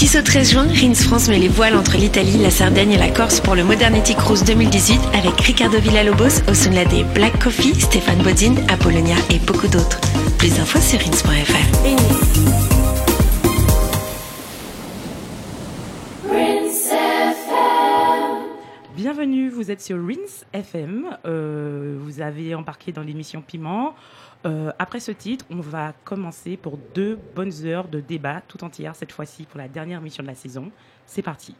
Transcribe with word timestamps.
10 0.00 0.16
au 0.16 0.22
13 0.22 0.52
juin, 0.52 0.66
Rins 0.66 0.94
France 0.94 1.28
met 1.28 1.38
les 1.38 1.48
voiles 1.48 1.76
entre 1.76 1.98
l'Italie, 1.98 2.38
la 2.38 2.48
Sardaigne 2.48 2.92
et 2.92 2.96
la 2.96 3.10
Corse 3.10 3.38
pour 3.38 3.54
le 3.54 3.64
Modernity 3.64 4.14
Cruise 4.14 4.42
2018 4.44 4.98
avec 5.12 5.38
Ricardo 5.42 5.78
Villalobos, 5.78 6.40
Osunlade, 6.48 7.04
Black 7.12 7.38
Coffee, 7.38 7.78
Stéphane 7.78 8.22
Bodine, 8.22 8.56
Apollonia 8.70 9.16
et 9.30 9.38
beaucoup 9.40 9.68
d'autres. 9.68 10.00
Plus 10.38 10.56
d'infos 10.56 10.80
sur 10.80 10.98
rins.fr. 11.00 11.60
Bienvenue, 18.96 19.50
vous 19.50 19.70
êtes 19.70 19.82
sur 19.82 19.98
Rins 19.98 20.46
FM. 20.54 21.14
Euh, 21.26 21.98
vous 22.00 22.22
avez 22.22 22.54
embarqué 22.54 22.92
dans 22.92 23.02
l'émission 23.02 23.42
Piment. 23.42 23.94
Euh, 24.46 24.72
après 24.78 25.00
ce 25.00 25.12
titre, 25.12 25.44
on 25.50 25.60
va 25.60 25.92
commencer 26.04 26.56
pour 26.56 26.78
deux 26.94 27.18
bonnes 27.34 27.52
heures 27.64 27.88
de 27.88 28.00
débat 28.00 28.40
tout 28.48 28.64
entière, 28.64 28.94
cette 28.94 29.12
fois-ci 29.12 29.44
pour 29.44 29.58
la 29.58 29.68
dernière 29.68 30.00
mission 30.00 30.22
de 30.22 30.28
la 30.28 30.34
saison. 30.34 30.70
C'est 31.06 31.22
parti. 31.22 31.54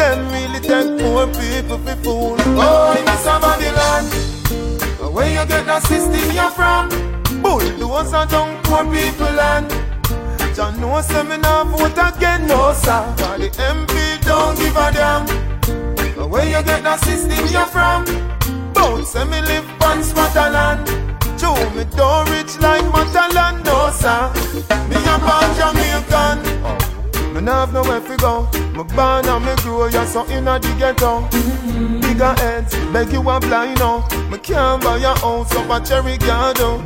Them 0.00 0.32
really 0.32 0.60
take 0.60 0.98
poor 0.98 1.26
people 1.26 1.76
for 1.76 1.96
fool. 2.02 2.36
Oh, 2.56 2.96
in 2.98 3.04
this 3.04 3.26
a 3.26 3.36
Babylon, 3.38 4.04
where 5.12 5.28
you 5.28 5.46
get 5.46 5.66
that 5.66 5.82
system 5.82 6.30
you're 6.32 6.50
from? 6.56 6.88
Bulldozer 7.42 8.24
down 8.32 8.56
poor 8.64 8.82
people 8.84 9.30
land. 9.36 9.68
Jah 10.56 10.70
know 10.80 11.02
say 11.02 11.22
me 11.24 11.36
nah 11.36 11.64
vote 11.64 12.00
again, 12.00 12.46
no 12.46 12.72
sir. 12.72 13.04
For 13.18 13.36
the 13.36 13.50
MP 13.50 14.24
don't 14.24 14.56
give 14.56 14.74
a 14.74 14.90
damn. 14.90 15.26
Where 16.30 16.46
you 16.46 16.62
get 16.64 16.82
that 16.82 17.00
system 17.00 17.46
you're 17.52 17.66
from? 17.66 18.06
Both 18.72 19.06
say 19.06 19.24
me 19.24 19.42
live 19.42 19.68
on 19.82 20.02
Scotland. 20.02 20.86
Joe 21.38 21.60
me 21.76 21.84
don't 21.94 22.26
rich 22.30 22.58
like 22.58 22.88
Matalan, 22.88 23.62
no 23.66 23.90
sir. 23.92 24.32
Me 24.88 24.96
a 24.96 25.18
born 25.20 25.50
Jamaican. 25.60 26.89
Me 27.40 27.46
have 27.46 27.72
nowhere 27.72 28.00
to 28.00 28.16
go. 28.18 28.48
Me 28.76 28.84
born 28.94 29.24
and 29.24 29.44
me 29.44 29.54
grow, 29.62 29.86
yeah, 29.86 30.04
so 30.04 30.26
inna 30.28 30.58
the 30.58 30.68
ghetto. 30.78 31.22
Bigger 32.00 32.34
heads, 32.34 32.74
beg 32.92 33.10
you 33.12 33.20
a 33.30 33.40
blind 33.40 33.78
now. 33.78 34.06
Me 34.30 34.36
can't 34.36 34.82
buy 34.82 34.98
a 34.98 35.18
house 35.20 35.50
up 35.56 35.70
a 35.70 35.84
cherry 35.84 36.18
garden. 36.18 36.84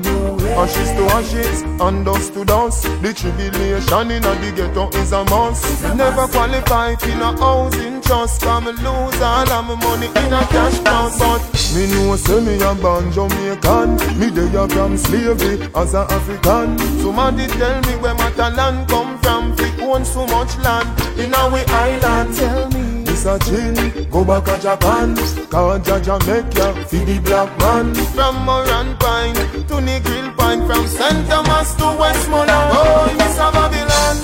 Ashes 0.54 0.90
to 0.94 1.04
ashes, 1.10 1.62
and 1.62 2.04
dust 2.04 2.34
to 2.34 2.44
dust. 2.44 2.84
The 3.02 3.12
tribulation 3.12 4.10
inna 4.12 4.32
the 4.38 4.52
ghetto 4.54 4.90
is 5.00 5.10
a 5.10 5.24
must. 5.24 5.82
Never 5.96 6.28
qualify 6.28 6.94
for 6.96 7.08
no 7.08 7.36
housing 7.36 8.00
trust. 8.00 8.42
Come 8.42 8.66
lose 8.66 9.20
all 9.20 9.50
of 9.50 9.64
my 9.66 9.74
money 9.74 10.06
in 10.06 10.32
a 10.32 10.46
cash 10.54 10.78
box, 10.80 11.18
but 11.18 11.42
me 11.74 11.90
know 11.90 12.14
say 12.14 12.40
me 12.40 12.62
a 12.62 12.74
born 12.76 13.10
Jamaican. 13.10 13.96
Me 14.20 14.30
dey 14.30 14.54
a 14.54 14.68
from 14.68 14.96
slavery 14.96 15.68
as 15.74 15.94
a 15.94 16.06
African. 16.10 16.78
Somebody 17.02 17.48
tell 17.48 17.80
me 17.82 17.96
where 18.00 18.14
my 18.14 18.30
talent 18.30 18.88
come 18.88 19.18
from. 19.18 19.56
Own 19.94 20.04
so 20.04 20.26
much 20.26 20.56
land 20.58 20.88
in 21.20 21.32
our 21.34 21.54
island. 21.54 22.34
Tell 22.34 22.68
me. 22.70 23.04
This 23.04 23.26
a 23.26 23.38
chill, 23.38 24.04
go 24.06 24.24
back 24.24 24.44
to 24.46 24.60
Japan 24.60 25.14
Cause 25.48 25.80
Jaja 25.86 26.18
make 26.26 26.52
ya 26.58 26.74
feed 26.88 27.06
the 27.06 27.20
black 27.20 27.56
man 27.60 27.94
From 28.10 28.44
Moran 28.44 28.96
Pine 28.98 29.36
to 29.36 29.76
the 29.86 30.00
Grill 30.02 30.32
Pine 30.32 30.66
From 30.66 30.84
St. 30.88 31.28
Thomas 31.28 31.74
to 31.76 31.84
Westmoreland 31.96 32.70
Oh, 32.74 33.06
oh 33.06 33.16
this 33.16 33.38
a 33.38 33.46
Babylon 33.54 34.16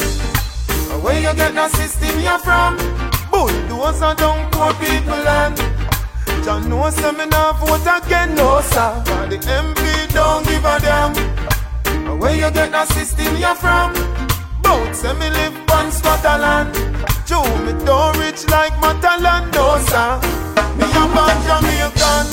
Where 1.04 1.20
you 1.20 1.34
get 1.36 1.54
the 1.54 1.68
system 1.68 2.18
you 2.18 2.36
from? 2.40 2.77
Bulldozer 3.30 4.14
down 4.16 4.50
poor 4.50 4.74
people 4.74 5.22
land 5.22 5.56
Jah 6.42 6.58
know 6.66 6.90
say 6.90 7.12
me 7.12 7.27
nah 7.27 7.52
vote 7.52 7.86
again, 7.86 8.34
no 8.34 8.61
sir 8.61 8.90
For 9.06 9.28
the 9.30 9.39
MP 9.39 10.12
don't 10.12 10.45
give 10.48 10.64
a 10.64 10.80
damn 10.80 12.18
Where 12.18 12.34
you 12.34 12.50
get 12.50 12.72
the 12.72 12.84
system 12.86 13.36
you 13.36 13.55
from? 13.55 14.30
Bout 14.70 14.95
say 14.95 15.13
me 15.14 15.29
live 15.31 15.70
on 15.73 15.91
Scotland. 15.91 16.70
Joe 17.27 17.42
me 17.64 17.73
don't 17.85 18.17
rich 18.19 18.48
like 18.55 18.75
Matalan, 18.83 19.42
no 19.55 19.67
sir 19.91 20.11
Me 20.79 20.86
a 21.01 21.05
born 21.14 21.39
Jamaican. 21.47 22.27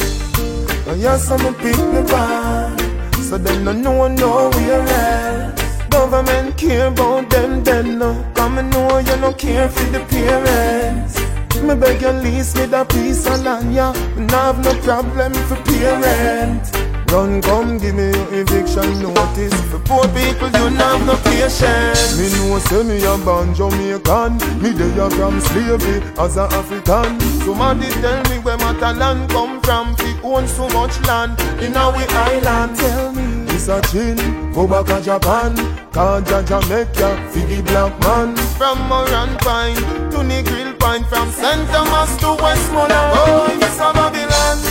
Oh 0.87 0.95
yes, 0.95 1.31
I'm 1.31 1.45
a 1.47 1.51
people 1.53 2.03
born 2.11 2.77
So 3.23 3.39
them 3.39 3.63
no 3.65 3.71
know 3.71 4.07
nowhere 4.07 4.85
else 4.87 5.61
Government 5.89 6.55
care 6.57 6.87
about 6.87 7.27
them 7.31 7.63
then 7.63 7.97
no. 7.97 8.09
Come 8.35 8.59
and 8.59 8.69
know 8.71 8.99
you 8.99 9.17
no 9.17 9.33
care 9.33 9.67
for 9.67 9.85
the 9.85 10.01
parents. 10.01 11.19
Me 11.63 11.73
beg 11.73 12.03
you 12.03 12.11
lease 12.23 12.55
me 12.55 12.65
the 12.67 12.85
piece 12.85 13.25
of 13.25 13.43
land, 13.43 13.73
yeah. 13.73 13.93
Me 14.15 14.25
nah 14.27 14.53
have 14.53 14.63
no 14.63 14.73
problem 14.81 15.33
for 15.47 15.55
parent 15.63 16.86
Run 17.11 17.41
come 17.41 17.77
give 17.77 17.95
me 17.95 18.11
your 18.11 18.33
eviction 18.33 19.01
notice. 19.01 19.53
For 19.71 19.79
poor 19.79 20.03
people 20.09 20.49
you 20.59 20.69
nah 20.71 20.97
have 20.97 21.05
no 21.05 21.15
patience. 21.23 22.17
Me 22.19 22.27
know 22.35 22.59
say 22.59 22.83
me 22.83 23.03
a 23.05 23.17
born 23.23 23.53
Jamaican 23.55 24.37
Me 24.61 24.73
dey 24.73 24.99
a 24.99 25.09
from 25.09 25.39
slavery 25.39 26.01
as 26.19 26.37
a 26.37 26.43
African. 26.51 27.19
Somebody 27.45 27.89
tell 28.01 28.21
me 28.29 28.39
where 28.43 28.57
my 28.57 28.73
talent 28.79 29.31
come 29.31 29.61
from. 29.61 29.95
Fi 29.95 30.19
own 30.23 30.47
so 30.47 30.67
much 30.69 30.99
land 31.07 31.39
in 31.61 31.75
our 31.77 31.95
island. 31.95 32.75
Tell 32.77 33.13
me. 33.13 33.45
It's 33.57 33.69
a 33.69 33.81
chill, 33.89 34.15
go 34.53 34.67
back 34.67 34.85
to 34.85 35.01
Japan. 35.01 35.55
Cause 35.91 36.23
Jaja 36.23 36.59
make 36.69 36.93
ya 36.99 37.09
fi 37.31 37.61
black 37.63 37.97
man. 38.01 38.35
From 38.59 38.77
Moran 38.87 39.35
Pine 39.39 39.75
to 40.11 40.17
the 40.21 40.43
Grill 40.45 40.73
Pine. 40.75 41.03
From 41.05 41.31
St. 41.31 41.67
Thomas 41.69 42.15
to 42.17 42.35
Westmoreland. 42.43 43.13
Oh, 43.17 43.57
this 43.59 43.79
a 43.79 43.93
Babylon 43.93 44.66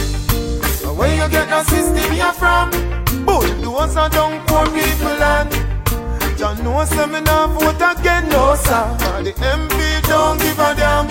Where 0.96 1.14
you 1.14 1.28
get 1.30 1.48
the 1.48 1.62
system 1.64 2.12
you 2.14 2.32
from? 2.32 2.70
Bulldozer 3.24 4.08
down 4.08 4.44
poor 4.46 4.64
people 4.66 5.16
land 5.18 5.76
Jah 6.36 6.52
know 6.62 6.84
say 6.84 7.06
me 7.06 7.20
nah 7.22 7.46
vote 7.46 7.80
again, 7.80 8.28
no 8.28 8.54
sir. 8.56 8.84
The 9.24 9.32
MP 9.32 10.02
don't 10.06 10.38
give 10.38 10.58
a 10.58 10.74
damn. 10.74 11.06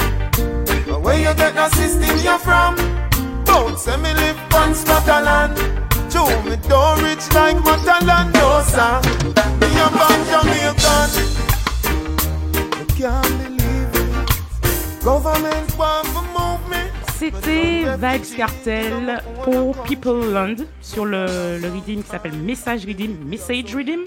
Where 1.01 1.18
you 1.18 1.34
get 1.34 1.56
the 1.56 1.68
system 1.69 2.18
you 2.18 2.38
from? 2.38 2.75
Bout 3.44 3.79
say 3.79 3.97
me 3.97 4.13
live 4.13 4.38
on 4.53 4.75
Scotland. 4.75 5.57
Joe 6.12 6.29
me 6.44 6.57
don't 6.69 7.01
rich 7.01 7.25
like 7.34 7.57
Matalan, 7.57 8.34
no 8.34 8.62
sir. 8.69 9.01
Me 9.59 9.68
a 9.81 9.88
born 9.97 10.22
Jamaican. 10.29 11.09
I 12.78 12.85
can't 12.95 13.35
believe 13.41 13.94
it. 13.95 15.03
Government 15.03 15.78
want 15.78 16.15
C'était 17.18 17.84
Vibes 17.98 18.36
Cartel 18.38 19.22
pour 19.44 19.76
People 19.84 20.31
Land 20.34 20.56
sur 20.81 21.06
le, 21.06 21.58
le 21.62 21.68
redeem 21.68 22.03
qui 22.03 22.09
s'appelle 22.09 22.34
Message 22.34 22.86
Redeem, 22.86 23.16
Message 23.26 23.74
Redeem. 23.76 24.02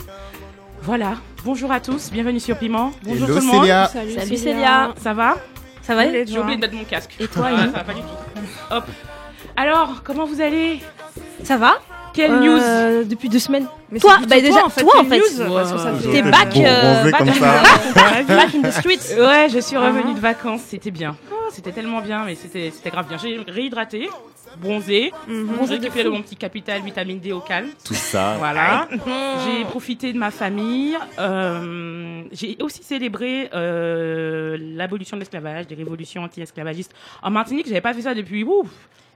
Voilà, 0.83 1.15
bonjour 1.45 1.73
à 1.73 1.81
tous, 1.81 2.11
bienvenue 2.13 2.39
sur 2.41 2.57
Piment. 2.59 2.93
Bonjour 3.03 3.29
Hello, 3.29 3.39
tout 3.41 3.47
le 3.47 3.53
monde. 3.53 3.61
Célia. 3.63 3.89
Salut, 3.89 4.13
Salut 4.13 4.37
Célia. 4.37 4.95
Ça 5.03 5.15
va? 5.15 5.37
Ça 5.83 5.95
va? 5.95 6.03
J'ai 6.25 6.39
oublié 6.39 6.57
de 6.57 6.61
mettre 6.61 6.75
mon 6.75 6.85
casque. 6.85 7.17
Et 7.19 7.27
toi, 7.27 7.47
Ah, 7.51 7.57
Ça 7.61 7.67
va 7.79 7.85
pas 7.85 7.95
du 7.95 8.01
tout. 8.01 8.41
Hop. 8.71 8.85
Alors, 9.57 10.03
comment 10.05 10.27
vous 10.27 10.41
allez? 10.41 10.81
Ça 11.45 11.57
va? 11.57 11.79
Quelle 12.13 12.31
Euh, 12.33 13.05
Depuis 13.05 13.29
deux 13.29 13.39
semaines. 13.39 13.67
Mais 13.91 13.99
Toi, 14.01 14.19
bah 14.29 14.41
déjà, 14.41 14.65
en 14.65 14.69
fait, 14.69 14.83
toi 14.83 14.99
en 14.99 15.03
une 15.05 15.09
fait. 15.09 15.19
news, 15.19 15.49
Wow. 15.51 16.13
T'es 16.13 16.23
back, 16.23 16.57
euh, 16.57 17.11
back, 17.11 17.25
back 18.27 18.55
in 18.55 18.63
the 18.69 18.73
streets. 18.73 19.19
Ouais, 19.19 19.49
je 19.53 19.61
suis 19.61 19.77
revenue 19.77 20.15
de 20.15 20.21
vacances, 20.21 20.61
c'était 20.69 20.91
bien. 20.91 21.17
Oh, 21.33 21.35
c'était 21.51 21.73
tellement 21.73 22.01
bien, 22.01 22.25
mais 22.25 22.35
c'était 22.35 22.91
grave 22.91 23.09
bien. 23.09 23.19
J'ai 23.19 23.39
réhydraté, 23.39 24.09
bronzé, 24.61 25.13
Bronzé 25.27 25.79
de 25.79 25.83
récupéré 25.83 26.09
mon 26.09 26.23
petit 26.23 26.37
capital 26.37 26.83
vitamine 26.83 27.21
D 27.21 27.33
au 27.33 27.41
calme. 27.41 27.69
Tout 27.85 27.95
ça. 27.95 28.37
Voilà. 28.39 28.89
J'ai 29.45 29.65
profité 29.65 30.13
de 30.13 30.19
ma 30.19 30.31
famille. 30.31 30.97
Euh, 31.19 32.23
j'ai 32.33 32.57
aussi 32.61 32.83
célébré 32.83 33.51
euh, 33.55 34.57
l'abolition 34.61 35.17
de 35.17 35.21
l'esclavage, 35.21 35.67
des 35.67 35.75
révolutions 35.75 36.23
anti-esclavagistes 36.23 36.95
en 37.23 37.31
Martinique. 37.31 37.67
J'avais 37.67 37.81
pas 37.81 37.95
fait 37.95 38.03
ça 38.03 38.15
depuis 38.15 38.45
ouf, 38.45 38.69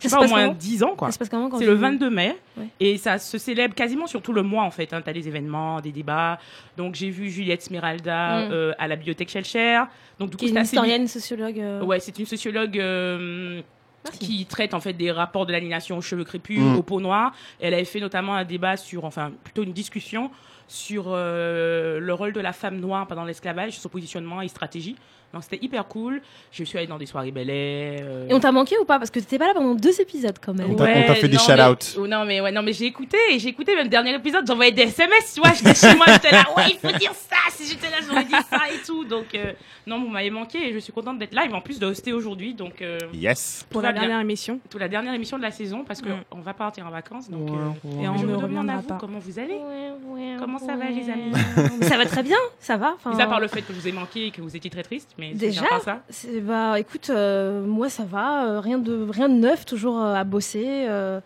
je 0.03 0.09
sais 0.09 0.17
pas 0.17 0.25
au 0.25 0.29
moins 0.29 0.43
comment 0.49 0.55
10 0.55 0.83
ans 0.83 0.95
quoi. 0.97 1.11
C'est 1.13 1.29
tu- 1.29 1.65
le 1.67 1.75
22 1.75 2.11
mai 2.11 2.37
Ouais. 2.57 2.67
et 2.81 2.97
ça 2.99 3.19
se 3.19 3.39
célèbre 3.39 3.75
quasiment 3.75 4.07
sur 4.07 4.21
tout 4.23 4.33
le 4.33 4.43
mois 4.43 4.65
en 4.65 4.71
fait. 4.71 4.93
Hein. 4.93 5.01
T'as 5.05 5.13
des 5.13 5.29
événements, 5.29 5.81
des 5.81 5.93
débats. 5.93 6.39
Donc 6.77 6.95
j'ai 6.95 7.11
vu 7.11 7.31
Juliette 7.31 7.63
Smeralda 7.63 8.47
Mm. 8.47 8.53
euh, 8.53 8.73
à 8.79 8.89
la 8.89 8.97
bibliothèque 8.97 9.31
Shelcher. 9.31 9.83
Donc 10.19 10.31
du 10.31 10.37
coup 10.37 10.45
Qui 10.45 10.47
est 10.47 10.49
c'était 10.49 10.53
une 10.53 10.59
assez 10.59 10.77
historienne, 10.77 11.09
sociologue. 11.09 11.61
euh, 11.61 11.83
Ouais, 11.85 12.01
c'est 12.01 12.19
une 12.19 12.27
sociologue 12.27 12.79
euh, 12.79 13.63
Merci. 14.05 14.19
qui 14.19 14.47
traite 14.47 14.75
en 14.75 14.81
fait 14.81 14.93
des 14.93 15.11
rapports 15.11 15.47
de 15.47 15.53
l'aliénation 15.53 15.97
aux 15.99 16.03
cheveux 16.03 16.25
crépus, 16.25 16.59
Mm. 16.61 16.77
aux 16.77 16.83
peaux 16.83 17.01
noires. 17.01 17.33
Elle 17.61 17.75
avait 17.75 17.85
fait 17.85 18.01
notamment 18.01 18.35
un 18.35 18.45
débat 18.45 18.77
sur, 18.77 19.05
enfin 19.05 19.33
plutôt 19.45 19.63
une 19.63 19.73
discussion 19.73 20.31
sur 20.69 21.05
euh, 21.09 22.01
le 22.01 22.15
rôle 22.15 22.33
de 22.33 22.41
la 22.41 22.53
femme 22.53 22.79
noire 22.81 23.07
pendant 23.07 23.25
l'esclavage, 23.25 23.79
son 23.79 23.89
positionnement 23.89 24.41
et 24.43 24.49
stratégie. 24.49 24.97
Donc 25.33 25.43
c'était 25.45 25.65
hyper 25.65 25.87
cool. 25.89 26.21
Je 26.51 26.63
suis 26.65 26.77
allée 26.79 26.87
dans 26.87 26.99
des 26.99 27.07
soirées 27.07 27.31
Bel 27.31 27.49
euh, 27.51 28.29
Et 28.29 28.35
on 28.35 28.41
t'a 28.41 28.53
manqué 28.53 28.77
ou 28.79 28.85
pas? 28.85 28.99
Parce 28.99 29.11
que 29.11 29.19
t'étais 29.19 29.39
pas 29.39 29.47
là 29.47 29.55
pendant 29.55 29.75
deux 29.75 30.01
épisodes 30.01 30.37
quand 30.45 30.53
même. 30.55 30.71
On 30.73 30.75
t'a- 30.75 30.85
t'a 31.05 31.15
fait 31.15 31.29
des 31.29 31.39
shout-outs. 31.39 31.97
mais- 31.97 31.99
oh, 32.03 32.07
non 32.07 32.25
mais 32.25 32.41
ouais, 32.41 32.53
non 32.53 32.63
mais 32.63 32.73
j'ai 32.73 32.87
écouté, 32.87 33.17
et 33.31 33.39
j'ai 33.39 33.49
écouté 33.49 33.75
même 33.75 33.85
le 33.85 33.89
dernier 33.91 34.15
épisode, 34.15 34.47
j'envoyais 34.47 34.73
des 34.73 34.83
SMS, 34.83 35.33
tu 35.35 35.41
vois, 35.41 35.53
j'étais 35.53 35.75
chez 35.75 35.95
moi, 35.97 36.07
j'étais 36.09 36.31
là, 36.33 36.45
ouais, 36.57 36.65
il 36.71 36.77
faut 36.79 36.97
dire 36.99 37.13
ça, 37.15 37.37
si 37.51 37.67
j'étais 37.67 37.89
là, 37.91 37.97
j'aurais 38.07 38.25
dit 38.25 38.33
ça 38.51 38.61
et 38.75 38.85
tout. 38.87 39.05
Donc 39.05 39.35
euh, 39.35 39.53
non, 39.87 40.01
vous 40.01 40.09
m'avez 40.09 40.31
manqué 40.31 40.69
et 40.69 40.73
je 40.75 40.79
suis 40.79 40.93
contente 40.93 41.19
d'être 41.19 41.35
là, 41.35 41.47
et 41.49 41.53
en 41.53 41.61
plus 41.61 41.79
de 41.79 41.87
hoster 41.87 42.13
aujourd'hui, 42.13 42.55
donc 42.55 42.83
euh, 42.83 42.99
Yes. 43.15 43.67
Pour 43.71 43.81
la 43.83 43.93
bien. 43.93 44.03
dernière 44.03 44.21
émission. 44.21 44.61
Tout 44.71 44.79
la 44.79 44.89
dernière 44.89 45.15
émission 45.15 45.39
de 45.39 45.43
la 45.43 45.51
saison 45.51 45.85
parce 45.85 46.01
que 46.03 46.11
Mm. 46.11 46.25
on 46.33 46.41
va 46.41 46.53
partir 46.55 46.87
en 46.87 46.91
vacances, 46.91 47.31
donc 47.31 47.49
euh, 47.51 48.03
Et 48.03 48.09
on 48.09 48.17
je 48.19 48.27
vous 48.27 48.37
demande 48.43 48.69
à 48.71 48.77
vous 48.77 48.83
pas. 48.83 48.99
comment 49.01 49.19
vous 49.19 49.39
allez. 49.39 49.55
Ouais, 49.55 50.37
Comment 50.39 50.59
ça 50.59 50.77
va, 50.77 50.87
les 50.91 51.09
amis? 51.09 51.33
Ça 51.83 51.97
va 51.97 52.05
très 52.07 52.23
bien, 52.23 52.37
ça 52.59 52.77
va. 52.77 52.95
enfin, 52.97 53.15
Mis 53.15 53.23
à 53.23 53.27
part 53.27 53.41
le 53.41 53.49
fait 53.49 53.63
que 53.63 53.73
je 53.73 53.79
vous 53.81 53.89
ai 53.89 53.93
manqué 53.93 54.27
et 54.27 54.31
que 54.31 54.41
vous 54.41 54.55
étiez 54.57 54.71
très 54.71 54.83
triste, 54.83 55.11
mais 55.31 55.35
Déjà 55.35 55.63
ça. 55.85 56.03
Bah 56.43 56.79
écoute, 56.81 57.09
euh, 57.11 57.65
moi 57.65 57.89
ça 57.89 58.05
va, 58.05 58.47
euh, 58.47 58.61
rien, 58.61 58.79
de, 58.79 59.07
rien 59.11 59.29
de 59.29 59.35
neuf, 59.35 59.65
toujours 59.65 60.01
euh, 60.01 60.15
à 60.15 60.25
bosser. 60.25 60.87
euh, 60.89 61.21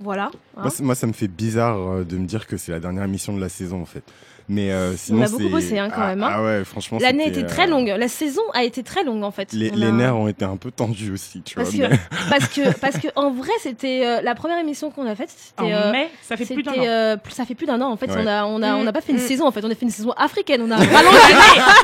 voilà. 0.00 0.30
hein. 0.56 0.68
Moi, 0.82 0.94
ça 0.94 1.06
me 1.06 1.12
fait 1.14 1.28
bizarre 1.28 1.78
euh, 1.78 2.04
de 2.04 2.18
me 2.18 2.26
dire 2.26 2.46
que 2.46 2.56
c'est 2.58 2.70
la 2.72 2.80
dernière 2.80 3.04
émission 3.04 3.34
de 3.34 3.40
la 3.40 3.48
saison, 3.48 3.80
en 3.80 3.86
fait. 3.86 4.04
Mais 4.48 4.70
euh, 4.70 4.96
sinon, 4.96 5.22
a 5.22 5.28
beaucoup 5.28 5.48
bossé, 5.48 5.76
hein, 5.78 5.88
quand 5.92 6.02
ah, 6.02 6.06
même, 6.08 6.22
hein. 6.22 6.30
Ah 6.32 6.42
ouais, 6.42 6.64
franchement. 6.64 6.98
L'année 7.00 7.26
était 7.26 7.44
très 7.46 7.64
euh, 7.66 7.70
longue, 7.70 7.88
la 7.88 8.06
saison 8.08 8.42
a 8.54 8.62
été 8.62 8.82
très 8.84 9.02
longue 9.02 9.24
en 9.24 9.32
fait. 9.32 9.52
Les, 9.52 9.72
On 9.72 9.76
les 9.76 9.86
a- 9.88 9.90
nerfs 9.90 10.16
ont 10.16 10.28
été 10.28 10.44
un 10.44 10.56
peu 10.56 10.70
tendus 10.70 11.10
aussi, 11.12 11.42
tu 11.42 11.56
Parce 11.56 11.72
vois. 11.74 11.88
que, 11.88 11.92
mais- 11.92 11.98
parce 12.30 12.48
que, 12.48 12.78
parce 12.78 12.98
que 12.98 13.08
en 13.16 13.32
vrai, 13.32 13.50
c'était 13.60 14.02
euh, 14.06 14.20
la 14.22 14.34
première 14.36 14.58
émission 14.60 14.90
qu'on 14.92 15.06
a 15.06 15.14
faite. 15.16 15.30
En 15.58 15.64
C'était, 15.64 15.74
euh, 15.74 15.90
mai, 15.92 16.10
ça 16.22 16.36
fait 16.36 16.44
plus 16.46 16.62
d'un 16.62 16.72
c'était, 16.74 16.86
an. 16.86 16.90
euh, 16.90 17.16
ça 17.30 17.44
fait 17.44 17.54
plus 17.56 17.66
d'un 17.66 17.80
an 17.80 17.90
en 17.90 17.96
fait. 17.96 18.06
Ouais. 18.10 18.18
On 18.18 18.26
a, 18.26 18.44
on 18.44 18.62
a, 18.62 18.74
on 18.76 18.84
n'a 18.84 18.92
pas 18.92 19.00
fait 19.00 19.12
une 19.12 19.18
Mm. 19.18 19.26
saison 19.26 19.46
en 19.46 19.50
fait. 19.50 19.64
On 19.64 19.70
a 19.70 19.74
fait 19.74 19.84
une 19.84 19.90
saison 19.90 20.12
africaine. 20.12 20.62
On 20.62 20.70
a 20.70 20.76
rallongé, 20.76 21.34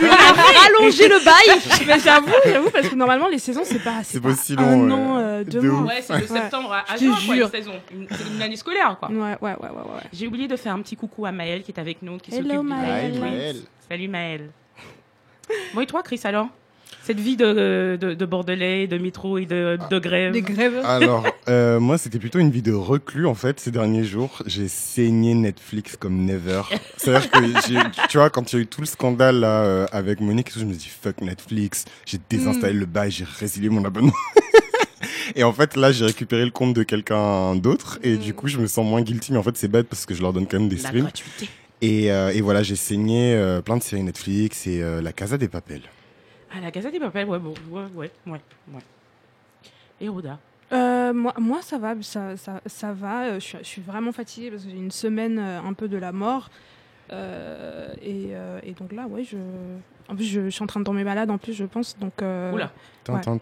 on 0.03 0.07
a 0.07 0.61
rallongé 0.63 1.09
le 1.09 1.25
bail. 1.25 1.61
Mais 1.89 1.99
j'avoue, 1.99 2.29
j'avoue, 2.45 2.71
parce 2.71 2.89
que 2.89 2.95
normalement, 2.95 3.29
les 3.29 3.39
saisons, 3.39 3.63
c'est 3.65 3.83
pas, 3.83 4.03
C'est 4.05 4.21
pas 4.21 4.63
un 4.63 4.87
long, 4.87 5.19
euh, 5.19 5.43
deux 5.45 5.61
De 5.61 5.69
mois. 5.69 5.89
Ouais, 5.89 6.03
c'est 6.03 6.21
de 6.21 6.27
septembre 6.27 6.73
à, 6.89 6.97
juin, 6.97 7.17
une 7.35 7.49
saison. 7.51 7.73
Une, 7.93 8.07
c'est 8.11 8.35
une 8.37 8.43
année 8.43 8.57
scolaire, 8.57 8.97
quoi. 9.01 9.09
Ouais, 9.11 9.17
ouais, 9.19 9.37
ouais, 9.41 9.51
ouais, 9.61 9.69
ouais. 9.69 10.03
J'ai 10.13 10.27
oublié 10.29 10.47
de 10.49 10.57
faire 10.57 10.75
un 10.75 10.81
petit 10.81 10.97
coucou 10.97 11.27
à 11.27 11.33
Maëlle 11.33 11.63
qui 11.63 11.73
est 11.73 11.81
avec 11.81 12.03
nous, 12.03 12.19
qui 12.19 12.31
s'occupe 12.31 12.52
du 12.61 12.67
Maëlle. 12.67 13.19
Maëlle. 13.21 13.57
Salut 13.89 14.09
Maëlle. 14.09 14.51
Bon 15.75 15.81
et 15.81 15.87
toi 15.87 16.03
Chris 16.03 16.21
alors? 16.25 16.49
Cette 17.05 17.19
vie 17.19 17.37
de, 17.37 17.99
de, 18.01 18.15
de 18.15 18.27
Bordelais, 18.27 18.87
de 18.87 18.97
métro 18.97 19.37
et 19.37 19.45
de, 19.45 19.77
de 19.91 19.99
grève. 19.99 20.33
Des 20.33 20.41
grèves. 20.43 20.81
Alors, 20.85 21.27
euh, 21.49 21.81
moi, 21.81 21.99
c'était 21.99 22.21
plutôt 22.21 22.39
une 22.39 22.51
vie 22.53 22.63
de 22.63 22.73
reclus, 22.73 23.27
en 23.27 23.35
fait, 23.35 23.59
ces 23.59 23.73
derniers 23.73 24.05
jours. 24.05 24.41
J'ai 24.47 24.69
saigné 24.69 25.35
Netflix 25.35 25.97
comme 25.97 26.25
never. 26.25 26.63
C'est-à-dire 26.97 27.29
que, 27.29 28.07
tu 28.07 28.19
vois, 28.19 28.31
quand 28.31 28.53
il 28.53 28.57
y 28.57 28.59
a 28.61 28.63
eu 28.63 28.67
tout 28.69 28.81
le 28.83 28.87
scandale 28.87 29.41
là, 29.41 29.65
euh, 29.65 29.87
avec 29.91 30.21
Monique, 30.21 30.51
et 30.51 30.53
tout, 30.53 30.61
je 30.61 30.65
me 30.65 30.71
suis 30.75 30.83
dit, 30.83 30.89
fuck 31.03 31.21
Netflix. 31.23 31.87
J'ai 32.07 32.19
désinstallé 32.31 32.75
le 32.75 32.87
bail, 32.87 33.11
j'ai 33.11 33.25
résilié 33.25 33.69
mon 33.69 33.85
abonnement. 33.85 34.13
et 35.35 35.43
en 35.43 35.53
fait, 35.53 35.75
là, 35.77 35.91
j'ai 35.91 36.05
récupéré 36.05 36.45
le 36.45 36.53
compte 36.53 36.73
de 36.73 36.85
quelqu'un 36.85 37.57
d'autre. 37.57 37.99
Et 38.05 38.17
du 38.17 38.33
coup, 38.33 38.47
je 38.47 38.59
me 38.59 38.69
sens 38.69 38.87
moins 38.87 39.03
guilty. 39.03 39.33
Mais 39.33 39.39
en 39.39 39.43
fait, 39.43 39.57
c'est 39.57 39.67
bête 39.67 39.89
parce 39.89 40.07
que 40.07 40.15
je 40.15 40.23
leur 40.23 40.33
donne 40.33 40.47
quand 40.47 40.61
même 40.61 40.69
des 40.69 40.77
La 40.77 40.83
streams. 40.89 41.03
gratuité. 41.03 41.49
Et, 41.83 42.13
euh, 42.13 42.33
et 42.33 42.41
voilà, 42.41 42.63
j'ai 42.63 42.77
saigné 42.77 43.35
euh, 43.35 43.61
plein 43.61 43.77
de 43.77 43.83
séries 43.83 44.05
Netflix 44.05 44.67
et 44.69 44.81
euh, 44.83 45.03
La 45.03 45.13
Casa 45.13 45.37
des 45.37 45.49
Papels. 45.49 45.83
Ah 46.55 46.61
la 46.61 46.71
Gazette 46.71 46.93
des 46.93 47.01
Papels, 47.01 47.27
ouais, 47.29 47.39
bon, 47.39 47.55
ouais, 47.71 47.85
ouais, 47.95 48.11
ouais, 48.27 48.41
ouais. 48.73 48.81
Et 50.01 50.09
Roda 50.09 50.39
Euh, 50.73 51.13
moi, 51.13 51.35
moi, 51.39 51.61
ça 51.63 51.79
va, 51.79 51.95
ça, 52.03 52.37
ça, 52.37 52.61
ça 52.67 52.93
va. 52.93 53.35
Je 53.39 53.45
suis, 53.45 53.59
je 53.59 53.65
suis 53.67 53.83
vraiment 53.83 54.13
fatiguée 54.13 54.51
parce 54.51 54.65
que 54.65 54.71
j'ai 54.71 54.77
une 54.77 54.91
semaine 54.91 55.39
euh, 55.39 55.61
un 55.61 55.73
peu 55.73 55.89
de 55.89 55.97
la 55.97 56.13
mort. 56.13 56.51
Euh, 57.11 57.89
et, 58.01 58.29
euh, 58.33 58.61
et 58.63 58.73
donc 58.73 58.93
là, 58.93 59.07
ouais, 59.07 59.25
je. 59.25 59.37
En 60.09 60.15
plus, 60.17 60.25
je, 60.25 60.41
je 60.45 60.51
suis 60.51 60.63
en 60.63 60.67
train 60.67 60.81
de 60.81 60.85
tomber 60.85 61.05
malade, 61.05 61.31
en 61.31 61.39
plus, 61.39 61.53
je 61.55 61.65
pense. 61.65 61.97
Donc, 61.99 62.21
euh, 62.23 62.53
Oula. 62.53 62.71
Ouais. 63.09 63.21
tin. 63.21 63.33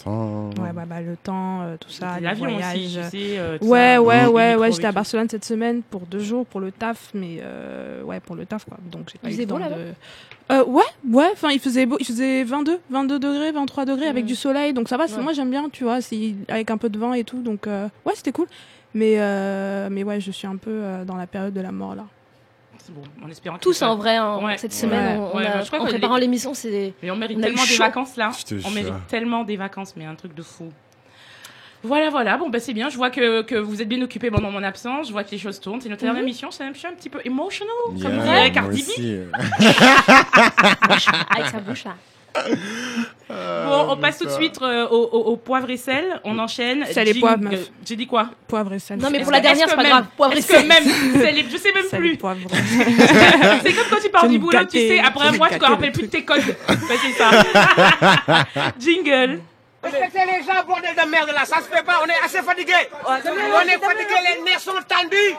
Ouais, 0.63 0.73
bah, 0.75 0.85
bah, 0.89 1.01
le 1.03 1.17
temps, 1.17 1.61
euh, 1.63 1.77
tout 1.79 1.91
ça, 1.91 2.19
L'avion 2.19 2.57
aussi, 2.57 2.89
sais. 3.11 3.39
euh, 3.39 3.59
tout 3.59 3.67
Ouais, 3.67 3.95
ça, 3.97 4.03
ouais, 4.03 4.27
ouais, 4.27 4.55
ouais. 4.57 4.73
J'étais 4.73 4.87
à 4.87 4.89
tout. 4.91 4.95
Barcelone 4.95 5.29
cette 5.29 5.45
semaine 5.45 5.83
pour 5.83 6.03
deux 6.07 6.21
jours 6.21 6.47
pour 6.47 6.61
le 6.61 6.73
taf, 6.73 7.11
mais 7.13 7.41
euh, 7.43 8.03
ouais, 8.03 8.21
pour 8.21 8.37
le 8.37 8.47
taf, 8.47 8.65
quoi. 8.65 8.79
Donc 8.91 9.11
j'ai 9.13 9.19
pas 9.19 9.29
Il 9.29 9.33
eu 9.33 9.33
faisait 9.35 9.43
le 9.45 9.49
temps 9.49 9.57
beau, 9.57 9.61
là-bas? 9.61 9.77
De. 9.77 9.93
Euh, 10.53 10.65
ouais, 10.65 10.83
ouais. 11.11 11.29
Enfin, 11.33 11.51
il 11.51 11.59
faisait 11.61 11.85
beau. 11.85 11.97
Il 12.01 12.07
faisait 12.07 12.43
22, 12.45 12.81
22 12.89 13.19
degrés, 13.19 13.53
23 13.53 13.85
degrés 13.85 14.07
avec 14.07 14.23
Ouais. 14.25 14.29
du 14.29 14.35
soleil. 14.35 14.73
Donc 14.73 14.89
ça 14.89 14.97
va. 14.97 15.05
Ouais. 15.05 15.23
Moi, 15.23 15.35
j'aime 15.35 15.51
bien, 15.51 15.69
tu 15.71 15.85
vois, 15.85 15.99
avec 16.49 16.71
un 16.71 16.79
peu 16.79 16.89
de 16.89 16.99
vent 16.99 17.13
et 17.13 17.25
tout. 17.25 17.43
Donc 17.43 17.67
euh, 17.67 17.89
ouais, 18.07 18.15
c'était 18.17 18.33
cool. 18.33 18.47
Mais 18.95 19.17
euh, 19.19 19.89
mais 19.91 20.05
ouais, 20.05 20.21
je 20.21 20.31
suis 20.31 20.47
un 20.47 20.57
peu 20.57 20.71
euh, 20.71 21.05
dans 21.05 21.17
la 21.17 21.27
période 21.27 21.53
de 21.53 21.61
la 21.61 21.71
mort 21.71 21.95
là. 21.95 22.07
Bon, 22.91 23.03
en 23.25 23.31
espérant 23.31 23.59
Tous 23.59 23.81
en 23.83 23.97
vrai, 23.97 24.17
hein, 24.17 24.39
Ouais. 24.43 24.59
cette 24.59 24.73
Ouais. 24.73 24.77
semaine, 24.77 25.19
on, 25.21 25.31
on 25.33 25.37
Ouais, 25.39 25.47
a- 25.47 25.63
je 25.63 25.67
crois 25.71 25.81
en 25.81 25.87
préparant 25.87 26.17
l'émission, 26.17 26.55
c'est. 26.55 26.93
Mais 27.03 27.11
on 27.11 27.17
mérite 27.17 27.39
On 27.39 27.43
tellement 27.43 27.63
des 27.63 27.69
chaud. 27.69 27.83
vacances 27.83 28.17
là. 28.17 28.31
On 28.65 28.71
mérite 28.71 28.95
tellement 29.09 29.45
des 29.45 29.57
vacances, 29.57 29.95
mais 29.97 30.05
un 30.07 30.15
truc 30.17 30.35
de 30.35 30.43
fou. 30.43 30.71
Voilà, 31.83 32.11
voilà. 32.11 32.37
Bon, 32.37 32.51
bah, 32.51 32.61
c'est 32.61 32.75
bien. 32.75 32.91
Je 32.91 32.97
vois 32.97 33.09
que, 33.11 33.41
que 33.43 33.55
vous 33.55 33.81
êtes 33.81 33.89
bien 33.89 34.03
occupés 34.03 34.31
pendant 34.31 34.51
mon 34.51 34.63
absence. 34.63 35.07
Je 35.07 35.13
vois 35.13 35.25
que 35.25 35.31
les 35.31 35.39
choses 35.39 35.59
tournent. 35.61 35.81
C'est 35.81 35.89
notre 35.89 36.03
dernière 36.03 36.23
émission. 36.23 36.51
C'est 36.51 36.63
un, 36.65 36.73
petit 36.73 37.09
peu 37.09 37.21
emotional, 37.25 37.71
comme 37.87 37.97
Yeah, 37.97 38.23
dirait 38.23 38.41
moi 38.41 38.51
Cardi 38.51 38.83
B. 38.83 39.33
Avec 41.31 41.47
sa 41.51 41.61
bouche 41.61 41.85
là. 41.85 41.95
Bon, 43.29 43.87
on 43.91 43.97
passe 43.97 44.19
tout 44.19 44.25
de 44.25 44.31
suite 44.31 44.61
euh, 44.61 44.89
au, 44.89 44.97
au- 45.13 45.33
au 45.33 45.37
poivre 45.37 45.71
et 45.71 45.77
sel. 45.77 46.21
On 46.25 46.39
enchaîne. 46.39 46.85
Sel 46.87 47.09
et 47.09 47.13
Jing- 47.13 47.21
poivre, 47.21 47.43
meuf. 47.43 47.55
euh, 47.55 47.65
J'ai 47.87 47.95
dit 47.97 48.07
quoi? 48.07 48.31
Poivre 48.49 48.73
et 48.73 48.79
sel. 48.81 48.99
Non, 48.99 49.09
mais 49.11 49.21
pour 49.23 49.31
la 49.33 49.41
dernière, 49.41 49.69
c'est 49.69 49.77
pas 49.77 49.83
même- 49.83 49.93
grave. 49.93 50.07
Poivre 50.17 50.37
et 50.37 50.41
sel. 50.43 50.67
même, 50.67 50.83
sel 51.15 51.39
et- 51.39 51.47
je 51.49 51.57
sais 51.57 51.73
même 51.73 51.87
plus. 51.89 52.17
poivre. 52.17 52.41
C'est 53.63 53.73
comme 53.73 53.85
quand 53.91 54.01
tu 54.03 54.11
pars 54.11 54.29
du 54.29 54.39
boulot, 54.39 54.59
tu 54.71 54.79
sais, 54.79 54.99
après 54.99 55.29
un 55.29 55.33
me 55.33 55.37
mois, 55.39 55.49
tu 55.49 55.59
te 55.59 55.65
rappelles 55.65 55.87
le 55.89 55.93
plus 55.93 56.03
de 56.03 56.07
tes 56.09 56.25
codes. 56.25 56.41
Bah, 56.67 56.75
c'est 57.01 57.13
ça. 57.13 57.31
Jingle. 58.79 59.41
Respectez 59.83 60.19
les 60.27 60.45
gens, 60.45 60.63
bordel 60.67 60.91
de 60.95 61.09
merde 61.11 61.31
là, 61.35 61.45
ça 61.45 61.57
se 61.57 61.63
fait 61.75 61.83
pas, 61.85 62.01
on 62.05 62.07
est 62.07 62.25
assez 62.25 62.43
fatigué. 62.43 62.73
On 63.07 63.15
est 63.15 63.79
fatigué, 63.79 64.15
les 64.37 64.43
nerfs 64.43 64.61
sont 64.61 64.73
tendus. 64.87 65.35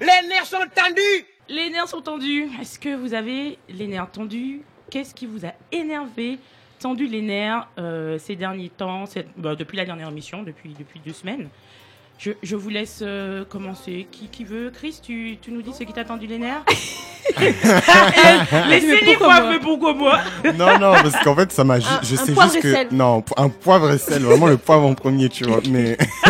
Les 0.00 0.28
nerfs 0.28 0.46
sont 0.46 0.56
tendus. 0.74 1.26
Les 1.48 1.70
nerfs 1.70 1.88
sont 1.88 2.00
tendus. 2.00 2.48
Est-ce 2.60 2.78
que 2.78 2.94
vous 2.96 3.12
avez 3.14 3.58
les 3.68 3.86
nerfs 3.86 4.10
tendus? 4.12 4.62
Qu'est-ce 4.90 5.14
qui 5.14 5.26
vous 5.26 5.44
a 5.44 5.52
énervé, 5.72 6.38
tendu 6.80 7.06
les 7.06 7.22
nerfs 7.22 7.66
euh, 7.78 8.18
ces 8.18 8.36
derniers 8.36 8.68
temps, 8.70 9.06
cette- 9.06 9.28
bah, 9.36 9.54
depuis 9.56 9.76
la 9.76 9.84
dernière 9.84 10.08
émission, 10.08 10.42
depuis, 10.42 10.74
depuis 10.78 11.00
deux 11.04 11.12
semaines? 11.12 11.48
Je, 12.18 12.30
je 12.42 12.56
vous 12.56 12.70
laisse 12.70 13.00
euh, 13.02 13.44
commencer. 13.44 14.06
Qui, 14.10 14.28
qui 14.28 14.44
veut? 14.44 14.70
Chris, 14.74 15.00
tu, 15.02 15.36
tu 15.42 15.50
nous 15.52 15.60
dis 15.60 15.74
ce 15.74 15.84
qui 15.84 15.92
t'a 15.92 16.02
tendu 16.04 16.26
les 16.26 16.38
nerfs? 16.38 16.62
Laissez-les 18.68 19.16
moi, 19.18 19.40
moi 19.40 19.50
mais 19.50 19.58
pourquoi 19.58 19.92
moi 19.92 20.18
Non, 20.56 20.78
non, 20.78 20.92
parce 20.92 21.22
qu'en 21.22 21.34
fait, 21.34 21.52
ça 21.52 21.62
m'a. 21.64 21.78
ju- 21.78 21.86
Un- 21.90 22.00
Je 22.02 22.14
un 22.14 22.18
sais 22.24 22.32
poivre 22.32 22.52
juste 22.52 22.64
et 22.64 22.68
que. 22.68 22.72
sel. 22.72 22.88
Non, 22.92 23.22
un 23.36 23.48
poivre 23.50 23.90
et 23.92 23.98
sel, 23.98 24.22
vraiment 24.22 24.46
le 24.46 24.56
poivre 24.56 24.86
en 24.86 24.94
premier, 24.94 25.28
tu 25.28 25.44
vois. 25.44 25.60
Mais. 25.68 25.98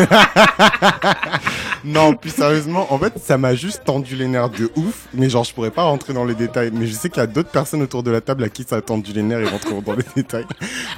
non, 1.85 2.15
plus 2.15 2.31
sérieusement, 2.31 2.87
en 2.93 2.99
fait, 2.99 3.13
ça 3.23 3.39
m'a 3.39 3.55
juste 3.55 3.83
tendu 3.85 4.17
les 4.17 4.27
nerfs 4.27 4.51
de 4.51 4.71
ouf. 4.77 5.07
Mais 5.15 5.29
genre, 5.31 5.45
je 5.45 5.53
pourrais 5.55 5.71
pas 5.71 5.83
rentrer 5.85 6.13
dans 6.13 6.25
les 6.25 6.35
détails. 6.35 6.71
Mais 6.73 6.87
je 6.87 6.93
sais 6.93 7.09
qu'il 7.11 7.21
y 7.21 7.25
a 7.25 7.27
d'autres 7.27 7.51
personnes 7.51 7.83
autour 7.83 8.03
de 8.03 8.11
la 8.11 8.21
table 8.21 8.45
à 8.45 8.49
qui 8.49 8.65
ça 8.69 8.77
a 8.77 8.81
tendu 8.81 9.13
les 9.13 9.23
nerfs 9.23 9.41
et 9.41 9.47
rentreront 9.49 9.83
dans 9.83 9.93
les 9.95 10.05
détails. 10.17 10.47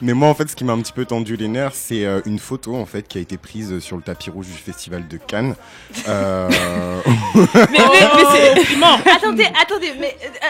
Mais 0.02 0.12
moi, 0.14 0.28
en 0.28 0.34
fait, 0.34 0.48
ce 0.48 0.56
qui 0.56 0.64
m'a 0.64 0.72
un 0.72 0.80
petit 0.80 0.92
peu 0.92 1.04
tendu 1.04 1.36
les 1.36 1.48
nerfs, 1.48 1.72
c'est 1.74 2.04
euh, 2.04 2.20
une 2.26 2.38
photo, 2.38 2.76
en 2.76 2.86
fait, 2.86 3.06
qui 3.06 3.18
a 3.18 3.20
été 3.20 3.36
prise 3.36 3.78
sur 3.80 3.96
le 3.96 4.02
tapis 4.02 4.30
rouge 4.30 4.46
du 4.46 4.52
festival 4.52 5.06
de 5.08 5.16
Cannes. 5.16 5.54
Euh... 6.08 6.48
Mais, 7.34 7.44
mais, 7.72 7.78
mais 8.16 8.24
c'est- 8.32 9.10
Attendez, 9.10 9.46
attendez, 9.60 9.92
mais. 9.98 10.16
euh, 10.24 10.46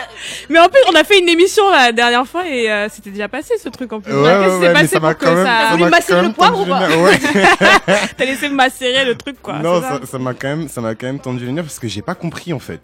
mais 0.49 0.59
en 0.59 0.69
plus, 0.69 0.81
on 0.91 0.95
a 0.95 1.05
fait 1.05 1.19
une 1.19 1.29
émission 1.29 1.69
la 1.71 1.93
dernière 1.93 2.27
fois 2.27 2.47
et 2.49 2.71
euh, 2.71 2.89
c'était 2.93 3.11
déjà 3.11 3.29
passé 3.29 3.55
ce 3.63 3.69
truc 3.69 3.93
en 3.93 4.01
plus. 4.01 4.13
Ouais, 4.13 4.21
ouais, 4.59 4.73
passé 4.73 4.87
ça 4.89 5.01
m'a 5.01 5.15
quand 5.15 5.35
même, 5.35 5.45
ça- 5.47 5.61
ça 5.67 5.71
voulu 5.73 5.85
m'a 5.85 5.91
masser 5.91 6.13
le 6.21 6.33
poivre 6.33 6.61
ou 6.61 6.67
pas. 6.67 6.89
T'as 8.17 8.25
laissé 8.25 8.49
macérer 8.49 9.05
le 9.05 9.15
truc 9.17 9.37
quoi. 9.43 9.59
non, 9.59 9.81
ça 10.11 10.19
m'a 10.29 10.35
quand 10.35 10.49
même, 10.49 10.69
ça 10.69 10.81
m'a 10.81 10.95
quand 10.95 11.07
même 11.07 11.19
tendu 11.21 11.45
les 11.47 11.53
nerfs 11.53 11.65
parce 11.65 11.79
que 11.79 11.89
j'ai 11.89 12.03
pas 12.03 12.15
compris 12.15 12.53
en 12.53 12.59
fait. 12.59 12.81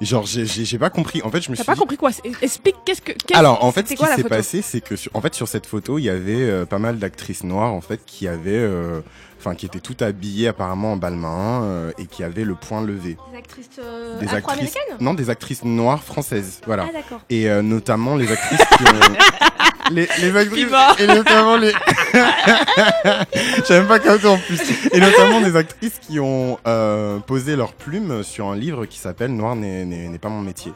Genre, 0.00 0.26
j'ai- 0.26 0.78
pas 0.78 0.90
compris. 0.90 1.22
En 1.22 1.30
fait, 1.30 1.40
je 1.40 1.50
me 1.50 1.56
T'as 1.56 1.62
suis 1.62 1.66
pas 1.66 1.74
dit- 1.74 1.80
compris 1.80 1.96
quoi? 1.96 2.10
Explique 2.42 2.76
qu'est-ce 2.84 3.00
que. 3.02 3.12
Alors, 3.34 3.64
en 3.64 3.72
fait, 3.72 3.88
ce 3.88 3.94
qui 3.94 4.04
s'est 4.04 4.22
passé, 4.24 4.62
c'est 4.62 4.80
que, 4.80 4.94
sur, 4.96 5.10
en 5.14 5.20
fait, 5.20 5.34
sur 5.34 5.48
cette 5.48 5.66
photo, 5.66 5.98
il 5.98 6.04
y 6.04 6.10
avait 6.10 6.42
euh, 6.42 6.66
pas 6.66 6.78
mal 6.78 6.98
d'actrices 6.98 7.42
noires, 7.42 7.72
en 7.72 7.80
fait, 7.80 8.00
qui 8.06 8.28
avaient, 8.28 8.50
euh, 8.52 9.00
enfin, 9.38 9.54
qui 9.54 9.66
étaient 9.66 9.80
toutes 9.80 10.02
habillées 10.02 10.48
apparemment 10.48 10.92
en 10.92 10.96
balmain 10.96 11.62
euh, 11.62 11.92
et 11.98 12.06
qui 12.06 12.22
avaient 12.22 12.44
le 12.44 12.54
poing 12.54 12.82
levé. 12.82 13.16
Des 13.32 13.38
actrices 13.38 13.68
euh, 13.78 14.18
Des 14.18 14.28
actrices, 14.34 14.74
non, 15.00 15.14
des 15.14 15.30
actrices 15.30 15.64
noires 15.64 16.02
françaises, 16.02 16.60
voilà. 16.66 16.86
Ah, 16.88 16.92
d'accord. 16.92 17.20
Et 17.30 17.48
euh, 17.48 17.62
notamment 17.62 18.16
les 18.16 18.30
actrices 18.30 18.60
qui 18.76 18.84
ont, 18.84 19.90
les, 19.92 20.08
les 20.20 20.36
actrices, 20.36 20.72
et 20.98 21.06
notamment 21.06 21.56
les, 21.56 21.72
j'avais 23.68 23.80
même 23.80 23.88
pas 23.88 23.98
capté 23.98 24.26
en 24.26 24.38
plus. 24.38 24.60
Et 24.92 25.00
notamment 25.00 25.40
des 25.40 25.56
actrices 25.56 25.98
qui 26.00 26.20
ont 26.20 26.58
euh, 26.66 27.18
posé 27.18 27.56
leur 27.56 27.72
plume 27.72 28.22
sur 28.22 28.48
un 28.48 28.56
livre 28.56 28.86
qui 28.86 28.98
s'appelle 28.98 29.34
Noir 29.34 29.56
n'est 29.56 30.18
pas 30.20 30.28
mon 30.28 30.42
métier. 30.42 30.72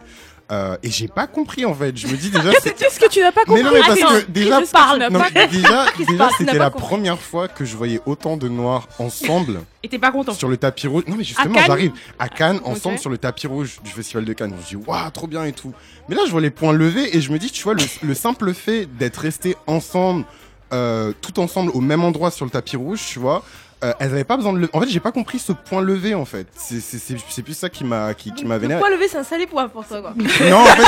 Euh, 0.50 0.76
et 0.82 0.90
j'ai 0.90 1.08
pas 1.08 1.26
compris 1.26 1.64
en 1.64 1.74
fait. 1.74 1.96
Je 1.96 2.06
me 2.08 2.16
dis 2.16 2.28
déjà. 2.30 2.50
c'est- 2.60 2.74
Qu'est-ce 2.76 2.98
que 3.00 3.08
tu 3.08 3.20
n'as 3.20 3.32
pas 3.32 3.44
compris 3.44 3.62
mais 3.62 3.70
non, 3.70 3.74
mais 3.74 3.80
parce 3.86 4.00
que 4.24 4.30
déjà, 4.30 4.60
parle. 4.70 5.06
non, 5.10 5.20
mais 5.34 5.46
déjà, 5.46 5.86
déjà 5.98 6.28
c'était 6.36 6.58
la 6.58 6.70
compris. 6.70 6.86
première 6.88 7.18
fois 7.20 7.48
que 7.48 7.64
je 7.64 7.76
voyais 7.76 8.00
autant 8.06 8.36
de 8.36 8.48
noirs 8.48 8.88
ensemble 8.98 9.60
Et 9.82 9.88
t'es 9.88 9.98
pas 9.98 10.10
content 10.12 10.34
sur 10.34 10.48
le 10.48 10.56
tapis 10.56 10.86
rouge. 10.88 11.04
Non, 11.06 11.16
mais 11.16 11.24
justement, 11.24 11.54
j'arrive 11.66 11.92
à 12.18 12.28
Cannes 12.28 12.60
ensemble 12.64 12.98
sur 12.98 13.08
le 13.10 13.18
tapis 13.18 13.46
rouge 13.46 13.78
du 13.84 13.90
festival 13.90 14.24
de 14.24 14.32
Cannes. 14.32 14.52
Je 14.68 14.76
me 14.76 14.82
dis, 14.82 14.86
waouh, 14.88 15.10
trop 15.10 15.26
bien 15.26 15.44
et 15.44 15.52
tout. 15.52 15.72
Mais 16.08 16.14
là, 16.16 16.22
je 16.26 16.30
vois 16.32 16.40
les 16.40 16.50
points 16.50 16.72
levés 16.72 17.16
et 17.16 17.20
je 17.20 17.32
me 17.32 17.38
dis, 17.38 17.50
tu 17.50 17.62
vois, 17.62 17.74
le, 17.74 17.82
le 18.02 18.14
simple 18.14 18.52
fait 18.52 18.86
d'être 18.98 19.18
restés 19.18 19.56
ensemble, 19.66 20.24
euh, 20.72 21.12
tout 21.20 21.38
ensemble 21.40 21.70
au 21.74 21.80
même 21.80 22.02
endroit 22.04 22.30
sur 22.30 22.44
le 22.44 22.50
tapis 22.50 22.76
rouge, 22.76 23.00
tu 23.08 23.18
vois. 23.18 23.42
Euh, 23.82 23.92
elles 23.98 24.10
avaient 24.12 24.24
pas 24.24 24.36
besoin 24.36 24.52
de 24.52 24.58
le... 24.58 24.68
En 24.72 24.80
fait, 24.80 24.88
j'ai 24.88 25.00
pas 25.00 25.12
compris 25.12 25.38
ce 25.38 25.52
point 25.52 25.80
levé, 25.82 26.14
en 26.14 26.24
fait. 26.24 26.46
C'est- 26.56 26.80
C'est 26.80 26.98
c'est- 26.98 27.16
c'est 27.28 27.42
plus 27.42 27.56
ça 27.56 27.68
qui 27.68 27.84
m'a 27.84 28.14
qui, 28.14 28.32
qui 28.32 28.44
m'a 28.44 28.54
Le 28.56 28.60
vénéré. 28.62 28.80
poids 28.80 28.90
levé, 28.90 29.08
c'est 29.08 29.18
un 29.18 29.24
salé 29.24 29.46
poids 29.46 29.68
pour 29.68 29.86
toi, 29.86 30.00
quoi. 30.00 30.14
Non, 30.50 30.58
en 30.58 30.64
fait, 30.66 30.82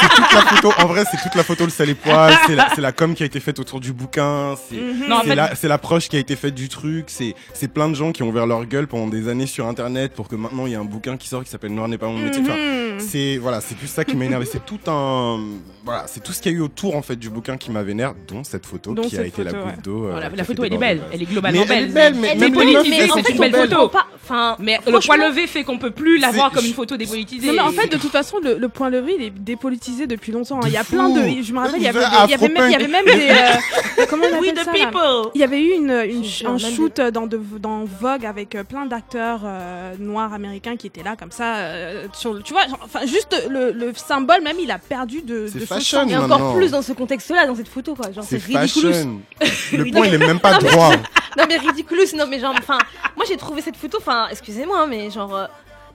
c'est 0.00 0.08
toute 0.08 0.32
la 0.32 0.40
photo. 0.42 0.72
En 0.78 0.86
vrai, 0.86 1.04
c'est 1.10 1.16
toute 1.22 1.34
la 1.34 1.42
photo, 1.44 1.64
le 1.64 1.70
sale 1.70 1.90
et 1.90 1.94
poil. 1.94 2.34
C'est 2.46 2.54
la, 2.54 2.68
c'est 2.74 2.80
la 2.80 2.92
com 2.92 3.14
qui 3.14 3.22
a 3.22 3.26
été 3.26 3.40
faite 3.40 3.58
autour 3.58 3.80
du 3.80 3.92
bouquin. 3.92 4.54
C'est 4.68 4.76
Non, 5.08 5.16
en 5.16 5.20
c'est 5.22 5.28
fait, 5.28 5.34
la- 5.34 5.54
c'est 5.54 5.68
l'approche 5.68 6.08
qui 6.08 6.16
a 6.16 6.20
été 6.20 6.36
faite 6.36 6.54
du 6.54 6.68
truc. 6.68 7.06
C'est 7.08 7.34
c'est 7.54 7.68
plein 7.68 7.88
de 7.88 7.94
gens 7.94 8.12
qui 8.12 8.22
ont 8.22 8.28
ouvert 8.28 8.46
leur 8.46 8.64
gueule 8.66 8.86
pendant 8.86 9.06
des 9.06 9.28
années 9.28 9.46
sur 9.46 9.66
Internet 9.66 10.12
pour 10.12 10.28
que 10.28 10.36
maintenant 10.36 10.66
il 10.66 10.72
y 10.72 10.74
a 10.76 10.80
un 10.80 10.84
bouquin 10.84 11.16
qui 11.16 11.28
sort 11.28 11.42
qui 11.44 11.50
s'appelle 11.50 11.72
Noir 11.74 11.88
n'est 11.88 11.98
pas 11.98 12.06
mon 12.08 12.18
métier. 12.18 12.42
Enfin, 12.42 12.54
Mhm. 12.56 13.00
c'est 13.00 13.36
voilà, 13.38 13.60
c'est 13.60 13.76
plus 13.76 13.86
ça 13.88 14.04
qui 14.04 14.16
m'a 14.16 14.24
énervé. 14.24 14.46
C'est 14.50 14.64
tout 14.64 14.80
un 14.88 15.38
voilà, 15.84 16.04
c'est 16.06 16.22
tout 16.22 16.32
ce 16.32 16.40
qu'il 16.40 16.52
y 16.52 16.54
a 16.54 16.58
eu 16.58 16.60
autour 16.62 16.96
en 16.96 17.02
fait 17.02 17.16
du 17.16 17.28
bouquin 17.30 17.56
qui 17.56 17.70
m'a 17.70 17.82
vénère, 17.82 18.14
dont 18.28 18.44
cette 18.44 18.66
photo 18.66 18.94
Dont 18.94 19.02
qui 19.02 19.18
a 19.18 19.24
été 19.24 19.42
la 19.44 19.50
photo, 19.50 19.64
goutte 19.64 19.84
d'eau. 19.84 20.04
euh, 20.06 20.10
Voilà, 20.12 20.28
la 20.34 20.44
photo, 20.44 20.64
elle 20.64 20.74
est 20.74 20.78
belle. 20.78 21.02
Elle 21.12 21.22
est 21.22 21.26
globalement 21.26 21.64
Mais 21.68 21.74
elle 21.76 21.84
est 21.84 21.86
belle. 21.88 22.12
belle, 22.12 22.20
mais 22.20 22.31
Elle 22.32 22.42
est 22.42 23.08
c'est 23.24 23.30
une 23.32 23.38
belle 23.38 23.52
photo. 23.70 23.90
Enfin, 24.24 24.56
Mais 24.60 24.78
le 24.86 24.98
poids 25.00 25.16
levé 25.16 25.46
fait 25.46 25.64
qu'on 25.64 25.78
peut 25.78 25.90
plus 25.90 26.18
la 26.18 26.30
voir 26.30 26.50
comme 26.52 26.64
une 26.64 26.74
photo 26.74 26.96
dépolitisée. 26.96 27.48
Non 27.48 27.52
mais 27.54 27.60
en 27.60 27.70
fait 27.72 27.88
de 27.88 27.96
toute 27.96 28.12
façon 28.12 28.38
le, 28.42 28.56
le 28.56 28.68
point 28.68 28.88
levé 28.88 29.16
il 29.18 29.24
est 29.26 29.30
dépolitisé 29.30 30.06
depuis 30.06 30.30
longtemps. 30.32 30.58
hein. 30.58 30.66
Il 30.66 30.72
y 30.72 30.76
a 30.76 30.84
fou. 30.84 30.92
plein 30.94 31.08
de, 31.10 31.42
je 31.42 31.52
me 31.52 31.58
rappelle 31.58 31.74
il 31.78 31.82
y 31.82 31.88
avait, 31.88 31.98
Vous 31.98 32.10
des- 32.10 32.16
il 32.24 32.30
y 32.30 32.34
avait 32.34 32.48
même, 32.48 32.64
il 32.68 32.72
y 32.72 32.74
avait 32.76 32.86
même 32.88 33.04
des, 33.04 33.28
euh, 34.00 34.06
comment 34.10 34.24
on 34.32 34.38
appelle 34.38 34.64
ça 34.64 34.72
là. 34.72 35.22
Il 35.34 35.40
y 35.40 35.44
avait 35.44 35.60
eu 35.60 35.72
une, 35.74 35.90
un 35.90 36.58
shoot 36.58 37.00
dans, 37.00 37.26
de- 37.26 37.40
dans 37.58 37.84
Vogue 38.00 38.24
avec 38.24 38.54
euh, 38.54 38.62
plein 38.64 38.86
d'acteurs 38.86 39.40
euh, 39.44 39.94
noirs 39.98 40.32
américains 40.32 40.76
qui 40.76 40.86
étaient 40.86 41.02
là 41.02 41.16
comme 41.18 41.32
ça. 41.32 41.56
euh, 41.56 42.06
sur, 42.12 42.32
le- 42.34 42.42
tu 42.42 42.52
vois, 42.52 42.66
genre, 42.68 42.78
enfin 42.84 43.00
juste 43.06 43.36
le, 43.50 43.72
le 43.72 43.92
symbole 43.94 44.42
même 44.42 44.56
il 44.60 44.70
a 44.70 44.78
perdu 44.78 45.22
de, 45.22 45.46
C'est 45.52 45.58
de 45.58 45.64
son 45.66 45.74
fashion. 45.74 46.08
Et 46.08 46.16
encore 46.16 46.54
plus 46.56 46.70
dans 46.70 46.82
ce 46.82 46.92
contexte-là, 46.92 47.46
dans 47.46 47.56
cette 47.56 47.68
photo, 47.68 47.94
quoi. 47.94 48.12
Genre, 48.12 48.24
C'est 48.24 48.42
ridicule. 48.42 48.92
Le 49.72 49.90
point, 49.90 50.06
il 50.06 50.14
est 50.14 50.18
même 50.18 50.40
pas 50.40 50.58
droit. 50.58 50.92
Non, 51.34 51.44
mais 51.48 51.56
ridicule, 51.56 52.06
non, 52.24 52.30
mais 52.30 52.38
genre, 52.38 52.54
enfin, 52.58 52.78
moi 53.16 53.24
j'ai 53.28 53.36
trouvé 53.36 53.60
cette 53.62 53.76
photo, 53.76 53.98
enfin, 53.98 54.28
excusez-moi, 54.30 54.80
hein, 54.82 54.86
mais 54.88 55.10
genre, 55.10 55.34
euh, 55.34 55.46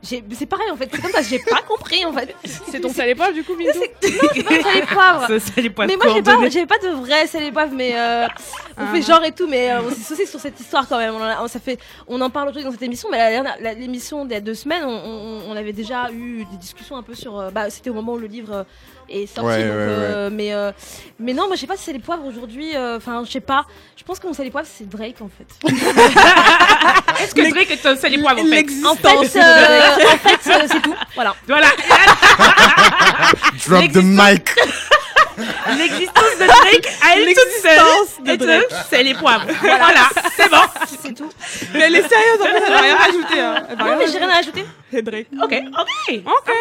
c'est 0.04 0.46
pareil 0.46 0.70
en 0.72 0.78
fait, 0.78 0.88
c'est 0.94 1.02
comme 1.02 1.12
ça, 1.12 1.24
j'ai 1.24 1.40
pas 1.40 1.62
compris 1.68 2.06
en 2.06 2.14
fait. 2.14 2.34
C'est 2.70 2.80
ton 2.80 2.90
sale 2.94 3.10
épaule 3.10 3.34
du 3.34 3.44
coup, 3.44 3.54
C'est- 3.60 4.12
Non, 4.22 4.30
c'est 4.34 4.44
pas 4.44 4.62
salé 4.62 4.82
poivre. 4.84 5.28
Mais 5.88 5.96
moi 5.96 6.14
j'ai 6.16 6.22
pas, 6.22 6.50
j'avais 6.50 6.66
pas 6.68 6.78
de 6.78 6.90
vrai 6.90 7.26
salé 7.28 7.52
poivre, 7.52 7.74
mais 7.76 7.94
euh, 7.98 8.28
on 8.78 8.84
Ah. 8.84 8.94
fait 8.94 9.02
genre 9.02 9.24
et 9.26 9.32
tout, 9.32 9.48
mais 9.48 9.72
euh, 9.72 9.82
on 9.82 9.90
s'est 9.90 10.04
saucé 10.04 10.26
sur 10.28 10.40
cette 10.40 10.60
histoire 10.60 10.88
quand 10.88 11.00
même. 11.00 11.16
On, 11.16 11.18
en 11.22 11.46
a- 11.46 11.48
ça 11.48 11.60
fait, 11.60 11.80
on 12.08 12.22
en 12.22 12.30
parle 12.30 12.50
aujourd'hui 12.50 12.64
dans 12.64 12.72
cette 12.72 12.84
émission, 12.84 13.10
mais 13.12 13.42
l'émission 13.76 14.24
d'il 14.24 14.34
y 14.34 14.38
a 14.38 14.42
deux 14.42 14.54
semaines, 14.54 14.84
on, 14.86 14.90
on- 14.92 15.42
on 15.52 15.56
avait 15.56 15.74
déjà 15.74 16.12
eu 16.12 16.46
des 16.46 16.58
discussions 16.58 16.96
un 16.96 17.04
peu 17.04 17.16
sur, 17.16 17.38
euh, 17.40 17.50
bah, 17.50 17.70
c'était 17.72 17.90
au 17.90 17.94
moment 17.96 18.14
où 18.14 18.18
le 18.20 18.28
livre 18.28 18.54
euh, 18.54 18.64
est 19.10 19.26
sorti, 19.28 19.48
Ouais, 19.48 19.58
donc, 19.64 19.68
ouais, 19.68 19.76
euh, 19.78 20.30
mais 20.32 20.54
euh, 20.54 20.72
mais 21.20 21.34
non, 21.34 21.48
moi 21.48 21.56
je 21.56 21.62
sais 21.62 21.68
pas 21.68 21.78
si 21.78 21.84
c'est 21.84 21.94
les 21.94 22.00
poivres 22.00 22.26
aujourd'hui, 22.26 22.76
euh, 22.76 22.98
enfin 22.98 23.24
je 23.26 23.32
sais 23.32 23.40
pas, 23.40 23.66
je 23.96 24.04
pense 24.04 24.20
que 24.20 24.28
mon 24.28 24.34
salé 24.34 24.52
poivre 24.52 24.68
c'est 24.72 24.88
Drake 24.88 25.16
en 25.22 25.30
fait. 25.30 25.48
Est-ce 27.24 27.34
que 27.34 27.50
Drake 27.50 27.72
est 27.72 27.86
un 27.86 27.96
seul 27.96 28.12
les 28.12 28.20
poivres 28.20 28.42
en 28.42 28.46
fait 28.46 28.66
En 28.84 28.96
fait, 28.96 29.40
euh, 29.40 29.96
en 29.96 30.18
fait, 30.18 30.52
euh, 30.52 30.68
c'est 30.68 30.82
tout. 30.82 30.96
Voilà. 31.16 31.34
Voilà, 31.48 31.68
Drop 33.68 33.92
the 33.92 34.04
mic. 34.04 34.50
L'existence 35.78 36.38
de 36.40 36.46
Drake 36.46 36.88
à 37.04 37.16
elle 37.18 37.28
toute 37.28 37.62
seule. 37.62 38.28
est 38.28 38.42
un 38.50 38.62
c'est 38.90 39.04
les 39.04 39.14
poivres. 39.14 39.46
Voilà, 39.62 40.10
c'est 40.36 40.50
bon. 40.50 40.58
C'est 41.02 41.14
tout. 41.14 41.30
Mais 41.74 41.80
elle 41.82 41.96
est 41.96 42.08
sérieuse 42.08 42.42
en 42.42 42.46
fait, 42.46 42.64
elle 42.66 42.74
va 42.74 42.82
rien 42.82 42.96
rajouter. 42.98 43.40
Hein. 43.40 43.68
Elle 43.70 43.78
va 43.78 43.84
Non, 43.84 43.90
rien 43.92 43.98
mais 44.00 44.08
j'ai 44.12 44.18
rien 44.18 44.30
à 44.30 44.38
ajouter. 44.38 44.66
C'est 44.92 45.02
Drake. 45.02 45.28
Ok, 45.44 45.54
ok. 45.80 46.22
Ok. 46.26 46.52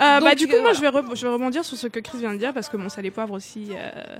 Euh, 0.00 0.20
bah, 0.20 0.34
du 0.34 0.48
coup, 0.48 0.56
euh, 0.56 0.62
moi, 0.62 0.72
je 0.72 0.80
vais, 0.80 0.90
je 1.14 1.26
vais 1.26 1.32
rebondir 1.32 1.64
sur 1.64 1.76
ce 1.76 1.86
que 1.86 2.00
Chris 2.00 2.18
vient 2.18 2.32
de 2.32 2.38
dire 2.38 2.52
parce 2.52 2.68
que 2.68 2.76
mon 2.76 2.88
et 3.02 3.10
poivre 3.10 3.34
aussi. 3.34 3.68
euh, 3.72 4.16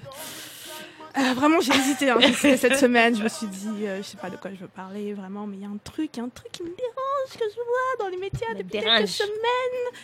euh, 1.19 1.33
vraiment, 1.35 1.61
j'ai 1.61 1.75
hésité 1.75 2.11
hein, 2.11 2.19
cette 2.57 2.78
semaine. 2.78 3.16
Je 3.16 3.23
me 3.23 3.28
suis 3.28 3.47
dit, 3.49 3.87
euh, 3.87 3.99
je 3.99 4.02
sais 4.02 4.16
pas 4.16 4.30
de 4.30 4.37
quoi 4.37 4.50
je 4.54 4.61
veux 4.61 4.69
parler 4.69 5.12
vraiment, 5.12 5.47
mais 5.47 5.57
il 5.57 5.62
y 5.62 5.66
a 5.66 5.69
un 5.69 5.78
truc, 5.83 6.16
un 6.19 6.28
truc 6.28 6.52
qui 6.52 6.62
me 6.62 6.69
dérange 6.69 7.33
que 7.33 7.45
je 7.50 7.57
vois 7.57 8.04
dans 8.04 8.09
les 8.09 8.16
médias 8.16 8.54
depuis 8.57 8.80
dérange. 8.80 8.99
quelques 8.99 9.09
semaines. 9.09 10.00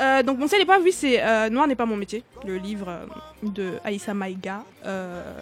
Euh, 0.00 0.22
donc, 0.22 0.38
mon 0.38 0.46
et 0.46 0.64
poivre, 0.64 0.82
oui, 0.84 0.92
c'est 0.92 1.22
euh, 1.22 1.48
Noir 1.50 1.66
n'est 1.68 1.74
pas 1.76 1.86
mon 1.86 1.96
métier, 1.96 2.22
le 2.46 2.56
livre 2.56 2.86
euh, 2.88 3.06
de 3.42 3.74
Aïssa 3.84 4.12
Maïga, 4.14 4.64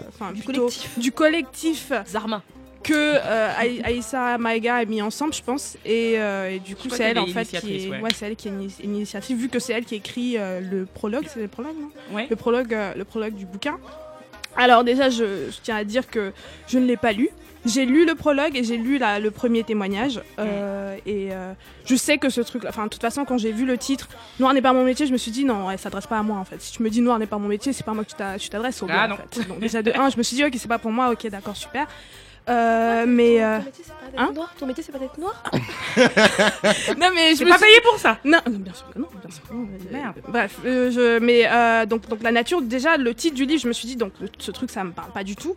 enfin 0.08 0.32
Du 0.32 0.42
collectif. 0.42 0.98
du 0.98 1.12
collectif 1.12 1.92
Zarma. 2.06 2.42
que 2.82 3.16
Aï- 3.58 3.80
Aïssa 3.84 4.36
Maïga 4.38 4.76
a 4.76 4.84
mis 4.84 5.00
ensemble, 5.00 5.32
je 5.34 5.42
pense. 5.42 5.76
Et, 5.86 6.14
et 6.14 6.58
du 6.64 6.76
coup, 6.76 6.88
c'est 6.90 7.04
elle 7.04 7.18
en 7.18 7.26
fait 7.26 7.44
qui 7.60 7.76
est, 7.86 7.88
ouais. 7.90 8.00
ouais, 8.00 8.10
c'est 8.14 8.26
elle 8.26 8.36
qui 8.36 8.48
est 8.48 8.50
une 8.84 8.94
initiative, 8.96 9.36
vu 9.38 9.48
que 9.48 9.58
c'est 9.58 9.72
elle 9.72 9.84
qui 9.84 9.94
écrit 9.94 10.36
le 10.36 10.84
prologue, 10.92 11.24
c'est 11.32 11.40
le 11.40 11.48
prologue, 11.48 11.76
non? 11.80 12.16
Ouais. 12.16 12.26
Le 12.28 12.36
prologue, 12.36 12.76
le 12.96 13.04
prologue 13.04 13.34
du 13.34 13.46
bouquin. 13.46 13.78
Alors 14.56 14.84
déjà, 14.84 15.08
je, 15.08 15.50
je 15.50 15.56
tiens 15.62 15.76
à 15.76 15.84
dire 15.84 16.06
que 16.08 16.32
je 16.68 16.78
ne 16.78 16.84
l'ai 16.86 16.98
pas 16.98 17.12
lu. 17.12 17.30
J'ai 17.64 17.84
lu 17.86 18.04
le 18.06 18.14
prologue 18.16 18.56
et 18.56 18.64
j'ai 18.64 18.76
lu 18.76 18.98
la- 18.98 19.18
le 19.20 19.30
premier 19.30 19.62
témoignage. 19.62 20.20
euh, 20.38 20.96
et 21.06 21.28
euh, 21.32 21.52
je 21.84 21.94
sais 21.94 22.18
que 22.18 22.28
ce 22.28 22.40
truc, 22.40 22.64
enfin, 22.68 22.84
de 22.84 22.88
toute 22.88 23.00
façon, 23.00 23.24
quand 23.24 23.38
j'ai 23.38 23.52
vu 23.52 23.64
le 23.64 23.78
titre 23.78 24.08
Noir 24.40 24.52
n'est 24.54 24.62
pas 24.62 24.72
mon 24.72 24.84
métier, 24.84 25.06
je 25.06 25.12
me 25.12 25.16
suis 25.18 25.30
dit 25.30 25.44
non, 25.44 25.70
elle 25.70 25.78
s'adresse 25.78 26.06
pas 26.08 26.18
à 26.18 26.22
moi 26.22 26.38
en 26.38 26.44
fait. 26.44 26.60
Si 26.60 26.72
tu 26.72 26.82
me 26.82 26.90
dis 26.90 27.00
Noir 27.00 27.18
n'est 27.20 27.26
pas 27.26 27.38
mon 27.38 27.48
métier, 27.48 27.72
c'est 27.72 27.84
pas 27.84 27.94
moi 27.94 28.04
que 28.04 28.10
tu 28.10 28.16
t'a- 28.16 28.38
tu 28.38 28.48
t'adresses 28.48 28.82
au 28.82 28.86
Ah, 28.88 28.92
gars, 28.92 29.08
non. 29.08 29.14
en 29.14 29.18
fait. 29.18 29.48
Donc 29.48 29.60
déjà 29.60 29.80
de 29.82 29.92
un, 29.94 30.10
je 30.10 30.16
me 30.18 30.22
suis 30.24 30.34
dit 30.36 30.44
ok, 30.44 30.52
c'est 30.58 30.66
pas 30.68 30.78
pour 30.78 30.90
moi, 30.90 31.10
ok, 31.12 31.26
d'accord, 31.28 31.56
super. 31.56 31.86
Euh, 32.48 33.04
mais 33.06 33.40
euh, 33.40 33.60
Ton 33.60 33.64
métier, 33.66 33.84
c'est 33.84 33.92
pas 33.92 34.08
d'être 34.10 34.20
hein 34.20 34.32
noir 34.34 34.54
Ton 34.58 34.66
métier, 34.66 34.82
c'est 34.82 34.90
pas 34.92 34.98
d'être 34.98 35.18
noir 35.18 35.42
non 36.98 37.06
mais 37.14 37.36
je 37.36 37.44
me 37.44 37.50
pas 37.50 37.56
suis- 37.58 37.66
payé 37.66 37.80
pour 37.88 37.98
ça. 38.00 38.18
Non, 38.24 38.38
non, 38.50 38.58
bien 38.58 38.74
sûr 38.74 38.86
que 38.92 38.98
non, 38.98 39.06
bien 39.22 39.30
sûr 39.30 39.42
que 39.48 39.54
non. 39.54 39.68
Merde. 39.92 40.16
Bref, 40.26 40.56
euh, 40.64 40.90
je, 40.90 41.18
mais 41.20 41.46
euh, 41.46 41.86
donc, 41.86 42.08
donc 42.08 42.20
la 42.22 42.32
nature, 42.32 42.60
déjà 42.60 42.96
le 42.96 43.14
titre 43.14 43.36
du 43.36 43.44
livre, 43.44 43.62
je 43.62 43.68
me 43.68 43.72
suis 43.72 43.86
dit 43.86 43.94
donc 43.96 44.12
ce 44.38 44.50
truc 44.50 44.70
ça 44.70 44.82
me 44.82 44.90
parle 44.90 45.12
pas 45.12 45.22
du 45.22 45.36
tout. 45.36 45.54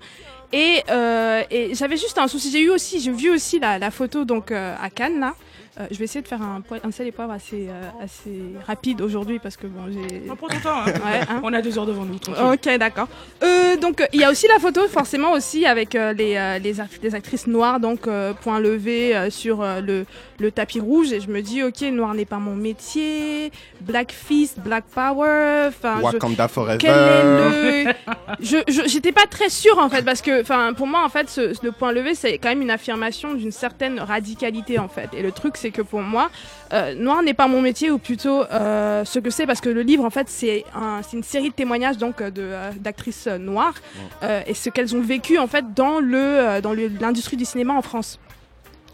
Et, 0.54 0.84
euh, 0.90 1.44
et 1.52 1.74
j'avais 1.76 1.98
juste 1.98 2.18
un 2.18 2.28
souci. 2.28 2.52
J'ai 2.52 2.62
eu 2.62 2.70
aussi, 2.70 3.00
j'ai 3.00 3.12
vu 3.12 3.30
aussi 3.30 3.60
la, 3.60 3.78
la 3.80 3.92
photo 3.92 4.26
donc 4.26 4.52
euh, 4.52 4.76
à 4.82 4.90
Cannes 4.90 5.20
là. 5.20 5.34
Euh, 5.78 5.88
je 5.92 5.98
vais 5.98 6.06
essayer 6.06 6.22
de 6.22 6.28
faire 6.30 6.42
un, 6.42 6.64
un 6.86 6.92
sel 6.92 7.06
et 7.08 7.12
poivre 7.12 7.34
assez, 7.34 7.68
euh, 7.68 7.82
assez 8.02 8.32
rapide 8.66 9.02
aujourd'hui 9.02 9.40
parce 9.40 9.58
que 9.58 9.68
bon 9.68 9.92
j'ai. 9.92 10.22
On 10.32 10.36
prend 10.38 10.48
ton 10.48 10.60
temps. 10.62 10.78
hein. 10.80 10.86
Ouais, 10.86 11.20
hein. 11.30 11.42
On 11.44 11.52
a 11.52 11.62
deux 11.62 11.78
heures 11.78 11.86
devant 11.86 12.06
nous. 12.06 12.18
tranquille. 12.18 12.44
Ok, 12.74 12.78
d'accord. 12.80 13.10
Euh, 13.44 13.76
donc 13.76 14.02
il 14.14 14.22
y 14.22 14.24
a 14.24 14.32
aussi 14.32 14.48
la 14.48 14.60
photo, 14.60 14.88
forcément 14.88 15.34
aussi 15.34 15.66
avec 15.66 15.94
euh, 15.96 16.14
les, 16.14 16.38
euh, 16.38 16.60
les, 16.60 16.76
les 17.04 17.14
actrices 17.16 17.46
noires, 17.48 17.82
donc 17.82 18.08
euh, 18.08 18.32
point 18.34 18.62
levé 18.62 19.14
euh, 19.18 19.30
sur 19.30 19.62
le, 19.64 20.06
le 20.40 20.52
tapis 20.52 20.80
rouge. 20.80 21.12
Et 21.14 21.20
je 21.22 21.30
me 21.30 21.42
dis, 21.42 21.64
ok, 21.64 21.82
noir 21.92 22.14
n'est 22.14 22.26
pas 22.26 22.38
mon 22.40 22.56
métier. 22.56 23.52
Black 23.82 24.12
Fist, 24.12 24.60
Black 24.60 24.86
Power. 24.94 25.68
Enfin, 25.68 25.98
je- 26.00 26.04
Wakanda 26.04 26.48
Forever. 26.48 26.78
quel 26.80 26.92
est 26.92 27.24
le 27.24 27.94
je 28.40 28.58
je- 28.68 28.88
j'étais 28.88 29.12
pas 29.12 29.26
très 29.30 29.50
sûre 29.50 29.78
en 29.80 29.90
fait 29.90 30.04
parce 30.04 30.22
que 30.22 30.42
enfin 30.42 30.74
pour 30.74 30.88
moi 30.88 31.04
en 31.06 31.10
fait 31.10 31.30
ce, 31.30 31.54
le 31.64 31.72
point 31.72 31.92
levé 31.92 32.16
c'est 32.16 32.38
quand 32.38 32.50
même 32.50 32.62
une 32.62 32.72
affirmation 32.72 33.34
d'une 33.34 33.52
certaine 33.52 34.00
radicalité 34.00 34.80
en 34.80 34.88
fait 34.88 35.10
et 35.14 35.22
le 35.22 35.32
truc 35.32 35.58
c'est 35.58 35.72
que 35.72 35.82
pour 35.82 36.02
moi 36.02 36.30
euh, 36.74 36.94
noir 36.96 37.22
n'est 37.24 37.34
pas 37.34 37.48
mon 37.48 37.62
métier 37.62 37.92
ou 37.92 37.98
plutôt 37.98 38.44
euh, 38.52 39.06
ce 39.06 39.20
que 39.20 39.30
c'est 39.30 39.46
parce 39.46 39.62
que 39.62 39.70
le 39.70 39.82
livre 39.82 40.04
en 40.04 40.10
fait 40.10 40.28
c'est 40.30 40.66
un, 40.76 41.02
c'est 41.08 41.18
une 41.18 41.24
série 41.24 41.50
de 41.50 41.54
témoignages 41.56 41.98
donc 41.98 42.22
euh, 42.22 42.30
de 42.32 42.42
euh, 42.44 42.72
d'actrices 42.80 43.28
euh, 43.28 43.38
noires 43.38 43.76
euh, 44.24 44.42
et 44.48 44.54
ce 44.54 44.70
qu'elles 44.70 44.96
ont 44.96 45.02
vécu 45.02 45.38
en 45.38 45.48
fait 45.48 45.74
dans 45.74 46.00
le 46.00 46.60
dans 46.62 46.74
l'industrie 46.74 47.38
du 47.38 47.46
cinéma 47.46 47.74
en 47.74 47.82
France 47.82 48.20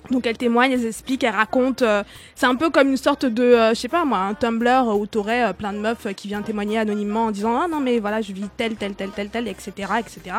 donc 0.10 0.26
elles 0.26 0.38
témoignent, 0.38 0.72
elles 0.72 0.86
expliquent, 0.86 1.24
elles 1.24 1.36
racontent. 1.36 1.86
euh, 1.86 2.04
c'est 2.36 2.48
un 2.48 2.56
peu 2.56 2.70
comme 2.70 2.90
une 2.90 2.98
sorte 2.98 3.26
de, 3.26 3.44
euh, 3.44 3.70
je 3.70 3.80
sais 3.80 3.88
pas 3.88 4.04
moi, 4.04 4.20
un 4.20 4.34
Tumblr 4.34 4.88
où 4.98 5.06
t'aurais 5.06 5.44
euh, 5.44 5.54
plein 5.54 5.74
de 5.74 5.78
meufs 5.78 6.08
euh, 6.08 6.14
qui 6.14 6.28
viennent 6.28 6.44
témoigner 6.44 6.80
anonymement 6.80 7.26
en 7.26 7.32
disant 7.32 7.60
ah 7.62 7.68
non 7.68 7.80
mais 7.80 8.00
voilà 8.00 8.22
je 8.22 8.34
vis 8.34 8.50
tel 8.58 8.76
tel 8.76 8.96
tel 8.96 9.12
tel 9.12 9.30
tel 9.30 9.48
etc 9.48 9.90
etc. 10.00 10.36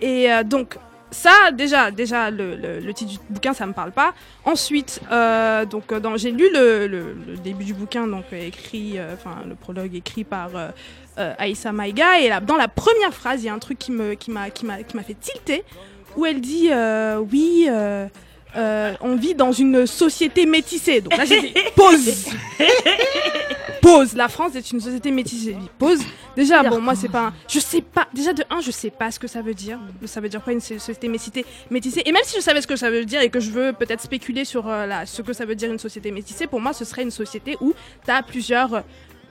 Et 0.00 0.28
donc 0.44 0.76
ça 1.12 1.30
déjà 1.52 1.92
déjà 1.92 2.30
le, 2.30 2.92
titre 2.92 3.12
du 3.12 3.18
bouquin 3.30 3.52
ça 3.52 3.66
me 3.66 3.72
parle 3.72 3.92
pas. 3.92 4.14
Ensuite 4.44 5.00
donc 5.70 5.84
j'ai 6.16 6.30
lu 6.30 6.48
le, 6.52 7.14
début 7.44 7.64
du 7.64 7.74
bouquin 7.74 8.06
donc 8.06 8.24
écrit 8.32 8.98
enfin 9.12 9.36
le 9.46 9.54
prologue 9.54 9.94
écrit 9.94 10.24
par 10.24 10.50
Aïssa 11.16 11.72
Maïga 11.72 12.20
et 12.20 12.28
là, 12.28 12.40
dans 12.40 12.56
la 12.56 12.68
première 12.68 13.12
phrase 13.12 13.42
il 13.42 13.46
y 13.46 13.48
a 13.48 13.54
un 13.54 13.58
truc 13.58 13.78
qui 13.78 13.92
me 13.92 14.14
qui 14.14 14.30
m'a 14.30 14.50
qui 14.50 14.66
m'a 14.66 14.82
qui 14.82 14.96
m'a 14.96 15.02
fait 15.04 15.14
tilter 15.14 15.64
où 16.16 16.26
elle 16.26 16.40
dit 16.40 16.70
oui. 17.30 17.68
Euh, 18.56 18.94
on 19.00 19.16
vit 19.16 19.34
dans 19.34 19.52
une 19.52 19.86
société 19.86 20.46
métissée. 20.46 21.00
Donc 21.00 21.16
là, 21.16 21.24
j'ai 21.24 21.40
dit 21.40 21.54
pause. 21.74 22.26
pause. 23.80 24.14
La 24.14 24.28
France 24.28 24.54
est 24.56 24.70
une 24.72 24.80
société 24.80 25.10
métissée. 25.10 25.56
Pause. 25.78 26.00
Déjà, 26.36 26.62
bon, 26.62 26.80
moi, 26.80 26.94
c'est 26.94 27.08
pas. 27.08 27.26
un- 27.28 27.34
Je 27.48 27.58
sais 27.60 27.80
pas. 27.80 28.06
Déjà, 28.12 28.32
de 28.32 28.44
un, 28.50 28.60
je 28.60 28.70
sais 28.70 28.90
pas 28.90 29.10
ce 29.10 29.18
que 29.18 29.26
ça 29.26 29.42
veut 29.42 29.54
dire. 29.54 29.78
Ça 30.04 30.20
veut 30.20 30.28
dire 30.28 30.42
quoi 30.42 30.52
une 30.52 30.60
so- 30.60 30.74
société 30.78 31.08
métissée 31.08 32.02
Et 32.04 32.12
même 32.12 32.22
si 32.24 32.36
je 32.36 32.42
savais 32.42 32.60
ce 32.60 32.66
que 32.66 32.76
ça 32.76 32.90
veut 32.90 33.04
dire 33.04 33.20
et 33.20 33.30
que 33.30 33.40
je 33.40 33.50
veux 33.50 33.72
peut-être 33.72 34.02
spéculer 34.02 34.44
sur 34.44 34.68
euh, 34.68 34.86
ce 35.06 35.22
que 35.22 35.32
ça 35.32 35.44
veut 35.44 35.54
dire 35.54 35.70
une 35.70 35.78
société 35.78 36.10
métissée, 36.10 36.46
pour 36.46 36.60
moi, 36.60 36.72
ce 36.72 36.84
serait 36.84 37.02
une 37.02 37.10
société 37.10 37.56
où 37.60 37.72
tu 38.04 38.10
as 38.10 38.22
plusieurs 38.22 38.82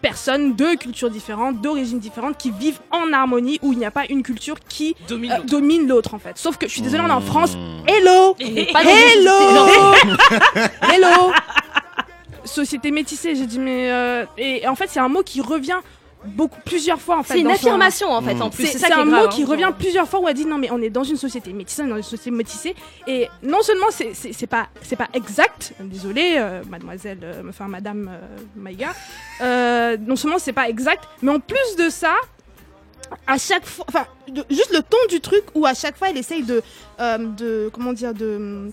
personnes 0.05 0.55
de 0.55 0.75
cultures 0.75 1.09
différentes, 1.09 1.62
d'origines 1.62 1.97
différentes, 1.97 2.38
qui 2.38 2.51
vivent 2.51 2.79
en 2.91 3.12
harmonie, 3.12 3.57
où 3.63 3.74
il 3.74 3.79
n'y 3.79 3.85
a 3.85 3.91
pas 3.91 4.03
une 4.07 4.21
culture 4.21 4.57
qui 4.59 4.95
Domine 5.07 5.31
euh, 5.31 5.38
l'autre. 5.38 5.50
domine 5.50 5.88
l'autre 5.88 6.13
en 6.13 6.19
fait. 6.19 6.38
Sauf 6.38 6.57
que 6.57 6.67
je 6.67 6.74
suis 6.74 6.83
désolée, 6.83 7.01
on 7.03 7.09
est 7.09 7.12
en 7.12 7.21
France. 7.21 7.55
Mmh. 7.55 7.89
Hello, 7.89 8.35
hello, 8.39 9.95
hello. 10.93 11.31
Société 12.43 12.91
métissée, 12.91 13.33
j'ai 13.35 13.47
dit 13.47 13.57
mais 13.57 13.91
euh, 13.91 14.25
et 14.38 14.67
en 14.67 14.75
fait 14.75 14.88
c'est 14.91 15.00
un 15.00 15.09
mot 15.09 15.24
qui 15.24 15.41
revient 15.41 15.79
beaucoup 16.25 16.60
plusieurs 16.65 17.00
fois 17.00 17.17
en 17.20 17.24
fait. 17.24 17.34
C'est 17.36 17.39
une 17.41 17.48
son- 17.48 17.53
affirmation 17.53 18.12
en 18.12 18.22
fait 18.22 18.34
Mm. 18.36 18.41
en 18.41 18.50
plus. 18.50 18.65
c'est 18.67 18.86
un 18.91 19.05
grave, 19.05 19.24
mot 19.24 19.29
qui 19.29 19.44
hein. 19.44 19.48
revient 19.48 19.72
plusieurs 19.77 20.08
fois 20.08 20.20
où 20.20 20.27
elle 20.27 20.34
dit 20.36 20.46
non 20.46 20.58
mais 20.58 20.70
on 20.72 20.82
est 20.82 20.89
dans 20.89 21.03
une 21.03 21.17
société 21.17 21.53
métissée, 21.53 21.82
on 21.84 21.86
est 21.88 21.89
dans 21.89 21.96
une 21.98 22.03
société 22.03 22.32
métissée 22.32 22.75
et 23.08 23.27
non 23.44 23.62
seulement 23.62 23.88
c'est 23.91 24.48
pas 24.48 24.67
c'est 24.82 24.96
pas 24.96 25.08
exact, 25.13 25.74
désolé 25.79 26.44
mademoiselle 26.70 27.20
euh, 27.24 27.41
enfin 27.50 27.67
madame 27.67 28.10
euh, 28.12 28.38
Maïga, 28.55 28.94
euh, 29.41 29.98
non 30.00 30.15
seulement 30.15 30.39
c'est 30.39 30.53
pas 30.53 30.70
exact, 30.70 31.03
mais 31.22 31.32
en 31.32 31.39
plus 31.39 31.75
de 31.77 31.89
ça 31.89 32.13
à 33.27 33.38
chaque 33.38 33.65
fois 33.65 33.86
enfin 33.88 34.05
juste 34.50 34.72
le 34.74 34.82
ton 34.82 34.98
du 35.10 35.22
truc 35.22 35.44
où 35.53 35.65
à 35.65 35.74
chaque 35.75 35.96
fois 35.98 36.10
elle 36.10 36.17
essaye 36.17 36.44
de 36.44 36.62
euh, 37.00 37.17
de 37.20 37.70
comment 37.72 37.94
dire 37.94 38.13
de 38.13 38.72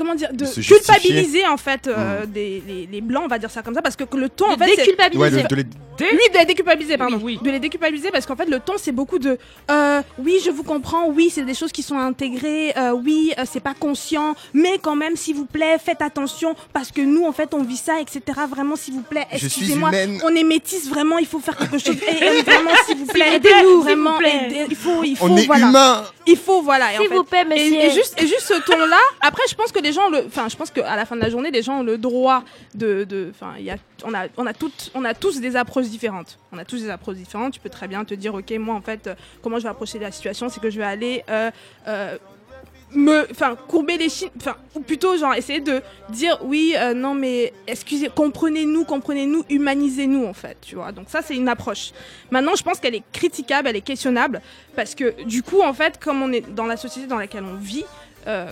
comment 0.00 0.14
dire 0.14 0.32
de 0.32 0.46
culpabiliser 0.46 1.46
en 1.46 1.56
fait 1.56 1.86
euh, 1.86 2.24
des 2.26 2.62
les, 2.66 2.88
les 2.90 3.00
blancs 3.02 3.24
on 3.26 3.28
va 3.28 3.38
dire 3.38 3.50
ça 3.50 3.62
comme 3.62 3.74
ça 3.74 3.82
parce 3.82 3.96
que 3.96 4.04
le 4.16 4.28
ton 4.28 4.46
en 4.46 4.56
De 4.56 4.62
fait 4.64 4.70
c'est- 4.70 4.76
déculpabiliser. 4.76 5.20
Ouais, 5.36 5.42
de, 5.42 5.48
de 5.48 5.54
les- 5.56 5.66
oui, 6.00 6.18
de 6.32 6.38
les 6.38 6.46
déculpabiliser, 6.46 6.96
pardon. 6.96 7.20
Oui, 7.22 7.36
oui. 7.38 7.44
De 7.44 7.50
les 7.50 7.58
déculpabiliser 7.58 8.10
parce 8.10 8.24
qu'en 8.24 8.34
fait, 8.34 8.46
le 8.46 8.58
ton, 8.58 8.72
c'est 8.78 8.90
beaucoup 8.90 9.18
de 9.18 9.36
euh, 9.70 10.00
oui, 10.18 10.38
je 10.42 10.50
vous 10.50 10.62
comprends, 10.62 11.08
oui, 11.08 11.28
c'est 11.30 11.42
des 11.42 11.52
choses 11.52 11.72
qui 11.72 11.82
sont 11.82 11.98
intégrées, 11.98 12.72
euh, 12.78 12.92
oui, 12.92 13.34
euh, 13.38 13.42
c'est 13.50 13.60
pas 13.60 13.74
conscient, 13.78 14.34
mais 14.54 14.78
quand 14.80 14.96
même, 14.96 15.14
s'il 15.16 15.34
vous 15.36 15.44
plaît, 15.44 15.76
faites 15.78 16.00
attention 16.00 16.54
parce 16.72 16.90
que 16.90 17.02
nous, 17.02 17.26
en 17.26 17.32
fait, 17.32 17.52
on 17.52 17.62
vit 17.62 17.76
ça, 17.76 18.00
etc. 18.00 18.22
Vraiment, 18.48 18.76
s'il 18.76 18.94
vous 18.94 19.02
plaît, 19.02 19.26
excusez-moi, 19.30 19.90
on 20.24 20.34
est 20.34 20.42
métis, 20.42 20.88
vraiment, 20.88 21.18
il 21.18 21.26
faut 21.26 21.38
faire 21.38 21.56
quelque 21.58 21.76
chose. 21.78 21.96
Et, 22.10 22.24
et 22.38 22.42
vraiment, 22.50 22.70
s'il 22.86 22.96
vous 22.96 23.04
plaît, 23.06 23.34
Aidez-nous, 23.36 23.82
vraiment, 23.82 24.12
vous 24.12 24.18
plaît. 24.20 24.40
aidez- 24.48 24.66
il 24.70 24.76
faut, 24.76 25.04
il 25.04 25.16
faut, 25.18 25.26
On 25.26 25.36
est 25.36 25.44
voilà, 25.44 25.68
humain. 25.68 26.04
il 26.26 26.36
faut, 26.38 26.62
voilà. 26.62 26.94
Et 26.94 26.96
en 26.96 27.00
S'il 27.02 27.08
fait, 27.10 27.14
vous 27.16 27.24
plaît, 27.24 27.42
et, 27.42 27.44
messieurs. 27.44 27.78
et 27.78 27.90
juste, 27.90 28.14
et 28.22 28.26
juste 28.26 28.46
ce 28.48 28.54
ton-là, 28.70 29.00
après, 29.20 29.42
je 29.50 29.54
pense 29.54 29.70
que 29.70 29.80
les 29.80 29.89
gens, 29.92 30.08
le, 30.10 30.24
enfin, 30.26 30.48
je 30.48 30.56
pense 30.56 30.70
qu'à 30.70 30.96
la 30.96 31.06
fin 31.06 31.16
de 31.16 31.20
la 31.20 31.30
journée, 31.30 31.50
les 31.50 31.62
gens 31.62 31.80
ont 31.80 31.82
le 31.82 31.98
droit 31.98 32.44
de, 32.74 33.04
de, 33.04 33.30
enfin, 33.30 33.54
il 33.58 33.64
y 33.64 33.70
a, 33.70 33.76
on 34.04 34.14
a, 34.14 34.26
on 34.36 34.46
a 34.46 34.52
toutes, 34.52 34.90
on 34.94 35.04
a 35.04 35.14
tous 35.14 35.40
des 35.40 35.56
approches 35.56 35.88
différentes. 35.88 36.38
On 36.52 36.58
a 36.58 36.64
tous 36.64 36.82
des 36.82 36.90
approches 36.90 37.16
différentes. 37.16 37.54
Tu 37.54 37.60
peux 37.60 37.68
très 37.68 37.88
bien 37.88 38.04
te 38.04 38.14
dire, 38.14 38.34
ok, 38.34 38.50
moi, 38.58 38.74
en 38.74 38.80
fait, 38.80 39.06
euh, 39.06 39.14
comment 39.42 39.58
je 39.58 39.64
vais 39.64 39.68
approcher 39.68 39.98
la 39.98 40.10
situation, 40.10 40.48
c'est 40.48 40.60
que 40.60 40.70
je 40.70 40.78
vais 40.78 40.84
aller, 40.84 41.24
euh, 41.30 41.50
euh, 41.86 42.18
me, 42.92 43.26
enfin, 43.30 43.56
courber 43.68 43.96
les 43.96 44.08
chines, 44.08 44.30
enfin, 44.36 44.56
ou 44.74 44.80
plutôt, 44.80 45.16
genre, 45.16 45.34
essayer 45.34 45.60
de 45.60 45.80
dire, 46.08 46.38
oui, 46.42 46.74
non, 46.96 47.14
mais 47.14 47.52
excusez, 47.68 48.08
comprenez-nous, 48.08 48.84
comprenez-nous, 48.84 49.44
humanisez-nous, 49.48 50.26
en 50.26 50.32
fait, 50.32 50.56
tu 50.60 50.74
vois. 50.74 50.90
Donc 50.90 51.08
ça, 51.08 51.22
c'est 51.22 51.36
une 51.36 51.48
approche. 51.48 51.92
Maintenant, 52.32 52.56
je 52.56 52.64
pense 52.64 52.80
qu'elle 52.80 52.96
est 52.96 53.04
critiquable, 53.12 53.68
elle 53.68 53.76
est 53.76 53.80
questionnable, 53.80 54.42
parce 54.74 54.96
que 54.96 55.22
du 55.22 55.44
coup, 55.44 55.60
en 55.62 55.72
fait, 55.72 56.00
comme 56.00 56.20
on 56.20 56.32
est 56.32 56.52
dans 56.52 56.66
la 56.66 56.76
société 56.76 57.06
dans 57.06 57.18
laquelle 57.18 57.44
on 57.44 57.54
vit, 57.54 57.84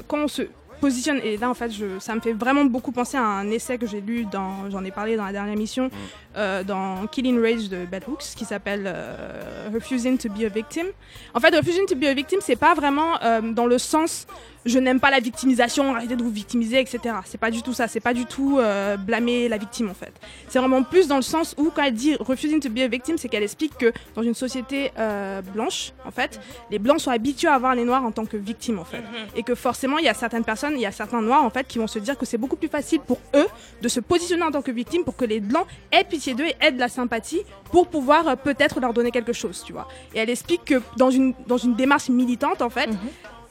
quand 0.06 0.18
on 0.18 0.28
se 0.28 0.42
positionne, 0.78 1.20
et 1.22 1.36
là, 1.36 1.50
en 1.50 1.54
fait, 1.54 1.70
je, 1.70 1.98
ça 1.98 2.14
me 2.14 2.20
fait 2.20 2.32
vraiment 2.32 2.64
beaucoup 2.64 2.92
penser 2.92 3.16
à 3.16 3.22
un 3.22 3.50
essai 3.50 3.78
que 3.78 3.86
j'ai 3.86 4.00
lu, 4.00 4.24
dans, 4.24 4.70
j'en 4.70 4.84
ai 4.84 4.90
parlé 4.90 5.16
dans 5.16 5.24
la 5.24 5.32
dernière 5.32 5.52
émission, 5.52 5.90
euh, 6.36 6.64
dans 6.64 7.06
Killing 7.06 7.40
Rage 7.40 7.68
de 7.68 7.84
Bell 7.84 8.02
Hooks, 8.06 8.34
qui 8.36 8.44
s'appelle 8.44 8.84
euh, 8.86 9.68
Refusing 9.72 10.18
to 10.18 10.28
be 10.28 10.44
a 10.44 10.48
Victim. 10.48 10.86
En 11.34 11.40
fait, 11.40 11.54
Refusing 11.54 11.86
to 11.86 11.96
be 11.96 12.04
a 12.04 12.14
Victim, 12.14 12.40
c'est 12.42 12.56
pas 12.56 12.74
vraiment 12.74 13.20
euh, 13.22 13.40
dans 13.52 13.66
le 13.66 13.78
sens 13.78 14.26
je 14.68 14.78
n'aime 14.78 15.00
pas 15.00 15.10
la 15.10 15.20
victimisation, 15.20 15.94
arrêtez 15.94 16.16
de 16.16 16.22
vous 16.22 16.30
victimiser, 16.30 16.80
etc. 16.80 17.16
C'est 17.24 17.38
pas 17.38 17.50
du 17.50 17.62
tout 17.62 17.72
ça, 17.72 17.88
c'est 17.88 18.00
pas 18.00 18.14
du 18.14 18.26
tout 18.26 18.58
euh, 18.58 18.96
blâmer 18.96 19.48
la 19.48 19.58
victime 19.58 19.90
en 19.90 19.94
fait. 19.94 20.12
C'est 20.48 20.58
vraiment 20.58 20.82
plus 20.82 21.08
dans 21.08 21.16
le 21.16 21.22
sens 21.22 21.54
où 21.58 21.70
quand 21.74 21.82
elle 21.82 21.94
dit 21.94 22.16
refusing 22.16 22.60
to 22.60 22.68
be 22.68 22.78
a 22.78 22.88
victim, 22.88 23.18
c'est 23.18 23.28
qu'elle 23.28 23.42
explique 23.42 23.76
que 23.76 23.92
dans 24.14 24.22
une 24.22 24.34
société 24.34 24.92
euh, 24.98 25.42
blanche, 25.42 25.92
en 26.04 26.10
fait, 26.10 26.40
les 26.70 26.78
blancs 26.78 27.00
sont 27.00 27.10
habitués 27.10 27.48
à 27.48 27.58
voir 27.58 27.74
les 27.74 27.84
noirs 27.84 28.04
en 28.04 28.12
tant 28.12 28.26
que 28.26 28.36
victimes 28.36 28.78
en 28.78 28.84
fait. 28.84 29.02
Et 29.36 29.42
que 29.42 29.54
forcément, 29.54 29.98
il 29.98 30.04
y 30.04 30.08
a 30.08 30.14
certaines 30.14 30.44
personnes, 30.44 30.74
il 30.74 30.80
y 30.80 30.86
a 30.86 30.92
certains 30.92 31.22
noirs 31.22 31.44
en 31.44 31.50
fait 31.50 31.66
qui 31.66 31.78
vont 31.78 31.86
se 31.86 31.98
dire 31.98 32.16
que 32.16 32.26
c'est 32.26 32.38
beaucoup 32.38 32.56
plus 32.56 32.68
facile 32.68 33.00
pour 33.00 33.18
eux 33.34 33.46
de 33.82 33.88
se 33.88 34.00
positionner 34.00 34.42
en 34.42 34.50
tant 34.50 34.62
que 34.62 34.70
victime 34.70 35.04
pour 35.04 35.16
que 35.16 35.24
les 35.24 35.40
blancs 35.40 35.66
aient 35.92 36.04
pitié 36.04 36.34
d'eux 36.34 36.46
et 36.46 36.56
aient 36.60 36.72
de 36.72 36.78
la 36.78 36.88
sympathie 36.88 37.42
pour 37.70 37.88
pouvoir 37.88 38.28
euh, 38.28 38.36
peut-être 38.36 38.80
leur 38.80 38.92
donner 38.92 39.10
quelque 39.10 39.32
chose, 39.32 39.62
tu 39.64 39.72
vois. 39.72 39.88
Et 40.14 40.18
elle 40.18 40.30
explique 40.30 40.64
que 40.64 40.82
dans 40.96 41.10
une, 41.10 41.34
dans 41.46 41.58
une 41.58 41.74
démarche 41.74 42.08
militante 42.08 42.62
en 42.62 42.70
fait, 42.70 42.90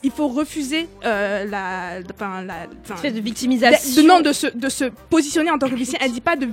il 0.04 0.12
faut 0.12 0.28
refuser 0.28 0.88
euh, 1.06 1.46
la, 1.46 2.00
enfin, 2.14 2.44
la, 2.44 2.68
enfin, 2.84 2.96
Espèce 2.96 3.14
de 3.16 3.20
victimisation. 3.20 4.02
de- 4.04 4.08
non, 4.08 4.22
de 4.22 4.32
se, 4.32 4.48
de 4.48 4.70
se 4.70 4.86
positionner 5.10 5.50
en 5.50 5.58
tant 5.58 5.68
que 5.70 5.76
victime. 5.76 5.98
Elle 6.02 6.12
dit 6.12 6.22
pas 6.22 6.36
de, 6.36 6.46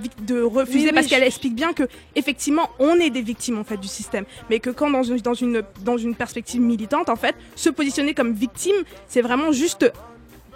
refuser 0.43 0.79
Oui, 0.79 0.85
oui, 0.87 0.93
parce 0.95 1.07
qu'elle 1.07 1.21
je- 1.21 1.27
explique 1.27 1.55
bien 1.55 1.73
que 1.73 1.85
effectivement 2.15 2.71
on 2.79 2.95
est 2.97 3.11
des 3.11 3.23
victimes 3.23 3.59
en 3.59 3.65
fait 3.65 3.77
du 3.77 3.89
système, 3.89 4.25
mais 4.49 4.61
que 4.61 4.71
quand 4.71 4.91
dans 4.91 5.03
une, 5.03 5.19
dans 5.19 5.35
une, 5.35 5.63
dans 5.83 5.99
une 5.99 6.15
perspective 6.15 6.61
militante 6.61 7.09
en 7.09 7.17
fait, 7.17 7.35
se 7.55 7.69
positionner 7.69 8.15
comme 8.15 8.33
victime, 8.33 8.77
c'est 9.09 9.21
vraiment 9.23 9.53
juste 9.53 9.91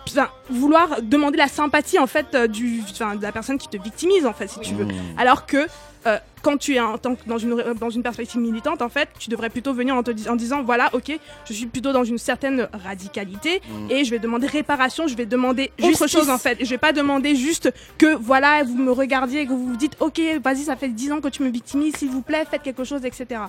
enfin, 0.09 0.29
vouloir 0.49 1.03
demander 1.03 1.37
la 1.37 1.49
sympathie 1.49 1.99
en 1.99 2.07
fait 2.07 2.27
euh, 2.35 2.47
du, 2.47 2.81
enfin, 2.91 3.17
de 3.17 3.23
la 3.23 3.33
personne 3.33 3.59
qui 3.59 3.69
te 3.69 3.77
victimise 3.77 4.25
en 4.25 4.33
fait 4.33 4.49
si 4.49 4.61
tu 4.61 4.75
veux. 4.75 4.87
Mmh. 4.87 4.93
Alors 5.19 5.45
que 5.47 5.67
euh, 6.07 6.19
quand 6.43 6.57
tu 6.57 6.75
es 6.75 6.81
en 6.81 6.99
tant 6.99 7.15
que 7.15 7.21
dans 7.27 7.39
une, 7.39 7.63
dans 7.81 7.91
une 7.91 8.03
perspective 8.03 8.41
militante, 8.41 8.83
en 8.83 8.89
fait, 8.89 9.09
tu 9.19 9.29
devrais 9.31 9.51
plutôt 9.51 9.73
venir 9.73 9.95
en, 9.97 10.03
te 10.03 10.11
dis- 10.11 10.29
en 10.29 10.37
disant 10.37 10.63
voilà, 10.63 10.91
ok, 10.93 11.13
je 11.47 11.53
suis 11.53 11.67
plutôt 11.67 11.93
dans 11.93 12.05
une 12.05 12.19
certaine 12.19 12.69
radicalité 12.73 13.61
Mm. 13.69 13.91
et 13.91 14.05
je 14.05 14.11
vais 14.11 14.19
demander 14.19 14.47
réparation, 14.47 15.07
je 15.09 15.17
vais 15.17 15.27
demander 15.27 15.71
Justice. 15.79 16.01
autre 16.03 16.11
chose 16.11 16.31
en 16.31 16.39
fait. 16.39 16.59
Je 16.61 16.69
vais 16.71 16.79
pas 16.79 16.93
demander 16.93 17.35
juste 17.37 17.73
que 17.99 18.15
voilà, 18.17 18.63
vous 18.65 18.77
me 18.77 18.91
regardiez 18.93 19.41
et 19.43 19.47
que 19.47 19.51
vous 19.53 19.67
vous 19.69 19.77
dites 19.77 19.97
ok, 20.01 20.21
vas-y, 20.43 20.65
ça 20.65 20.77
fait 20.77 20.89
10 20.89 21.13
ans 21.13 21.21
que 21.21 21.29
tu 21.29 21.43
me 21.43 21.49
victimises, 21.51 21.97
s'il 21.97 22.11
vous 22.11 22.23
plaît, 22.23 22.45
faites 22.51 22.63
quelque 22.63 22.85
chose, 22.85 23.05
etc. 23.05 23.41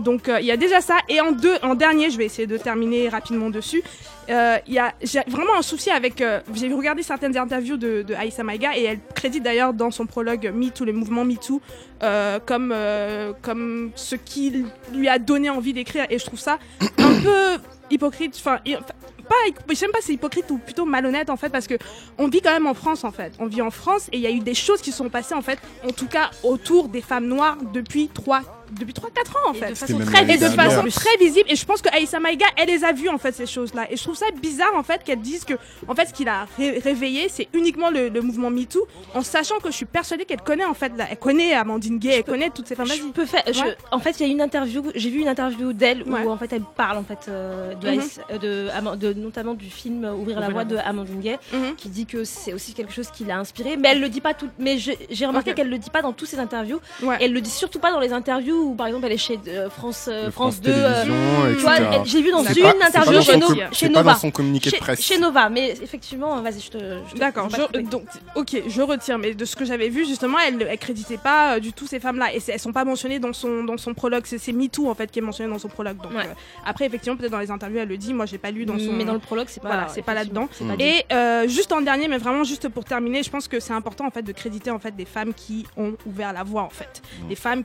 Donc 0.00 0.28
euh, 0.28 0.40
il 0.40 0.46
y 0.46 0.50
a 0.52 0.56
déjà 0.56 0.80
ça. 0.80 0.96
Et 1.08 1.20
en 1.20 1.32
deux, 1.32 1.56
en 1.62 1.74
dernier, 1.74 2.10
je 2.10 2.16
vais 2.18 2.24
essayer 2.24 2.46
de 2.46 2.56
terminer 2.56 3.08
rapidement 3.08 3.50
dessus. 3.50 3.82
Euh, 4.30 4.56
il 4.66 4.74
y 4.74 4.78
a, 4.78 4.94
j'ai 5.02 5.20
vraiment 5.26 5.54
un 5.58 5.62
souci 5.62 5.90
avec. 5.90 6.20
euh, 6.20 6.40
j'ai 6.54 6.72
regardé 6.72 7.02
certaines 7.02 7.36
interviews 7.36 7.76
de, 7.76 8.02
de 8.02 8.14
Aïssa 8.14 8.42
Maïga 8.44 8.76
et 8.76 8.84
elle 8.84 9.00
crédite 9.14 9.42
d'ailleurs 9.42 9.72
dans 9.74 9.90
son 9.90 10.06
prologue 10.06 10.50
MeToo, 10.54 10.84
les 10.84 10.92
mouvements 10.92 11.24
MeToo, 11.24 11.60
euh, 12.02 12.29
comme, 12.38 12.72
euh, 12.74 13.32
comme 13.42 13.90
ce 13.94 14.14
qui 14.14 14.64
lui 14.92 15.08
a 15.08 15.18
donné 15.18 15.50
envie 15.50 15.72
d'écrire. 15.72 16.06
Et 16.10 16.18
je 16.18 16.24
trouve 16.24 16.38
ça 16.38 16.58
un 16.98 17.20
peu 17.22 17.58
hypocrite. 17.90 18.36
Enfin, 18.38 18.58
pas, 19.30 19.36
je 19.68 19.74
sais 19.74 19.86
même 19.86 19.92
pas 19.92 20.00
si 20.00 20.08
c'est 20.08 20.12
hypocrite 20.14 20.50
ou 20.50 20.58
plutôt 20.58 20.84
malhonnête 20.84 21.30
en 21.30 21.36
fait, 21.36 21.50
parce 21.50 21.66
que 21.66 21.74
on 22.18 22.28
vit 22.28 22.40
quand 22.40 22.52
même 22.52 22.66
en 22.66 22.74
France 22.74 23.04
en 23.04 23.12
fait. 23.12 23.32
On 23.38 23.46
vit 23.46 23.62
en 23.62 23.70
France 23.70 24.08
et 24.12 24.16
il 24.16 24.22
y 24.22 24.26
a 24.26 24.30
eu 24.30 24.40
des 24.40 24.54
choses 24.54 24.80
qui 24.80 24.92
sont 24.92 25.08
passées 25.08 25.34
en 25.34 25.42
fait, 25.42 25.58
en 25.84 25.92
tout 25.92 26.08
cas 26.08 26.30
autour 26.42 26.88
des 26.88 27.00
femmes 27.00 27.26
noires 27.26 27.58
depuis 27.72 28.08
3 28.08 28.42
depuis 28.78 28.92
3 28.94 29.10
4 29.10 29.36
ans 29.36 29.50
en 29.50 29.52
Et 29.52 29.56
fait. 29.58 29.70
de 29.70 29.74
façon 29.74 29.98
très 29.98 30.22
Et 30.32 30.36
de 30.38 30.44
façon 30.48 30.86
très 30.88 31.16
visible. 31.18 31.46
Et 31.50 31.56
je 31.56 31.64
pense 31.66 31.82
que 31.82 31.88
Aïssa 31.94 32.20
Maïga, 32.20 32.46
elle 32.56 32.68
les 32.68 32.84
a 32.84 32.92
vues 32.92 33.08
en 33.08 33.18
fait 33.18 33.32
ces 33.34 33.46
choses-là. 33.46 33.86
Et 33.90 33.96
je 33.96 34.02
trouve 34.02 34.16
ça 34.16 34.26
bizarre 34.40 34.74
en 34.76 34.82
fait 34.82 35.02
qu'elle 35.04 35.20
dise 35.20 35.44
que 35.44 35.54
en 35.88 35.94
fait 35.94 36.06
ce 36.08 36.12
qu'il 36.14 36.28
a 36.28 36.46
ré- 36.56 36.78
réveillé, 36.78 37.28
c'est 37.28 37.48
uniquement 37.54 37.90
le, 37.90 38.08
le 38.08 38.20
mouvement 38.20 38.50
MeToo, 38.50 38.86
en 39.14 39.22
sachant 39.22 39.58
que 39.58 39.70
je 39.70 39.76
suis 39.76 39.86
persuadée 39.86 40.24
qu'elle 40.24 40.42
connaît 40.42 40.64
en 40.64 40.74
fait, 40.74 40.92
là, 40.96 41.06
elle 41.10 41.18
connaît 41.18 41.52
Amandine 41.54 41.98
Gay, 41.98 42.16
elle 42.18 42.24
connaît 42.24 42.50
toutes 42.50 42.66
ces 42.68 42.74
femmes. 42.74 42.86
Je 42.86 43.02
peux 43.12 43.26
faire. 43.26 43.42
je- 43.46 43.60
Ouais. 43.60 43.76
en 43.90 43.98
fait, 43.98 44.18
il 44.20 44.26
y 44.26 44.28
a 44.28 44.32
une 44.32 44.40
interview. 44.40 44.82
J'ai 44.94 45.10
vu 45.10 45.20
une 45.20 45.28
interview 45.28 45.72
d'elle 45.72 46.02
Ouais. 46.04 46.22
où 46.24 46.30
en 46.30 46.36
fait 46.36 46.52
elle 46.52 46.62
parle 46.76 46.98
en 46.98 47.04
fait 47.04 47.26
euh, 47.28 47.74
de, 47.74 47.86
Mhm. 47.88 47.92
Alice- 47.98 48.20
euh, 48.30 48.38
de, 48.96 48.96
de- 49.12 49.12
notamment 49.20 49.54
du 49.54 49.68
film 49.70 50.04
Ouvrir 50.04 50.40
la 50.40 50.48
voie 50.50 50.64
de 50.64 50.76
Amandine 50.76 51.20
Gay, 51.20 51.38
Mhm. 51.52 51.74
qui 51.76 51.88
dit 51.88 52.06
que 52.06 52.24
c'est 52.24 52.52
aussi 52.52 52.72
quelque 52.74 52.92
chose 52.92 53.10
qui 53.10 53.24
l'a 53.24 53.38
inspiré. 53.38 53.76
Mais 53.76 53.88
elle 53.90 54.00
le 54.00 54.08
dit 54.08 54.20
pas 54.20 54.34
tout. 54.34 54.48
Mais 54.58 54.78
je- 54.78 54.92
j'ai 55.10 55.26
remarqué 55.26 55.50
Ok. 55.50 55.56
qu'elle 55.56 55.68
le 55.70 55.78
dit 55.78 55.90
pas 55.90 56.02
dans 56.02 56.12
toutes 56.12 56.28
ses 56.28 56.38
interviews. 56.38 56.80
Ouais. 57.02 57.16
Et 57.20 57.24
elle 57.24 57.32
le 57.32 57.40
dit 57.40 57.50
surtout 57.50 57.78
pas 57.78 57.90
dans 57.92 58.00
les 58.00 58.12
interviews 58.12 58.59
où 58.60 58.74
par 58.74 58.86
exemple 58.88 59.06
elle 59.06 59.12
est 59.12 59.16
chez 59.18 59.38
euh, 59.48 59.68
France 59.70 60.06
euh, 60.10 60.30
France 60.30 60.56
France 60.56 60.60
2. 60.62 60.70
euh, 60.72 61.04
j'ai 62.04 62.22
vu 62.22 62.30
dans 62.30 62.42
une 62.44 62.62
pas- 62.62 62.86
interview 62.86 63.12
dans 63.14 63.20
chez, 63.22 63.36
No- 63.36 63.54
chez 63.54 63.66
C'est 63.72 63.88
pas 63.90 64.00
Nova. 64.00 64.12
dans 64.14 64.18
son 64.18 64.30
communiqué 64.30 64.70
de 64.70 64.74
Chez, 64.74 64.80
presse. 64.80 65.00
chez 65.00 65.18
Nova, 65.18 65.48
mais 65.48 65.70
effectivement, 65.82 66.40
vas-y, 66.40 66.60
je 66.60 66.70
te. 66.70 67.16
D'accord, 67.18 67.48
donc 67.90 68.02
ok, 68.34 68.62
je 68.66 68.82
retire. 68.82 69.18
Mais 69.18 69.34
de 69.34 69.44
ce 69.44 69.56
que 69.56 69.64
j'avais 69.64 69.88
vu 69.88 70.06
justement, 70.06 70.38
elle, 70.38 70.66
elle 70.68 70.78
créditait 70.78 71.18
pas 71.18 71.56
euh, 71.56 71.60
du 71.60 71.72
tout 71.72 71.86
ces 71.86 72.00
femmes-là, 72.00 72.34
et 72.34 72.40
elles 72.48 72.58
sont 72.60 72.72
pas 72.72 72.84
mentionnées 72.84 73.18
dans 73.18 73.32
son 73.32 73.64
dans 73.64 73.76
son 73.76 73.94
prologue. 73.94 74.22
C'est 74.26 74.52
MeToo 74.52 74.88
en 74.90 74.94
fait 74.94 75.10
qui 75.10 75.18
est 75.18 75.22
mentionné 75.22 75.50
dans 75.50 75.58
son 75.58 75.68
prologue. 75.68 75.96
Donc 76.02 76.12
Ouais. 76.12 76.24
euh, 76.26 76.34
après 76.66 76.86
effectivement 76.86 77.16
peut-être 77.16 77.30
dans 77.32 77.38
les 77.38 77.50
interviews 77.50 77.78
elle 77.78 77.88
le 77.88 77.96
dit. 77.96 78.12
Moi 78.14 78.26
j'ai 78.26 78.38
pas 78.38 78.50
lu 78.50 78.64
dans 78.64 78.78
son. 78.78 78.92
Mais 78.92 79.04
dans 79.04 79.12
le 79.14 79.18
prologue, 79.18 79.46
c'est 79.48 79.60
pas. 79.62 79.68
Voilà, 79.68 79.88
c'est 79.88 80.02
pas 80.02 80.14
là-dedans. 80.14 80.48
Et 80.78 81.04
euh, 81.12 81.46
juste 81.48 81.72
en 81.72 81.80
dernier, 81.80 82.08
mais 82.08 82.18
vraiment 82.18 82.44
juste 82.44 82.68
pour 82.68 82.84
terminer, 82.84 83.22
je 83.22 83.30
pense 83.30 83.48
que 83.48 83.60
c'est 83.60 83.72
important 83.72 84.06
en 84.06 84.10
fait 84.10 84.22
de 84.22 84.32
créditer 84.32 84.70
en 84.70 84.78
fait 84.78 84.94
des 84.96 85.04
femmes 85.04 85.32
qui 85.34 85.66
ont 85.76 85.94
ouvert 86.06 86.32
la 86.32 86.42
voie 86.42 86.62
en 86.62 86.70
fait, 86.70 87.02
des 87.28 87.34
femmes, 87.34 87.62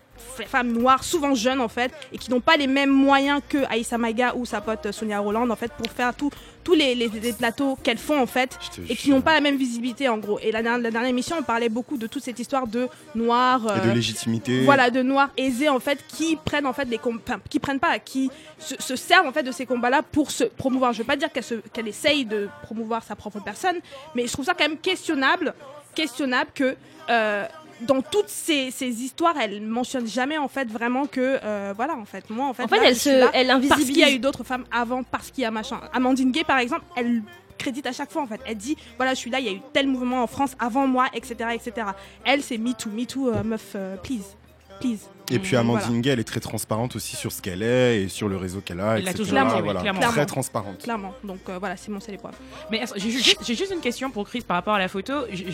femmes 0.48 0.72
noires, 0.72 0.85
souvent 1.04 1.34
jeunes 1.36 1.62
en 1.62 1.68
fait, 1.68 1.92
et 2.14 2.18
qui 2.18 2.32
n'ont 2.32 2.42
pas 2.42 2.58
les 2.58 2.68
mêmes 2.68 2.90
moyens 2.92 3.42
que 3.48 3.60
Aïssa 3.70 3.98
Maga 3.98 4.34
ou 4.36 4.46
sa 4.46 4.62
pote 4.62 4.92
Sonia 4.92 5.20
Roland 5.20 5.50
en 5.50 5.56
fait 5.56 5.72
pour 5.74 5.92
faire 5.92 6.14
tous 6.16 6.32
les, 6.74 6.96
les- 6.96 7.10
les 7.10 7.34
plateaux 7.34 7.78
qu'elles 7.84 8.00
font 8.00 8.20
en 8.20 8.26
fait, 8.26 8.58
et 8.90 8.96
qui 8.96 9.12
n'ont 9.12 9.22
pas 9.22 9.34
la 9.36 9.42
même 9.42 9.56
visibilité 9.56 10.10
en 10.10 10.18
gros. 10.18 10.40
Et 10.40 10.52
la, 10.52 10.64
dernière- 10.64 10.82
la 10.82 10.90
dernière 10.92 11.10
émission, 11.12 11.36
on 11.40 11.44
parlait 11.44 11.70
beaucoup 11.70 11.98
de 11.98 12.08
toute 12.08 12.24
cette 12.24 12.40
histoire 12.40 12.66
de 12.66 12.88
noirs. 13.14 13.62
Et 13.78 13.86
de 13.86 13.92
euh, 13.92 13.94
légitimité. 13.94 14.64
voilà 14.64 14.90
de 14.90 15.02
noirs 15.04 15.30
aisés 15.38 15.70
en 15.70 15.80
fait 15.80 16.00
qui 16.08 16.36
prennent 16.38 16.66
en 16.66 16.74
fait 16.74 16.86
des 16.86 16.98
com- 16.98 17.20
enfin, 17.28 17.40
qui 17.50 17.60
prennent 17.60 17.80
pas 17.80 18.00
qui 18.00 18.32
se, 18.58 18.76
se 18.80 18.96
servent 18.96 19.28
en 19.28 19.32
fait 19.32 19.44
de 19.44 19.52
ces 19.52 19.66
combats 19.68 19.90
là 19.92 20.02
pour 20.02 20.32
se 20.32 20.44
promouvoir 20.44 20.92
je 20.94 21.00
veux 21.00 21.04
pas 21.04 21.16
dire 21.18 21.32
qu'elle 21.32 21.44
se- 21.44 21.62
qu'elle 21.74 21.88
essaye 21.88 22.26
de 22.26 22.50
promouvoir 22.64 23.04
sa 23.04 23.16
propre 23.16 23.40
personne 23.44 23.78
mais 24.16 24.26
je 24.28 24.34
trouve 24.34 24.46
ça 24.46 24.54
quand 24.54 24.68
même 24.68 24.78
questionnable 24.80 25.54
questionnable 25.94 26.50
que 26.54 26.76
euh, 27.10 27.46
dans 27.82 28.02
toutes 28.02 28.30
ces, 28.30 28.72
ces 28.72 28.88
histoires, 29.04 29.36
elle 29.42 29.62
mentionne 29.62 30.08
jamais 30.08 30.38
en 30.38 30.48
fait 30.48 30.70
vraiment 30.72 31.06
que 31.08 31.40
euh, 31.44 31.74
voilà 31.76 31.96
en 31.96 32.06
fait 32.06 32.30
moi 32.30 32.48
en 32.48 32.54
fait, 32.54 32.64
En 32.64 32.68
fait, 32.68 32.78
là, 32.78 32.84
elle 32.88 32.94
je 32.96 33.00
suis 33.00 33.10
se, 33.10 33.20
là 33.20 33.32
elle 33.34 33.48
parce 33.68 33.84
qu'il 33.84 33.98
y 33.98 34.04
a 34.04 34.12
eu 34.12 34.20
d'autres 34.20 34.44
femmes 34.44 34.66
avant 34.72 35.04
parce 35.04 35.32
qu'il 35.32 35.42
y 35.44 35.46
a 35.46 35.52
machin. 35.52 35.80
Amandine 35.94 36.32
Gay 36.32 36.44
par 36.44 36.60
exemple, 36.60 36.84
elle 36.96 37.22
crédite 37.58 37.86
à 37.88 37.92
chaque 37.92 38.12
fois 38.12 38.22
en 38.22 38.28
fait. 38.28 38.40
Elle 38.46 38.58
dit 38.58 38.78
voilà 38.98 39.14
je 39.14 39.20
suis 39.20 39.30
là, 39.32 39.40
il 39.40 39.46
y 39.46 39.50
a 39.50 39.54
eu 39.54 39.62
tel 39.74 39.88
mouvement 39.88 40.24
en 40.24 40.28
France 40.28 40.52
avant 40.60 40.88
moi, 40.88 41.08
etc 41.14 41.50
etc. 41.54 41.88
Elle 42.24 42.44
c'est 42.44 42.58
Me 42.58 42.74
Too, 42.74 42.90
Me 42.92 43.06
Too 43.06 43.30
euh, 43.30 43.44
meuf, 43.44 43.74
euh, 43.76 43.98
please, 43.98 44.36
please. 44.80 45.00
Et 45.32 45.40
puis 45.40 45.56
Amandine 45.56 46.02
Gay, 46.02 46.12
elle 46.12 46.20
est 46.20 46.24
très 46.24 46.40
transparente 46.40 46.96
aussi 46.96 47.16
sur 47.16 47.32
ce 47.32 47.42
qu'elle 47.42 47.64
est 47.64 48.04
et 48.04 48.08
sur 48.10 48.30
le 48.30 48.38
réseau 48.38 48.62
qu'elle 48.62 48.80
a, 48.80 49.00
Elle 49.00 49.08
etc. 49.08 49.24
oui, 49.24 49.62
voilà, 49.64 49.82
clairement. 49.82 50.00
Très 50.00 50.10
Clairement. 50.12 50.26
transparente. 50.28 50.84
Clairement. 50.84 51.14
Donc 51.24 51.40
euh, 51.50 51.58
voilà 51.58 51.76
c'est 51.78 51.90
mon 51.92 52.00
seul 52.00 52.14
épreuve. 52.16 52.36
Mais 52.70 52.84
j'ai 52.96 53.10
juste, 53.10 53.38
j'ai 53.44 53.56
juste 53.56 53.74
une 53.74 53.82
question 53.82 54.12
pour 54.12 54.28
Chris 54.28 54.42
par 54.48 54.56
rapport 54.56 54.76
à 54.76 54.80
la 54.80 54.88
photo. 54.88 55.14
Je, 55.34 55.50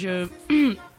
je- 0.50 0.74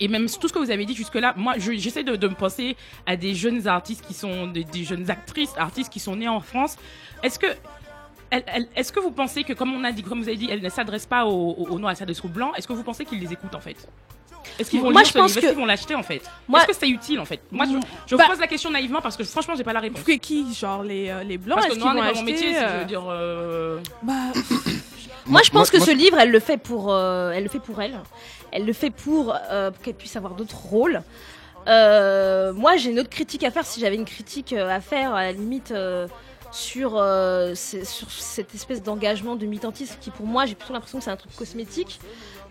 Et 0.00 0.08
même 0.08 0.26
tout 0.28 0.48
ce 0.48 0.52
que 0.52 0.58
vous 0.58 0.70
avez 0.70 0.86
dit 0.86 0.94
jusque-là, 0.94 1.34
moi, 1.36 1.54
je- 1.58 1.72
j'essaie 1.72 2.02
de, 2.02 2.16
de 2.16 2.28
me 2.28 2.34
penser 2.34 2.76
à 3.06 3.16
des 3.16 3.34
jeunes 3.34 3.68
artistes 3.68 4.04
qui 4.06 4.14
sont 4.14 4.46
des, 4.46 4.64
des 4.64 4.84
jeunes 4.84 5.10
actrices, 5.10 5.52
artistes 5.58 5.92
qui 5.92 6.00
sont 6.00 6.16
nées 6.16 6.28
en 6.28 6.40
France. 6.40 6.76
Est-ce 7.22 7.38
que 7.38 7.46
elle- 8.30 8.44
elle- 8.46 8.68
Est-ce 8.76 8.92
que 8.92 9.00
vous 9.00 9.10
pensez 9.10 9.44
que, 9.44 9.52
comme 9.52 9.74
on 9.74 9.84
a 9.84 9.92
dit, 9.92 10.02
comme 10.02 10.20
vous 10.22 10.28
avez 10.28 10.36
dit, 10.38 10.48
elle 10.50 10.62
ne 10.62 10.68
s'adresse 10.70 11.04
pas 11.06 11.26
aux, 11.26 11.50
aux, 11.58 11.66
aux 11.70 11.78
noirs, 11.78 11.90
elle 11.90 11.96
s'adresse 11.98 12.24
aux 12.24 12.28
blancs 12.28 12.52
Est-ce 12.56 12.66
que 12.66 12.72
vous 12.72 12.82
pensez 12.84 13.04
qu'ils 13.04 13.20
les 13.20 13.32
écoutent 13.32 13.54
en 13.54 13.60
fait? 13.60 13.76
Est-ce 14.58 14.70
qu'ils 14.70 14.80
vont 14.80 14.90
Moi, 14.90 15.04
je 15.04 15.12
pense 15.12 15.32
livre? 15.34 15.40
Que- 15.42 15.46
qu'ils 15.48 15.58
vont 15.58 15.66
l'acheter 15.66 15.94
en 15.94 16.02
fait? 16.02 16.22
Moi- 16.48 16.60
Est-ce 16.60 16.68
que 16.68 16.74
c'est 16.74 16.88
utile 16.88 17.20
en 17.20 17.26
fait? 17.26 17.40
Moi, 17.50 17.66
je, 17.66 17.72
je 18.06 18.16
Bah- 18.16 18.24
vous 18.24 18.30
pose 18.30 18.40
la 18.40 18.46
question 18.46 18.70
naïvement 18.70 19.02
parce 19.02 19.16
que 19.18 19.24
franchement, 19.24 19.54
j'ai 19.54 19.64
pas 19.64 19.74
la 19.74 19.80
réponse. 19.80 20.02
Que 20.02 20.12
qui 20.12 20.54
genre 20.54 20.82
les, 20.82 21.10
euh, 21.10 21.22
les 21.24 21.36
blancs 21.36 21.56
Parce 21.56 21.66
que 21.68 21.72
qu'ils 21.72 21.82
noir 21.82 21.94
vont 21.94 22.02
n'est 22.02 22.08
pas 22.12 22.14
mon 22.14 22.22
métier, 22.22 22.54
je 22.54 22.58
euh, 22.58 22.78
veux 22.78 22.84
dire. 22.86 23.02
euh, 23.06 23.78
bah, 24.02 24.12
Moi, 25.26 25.42
je 25.44 25.50
pense 25.50 25.70
que 25.70 25.76
moi- 25.76 25.86
ce 25.86 25.90
livre, 25.92 26.18
elle 26.18 26.30
le 26.30 26.40
fait 26.40 26.56
pour, 26.56 26.90
euh, 26.92 27.32
elle 27.32 27.42
le 27.44 27.48
fait 27.50 27.60
pour 27.60 27.80
elle. 27.82 27.98
Elle 28.52 28.66
le 28.66 28.72
fait 28.72 28.90
pour, 28.90 29.34
euh, 29.50 29.70
pour 29.70 29.82
qu'elle 29.82 29.94
puisse 29.94 30.16
avoir 30.16 30.34
d'autres 30.34 30.58
rôles. 30.58 31.02
Euh, 31.68 32.52
moi, 32.52 32.76
j'ai 32.76 32.90
une 32.90 33.00
autre 33.00 33.10
critique 33.10 33.44
à 33.44 33.50
faire. 33.50 33.64
Si 33.64 33.80
j'avais 33.80 33.96
une 33.96 34.04
critique 34.04 34.52
euh, 34.52 34.68
à 34.68 34.80
faire, 34.80 35.14
à 35.14 35.22
la 35.22 35.32
limite, 35.32 35.72
euh, 35.72 36.06
sur, 36.52 36.90
sur 37.54 38.10
cette 38.10 38.54
espèce 38.56 38.82
d'engagement 38.82 39.36
de 39.36 39.46
militantisme 39.46 39.96
qui, 40.00 40.10
pour 40.10 40.26
moi, 40.26 40.46
j'ai 40.46 40.56
plutôt 40.56 40.72
l'impression 40.72 40.98
que 40.98 41.04
c'est 41.04 41.10
un 41.10 41.16
truc 41.16 41.34
cosmétique. 41.36 42.00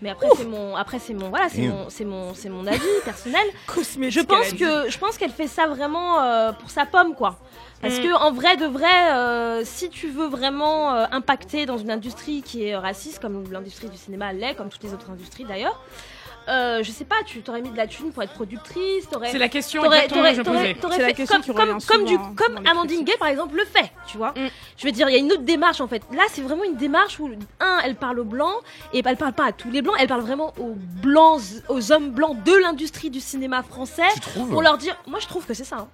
Mais 0.00 0.08
après, 0.08 0.28
c'est 0.38 0.46
mon, 0.46 0.74
après, 0.74 0.98
c'est 0.98 1.12
mon, 1.12 1.28
voilà, 1.28 1.50
c'est 1.50 1.68
mon, 1.68 1.90
c'est 1.90 2.06
mon, 2.06 2.32
c'est 2.32 2.48
mon 2.48 2.66
avis 2.66 2.80
personnel. 3.04 3.46
cosmétique. 3.66 4.18
Je 4.18 4.24
pense 4.24 4.52
que 4.52 4.90
je 4.90 4.98
pense 4.98 5.18
qu'elle 5.18 5.30
fait 5.30 5.48
ça 5.48 5.66
vraiment 5.66 6.16
pour 6.54 6.70
sa 6.70 6.86
pomme 6.86 7.14
quoi. 7.14 7.38
Parce 7.82 7.98
Mm. 7.98 8.02
que 8.02 8.14
en 8.14 8.32
vrai 8.32 8.56
de 8.56 8.66
vrai, 8.66 9.12
euh, 9.12 9.62
si 9.64 9.88
tu 9.88 10.08
veux 10.08 10.26
vraiment 10.26 10.94
euh, 10.94 11.06
impacter 11.12 11.64
dans 11.66 11.78
une 11.78 11.90
industrie 11.90 12.42
qui 12.42 12.64
est 12.66 12.76
raciste 12.76 13.20
comme 13.20 13.44
l'industrie 13.50 13.88
du 13.88 13.96
cinéma 13.96 14.32
l'est, 14.32 14.54
comme 14.54 14.68
toutes 14.68 14.82
les 14.82 14.92
autres 14.92 15.10
industries 15.10 15.44
d'ailleurs, 15.44 15.80
euh, 16.48 16.82
je 16.82 16.90
sais 16.90 17.04
pas, 17.04 17.16
tu 17.24 17.42
t'aurais 17.42 17.60
mis 17.62 17.70
de 17.70 17.76
la 17.76 17.86
thune 17.86 18.12
pour 18.12 18.22
être 18.22 18.32
productrice, 18.32 19.08
t'aurais 19.08 19.30
C'est 19.30 19.38
la 19.38 19.48
question 19.48 19.82
T'aurais, 19.82 20.08
que 20.08 20.14
t'aurais, 20.14 20.34
je 20.34 20.42
t'aurais, 20.42 20.58
posais. 20.58 20.74
t'aurais 20.74 20.96
C'est 20.96 21.02
la 21.02 21.12
question 21.12 21.40
comme, 21.54 21.78
qui 21.78 21.86
comme, 21.86 22.04
du, 22.04 22.16
comme 22.36 22.66
Amandine. 22.66 23.04
Gay 23.04 23.16
par 23.18 23.28
exemple 23.28 23.56
le 23.56 23.64
fait, 23.64 23.92
tu 24.06 24.16
vois. 24.18 24.30
Mm. 24.32 24.48
Je 24.76 24.86
veux 24.86 24.92
dire, 24.92 25.08
il 25.08 25.12
y 25.12 25.16
a 25.16 25.18
une 25.18 25.32
autre 25.32 25.42
démarche 25.42 25.80
en 25.80 25.86
fait. 25.86 26.02
Là, 26.12 26.22
c'est 26.28 26.42
vraiment 26.42 26.64
une 26.64 26.76
démarche 26.76 27.18
où, 27.20 27.30
un, 27.60 27.78
elle 27.84 27.94
parle 27.94 28.18
aux 28.18 28.24
blancs, 28.24 28.56
et 28.92 29.00
elle 29.04 29.16
parle 29.16 29.32
pas 29.32 29.46
à 29.46 29.52
tous 29.52 29.70
les 29.70 29.80
blancs, 29.80 29.94
elle 30.00 30.08
parle 30.08 30.22
vraiment 30.22 30.52
aux 30.58 30.74
blancs, 31.02 31.40
aux 31.68 31.92
hommes 31.92 32.10
blancs 32.10 32.42
de 32.42 32.52
l'industrie 32.54 33.10
du 33.10 33.20
cinéma 33.20 33.62
français. 33.62 34.02
Tu 34.14 34.20
trouves 34.20 34.50
Pour 34.50 34.62
leur 34.62 34.76
dire, 34.76 34.96
moi 35.06 35.18
je 35.20 35.26
trouve 35.28 35.46
que 35.46 35.54
c'est 35.54 35.64
ça. 35.64 35.76
hein. 35.80 35.88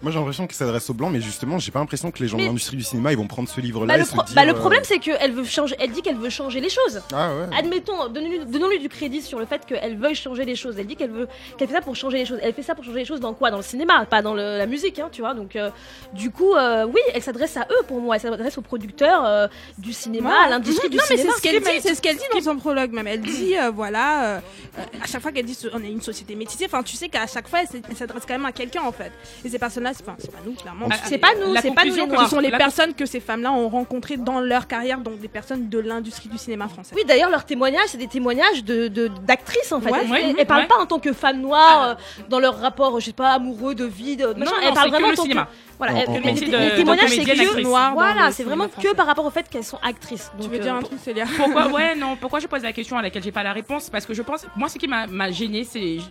Moi 0.00 0.12
j'ai 0.12 0.18
l'impression 0.18 0.46
qu'il 0.46 0.54
s'adresse 0.56 0.88
aux 0.90 0.94
blancs, 0.94 1.10
mais 1.12 1.20
justement 1.20 1.58
j'ai 1.58 1.72
pas 1.72 1.80
l'impression 1.80 2.12
que 2.12 2.20
les 2.22 2.28
gens 2.28 2.36
Mais- 2.36 2.44
de 2.44 2.48
l'industrie 2.48 2.76
du 2.76 2.84
cinéma 2.84 3.10
ils 3.12 3.18
vont 3.18 3.26
prendre 3.26 3.48
ce 3.48 3.60
livre-là 3.60 3.86
Bah, 3.88 3.96
et 3.96 3.98
le, 3.98 4.04
se 4.04 4.12
pro- 4.12 4.22
dire. 4.22 4.34
bah, 4.36 4.44
le 4.44 4.52
euh, 4.52 4.54
problème, 4.54 4.82
c'est 4.84 4.98
qu'elle 5.00 5.32
veut 5.32 5.44
changer. 5.44 5.74
Elle 5.80 5.90
dit 5.90 6.02
qu'elle 6.02 6.16
veut 6.16 6.30
changer 6.30 6.60
les 6.60 6.68
choses. 6.68 7.02
Ah 7.12 7.30
ouais. 7.34 7.56
Admettons, 7.58 8.08
donnons-lui 8.08 8.78
du 8.78 8.88
crédit 8.88 9.22
sur 9.22 9.40
le 9.40 9.46
fait 9.46 9.66
qu'elle 9.66 9.96
veuille 9.98 10.14
changer 10.14 10.44
les 10.44 10.54
choses. 10.54 10.76
Elle 10.78 10.86
dit 10.86 10.94
qu'elle 10.94 11.10
veut, 11.10 11.26
qu'elle 11.56 11.66
fait 11.68 11.74
ça 11.74 11.80
pour 11.80 11.96
changer 11.96 12.18
les 12.18 12.26
choses. 12.26 12.38
Elle 12.42 12.54
fait 12.54 12.62
ça 12.62 12.76
pour 12.76 12.84
changer 12.84 13.00
les 13.00 13.04
choses 13.04 13.18
dans 13.20 13.34
quoi? 13.34 13.50
Dans 13.50 13.56
le 13.56 13.62
cinéma, 13.64 14.06
pas 14.06 14.22
dans 14.22 14.34
le- 14.34 14.56
la 14.58 14.66
musique, 14.66 14.98
hein, 15.00 15.08
tu 15.10 15.20
vois. 15.20 15.34
Donc, 15.34 15.56
euh, 15.56 15.70
du 16.12 16.30
coup, 16.30 16.54
euh, 16.54 16.84
oui, 16.86 17.00
elle 17.12 17.22
s'adresse 17.22 17.56
à 17.56 17.66
eux 17.70 17.82
pour 17.88 18.00
moi. 18.00 18.14
Elle 18.16 18.22
s'adresse 18.22 18.56
aux 18.56 18.62
producteurs 18.62 19.24
euh, 19.26 19.48
du 19.78 19.92
cinéma, 19.92 20.28
Ouais. 20.30 20.46
à 20.46 20.48
l'industrie 20.50 20.90
du 20.90 20.96
non, 20.96 21.02
mais 21.10 21.16
cinéma. 21.16 21.32
c'est 21.34 21.38
ce 21.38 21.42
qu'elle 21.42 21.60
dit, 21.62 21.80
c'est 21.82 21.94
ce 21.96 22.00
qu'elle 22.02 22.16
dit 22.16 22.22
dans 22.32 22.40
son 22.52 22.56
prologue 22.56 22.92
même. 22.92 23.06
Elle 23.08 23.20
dit 23.20 23.56
euh, 23.58 23.70
voilà, 23.70 24.36
euh, 24.36 24.40
euh, 24.78 24.82
à 25.02 25.06
chaque 25.08 25.22
fois 25.22 25.32
qu'elle 25.32 25.44
dit 25.46 25.58
on 25.72 25.82
est 25.82 25.88
une 25.90 26.02
société 26.02 26.36
métissée, 26.36 26.66
enfin 26.66 26.82
tu 26.84 26.94
sais 26.96 27.08
qu'à 27.08 27.26
chaque 27.26 27.48
fois 27.48 27.60
elle 27.62 27.96
s'adresse 27.96 28.22
quand 28.26 28.34
même 28.34 28.46
à 28.46 28.52
quelqu'un 28.52 28.82
en 28.82 28.92
fait. 28.92 29.10
Et 29.44 29.48
ces 29.48 29.58
c'est 29.94 30.04
pas, 30.04 30.16
nous 30.44 30.52
clairement. 30.52 30.86
Ah, 30.90 30.96
C'est 31.04 31.18
pas 31.18 31.28
nous, 31.38 31.54
c'est 31.60 31.74
pas 31.74 31.84
nous 31.84 31.94
les 31.94 32.06
noirs. 32.06 32.24
Ce 32.24 32.30
sont 32.30 32.40
les 32.40 32.50
La- 32.50 32.58
personnes 32.58 32.94
que 32.94 33.06
ces 33.06 33.20
femmes-là 33.20 33.52
ont 33.52 33.68
rencontrées 33.68 34.16
dans 34.16 34.40
leur 34.40 34.66
carrière, 34.66 34.98
donc 35.00 35.18
des 35.20 35.28
personnes 35.28 35.68
de 35.68 35.78
l'industrie 35.78 36.28
du 36.28 36.38
cinéma 36.38 36.68
français. 36.68 36.94
Oui, 36.96 37.02
d'ailleurs, 37.06 37.30
leurs 37.30 37.44
témoignages, 37.44 37.88
c'est 37.88 37.98
des 37.98 38.06
témoignages 38.08 38.64
de, 38.64 38.88
de- 38.88 39.08
d'actrices 39.26 39.72
en 39.72 39.80
fait. 39.80 39.90
Ouais. 39.90 40.00
elles, 40.04 40.10
Ouais, 40.10 40.20
elles- 40.22 40.26
ouais, 40.28 40.34
elles 40.38 40.46
parlent 40.46 40.62
ouais. 40.62 40.66
pas 40.68 40.78
en 40.78 40.86
tant 40.86 40.98
que 40.98 41.12
femmes 41.12 41.40
noires 41.40 41.82
euh, 41.90 41.94
dans 42.28 42.38
leur 42.40 42.58
rapport, 42.58 42.98
je 43.00 43.06
sais 43.06 43.12
pas, 43.12 43.30
amoureux, 43.32 43.74
de 43.74 43.84
vie, 43.84 44.16
de 44.16 44.26
machin. 44.26 44.36
Non, 44.38 44.50
elles 44.62 44.68
non, 44.68 44.74
parlent 44.74 44.84
c'est 44.86 44.90
vraiment 44.90 44.98
que 44.98 45.04
en 45.06 45.10
le 45.10 45.16
tant 45.16 45.22
cinéma. 45.22 45.44
que. 45.44 45.67
Voilà, 45.78 45.94
En- 45.94 46.12
en- 46.12 46.20
les- 46.20 46.32
de- 46.32 46.56
les 46.56 46.74
témoignages, 46.74 47.08
c'est 47.10 47.24
que. 47.24 47.62
Voilà, 47.94 48.30
c'est 48.32 48.42
vraiment 48.44 48.68
français. 48.68 48.88
que 48.88 48.94
par 48.94 49.06
rapport 49.06 49.24
au 49.24 49.30
fait 49.30 49.48
qu'elles 49.48 49.64
sont 49.64 49.78
actrices. 49.82 50.30
Tu 50.40 50.48
veux 50.48 50.58
dire 50.58 50.74
euh, 50.74 50.78
un 50.78 50.82
truc, 50.82 50.98
Célia 51.02 51.24
Pourquoi 51.36 51.68
Ouais, 51.72 51.94
non. 51.94 52.16
Pourquoi 52.16 52.40
je 52.40 52.46
pose 52.48 52.62
la 52.62 52.72
question 52.72 52.98
à 52.98 53.02
laquelle 53.02 53.22
j'ai 53.22 53.32
pas 53.32 53.42
la 53.44 53.52
réponse? 53.52 53.88
Parce 53.88 54.04
que 54.04 54.12
je 54.14 54.22
pense, 54.22 54.44
moi, 54.56 54.68
ce 54.68 54.78
qui 54.78 54.88
m'a 54.88 55.30
gêné, 55.30 55.64
c'est, 55.64 55.98
je, 55.98 56.04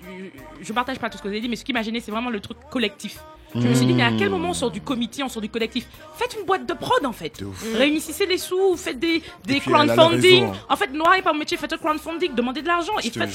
je 0.62 0.74
partage 0.74 1.00
pas 1.00 1.10
tout 1.10 1.18
ce 1.18 1.24
que 1.24 1.28
vous 1.28 1.34
avez 1.34 1.42
dit, 1.42 1.50
mais 1.50 1.56
ce 1.58 1.66
qui 1.66 1.74
m'a 1.74 1.82
gêné, 1.84 2.00
c'est 2.00 2.12
vraiment 2.12 2.30
le 2.30 2.40
truc 2.40 2.58
collectif. 2.72 3.20
Je 3.56 3.66
me 3.66 3.74
suis 3.74 3.86
dit, 3.86 3.94
mais 3.94 4.04
à 4.04 4.12
quel 4.12 4.30
moment 4.30 4.50
on 4.50 4.54
sort 4.54 4.70
du 4.72 4.82
comité, 4.82 5.24
on 5.24 5.30
sort 5.30 5.42
du 5.42 5.48
collectif? 5.50 5.88
Faites 6.18 6.36
une 6.38 6.46
boîte 6.46 6.66
de 6.68 6.74
prod 6.74 7.04
en 7.06 7.14
fait. 7.14 7.40
De 7.40 7.46
ouf. 7.46 7.66
Réunissez 7.76 8.26
les 8.26 8.38
sous, 8.38 8.76
faites 8.76 9.00
des, 9.00 9.24
des 9.46 9.62
crowdfunding. 9.62 10.44
réseau, 10.44 10.46
hein. 10.54 10.66
En 10.70 10.76
fait, 10.76 10.92
noir 10.94 11.16
et 11.16 11.22
pas 11.22 11.32
mon 11.32 11.40
métier, 11.40 11.56
faites 11.58 11.72
un 11.72 11.78
crowdfunding, 11.78 12.36
demandez 12.36 12.62
de 12.62 12.68
l'argent 12.68 12.92
et 13.02 13.10
te 13.10 13.18
faites, 13.20 13.32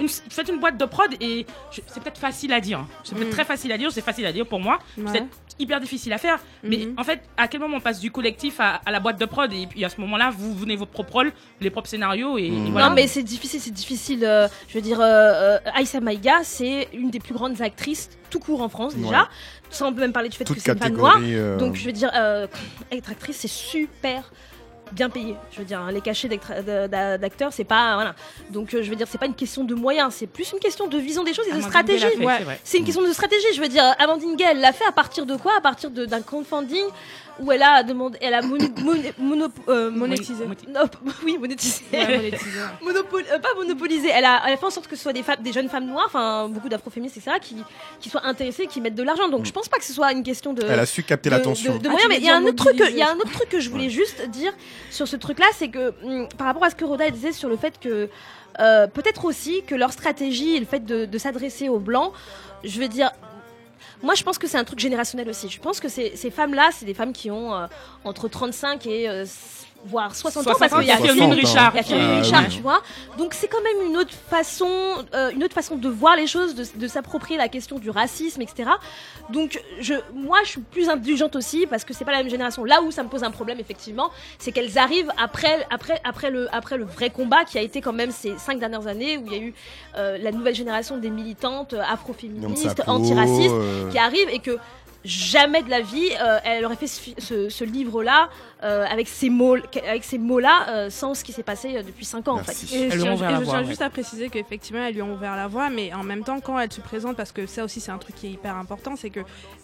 une, 0.00 0.08
faites 0.08 0.48
une 0.48 0.58
boîte 0.58 0.78
de 0.78 0.84
prod. 0.86 1.14
Et 1.20 1.44
c'est 1.70 2.02
peut-être 2.02 2.18
facile 2.18 2.54
à 2.54 2.60
dire. 2.60 2.78
hein. 2.80 2.88
C'est 3.04 3.14
peut-être 3.14 3.28
Mm. 3.28 3.32
très 3.32 3.44
facile 3.44 3.70
à 3.72 3.78
dire, 3.78 3.92
c'est 3.92 4.00
facile 4.00 4.24
à 4.26 4.32
dire 4.32 4.46
pour 4.46 4.60
moi. 4.60 4.78
Ouais. 4.96 5.24
Hyper 5.70 5.80
difficile 5.80 6.12
à 6.12 6.18
faire. 6.18 6.40
Mais 6.64 6.78
Mhm. 6.78 6.94
en 6.98 7.04
fait, 7.04 7.20
à 7.36 7.46
quel 7.46 7.60
moment 7.60 7.76
on 7.76 7.80
passe 7.80 8.00
du 8.00 8.10
collectif 8.10 8.58
à, 8.58 8.80
à 8.84 8.90
la 8.90 8.98
boîte 8.98 9.20
de 9.20 9.24
prod 9.24 9.52
et 9.52 9.66
puis 9.68 9.84
à 9.84 9.88
ce 9.88 10.00
moment-là, 10.00 10.30
vous 10.36 10.52
venez 10.56 10.74
votre 10.74 10.90
propre 10.90 11.12
rôle, 11.12 11.32
les 11.60 11.70
propres 11.70 11.88
scénarios 11.88 12.38
et, 12.38 12.46
et 12.46 12.50
Mhm. 12.50 12.72
voilà. 12.72 12.88
Non, 12.88 12.94
mais 12.96 13.06
c'est 13.06 13.22
difficile, 13.22 13.60
c'est 13.60 13.70
difficile. 13.70 14.24
euh, 14.24 14.48
je 14.68 14.74
veux 14.74 14.80
dire, 14.80 15.00
euh, 15.00 15.04
euh, 15.04 15.58
Aïssa 15.72 16.00
Maïga, 16.00 16.40
c'est 16.42 16.88
une 16.92 17.10
des 17.10 17.20
plus 17.20 17.34
grandes 17.34 17.60
actrices 17.62 18.10
tout 18.30 18.40
court 18.40 18.62
en 18.62 18.68
France 18.68 18.96
déjà. 18.96 19.08
Ouais. 19.20 19.26
Sans 19.70 19.92
même 19.92 20.12
parler 20.12 20.28
du 20.28 20.36
fait 20.36 20.42
Toute 20.44 20.56
que 20.56 20.62
c'est 20.62 20.72
une 20.72 20.78
femme 20.78 20.92
noire. 20.96 21.14
catégorie. 21.14 21.36
euh, 21.36 21.56
Donc 21.58 21.76
je 21.76 21.84
veux 21.86 21.92
dire, 21.92 22.10
euh, 22.14 22.48
être 22.90 23.10
actrice, 23.10 23.36
c'est 23.36 23.48
super 23.48 24.32
bien 24.92 25.10
payé. 25.10 25.36
Je 25.52 25.58
veux 25.58 25.64
dire, 25.64 25.80
hein, 25.80 25.92
les 25.92 26.00
cachets 26.00 26.28
d'acteurs, 26.28 27.52
c'est 27.52 27.64
pas 27.64 27.94
voilà. 27.94 28.14
Donc 28.50 28.74
euh, 28.74 28.82
je 28.82 28.90
veux 28.90 28.96
dire, 28.96 29.06
c'est 29.08 29.18
pas 29.18 29.26
une 29.26 29.34
question 29.34 29.64
de 29.64 29.74
moyens, 29.74 30.14
c'est 30.14 30.26
plus 30.26 30.52
une 30.52 30.58
question 30.58 30.86
de 30.86 30.98
vision 30.98 31.24
des 31.24 31.34
choses 31.34 31.46
et 31.46 31.50
de 31.50 31.56
Amandine 31.56 31.70
stratégie. 31.70 32.24
Ouais. 32.24 32.58
c'est 32.64 32.78
une 32.78 32.84
question 32.84 33.02
de 33.02 33.12
stratégie. 33.12 33.46
Je 33.54 33.60
veux 33.60 33.68
dire, 33.68 33.84
Amandine 33.98 34.36
Gay, 34.36 34.46
elle 34.50 34.60
l'a 34.60 34.72
fait 34.72 34.86
à 34.86 34.92
partir 34.92 35.26
de 35.26 35.36
quoi? 35.36 35.56
À 35.56 35.60
partir 35.60 35.90
d'un 35.90 36.20
crowdfunding 36.22 36.84
où 37.38 37.52
elle 37.52 37.62
a 37.62 37.82
demandé, 37.82 38.18
elle 38.20 38.34
a 38.34 38.42
mono- 38.42 38.68
mono- 38.82 39.02
mono- 39.18 39.48
euh, 39.68 39.90
Monétisé. 39.90 40.44
Mon- 40.46 40.72
non, 40.72 40.86
oui, 41.24 41.38
monétisé. 41.38 41.84
Ouais, 41.92 42.30
euh, 42.86 43.38
pas 43.38 43.54
monopolisé. 43.56 44.08
Elle 44.08 44.24
a, 44.24 44.42
elle 44.46 44.54
a 44.54 44.56
fait 44.56 44.66
en 44.66 44.70
sorte 44.70 44.88
que 44.88 44.96
ce 44.96 45.02
soit 45.02 45.12
des, 45.12 45.22
femmes, 45.22 45.42
des 45.42 45.52
jeunes 45.52 45.68
femmes 45.68 45.86
noires, 45.86 46.06
enfin 46.06 46.48
beaucoup 46.48 46.68
d'afroféministes, 46.68 47.16
etc., 47.18 47.36
qui, 47.40 47.56
qui 48.00 48.10
soient 48.10 48.24
intéressées, 48.26 48.66
qui 48.66 48.80
mettent 48.80 48.94
de 48.94 49.02
l'argent. 49.02 49.28
Donc 49.28 49.44
je 49.46 49.52
pense 49.52 49.68
pas 49.68 49.78
que 49.78 49.84
ce 49.84 49.92
soit 49.92 50.12
une 50.12 50.22
question 50.22 50.52
de. 50.52 50.62
Elle 50.68 50.78
a 50.80 50.86
su 50.86 51.02
capter 51.02 51.30
l'attention. 51.30 51.74
de- 51.74 51.78
de 51.78 51.88
Ah, 51.88 51.92
moyens, 51.92 52.08
mais 52.10 52.18
il 52.18 52.24
y 52.24 52.30
a 52.30 52.36
un 52.36 52.44
autre 52.44 52.64
truc, 52.64 52.76
que- 52.76 52.90
il 52.90 52.96
y 52.96 53.02
a 53.02 53.10
un 53.10 53.16
autre 53.16 53.32
truc 53.32 53.48
que 53.48 53.60
je 53.60 53.70
voulais 53.70 53.90
juste 53.90 54.28
dire 54.28 54.52
sur 54.90 55.06
ce 55.08 55.16
truc-là, 55.16 55.46
c'est 55.56 55.68
que 55.68 55.92
hum, 56.04 56.28
par 56.36 56.46
rapport 56.48 56.64
à 56.64 56.70
ce 56.70 56.74
que 56.74 56.84
Roda 56.84 57.08
disait 57.10 57.32
sur 57.32 57.48
le 57.48 57.56
fait 57.56 57.78
que 57.80 58.08
euh, 58.58 58.86
peut-être 58.88 59.24
aussi 59.24 59.62
que 59.66 59.74
leur 59.74 59.92
stratégie 59.92 60.56
et 60.56 60.60
le 60.60 60.66
fait 60.66 60.84
de, 60.84 61.04
de 61.06 61.18
s'adresser 61.18 61.68
aux 61.68 61.78
blancs, 61.78 62.12
je 62.64 62.80
veux 62.80 62.88
dire. 62.88 63.10
Moi, 64.02 64.14
je 64.14 64.22
pense 64.22 64.38
que 64.38 64.46
c'est 64.46 64.58
un 64.58 64.64
truc 64.64 64.78
générationnel 64.78 65.28
aussi. 65.28 65.48
Je 65.48 65.60
pense 65.60 65.80
que 65.80 65.88
ces, 65.88 66.30
femmes-là, 66.30 66.70
c'est 66.72 66.86
des 66.86 66.94
femmes 66.94 67.12
qui 67.12 67.30
ont 67.30 67.54
euh, 67.54 67.66
entre 68.04 68.28
35 68.28 68.86
et 68.86 69.08
euh, 69.08 69.24
voire 69.84 70.14
60, 70.14 70.46
ans, 70.46 70.52
parce 70.58 70.72
qu'il 70.74 70.86
y 70.86 70.90
a 70.90 70.98
60, 70.98 71.16
Firmin. 71.16 71.34
Richard. 71.34 71.72
il 71.74 71.76
y 71.76 71.80
a 71.80 71.82
Firmin 71.82 72.08
Ah, 72.16 72.20
Richard, 72.20 72.48
tu 72.48 72.60
vois. 72.60 72.82
Donc 73.18 73.34
c'est 73.34 73.48
quand 73.48 73.62
même 73.62 73.88
une 73.88 73.96
autre 73.96 74.14
façon, 74.28 74.68
euh, 75.14 75.30
une 75.30 75.44
autre 75.44 75.54
façon 75.54 75.76
de 75.76 75.88
voir 75.88 76.16
les 76.16 76.26
choses, 76.26 76.54
de, 76.54 76.64
de 76.74 76.88
s'approprier 76.88 77.38
la 77.38 77.48
question 77.48 77.78
du 77.78 77.90
racisme, 77.90 78.42
etc. 78.42 78.70
Donc 79.30 79.60
je, 79.80 79.94
moi, 80.14 80.38
je 80.44 80.50
suis 80.50 80.60
plus 80.60 80.88
indulgente 80.88 81.36
aussi 81.36 81.66
parce 81.66 81.84
que 81.84 81.94
c'est 81.94 82.04
pas 82.04 82.12
la 82.12 82.18
même 82.18 82.30
génération. 82.30 82.64
Là 82.64 82.82
où 82.82 82.90
ça 82.90 83.02
me 83.02 83.08
pose 83.08 83.24
un 83.24 83.30
problème, 83.30 83.58
effectivement, 83.60 84.10
c'est 84.38 84.52
qu'elles 84.52 84.78
arrivent 84.78 85.12
après, 85.18 85.66
après, 85.70 86.00
après 86.04 86.30
le, 86.30 86.48
après 86.54 86.76
le 86.76 86.84
vrai 86.84 87.10
combat 87.10 87.44
qui 87.44 87.58
a 87.58 87.62
été 87.62 87.80
quand 87.80 87.92
même 87.92 88.10
ces 88.10 88.36
cinq 88.38 88.58
dernières 88.58 88.86
années 88.86 89.16
où 89.18 89.26
il 89.26 89.32
y 89.32 89.36
a 89.36 89.38
eu 89.38 89.54
euh, 89.96 90.18
la 90.18 90.32
nouvelle 90.32 90.54
génération 90.54 90.96
des 90.98 91.10
militantes 91.10 91.74
euh, 91.74 91.82
afroféministes, 91.82 92.82
antiracistes 92.86 93.50
euh, 93.52 93.90
qui 93.90 93.98
arrivent 93.98 94.28
et 94.30 94.38
que 94.38 94.58
jamais 95.04 95.62
de 95.62 95.70
la 95.70 95.80
vie 95.80 96.08
euh, 96.20 96.38
elle 96.44 96.64
aurait 96.66 96.76
fait 96.76 96.86
ce, 96.86 97.00
fi- 97.00 97.14
ce- 97.18 97.48
ce 97.48 97.64
livre-là 97.64 98.28
euh, 98.62 98.84
avec 98.86 99.08
ces 99.08 99.30
mots, 99.30 99.56
avec 99.88 100.04
ces 100.04 100.18
mots-là 100.18 100.66
euh, 100.68 100.90
sans 100.90 101.14
ce 101.14 101.24
qui 101.24 101.32
s'est 101.32 101.42
passé 101.42 101.76
euh, 101.76 101.82
depuis 101.82 102.04
5 102.04 102.28
ans 102.28 102.36
Merci. 102.36 102.64
en 102.66 102.68
fait. 102.68 102.76
Et 102.76 102.90
je 102.90 102.96
lui 102.96 103.08
ont 103.08 103.16
tiens, 103.16 103.30
et 103.30 103.32
je 103.32 103.36
voie, 103.44 103.52
tiens 103.54 103.60
ouais. 103.62 103.66
juste 103.66 103.80
à 103.82 103.88
préciser 103.88 104.28
qu'effectivement, 104.28 104.84
elles 104.84 104.94
lui 104.94 105.00
ont 105.02 105.14
ouvert 105.14 105.36
la 105.36 105.46
voie, 105.48 105.70
mais 105.70 105.92
en 105.94 106.02
même 106.02 106.22
temps, 106.22 106.40
quand 106.40 106.58
elle 106.58 106.70
se 106.72 106.80
présente, 106.82 107.16
parce 107.16 107.32
que 107.32 107.46
ça 107.46 107.64
aussi, 107.64 107.80
c'est 107.80 107.90
un 107.92 107.98
truc 107.98 108.14
qui 108.16 108.26
est 108.26 108.30
hyper 108.32 108.56
important, 108.56 108.94
c'est 108.96 109.10
que 109.10 109.20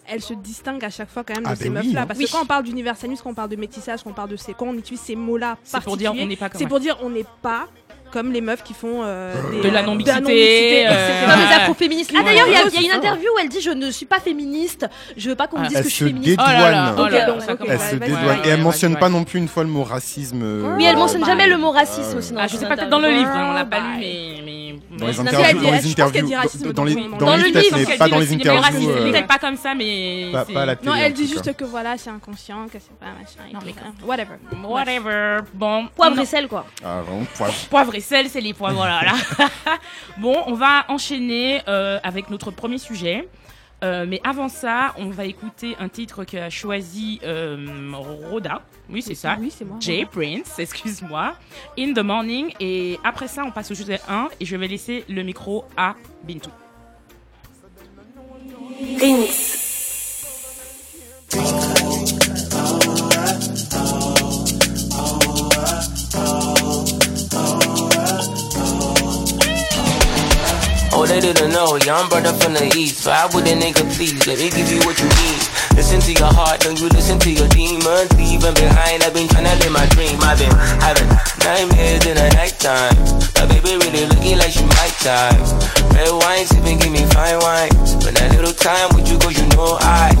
elle 0.07 0.21
se 0.21 0.33
distingue 0.33 0.83
à 0.83 0.89
chaque 0.89 1.09
fois 1.09 1.23
quand 1.23 1.35
même 1.35 1.43
de 1.43 1.49
Ah, 1.49 1.55
ces 1.55 1.69
ben 1.69 1.81
oui, 1.81 1.87
meufs-là. 1.87 2.01
hein. 2.01 2.05
Parce 2.07 2.17
Oui. 2.19 2.25
que 2.25 2.31
quand 2.31 2.41
on 2.41 2.45
parle 2.45 2.63
d'universalisme, 2.63 3.21
quand 3.23 3.29
on 3.31 3.35
parle 3.35 3.49
de 3.49 3.55
métissage, 3.57 4.01
quand 4.03 4.09
on 4.09 4.13
parle 4.13 4.29
de 4.29 4.37
ces, 4.37 4.53
quand 4.53 4.67
on 4.67 4.73
utilise 4.77 5.01
ces 5.01 5.15
mots-là 5.15 5.57
C'est 5.63 5.83
pour 5.83 5.97
dire 5.97 6.11
on 6.11 6.15
particuliers, 6.15 6.25
n'est 6.29 6.35
pas 6.37 6.49
comme 6.49 6.57
c'est 6.57 6.63
elle. 6.63 6.69
pour 6.69 6.79
dire 6.79 6.97
on 7.01 7.09
n'est 7.11 7.25
pas 7.41 7.67
comme 8.11 8.31
les 8.31 8.41
meufs 8.41 8.63
qui 8.63 8.73
font 8.73 9.01
euh, 9.03 9.33
des- 9.51 9.61
De 9.61 9.69
la 9.69 9.79
euh, 9.81 9.83
non-mixité, 9.83 10.87
euh, 10.87 10.89
etc. 10.89 11.25
Comme 11.27 11.39
les 11.39 11.45
Ouais. 11.47 11.53
afroféministes. 11.61 12.11
Ah 12.17 12.23
d'ailleurs, 12.23 12.47
il 12.47 12.53
y 12.53 12.55
a- 12.55 12.59
Ouais, 12.63 12.65
il 12.69 12.73
y, 12.73 12.77
a 12.77 12.79
c'est 12.81 12.85
une 12.87 12.91
interview 12.93 13.29
où 13.35 13.39
elle 13.39 13.49
dit 13.49 13.61
je 13.61 13.69
ne 13.71 13.91
suis 13.91 14.05
pas 14.05 14.19
féministe, 14.19 14.87
je 15.15 15.29
veux 15.29 15.35
pas 15.35 15.47
qu'on 15.47 15.59
me 15.59 15.65
Ah, 15.65 15.67
dise 15.67 15.77
Elle 15.77 15.83
que 15.83 15.89
je 15.89 15.95
suis 15.95 16.05
féministe. 16.05 16.39
Oh 16.39 16.43
là 16.47 16.71
là, 16.71 16.89
dédouane. 16.91 17.09
oh 17.09 17.13
là 17.13 17.25
donc. 17.25 17.59
Elle 17.67 17.79
se 17.79 17.95
dédouane. 17.95 18.25
ouais, 18.25 18.35
Et 18.45 18.47
elle 18.49 18.57
ouais, 18.57 18.63
mentionne 18.63 18.97
pas 18.97 19.09
non 19.09 19.23
plus 19.23 19.39
une 19.39 19.47
fois 19.47 19.63
le 19.63 19.69
mot 19.69 19.83
racisme. 19.83 20.41
euh, 20.43 20.75
Oui, 20.77 20.85
elle 20.85 20.97
mentionne 20.97 21.25
jamais 21.25 21.47
le 21.47 21.57
mot 21.57 21.71
racisme 21.71 22.17
aussi. 22.17 22.33
Ah, 22.37 22.47
je 22.47 22.57
sais 22.57 22.65
pas, 22.67 22.75
peut-être 22.75 22.89
dans 22.89 22.99
le 22.99 23.09
livre, 23.09 23.31
on 23.35 23.53
l'a 23.53 23.65
pas 23.65 23.79
lu, 23.79 23.85
mais. 23.99 24.33
Dans 24.97 25.05
les 25.07 25.13
c'est 25.13 25.19
interviews, 25.19 25.47
elle 25.49 25.55
dans 25.57 25.59
dit- 25.79 25.85
les 25.85 25.91
interviews, 25.91 26.29
dans- 26.29 26.37
dans 26.69 26.73
dans 26.73 26.83
les 26.85 26.93
le 26.93 26.99
livre. 27.01 27.17
pas 27.17 27.25
dans 27.25 27.35
le 28.17 28.23
les 28.23 28.33
interviews. 28.33 28.89
euh, 28.89 29.11
Peut-être 29.11 29.27
pas 29.27 29.37
comme 29.37 29.57
ça, 29.57 29.75
mais. 29.75 30.29
Pas 30.31 30.45
c'est- 30.47 30.53
pas 30.53 30.61
à 30.61 30.65
la 30.65 30.75
télé. 30.75 30.89
Non, 30.91 30.95
elle 30.97 31.13
dit 31.13 31.27
juste 31.27 31.55
que 31.55 31.65
voilà, 31.65 31.97
c'est 31.97 32.09
inconscient, 32.09 32.65
que 32.65 32.79
c'est 32.79 32.97
pas 32.99 33.05
machin. 33.07 33.59
Whatever. 34.05 34.37
Whatever. 34.63 35.37
Bon. 35.53 35.87
Poivre 35.95 36.19
et 36.19 36.25
sel 36.25 36.47
quoi. 36.47 36.65
Ah, 36.83 37.01
poivre. 37.69 37.93
Sel, 37.99 38.29
c'est 38.29 38.41
les 38.41 38.53
poivres, 38.53 38.75
voilà. 38.77 39.01
là. 39.03 39.13
bon, 40.17 40.35
on 40.47 40.53
va 40.53 40.85
enchaîner 40.89 41.61
euh, 41.67 41.99
avec 42.03 42.29
notre 42.29 42.51
premier 42.51 42.77
sujet. 42.77 43.27
Euh, 43.83 44.05
mais 44.07 44.19
avant 44.23 44.49
ça, 44.49 44.95
on 44.97 45.09
va 45.09 45.25
écouter 45.25 45.75
un 45.79 45.87
titre 45.87 46.23
qu'a 46.23 46.49
choisi 46.49 47.19
euh, 47.23 47.91
Rhoda. 47.93 48.63
Oui, 48.89 49.01
c'est 49.01 49.13
ça. 49.15 49.37
Oui, 49.39 49.53
c'est 49.55 49.65
moi. 49.65 49.77
Jay 49.79 50.05
Prince, 50.05 50.53
excuse-moi. 50.57 51.35
In 51.77 51.93
the 51.93 51.99
morning. 51.99 52.53
Et 52.59 52.99
après 53.03 53.27
ça, 53.27 53.43
on 53.45 53.51
passe 53.51 53.69
au 53.71 53.75
sujet 53.75 53.99
1 54.09 54.29
et 54.39 54.45
je 54.45 54.55
vais 54.55 54.67
laisser 54.67 55.05
le 55.07 55.21
micro 55.21 55.65
à 55.75 55.95
Bintou. 56.23 56.49
Oh, 70.97 71.05
they 71.05 71.19
didn't 71.19 71.53
know, 71.53 71.77
young 71.85 72.09
brother 72.09 72.33
from 72.33 72.57
the 72.57 72.65
east. 72.73 73.05
So 73.05 73.11
I 73.13 73.29
would 73.29 73.45
a 73.45 73.53
nigga 73.53 73.85
please, 73.93 74.17
let 74.25 74.41
me 74.41 74.49
give 74.49 74.65
you 74.65 74.81
what 74.81 74.97
you 74.97 75.05
need. 75.05 75.45
Listen 75.77 76.01
to 76.01 76.11
your 76.11 76.33
heart, 76.33 76.65
don't 76.65 76.73
you 76.81 76.89
listen 76.89 77.21
to 77.21 77.29
your 77.29 77.47
demons. 77.53 78.09
Leaving 78.17 78.57
behind, 78.57 79.05
I've 79.05 79.13
been 79.13 79.29
trying 79.29 79.45
to 79.45 79.53
live 79.61 79.69
my 79.77 79.85
dream. 79.93 80.17
I've 80.25 80.41
been 80.41 80.49
having 80.81 81.05
nightmares 81.45 82.01
in 82.01 82.17
the 82.17 82.27
nighttime. 82.33 82.97
My 83.37 83.45
baby 83.45 83.77
really 83.77 84.09
looking 84.09 84.41
like 84.41 84.49
she 84.49 84.65
might 84.65 84.97
die. 85.05 85.37
Red 85.93 86.09
wine, 86.17 86.49
sipping, 86.49 86.81
give 86.81 86.89
me 86.89 87.05
fine 87.13 87.37
wine. 87.45 87.69
Spend 87.85 88.17
that 88.17 88.33
little 88.33 88.57
time 88.57 88.89
with 88.97 89.05
you, 89.05 89.21
cause 89.21 89.37
you 89.37 89.45
know 89.53 89.77
I. 89.77 90.17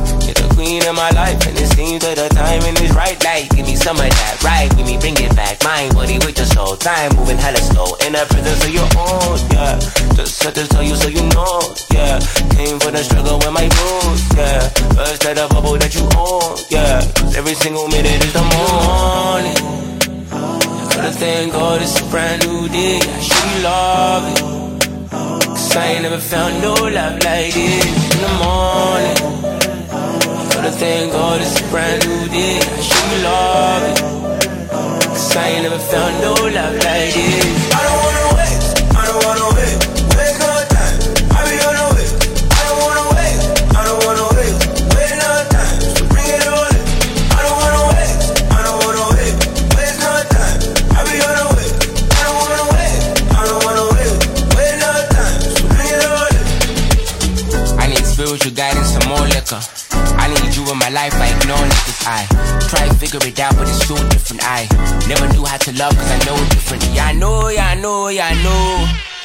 Queen 0.55 0.83
of 0.87 0.95
my 0.95 1.09
life, 1.11 1.39
and 1.47 1.57
it 1.57 1.67
seems 1.75 2.01
that 2.03 2.17
the 2.17 2.29
timing 2.33 2.75
is 2.83 2.93
right. 2.95 3.17
Like, 3.23 3.49
give 3.55 3.65
me 3.65 3.75
some 3.75 3.97
of 3.97 4.09
that, 4.09 4.43
right? 4.43 4.69
Give 4.75 4.85
me, 4.85 4.97
bring 4.97 5.17
it 5.17 5.35
back. 5.35 5.63
Mind, 5.63 5.93
body 5.93 6.17
with 6.19 6.37
your 6.37 6.47
soul. 6.47 6.75
Time 6.77 7.15
moving 7.15 7.37
hella 7.37 7.57
slow. 7.59 7.95
In 8.05 8.13
the 8.13 8.25
presence 8.29 8.63
of 8.65 8.71
your 8.71 8.89
own, 8.97 9.37
yeah. 9.51 9.79
Just 10.15 10.43
had 10.43 10.55
to 10.55 10.67
tell 10.67 10.83
you 10.83 10.95
so 10.95 11.07
you 11.09 11.23
know, 11.35 11.61
yeah. 11.91 12.19
Came 12.55 12.79
for 12.79 12.91
the 12.91 13.03
struggle 13.03 13.37
with 13.37 13.51
my 13.53 13.67
moves, 13.67 14.23
yeah. 14.35 14.69
First 14.97 15.21
that 15.23 15.35
the 15.37 15.47
bubble 15.53 15.77
that 15.77 15.93
you 15.93 16.05
own, 16.17 16.57
yeah. 16.69 17.01
'Cause 17.13 17.35
every 17.35 17.55
single 17.55 17.87
minute 17.87 18.23
is 18.23 18.33
the 18.33 18.45
morning. 18.57 19.57
Gotta 20.89 21.11
thank 21.11 21.53
God 21.53 21.81
it's 21.81 21.99
a 21.99 22.05
brand 22.05 22.45
new 22.45 22.67
day. 22.69 22.99
Should 23.21 23.63
love 23.63 24.23
it. 24.33 24.39
Cause 25.11 25.75
I 25.75 25.85
ain't 25.93 26.01
never 26.03 26.17
found 26.19 26.61
no 26.61 26.73
love 26.73 27.21
like 27.23 27.53
this 27.53 27.85
in 28.15 28.21
the 28.25 28.33
morning. 28.41 29.66
Gotta 30.67 30.79
thank 30.79 31.11
God 31.13 31.39
it's 31.39 31.61
a 31.61 31.63
brand 31.69 32.05
new 32.05 32.27
day. 32.27 32.59
I 32.59 32.81
should 32.81 33.23
love 33.23 33.83
it. 33.89 35.07
Cause 35.07 35.37
I 35.37 35.47
ain't 35.47 35.63
never 35.63 35.79
found 35.79 36.19
no 36.19 36.33
love 36.33 36.73
like 36.73 37.13
this. 37.13 38.06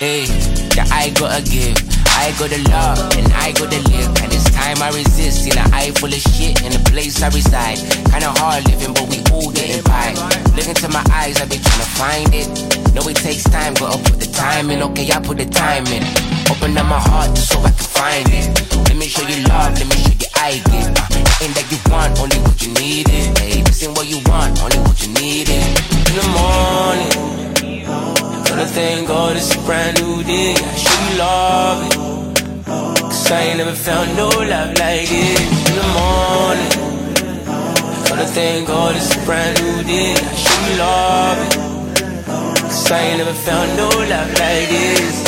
Hey, 0.02 0.26
yeah, 0.74 0.82
I 0.90 1.14
gotta 1.14 1.38
give. 1.46 1.78
I 2.18 2.34
gotta 2.34 2.58
love 2.74 2.98
and 3.14 3.30
I 3.38 3.54
gotta 3.54 3.78
live. 3.86 4.10
And 4.18 4.34
it's 4.34 4.50
time 4.50 4.82
I 4.82 4.90
resist 4.90 5.46
in 5.46 5.54
an 5.56 5.70
eye 5.72 5.92
full 5.94 6.10
of 6.10 6.18
shit 6.18 6.58
in 6.66 6.74
the 6.74 6.82
place 6.90 7.22
I 7.22 7.30
reside. 7.30 7.78
Kinda 8.10 8.34
hard 8.34 8.66
living, 8.66 8.98
but 8.98 9.06
we 9.06 9.22
all 9.30 9.54
getting 9.54 9.78
by. 9.86 10.10
Look 10.58 10.66
into 10.66 10.90
my 10.90 11.06
eyes, 11.14 11.38
I've 11.38 11.46
been 11.46 11.62
trying 11.62 11.86
to 11.86 11.90
find 11.94 12.34
it. 12.34 12.50
Know 12.90 13.06
it 13.06 13.14
takes 13.14 13.44
time, 13.44 13.74
gotta 13.74 14.02
put 14.02 14.18
the 14.18 14.26
time 14.26 14.72
in. 14.74 14.82
Okay, 14.90 15.06
I 15.06 15.22
put 15.22 15.38
the 15.38 15.46
time 15.46 15.86
in. 15.86 16.02
Open 16.50 16.76
up 16.76 16.86
my 16.90 16.98
heart 16.98 17.30
just 17.38 17.54
so 17.54 17.62
I 17.62 17.70
can 17.70 17.86
find 17.86 18.26
it. 18.26 18.50
Let 18.90 18.96
me 18.98 19.06
show 19.06 19.22
you 19.22 19.46
love, 19.46 19.78
let 19.78 19.86
me 19.86 19.94
show 20.02 20.18
you 20.18 20.30
I 20.34 20.58
give. 20.66 20.90
Uh, 20.98 21.46
ain't 21.46 21.54
that 21.54 21.70
you 21.70 21.78
want, 21.86 22.18
only 22.18 22.42
what 22.42 22.58
you 22.58 22.74
need 22.74 23.06
it. 23.06 23.38
Hey, 23.38 23.62
this 23.62 23.86
ain't 23.86 23.94
what 23.94 24.10
you 24.10 24.18
want, 24.26 24.58
only 24.66 24.82
what 24.82 24.98
you 24.98 25.14
need 25.14 25.46
it. 25.46 25.62
In 26.10 26.14
the 26.18 26.26
morning, 26.34 27.42
gotta 28.54 28.68
thank 28.68 29.08
God 29.08 29.34
it's 29.34 29.54
a 29.54 29.58
brand 29.60 29.98
new 30.02 30.22
day. 30.24 30.54
I 30.54 30.74
you 30.84 31.18
love 31.18 31.86
it. 31.86 31.94
Cause 33.00 33.30
I 33.30 33.40
ain't 33.44 33.58
never 33.58 33.74
found 33.74 34.14
no 34.14 34.28
love 34.28 34.76
like 34.78 35.08
this. 35.08 35.40
In 35.70 35.76
the 35.80 35.88
morning, 35.96 36.72
gotta 38.08 38.26
thank 38.26 38.66
God 38.66 38.94
it's 38.94 39.16
a 39.16 39.20
brand 39.24 39.58
new 39.62 39.82
day. 39.84 40.12
I 40.12 40.34
should 40.44 40.78
love 40.84 41.38
it. 41.46 41.52
Cause 42.60 42.90
I 42.90 43.00
ain't 43.00 43.18
never 43.18 43.32
found 43.32 43.76
no 43.78 43.88
love 43.88 44.28
like 44.28 44.68
this. 44.68 45.21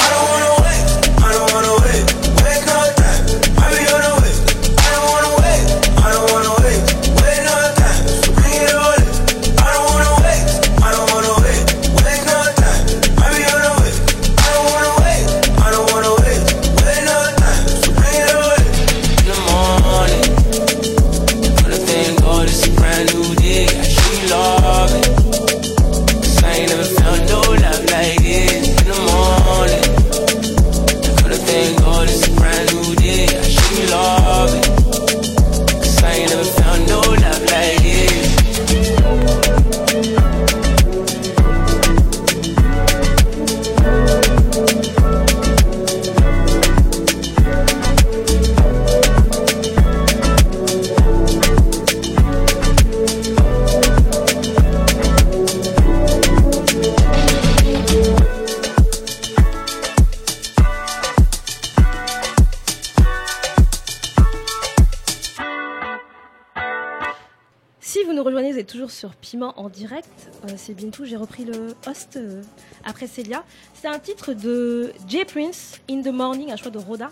Sur 69.04 69.14
Piment 69.16 69.52
en 69.60 69.68
direct. 69.68 70.08
Euh, 70.48 70.54
c'est 70.56 70.72
Bintou, 70.72 71.04
j'ai 71.04 71.16
repris 71.18 71.44
le 71.44 71.74
host 71.86 72.16
euh, 72.16 72.40
après 72.86 73.06
Célia. 73.06 73.44
C'est 73.74 73.86
un 73.86 73.98
titre 73.98 74.32
de 74.32 74.94
Jay 75.06 75.26
Prince, 75.26 75.78
In 75.90 76.00
the 76.00 76.06
Morning, 76.06 76.50
un 76.50 76.56
choix 76.56 76.70
de 76.70 76.78
Rhoda. 76.78 77.10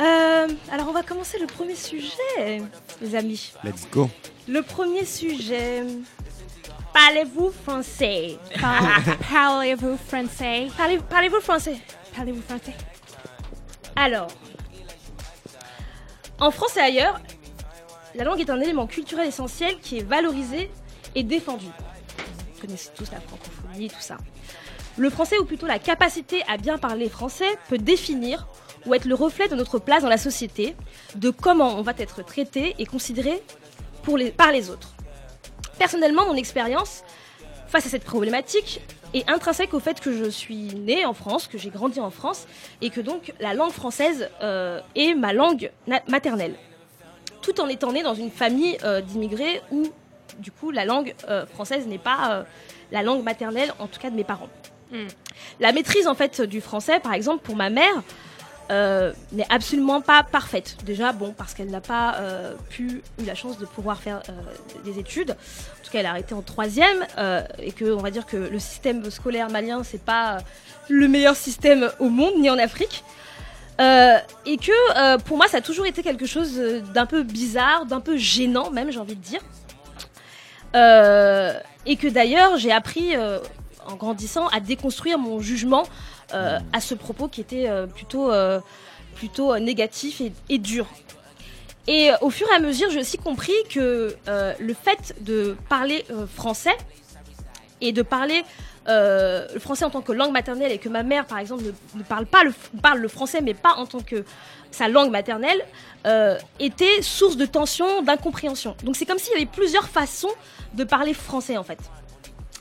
Euh, 0.00 0.48
alors 0.72 0.88
on 0.88 0.92
va 0.92 1.02
commencer 1.02 1.38
le 1.38 1.46
premier 1.46 1.74
sujet, 1.74 2.62
les 3.02 3.14
amis. 3.14 3.52
Let's 3.62 3.86
go. 3.92 4.08
Le 4.48 4.62
premier 4.62 5.04
sujet. 5.04 5.84
Parlez-vous 6.94 7.50
français? 7.50 8.38
Parlez-vous 9.30 9.98
français? 10.08 10.68
Parlez- 10.78 10.98
Parlez-vous 11.10 11.40
français? 11.40 11.76
Parlez-vous 12.16 12.40
français? 12.40 12.74
Alors, 13.96 14.28
en 16.38 16.50
France 16.50 16.78
et 16.78 16.80
ailleurs, 16.80 17.20
la 18.14 18.24
langue 18.24 18.40
est 18.40 18.50
un 18.50 18.60
élément 18.60 18.86
culturel 18.86 19.26
essentiel 19.28 19.78
qui 19.78 19.98
est 19.98 20.02
valorisé 20.02 20.70
et 21.14 21.22
défendu. 21.22 21.66
Vous 21.66 22.60
connaissez 22.60 22.90
tous 22.94 23.10
la 23.10 23.20
francophonie, 23.20 23.88
tout 23.88 24.00
ça. 24.00 24.16
Le 24.96 25.08
français, 25.08 25.38
ou 25.38 25.44
plutôt 25.44 25.66
la 25.66 25.78
capacité 25.78 26.42
à 26.48 26.56
bien 26.56 26.78
parler 26.78 27.08
français, 27.08 27.48
peut 27.68 27.78
définir 27.78 28.46
ou 28.86 28.94
être 28.94 29.04
le 29.04 29.14
reflet 29.14 29.48
de 29.48 29.54
notre 29.54 29.78
place 29.78 30.02
dans 30.02 30.08
la 30.08 30.18
société, 30.18 30.74
de 31.14 31.30
comment 31.30 31.76
on 31.76 31.82
va 31.82 31.92
être 31.98 32.24
traité 32.24 32.74
et 32.78 32.86
considéré 32.86 33.42
par 34.36 34.52
les 34.52 34.70
autres. 34.70 34.94
Personnellement, 35.78 36.26
mon 36.26 36.34
expérience 36.34 37.02
face 37.68 37.86
à 37.86 37.88
cette 37.88 38.04
problématique 38.04 38.80
est 39.14 39.28
intrinsèque 39.30 39.74
au 39.74 39.80
fait 39.80 40.00
que 40.00 40.12
je 40.12 40.28
suis 40.28 40.74
née 40.74 41.04
en 41.04 41.14
France, 41.14 41.46
que 41.46 41.58
j'ai 41.58 41.70
grandi 41.70 42.00
en 42.00 42.10
France, 42.10 42.46
et 42.80 42.90
que 42.90 43.00
donc 43.00 43.32
la 43.40 43.54
langue 43.54 43.72
française 43.72 44.28
euh, 44.42 44.80
est 44.94 45.14
ma 45.14 45.32
langue 45.32 45.70
maternelle. 46.08 46.54
Tout 47.42 47.60
en 47.60 47.68
étant 47.68 47.92
née 47.92 48.02
dans 48.02 48.14
une 48.14 48.30
famille 48.30 48.76
euh, 48.84 49.00
d'immigrés 49.00 49.62
où, 49.70 49.84
du 50.38 50.50
coup, 50.50 50.70
la 50.70 50.84
langue 50.84 51.14
euh, 51.28 51.46
française 51.46 51.86
n'est 51.86 51.98
pas 51.98 52.30
euh, 52.30 52.42
la 52.92 53.02
langue 53.02 53.22
maternelle, 53.22 53.72
en 53.78 53.86
tout 53.86 54.00
cas 54.00 54.10
de 54.10 54.16
mes 54.16 54.24
parents. 54.24 54.48
Mm. 54.92 55.06
La 55.60 55.72
maîtrise, 55.72 56.06
en 56.06 56.14
fait, 56.14 56.40
du 56.40 56.60
français, 56.60 57.00
par 57.00 57.14
exemple, 57.14 57.42
pour 57.42 57.56
ma 57.56 57.70
mère, 57.70 58.02
euh, 58.70 59.12
n'est 59.32 59.46
absolument 59.48 60.00
pas 60.00 60.22
parfaite. 60.22 60.76
Déjà, 60.84 61.12
bon, 61.12 61.34
parce 61.36 61.54
qu'elle 61.54 61.70
n'a 61.70 61.80
pas 61.80 62.14
euh, 62.18 62.54
pu, 62.68 63.02
eu 63.20 63.24
la 63.24 63.34
chance 63.34 63.58
de 63.58 63.66
pouvoir 63.66 63.98
faire 63.98 64.22
euh, 64.28 64.32
des 64.84 65.00
études. 65.00 65.32
En 65.32 65.84
tout 65.84 65.90
cas, 65.90 65.98
elle 65.98 66.06
a 66.06 66.10
arrêté 66.10 66.34
en 66.34 66.42
troisième 66.42 67.04
et 67.58 67.72
que, 67.72 67.92
on 67.92 68.00
va 68.00 68.12
dire 68.12 68.26
que 68.26 68.36
le 68.36 68.58
système 68.60 69.10
scolaire 69.10 69.50
malien, 69.50 69.82
c'est 69.82 70.02
pas 70.02 70.38
le 70.88 71.08
meilleur 71.08 71.34
système 71.34 71.90
au 71.98 72.10
monde, 72.10 72.34
ni 72.38 72.48
en 72.48 72.58
Afrique. 72.58 73.02
Euh, 73.80 74.18
et 74.44 74.58
que 74.58 74.72
euh, 74.98 75.18
pour 75.18 75.36
moi, 75.36 75.48
ça 75.48 75.58
a 75.58 75.60
toujours 75.60 75.86
été 75.86 76.02
quelque 76.02 76.26
chose 76.26 76.58
euh, 76.58 76.80
d'un 76.80 77.06
peu 77.06 77.22
bizarre, 77.22 77.86
d'un 77.86 78.00
peu 78.00 78.16
gênant 78.18 78.70
même, 78.70 78.90
j'ai 78.90 78.98
envie 78.98 79.16
de 79.16 79.22
dire. 79.22 79.40
Euh, 80.74 81.58
et 81.86 81.96
que 81.96 82.06
d'ailleurs, 82.06 82.58
j'ai 82.58 82.72
appris 82.72 83.16
en 83.16 83.96
grandissant 83.96 84.48
à 84.48 84.60
déconstruire 84.60 85.18
mon 85.18 85.40
jugement 85.40 85.84
euh, 86.34 86.58
à 86.72 86.80
ce 86.80 86.94
propos 86.94 87.26
qui 87.26 87.40
était 87.40 87.68
plutôt, 87.94 88.30
plutôt 89.14 89.58
négatif 89.58 90.20
et, 90.20 90.32
et 90.50 90.58
dur. 90.58 90.86
Et 91.88 92.10
au 92.20 92.28
fur 92.28 92.46
et 92.52 92.54
à 92.54 92.60
mesure, 92.60 92.90
j'ai 92.90 93.00
aussi 93.00 93.16
compris 93.16 93.54
que 93.70 94.14
le 94.26 94.74
fait 94.74 95.14
de 95.22 95.56
parler 95.70 96.04
français 96.36 96.76
et 97.80 97.92
de 97.92 98.02
parler 98.02 98.44
euh, 98.90 99.46
le 99.54 99.60
français 99.60 99.84
en 99.84 99.90
tant 99.90 100.02
que 100.02 100.12
langue 100.12 100.32
maternelle 100.32 100.72
et 100.72 100.78
que 100.78 100.88
ma 100.88 101.02
mère, 101.02 101.24
par 101.24 101.38
exemple, 101.38 101.62
ne, 101.94 102.02
parle 102.02 102.26
pas 102.26 102.42
le, 102.42 103.08
français, 103.08 103.40
mais 103.40 103.54
pas 103.54 103.74
en 103.76 103.86
tant 103.86 104.00
que 104.00 104.24
sa 104.70 104.88
langue 104.88 105.10
maternelle, 105.10 105.64
euh, 106.06 106.36
était 106.58 107.00
source 107.00 107.36
de 107.36 107.46
tension, 107.46 108.02
d'incompréhension. 108.02 108.76
Donc 108.82 108.96
c'est 108.96 109.06
comme 109.06 109.18
s'il 109.18 109.32
y 109.32 109.36
avait 109.36 109.46
plusieurs 109.46 109.88
façons 109.88 110.30
de 110.74 110.84
parler 110.84 111.14
français 111.14 111.56
en 111.56 111.62
fait. 111.62 111.78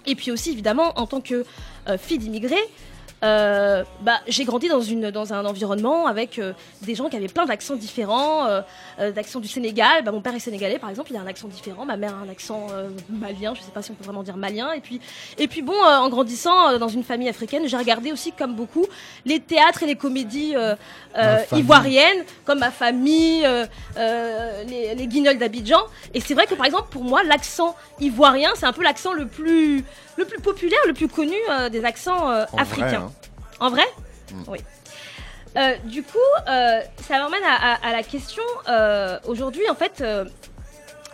Et 0.05 0.15
puis 0.15 0.31
aussi, 0.31 0.51
évidemment, 0.51 0.97
en 0.99 1.07
tant 1.07 1.21
que 1.21 1.45
euh, 1.87 1.97
fille 1.97 2.19
d'immigrés, 2.19 2.55
euh, 3.23 3.83
bah, 4.01 4.19
j'ai 4.27 4.45
grandi 4.45 4.67
dans, 4.69 4.81
une, 4.81 5.11
dans 5.11 5.33
un 5.33 5.45
environnement 5.45 6.07
avec 6.07 6.39
euh, 6.39 6.53
des 6.81 6.95
gens 6.95 7.09
qui 7.09 7.17
avaient 7.17 7.27
plein 7.27 7.45
d'accents 7.45 7.75
différents, 7.75 8.45
euh, 8.45 8.61
euh, 8.99 9.11
d'accents 9.11 9.39
du 9.39 9.47
Sénégal. 9.47 10.03
Bah, 10.03 10.11
mon 10.11 10.21
père 10.21 10.35
est 10.35 10.39
sénégalais, 10.39 10.79
par 10.79 10.89
exemple, 10.89 11.11
il 11.11 11.17
a 11.17 11.21
un 11.21 11.27
accent 11.27 11.47
différent. 11.47 11.85
Ma 11.85 11.97
mère 11.97 12.13
a 12.15 12.25
un 12.25 12.29
accent 12.29 12.67
euh, 12.71 12.89
malien, 13.09 13.53
je 13.55 13.61
sais 13.61 13.71
pas 13.71 13.81
si 13.81 13.91
on 13.91 13.95
peut 13.95 14.03
vraiment 14.03 14.23
dire 14.23 14.37
malien. 14.37 14.71
Et 14.73 14.81
puis, 14.81 15.01
et 15.37 15.47
puis 15.47 15.61
bon, 15.61 15.73
euh, 15.73 15.97
en 15.97 16.09
grandissant 16.09 16.77
dans 16.77 16.87
une 16.87 17.03
famille 17.03 17.29
africaine, 17.29 17.67
j'ai 17.67 17.77
regardé 17.77 18.11
aussi, 18.11 18.31
comme 18.31 18.55
beaucoup, 18.55 18.85
les 19.25 19.39
théâtres 19.39 19.83
et 19.83 19.87
les 19.87 19.95
comédies 19.95 20.55
euh, 20.55 20.75
euh, 21.17 21.39
ivoiriennes, 21.53 22.23
comme 22.45 22.59
ma 22.59 22.71
famille, 22.71 23.45
euh, 23.45 23.65
euh, 23.97 24.63
les, 24.63 24.95
les 24.95 25.07
guignols 25.07 25.37
d'Abidjan. 25.37 25.81
Et 26.13 26.21
c'est 26.21 26.33
vrai 26.33 26.45
que, 26.45 26.55
par 26.55 26.65
exemple, 26.65 26.87
pour 26.89 27.03
moi, 27.03 27.23
l'accent 27.23 27.75
ivoirien, 27.99 28.51
c'est 28.55 28.65
un 28.65 28.73
peu 28.73 28.83
l'accent 28.83 29.13
le 29.13 29.27
plus, 29.27 29.83
le 30.19 30.25
plus 30.25 30.39
populaire, 30.39 30.79
le 30.87 30.93
plus 30.93 31.07
connu 31.07 31.35
euh, 31.49 31.69
des 31.69 31.83
accents 31.85 32.29
euh, 32.29 32.43
En 32.51 32.57
vrai, 32.57 32.61
africains. 32.61 33.09
hein. 33.09 33.11
En 33.59 33.69
vrai 33.69 33.85
Mm. 34.31 34.43
Oui. 34.47 34.59
Euh, 35.57 35.75
du 35.85 36.03
coup, 36.03 36.17
ça 36.45 37.17
m'emmène 37.17 37.41
à, 37.43 37.73
à- 37.73 37.87
à 37.89 37.91
la 37.93 38.03
question. 38.03 38.43
Aujourd'hui, 39.25 39.67
en 39.67 39.73
fait, 39.73 40.03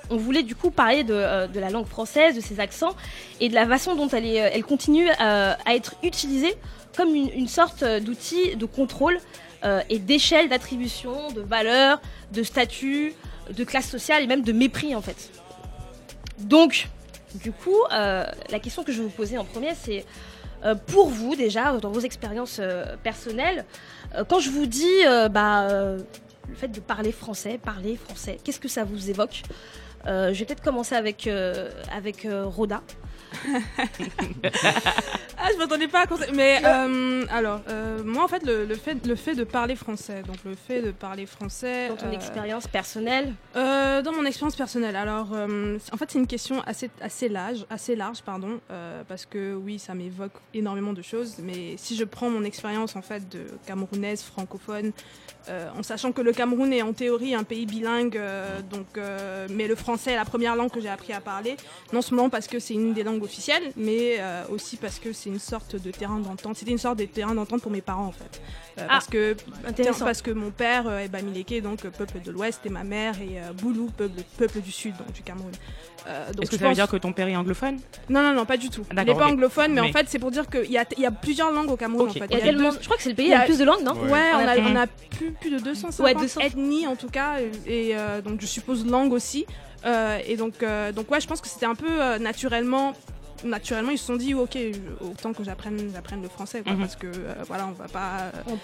on 0.10 0.18
voulait 0.18 0.44
du 0.44 0.54
coup 0.54 0.70
parler 0.70 1.06
de, 1.06 1.48
de 1.48 1.60
la 1.62 1.70
langue 1.70 1.88
française, 1.88 2.36
de 2.36 2.42
ses 2.42 2.60
accents 2.60 2.94
et 3.40 3.48
de 3.48 3.56
la 3.56 3.66
façon 3.66 3.96
dont 3.96 4.10
elle, 4.10 4.26
est, 4.26 4.36
elle 4.36 4.66
continue 4.66 5.08
à 5.10 5.56
être 5.74 5.96
utilisée 6.04 6.54
comme 6.98 7.16
une, 7.16 7.30
une 7.30 7.48
sorte 7.48 7.86
d'outil 7.86 8.58
de 8.58 8.66
contrôle 8.66 9.18
et 9.90 10.00
d'échelle 10.00 10.50
d'attribution, 10.50 11.32
de 11.32 11.40
valeur, 11.40 12.02
de 12.34 12.44
statut, 12.44 13.14
de 13.50 13.64
classe 13.64 13.88
sociale 13.90 14.24
et 14.24 14.28
même 14.28 14.42
de 14.44 14.52
mépris 14.52 14.94
en 14.94 15.02
fait. 15.02 15.32
Donc, 16.40 16.90
du 17.36 17.52
coup, 17.52 17.78
euh, 17.92 18.26
la 18.50 18.60
question 18.60 18.84
que 18.84 18.92
je 18.92 19.00
vais 19.00 19.04
vous 19.04 19.10
poser 19.10 19.38
en 19.38 19.46
premier, 19.46 19.74
c'est 19.76 20.06
euh, 20.64 20.76
pour 20.76 21.10
vous 21.10 21.36
déjà, 21.36 21.78
dans 21.78 21.92
vos 21.92 22.00
expériences 22.00 22.58
euh, 22.60 22.96
personnelles, 23.04 23.66
quand 24.30 24.40
je 24.40 24.50
vous 24.50 24.66
dis 24.66 25.04
bah, 25.32 25.68
le 26.48 26.56
fait 26.56 26.70
de 26.70 26.80
parler 26.80 27.12
français, 27.12 27.60
parler 27.62 27.98
français, 27.98 28.38
qu'est-ce 28.44 28.62
que 28.62 28.70
ça 28.70 28.86
vous 28.86 29.10
évoque? 29.10 29.42
Je 30.06 30.32
vais 30.32 30.46
peut-être 30.46 30.64
commencer 30.64 30.96
avec, 30.96 31.28
avec 31.92 32.26
Rhoda. 32.32 32.82
Ah, 35.38 35.50
je 35.54 35.58
m'attendais 35.58 35.88
pas 35.88 36.02
à 36.02 36.08
conseiller. 36.08 36.32
Mais 36.34 36.62
euh, 36.64 37.26
alors, 37.30 37.62
euh, 37.70 38.04
moi, 38.04 38.24
en 38.24 38.28
fait, 38.28 38.44
le, 38.44 38.66
le 38.66 38.76
fait, 38.76 39.06
le 39.06 39.16
fait 39.16 39.36
de 39.36 39.44
parler 39.44 39.76
français, 39.76 40.24
donc 40.24 40.38
le 40.46 40.56
fait 40.56 40.82
de 40.82 40.92
parler 40.92 41.26
français. 41.26 41.90
Dans 41.90 41.98
ton 41.98 42.08
euh, 42.08 42.12
expérience 42.12 42.68
personnelle 42.68 43.34
Dans 43.54 44.12
mon 44.14 44.26
expérience 44.26 44.56
personnelle. 44.56 44.96
Alors, 44.96 45.34
en 45.34 45.98
fait, 45.98 46.12
c'est 46.12 46.20
une 46.20 46.28
question 46.28 46.62
assez, 46.62 46.90
assez 47.02 47.30
large, 47.30 47.66
assez 47.70 47.96
large, 47.96 48.22
pardon, 48.24 48.60
parce 49.08 49.26
que 49.26 49.54
oui, 49.54 49.78
ça 49.78 49.94
m'évoque 49.94 50.34
énormément 50.54 50.94
de 50.94 51.02
choses. 51.02 51.36
Mais 51.40 51.76
si 51.78 51.96
je 51.96 52.04
prends 52.06 52.30
mon 52.30 52.44
expérience 52.44 52.96
en 52.96 53.02
fait 53.02 53.28
de 53.30 53.46
camerounaise 53.66 54.24
francophone, 54.24 54.94
euh, 55.50 55.68
en 55.78 55.84
sachant 55.84 56.12
que 56.12 56.22
le 56.22 56.32
Cameroun 56.34 56.72
est 56.74 56.82
en 56.82 56.94
théorie 56.94 57.36
un 57.36 57.44
pays 57.44 57.66
bilingue, 57.66 58.18
euh, 58.18 58.60
donc, 58.72 58.86
euh, 58.98 59.48
mais 59.50 59.68
le 59.68 59.76
français 59.76 60.12
est 60.12 60.16
la 60.16 60.26
première 60.26 60.56
langue 60.56 60.72
que 60.72 60.82
j'ai 60.82 60.90
appris 60.90 61.14
à 61.14 61.22
parler, 61.22 61.56
non 61.94 62.02
seulement 62.02 62.30
parce 62.30 62.48
que 62.48 62.60
c'est 62.60 62.74
une 62.74 62.94
des 62.94 63.04
langues 63.04 63.24
officielles, 63.24 63.72
mais 63.76 64.16
euh, 64.20 64.44
aussi 64.50 64.78
parce 64.78 65.00
que 65.00 65.14
c'est 65.14 65.30
une 65.30 65.40
sorte 65.40 65.76
de 65.76 65.92
terrain 65.92 66.20
d'entente. 66.20 66.56
C'était 66.58 66.72
une 66.72 66.78
sorte 66.78 66.98
de 67.00 67.06
terrain 67.06 67.36
d'entente 67.36 67.62
pour 67.62 67.72
mes 67.72 67.82
parents 67.82 68.08
en 68.08 68.12
fait, 68.12 68.42
Euh, 68.78 68.88
parce 68.90 69.08
que 69.08 69.36
Intéressant. 69.68 70.04
parce 70.06 70.22
que 70.22 70.32
mon 70.32 70.52
père 70.52 70.90
est 71.00 71.08
Bamileke, 71.08 71.62
donc 71.62 71.82
peuple 71.88 72.20
de 72.24 72.32
l'Ouest, 72.32 72.62
et 72.66 72.70
ma 72.70 72.84
mère 72.84 73.16
est 73.22 73.40
euh, 73.40 73.54
Boulou, 73.54 73.90
peuple, 73.96 74.22
peuple 74.38 74.60
du 74.62 74.72
Sud, 74.72 74.96
donc 74.98 75.12
du 75.14 75.22
Cameroun. 75.22 75.52
Euh, 76.08 76.30
Est-ce 76.42 76.52
que 76.52 76.58
ça 76.58 76.64
veut 76.64 76.70
pense- 76.70 76.76
dire 76.76 76.88
que 76.88 76.98
ton 76.98 77.14
père 77.14 77.28
est 77.28 77.36
anglophone? 77.36 77.80
Non, 78.10 78.22
non, 78.22 78.34
non, 78.34 78.46
pas 78.46 78.58
du 78.58 78.70
tout. 78.70 78.84
Il 78.92 78.96
n'est 78.96 79.06
pas 79.16 79.26
anglophone, 79.28 79.74
mais, 79.74 79.82
en 79.82 79.92
fait, 79.92 80.06
c'est 80.08 80.20
pour 80.20 80.30
dire 80.30 80.48
qu'il 80.48 80.70
y 80.72 80.78
a, 80.78 80.86
il 80.98 81.02
y 81.02 81.06
a 81.06 81.12
plusieurs 81.12 81.52
langues 81.52 81.72
au 81.72 81.78
Cameroun. 81.78 82.10
En 82.10 82.14
fait. 82.14 82.26
Il 82.30 82.38
y 82.38 82.42
a 82.42 82.52
y 82.52 82.56
deux- 82.56 82.72
Je 82.80 82.86
crois 82.86 82.98
que 82.98 83.02
c'est 83.04 83.10
le 83.10 83.16
pays 83.16 83.26
il 83.28 83.30
y 83.32 83.34
a- 83.34 83.38
avec 83.38 83.48
plus 83.50 83.58
de 83.60 83.64
langues, 83.66 83.82
non? 83.84 83.94
Ouais. 83.94 84.12
Ouais, 84.12 84.32
on 84.36 84.38
a, 84.48 84.56
Ouais. 84.56 84.64
on 84.72 84.76
a 84.76 84.88
plus, 84.88 85.35
plus 85.40 85.50
de 85.52 85.60
250 85.60 86.00
Ouais, 86.06 86.14
200. 86.16 86.42
ethnies 86.42 86.88
en 86.88 86.96
tout 86.96 87.10
cas, 87.10 87.38
et, 87.66 87.96
euh, 87.96 88.22
donc 88.22 88.42
je 88.42 88.46
suppose 88.46 88.86
langue 88.86 89.14
aussi. 89.14 89.46
Euh, 89.86 90.20
et 90.26 90.36
donc, 90.36 90.64
euh, 90.64 90.92
donc 90.92 91.12
ouais, 91.12 91.22
je 91.22 91.28
pense 91.28 91.42
que 91.42 91.48
c'était 91.48 91.66
un 91.68 91.76
peu 91.76 91.88
euh, 91.90 92.18
naturellement. 92.18 92.94
Naturellement, 93.44 93.92
ils 93.92 93.98
se 94.00 94.06
sont 94.06 94.16
dit, 94.16 94.34
ok, 94.34 94.58
autant 95.02 95.34
que 95.34 95.44
j'apprenne, 95.44 95.92
j'apprenne 95.94 96.22
le 96.24 96.30
français, 96.30 96.62
quoi, 96.64 96.74
Mhm. 96.74 96.80
parce 96.80 96.96
que 96.96 97.08
euh, 97.08 97.34
voilà, 97.48 97.68
on 97.68 97.72
va 97.72 97.88
pas. 97.88 98.32
euh, 98.50 98.56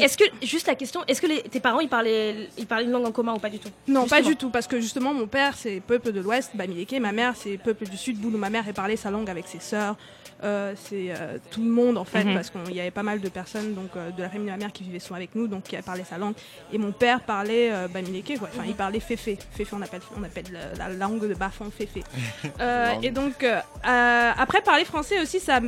Est-ce 0.00 0.16
que, 0.18 0.24
juste 0.42 0.66
la 0.66 0.74
question, 0.74 1.00
est-ce 1.06 1.20
que 1.22 1.26
les- 1.26 1.42
tes 1.42 1.60
parents 1.60 1.80
ils 1.80 1.88
parlaient, 1.88 2.48
ils 2.58 2.66
parlaient 2.66 2.84
une 2.86 2.90
langue 2.92 3.06
en 3.06 3.12
commun 3.12 3.34
ou 3.34 3.38
pas 3.38 3.48
du 3.50 3.58
tout? 3.58 3.68
Non, 3.88 4.06
pas 4.06 4.20
du 4.22 4.36
tout, 4.36 4.50
parce 4.50 4.66
que 4.66 4.80
justement, 4.80 5.12
mon 5.14 5.26
père, 5.26 5.54
c'est 5.56 5.80
peuple 5.80 6.12
de 6.12 6.20
l'Ouest, 6.20 6.50
Bamileke, 6.54 6.92
ma 7.00 7.12
mère, 7.12 7.34
c'est 7.36 7.56
peuple 7.58 7.86
du 7.88 7.96
Sud, 7.96 8.18
Boulou. 8.18 8.38
Ma 8.38 8.48
mère, 8.50 8.64
elle 8.66 8.74
parlait 8.74 8.96
sa 8.96 9.10
langue 9.10 9.28
avec 9.30 9.46
ses 9.46 9.60
sœurs. 9.60 9.96
Euh, 10.44 10.74
c'est 10.76 11.10
euh, 11.12 11.38
tout 11.52 11.62
le 11.62 11.70
monde, 11.70 11.96
en 11.96 12.04
fait, 12.04 12.24
Mhm. 12.24 12.34
parce 12.34 12.50
qu'il 12.50 12.74
y 12.74 12.80
avait 12.80 12.90
pas 12.90 13.04
mal 13.04 13.20
de 13.20 13.28
personnes 13.28 13.74
donc, 13.74 13.90
euh, 13.96 14.10
de 14.10 14.22
la 14.22 14.28
famille 14.28 14.46
de 14.46 14.50
ma 14.50 14.56
mère 14.56 14.72
qui 14.72 14.82
vivaient 14.82 14.98
souvent 14.98 15.14
avec 15.16 15.34
nous, 15.36 15.46
donc 15.46 15.62
qui 15.64 15.76
parlaient 15.76 16.02
sa 16.04 16.18
langue. 16.18 16.34
Et 16.72 16.78
mon 16.78 16.90
père 16.92 17.20
parlait 17.20 17.70
euh, 17.72 17.86
Bamileke, 17.88 18.38
quoi. 18.38 18.48
Enfin, 18.52 18.64
il 18.66 18.74
parlait 18.74 18.98
Féfé. 19.00 19.38
Féfé, 19.52 19.76
on 19.76 19.82
appelle, 19.82 20.00
on 20.18 20.22
appelle 20.24 20.44
la, 20.76 20.88
la 20.88 20.94
langue 20.94 21.28
de 21.28 21.34
Bafon 21.34 21.70
Féfé. 21.70 22.02
Euh, 22.60 22.90
et 23.02 23.10
donc, 23.10 23.44
après, 23.84 24.60
parler 24.62 24.84
français 24.84 25.20
aussi, 25.20 25.40
ça, 25.40 25.60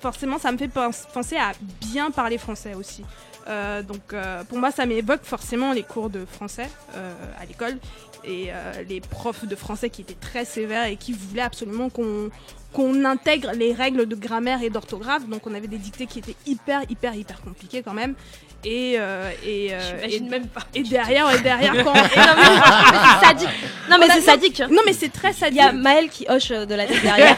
forcément, 0.00 0.38
ça 0.38 0.52
me 0.52 0.58
fait 0.58 0.68
pens- 0.68 1.06
penser 1.12 1.36
à 1.36 1.52
bien 1.80 2.10
parler 2.10 2.38
français 2.38 2.74
aussi. 2.74 3.04
Euh, 3.48 3.82
donc 3.82 4.12
euh, 4.12 4.44
pour 4.44 4.58
moi, 4.58 4.70
ça 4.70 4.84
m'évoque 4.86 5.22
forcément 5.24 5.72
les 5.72 5.82
cours 5.82 6.10
de 6.10 6.24
français 6.24 6.68
euh, 6.94 7.12
à 7.40 7.46
l'école 7.46 7.78
et 8.22 8.48
euh, 8.50 8.82
les 8.88 9.00
profs 9.00 9.46
de 9.46 9.56
français 9.56 9.88
qui 9.90 10.02
étaient 10.02 10.14
très 10.14 10.44
sévères 10.44 10.84
et 10.84 10.96
qui 10.96 11.12
voulaient 11.14 11.40
absolument 11.42 11.88
qu'on 11.88 12.30
qu'on 12.72 13.04
intègre 13.04 13.50
les 13.54 13.72
règles 13.72 14.06
de 14.06 14.14
grammaire 14.14 14.62
et 14.62 14.70
d'orthographe. 14.70 15.26
Donc 15.28 15.46
on 15.46 15.54
avait 15.54 15.66
des 15.68 15.78
dictées 15.78 16.06
qui 16.06 16.18
étaient 16.20 16.36
hyper, 16.46 16.82
hyper, 16.88 17.14
hyper 17.14 17.40
compliquées 17.42 17.82
quand 17.82 17.94
même. 17.94 18.14
Et, 18.62 18.96
euh, 18.98 19.30
et, 19.46 19.68
euh, 19.72 19.78
et- 20.06 20.20
même 20.20 20.46
pas. 20.46 20.60
et 20.74 20.82
derrière, 20.82 21.30
et 21.34 21.40
derrière 21.40 21.72
quand... 21.82 21.94
Et 21.94 22.18
non, 22.18 22.36
mais 22.36 22.46
c'est 23.20 23.26
sadique. 23.26 23.48
Non, 23.88 23.96
mais 23.98 24.06
c'est 24.10 24.20
sadique. 24.20 24.62
non 24.70 24.82
mais 24.84 24.92
c'est 24.92 25.08
très 25.08 25.30
Il 25.30 25.34
sadique. 25.34 25.58
y 25.58 25.62
a 25.62 25.72
Maël 25.72 26.10
qui 26.10 26.26
hoche 26.28 26.50
euh, 26.50 26.66
de 26.66 26.74
la 26.74 26.84
tête 26.86 27.02
derrière. 27.02 27.36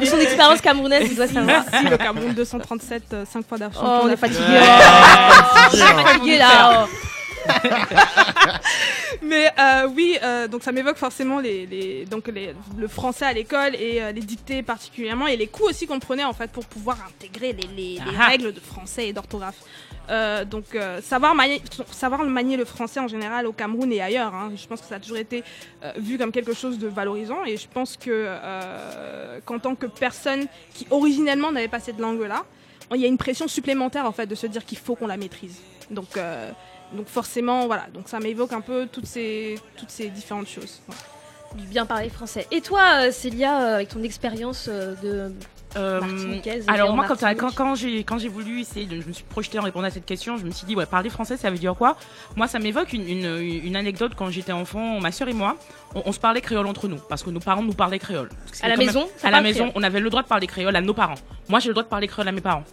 de 0.00 0.04
son 0.06 0.18
expérience 0.18 0.62
camerounaise, 0.62 1.06
il 1.10 1.16
doit 1.16 1.26
savoir. 1.28 1.64
Merci 1.70 1.86
le 1.90 1.96
Cameroun 1.98 2.32
237, 2.32 3.02
5 3.30 3.46
fois 3.46 3.58
d'argent. 3.58 3.80
Oh, 3.84 4.00
on 4.04 4.08
est 4.08 4.16
fatigué. 4.16 4.40
Ouais. 4.40 4.60
On 5.70 5.76
est 5.76 6.02
fatigué 6.02 6.38
là. 6.38 6.86
Mais 9.22 9.50
euh, 9.58 9.88
oui, 9.94 10.16
euh, 10.22 10.48
donc 10.48 10.62
ça 10.62 10.72
m'évoque 10.72 10.96
forcément 10.96 11.40
les, 11.40 11.66
les- 11.66 12.04
donc 12.04 12.28
les- 12.28 12.54
le 12.76 12.88
français 12.88 13.24
à 13.26 13.32
l'école 13.32 13.74
et 13.74 14.00
euh, 14.02 14.12
les 14.12 14.20
dictées 14.20 14.62
particulièrement 14.62 15.26
et 15.26 15.36
les 15.36 15.46
coûts 15.46 15.64
aussi 15.64 15.86
qu'on 15.86 15.98
prenait 15.98 16.24
en 16.24 16.32
fait 16.32 16.50
pour 16.50 16.64
pouvoir 16.66 16.98
intégrer 17.08 17.54
les, 17.76 17.98
Ah. 18.18 18.26
règles 18.28 18.52
de 18.52 18.60
français 18.60 19.08
et 19.08 19.12
d'orthographe. 19.12 19.58
Donc 20.50 20.64
savoir, 21.02 21.34
manier, 21.34 21.60
savoir 21.92 22.24
manier 22.24 22.56
le 22.56 22.64
français 22.64 22.98
en 22.98 23.08
général 23.08 23.46
au 23.46 23.52
Cameroun 23.52 23.92
et 23.92 24.00
ailleurs, 24.00 24.34
hein, 24.34 24.52
je 24.56 24.66
pense 24.66 24.80
que 24.80 24.86
ça 24.86 24.94
a 24.94 25.00
toujours 25.00 25.18
été 25.18 25.44
vu 25.98 26.16
comme 26.16 26.32
quelque 26.32 26.54
chose 26.54 26.78
de 26.78 26.88
valorisant 26.88 27.44
et 27.44 27.58
je 27.58 27.68
pense 27.68 27.98
que 27.98 28.26
qu'en 29.44 29.58
tant 29.58 29.74
que 29.74 29.84
personne 29.84 30.46
qui 30.72 30.86
originellement 30.90 31.52
n'avait 31.52 31.68
pas 31.68 31.80
cette 31.80 31.98
langue-là, 31.98 32.44
il 32.94 33.00
y 33.02 33.04
a 33.04 33.08
une 33.08 33.18
pression 33.18 33.48
supplémentaire 33.48 34.06
en 34.06 34.12
fait 34.12 34.26
de 34.26 34.34
se 34.34 34.46
dire 34.46 34.64
qu'il 34.64 34.78
faut 34.78 34.94
qu'on 34.94 35.06
la 35.08 35.18
maîtrise. 35.18 35.60
Donc 35.90 36.16
donc 36.92 37.06
forcément, 37.08 37.66
voilà, 37.66 37.86
donc 37.92 38.08
ça 38.08 38.18
m'évoque 38.20 38.52
un 38.52 38.60
peu 38.60 38.86
toutes 38.90 39.06
ces, 39.06 39.58
toutes 39.76 39.90
ces 39.90 40.08
différentes 40.08 40.48
choses. 40.48 40.80
Du 41.56 41.66
bien 41.66 41.86
parler 41.86 42.10
français. 42.10 42.46
Et 42.50 42.60
toi, 42.60 42.80
euh, 43.06 43.10
Célia, 43.10 43.62
euh, 43.62 43.74
avec 43.76 43.88
ton 43.88 44.02
expérience 44.02 44.66
euh, 44.68 44.94
de 45.02 45.32
Euh, 45.76 46.00
alors 46.66 46.94
moi, 46.94 47.04
quand, 47.06 47.20
Martinique. 47.20 47.38
quand, 47.40 47.54
quand 47.54 47.74
j'ai 47.74 48.02
quand 48.02 48.16
j'ai 48.18 48.28
voulu 48.28 48.60
essayer, 48.62 48.86
de, 48.86 49.02
je 49.02 49.06
me 49.06 49.12
suis 49.12 49.24
projetée 49.24 49.58
en 49.58 49.62
répondant 49.62 49.86
à 49.86 49.90
cette 49.90 50.06
question, 50.06 50.38
je 50.38 50.44
me 50.46 50.50
suis 50.50 50.66
dit 50.66 50.74
ouais 50.74 50.86
parler 50.86 51.10
français 51.10 51.36
ça 51.36 51.50
veut 51.50 51.58
dire 51.58 51.74
quoi? 51.74 51.96
Moi 52.36 52.48
ça 52.48 52.58
m'évoque 52.58 52.94
une, 52.94 53.06
une, 53.06 53.38
une 53.64 53.76
anecdote 53.76 54.12
quand 54.16 54.30
j'étais 54.30 54.52
enfant, 54.52 54.98
ma 54.98 55.12
sœur 55.12 55.28
et 55.28 55.34
moi, 55.34 55.56
on, 55.94 56.02
on 56.06 56.12
se 56.12 56.18
parlait 56.18 56.40
créole 56.40 56.66
entre 56.66 56.88
nous 56.88 56.96
parce 57.10 57.22
que 57.22 57.28
nos 57.28 57.40
parents 57.40 57.62
nous 57.62 57.74
parlaient 57.74 57.98
créole. 57.98 58.30
À 58.62 58.68
la 58.68 58.76
même- 58.78 58.86
maison, 58.86 59.08
À 59.22 59.30
la 59.30 59.42
maison, 59.42 59.64
créole. 59.68 59.72
on 59.74 59.82
avait 59.82 60.00
le 60.00 60.08
droit 60.08 60.22
de 60.22 60.28
parler 60.28 60.46
créole 60.46 60.74
à 60.74 60.80
nos 60.80 60.94
parents. 60.94 61.16
Moi 61.50 61.60
j'ai 61.60 61.68
le 61.68 61.74
droit 61.74 61.84
de 61.84 61.88
parler 61.90 62.08
créole 62.08 62.28
à 62.28 62.32
mes 62.32 62.40
parents. 62.40 62.64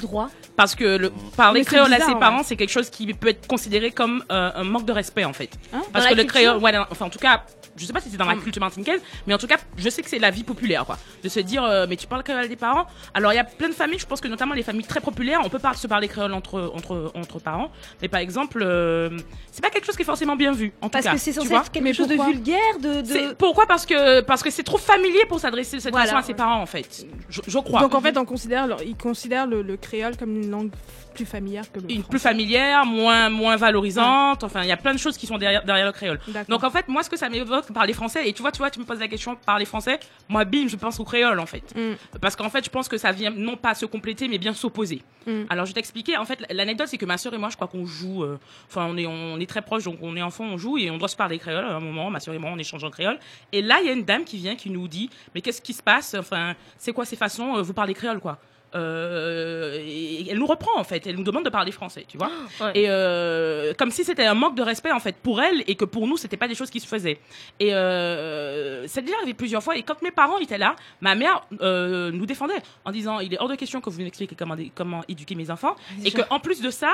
Droit 0.00 0.28
Parce 0.56 0.74
que 0.74 0.96
le, 0.96 1.12
parler 1.36 1.64
créole 1.64 1.92
à 1.92 2.00
ses 2.00 2.12
ouais. 2.12 2.18
parents, 2.20 2.42
c'est 2.42 2.56
quelque 2.56 2.70
chose 2.70 2.88
qui 2.90 3.12
peut 3.14 3.28
être 3.28 3.46
considéré 3.46 3.90
comme 3.90 4.24
euh, 4.30 4.50
un 4.54 4.64
manque 4.64 4.84
de 4.86 4.92
respect 4.92 5.24
en 5.24 5.32
fait. 5.32 5.50
Hein 5.72 5.82
Parce 5.92 6.04
Dans 6.04 6.10
que 6.12 6.16
le 6.16 6.24
créole, 6.24 6.56
ouais, 6.58 6.72
enfin 6.90 7.06
en 7.06 7.10
tout 7.10 7.18
cas, 7.18 7.44
je 7.76 7.84
sais 7.84 7.92
pas 7.92 8.00
si 8.00 8.10
c'est 8.10 8.16
dans 8.16 8.24
la 8.26 8.34
Mm. 8.36 8.42
culture 8.42 8.60
martiniquaise, 8.60 9.00
mais 9.26 9.34
en 9.34 9.38
tout 9.38 9.46
cas, 9.46 9.56
je 9.76 9.88
sais 9.90 10.02
que 10.02 10.08
c'est 10.08 10.18
la 10.18 10.30
vie 10.30 10.44
populaire 10.44 10.84
quoi. 10.84 10.98
De 11.22 11.28
se 11.28 11.40
dire, 11.40 11.64
euh, 11.64 11.86
mais 11.88 11.96
tu 11.96 12.06
parles 12.06 12.22
créole 12.22 12.44
à 12.44 12.48
des 12.48 12.56
parents. 12.56 12.86
Alors 13.14 13.32
il 13.32 13.36
y 13.36 13.40
a 13.40 13.44
plein 13.44 13.68
de 13.68 13.74
familles, 13.74 13.98
je 13.98 14.06
pense 14.06 14.20
que 14.20 14.28
notamment 14.28 14.54
les 14.54 14.62
familles 14.62 14.86
très 14.86 15.00
populaires, 15.00 15.40
on 15.44 15.48
peut 15.48 15.58
pas 15.58 15.74
se 15.74 15.86
parler 15.86 16.08
créole 16.08 16.32
entre 16.32 16.72
entre 16.74 17.10
entre 17.14 17.38
parents, 17.40 17.70
mais 18.02 18.08
par 18.08 18.20
exemple, 18.20 18.62
euh, 18.62 19.10
c'est 19.50 19.62
pas 19.62 19.70
quelque 19.70 19.84
chose 19.86 19.96
qui 19.96 20.02
est 20.02 20.04
forcément 20.04 20.36
bien 20.36 20.52
vu. 20.52 20.72
En 20.80 20.88
Parce 20.88 21.04
tout 21.04 21.10
cas, 21.10 21.14
que 21.16 21.20
c'est 21.20 21.32
tu 21.32 21.36
censé 21.38 21.48
vois. 21.48 21.60
être 21.60 21.70
quelque 21.72 21.84
Mais 21.84 21.92
chose 21.94 22.08
de 22.08 22.14
vulgaire, 22.22 22.78
de. 22.80 23.34
Pourquoi? 23.34 23.66
Parce 23.66 23.86
que 23.86 24.20
parce 24.20 24.42
que 24.42 24.50
c'est 24.50 24.62
trop 24.62 24.78
familier 24.78 25.24
pour 25.28 25.40
s'adresser 25.40 25.76
de 25.76 25.82
cette 25.82 25.90
Voilà, 25.92 26.06
façon 26.06 26.18
à 26.18 26.22
ses 26.22 26.34
parents 26.34 26.60
en 26.60 26.66
fait. 26.66 27.06
Je, 27.28 27.40
je 27.46 27.58
crois. 27.58 27.80
Donc 27.80 27.94
en 27.94 28.00
fait, 28.00 28.16
on 28.16 28.24
considère, 28.24 28.76
ils 28.84 28.96
considèrent 28.96 29.39
le, 29.46 29.62
le 29.62 29.76
créole 29.76 30.16
comme 30.16 30.36
une 30.36 30.50
langue 30.50 30.70
plus 31.14 31.26
familière 31.26 31.70
que 31.72 31.80
le 31.80 31.86
une 31.90 31.96
français. 32.02 32.08
plus 32.10 32.18
familière, 32.20 32.86
moins 32.86 33.28
moins 33.30 33.56
valorisante. 33.56 34.44
Enfin, 34.44 34.62
il 34.62 34.68
y 34.68 34.72
a 34.72 34.76
plein 34.76 34.92
de 34.94 34.98
choses 34.98 35.16
qui 35.16 35.26
sont 35.26 35.38
derrière 35.38 35.64
derrière 35.64 35.86
le 35.86 35.92
créole. 35.92 36.20
Donc 36.48 36.62
en 36.64 36.70
fait, 36.70 36.86
moi, 36.88 37.02
ce 37.02 37.10
que 37.10 37.16
ça 37.16 37.28
m'évoque 37.28 37.72
parler 37.72 37.92
français, 37.92 38.28
et 38.28 38.32
tu 38.32 38.42
vois, 38.42 38.52
tu 38.52 38.58
vois, 38.58 38.70
tu 38.70 38.78
me 38.80 38.84
poses 38.84 39.00
la 39.00 39.08
question 39.08 39.36
parler 39.46 39.64
français, 39.64 39.98
moi, 40.28 40.44
bim, 40.44 40.66
je 40.68 40.76
pense 40.76 41.00
au 41.00 41.04
créole 41.04 41.38
en 41.40 41.46
fait, 41.46 41.74
Mm. 41.74 41.94
parce 42.20 42.36
qu'en 42.36 42.48
fait, 42.50 42.64
je 42.64 42.70
pense 42.70 42.88
que 42.88 42.96
ça 42.98 43.12
vient 43.12 43.30
non 43.30 43.56
pas 43.56 43.74
se 43.74 43.86
compléter, 43.86 44.28
mais 44.28 44.38
bien 44.38 44.52
s'opposer. 44.54 45.02
Mm. 45.26 45.42
Alors 45.50 45.66
je 45.66 45.70
vais 45.70 45.74
t'expliquer. 45.74 46.16
En 46.16 46.24
fait, 46.24 46.38
l'anecdote, 46.50 46.88
c'est 46.88 46.98
que 46.98 47.06
ma 47.06 47.18
sœur 47.18 47.34
et 47.34 47.38
moi, 47.38 47.48
je 47.50 47.56
crois 47.56 47.68
qu'on 47.68 47.86
joue. 47.86 48.22
euh, 48.24 48.38
Enfin, 48.68 48.86
on 48.88 48.96
est 48.96 49.06
on 49.06 49.38
est 49.40 49.46
très 49.48 49.62
proches, 49.62 49.84
donc 49.84 49.98
on 50.02 50.16
est 50.16 50.22
enfant, 50.22 50.44
on 50.44 50.56
joue 50.58 50.78
et 50.78 50.90
on 50.90 50.98
doit 50.98 51.08
se 51.08 51.16
parler 51.16 51.38
créole 51.38 51.64
à 51.64 51.74
un 51.76 51.80
moment. 51.80 52.08
Ma 52.10 52.20
sœur 52.20 52.34
et 52.34 52.38
moi, 52.38 52.50
on 52.52 52.58
échange 52.58 52.84
en 52.84 52.90
créole. 52.90 53.18
Et 53.52 53.62
là, 53.62 53.78
il 53.82 53.86
y 53.86 53.90
a 53.90 53.92
une 53.92 54.04
dame 54.04 54.24
qui 54.24 54.36
vient, 54.36 54.54
qui 54.56 54.70
nous 54.70 54.86
dit, 54.88 55.10
mais 55.34 55.40
qu'est-ce 55.40 55.60
qui 55.60 55.72
se 55.74 55.82
passe 55.82 56.14
Enfin, 56.18 56.54
c'est 56.78 56.92
quoi 56.92 57.04
ces 57.04 57.16
façons 57.16 57.56
euh, 57.56 57.62
Vous 57.62 57.72
parlez 57.74 57.94
créole, 57.94 58.20
quoi 58.20 58.38
euh, 58.74 59.78
et 59.80 60.30
elle 60.30 60.38
nous 60.38 60.46
reprend 60.46 60.78
en 60.78 60.84
fait, 60.84 61.06
elle 61.06 61.16
nous 61.16 61.24
demande 61.24 61.44
de 61.44 61.50
parler 61.50 61.72
français, 61.72 62.04
tu 62.06 62.18
vois. 62.18 62.30
Ouais. 62.60 62.72
Et 62.74 62.86
euh, 62.88 63.72
comme 63.78 63.90
si 63.90 64.04
c'était 64.04 64.26
un 64.26 64.34
manque 64.34 64.54
de 64.54 64.62
respect 64.62 64.92
en 64.92 64.98
fait 64.98 65.16
pour 65.16 65.40
elle 65.40 65.64
et 65.66 65.76
que 65.76 65.84
pour 65.86 66.06
nous 66.06 66.18
c'était 66.18 66.36
pas 66.36 66.48
des 66.48 66.54
choses 66.54 66.68
qui 66.68 66.80
se 66.80 66.86
faisaient. 66.86 67.18
Et 67.58 67.72
euh, 67.72 68.86
c'est 68.86 69.02
déjà 69.02 69.16
arrivé 69.16 69.34
plusieurs 69.34 69.62
fois. 69.62 69.76
Et 69.76 69.82
quand 69.82 70.02
mes 70.02 70.10
parents 70.10 70.36
étaient 70.38 70.58
là, 70.58 70.76
ma 71.00 71.14
mère 71.14 71.46
euh, 71.62 72.10
nous 72.10 72.26
défendait 72.26 72.60
en 72.84 72.90
disant 72.90 73.20
il 73.20 73.32
est 73.32 73.40
hors 73.40 73.48
de 73.48 73.54
question 73.54 73.80
que 73.80 73.88
vous 73.88 73.98
m'expliquiez 73.98 74.36
comment 74.36 74.56
comment 74.74 75.02
éduquer 75.08 75.36
mes 75.36 75.50
enfants 75.50 75.74
et 76.04 76.10
que 76.10 76.22
en 76.28 76.38
plus 76.38 76.60
de 76.60 76.70
ça, 76.70 76.90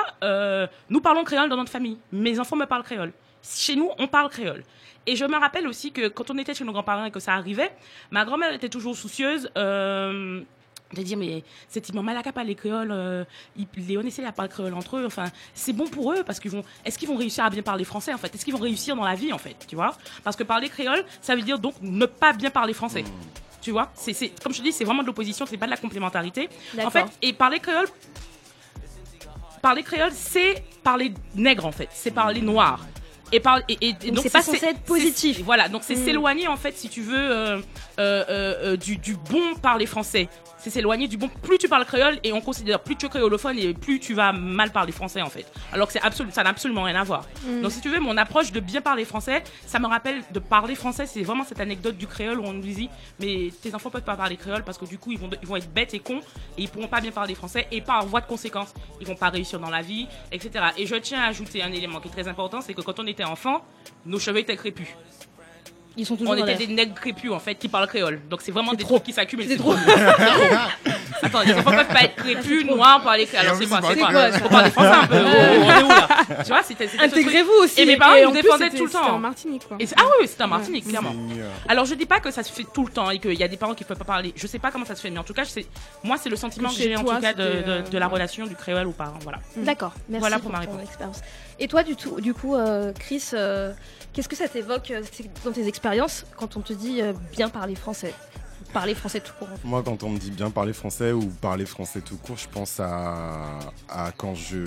nous 0.88 1.00
parlons 1.00 1.24
créole 1.24 1.48
dans 1.48 1.56
notre 1.56 1.72
famille. 1.72 1.98
Mes 2.12 2.38
enfants 2.38 2.56
me 2.56 2.66
parlent 2.66 2.84
créole. 2.84 3.12
Chez 3.42 3.74
nous, 3.74 3.90
on 3.98 4.06
parle 4.06 4.28
créole. 4.30 4.62
Et 5.06 5.16
je 5.16 5.24
me 5.24 5.36
rappelle 5.36 5.66
aussi 5.66 5.90
que 5.92 6.08
quand 6.08 6.30
on 6.30 6.38
était 6.38 6.54
chez 6.54 6.64
nos 6.64 6.72
grands-parents 6.72 7.06
et 7.06 7.10
que 7.10 7.20
ça 7.20 7.34
arrivait, 7.34 7.72
ma 8.10 8.24
grand-mère 8.24 8.52
était 8.52 8.68
toujours 8.68 8.96
soucieuse. 8.96 9.50
Euh, 10.92 10.96
de 10.96 11.02
dire 11.02 11.18
mais 11.18 11.42
cette 11.68 11.92
maman 11.92 12.12
là 12.12 12.22
qui 12.22 12.30
parle 12.30 12.54
créole 12.54 12.90
euh, 12.92 13.24
ils- 13.56 13.66
Léon 13.88 14.02
essaie 14.02 14.24
à 14.24 14.30
parler 14.32 14.48
créole 14.50 14.72
entre 14.74 14.98
eux 14.98 15.04
enfin 15.06 15.24
c'est 15.52 15.72
bon 15.72 15.86
pour 15.88 16.12
eux 16.12 16.22
parce 16.24 16.38
qu'ils 16.38 16.52
vont 16.52 16.62
est-ce 16.84 16.96
qu'ils 16.96 17.08
vont 17.08 17.16
réussir 17.16 17.44
à 17.44 17.50
bien 17.50 17.62
parler 17.62 17.82
français 17.84 18.14
en 18.14 18.18
fait? 18.18 18.32
Est-ce 18.34 18.44
qu'ils 18.44 18.54
vont 18.54 18.60
réussir 18.60 18.94
dans 18.94 19.04
la 19.04 19.16
vie 19.16 19.32
en 19.32 19.38
fait? 19.38 19.56
Tu 19.66 19.74
vois? 19.74 19.96
Parce 20.22 20.36
que 20.36 20.44
parler 20.44 20.68
créole 20.68 21.04
ça 21.20 21.34
veut 21.34 21.42
dire 21.42 21.58
donc 21.58 21.74
ne 21.82 22.06
pas 22.06 22.32
bien 22.32 22.50
parler 22.50 22.72
français. 22.72 23.02
Tu 23.60 23.72
vois? 23.72 23.90
C'est 23.94 24.12
c'est 24.12 24.28
comme 24.40 24.52
je 24.52 24.58
te 24.58 24.62
dis 24.62 24.70
c'est 24.72 24.84
vraiment 24.84 25.02
de 25.02 25.08
l'opposition 25.08 25.44
c'est 25.44 25.56
pas 25.56 25.66
de 25.66 25.72
la 25.72 25.76
complémentarité. 25.76 26.48
En 26.74 26.76
D'accord. 26.76 26.92
fait 26.92 27.04
et 27.20 27.32
parler 27.32 27.58
créole 27.58 27.88
parler 29.62 29.82
créole 29.82 30.12
c'est 30.12 30.62
parler 30.84 31.12
nègre 31.34 31.66
en 31.66 31.72
fait. 31.72 31.88
C'est 31.92 32.12
parler 32.12 32.40
noir. 32.40 32.80
Et, 33.32 33.40
par, 33.40 33.58
et, 33.68 33.76
et- 33.80 33.96
et 34.04 34.10
Donc, 34.12 34.22
c'est 34.22 34.30
pas 34.30 34.40
censé 34.40 34.64
être 34.66 34.82
positif. 34.82 35.40
voilà, 35.42 35.68
donc 35.68 35.82
c'est 35.82 35.96
Mm. 35.96 36.04
s'éloigner 36.04 36.46
en 36.46 36.56
fait, 36.56 36.76
si 36.78 36.88
tu 36.88 37.02
veux, 37.02 37.18
euh, 37.18 37.56
euh, 37.58 37.60
euh, 37.98 38.24
euh, 38.28 38.76
du, 38.76 38.98
du 38.98 39.16
bon 39.16 39.56
parler 39.60 39.84
français. 39.86 40.28
C'est 40.66 40.70
s'éloigner 40.70 41.06
du 41.06 41.16
bon. 41.16 41.28
Plus 41.28 41.58
tu 41.58 41.68
parles 41.68 41.84
créole 41.84 42.18
et 42.24 42.32
on 42.32 42.40
considère 42.40 42.80
plus 42.80 42.96
tu 42.96 43.06
es 43.06 43.08
créolophone 43.08 43.56
et 43.56 43.72
plus 43.72 44.00
tu 44.00 44.14
vas 44.14 44.32
mal 44.32 44.72
parler 44.72 44.90
français 44.90 45.22
en 45.22 45.30
fait. 45.30 45.46
Alors 45.72 45.86
que 45.86 45.92
c'est 45.92 46.02
absolu, 46.02 46.32
ça 46.32 46.42
n'a 46.42 46.50
absolument 46.50 46.82
rien 46.82 47.00
à 47.00 47.04
voir. 47.04 47.24
Mm. 47.44 47.62
Donc 47.62 47.70
si 47.70 47.80
tu 47.80 47.88
veux, 47.88 48.00
mon 48.00 48.16
approche 48.16 48.50
de 48.50 48.58
bien 48.58 48.80
parler 48.80 49.04
français, 49.04 49.44
ça 49.64 49.78
me 49.78 49.86
rappelle 49.86 50.24
de 50.32 50.40
parler 50.40 50.74
français. 50.74 51.06
C'est 51.06 51.22
vraiment 51.22 51.44
cette 51.44 51.60
anecdote 51.60 51.96
du 51.96 52.08
créole 52.08 52.40
où 52.40 52.42
on 52.42 52.52
nous 52.52 52.62
dit, 52.62 52.90
mais 53.20 53.52
tes 53.62 53.76
enfants 53.76 53.90
peuvent 53.90 54.02
pas 54.02 54.16
parler 54.16 54.36
créole 54.36 54.64
parce 54.64 54.76
que 54.76 54.86
du 54.86 54.98
coup 54.98 55.12
ils 55.12 55.18
vont, 55.20 55.30
ils 55.40 55.46
vont 55.46 55.54
être 55.54 55.72
bêtes 55.72 55.94
et 55.94 56.00
cons 56.00 56.18
et 56.58 56.62
ils 56.62 56.68
pourront 56.68 56.88
pas 56.88 57.00
bien 57.00 57.12
parler 57.12 57.36
français 57.36 57.68
et 57.70 57.80
par 57.80 58.04
voie 58.04 58.20
de 58.20 58.26
conséquence, 58.26 58.74
ils 59.00 59.06
vont 59.06 59.14
pas 59.14 59.28
réussir 59.28 59.60
dans 59.60 59.70
la 59.70 59.82
vie, 59.82 60.08
etc. 60.32 60.64
Et 60.76 60.86
je 60.86 60.96
tiens 60.96 61.20
à 61.20 61.28
ajouter 61.28 61.62
un 61.62 61.70
élément 61.70 62.00
qui 62.00 62.08
est 62.08 62.10
très 62.10 62.26
important, 62.26 62.60
c'est 62.60 62.74
que 62.74 62.80
quand 62.80 62.98
on 62.98 63.06
était 63.06 63.22
enfant, 63.22 63.64
nos 64.04 64.18
cheveux 64.18 64.38
étaient 64.38 64.56
crépus. 64.56 64.88
Ils 65.96 66.04
sont 66.06 66.16
toujours 66.16 66.34
On 66.34 66.36
était 66.36 66.54
des 66.54 66.66
nègres 66.66 66.94
crépus 66.94 67.30
en 67.32 67.38
fait 67.38 67.54
qui 67.54 67.68
parlent 67.68 67.86
créole. 67.86 68.20
Donc 68.28 68.40
c'est 68.42 68.52
vraiment 68.52 68.72
C'est 68.72 68.76
des 68.78 68.84
trop. 68.84 68.94
trucs 68.96 69.06
qui 69.06 69.12
s'accumulent. 69.12 69.46
C'est 69.46 69.52
C'est 69.56 69.58
trop. 69.58 69.74
Attends, 71.22 71.40
les 71.42 71.54
enfants 71.54 71.70
peuvent 71.70 71.86
pas 71.88 72.02
être 72.04 72.16
crépus, 72.16 72.66
noirs, 72.66 73.02
parler 73.02 73.26
créole. 73.26 73.46
Alors 73.46 73.56
c'est 73.56 73.66
plus, 73.66 73.68
quoi 73.68 73.80
C'est 73.88 73.98
quoi. 73.98 74.32
Faut 74.32 74.48
parler 74.48 74.70
français 74.70 74.88
un 75.02 75.06
peu. 75.06 75.16
On 75.16 75.80
est 75.80 75.82
où 75.84 75.88
là 75.88 76.08
Tu 76.42 76.48
vois, 76.48 76.62
c'était. 76.62 76.88
Intégrez-vous 76.98 77.52
aussi. 77.62 77.80
Et 77.80 77.86
mes 77.86 77.96
parents 77.96 78.14
nous 78.24 78.32
défendaient 78.32 78.70
tout 78.70 78.84
le 78.84 78.90
c'était 78.90 79.02
en 79.02 79.06
temps. 79.06 79.18
Martinique, 79.18 79.66
quoi. 79.66 79.76
C'est- 79.80 79.94
ah 79.98 80.02
oui, 80.20 80.26
c'était 80.28 80.42
en 80.44 80.48
Martinique, 80.48 80.86
clairement. 80.88 81.14
Alors 81.68 81.84
je 81.86 81.94
dis 81.94 82.06
pas 82.06 82.20
que 82.20 82.30
ça 82.30 82.42
se 82.42 82.52
fait 82.52 82.66
tout 82.72 82.84
le 82.84 82.92
temps 82.92 83.10
et 83.10 83.18
qu'il 83.18 83.34
y 83.34 83.42
a 83.42 83.48
des 83.48 83.56
parents 83.56 83.74
qui 83.74 83.84
peuvent 83.84 83.96
pas 83.98 84.04
parler. 84.04 84.32
Je 84.36 84.46
sais 84.46 84.58
pas 84.58 84.70
comment 84.70 84.84
ça 84.84 84.94
se 84.94 85.00
fait, 85.00 85.10
mais 85.10 85.18
en 85.18 85.24
tout 85.24 85.34
cas, 85.34 85.44
moi 86.04 86.16
c'est 86.22 86.28
le 86.28 86.36
sentiment 86.36 86.68
Que 86.68 86.74
j'ai 86.74 86.96
en 86.96 87.04
tout 87.04 87.20
cas 87.20 87.32
de, 87.32 87.42
euh, 87.42 87.82
la 87.92 88.06
ouais. 88.06 88.12
relation 88.12 88.46
du 88.46 88.54
créole 88.54 88.86
aux 88.86 88.92
parents. 88.92 89.18
Voilà. 89.22 89.38
D'accord, 89.56 89.92
merci 90.08 90.20
Voilà 90.20 90.38
pour, 90.38 90.50
ma 90.52 90.58
réponse. 90.58 90.82
expérience. 90.82 91.20
Et 91.58 91.68
toi, 91.68 91.82
du, 91.82 92.34
coup, 92.34 92.54
euh, 92.54 92.92
Chris, 92.98 93.22
euh, 93.32 93.72
qu'est-ce 94.12 94.28
que 94.28 94.36
ça 94.36 94.46
t'évoque 94.46 94.90
euh, 94.90 95.00
c'est- 95.10 95.24
dans 95.44 95.52
tes 95.52 95.66
expériences 95.66 95.85
quand 96.36 96.56
on 96.56 96.60
te 96.60 96.72
dit 96.72 97.00
euh, 97.02 97.12
bien 97.32 97.48
parler 97.48 97.74
français 97.74 98.14
Parler 98.72 98.94
français 98.94 99.20
tout 99.20 99.32
court. 99.38 99.48
en 99.52 99.56
fait. 99.56 99.64
Moi, 99.66 99.82
quand 99.84 100.02
on 100.02 100.10
me 100.10 100.18
dit 100.18 100.30
bien 100.30 100.50
parler 100.50 100.72
français 100.72 101.12
ou 101.12 101.26
parler 101.26 101.66
français 101.66 102.00
tout 102.00 102.16
court, 102.16 102.36
je 102.36 102.48
pense 102.48 102.80
à, 102.80 103.58
à 103.88 104.12
quand 104.16 104.34
je. 104.34 104.58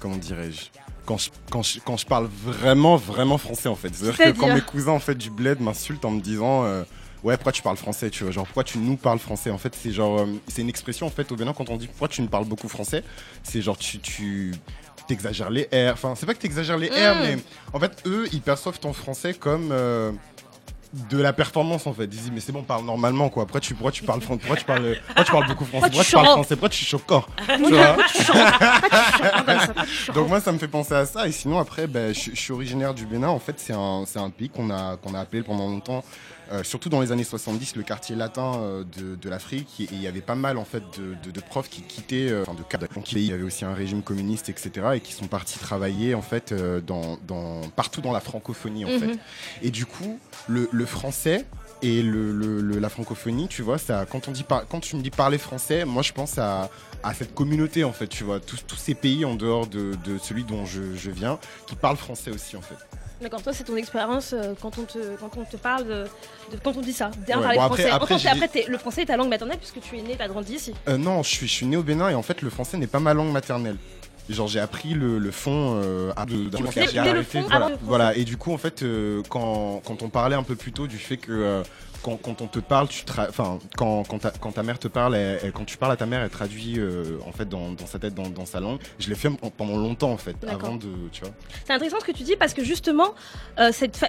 Comment 0.00 0.16
dirais-je 0.16 0.66
quand 1.04 1.16
je, 1.16 1.30
quand, 1.50 1.62
je, 1.62 1.80
quand 1.80 1.96
je 1.96 2.04
parle 2.06 2.26
vraiment, 2.44 2.96
vraiment 2.96 3.38
français 3.38 3.68
en 3.70 3.74
fait. 3.74 3.94
C'est-à-dire 3.94 4.18
que 4.34 4.38
quand 4.38 4.54
mes 4.54 4.60
cousins 4.60 4.92
en 4.92 4.98
fait 5.00 5.14
du 5.14 5.30
bled 5.30 5.58
m'insultent 5.60 6.04
en 6.04 6.10
me 6.10 6.20
disant 6.20 6.64
euh, 6.64 6.84
Ouais, 7.24 7.34
pourquoi 7.36 7.50
tu 7.52 7.62
parles 7.62 7.78
français 7.78 8.10
Tu 8.10 8.22
vois, 8.24 8.30
genre 8.32 8.44
pourquoi 8.44 8.62
tu 8.62 8.78
nous 8.78 8.96
parles 8.96 9.18
français 9.18 9.50
En 9.50 9.58
fait, 9.58 9.74
c'est 9.74 9.90
genre. 9.90 10.20
euh, 10.20 10.26
c'est 10.48 10.62
une 10.62 10.68
expression 10.68 11.06
en 11.06 11.10
fait 11.10 11.32
au 11.32 11.36
Bénin 11.36 11.52
quand 11.54 11.68
on 11.70 11.76
dit 11.78 11.88
pourquoi 11.88 12.08
tu 12.08 12.20
nous 12.22 12.28
parles 12.28 12.44
beaucoup 12.44 12.68
français. 12.68 13.02
C'est 13.42 13.60
genre 13.62 13.76
tu. 13.78 13.98
tu 13.98 14.54
T'exagères 15.08 15.50
les 15.50 15.64
R, 15.72 15.92
enfin 15.94 16.14
c'est 16.16 16.26
pas 16.26 16.34
que 16.34 16.40
t'exagères 16.40 16.78
les 16.78 16.88
R, 16.88 17.14
Mm. 17.16 17.20
mais 17.22 17.38
en 17.72 17.80
fait 17.80 17.92
eux 18.06 18.28
ils 18.32 18.40
perçoivent 18.42 18.78
ton 18.78 18.92
français 18.92 19.32
comme 19.34 19.70
euh, 19.72 20.12
de 21.10 21.18
la 21.18 21.32
performance 21.32 21.86
en 21.86 21.92
fait. 21.94 22.04
Ils 22.04 22.08
disent 22.10 22.30
mais 22.32 22.40
c'est 22.40 22.52
bon 22.52 22.62
parle 22.62 22.84
normalement 22.84 23.30
quoi. 23.30 23.44
Pourquoi 23.46 23.60
tu 23.60 23.74
pourquoi 23.74 23.90
tu 23.92 24.04
parles 24.04 24.20
fran- 24.20 24.36
pourquoi 24.36 24.56
tu 24.56 24.64
parles 24.66 24.96
pourquoi 25.06 25.24
tu 25.24 25.32
parles 25.32 25.46
beaucoup 25.48 25.64
français? 25.64 25.86
Pourquoi 25.88 26.04
tu 26.04 26.12
parles 26.12 26.26
français? 26.26 26.56
Pourquoi 26.56 26.68
tu 26.68 26.84
choques 26.84 27.06
corps 27.06 27.28
Tu 27.46 27.74
vois? 27.74 27.96
Donc 30.14 30.28
moi 30.28 30.40
ça 30.40 30.52
me 30.52 30.58
fait 30.58 30.68
penser 30.68 30.94
à 30.94 31.06
ça. 31.06 31.26
Et 31.26 31.32
sinon 31.32 31.58
après 31.58 31.86
ben, 31.86 32.14
je, 32.14 32.30
je 32.32 32.40
suis 32.40 32.52
originaire 32.52 32.94
du 32.94 33.06
Bénin. 33.06 33.28
En 33.28 33.38
fait 33.38 33.54
c'est 33.58 33.72
un 33.74 34.04
c'est 34.06 34.18
un 34.18 34.30
pays 34.30 34.48
qu'on 34.50 34.70
a 34.70 34.96
qu'on 34.96 35.14
a 35.14 35.20
appelé 35.20 35.42
pendant 35.42 35.68
longtemps 35.68 36.04
euh, 36.52 36.62
surtout 36.64 36.88
dans 36.88 37.00
les 37.00 37.12
années 37.12 37.24
70 37.24 37.76
le 37.76 37.82
quartier 37.82 38.16
latin 38.16 38.54
euh, 38.56 38.84
de, 38.96 39.16
de 39.16 39.28
l'Afrique 39.28 39.80
et 39.80 39.88
il 39.92 40.00
y 40.02 40.06
avait 40.06 40.20
pas 40.20 40.34
mal 40.34 40.56
en 40.58 40.64
fait 40.64 40.82
de, 40.98 41.14
de- 41.24 41.30
de 41.30 41.40
profs 41.40 41.68
qui 41.68 41.82
quittaient 41.82 42.28
euh, 42.30 42.42
enfin 42.42 42.54
de 42.54 42.62
cadres 42.62 42.86
qui 42.88 43.00
quittaient. 43.02 43.20
il 43.22 43.26
y 43.28 43.32
avait 43.32 43.42
aussi 43.42 43.64
un 43.64 43.74
régime 43.74 44.02
communiste 44.02 44.48
etc 44.48 44.86
et 44.94 45.00
qui 45.00 45.12
sont 45.12 45.26
partis 45.26 45.58
travailler 45.58 46.14
en 46.14 46.22
fait 46.22 46.54
dans, 46.86 47.18
dans 47.26 47.60
partout 47.76 48.00
dans 48.00 48.12
la 48.12 48.20
francophonie 48.20 48.84
en 48.84 48.88
Mhm. 48.88 48.98
fait 48.98 49.18
et 49.62 49.70
du 49.70 49.84
coup 49.86 50.18
le, 50.48 50.68
le 50.72 50.86
français 50.86 51.44
Et 51.80 52.02
le, 52.02 52.32
le- 52.32 52.60
le- 52.60 52.80
la 52.80 52.88
francophonie, 52.88 53.46
tu 53.46 53.62
vois, 53.62 53.78
ça, 53.78 54.04
quand, 54.10 54.26
on 54.26 54.32
dit 54.32 54.42
par- 54.42 54.66
quand 54.66 54.80
tu 54.80 54.96
me 54.96 55.00
dis 55.00 55.10
parler 55.12 55.38
français, 55.38 55.84
moi 55.84 56.02
je 56.02 56.12
pense 56.12 56.36
à, 56.36 56.70
à 57.04 57.14
cette 57.14 57.32
communauté 57.36 57.84
en 57.84 57.92
fait, 57.92 58.08
tu 58.08 58.24
vois, 58.24 58.40
tous, 58.40 58.64
tous 58.66 58.74
ces 58.76 58.96
pays 58.96 59.24
en 59.24 59.36
dehors 59.36 59.68
de, 59.68 59.94
de 60.04 60.18
celui 60.18 60.42
dont 60.42 60.66
je, 60.66 60.96
je 60.96 61.10
viens 61.12 61.38
qui 61.68 61.76
parlent 61.76 61.96
français 61.96 62.32
aussi 62.32 62.56
en 62.56 62.62
fait. 62.62 62.74
D'accord, 63.20 63.42
toi 63.42 63.52
c'est 63.52 63.64
ton 63.64 63.76
expérience 63.76 64.32
euh, 64.32 64.54
quand, 64.62 64.78
on 64.78 64.82
te, 64.84 64.98
quand 65.20 65.30
on 65.36 65.44
te 65.44 65.56
parle 65.56 65.84
de, 65.86 66.04
de- 66.52 66.58
quand 66.62 66.76
on 66.76 66.80
dit 66.80 66.92
ça, 66.92 67.10
Ouais, 67.26 67.34
parler 67.42 67.58
bon, 67.58 67.64
après- 67.64 67.82
français. 67.88 67.90
Après, 67.90 68.28
après, 68.28 68.48
t'es- 68.48 68.66
le 68.68 68.78
français 68.78 69.02
est 69.02 69.06
ta 69.06 69.16
langue 69.16 69.28
maternelle 69.28 69.58
puisque 69.58 69.80
tu 69.80 69.98
es 69.98 70.02
né, 70.02 70.14
t'as 70.16 70.28
grandi 70.28 70.54
ici. 70.54 70.72
Euh, 70.88 70.96
non, 70.96 71.22
je 71.24 71.28
suis, 71.28 71.48
je 71.48 71.52
suis 71.52 71.66
né 71.66 71.76
au 71.76 71.82
Bénin 71.82 72.08
et 72.10 72.14
en 72.14 72.22
fait 72.22 72.42
le 72.42 72.50
français 72.50 72.76
n'est 72.76 72.86
pas 72.86 73.00
ma 73.00 73.14
langue 73.14 73.32
maternelle. 73.32 73.76
Genre 74.30 74.46
j'ai 74.46 74.60
appris 74.60 74.90
le, 74.92 75.18
le 75.18 75.30
fond 75.30 75.80
euh, 75.82 76.12
à- 76.14 76.26
de, 76.26 76.36
de- 76.50 76.50
j'ai 76.58 76.62
le 77.12 77.22
fond, 77.22 77.40
voilà, 77.40 77.56
avant 77.56 77.68
français. 77.70 77.76
voilà. 77.82 78.14
et 78.16 78.24
du 78.24 78.36
coup 78.36 78.52
en 78.52 78.58
fait 78.58 78.82
euh, 78.82 79.22
quand, 79.28 79.80
quand 79.84 80.02
on 80.02 80.10
parlait 80.10 80.36
un 80.36 80.42
peu 80.42 80.54
plus 80.54 80.70
tôt 80.72 80.86
du 80.86 80.98
fait 80.98 81.16
que 81.16 81.32
euh, 81.32 81.62
quand, 82.02 82.16
quand 82.16 82.40
on 82.42 82.46
te 82.46 82.58
parle, 82.58 82.88
tu 82.88 83.04
tra- 83.04 83.28
enfin 83.28 83.58
quand, 83.76 84.04
quand, 84.08 84.18
ta, 84.18 84.30
quand 84.30 84.52
ta 84.52 84.62
mère 84.62 84.78
te 84.78 84.88
parle, 84.88 85.14
elle- 85.16 85.38
elle- 85.42 85.52
quand 85.52 85.64
tu 85.64 85.76
parles 85.76 85.92
à 85.92 85.96
ta 85.96 86.06
mère, 86.06 86.22
elle 86.22 86.30
traduit 86.30 86.78
euh, 86.78 87.18
en 87.26 87.32
fait 87.32 87.48
dans, 87.48 87.72
dans 87.72 87.86
sa 87.86 87.98
tête, 87.98 88.14
dans, 88.14 88.28
dans 88.28 88.46
sa 88.46 88.60
langue. 88.60 88.78
Je 88.98 89.08
l'ai 89.08 89.14
fait 89.14 89.28
en- 89.28 89.50
pendant 89.50 89.76
longtemps 89.76 90.12
en 90.12 90.16
fait, 90.16 90.36
avant 90.48 90.76
de, 90.76 90.88
tu 91.12 91.22
vois. 91.22 91.30
C'est 91.66 91.72
intéressant 91.72 92.00
ce 92.00 92.04
que 92.06 92.12
tu 92.12 92.22
dis 92.22 92.36
parce 92.36 92.54
que 92.54 92.62
justement, 92.64 93.14
euh, 93.58 93.70
cette 93.72 93.96
fa- 93.96 94.08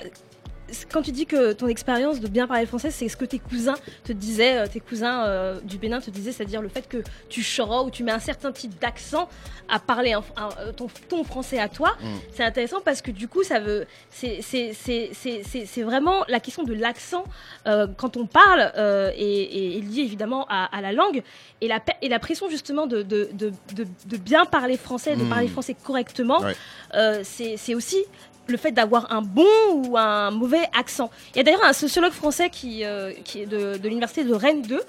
quand 0.91 1.01
tu 1.01 1.11
dis 1.11 1.25
que 1.25 1.53
ton 1.53 1.67
expérience 1.67 2.19
de 2.19 2.27
bien 2.27 2.47
parler 2.47 2.63
le 2.63 2.67
français, 2.67 2.91
c'est 2.91 3.07
ce 3.09 3.17
que 3.17 3.25
tes 3.25 3.39
cousins 3.39 3.75
te 4.03 4.11
disaient, 4.13 4.57
euh, 4.59 4.67
tes 4.67 4.79
cousins 4.79 5.23
euh, 5.25 5.59
du 5.61 5.77
Bénin 5.77 5.99
te 6.01 6.09
disaient, 6.09 6.31
c'est-à-dire 6.31 6.61
le 6.61 6.69
fait 6.69 6.87
que 6.87 6.97
tu 7.29 7.41
choras 7.43 7.81
ou 7.83 7.89
tu 7.91 8.03
mets 8.03 8.11
un 8.11 8.19
certain 8.19 8.51
type 8.51 8.77
d'accent 8.79 9.27
à 9.67 9.79
parler 9.79 10.13
un- 10.13 10.23
un- 10.37 10.49
euh, 10.59 10.71
ton, 10.71 10.87
ton 11.09 11.23
français 11.23 11.59
à 11.59 11.69
toi. 11.69 11.95
Mm. 12.01 12.05
C'est 12.33 12.43
intéressant 12.43 12.81
parce 12.83 13.01
que 13.01 13.11
du 13.11 13.27
coup, 13.27 13.43
ça 13.43 13.59
veut, 13.59 13.85
c'est 14.11 15.81
vraiment 15.83 16.23
la 16.27 16.39
question 16.39 16.63
de 16.63 16.73
l'accent 16.73 17.23
euh, 17.67 17.87
quand 17.97 18.17
on 18.17 18.25
parle 18.25 18.71
euh, 18.77 19.11
et, 19.15 19.77
et- 19.77 19.81
lié 19.81 20.01
évidemment 20.01 20.45
à, 20.49 20.65
à 20.75 20.81
la 20.81 20.91
langue 20.91 21.21
et 21.61 21.67
la, 21.67 21.79
pe- 21.79 21.93
et 22.01 22.09
la 22.09 22.19
pression 22.19 22.49
justement 22.49 22.87
de, 22.87 23.01
de, 23.01 23.29
de, 23.33 23.51
de- 23.75 23.87
de 24.05 24.17
bien 24.17 24.45
parler 24.45 24.77
français, 24.77 25.15
de 25.15 25.23
Mm. 25.23 25.29
parler 25.29 25.47
français 25.47 25.75
correctement. 25.83 26.39
Ouais. 26.41 27.23
C'est 27.23 27.75
aussi 27.75 27.97
le 28.51 28.57
fait 28.57 28.71
d'avoir 28.71 29.11
un 29.11 29.21
bon 29.21 29.45
ou 29.73 29.97
un 29.97 30.31
mauvais 30.31 30.67
accent. 30.77 31.09
Il 31.33 31.37
y 31.37 31.39
a 31.41 31.43
d'ailleurs 31.43 31.63
un 31.63 31.73
sociologue 31.73 32.11
français 32.11 32.49
qui, 32.49 32.83
euh, 32.83 33.11
est 33.35 33.45
de, 33.45 33.77
de 33.77 33.87
l'université 33.87 34.23
de 34.23 34.33
Rennes 34.33 34.61
2 34.61 34.81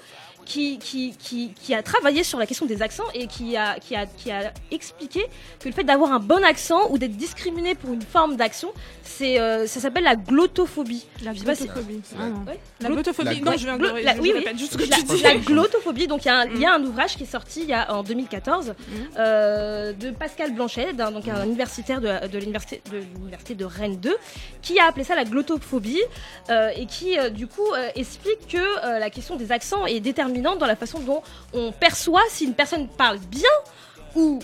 qui, 0.45 0.77
qui, 0.79 1.13
qui, 1.17 1.53
qui 1.53 1.73
a 1.73 1.81
travaillé 1.83 2.23
sur 2.23 2.39
la 2.39 2.45
question 2.45 2.65
des 2.65 2.81
accents 2.81 3.03
et 3.13 3.27
qui 3.27 3.55
a, 3.57 3.79
qui 3.79 3.95
a, 3.95 4.05
qui 4.05 4.31
a 4.31 4.51
expliqué 4.71 5.25
que 5.59 5.67
le 5.69 5.73
fait 5.73 5.83
d'avoir 5.83 6.11
un 6.11 6.19
bon 6.19 6.43
accent 6.43 6.89
ou 6.89 6.97
d'être 6.97 7.15
discriminé 7.17 7.75
pour 7.75 7.93
une 7.93 8.01
forme 8.01 8.35
d'action, 8.35 8.71
c'est 9.03 9.39
euh, 9.39 9.67
ça 9.67 9.79
s'appelle 9.79 10.03
la 10.03 10.15
glottophobie. 10.15 11.05
La 11.23 11.33
glottophobie. 11.33 12.01
Ah. 12.19 12.23
Ouais. 12.47 12.59
La 12.81 12.87
Glo- 12.89 12.93
glottophobie. 12.95 13.39
La 13.41 13.51
Non, 13.51 13.57
je 13.57 13.65
viens 13.65 13.77
de 13.77 13.83
glo- 13.87 14.03
la- 14.03 14.15
je 14.15 14.21
oui, 14.21 14.31
oui. 14.33 14.39
répète 14.39 14.57
juste 14.57 14.73
ce 14.73 14.77
que 14.77 14.89
la, 14.89 14.97
tu 14.97 15.03
dis. 15.03 15.21
la 15.21 15.35
glottophobie, 15.35 16.07
donc 16.07 16.23
il 16.25 16.27
y, 16.27 16.31
a 16.31 16.37
un- 16.39 16.45
il 16.47 16.57
y 16.57 16.65
Mm. 16.65 16.69
a 16.69 16.73
un 16.75 16.83
ouvrage 16.83 17.15
qui 17.15 17.23
est 17.23 17.31
sorti 17.31 17.61
il 17.63 17.69
y 17.69 17.73
a, 17.73 17.93
en 17.93 18.03
2014 18.03 18.73
euh, 19.17 19.93
de 19.93 20.11
Pascal 20.11 20.53
Blanchet, 20.53 20.93
d'un- 20.93 21.11
donc 21.11 21.27
un 21.27 21.45
universitaire 21.45 22.01
de, 22.01 22.27
de 22.27 22.37
l'université 22.39 22.81
de, 22.91 22.97
l'université 23.15 23.55
de 23.55 23.65
Rennes 23.65 23.97
2, 23.97 24.15
qui 24.61 24.79
a 24.79 24.85
appelé 24.87 25.03
ça 25.03 25.15
la 25.15 25.25
glottophobie 25.25 26.01
euh, 26.49 26.69
et 26.75 26.85
qui 26.85 27.17
euh, 27.17 27.29
du 27.29 27.47
coup 27.47 27.65
euh, 27.75 27.89
explique 27.95 28.47
que 28.47 28.57
euh, 28.57 28.99
la 28.99 29.09
question 29.09 29.35
des 29.35 29.51
accents 29.51 29.85
est 29.85 29.99
déterminante 30.31 30.59
dans 30.59 30.65
la 30.67 30.75
façon 30.75 30.99
dont 30.99 31.21
on 31.53 31.71
perçoit 31.71 32.23
si 32.29 32.45
une 32.45 32.53
personne 32.53 32.87
parle 32.87 33.19
bien 33.19 33.49
ou 34.15 34.39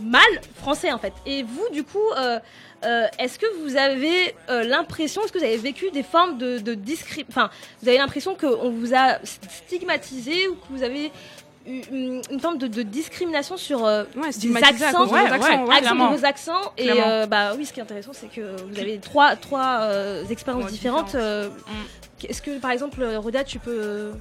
mal 0.00 0.22
français 0.56 0.92
en 0.92 0.98
fait. 0.98 1.12
Et 1.26 1.42
vous 1.42 1.68
du 1.72 1.84
coup, 1.84 1.98
euh, 2.16 2.38
euh, 2.84 3.06
est-ce 3.18 3.38
que 3.38 3.46
vous 3.62 3.76
avez 3.76 4.34
euh, 4.48 4.62
l'impression, 4.64 5.22
est-ce 5.22 5.32
que 5.32 5.38
vous 5.38 5.44
avez 5.44 5.56
vécu 5.56 5.90
des 5.90 6.02
formes 6.02 6.38
de, 6.38 6.58
de 6.58 6.76
enfin, 7.28 7.50
vous 7.82 7.88
avez 7.88 7.98
l'impression 7.98 8.34
qu'on 8.34 8.70
vous 8.70 8.94
a 8.94 9.18
stigmatisé 9.66 10.48
ou 10.48 10.54
que 10.54 10.66
vous 10.70 10.82
avez 10.82 11.06
eu 11.66 11.82
une, 11.90 12.22
une 12.30 12.40
forme 12.40 12.56
de, 12.56 12.66
de 12.66 12.82
discrimination 12.82 13.56
sur 13.56 13.84
euh, 13.84 14.04
Ouais, 14.16 14.30
des 14.30 14.56
accents, 14.56 15.06
Ouais, 15.06 15.20
accents, 15.20 15.66
ouais, 15.66 15.76
accents 15.76 16.10
de 16.10 16.16
vos 16.16 16.24
accents. 16.24 16.72
Et 16.78 16.90
euh, 16.90 17.26
bah 17.26 17.52
oui, 17.56 17.66
ce 17.66 17.72
qui 17.74 17.80
est 17.80 17.82
intéressant, 17.82 18.12
c'est 18.14 18.28
que 18.28 18.62
vous 18.62 18.78
avez 18.78 18.98
trois, 18.98 19.36
trois 19.36 19.80
euh, 19.82 20.24
expériences 20.30 20.70
différentes. 20.70 21.14
Euh. 22.24 22.28
Est-ce 22.28 22.42
que 22.42 22.58
par 22.58 22.70
exemple, 22.70 23.02
Roda, 23.16 23.44
tu 23.44 23.58
peux 23.58 23.70
euh, 23.70 24.12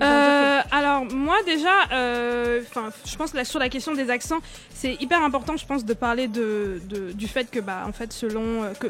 Euh, 0.00 0.60
alors 0.70 1.04
moi 1.04 1.36
déjà, 1.46 1.70
euh, 1.92 2.60
je 3.04 3.16
pense 3.16 3.32
que 3.32 3.36
là, 3.36 3.44
sur 3.44 3.58
la 3.58 3.68
question 3.68 3.94
des 3.94 4.10
accents, 4.10 4.38
c'est 4.74 4.94
hyper 5.00 5.22
important, 5.22 5.56
je 5.56 5.66
pense, 5.66 5.84
de 5.84 5.94
parler 5.94 6.28
de, 6.28 6.80
de- 6.88 7.12
du 7.12 7.26
fait 7.28 7.50
que 7.50 7.60
bah 7.60 7.84
en 7.86 7.92
fait 7.92 8.12
selon 8.12 8.62
euh, 8.64 8.72
que 8.78 8.88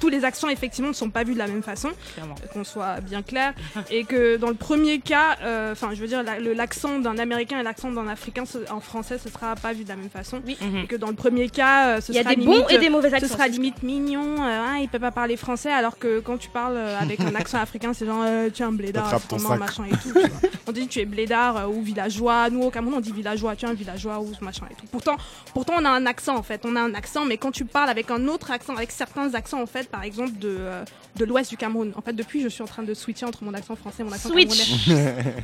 tous 0.00 0.08
les 0.08 0.24
accents 0.24 0.48
effectivement 0.48 0.88
ne 0.88 0.94
sont 0.94 1.10
pas 1.10 1.24
vus 1.24 1.34
de 1.34 1.38
la 1.38 1.46
même 1.46 1.62
façon, 1.62 1.90
Clairement. 2.14 2.34
qu'on 2.52 2.64
soit 2.64 3.00
bien 3.00 3.22
clair, 3.22 3.54
et 3.90 4.04
que 4.04 4.36
dans 4.36 4.48
le 4.48 4.54
premier 4.54 4.98
cas, 5.00 5.36
euh, 5.42 5.72
enfin 5.72 5.90
je 5.94 6.00
veux 6.00 6.06
dire 6.06 6.22
la- 6.22 6.38
l'accent 6.38 6.98
d'un 6.98 7.18
Américain 7.18 7.60
et 7.60 7.62
l'accent 7.62 7.90
d'un 7.92 8.08
Africain 8.08 8.44
ce- 8.44 8.70
en 8.70 8.80
français 8.80 9.18
ce 9.18 9.28
sera 9.28 9.54
pas 9.56 9.72
vu 9.72 9.84
de 9.84 9.88
la 9.88 9.96
même 9.96 10.10
façon, 10.10 10.40
Mhm. 10.60 10.78
et 10.84 10.86
que 10.86 10.96
dans 10.96 11.08
le 11.08 11.14
premier 11.14 11.48
cas, 11.48 11.96
euh, 11.96 12.00
ce 12.00 12.12
Il 12.12 12.16
y 12.16 12.18
a 12.18 12.22
sera 12.22 12.34
des 12.34 12.40
limite, 12.40 12.60
bons 12.62 12.68
et 12.68 12.78
des 12.78 12.90
mauvais 12.90 13.10
ce 13.10 13.14
accents. 13.16 13.28
sera 13.34 13.48
limite 13.48 13.82
mignon, 13.82 14.36
euh, 14.40 14.60
hein, 14.60 14.78
il 14.80 14.88
peut 14.88 14.98
pas 14.98 15.10
parler 15.12 15.36
français, 15.36 15.70
alors 15.70 15.98
que 15.98 16.20
quand 16.20 16.38
tu 16.38 16.48
parles 16.50 16.76
euh, 16.76 16.98
avec 17.00 17.20
un 17.20 17.34
accent 17.34 17.58
africain, 17.58 17.92
c'est 17.94 18.06
genre 18.06 18.22
euh, 18.26 18.50
tu 18.52 18.62
es 18.62 18.64
un 18.64 18.72
blédard, 18.72 19.04
Attrape 19.06 19.28
ton 19.28 19.36
vraiment, 19.36 19.66
sac. 19.66 19.78
machin 19.78 19.84
et 19.86 19.96
tout. 19.96 20.12
tu 20.12 20.28
vois. 20.28 20.28
On 20.66 20.72
dit 20.72 20.86
tu 20.86 21.00
es 21.00 21.04
blédard 21.04 21.56
euh, 21.56 21.66
ou 21.66 21.82
villageois. 21.82 22.50
Nous 22.50 22.62
au 22.62 22.70
Cameroun 22.70 22.94
on 22.98 23.00
dit 23.00 23.12
villageois, 23.12 23.56
tu 23.56 23.66
es 23.66 23.68
un 23.68 23.74
villageois 23.74 24.20
ou 24.20 24.32
ce 24.34 24.44
machin 24.44 24.66
et 24.70 24.74
tout. 24.74 24.86
Pourtant, 24.90 25.16
pourtant 25.54 25.74
on 25.78 25.84
a 25.84 25.90
un 25.90 26.06
accent 26.06 26.36
en 26.36 26.42
fait, 26.42 26.62
on 26.64 26.76
a 26.76 26.80
un 26.80 26.94
accent, 26.94 27.24
mais 27.24 27.36
quand 27.36 27.50
tu 27.50 27.64
parles 27.64 27.90
avec 27.90 28.10
un 28.10 28.28
autre 28.28 28.50
accent, 28.50 28.74
avec 28.76 28.90
certains 28.90 29.34
accents 29.34 29.62
en 29.62 29.66
fait, 29.66 29.88
par 29.88 30.02
exemple 30.02 30.38
de, 30.38 30.56
euh, 30.58 30.84
de 31.16 31.24
l'ouest 31.24 31.50
du 31.50 31.56
Cameroun. 31.56 31.92
En 31.96 32.02
fait, 32.02 32.12
depuis 32.12 32.42
je 32.42 32.48
suis 32.48 32.62
en 32.62 32.66
train 32.66 32.82
de 32.82 32.94
switcher 32.94 33.26
entre 33.26 33.44
mon 33.44 33.54
accent 33.54 33.76
français 33.76 34.02
et 34.02 34.04
mon 34.04 34.12
accent 34.12 34.28
Switch. 34.30 34.86
camerounais. 34.86 35.34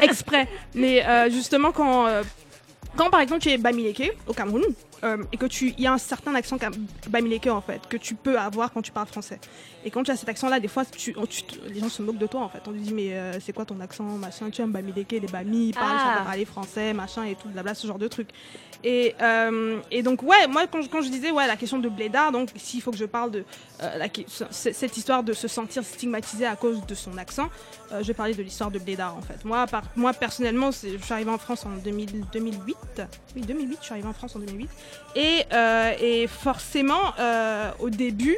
Exprès. 0.02 0.48
Mais 0.74 1.04
euh, 1.06 1.30
justement 1.30 1.72
quand 1.72 2.06
euh, 2.06 2.22
quand 2.96 3.10
par 3.10 3.20
exemple 3.20 3.42
tu 3.42 3.50
es 3.50 3.58
Bamileke 3.58 4.12
au 4.26 4.32
Cameroun 4.32 4.62
euh, 5.04 5.22
et 5.32 5.36
que 5.36 5.46
tu 5.46 5.74
il 5.76 5.84
y 5.84 5.86
a 5.86 5.92
un 5.92 5.98
certain 5.98 6.34
accent 6.34 6.58
Bamileke 7.08 7.46
en 7.46 7.60
fait 7.60 7.80
que 7.88 7.96
tu 7.96 8.14
peux 8.14 8.38
avoir 8.38 8.72
quand 8.72 8.82
tu 8.82 8.92
parles 8.92 9.06
français 9.06 9.38
et 9.88 9.90
quand 9.90 10.02
tu 10.02 10.10
as 10.10 10.16
cet 10.16 10.28
accent 10.28 10.50
là 10.50 10.60
des 10.60 10.68
fois 10.68 10.84
tu, 10.84 11.14
les 11.66 11.80
gens 11.80 11.88
se 11.88 12.02
moquent 12.02 12.18
de 12.18 12.26
toi 12.26 12.42
en 12.42 12.48
fait 12.50 12.60
on 12.66 12.72
te 12.72 12.76
dit 12.76 12.92
mais 12.92 13.14
euh, 13.14 13.40
c'est 13.40 13.54
quoi 13.54 13.64
ton 13.64 13.80
accent 13.80 14.04
machin 14.04 14.50
tu 14.50 14.60
es 14.60 14.64
un 14.64 14.68
Bamileke 14.68 15.12
les 15.12 15.20
Bamis 15.20 15.68
ils 15.68 15.74
parlent 15.74 15.96
Ah. 15.98 16.16
ils 16.20 16.24
parler 16.24 16.44
français 16.44 16.92
machin 16.92 17.24
et 17.24 17.34
tout 17.34 17.48
blabla 17.48 17.74
ce 17.74 17.86
genre 17.86 17.98
de 17.98 18.06
truc 18.06 18.28
et, 18.84 19.14
euh, 19.22 19.80
et 19.90 20.02
donc 20.02 20.22
ouais 20.22 20.46
moi 20.46 20.66
quand 20.70 20.82
je, 20.82 20.90
quand 20.90 21.00
je 21.00 21.08
disais 21.08 21.30
ouais 21.30 21.46
la 21.46 21.56
question 21.56 21.78
de 21.78 21.88
blédard 21.88 22.32
donc 22.32 22.50
s'il 22.56 22.82
faut 22.82 22.90
que 22.90 22.98
je 22.98 23.06
parle 23.06 23.30
de 23.30 23.44
euh, 23.82 23.96
la, 23.96 24.08
cette 24.50 24.96
histoire 24.98 25.22
de 25.22 25.32
se 25.32 25.48
sentir 25.48 25.82
stigmatisé 25.82 26.44
à 26.44 26.54
cause 26.54 26.84
de 26.86 26.94
son 26.94 27.16
accent 27.16 27.48
je 27.90 28.06
vais 28.06 28.12
parler 28.14 28.34
de 28.34 28.42
l'histoire 28.42 28.70
de 28.70 28.78
Blédard 28.78 29.16
en 29.16 29.22
fait. 29.22 29.42
Moi, 29.46 29.66
par, 29.66 29.82
moi 29.96 30.12
personnellement, 30.12 30.70
je 30.70 30.98
suis 31.02 31.12
arrivée 31.14 31.30
en 31.30 31.38
France 31.38 31.64
en 31.64 31.70
2000 31.82 32.26
2008. 32.30 32.76
Oui, 33.34 33.40
2008, 33.40 33.78
je 33.80 33.84
suis 33.84 33.92
arrivée 33.94 34.08
en 34.08 34.12
France 34.12 34.36
en 34.36 34.40
2008. 34.40 34.68
Et, 35.16 35.46
et 36.02 36.26
forcément, 36.26 37.14
au 37.80 37.88
début, 37.88 38.36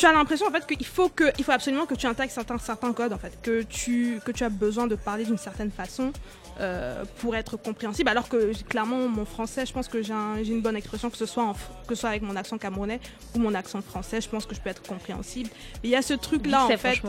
tu 0.00 0.06
as 0.06 0.12
l'impression 0.12 0.46
en 0.46 0.50
fait 0.50 0.66
qu'il 0.66 0.86
faut, 0.86 1.08
que, 1.08 1.24
il 1.38 1.44
faut 1.44 1.52
absolument 1.52 1.86
que 1.86 1.94
tu 1.94 2.06
intègres 2.06 2.32
certains, 2.32 2.58
certains 2.58 2.92
codes 2.92 3.12
en 3.12 3.18
fait, 3.18 3.38
que 3.42 3.62
tu, 3.62 4.18
que 4.24 4.32
tu 4.32 4.42
as 4.44 4.48
besoin 4.48 4.86
de 4.86 4.94
parler 4.96 5.24
d'une 5.24 5.38
certaine 5.38 5.70
façon. 5.70 6.12
euh, 6.60 7.04
pour 7.20 7.34
être 7.36 7.56
compréhensible 7.56 8.10
alors 8.10 8.28
que 8.28 8.52
clairement 8.64 9.08
mon 9.08 9.24
français 9.24 9.64
je 9.64 9.72
pense 9.72 9.88
que 9.88 10.02
j'ai 10.02 10.12
un- 10.12 10.36
j'ai 10.42 10.52
une 10.52 10.60
bonne 10.60 10.76
expression 10.76 11.08
que 11.08 11.16
ce 11.16 11.24
soit 11.24 11.44
en 11.44 11.54
que 11.88 11.94
ce 11.94 12.00
soit 12.02 12.10
avec 12.10 12.20
mon 12.22 12.36
accent 12.36 12.58
camerounais 12.58 13.00
ou 13.34 13.38
mon 13.38 13.54
accent 13.54 13.80
français 13.80 14.20
je 14.20 14.28
pense 14.28 14.44
que 14.44 14.54
je 14.54 14.60
peux 14.60 14.68
être 14.68 14.82
compréhensible 14.82 15.48
mais 15.82 15.88
il 15.88 15.92
y 15.92 15.96
a 15.96 16.02
ce 16.02 16.12
truc 16.12 16.46
là 16.46 16.64
en 16.64 16.68
fait. 16.76 17.00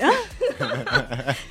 Hein 0.00 0.10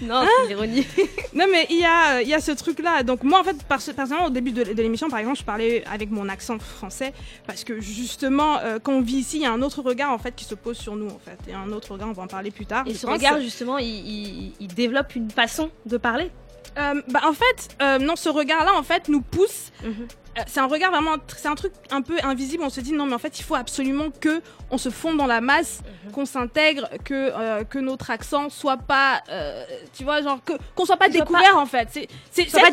non, 0.02 0.24
c'est 0.41 0.48
l'ironie. 0.50 0.86
non 1.34 1.46
mais 1.52 1.66
il 1.70 1.80
y 1.80 1.86
a, 1.86 2.22
il 2.22 2.28
y 2.28 2.34
a 2.34 2.39
ce 2.39 2.52
truc 2.52 2.80
là. 2.80 3.04
Donc 3.04 3.24
moi 3.24 3.39
en 3.39 3.43
fait 3.43 3.56
pers- 3.68 3.80
personnellement 3.96 4.28
au 4.28 4.30
début 4.30 4.52
de, 4.52 4.64
de 4.64 4.82
l'émission 4.82 5.10
par 5.10 5.20
exemple 5.20 5.38
je 5.38 5.43
parlais 5.43 5.84
avec 5.91 6.12
mon 6.12 6.30
accent 6.30 6.58
français 6.60 7.14
parce 7.48 7.64
que 7.64 7.80
justement 7.82 8.60
euh, 8.60 8.80
quand 8.82 8.93
on 8.93 9.02
vit 9.02 9.18
ici 9.18 9.38
il 9.38 9.43
y 9.43 9.46
a 9.46 9.52
un 9.52 9.62
autre 9.62 9.82
regard 9.82 10.12
en 10.12 10.18
fait 10.18 10.36
qui 10.36 10.46
se 10.46 10.56
pose 10.56 10.78
sur 10.78 10.96
nous 10.96 11.08
en 11.08 11.20
fait. 11.20 11.38
Et 11.50 11.54
un 11.54 11.72
autre 11.72 11.91
regard 11.93 12.10
on 12.10 12.14
va 12.14 12.24
en 12.24 12.28
parler 12.28 12.52
plus 12.52 12.66
tard. 12.66 12.84
Et 12.88 12.93
ce 12.93 13.06
regard, 13.08 13.39
justement, 13.41 13.78
il, 13.78 13.88
il- 13.88 14.54
il 14.60 14.68
développe 14.68 15.16
une 15.16 15.30
façon 15.32 15.70
de 15.86 15.98
parler? 15.98 16.32
Euh, 16.78 17.02
bah, 17.08 17.22
en 17.26 17.34
fait 17.34 17.70
euh, 17.82 18.00
non 18.00 18.16
ce 18.16 18.28
regard 18.30 18.66
là 18.66 18.74
en 18.76 18.84
fait 18.84 19.08
nous 19.10 19.22
pousse 19.22 19.72
Mhm. 19.84 20.08
C'est 20.48 20.60
un 20.60 20.68
regard 20.68 20.92
vraiment, 20.92 21.16
c'est 21.38 21.48
un 21.48 21.56
truc 21.56 21.72
un 21.92 22.02
peu 22.02 22.16
invisible. 22.24 22.64
On 22.64 22.70
se 22.70 22.82
dit 22.82 22.94
non, 22.94 23.06
mais 23.06 23.14
en 23.14 23.20
fait, 23.20 23.40
il 23.40 23.44
faut 23.44 23.56
absolument 23.56 24.08
que 24.20 24.42
on 24.72 24.78
se 24.78 24.90
fonde 24.90 25.18
dans 25.18 25.28
la 25.28 25.42
masse, 25.42 25.82
Mhm. 26.06 26.12
qu'on 26.12 26.26
s'intègre, 26.26 26.90
que 27.04 27.14
euh, 27.14 27.64
que 27.64 27.80
notre 27.80 28.10
accent 28.12 28.50
soit 28.50 28.78
pas, 28.78 29.22
euh, 29.30 29.64
tu 29.96 30.04
vois, 30.04 30.22
genre 30.22 30.40
que 30.44 30.54
qu'on 30.76 30.86
soit 30.86 30.98
pas 30.98 31.08
découvert 31.10 31.58
en 31.58 31.66
fait. 31.66 31.88
C'est 31.92 32.08
c'est 32.32 32.52
pas 32.52 32.72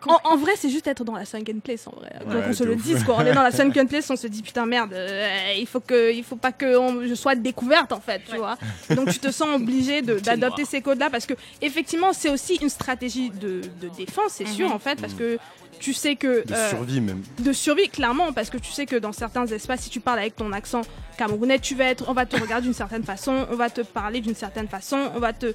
qu'on- 0.00 0.12
en, 0.14 0.20
en 0.24 0.36
vrai, 0.36 0.52
c'est 0.56 0.70
juste 0.70 0.86
être 0.86 1.04
dans 1.04 1.14
la 1.14 1.24
sunken 1.24 1.60
place 1.60 1.86
en 1.86 1.92
vrai. 1.92 2.10
Ouais, 2.26 2.34
Donc 2.34 2.44
on 2.48 2.52
se 2.52 2.64
le 2.64 2.74
ouf. 2.74 2.82
dise 2.82 3.04
quoi. 3.04 3.16
On 3.18 3.26
est 3.26 3.32
dans 3.34 3.42
la 3.42 3.50
sunken 3.52 3.86
place, 3.88 4.08
on 4.10 4.16
se 4.16 4.26
dit 4.26 4.42
putain 4.42 4.66
merde, 4.66 4.92
euh, 4.92 5.52
il 5.58 5.66
faut 5.66 5.80
que, 5.80 6.12
il 6.12 6.24
faut 6.24 6.36
pas 6.36 6.52
que 6.52 6.76
on- 6.76 7.06
je 7.06 7.14
sois 7.14 7.34
découverte 7.34 7.92
en 7.92 8.00
fait, 8.00 8.22
tu 8.26 8.32
Ouais. 8.32 8.38
vois. 8.38 8.56
Donc 8.94 9.10
tu 9.10 9.18
te 9.18 9.30
sens 9.30 9.48
obligé 9.54 10.02
de- 10.02 10.18
d'adopter 10.18 10.64
ces 10.64 10.80
codes-là 10.80 11.10
parce 11.10 11.26
que 11.26 11.34
effectivement 11.60 12.12
c'est 12.12 12.30
aussi 12.30 12.56
une 12.56 12.68
stratégie 12.68 13.30
de, 13.30 13.60
de 13.80 13.88
défense, 13.96 14.30
c'est 14.32 14.46
sûr 14.48 14.68
Mhm. 14.68 14.74
en 14.74 14.78
fait, 14.78 15.00
parce 15.00 15.14
que 15.14 15.38
tu 15.80 15.92
sais 15.92 16.14
que 16.16 16.46
De 16.46 16.52
euh, 16.54 16.70
survie 16.70 17.00
même. 17.00 17.22
de 17.40 17.52
survie 17.52 17.88
clairement 17.88 18.32
parce 18.32 18.50
que 18.50 18.58
tu 18.58 18.70
sais 18.70 18.86
que 18.86 18.96
dans 18.96 19.12
certains 19.12 19.46
espaces 19.46 19.80
si 19.80 19.90
tu 19.90 19.98
parles 20.00 20.18
avec 20.20 20.36
ton 20.36 20.52
accent 20.52 20.82
camerounais 21.18 21.58
tu 21.58 21.74
vas 21.74 21.86
être 21.86 22.04
on 22.08 22.12
va 22.12 22.26
te 22.26 22.36
regarder 22.40 22.66
d'une 22.66 22.74
certaine 22.74 23.02
façon 23.02 23.46
on 23.50 23.56
va 23.56 23.70
te 23.70 23.80
parler 23.80 24.20
d'une 24.20 24.34
certaine 24.34 24.68
façon 24.68 25.10
on 25.16 25.18
va 25.18 25.32
te 25.32 25.54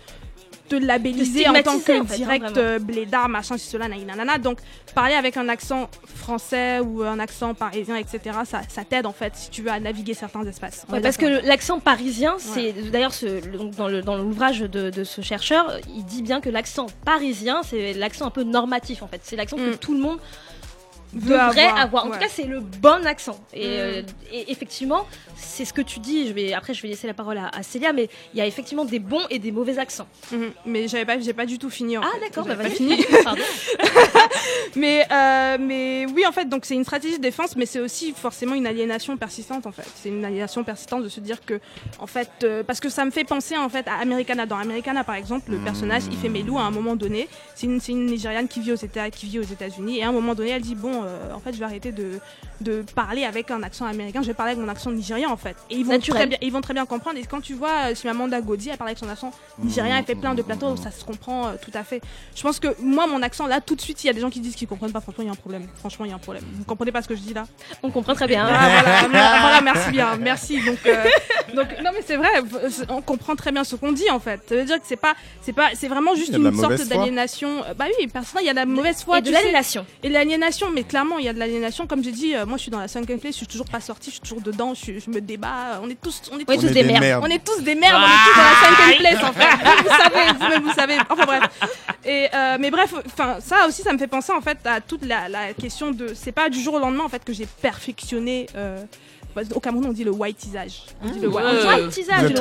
te 0.68 0.76
labelliser 0.76 1.48
en 1.48 1.54
tant 1.62 1.80
que 1.80 2.02
en 2.02 2.06
fait, 2.06 2.14
hein, 2.14 2.18
direct 2.18 2.58
euh, 2.58 2.80
blédard 2.80 3.30
machin 3.30 3.58
cela 3.58 3.88
nanana 3.88 4.38
donc 4.38 4.58
parler 4.94 5.14
avec 5.14 5.38
un 5.38 5.48
accent 5.50 5.90
français 6.16 6.80
ou 6.80 7.04
un 7.04 7.20
accent 7.20 7.54
parisien 7.54 7.96
etc 7.98 8.38
ça, 8.46 8.62
ça 8.68 8.84
t'aide 8.84 9.06
en 9.06 9.12
fait 9.14 9.34
si 9.36 9.50
tu 9.50 9.62
veux 9.62 9.70
à 9.72 9.80
naviguer 9.80 10.14
certains 10.14 10.44
espaces 10.46 10.86
Ouais, 10.92 11.02
parce 11.02 11.18
que 11.18 11.26
l'accent 11.46 11.80
parisien, 11.80 12.36
c'est 12.40 12.74
d'ailleurs 12.92 13.12
dans 13.76 14.18
l'ouvrage 14.18 14.60
de, 14.62 14.90
de 14.90 15.04
ce 15.04 15.22
chercheur, 15.22 15.80
il 15.96 16.04
dit 16.06 16.22
bien 16.22 16.42
que 16.42 16.50
l'accent 16.50 16.88
parisien, 17.06 17.62
c'est 17.64 17.94
l'accent 17.94 18.26
un 18.28 18.30
peu 18.32 18.44
normatif 18.44 19.04
en 19.04 19.08
fait. 19.08 19.22
C'est 19.24 19.36
l'accent 19.36 19.58
que 19.58 19.72
Mm. 19.74 19.78
tout 19.78 19.94
le 19.94 20.00
monde 20.00 20.20
devrait 21.20 21.66
avoir. 21.66 22.06
En 22.06 22.10
ouais. 22.10 22.14
tout 22.18 22.20
cas, 22.24 22.30
c'est 22.30 22.44
le 22.46 22.60
bon 22.60 23.06
accent. 23.06 23.40
Et, 23.54 23.66
Mm. 23.68 23.72
euh, 23.72 24.02
et 24.32 24.52
effectivement, 24.52 25.06
c'est 25.36 25.66
ce 25.66 25.74
que 25.74 25.82
tu 25.82 26.00
dis. 26.00 26.28
Je 26.28 26.34
vais 26.34 26.54
après, 26.54 26.74
je 26.74 26.82
vais 26.82 26.88
laisser 26.90 27.08
la 27.08 27.14
parole 27.14 27.38
à, 27.38 27.50
à 27.50 27.64
Célia, 27.64 27.94
mais 27.94 28.10
il 28.34 28.38
y 28.38 28.42
a 28.42 28.46
effectivement 28.48 28.86
des 28.86 29.00
bons 29.00 29.22
et 29.30 29.40
des 29.40 29.52
mauvais 29.52 29.78
accents. 29.80 30.08
Mhm. 30.32 30.52
mais 30.66 30.88
j'avais 30.88 31.06
pas 31.06 31.20
j'ai 31.20 31.34
pas 31.34 31.46
du 31.46 31.58
tout 31.60 31.70
fini 31.70 31.98
en 31.98 32.02
Ah 32.04 32.12
d'accord, 32.22 32.46
bah 32.46 32.56
pas 32.56 32.70
fini 32.70 33.04
Pardon. 33.24 33.42
Mais, 34.76 35.06
euh, 35.12 35.58
mais 35.60 36.06
oui, 36.14 36.26
en 36.28 36.32
fait, 36.32 36.46
donc 36.50 36.66
c'est 36.66 36.76
une 36.76 36.84
stratégie 36.84 37.18
de 37.18 37.22
défense, 37.22 37.56
mais 37.56 37.66
c'est 37.66 37.80
aussi 37.80 38.12
forcément 38.14 38.56
une 38.56 38.68
aliénation 38.68 39.16
persistante, 39.16 39.66
en 39.66 39.72
fait. 39.72 39.86
C'est 39.96 40.10
une 40.10 40.26
aliénation 40.26 40.64
persistante 40.64 41.04
de 41.04 41.08
se 41.10 41.20
dire 41.22 41.44
que, 41.46 41.60
en 42.00 42.08
fait, 42.08 42.30
euh, 42.44 42.64
parce 42.64 42.80
que 42.82 42.90
ça 42.90 43.06
me 43.06 43.12
fait 43.12 43.24
penser, 43.24 43.56
en 43.58 43.70
fait, 43.70 43.88
à 43.88 43.96
Americana. 43.96 44.46
Dans 44.46 44.58
Americana, 44.58 45.04
par 45.04 45.16
exemple, 45.16 45.52
le 45.52 45.58
personnage, 45.60 46.04
il 46.12 46.18
fait 46.18 46.28
Melou 46.30 46.58
à 46.58 46.64
un 46.64 46.72
moment 46.72 46.96
donné. 46.96 47.30
C'est 47.56 47.68
une, 47.68 47.80
c'est 47.80 47.94
une 47.94 48.06
Nigériane 48.06 48.48
qui 48.50 48.60
vit 48.60 48.74
aux 48.74 48.76
États, 48.76 49.10
qui 49.10 49.28
vit 49.28 49.40
aux 49.40 49.44
États-Unis, 49.44 50.00
et 50.00 50.04
à 50.04 50.10
un 50.10 50.12
moment 50.12 50.36
donné, 50.36 50.50
elle 50.52 50.62
dit 50.62 50.76
bon, 50.76 51.04
euh, 51.06 51.34
en 51.34 51.40
fait, 51.40 51.54
je 51.54 51.60
vais 51.60 51.66
arrêter 51.66 51.92
de, 51.92 52.20
de 52.62 52.84
parler 52.96 53.24
avec 53.26 53.52
un 53.52 53.64
accent 53.64 53.86
américain, 53.86 54.22
je 54.22 54.28
vais 54.28 54.34
parler 54.34 54.54
avec 54.54 54.64
mon 54.64 54.70
accent 54.70 54.92
nigérien, 54.92 55.30
en 55.30 55.38
fait. 55.38 55.56
Et 55.70 55.76
ils 55.76 55.86
vont 55.86 55.92
Naturel. 55.94 56.22
très 56.22 56.28
bien, 56.28 56.38
ils 56.42 56.52
vont 56.52 56.62
très 56.62 56.74
bien 56.74 56.86
comprendre. 56.86 57.18
Et 57.18 57.24
quand 57.24 57.42
tu 57.42 57.54
vois, 57.54 57.92
euh, 57.92 57.96
Chimamanda 57.96 58.42
Godi, 58.42 58.70
elle 58.70 58.78
parle 58.78 58.90
avec 58.90 59.00
son 59.00 59.10
accent 59.10 59.32
nigérien, 59.60 59.98
elle 59.98 60.06
fait 60.06 60.16
plein 60.16 60.34
de 60.36 60.42
plateaux, 60.42 60.72
où 60.72 60.78
ça 60.78 60.92
se 60.92 61.04
comprend 61.06 61.48
euh, 61.48 61.52
tout 61.62 61.72
à 61.74 61.84
fait. 61.84 62.02
Je 62.36 62.42
pense 62.42 62.60
que 62.60 62.68
moi, 62.82 63.08
mon 63.08 63.22
accent, 63.22 63.48
là, 63.48 63.62
tout 63.62 63.76
de 63.76 63.82
suite, 63.82 64.04
il 64.04 64.08
y 64.08 64.10
a 64.10 64.14
des 64.14 64.22
gens 64.22 64.30
qui 64.30 64.40
disent 64.40 64.56
qu'ils 64.56 64.68
comprennent 64.68 64.92
pas. 64.92 65.02
Franchement, 65.02 65.24
il 65.24 65.28
y 65.28 65.30
a 65.30 65.34
un 65.34 65.36
problème. 65.36 65.68
Franchement, 65.80 66.06
il 66.06 66.10
y 66.10 66.12
a 66.12 66.16
un 66.16 66.20
problème. 66.20 66.44
Vous 66.54 66.64
comprenez 66.64 66.92
pas 66.92 67.02
ce 67.02 67.08
que 67.08 67.16
je 67.16 67.22
dis 67.22 67.34
là? 67.34 67.46
On 67.84 67.92
comprend 67.92 68.14
très 68.16 68.28
bien. 68.28 68.46
Ah, 68.48 68.82
voilà, 68.84 69.08
mer- 69.08 69.38
voilà, 69.42 69.62
merci 69.62 69.92
bien, 69.92 70.16
merci. 70.18 70.64
Donc, 70.66 70.78
euh, 70.86 71.04
donc 71.56 71.68
non, 71.84 71.92
mais 71.94 72.02
c'est 72.06 72.18
vrai, 72.18 72.30
on 72.90 73.02
comprend 73.02 73.36
très 73.36 73.52
bien 73.52 73.64
ce 73.64 73.76
qu'on 73.76 73.92
dit 73.92 74.10
en 74.10 74.20
fait. 74.20 74.42
Ça 74.48 74.56
veut 74.56 74.64
dire 74.66 74.78
que 74.78 74.86
c'est 74.88 74.96
pas, 74.96 75.14
c'est 75.42 75.54
pas, 75.54 75.70
c'est 75.76 75.88
vraiment 75.88 76.16
juste 76.16 76.34
une 76.36 76.56
sorte 76.58 76.88
d'aliénation. 76.88 77.62
Bah 77.78 77.86
oui, 78.00 78.08
personnellement, 78.08 78.42
il 78.42 78.48
y 78.48 78.50
a 78.50 78.54
de 78.54 78.58
la 78.60 78.66
mauvaise 78.66 79.04
foi. 79.04 79.20
et 79.20 79.22
de 79.22 79.32
l'aliénation. 79.32 79.86
Et 80.04 80.10
de 80.10 80.14
l'aliénation, 80.14 80.68
mais 80.74 80.84
clairement, 80.88 81.18
il 81.18 81.26
y 81.26 81.30
a 81.30 81.34
de 81.34 81.40
l'aliénation. 81.40 81.88
Comme 81.88 82.04
j'ai 82.04 82.12
dit, 82.12 82.36
euh, 82.36 82.46
moi, 82.46 82.58
je 82.58 82.64
suis 82.64 82.72
dans 82.72 82.80
la 82.80 82.88
cinquième 82.88 83.20
place, 83.20 83.34
je 83.34 83.38
suis 83.38 83.48
toujours 83.48 83.68
pas 83.68 83.80
sortie, 83.82 84.10
je 84.10 84.16
suis 84.16 84.22
toujours 84.22 84.42
dedans, 84.42 84.74
je, 84.74 84.80
suis- 84.80 85.00
je 85.00 85.10
me 85.10 85.20
débat. 85.22 85.80
On 85.84 85.90
est 85.90 86.00
tous, 86.02 86.22
on 86.32 86.40
est 86.40 86.46
On 86.48 86.54
est 86.54 86.56
tous 86.58 86.62
des 86.68 86.74
des 86.74 86.84
merdes. 86.84 87.02
merdes. 87.04 87.24
on 87.26 87.30
est 87.30 87.44
tous 87.46 87.62
des 87.64 87.76
merdes, 87.76 87.96
on 88.02 88.06
est 88.06 88.26
tous 88.26 88.38
dans 88.38 88.44
la 88.44 88.76
cinquième 88.78 89.00
place 89.00 89.30
en 89.30 89.34
fait. 89.34 89.66
Vous, 89.66 89.84
vous 89.84 89.96
savez, 89.98 90.34
vous-même 90.40 90.64
vous 90.64 90.74
savez. 90.74 90.98
Enfin 91.10 91.26
bref. 91.26 91.44
Et 92.06 92.28
euh, 92.34 92.58
mais 92.60 92.72
bref, 92.72 92.94
enfin 93.08 93.38
ça 93.40 93.68
aussi, 93.68 93.82
ça 93.82 93.92
me 93.94 93.98
fait 93.98 94.08
penser 94.08 94.32
en 94.32 94.42
fait 94.42 94.58
à 94.66 94.80
toute 94.82 95.06
la, 95.06 95.28
la 95.30 95.54
question 95.54 95.92
de, 95.92 96.14
c'est 96.14 96.32
pas 96.32 96.50
du 96.50 96.62
jour 96.62 96.76
au 96.76 96.80
lendemain 96.80 97.04
en 97.04 97.10
fait 97.10 97.24
que 97.24 97.34
j'ai 97.34 97.48
perfectionné. 97.62 98.48
euh, 98.56 98.84
parce 99.36 99.50
qu'au 99.50 99.60
Cameroun, 99.60 99.86
on 99.88 99.92
dit 99.94 100.04
le 100.04 100.12
whiteisage. 100.12 100.84
On 101.04 101.10
dit 101.10 101.20
le 101.20 101.28
white- 101.28 101.46
Un 101.46 101.52
on 101.52 102.28
dit- 102.28 102.34
le 102.34 102.40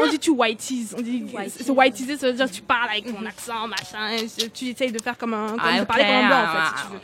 on 0.00 0.04
on 0.04 0.18
tu 0.18 0.30
whiteise, 0.30 0.94
on 0.98 1.00
dit 1.00 1.24
c'est 1.48 1.70
whiteiser, 1.70 2.16
ça 2.18 2.26
veut 2.26 2.32
dire 2.34 2.50
tu 2.50 2.60
parles 2.60 2.90
avec 2.90 3.06
mon 3.12 3.24
accent, 3.24 3.66
machin, 3.68 4.16
tu 4.52 4.66
essayes 4.66 4.92
de 4.92 5.00
faire 5.00 5.16
comme 5.16 5.32
un, 5.34 5.48
comme 5.50 5.60
Ah, 5.62 5.84
parler 5.86 6.04
comme 6.04 6.12
un 6.14 6.26
blanc 6.26 6.36
en 6.36 6.44
ah, 6.44 6.72
fait, 6.74 6.78
si 6.78 6.84
tu 6.86 6.92
veux. 6.92 7.00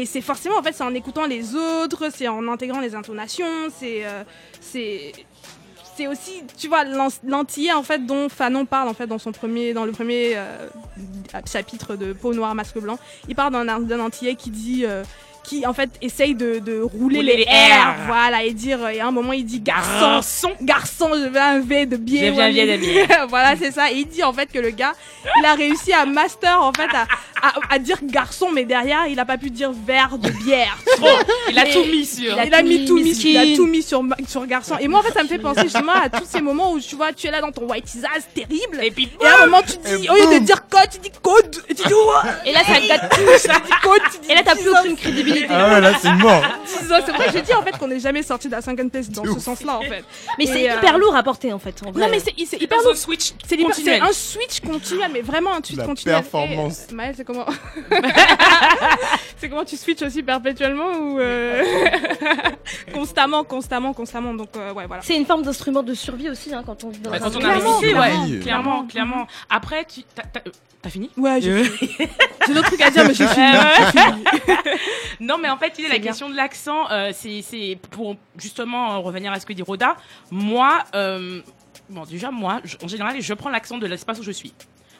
Et 0.00 0.06
c'est 0.06 0.20
forcément 0.20 0.56
en 0.58 0.62
fait, 0.62 0.72
c'est 0.72 0.82
en 0.82 0.94
écoutant 0.94 1.26
les 1.26 1.54
autres, 1.54 2.08
c'est 2.12 2.26
en 2.26 2.48
intégrant 2.48 2.80
les 2.80 2.94
intonations, 2.96 3.68
c'est, 3.78 4.04
euh, 4.04 4.24
c'est, 4.60 5.12
c'est 5.96 6.06
aussi, 6.08 6.42
tu 6.58 6.66
vois, 6.68 6.84
l'an- 6.84 7.08
l'antillais 7.24 7.72
en 7.72 7.82
fait 7.84 8.04
dont 8.04 8.28
Fanon 8.28 8.64
parle 8.66 8.88
en 8.88 8.94
fait 8.94 9.06
dans 9.06 9.18
son 9.18 9.30
premier, 9.32 9.74
dans 9.74 9.84
le 9.84 9.92
premier 9.92 10.32
euh, 10.36 10.66
chapitre 11.50 11.94
de 11.96 12.12
Peau 12.12 12.34
noire 12.34 12.54
masque 12.54 12.78
blanc. 12.78 12.98
Il 13.28 13.34
parle 13.36 13.52
d'un 13.52 13.80
d'un 13.80 14.00
antillais 14.00 14.34
qui 14.34 14.50
dit. 14.50 14.84
euh, 14.84 15.04
qui 15.46 15.66
en 15.66 15.72
fait 15.72 15.90
essaye 16.02 16.34
de, 16.34 16.58
de 16.58 16.80
rouler, 16.80 17.18
Rouler 17.18 17.36
les, 17.36 17.42
airs, 17.44 17.78
airs. 17.78 17.94
voilà, 18.06 18.42
et 18.44 18.52
dire, 18.52 18.86
et 18.88 19.00
à 19.00 19.06
un 19.06 19.10
moment 19.10 19.32
il 19.32 19.44
dit 19.44 19.60
garçon, 19.60 20.00
Garçon. 20.00 20.50
garçon, 20.60 21.08
je 21.14 21.28
veux 21.28 21.40
un 21.40 21.60
V 21.60 21.86
de 21.86 21.96
bière. 21.96 22.32
Je 22.32 22.36
veux 22.36 22.42
un 22.44 22.50
V 22.52 22.78
de 22.78 23.26
voilà, 23.28 23.54
c'est 23.56 23.70
ça. 23.72 23.90
Et 23.92 23.96
il 23.98 24.06
dit 24.08 24.22
en 24.24 24.32
fait 24.32 24.50
que 24.52 24.58
le 24.58 24.70
gars, 24.70 24.92
il 25.38 25.44
a 25.44 25.54
réussi 25.54 25.92
à 25.92 26.04
master 26.06 26.60
en 26.62 26.72
fait 26.72 26.88
à, 26.94 27.06
à, 27.46 27.74
à 27.74 27.78
dire 27.78 27.98
garçon, 28.02 28.50
mais 28.52 28.64
derrière 28.64 29.06
il 29.08 29.18
a 29.20 29.24
pas 29.24 29.38
pu 29.38 29.50
dire 29.50 29.70
verre 29.86 30.18
de 30.18 30.30
bière. 30.30 30.76
Trop. 30.96 31.06
Il 31.50 31.58
a 31.58 31.68
Et- 31.68 31.72
tout 31.72 31.84
mis 31.84 32.04
sur. 32.06 32.36
Il 32.44 32.54
a, 32.54 32.62
mis 32.62 32.84
tout 32.84 32.96
mis, 32.98 33.10
il 33.12 33.36
a 33.36 33.56
tout 33.56 33.66
mis 33.66 33.82
sur, 33.82 34.02
sur 34.28 34.46
garçon. 34.46 34.76
Et 34.80 34.88
moi 34.88 35.00
en 35.00 35.02
fait 35.02 35.12
ça 35.12 35.22
me 35.22 35.28
fait 35.28 35.38
penser 35.38 35.62
justement 35.62 35.92
à 35.92 36.08
tous 36.08 36.24
ces 36.26 36.40
moments 36.40 36.72
où 36.72 36.80
tu 36.80 36.96
vois, 36.96 37.12
tu 37.12 37.26
es 37.26 37.30
là 37.30 37.40
dans 37.40 37.52
ton 37.52 37.68
white 37.68 37.84
teasage 37.84 38.22
terrible. 38.34 38.80
Et 38.82 38.90
puis, 38.90 39.08
Et 39.20 39.26
à 39.26 39.42
un 39.42 39.46
moment 39.46 39.62
tu 39.62 39.76
dis, 39.98 40.08
au 40.08 40.14
lieu 40.14 40.38
de 40.40 40.44
dire 40.44 40.66
code, 40.68 40.88
tu 40.92 40.98
dis 40.98 41.10
code. 41.22 41.56
Et 41.68 41.74
tu 41.74 41.82
dis 41.86 41.94
Et 42.44 42.52
là, 42.52 42.60
ça 42.64 42.80
gâte 42.86 43.10
tout. 43.10 43.20
tu 43.40 43.48
dis 43.48 43.70
code, 43.82 44.00
tu 44.12 44.18
dis 44.26 44.32
Et 44.32 44.34
là, 44.34 44.42
t'as 44.44 44.54
plus 44.54 44.68
aucune 44.70 44.96
crédibilité. 44.96 45.35
Ah 45.48 45.68
ouais, 45.74 45.80
là, 45.80 45.92
c'est 46.00 46.12
mort. 46.14 46.42
C'est 46.66 47.12
vrai 47.12 47.26
que 47.26 47.32
j'ai 47.32 47.42
dit 47.42 47.52
en 47.54 47.62
fait 47.62 47.76
qu'on 47.78 47.88
n'est 47.88 47.98
jamais 48.00 48.22
sorti 48.22 48.48
de 48.48 48.52
la 48.52 48.60
cinquième 48.62 48.90
place 48.90 49.08
dans 49.10 49.24
ce 49.24 49.40
sens-là 49.40 49.78
en 49.78 49.82
fait. 49.82 50.04
Mais 50.38 50.46
c'est 50.46 50.70
euh, 50.70 50.76
hyper 50.76 50.98
lourd 50.98 51.14
à 51.16 51.22
porter 51.22 51.52
en 51.52 51.58
fait. 51.58 51.80
En 51.86 51.90
vrai. 51.90 52.02
Non 52.02 52.08
mais 52.10 52.20
c'est 52.20 52.32
c'est 52.46 52.60
hyper 52.60 52.78
lourd. 52.78 52.92
un 52.92 52.94
switch 52.94 53.32
C'est 53.46 54.00
un 54.00 54.12
switch 54.12 54.60
continuel, 54.60 55.10
mais 55.12 55.20
vraiment 55.22 55.54
un 55.54 55.60
switch 55.62 55.76
La 55.78 55.84
continuel. 55.84 56.16
performance. 56.20 56.86
Et, 56.90 56.94
Maël, 56.94 57.14
c'est 57.16 57.24
comment 57.24 57.46
C'est 59.38 59.48
comment 59.48 59.64
tu 59.64 59.76
switches 59.76 60.02
aussi 60.02 60.22
perpétuellement 60.22 60.90
ou 60.98 61.18
euh, 61.20 61.62
constamment, 62.94 63.44
constamment, 63.44 63.92
constamment. 63.92 64.34
Donc 64.34 64.48
euh, 64.56 64.72
ouais, 64.72 64.86
voilà. 64.86 65.02
C'est 65.02 65.16
une 65.16 65.26
forme 65.26 65.42
d'instrument 65.42 65.82
de 65.82 65.94
survie 65.94 66.30
aussi 66.30 66.54
hein, 66.54 66.62
quand 66.64 66.84
on 66.84 66.90
vit 66.90 67.00
dans 67.00 67.10
Bah, 67.10 67.16
un 67.16 67.20
quand 67.20 67.36
on 67.36 67.38
milieu. 67.38 67.50
a 67.50 67.54
réussi, 67.54 67.94
ouais. 67.94 68.38
clairement. 68.40 68.40
Clairement, 68.42 68.86
clairement. 68.86 69.26
Après, 69.50 69.84
tu. 69.84 70.02
T'as 70.82 70.90
fini? 70.90 71.10
Ouais, 71.16 71.40
j'ai 71.40 71.50
Euh, 71.50 71.64
j'ai 72.46 72.54
d'autres 72.54 72.68
trucs 72.68 72.80
à 72.82 72.90
dire, 72.90 73.04
mais 73.06 73.14
j'ai 73.14 73.26
fini. 73.26 74.24
non, 75.20 75.36
mais 75.38 75.48
en 75.48 75.56
fait, 75.56 75.72
la 75.82 75.88
bien. 75.90 75.98
question 76.00 76.28
de 76.28 76.36
l'accent, 76.36 76.88
euh, 76.90 77.10
c'est 77.14 77.78
pour 77.90 78.16
justement 78.36 79.00
revenir 79.02 79.32
à 79.32 79.40
ce 79.40 79.46
que 79.46 79.52
dit 79.52 79.62
Rhoda. 79.62 79.96
Moi, 80.30 80.78
euh, 80.94 81.40
bon, 81.88 82.04
déjà, 82.04 82.30
moi, 82.30 82.60
je- 82.64 82.76
en 82.82 82.88
général, 82.88 83.20
je 83.20 83.34
prends 83.34 83.50
l'accent 83.50 83.78
de 83.78 83.86
l'espace 83.86 84.18
où 84.20 84.22
je 84.22 84.30
suis. 84.32 84.52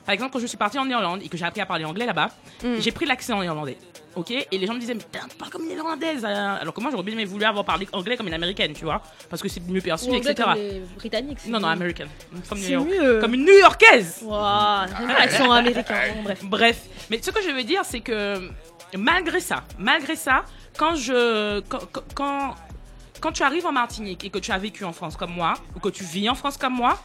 Par 0.07 0.13
exemple, 0.15 0.33
quand 0.33 0.39
je 0.39 0.47
suis 0.47 0.57
partie 0.57 0.79
en 0.79 0.89
Irlande 0.89 1.21
et 1.25 1.29
que 1.29 1.37
j'ai 1.37 1.45
appris 1.45 1.61
à 1.61 1.67
parler 1.67 1.85
anglais 1.85 2.07
là-bas, 2.07 2.29
Mm. 2.63 2.77
j'ai 2.79 2.93
pris 2.93 3.05
l'accent 3.07 3.43
irlandais. 3.43 3.77
Ok? 4.15 4.31
Et 4.31 4.47
les 4.57 4.67
gens 4.67 4.73
me 4.73 4.79
disaient, 4.79 4.95
mais 4.95 5.01
putain, 5.03 5.27
tu 5.29 5.37
parles 5.37 5.51
comme 5.51 5.65
une 5.65 5.73
irlandaise. 5.77 6.25
hein. 6.25 6.57
Alors 6.61 6.73
que 6.73 6.81
moi, 6.81 6.91
j'aurais 6.91 7.03
bien 7.03 7.13
aimé 7.13 7.27
voulu 7.27 7.45
avoir 7.45 7.65
parlé 7.67 7.87
anglais 7.93 8.17
comme 8.17 8.29
une 8.29 8.33
américaine, 8.35 8.73
tu 8.73 8.85
vois? 8.85 9.03
Parce 9.29 9.43
que 9.43 9.49
c'est 9.49 9.61
mieux 9.69 9.83
perçu, 9.83 10.09
Ou 10.09 10.15
etc. 10.15 10.35
comme 10.43 10.55
les 10.55 10.81
Britanniques. 10.97 11.39
c'est 11.41 11.51
Non, 11.51 11.61
non, 11.61 11.69
américaine. 11.69 12.09
De 12.33 12.37
New 12.39 12.63
C'est 12.63 12.71
York. 12.73 12.87
mieux. 12.89 13.19
Comme 13.21 13.35
une 13.35 13.45
New 13.45 13.59
Yorkaise 13.59 14.21
j'aime 14.23 15.07
bien 15.07 15.19
l'accent 15.19 15.51
américain. 15.51 16.01
Bon, 16.15 16.23
bref. 16.23 16.45
Bref, 16.45 16.81
mais 17.11 17.21
ce 17.21 17.31
que 17.31 17.43
je 17.43 17.51
veux 17.51 17.65
dire, 17.65 17.83
c'est 17.85 18.01
que 18.01 18.51
malgré 18.97 19.41
ça, 19.41 19.65
malgré 19.79 20.17
ça, 20.17 20.45
quand 20.79 20.95
je, 20.95 21.61
quand, 21.69 21.81
quand- 21.93 22.03
quand, 22.15 22.55
quand 23.21 23.33
tu 23.33 23.43
arrives 23.43 23.67
en 23.67 23.73
Martinique 23.73 24.25
et 24.25 24.31
que 24.31 24.39
tu 24.39 24.51
as 24.53 24.59
vécu 24.59 24.85
en 24.85 24.93
France 24.93 25.17
comme 25.17 25.33
moi, 25.35 25.55
ou 25.75 25.81
que 25.81 25.89
tu 25.91 26.05
vis 26.05 26.31
en 26.31 26.35
France 26.35 26.57
comme 26.57 26.75
moi, 26.75 26.99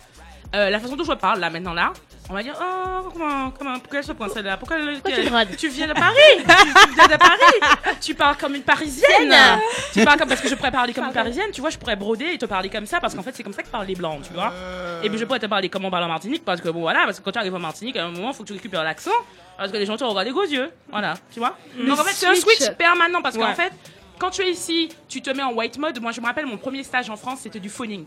euh, 0.56 0.70
la 0.70 0.80
façon 0.80 0.96
dont 0.96 1.04
je 1.04 1.14
parle 1.14 1.40
là 1.40 1.50
maintenant 1.50 1.74
là, 1.74 1.92
on 2.32 2.34
va 2.34 2.44
dire 2.44 2.56
oh 2.60 3.10
comment 3.12 3.52
comment 3.52 3.80
pourquoi 3.80 4.00
elle 4.00 4.06
se 4.06 4.12
prend 4.14 4.30
celle-là? 4.30 4.56
Pourquoi, 4.58 4.78
Pourquoi 4.78 5.46
tu 5.46 5.58
tu 5.58 5.68
viens 5.68 5.88
de 5.88 5.94
Paris? 5.94 6.16
Tu, 6.38 6.94
viens 6.96 7.08
de 7.08 7.18
Paris? 7.18 7.96
Tu 8.02 8.16
parles 8.16 8.38
comme 8.38 8.56
une 8.56 8.64
parisienne. 8.64 9.36
Tu 9.94 10.04
parles 10.06 10.18
comme 10.18 10.30
parce 10.30 10.40
que 10.42 10.48
je 10.48 10.56
pourrais 10.56 10.72
parler 10.72 10.94
comme 10.94 11.06
une 11.06 11.14
parisienne 11.14 11.52
tu 11.52 11.60
vois 11.62 11.70
je 11.70 11.78
pourrais 11.78 11.96
broder 11.98 12.34
et 12.34 12.38
te 12.38 12.46
parler 12.46 12.70
comme 12.70 12.86
ça 12.86 13.00
parce 13.00 13.14
qu'en 13.14 13.22
fait 13.24 13.36
c'est 13.36 13.44
comme 13.44 13.54
ça 13.54 13.64
que 13.64 13.68
parlent 13.70 13.86
les 13.88 13.96
blancs 13.96 14.22
tu 14.26 14.34
vois. 14.34 14.54
Et 15.04 15.10
puis 15.10 15.20
je 15.20 15.26
pourrais 15.26 15.40
te 15.40 15.46
parler 15.46 15.68
comment 15.70 15.90
on 15.90 15.92
parle 15.92 16.06
en 16.06 16.10
Martinique 16.10 16.46
parce 16.46 16.62
que 16.62 16.70
bon 16.70 16.82
voilà 16.82 17.04
parce 17.06 17.20
que 17.20 17.24
quand 17.26 17.32
tu 17.34 17.40
arrives 17.40 17.56
en 17.56 17.60
Martinique 17.60 17.98
à 17.98 18.06
un 18.06 18.12
moment 18.12 18.32
faut 18.34 18.44
que 18.44 18.48
tu 18.48 18.54
récupères 18.54 18.84
l'accent 18.84 19.12
parce 19.58 19.72
que 19.72 19.78
les 19.78 19.86
gens 19.86 19.98
te 19.98 20.04
regardent 20.04 20.26
des 20.28 20.32
gros 20.34 20.46
yeux 20.46 20.72
voilà 20.90 21.16
tu 21.34 21.40
vois. 21.40 21.58
Donc 21.78 22.00
en 22.00 22.04
fait 22.04 22.14
c'est 22.14 22.28
un 22.28 22.36
switch. 22.36 22.70
permanent 22.78 23.22
parce 23.22 23.38
qu'en 23.38 23.48
Ouais. 23.50 23.56
fait 23.56 23.74
quand 24.20 24.30
tu 24.30 24.42
es 24.44 24.52
ici 24.52 24.90
tu 25.10 25.22
te 25.22 25.30
mets 25.32 25.44
en 25.44 25.52
white 25.54 25.78
mode. 25.78 26.00
Moi 26.02 26.12
je 26.12 26.22
me 26.22 26.26
rappelle 26.28 26.46
mon 26.46 26.58
premier 26.58 26.84
stage 26.84 27.10
en 27.10 27.18
France 27.18 27.40
c'était 27.44 27.60
du 27.60 27.70
phoning 27.70 28.06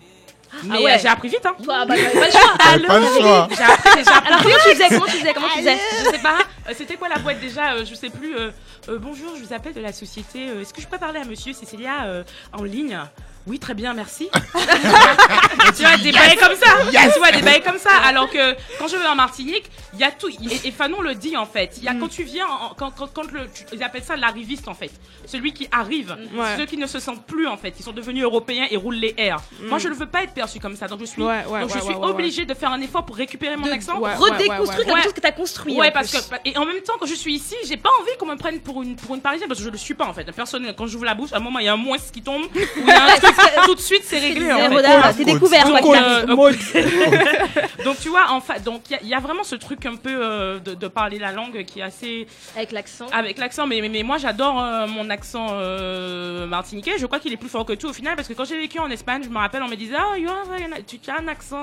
mais 0.64 0.78
ouais. 0.78 0.94
euh, 0.94 0.98
j'ai 1.00 1.08
appris 1.08 1.28
vite 1.28 1.44
hein 1.44 1.54
Toi, 1.62 1.84
bah, 1.86 1.94
t'avais 1.96 2.10
pas 2.20 2.26
le 2.26 2.30
choix. 2.32 2.40
T'avais 2.58 2.86
pas 2.86 2.98
le 2.98 3.06
choix. 3.06 3.48
j'ai 3.50 3.62
appris, 3.62 3.90
j'ai 4.04 4.10
appris 4.10 4.28
Alors 4.28 4.42
comment 4.42 4.54
tu 4.62 4.70
faisais 4.70 4.88
Comment 4.88 5.06
tu 5.06 5.10
faisais 5.18 5.32
Comment 5.34 5.48
tu 5.48 5.58
faisais 5.58 5.76
je 6.04 6.10
sais 6.10 6.18
pas. 6.22 6.38
Euh, 6.68 6.72
C'était 6.76 6.96
quoi 6.96 7.08
la 7.08 7.18
boîte 7.18 7.40
déjà 7.40 7.72
euh, 7.74 7.84
Je 7.84 7.94
sais 7.94 8.10
plus. 8.10 8.36
euh, 8.36 8.50
euh, 8.88 8.98
bonjour, 8.98 9.34
je 9.36 9.42
vous 9.44 9.52
appelle 9.52 9.74
de 9.74 9.80
la 9.80 9.92
société. 9.92 10.48
euh, 10.48 10.60
Est-ce 10.62 10.72
que 10.74 10.80
je 10.80 10.86
peux 10.86 10.98
parler 10.98 11.20
à 11.20 11.24
Monsieur 11.24 11.52
Cécilia 11.52 12.04
euh, 12.04 12.22
en 12.52 12.62
ligne? 12.64 12.98
Oui, 13.46 13.58
très 13.58 13.74
bien, 13.74 13.92
merci. 13.92 14.28
tu 15.76 15.82
vois, 15.82 15.96
des 15.98 16.12
bails 16.12 16.36
comme 16.36 16.56
ça. 16.56 16.76
Tu 17.12 17.18
vois, 17.18 17.30
des 17.30 17.42
bails 17.42 17.62
comme 17.62 17.78
ça. 17.78 17.90
Alors 18.04 18.30
que 18.30 18.54
quand 18.78 18.88
je 18.88 18.96
vais 18.96 19.06
en 19.06 19.14
Martinique, 19.14 19.64
il 19.92 20.00
y 20.00 20.04
a 20.04 20.10
tout. 20.10 20.28
Et, 20.28 20.68
et 20.68 20.72
Fanon 20.72 21.00
le 21.02 21.14
dit 21.14 21.36
en 21.36 21.44
fait. 21.46 21.74
Il 21.78 21.84
y 21.84 21.88
a 21.88 21.94
quand 21.94 22.08
tu 22.08 22.22
viens, 22.22 22.46
en- 22.46 22.74
quand, 22.74 22.90
quand, 22.90 23.08
quand 23.12 23.30
le, 23.32 23.46
tu- 23.52 23.64
ils 23.74 23.82
appellent 23.82 24.02
ça 24.04 24.16
l'arriviste 24.16 24.66
en 24.68 24.74
fait. 24.74 24.90
Celui 25.26 25.52
qui 25.52 25.68
arrive. 25.70 26.16
Ouais. 26.34 26.56
Ceux 26.56 26.64
qui 26.66 26.76
ne 26.78 26.86
se 26.86 26.98
sentent 26.98 27.26
plus 27.26 27.46
en 27.46 27.56
fait. 27.56 27.72
Qui 27.72 27.82
sont 27.82 27.92
devenus 27.92 28.22
européens 28.24 28.66
et 28.70 28.76
roulent 28.76 28.94
les 28.96 29.14
airs. 29.18 29.40
Moi, 29.62 29.78
je 29.78 29.88
ne 29.88 29.94
veux 29.94 30.06
pas 30.06 30.22
être 30.22 30.32
perçu 30.34 30.58
comme 30.58 30.76
ça. 30.76 30.86
Donc 30.86 31.00
je 31.00 31.04
suis, 31.06 31.22
Ouais, 31.22 31.44
ouais, 31.48 31.60
donc 31.60 31.70
je 31.74 31.78
suis 31.80 31.88
ouais, 31.88 31.94
ouais, 31.96 32.06
obligée 32.08 32.44
de 32.46 32.54
faire 32.54 32.70
un 32.72 32.80
effort 32.80 33.04
pour 33.04 33.16
récupérer 33.16 33.56
mon 33.56 33.66
De 33.66 33.72
accent. 33.72 33.98
Ouais, 33.98 34.14
Redéconstruire 34.14 34.48
ouais, 34.50 34.68
ouais. 34.68 34.76
quelque 34.84 34.94
Ouais. 34.94 35.02
chose 35.02 35.12
que 35.12 35.20
t'as 35.20 35.32
construit. 35.32 35.74
Ouais, 35.76 35.90
parce 35.90 36.10
que 36.12 36.18
et 36.44 36.56
en 36.56 36.64
même 36.64 36.80
temps 36.82 36.94
quand 36.98 37.06
je 37.06 37.14
suis 37.14 37.34
ici, 37.34 37.54
j'ai 37.66 37.76
pas 37.76 37.90
envie 38.00 38.16
qu'on 38.18 38.26
me 38.26 38.36
prenne 38.36 38.60
pour 38.60 38.82
une 38.82 38.96
pour 38.96 39.14
une 39.14 39.20
parisienne 39.20 39.48
parce 39.48 39.60
que 39.60 39.66
je 39.66 39.70
le 39.70 39.76
suis 39.78 39.94
pas 39.94 40.06
en 40.06 40.14
fait. 40.14 40.24
Personne 40.32 40.72
quand 40.76 40.86
j'ouvre 40.86 41.04
la 41.04 41.14
bouche, 41.14 41.32
à 41.32 41.36
un 41.36 41.40
moment 41.40 41.58
il 41.58 41.66
y 41.66 41.68
a 41.68 41.72
un 41.74 41.76
moins 41.76 41.98
qui 42.12 42.22
tombe, 42.22 42.44
ou 42.44 42.48
il 42.78 42.86
y 42.86 42.90
a 42.90 43.04
un 43.04 43.16
truc, 43.16 43.33
tout 43.66 43.74
de 43.74 43.80
suite 43.80 44.02
c'est 44.04 44.18
réglé. 44.18 44.52
en 44.52 44.58
Zéro 44.58 44.76
fait. 44.76 44.82
d'art, 44.82 45.16
T'es 45.16 45.24
découvert, 45.24 45.68
Donc, 45.68 45.80
quoi, 45.80 45.96
euh. 45.96 46.26
Donc 47.84 47.98
tu 48.00 48.08
vois, 48.08 48.30
en 48.30 48.40
fait, 48.40 48.62
donc 48.62 48.82
il 48.88 48.92
y 48.92 48.96
a- 48.96 49.00
il 49.02 49.08
y, 49.08 49.14
a 49.14 49.20
vraiment 49.20 49.44
ce 49.44 49.54
truc 49.56 49.84
un 49.86 49.96
peu 49.96 50.10
euh, 50.10 50.58
de, 50.58 50.74
de 50.74 50.88
parler 50.88 51.18
la 51.18 51.32
langue 51.32 51.64
qui 51.64 51.80
est 51.80 51.82
assez 51.82 52.26
Avec 52.56 52.72
l'accent. 52.72 53.06
avec 53.12 53.38
l'accent, 53.38 53.66
mais, 53.66 53.80
mais, 53.80 53.88
mais 53.88 54.02
moi 54.02 54.16
j'adore 54.18 54.60
euh, 54.62 54.86
mon 54.86 55.10
accent 55.10 55.48
euh, 55.52 56.46
martiniquais. 56.46 56.92
Je 56.98 57.06
crois 57.06 57.18
qu'il 57.20 57.32
est 57.32 57.36
plus 57.36 57.48
fort 57.48 57.64
que 57.66 57.72
tout 57.74 57.88
au 57.88 57.92
final 57.92 58.16
parce 58.16 58.28
que 58.28 58.32
quand 58.34 58.44
j'ai 58.44 58.58
vécu 58.58 58.78
en 58.78 58.90
Espagne, 58.90 59.22
je 59.24 59.28
me 59.28 59.38
rappelle, 59.38 59.62
on 59.62 59.68
me 59.68 59.76
disait 59.76 59.96
ah 59.98 60.16
you 60.18 60.28
have 60.30 60.50
a- 60.52 60.82
tu, 60.86 60.98
tu 60.98 61.10
as 61.10 61.18
un 61.18 61.28
accent. 61.28 61.62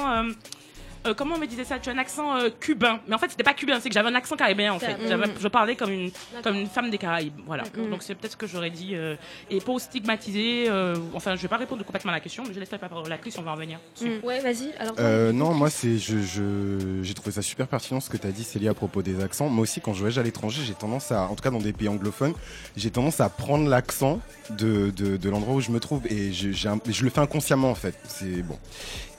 Euh, 1.06 1.14
comment 1.14 1.36
on 1.36 1.40
me 1.40 1.48
disait 1.48 1.64
ça? 1.64 1.80
Tu 1.80 1.90
as 1.90 1.94
un 1.94 1.98
accent 1.98 2.36
euh, 2.38 2.50
cubain, 2.60 3.00
mais 3.08 3.16
en 3.16 3.18
fait 3.18 3.30
c'était 3.32 3.44
pas 3.44 3.54
cubain, 3.54 3.80
c'est 3.82 3.90
que 3.90 3.94
j'avais 3.96 4.10
un 4.10 4.16
accent 4.16 4.36
caribéen 4.36 4.74
en 4.74 4.80
fait. 4.80 4.98
Mm. 4.98 5.26
Je 5.40 5.48
parlais 5.48 5.76
comme 5.76 5.92
une 5.92 6.12
comme 6.44 6.56
une 6.56 6.68
femme 6.68 6.90
des 6.90 6.98
Caraïbes, 6.98 7.34
voilà. 7.46 7.64
Donc 7.90 8.02
c'est 8.04 8.16
peut-être 8.16 8.34
ce 8.34 8.38
que 8.38 8.48
j'aurais 8.48 8.70
dit 8.70 8.96
euh, 8.96 9.16
et 9.50 9.60
pour 9.60 9.80
stigmatiser. 9.80 10.66
euh, 10.70 10.96
enfin, 11.14 11.36
je 11.36 11.42
vais 11.42 11.48
pas 11.48 11.58
répondre 11.58 11.84
complètement 11.86 12.12
à 12.12 12.16
la 12.16 12.20
question, 12.22 12.44
mais 12.48 12.54
je 12.54 12.60
laisse 12.60 12.72
la 12.72 12.78
parole 12.78 13.06
à 13.06 13.10
la 13.10 13.18
Chris, 13.18 13.34
on 13.38 13.42
va 13.42 13.52
en 13.52 13.56
venir. 13.56 13.80
dessus. 13.96 14.20
Ouais, 14.24 14.40
vas-y. 14.40 14.72
Alors, 14.80 14.96
Euh, 15.00 15.32
non, 15.32 15.54
moi, 15.54 15.70
c'est, 15.70 15.98
je, 15.98 16.20
je, 16.20 17.00
j'ai 17.04 17.14
trouvé 17.14 17.32
ça 17.32 17.42
super 17.42 17.68
pertinent 17.68 18.00
ce 18.00 18.10
que 18.10 18.18
tu 18.18 18.28
as 18.28 18.32
dit, 18.32 18.44
Célie, 18.44 18.68
à 18.68 18.74
propos 18.74 19.02
des 19.02 19.22
accents. 19.24 19.50
Moi 19.50 19.64
aussi, 19.64 19.82
quand 19.82 19.94
je 19.94 20.00
voyage 20.00 20.18
à 20.18 20.24
l'étranger, 20.24 20.62
j'ai 20.66 20.74
tendance 20.74 21.12
à, 21.12 21.24
en 21.24 21.36
tout 21.36 21.44
cas 21.44 21.50
dans 21.52 21.60
des 21.60 21.74
pays 21.74 21.88
anglophones, 21.88 22.34
j'ai 22.78 22.92
tendance 22.92 23.20
à 23.20 23.30
prendre 23.30 23.68
l'accent 23.70 24.20
de, 24.50 24.92
de, 24.92 25.18
de 25.18 25.30
l'endroit 25.30 25.56
où 25.56 25.62
je 25.62 25.72
me 25.72 25.80
trouve 25.80 26.06
et 26.08 26.32
je, 26.34 26.52
j'ai 26.52 26.70
un- 26.70 26.80
je 26.88 27.04
le 27.04 27.10
fais 27.10 27.20
inconsciemment 27.22 27.70
en 27.72 27.76
fait. 27.76 27.96
C'est 28.08 28.42
bon. 28.44 28.58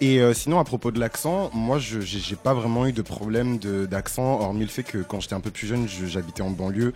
Et 0.01 0.21
euh, 0.21 0.35
sinon, 0.35 0.59
à 0.59 0.65
propos 0.65 0.91
de 0.91 0.99
l'accent, 0.99 1.51
moi, 1.55 1.72
je 1.79 2.01
j'ai, 2.01 2.19
j'ai 2.19 2.37
pas 2.37 2.55
vraiment 2.55 2.87
eu 2.87 2.93
de 2.93 3.03
problème 3.03 3.59
d'accent, 3.59 4.41
hormis 4.41 4.63
le 4.63 4.67
fait 4.69 4.83
que 4.83 4.99
quand 4.99 5.21
j'étais 5.21 5.35
un 5.35 5.41
peu 5.41 5.51
plus 5.51 5.67
jeune, 5.67 5.89
je- 5.89 6.07
j'habitais 6.07 6.43
en 6.43 6.51
banlieue, 6.51 6.93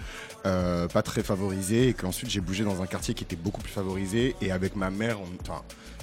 euh, 0.47 0.89
pas 0.89 1.03
très 1.03 1.22
favorisé, 1.22 1.89
et 1.89 1.95
qu'ensuite 1.95 2.31
j'ai 2.31 2.41
bougé 2.41 2.64
dans 2.64 2.83
un 2.83 2.87
quartier 2.87 3.14
qui 3.14 3.24
était 3.24 3.37
beaucoup 3.37 3.61
plus 3.61 3.72
favorisé. 3.72 4.35
Et 4.41 4.51
avec 4.53 4.77
ma 4.77 4.91
mère, 4.91 5.18
on- 5.20 5.27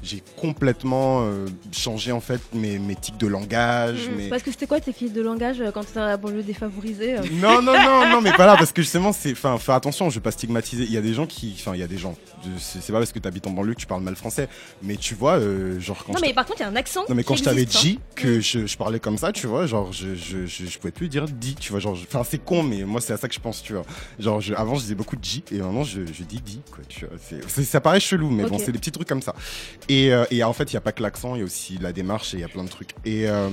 j'ai 0.04 0.22
complètement 0.39 1.22
euh, 1.24 1.45
changé 1.72 2.12
en 2.12 2.20
fait 2.20 2.41
mes, 2.54 2.78
mes 2.80 2.95
tics 2.95 3.18
de 3.18 3.28
langage. 3.28 4.10
mes- 4.16 4.30
Parce 4.30 4.43
que 4.43 4.51
c'était 4.51 4.68
quoi 4.68 4.80
tes 4.80 4.91
filles 4.93 5.10
de 5.12 5.22
langage 5.22 5.62
euh, 5.62 5.72
quand 5.72 5.82
t'étais 5.82 5.99
dans 5.99 6.06
la 6.06 6.18
banlieue 6.18 6.43
défavorisée 6.43 7.18
euh 7.18 7.22
Non, 7.41 7.62
non, 7.62 7.74
non, 7.74 8.10
non, 8.10 8.22
mais 8.22 8.32
pas 8.34 8.45
là, 8.45 8.56
parce 8.60 8.72
que 8.74 8.82
justement, 8.82 9.14
c'est, 9.14 9.32
enfin, 9.32 9.58
faire 9.58 9.76
attention, 9.76 10.10
je 10.10 10.16
vais 10.16 10.22
pas 10.22 10.32
stigmatiser. 10.32 10.84
Il 10.84 10.91
y 10.91 10.97
a 10.97 11.01
des 11.01 11.14
gens 11.14 11.26
qui, 11.26 11.56
enfin, 11.58 11.74
il 11.74 11.80
y 11.80 11.84
a 11.84 11.88
des 11.88 11.97
gens. 11.97 12.16
C'est 12.60 12.86
pas 12.91 12.99
parce 12.99 13.14
que 13.14 13.20
tu 13.20 13.28
habites 13.28 13.47
en 13.47 13.51
banlieue 13.51 13.74
que 13.74 13.80
tu 13.80 13.88
parles 13.88 14.04
mal 14.04 14.16
français, 14.18 14.49
mais 14.82 14.97
tu 14.97 15.16
vois, 15.16 15.38
euh, 15.38 15.80
genre 15.80 16.04
quand 16.06 16.14
Non, 16.14 16.20
mais 16.22 16.34
par 16.34 16.45
contre, 16.45 16.60
il 16.60 16.64
y 16.64 16.66
a 16.66 16.70
un 16.70 16.76
accent. 16.76 17.06
non 17.08 17.16
mais 17.16 17.24
quand 17.24 17.36
qui 17.36 17.39
je 17.39 17.45
t'avais 17.45 17.62
hein. 17.62 17.80
dit 17.82 17.99
que 18.16 18.41
je, 18.41 18.66
je 18.68 18.78
parlais 18.78 18.99
comme 18.99 19.18
ça, 19.18 19.32
tu 19.32 19.47
vois, 19.47 19.66
genre 19.66 19.93
je, 19.93 20.16
je, 20.16 20.45
je, 20.45 20.66
je 20.66 20.78
pouvais 20.78 20.91
plus 20.91 21.08
dire 21.08 21.26
dit, 21.26 21.56
tu 21.56 21.72
vois, 21.72 21.80
genre, 21.80 21.93
enfin 21.93 22.24
c'est 22.30 22.43
con, 22.43 22.62
mais 22.64 22.84
moi 22.84 22.99
c'est 22.99 23.14
à 23.14 23.18
ça 23.18 23.30
que 23.30 23.34
je 23.34 23.39
pense, 23.39 23.64
tu 23.64 23.72
vois. 23.74 23.84
Genre 24.20 24.41
je, 24.41 24.54
avant 24.54 24.76
je 24.76 24.82
disais 24.82 24.95
beaucoup 24.95 25.16
de 25.16 25.24
J 25.24 25.43
et 25.51 25.60
maintenant 25.60 25.84
je, 25.86 26.01
dis 26.01 26.41
dit, 26.41 26.62
quoi, 26.70 26.84
tu 26.89 27.06
vois. 27.06 27.16
C'est- 27.47 27.64
ça 27.64 27.80
paraît 27.80 27.99
chelou, 28.01 28.30
mais 28.30 28.43
bon 28.45 28.58
c'est 28.60 28.72
des 28.74 28.80
petits 28.80 28.91
trucs 28.91 29.08
comme 29.08 29.22
ça. 29.22 29.34
Et, 29.88 29.93
euh, 30.12 30.26
et 30.32 30.44
en 30.44 30.54
fait 30.54 30.72
il 30.72 30.74
y 30.74 30.78
a 30.78 30.82
pas 30.82 30.91
que 30.91 31.02
l'accent, 31.04 31.36
il 31.36 31.39
y 31.39 31.41
a 31.41 31.46
aussi 31.46 31.78
la 31.80 31.91
démarche 31.94 32.34
et 32.34 32.38
il 32.38 32.41
y 32.41 32.44
a 32.44 32.48
plein 32.48 32.64
de 32.64 32.70
trucs. 32.70 32.91
Et, 33.06 33.28
euh, 33.28 33.50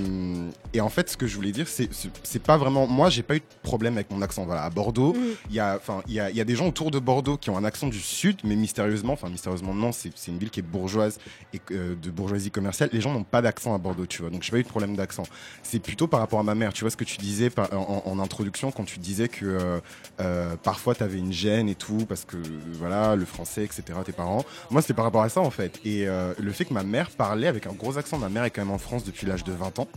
et 0.73 0.81
en 0.81 0.89
fait 0.89 1.09
ce 1.09 1.17
que 1.17 1.27
je 1.27 1.35
voulais 1.35 1.51
dire, 1.51 1.67
c'est, 1.67 1.89
c'est, 2.23 2.41
pas 2.41 2.57
vraiment, 2.57 2.87
moi 2.87 3.09
j'ai 3.09 3.23
pas 3.23 3.35
eu 3.35 3.39
de 3.39 3.45
problème 3.63 3.95
avec 3.95 4.09
mon 4.11 4.21
accent. 4.21 4.45
Voilà, 4.45 4.63
à 4.63 4.69
Bordeaux, 4.69 5.13
Mm. 5.13 5.25
il 5.49 5.55
y 5.55 5.59
a, 5.59 5.75
enfin 5.75 6.01
il 6.07 6.13
y 6.13 6.19
a, 6.19 6.29
il 6.29 6.35
y 6.37 6.41
a 6.41 6.45
des 6.45 6.55
gens 6.55 6.67
autour 6.67 6.89
de 6.91 6.99
Bordeaux 6.99 7.37
qui 7.37 7.49
ont 7.49 7.57
un 7.57 7.63
accent 7.65 7.87
du 7.87 7.99
sud, 7.99 8.37
mais 8.43 8.55
mystérieusement, 8.55 9.13
enfin 9.13 9.29
mystérieusement 9.29 9.73
non, 9.73 9.91
c'est, 9.91 10.11
c'est 10.15 10.31
une 10.31 10.37
ville 10.37 10.49
qui 10.49 10.59
est 10.59 10.63
bourgeoise 10.63 11.19
et 11.53 11.61
euh, 11.71 11.95
de 12.01 12.09
bourgeoisie 12.09 12.51
commerciale. 12.51 12.89
Les 12.93 13.01
gens 13.01 13.13
n'ont 13.13 13.23
pas 13.23 13.41
d'accent 13.41 13.75
à 13.75 13.77
Bordeaux, 13.77 14.05
tu 14.05 14.21
vois. 14.21 14.31
Donc 14.31 14.43
j'ai 14.43 14.51
pas 14.51 14.59
eu 14.59 14.63
de 14.63 14.67
problème 14.69 14.95
d'accent. 14.95 15.23
C'est 15.63 15.79
plutôt 15.79 16.07
par 16.07 16.19
rapport 16.21 16.39
à 16.39 16.43
ma 16.43 16.55
mère. 16.55 16.71
Tu 16.73 16.81
vois 16.81 16.91
ce 16.91 16.97
que 16.97 17.03
tu 17.03 17.17
disais 17.17 17.49
par- 17.49 17.71
en, 17.73 18.03
en 18.05 18.19
introduction 18.19 18.71
quand 18.71 18.83
tu 18.85 18.99
disais 18.99 19.27
que 19.27 19.45
euh, 19.45 19.79
euh, 20.21 20.55
parfois 20.63 20.95
tu 20.95 21.03
avais 21.03 21.17
une 21.17 21.33
gêne 21.33 21.67
et 21.69 21.75
tout 21.75 22.05
parce 22.07 22.25
que 22.25 22.37
voilà 22.73 23.15
le 23.15 23.25
français, 23.25 23.63
etc. 23.63 23.83
Tes 24.05 24.11
parents. 24.13 24.43
Moi 24.69 24.81
c'était 24.81 24.93
par 24.93 25.05
rapport 25.05 25.23
à 25.23 25.29
ça 25.29 25.41
en 25.41 25.51
fait. 25.51 25.79
Et 25.85 26.05
euh, 26.31 26.41
le 26.41 26.51
fait 26.51 26.65
que 26.65 26.73
ma 26.73 26.83
mère 26.83 27.09
parlait 27.11 27.47
avec 27.47 27.67
un 27.67 27.73
gros 27.73 27.97
accent. 27.97 28.17
Ma 28.17 28.29
mère 28.29 28.43
est 28.43 28.49
quand 28.49 28.61
même 28.61 28.71
en 28.73 28.77
France 28.77 29.03
depuis 29.03 29.25
l'âge 29.27 29.43
de 29.43 29.51
20 29.53 29.79
ans 29.79 29.87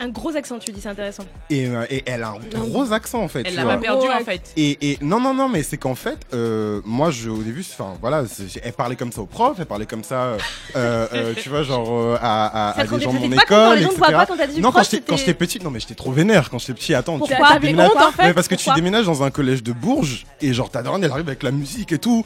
Un 0.00 0.08
gros 0.08 0.34
accent, 0.36 0.58
tu 0.58 0.72
dis, 0.72 0.80
c'est 0.80 0.88
intéressant. 0.88 1.24
et, 1.50 1.66
euh, 1.66 1.84
et 1.90 2.02
elle 2.06 2.22
a 2.22 2.30
un 2.30 2.38
gros 2.58 2.92
accent 2.92 3.20
en 3.22 3.28
fait. 3.28 3.42
Elle 3.46 3.54
l'a 3.54 3.64
pas 3.64 3.76
perdu 3.78 4.06
en 4.08 4.24
fait. 4.24 4.52
Et, 4.56 4.90
et 4.92 4.98
non, 5.00 5.20
non, 5.20 5.34
non, 5.34 5.48
mais 5.48 5.62
c'est 5.62 5.76
qu'en 5.78 5.94
fait, 5.94 6.18
euh, 6.34 6.80
moi, 6.84 7.10
je, 7.10 7.30
au 7.30 7.38
début, 7.42 7.60
enfin, 7.60 7.94
voilà, 8.00 8.24
elle 8.62 8.72
parlait 8.72 8.96
comme 8.96 9.12
ça 9.12 9.20
aux 9.20 9.26
profs, 9.26 9.56
elle 9.60 9.66
parlait 9.66 9.86
comme 9.86 10.04
ça, 10.04 10.22
euh, 10.22 10.38
euh, 10.76 11.06
euh, 11.12 11.34
tu 11.36 11.48
vois, 11.48 11.62
genre, 11.62 11.88
euh, 11.92 12.16
à, 12.20 12.74
des 12.78 13.00
gens 13.00 13.12
de 13.12 13.18
mon 13.18 13.32
école, 13.32 13.76
les 13.78 13.82
gens 13.82 13.88
ne 13.88 13.94
etc. 13.94 13.96
voient 13.98 14.10
pas 14.10 14.26
quand 14.26 14.36
t'as 14.36 14.46
dit 14.46 14.60
non, 14.60 14.70
prof, 14.70 14.88
quand 15.06 15.16
j'étais, 15.16 15.34
petite, 15.34 15.62
non, 15.62 15.70
mais 15.70 15.80
j'étais 15.80 15.94
trop 15.94 16.12
vénère 16.12 16.50
quand 16.50 16.58
j'étais 16.58 16.74
petit. 16.74 16.94
Attends, 16.94 17.14
tu, 17.14 17.28
Pourquoi 17.28 17.54
tu 17.56 17.60
déménages- 17.60 17.90
honte, 17.90 18.02
en 18.02 18.12
fait 18.12 18.22
mais 18.26 18.34
parce 18.34 18.48
que 18.48 18.54
tu 18.54 18.70
déménages 18.74 19.06
dans 19.06 19.22
un 19.22 19.30
collège 19.30 19.62
de 19.62 19.72
Bourges, 19.72 20.26
et 20.40 20.52
genre, 20.52 20.70
ta 20.70 20.82
daronne, 20.82 21.04
elle 21.04 21.10
arrive 21.12 21.28
avec 21.28 21.42
la 21.42 21.50
musique 21.50 21.92
et 21.92 21.98
tout. 21.98 22.24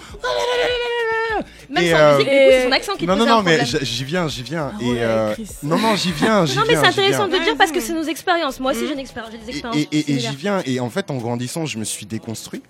Même 1.68 1.84
Et, 1.84 1.90
sans 1.90 1.96
euh, 1.96 2.16
musique, 2.18 2.30
du 2.30 2.36
coup, 2.36 2.42
c'est 2.50 2.64
son 2.64 2.72
accent 2.72 2.92
qui 2.94 2.98
te 3.00 3.10
Non, 3.10 3.16
non, 3.16 3.26
non, 3.26 3.42
mais 3.42 3.60
j'y 3.64 4.04
viens, 4.04 4.28
j'y 4.28 4.42
viens. 4.42 4.72
Ah 4.74 4.78
et, 4.82 4.90
ouais, 4.90 4.96
euh, 5.00 5.34
non, 5.62 5.78
non, 5.78 5.96
j'y 5.96 6.12
viens, 6.12 6.46
j'y 6.46 6.56
Non, 6.56 6.64
mais 6.66 6.74
c'est 6.76 6.86
intéressant 6.86 7.28
de 7.28 7.36
dire 7.38 7.56
parce 7.56 7.72
que 7.72 7.80
c'est 7.80 7.92
nos 7.92 8.02
expériences. 8.04 8.60
Moi 8.60 8.72
aussi, 8.72 8.86
j'ai 8.86 8.92
une 8.92 8.98
expérience, 8.98 9.32
j'ai 9.32 9.38
des 9.38 9.46
Et, 9.46 9.50
expériences. 9.50 9.76
et- 9.80 9.88
et- 9.96 9.98
et 9.98 10.02
similaires. 10.04 10.30
j'y 10.30 10.36
viens. 10.36 10.62
Et 10.66 10.80
en 10.80 10.90
fait, 10.90 11.10
en 11.10 11.16
grandissant, 11.16 11.66
je 11.66 11.78
me 11.78 11.84
suis 11.84 12.06
déconstruit. 12.06 12.62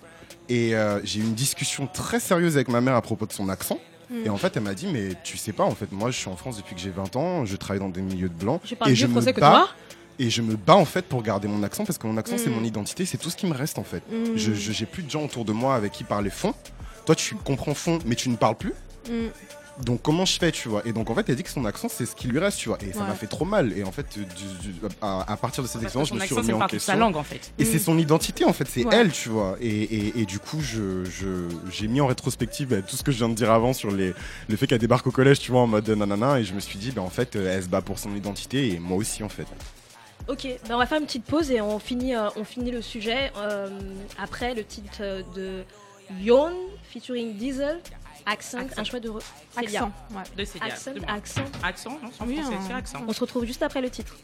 Et 0.49 0.75
euh, 0.75 0.99
j'ai 1.03 1.19
eu 1.19 1.23
une 1.23 1.33
discussion 1.33 1.87
très 1.91 2.19
sérieuse 2.19 2.55
avec 2.55 2.69
ma 2.69 2.79
mère 2.81 2.95
à 2.95 3.01
propos 3.01 3.25
de 3.25 3.33
son 3.33 3.49
accent. 3.49 3.79
Hmm. 4.09 4.25
Et 4.25 4.29
en 4.29 4.37
fait, 4.37 4.55
elle 4.55 4.63
m'a 4.63 4.73
dit, 4.73 4.87
mais 4.91 5.09
tu 5.23 5.35
sais 5.37 5.51
pas, 5.51 5.65
en 5.65 5.75
fait, 5.75 5.91
moi, 5.91 6.09
je 6.11 6.17
suis 6.17 6.29
en 6.29 6.37
France 6.37 6.55
depuis 6.57 6.73
que 6.73 6.79
j'ai 6.79 6.89
20 6.89 7.15
ans, 7.17 7.43
je 7.45 7.57
travaille 7.57 7.81
dans 7.81 7.89
des 7.89 8.01
milieux 8.01 8.29
de 8.29 8.33
blancs. 8.33 8.61
Je 8.63 8.73
parle 8.75 8.89
et 8.89 8.93
mieux 8.93 8.97
je 8.97 9.07
me 9.07 9.11
français 9.11 9.33
que 9.33 9.41
bats, 9.41 9.49
toi. 9.49 9.69
Et 10.19 10.29
je 10.29 10.41
me 10.41 10.55
bats, 10.55 10.75
en 10.77 10.85
fait, 10.85 11.03
pour 11.05 11.21
garder 11.21 11.47
mon 11.49 11.61
accent, 11.63 11.83
parce 11.85 11.97
que 11.97 12.07
mon 12.07 12.15
accent, 12.17 12.37
c'est 12.37 12.49
Mm. 12.49 12.53
mon 12.53 12.63
identité, 12.63 13.05
c'est 13.05 13.17
tout 13.17 13.29
ce 13.29 13.35
qui 13.35 13.45
me 13.45 13.53
reste, 13.53 13.77
en 13.77 13.83
fait. 13.83 14.01
Mm. 14.09 14.37
Je 14.37 14.53
je- 14.53 14.71
J'ai 14.71 14.85
plus 14.85 15.03
de 15.03 15.11
gens 15.11 15.25
autour 15.25 15.43
de 15.43 15.51
moi 15.51 15.75
avec 15.75 15.91
qui 15.91 16.05
parler 16.05 16.29
fond. 16.29 16.53
Toi, 17.05 17.15
tu 17.15 17.35
comprends 17.35 17.73
fond, 17.73 17.99
mais 18.05 18.15
tu 18.15 18.29
ne 18.29 18.37
parles 18.37 18.55
plus. 18.55 18.73
Mm. 19.09 19.83
Donc 19.83 20.01
comment 20.01 20.25
je 20.25 20.39
fais, 20.39 20.51
tu 20.51 20.69
vois? 20.69 20.81
Et 20.87 20.91
donc 20.91 21.07
en 21.11 21.13
fait, 21.13 21.29
elle 21.29 21.35
dit 21.35 21.43
que 21.43 21.51
son 21.51 21.63
accent, 21.65 21.87
c'est 21.87 22.07
ce 22.07 22.15
qui 22.15 22.27
lui 22.27 22.39
reste, 22.39 22.57
tu 22.57 22.69
vois. 22.69 22.79
Et 22.81 22.93
ça 22.93 23.03
m'a 23.03 23.13
fait 23.13 23.27
trop 23.27 23.45
mal. 23.45 23.77
Et 23.77 23.83
en 23.83 23.91
fait, 23.91 24.07
du- 24.17 24.25
du- 24.25 24.75
à, 25.03 25.31
à 25.31 25.37
partir 25.37 25.61
de 25.61 25.67
cette 25.67 25.81
que 25.81 25.85
expérience, 25.85 26.09
je 26.09 26.15
me 26.15 26.19
suis 26.19 26.33
remis 26.33 26.51
en 26.53 26.61
toute 26.61 26.69
sa 26.79 26.93
question. 26.93 26.97
langue 26.97 27.15
en 27.15 27.21
fait. 27.23 27.51
Et 27.59 27.63
c'est 27.65 27.77
son 27.77 27.95
identité 27.99 28.43
en 28.43 28.53
fait, 28.53 28.67
c'est 28.67 28.83
Ouais. 28.85 28.95
elle, 28.95 29.11
tu 29.11 29.29
vois. 29.29 29.55
Et, 29.61 29.67
et, 29.83 30.19
et 30.21 30.25
du 30.25 30.39
coup, 30.39 30.61
je, 30.61 31.05
je, 31.05 31.47
j'ai 31.69 31.87
mis 31.87 32.01
en 32.01 32.07
rétrospective 32.07 32.69
bah, 32.69 32.81
tout 32.81 32.95
ce 32.95 33.03
que 33.03 33.11
je 33.11 33.17
viens 33.17 33.29
de 33.29 33.35
dire 33.35 33.51
avant 33.51 33.71
sur 33.73 33.91
les, 33.91 34.15
le 34.49 34.55
fait 34.55 34.65
qu'elle 34.65 34.79
débarque 34.79 35.05
au 35.05 35.11
collège, 35.11 35.39
tu 35.41 35.51
vois, 35.51 35.61
en 35.61 35.67
mode 35.67 35.87
nanana. 35.89 36.39
Et 36.39 36.43
je 36.43 36.55
me 36.55 36.59
suis 36.59 36.79
dit, 36.79 36.89
bah, 36.89 37.03
en 37.03 37.11
fait, 37.11 37.35
euh, 37.35 37.55
elle 37.55 37.61
se 37.63 37.69
bat 37.69 37.81
pour 37.81 37.99
son 37.99 38.15
identité 38.15 38.73
et 38.73 38.79
moi 38.79 38.97
aussi, 38.97 39.21
en 39.23 39.29
fait. 39.29 39.45
Ok, 40.27 40.47
ben 40.67 40.73
on 40.75 40.79
va 40.79 40.87
faire 40.87 40.99
une 40.99 41.05
petite 41.05 41.25
pause 41.25 41.51
et 41.51 41.61
on 41.61 41.77
finit, 41.77 42.15
euh, 42.15 42.29
on 42.35 42.43
finit 42.43 42.71
le 42.71 42.81
sujet 42.81 43.31
euh, 43.37 43.69
après 44.17 44.55
le 44.55 44.63
titre 44.65 44.97
euh, 45.01 45.21
de 45.35 45.63
Yon 46.21 46.51
featuring 46.91 47.35
Diesel, 47.35 47.79
Accent, 48.29 48.57
Accent. 48.59 48.81
un 48.81 48.83
choix 48.83 48.99
de 48.99 49.07
re-. 49.09 49.21
Accent, 49.55 49.91
ouais. 50.11 50.23
De 50.35 50.43
Célia, 50.43 50.65
Accent, 50.73 50.91
accent. 51.07 51.41
Accent, 51.63 51.99
non, 52.03 52.09
c'est 52.11 52.21
en 52.21 52.27
Oui, 52.27 52.35
français, 52.41 52.57
c'est 52.67 52.73
accent. 52.73 53.05
On 53.07 53.13
se 53.13 53.21
retrouve 53.21 53.45
juste 53.45 53.63
après 53.63 53.79
le 53.81 53.89
titre. 53.89 54.17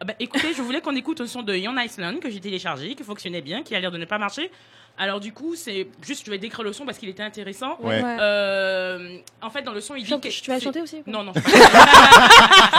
Ah 0.00 0.04
bah, 0.04 0.14
écoutez, 0.18 0.52
je 0.52 0.60
voulais 0.60 0.80
qu'on 0.80 0.94
écoute 0.96 1.20
un 1.20 1.26
son 1.26 1.42
de 1.42 1.54
Yon 1.54 1.76
Iceland 1.78 2.18
que 2.18 2.28
j'ai 2.28 2.40
téléchargé, 2.40 2.94
qui 2.94 3.04
fonctionnait 3.04 3.40
bien, 3.42 3.62
qui 3.62 3.74
a 3.74 3.80
l'air 3.80 3.90
de 3.90 3.98
ne 3.98 4.04
pas 4.04 4.18
marcher. 4.18 4.50
Alors 4.96 5.18
du 5.18 5.32
coup, 5.32 5.56
c'est 5.56 5.88
juste, 6.06 6.24
je 6.24 6.30
vais 6.30 6.38
décrire 6.38 6.62
le 6.62 6.72
son 6.72 6.86
parce 6.86 6.98
qu'il 6.98 7.08
était 7.08 7.22
intéressant. 7.22 7.76
Ouais. 7.80 8.00
Euh, 8.04 9.18
en 9.42 9.50
fait, 9.50 9.62
dans 9.62 9.72
le 9.72 9.80
son, 9.80 9.96
il 9.96 10.04
dit 10.04 10.08
Chante- 10.10 10.22
que 10.22 10.28
tu 10.28 10.50
vas 10.50 10.60
chanter 10.60 10.80
aussi 10.82 11.02
Non, 11.06 11.24
non. 11.24 11.32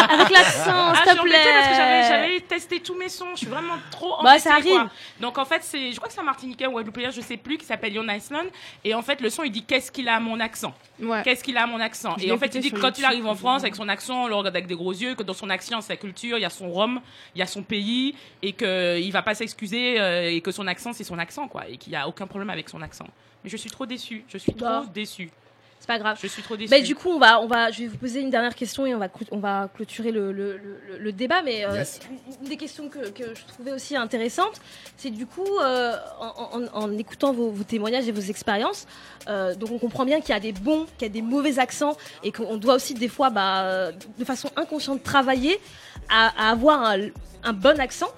Avec 0.10 0.30
l'accent, 0.30 0.72
Ah, 0.94 0.94
s'il 1.06 1.14
te 1.16 1.20
embêtée 1.20 1.38
parce 1.54 1.68
que 1.68 1.76
j'avais, 1.76 2.00
plaît. 2.00 2.08
j'avais 2.10 2.40
testé 2.42 2.80
tous 2.80 2.96
mes 2.96 3.10
sons. 3.10 3.28
Je 3.34 3.40
suis 3.40 3.48
vraiment 3.48 3.76
trop 3.92 4.16
Bah, 4.24 4.40
ça 4.40 4.54
arrive. 4.54 4.72
quoi. 4.74 4.90
Donc 5.20 5.38
en 5.38 5.46
fait, 5.46 5.62
c'est, 5.64 5.92
je 5.92 5.96
crois 5.98 6.08
que 6.08 6.14
c'est 6.14 6.22
un 6.22 6.24
Martiniquais 6.24 6.68
ou 6.68 6.72
Guadeloupéen, 6.72 7.10
je 7.12 7.22
sais 7.22 7.38
plus, 7.38 7.58
qui 7.58 7.66
s'appelle 7.66 7.94
Yon 7.94 8.08
Iceland. 8.08 8.46
Et 8.84 8.94
en 8.94 9.02
fait, 9.02 9.20
le 9.22 9.30
son, 9.30 9.44
il 9.44 9.52
dit 9.52 9.64
qu'est-ce 9.64 9.92
qu'il 9.92 10.08
a 10.08 10.16
à 10.16 10.20
mon 10.20 10.40
accent? 10.40 10.74
Ouais. 11.02 11.22
Qu'est-ce 11.24 11.44
qu'il 11.44 11.58
a 11.58 11.64
à 11.64 11.68
mon 11.68 11.80
accent? 11.80 12.16
Je 12.18 12.26
Et 12.28 12.32
en 12.32 12.38
fait, 12.38 12.54
il 12.56 12.62
dit 12.62 12.72
que 12.72 12.80
quand 12.80 12.98
il 12.98 13.06
arrive 13.06 13.28
en 13.28 13.36
France 13.36 13.64
avec 13.64 13.76
son 13.76 13.90
accent, 13.90 14.24
on 14.24 14.28
le 14.28 14.36
regarde 14.36 14.56
avec 14.56 14.68
des 14.68 14.76
gros 14.76 14.94
yeux, 14.94 15.16
que 15.16 15.24
dans 15.24 15.34
son 15.34 15.50
accent, 15.50 15.82
sa 15.82 15.98
culture, 15.98 16.38
il 16.38 16.42
y 16.42 16.46
a 16.46 16.50
son 16.50 16.72
rhum, 16.72 17.02
il 17.36 17.40
y 17.40 17.42
a 17.42 17.48
son 17.48 17.64
pays, 17.64 18.16
et 18.42 18.54
qu'il 18.54 19.12
va 19.12 19.22
pas 19.22 19.36
s'excuser, 19.36 20.00
euh, 20.00 20.30
et 20.32 20.40
que 20.42 20.52
son 20.52 20.68
accent, 20.68 20.94
c'est 20.94 21.04
son 21.04 21.20
accent, 21.20 21.48
quoi, 21.50 21.68
et 21.68 21.78
qu'il 21.78 21.92
y 21.94 21.96
a 21.96 22.05
aucun 22.08 22.28
problème 22.28 22.50
avec 22.50 22.70
son 22.70 22.82
accent. 22.82 23.08
Mais 23.44 23.50
je 23.50 23.58
suis 23.58 23.70
trop 23.70 23.86
déçue, 23.86 24.24
je 24.28 24.38
suis 24.38 24.54
trop 24.54 24.66
Bah. 24.68 24.86
déçue. 24.94 25.30
C'est 25.78 25.88
pas 25.88 26.00
grave. 26.00 26.18
Je 26.20 26.26
suis 26.28 26.42
trop 26.42 26.56
déçue. 26.56 26.72
Bah, 26.72 26.80
du 26.82 26.96
coup, 26.96 27.10
on 27.10 27.20
va, 27.20 27.40
on 27.42 27.48
va, 27.48 27.70
je 27.70 27.82
vais 27.82 27.88
vous 27.88 27.98
poser 27.98 28.20
une 28.22 28.32
dernière 28.32 28.56
question 28.56 28.88
et 28.88 28.96
on 28.96 28.98
va, 28.98 29.08
on 29.30 29.38
va 29.38 29.70
clôturer 29.76 30.12
le, 30.12 30.32
le- 30.32 30.58
le- 30.58 30.98
le 30.98 31.12
débat. 31.12 31.44
Mais 31.44 31.64
euh, 31.64 31.76
Yes. 31.76 32.00
une 32.42 32.48
des 32.50 32.58
questions 32.58 32.90
que, 32.90 33.10
que 33.10 33.36
je 33.36 33.46
trouvais 33.46 33.72
aussi 33.72 33.96
intéressante, 33.96 34.60
c'est 34.98 35.12
du 35.12 35.28
coup, 35.28 35.46
euh, 35.62 35.96
en, 36.20 36.62
en- 36.64 36.84
en 36.86 36.98
écoutant 36.98 37.34
vos, 37.34 37.52
vos 37.52 37.64
témoignages 37.66 38.08
et 38.08 38.12
vos 38.12 38.22
expériences, 38.22 38.88
euh, 39.28 39.54
donc 39.54 39.70
on 39.74 39.78
comprend 39.78 40.06
bien 40.06 40.22
qu'il 40.22 40.30
y 40.30 40.38
a 40.38 40.40
des 40.40 40.54
bons, 40.54 40.86
qu'il 40.98 41.08
y 41.08 41.12
a 41.12 41.14
des 41.14 41.22
mauvais 41.22 41.60
accents 41.60 41.96
et 42.24 42.32
qu'on 42.32 42.58
doit 42.58 42.76
aussi 42.76 42.96
des 42.96 43.10
fois, 43.10 43.30
bah, 43.30 43.92
de 44.18 44.26
façon 44.26 44.50
inconsciente, 44.56 45.04
travailler 45.04 45.60
à, 46.10 46.48
à 46.48 46.52
avoir 46.52 46.82
un, 46.84 47.10
un 47.44 47.54
bon 47.54 47.80
accent. 47.80 48.10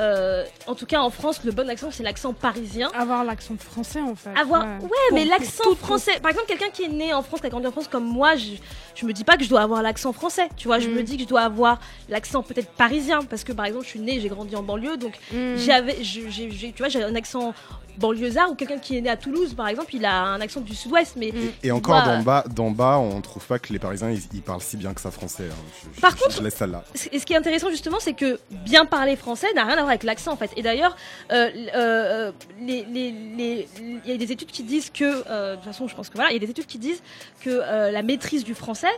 Euh, 0.00 0.44
en 0.66 0.74
tout 0.74 0.86
cas, 0.86 1.00
en 1.00 1.10
France, 1.10 1.40
le 1.44 1.52
bon 1.52 1.68
accent, 1.68 1.90
c'est 1.90 2.02
l'accent 2.02 2.32
parisien. 2.32 2.90
Avoir 2.94 3.22
l'accent 3.24 3.54
français 3.58 4.00
en 4.00 4.14
fait. 4.14 4.30
Avoir, 4.34 4.62
ouais. 4.64 4.68
ouais, 4.82 4.88
Pour- 5.08 5.18
mais 5.18 5.24
l'accent 5.26 5.62
tout- 5.64 5.74
français. 5.76 6.12
Par 6.22 6.30
exemple, 6.30 6.46
quelqu'un 6.48 6.70
qui 6.70 6.84
est 6.84 6.88
né 6.88 7.12
en 7.12 7.22
France, 7.22 7.40
qui 7.40 7.46
a 7.46 7.50
grandi 7.50 7.66
en 7.66 7.72
France 7.72 7.88
comme 7.88 8.04
moi, 8.06 8.34
je, 8.36 8.52
je 8.94 9.04
me 9.04 9.12
dis 9.12 9.24
pas 9.24 9.36
que 9.36 9.44
je 9.44 9.48
dois 9.50 9.60
avoir 9.60 9.82
l'accent 9.82 10.12
français. 10.14 10.48
Tu 10.56 10.68
vois, 10.68 10.78
je 10.78 10.88
Mm. 10.88 10.94
me 10.94 11.02
dis 11.02 11.16
que 11.18 11.24
je 11.24 11.28
dois 11.28 11.42
avoir 11.42 11.80
l'accent 12.08 12.42
peut-être 12.42 12.70
parisien, 12.70 13.20
parce 13.22 13.44
que 13.44 13.52
par 13.52 13.66
exemple, 13.66 13.84
je 13.84 13.90
suis 13.90 14.00
née, 14.00 14.20
j'ai 14.20 14.28
grandi 14.28 14.56
en 14.56 14.62
banlieue, 14.62 14.96
donc 14.96 15.12
Mm. 15.32 15.56
j'avais, 15.56 15.96
tu 15.96 16.72
vois, 16.78 16.88
j'ai 16.88 17.02
un 17.02 17.14
accent 17.14 17.52
banlieusard 18.00 18.50
ou 18.50 18.54
quelqu'un 18.54 18.78
qui 18.78 18.96
est 18.96 19.00
né 19.00 19.10
à 19.10 19.16
Toulouse, 19.16 19.54
par 19.54 19.68
exemple, 19.68 19.94
il 19.94 20.04
a 20.04 20.14
un 20.22 20.40
accent 20.40 20.60
du 20.60 20.74
Sud-Ouest, 20.74 21.14
mais 21.16 21.32
Et 21.62 21.70
encore 21.70 22.02
d'en 22.02 22.22
bas, 22.22 22.44
d'en 22.54 22.70
bas, 22.70 22.98
on 22.98 23.20
trouve 23.20 23.44
pas 23.46 23.58
que 23.58 23.72
les 23.72 23.78
Parisiens 23.78 24.10
ils, 24.10 24.22
ils 24.32 24.42
parlent 24.42 24.62
si 24.62 24.76
bien 24.76 24.94
que 24.94 25.00
ça 25.00 25.10
français. 25.10 25.44
hein. 25.50 25.54
Je- 25.84 25.96
je- 25.96 26.00
Par 26.00 26.12
je- 26.16 26.22
contre- 26.22 26.36
je 26.36 26.42
laisse 26.42 26.54
ça 26.54 26.66
là. 26.66 26.82
Et 27.12 27.18
ce 27.18 27.26
qui 27.26 27.32
est 27.32 27.36
intéressant 27.36 27.70
justement, 27.70 27.98
c'est 28.00 28.14
que 28.14 28.38
bien 28.50 28.84
parler 28.86 29.16
français 29.16 29.46
n'a 29.54 29.64
rien 29.64 29.74
à 29.74 29.80
voir 29.80 29.88
avec 29.90 30.02
l'accent 30.04 30.32
en 30.32 30.36
fait. 30.36 30.50
Et 30.56 30.62
d'ailleurs, 30.62 30.96
euh, 31.32 31.50
euh, 31.76 32.32
les- 32.60 32.84
les- 32.90 33.14
les- 33.36 33.68
il 34.04 34.10
y 34.10 34.12
a 34.12 34.16
des 34.16 34.32
études 34.32 34.50
qui 34.50 34.62
disent 34.62 34.90
que, 34.90 35.04
euh, 35.28 35.52
de 35.52 35.56
toute 35.56 35.64
façon, 35.66 35.86
je 35.88 35.94
pense 35.94 36.08
que 36.08 36.14
voilà, 36.14 36.30
il 36.30 36.34
y 36.34 36.36
a 36.36 36.40
des 36.40 36.50
études 36.50 36.66
qui 36.66 36.78
disent 36.78 37.02
que 37.42 37.50
euh, 37.50 37.90
la 37.90 38.02
maîtrise 38.02 38.44
du 38.44 38.54
français 38.54 38.88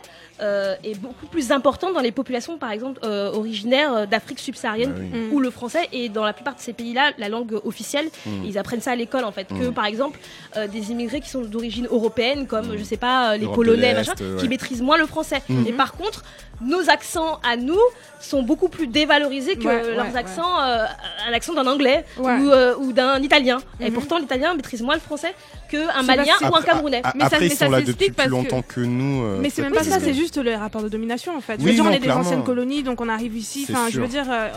euh, 0.41 0.75
est 0.83 0.97
beaucoup 0.99 1.25
plus 1.27 1.51
importante 1.51 1.93
dans 1.93 1.99
les 1.99 2.11
populations, 2.11 2.57
par 2.57 2.71
exemple, 2.71 2.99
euh, 3.03 3.31
originaires 3.31 3.93
euh, 3.93 4.05
d'Afrique 4.05 4.39
subsaharienne, 4.39 4.91
Bah 4.93 4.99
oui. 5.13 5.19
Mm. 5.29 5.33
où 5.33 5.39
le 5.39 5.49
français 5.51 5.87
est 5.91 6.09
dans 6.09 6.23
la 6.23 6.33
plupart 6.33 6.55
de 6.55 6.59
ces 6.59 6.73
pays-là 6.73 7.11
la 7.17 7.29
langue 7.29 7.59
officielle. 7.65 8.09
Mm. 8.25 8.43
Ils 8.45 8.57
apprennent 8.57 8.81
ça 8.81 8.92
à 8.93 8.95
l'école 8.95 9.25
en 9.25 9.31
fait. 9.31 9.47
Que 9.47 9.69
Mm. 9.69 9.73
par 9.73 9.85
exemple, 9.85 10.19
euh, 10.57 10.67
des 10.67 10.91
immigrés 10.91 11.19
qui 11.21 11.29
sont 11.29 11.41
d'origine 11.41 11.87
européenne, 11.91 12.47
comme 12.47 12.67
Mm. 12.73 12.77
je 12.77 12.83
sais 12.83 12.97
pas, 12.97 13.31
euh, 13.31 13.33
les 13.33 13.39
L'Europe 13.41 13.57
de 13.59 13.63
Polonais, 13.65 13.93
machin, 13.93 14.13
ouais. 14.19 14.39
qui 14.39 14.47
maîtrisent 14.47 14.81
moins 14.81 14.97
le 14.97 15.05
français. 15.05 15.41
Mm. 15.49 15.67
Et 15.67 15.73
par 15.73 15.93
contre, 15.93 16.23
nos 16.61 16.89
accents 16.89 17.39
à 17.43 17.57
nous 17.57 17.79
sont 18.21 18.41
beaucoup 18.43 18.69
plus 18.69 18.87
dévalorisés 18.87 19.57
que 19.57 19.65
Ouais, 19.67 19.95
leurs 19.95 20.05
ouais, 20.13 20.15
accents, 20.17 20.61
euh, 20.61 20.85
un 21.27 21.33
accent 21.33 21.53
d'un 21.53 21.67
anglais 21.67 22.05
Ouais. 22.17 22.37
ou, 22.39 22.49
euh, 22.51 22.73
ou 22.77 22.93
d'un 22.93 23.21
italien. 23.21 23.57
Et 23.81 23.89
Mhm. 23.89 23.93
pourtant, 23.95 24.17
l'italien 24.17 24.53
maîtrise 24.53 24.81
moins 24.81 24.93
le 24.95 25.01
français 25.01 25.33
qu'un 25.69 26.03
malien 26.03 26.35
ou 26.49 26.55
un 26.55 26.61
camerounais. 26.61 27.01
a- 27.03 27.11
Mais 27.15 27.21
ça- 27.21 27.25
après, 27.25 27.39
mais 27.41 27.45
ils 27.47 27.55
ça 27.55 27.65
sont 27.65 27.71
là 27.71 27.79
depuis 27.79 27.87
s'explique 27.87 28.09
plus 28.11 28.15
parce 28.15 28.29
que- 28.29 28.33
longtemps 28.33 28.61
que 28.61 28.79
nous. 28.79 29.23
euh, 29.23 29.39
Mais 29.41 29.49
c'est 29.49 29.61
même 29.63 29.73
pas 29.73 29.83
ça, 29.83 29.99
c'est 29.99 30.13
juste 30.13 30.37
les 30.37 30.55
rapports 30.55 30.83
de 30.83 30.87
domination 30.89 31.35
en 31.35 31.41
fait. 31.41 31.55
Je 31.59 31.65
Oui, 31.65 31.71
veux 31.71 31.75
dire, 31.75 31.85
on 31.85 31.91
est 31.91 31.99
des 31.99 32.11
anciennes 32.11 32.43
colonies, 32.43 32.83
donc 32.83 33.01
on 33.01 33.09
arrive 33.09 33.35
ici. 33.35 33.65
Enfin, 33.69 33.87
je 33.89 33.99
veux 33.99 34.07
dire, 34.07 34.25
euh, 34.29 34.49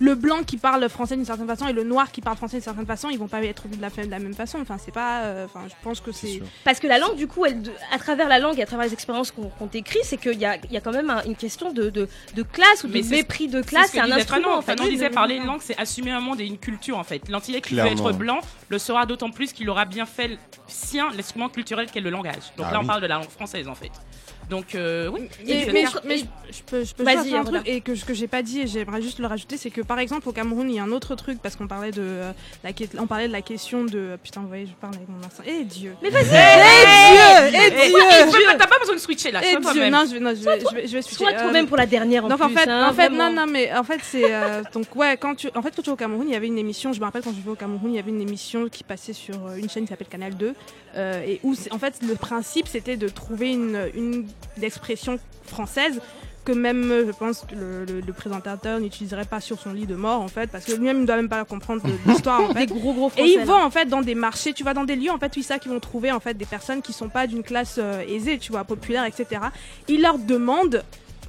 le 0.00 0.14
blanc 0.14 0.42
qui 0.46 0.56
parle 0.58 0.86
français 0.90 1.16
d'une 1.16 1.24
certaine 1.24 1.46
façon 1.46 1.68
et 1.68 1.72
le 1.72 1.84
noir 1.84 2.10
qui 2.12 2.20
parle 2.20 2.36
français 2.36 2.56
d'une 2.56 2.64
certaine 2.64 2.86
façon, 2.86 3.08
ils 3.10 3.18
vont 3.18 3.28
pas 3.28 3.40
être 3.52 3.68
vus 3.68 3.76
de 3.76 3.80
la, 3.82 3.90
de 3.90 4.10
la 4.10 4.18
même 4.18 4.34
façon. 4.34 4.58
Enfin, 4.60 4.76
c'est 4.78 4.90
pas. 4.92 5.22
euh, 5.22 5.46
Enfin, 5.46 5.62
je 5.68 5.74
pense 5.84 6.00
que 6.00 6.10
C'est. 6.12 6.42
Parce 6.64 6.80
que 6.80 6.86
la 6.88 6.98
langue, 6.98 7.14
du 7.16 7.26
coup, 7.28 7.46
elle, 7.46 7.62
de- 7.62 7.72
à 7.92 7.98
travers 7.98 8.28
la 8.28 8.38
langue 8.40 8.58
et 8.58 8.62
à 8.62 8.66
travers 8.66 8.86
les 8.86 8.92
expériences 8.92 9.30
qu'on 9.30 9.48
qu'on 9.50 9.66
décrit, 9.66 10.00
c'est 10.02 10.16
qu'il 10.16 10.38
y 10.38 10.44
a, 10.44 10.56
il 10.56 10.72
y 10.72 10.76
a 10.76 10.80
quand 10.80 10.92
même 10.92 11.08
un- 11.10 11.22
une 11.24 11.36
question 11.36 11.72
de, 11.72 11.88
de, 11.90 12.08
de 12.34 12.42
classe 12.42 12.82
ou 12.84 12.88
de 12.88 13.00
mépris 13.08 13.46
de 13.48 13.62
classe. 13.62 13.86
ce 13.86 13.92
C'est 13.92 14.00
un 14.00 14.10
instrument 14.10 14.42
Fanon. 14.42 14.56
en 14.58 14.62
fait. 14.62 14.76
Fanon 14.76 14.88
disait 14.90 15.10
parler 15.10 15.36
une 15.36 15.46
langue, 15.46 15.60
c'est 15.62 15.78
assumer 15.78 16.10
un 16.10 16.20
monde 16.20 16.40
et 16.40 16.44
une 16.46 16.58
culture 16.58 16.98
en 16.98 17.04
fait. 17.04 17.28
L'antillais 17.28 17.60
qui 17.60 17.74
veut 17.74 17.86
être 17.86 18.12
blanc 18.12 18.40
le 18.68 18.78
sera 18.78 19.06
d'autant 19.06 19.30
plus 19.30 19.52
qu'il 19.52 19.68
aura 19.70 19.84
bien 19.84 20.06
fait 20.06 20.28
le 20.28 20.36
sien 20.66 21.10
l'instrument 21.14 21.48
culturel 21.48 21.90
qu'est 21.90 22.00
le 22.00 22.10
langage. 22.10 22.52
Donc 22.56 22.66
Ah 22.68 22.72
là, 22.72 22.78
on 22.78 22.82
oui. 22.82 22.86
parle 22.88 23.02
de 23.02 23.06
la 23.06 23.16
langue 23.16 23.28
française 23.30 23.68
en 23.68 23.74
fait. 23.74 23.90
Donc 24.50 24.74
euh, 24.74 25.08
oui. 25.08 25.28
Et 25.46 25.46
Mais, 25.46 25.60
je 25.60 25.66
vais 25.66 25.72
mais 25.72 25.86
je, 25.86 25.96
mais 26.06 26.18
je- 26.18 26.62
peux, 26.66 26.84
je 26.84 26.94
peux 26.94 27.04
Vas-y, 27.04 27.16
juste 27.16 27.28
dire 27.28 27.38
un 27.40 27.44
truc 27.44 27.62
et 27.66 27.80
que 27.80 27.94
ce 27.94 28.04
que 28.04 28.12
j'ai 28.12 28.26
pas 28.26 28.42
dit 28.42 28.60
et 28.60 28.66
j'aimerais 28.66 29.00
juste 29.00 29.18
le 29.18 29.26
rajouter, 29.26 29.56
c'est 29.56 29.70
que 29.70 29.80
par 29.80 29.98
exemple 29.98 30.28
au 30.28 30.32
Cameroun 30.32 30.68
il 30.68 30.76
y 30.76 30.78
a 30.78 30.82
un 30.82 30.90
autre 30.92 31.14
truc 31.14 31.38
parce 31.42 31.56
qu'on 31.56 31.66
parlait 31.68 31.90
de 31.92 32.02
euh, 32.02 32.32
la 32.64 32.70
on 32.98 33.06
parlait 33.06 33.28
de 33.28 33.32
la 33.32 33.40
question 33.42 33.84
de 33.84 34.18
putain 34.22 34.40
vous 34.42 34.48
voyez 34.48 34.66
je 34.66 34.72
parle 34.72 34.94
avec 34.96 35.08
mon 35.08 35.22
accent 35.24 35.42
et 35.46 35.64
Dieu 35.64 35.94
Mais 36.02 36.10
vas-y, 36.10 36.24
et 36.24 37.50
Dieu 37.52 37.58
et 37.58 37.72
Eh, 37.84 37.88
Dieu 37.88 37.94
ouais, 38.48 38.56
T'as 38.58 38.66
pas 38.66 38.78
besoin 38.78 38.94
de 38.96 39.00
switcher 39.00 39.30
là. 39.30 39.40
sois 39.42 39.72
Dieu 39.72 39.88
non 39.88 40.04
je 40.06 40.12
vais 40.14 40.20
non 40.20 40.30
je 40.34 40.44
vais 40.44 40.60
je 40.60 40.74
vais, 40.74 40.86
je 40.86 40.92
vais 40.92 41.02
switcher. 41.02 41.26
Euh, 41.34 41.42
toi-même 41.42 41.66
pour 41.66 41.76
la 41.76 41.86
dernière 41.86 42.24
en 42.24 42.28
plus. 42.28 42.42
en 42.44 42.48
fait, 42.48 42.68
hein, 42.68 42.88
en 42.90 42.92
fait 42.92 43.08
vraiment. 43.08 43.30
non, 43.30 43.46
non, 43.46 43.52
mais 43.52 43.72
en 43.74 43.84
fait, 43.84 44.00
c'est. 44.02 44.24
euh, 44.34 44.62
donc, 44.72 44.94
ouais, 44.96 45.16
quand 45.16 45.34
tu, 45.34 45.48
en 45.54 45.62
fait, 45.62 45.74
quand 45.74 45.82
tu 45.82 45.88
es 45.90 45.92
au 45.92 45.96
Cameroun, 45.96 46.26
il 46.28 46.32
y 46.32 46.36
avait 46.36 46.46
une 46.46 46.58
émission, 46.58 46.92
je 46.92 47.00
me 47.00 47.04
rappelle 47.04 47.22
quand 47.22 47.30
je 47.30 47.36
vivais 47.36 47.50
au 47.50 47.54
Cameroun, 47.54 47.90
il 47.92 47.96
y 47.96 47.98
avait 47.98 48.10
une 48.10 48.20
émission 48.20 48.68
qui 48.68 48.84
passait 48.84 49.12
sur 49.12 49.34
euh, 49.46 49.56
une 49.56 49.68
chaîne 49.70 49.84
qui 49.84 49.88
s'appelle 49.90 50.08
Canal 50.08 50.34
2. 50.36 50.54
euh, 50.96 51.22
et 51.26 51.40
où, 51.42 51.54
en 51.70 51.78
fait, 51.78 51.94
le 52.06 52.14
principe, 52.14 52.68
c'était 52.68 52.96
de 52.96 53.08
trouver 53.08 53.52
une, 53.52 54.26
une 54.56 54.64
expression 54.64 55.18
française 55.46 56.00
que 56.44 56.50
même, 56.50 56.82
je 57.06 57.12
pense, 57.12 57.44
que 57.48 57.54
le, 57.54 57.84
le- 57.84 58.00
le 58.00 58.12
présentateur 58.12 58.80
n'utiliserait 58.80 59.26
pas 59.26 59.40
sur 59.40 59.60
son 59.60 59.72
lit 59.72 59.86
de 59.86 59.94
mort, 59.94 60.20
en 60.20 60.26
fait, 60.26 60.50
parce 60.50 60.64
que 60.64 60.72
lui-même 60.72 61.02
ne 61.02 61.06
doit 61.06 61.14
même 61.14 61.28
pas 61.28 61.44
comprendre 61.44 61.82
l'histoire, 62.06 62.40
en 62.40 62.52
fait. 62.52 62.66
Des 62.66 62.74
gros 62.74 62.92
gros 62.94 63.12
Et 63.16 63.22
ils 63.34 63.44
vont 63.44 63.62
en 63.62 63.70
fait 63.70 63.86
dans 63.86 64.02
des 64.02 64.16
marchés, 64.16 64.52
tu 64.52 64.64
vas 64.64 64.74
dans 64.74 64.82
des 64.82 64.96
lieux 64.96 65.12
en 65.12 65.18
fait, 65.18 65.40
ça, 65.42 65.60
qui 65.60 65.68
vont 65.68 65.78
trouver 65.78 66.10
en 66.10 66.18
fait 66.18 66.34
des 66.34 66.44
personnes 66.44 66.82
qui 66.82 66.92
sont 66.92 67.08
pas 67.08 67.28
d'une 67.28 67.44
classe 67.44 67.76
euh, 67.78 68.00
aisée, 68.08 68.38
tu 68.38 68.50
vois, 68.50 68.64
populaire, 68.64 69.04
etc. 69.04 69.40
Ils 69.88 70.02
leur 70.02 70.18
demandent 70.18 70.82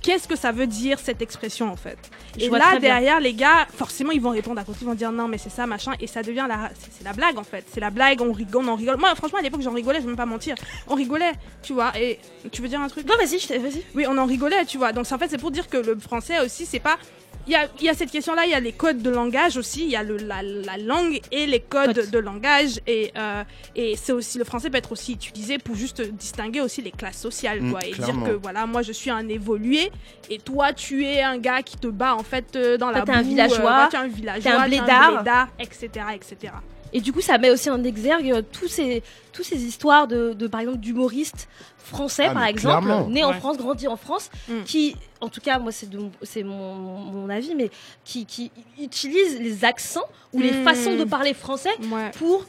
qu'est-ce 0.04 0.28
que 0.28 0.36
ça 0.36 0.52
veut 0.52 0.68
dire 0.68 1.00
cette 1.00 1.22
expression 1.22 1.72
en 1.72 1.76
fait? 1.76 1.98
Je 2.38 2.46
et 2.46 2.50
là 2.50 2.72
bien. 2.72 2.80
derrière 2.80 3.20
les 3.20 3.34
gars, 3.34 3.66
forcément 3.76 4.12
ils 4.12 4.22
vont 4.22 4.30
répondre 4.30 4.60
à 4.60 4.64
côté, 4.64 4.80
ils 4.82 4.88
vont 4.88 4.94
dire 4.94 5.12
non 5.12 5.28
mais 5.28 5.40
c'est 5.40 5.50
ça 5.50 5.66
machin 5.66 5.94
et 6.00 6.08
ça 6.08 6.22
devient 6.22 6.46
la, 6.48 6.70
c'est 6.92 7.04
la 7.04 7.14
blague 7.14 7.38
en 7.38 7.44
fait, 7.44 7.66
c'est 7.74 7.80
la 7.80 7.90
blague, 7.90 8.22
on 8.22 8.32
rigole, 8.32 8.66
on 8.66 8.68
en 8.68 8.76
rigole. 8.76 8.98
Moi 8.98 9.16
franchement 9.16 9.40
à 9.40 9.42
l'époque 9.42 9.62
j'en 9.62 9.74
rigolais, 9.74 9.98
je 10.00 10.04
vais 10.04 10.10
même 10.10 10.18
pas 10.18 10.26
mentir, 10.26 10.56
on 10.88 10.96
rigolait, 10.96 11.34
tu 11.62 11.74
vois. 11.74 11.92
Et 12.00 12.20
tu 12.52 12.62
veux 12.62 12.68
dire 12.68 12.82
un 12.82 12.88
truc? 12.88 13.08
Non, 13.08 13.16
vas-y, 13.18 13.38
vas-y. 13.58 13.84
oui, 13.96 14.06
on 14.08 14.18
en 14.18 14.26
rigolait, 14.26 14.66
tu 14.66 14.78
vois. 14.78 14.92
Donc, 14.92 15.06
en 15.12 15.18
fait, 15.18 15.30
c'est 15.30 15.38
pour 15.38 15.52
dire 15.52 15.70
que 15.70 15.78
le 15.78 15.98
français 15.98 16.40
aussi, 16.42 16.66
c'est 16.66 16.80
pas. 16.80 16.98
Il 17.46 17.52
y 17.52 17.56
a, 17.58 17.68
il 17.80 17.84
y 17.84 17.90
a 17.90 17.94
cette 17.94 18.10
question-là, 18.10 18.46
il 18.46 18.52
y 18.52 18.54
a 18.54 18.60
les 18.62 18.72
codes 18.72 19.02
de 19.02 19.10
langage 19.10 19.58
aussi, 19.58 19.84
il 19.84 19.90
y 19.90 19.98
a 19.98 20.04
le, 20.04 20.16
la, 20.16 20.42
la 20.42 20.78
langue 20.78 21.20
et 21.30 21.46
les 21.46 21.60
codes 21.60 22.10
de 22.10 22.18
langage. 22.20 22.80
Et, 22.88 23.12
euh, 23.18 23.44
et 23.76 23.96
c'est 23.98 24.14
aussi, 24.14 24.38
le 24.38 24.46
français 24.46 24.70
peut 24.70 24.78
être 24.78 24.94
aussi 24.94 25.12
utilisé 25.14 25.58
pour 25.58 25.76
juste 25.76 26.02
distinguer 26.02 26.62
aussi 26.62 26.82
les 26.82 26.92
classes 26.92 27.18
sociales, 27.20 27.60
Mm, 27.62 27.72
quoi. 27.72 27.86
et 27.86 27.92
clairement. 27.92 28.22
dire 28.24 28.32
que 28.32 28.38
voilà, 28.38 28.66
moi 28.66 28.82
je 28.82 28.94
suis 28.94 29.10
un 29.10 29.28
évolué 29.28 29.92
et 30.30 30.38
toi 30.40 30.72
tu 30.72 31.06
es 31.06 31.22
un 31.22 31.38
gars 31.38 31.62
qui 31.62 31.78
te 31.78 31.88
bat 31.88 32.16
en 32.16 32.24
fait 32.24 32.56
euh, 32.56 32.78
dans 32.78 32.90
Toi, 32.92 33.00
la 33.00 33.06
t'es 33.06 33.12
un 33.12 33.22
boue, 33.22 33.28
villageois, 33.30 33.58
toi, 33.60 33.88
t'es 33.92 33.98
un 33.98 34.08
villageois, 34.08 34.42
t'es 34.52 34.58
un 34.58 34.68
blédard. 34.68 35.48
etc., 35.60 35.88
etc. 36.16 36.54
Et 36.94 37.02
du 37.02 37.12
coup, 37.12 37.22
ça 37.22 37.38
met 37.40 37.50
aussi 37.50 37.70
en 37.70 37.84
exergue 37.84 38.32
euh, 38.32 38.42
tous 38.52 38.68
ces, 38.68 39.02
tous 39.32 39.44
ces 39.44 39.64
histoires 39.66 40.08
de, 40.08 40.34
de 40.34 40.48
par 40.48 40.62
exemple, 40.62 40.78
d'humoristes 40.78 41.48
français, 41.78 42.28
Ah, 42.30 42.34
par 42.34 42.46
exemple, 42.46 42.86
clairement. 42.86 43.10
nés 43.10 43.24
en. 43.24 43.34
France, 43.34 43.58
grandis 43.58 43.88
en 43.88 43.98
France, 43.98 44.30
Mm. 44.48 44.64
qui, 44.64 44.96
en 45.20 45.28
tout 45.28 45.42
cas, 45.42 45.58
moi, 45.60 45.72
c'est 45.72 45.92
mon- 45.94 46.12
c'est 46.22 46.44
mon, 46.44 47.28
avis, 47.30 47.56
mais 47.56 47.70
qui, 48.06 48.26
qui 48.26 48.52
utilisent 48.80 49.40
les 49.40 49.66
accents 49.66 50.06
ou 50.34 50.40
les 50.40 50.52
Mm. 50.52 50.64
façons 50.64 50.96
de 50.96 51.04
parler 51.04 51.34
français 51.34 51.72
Ouais. 51.92 52.12
pour, 52.18 52.46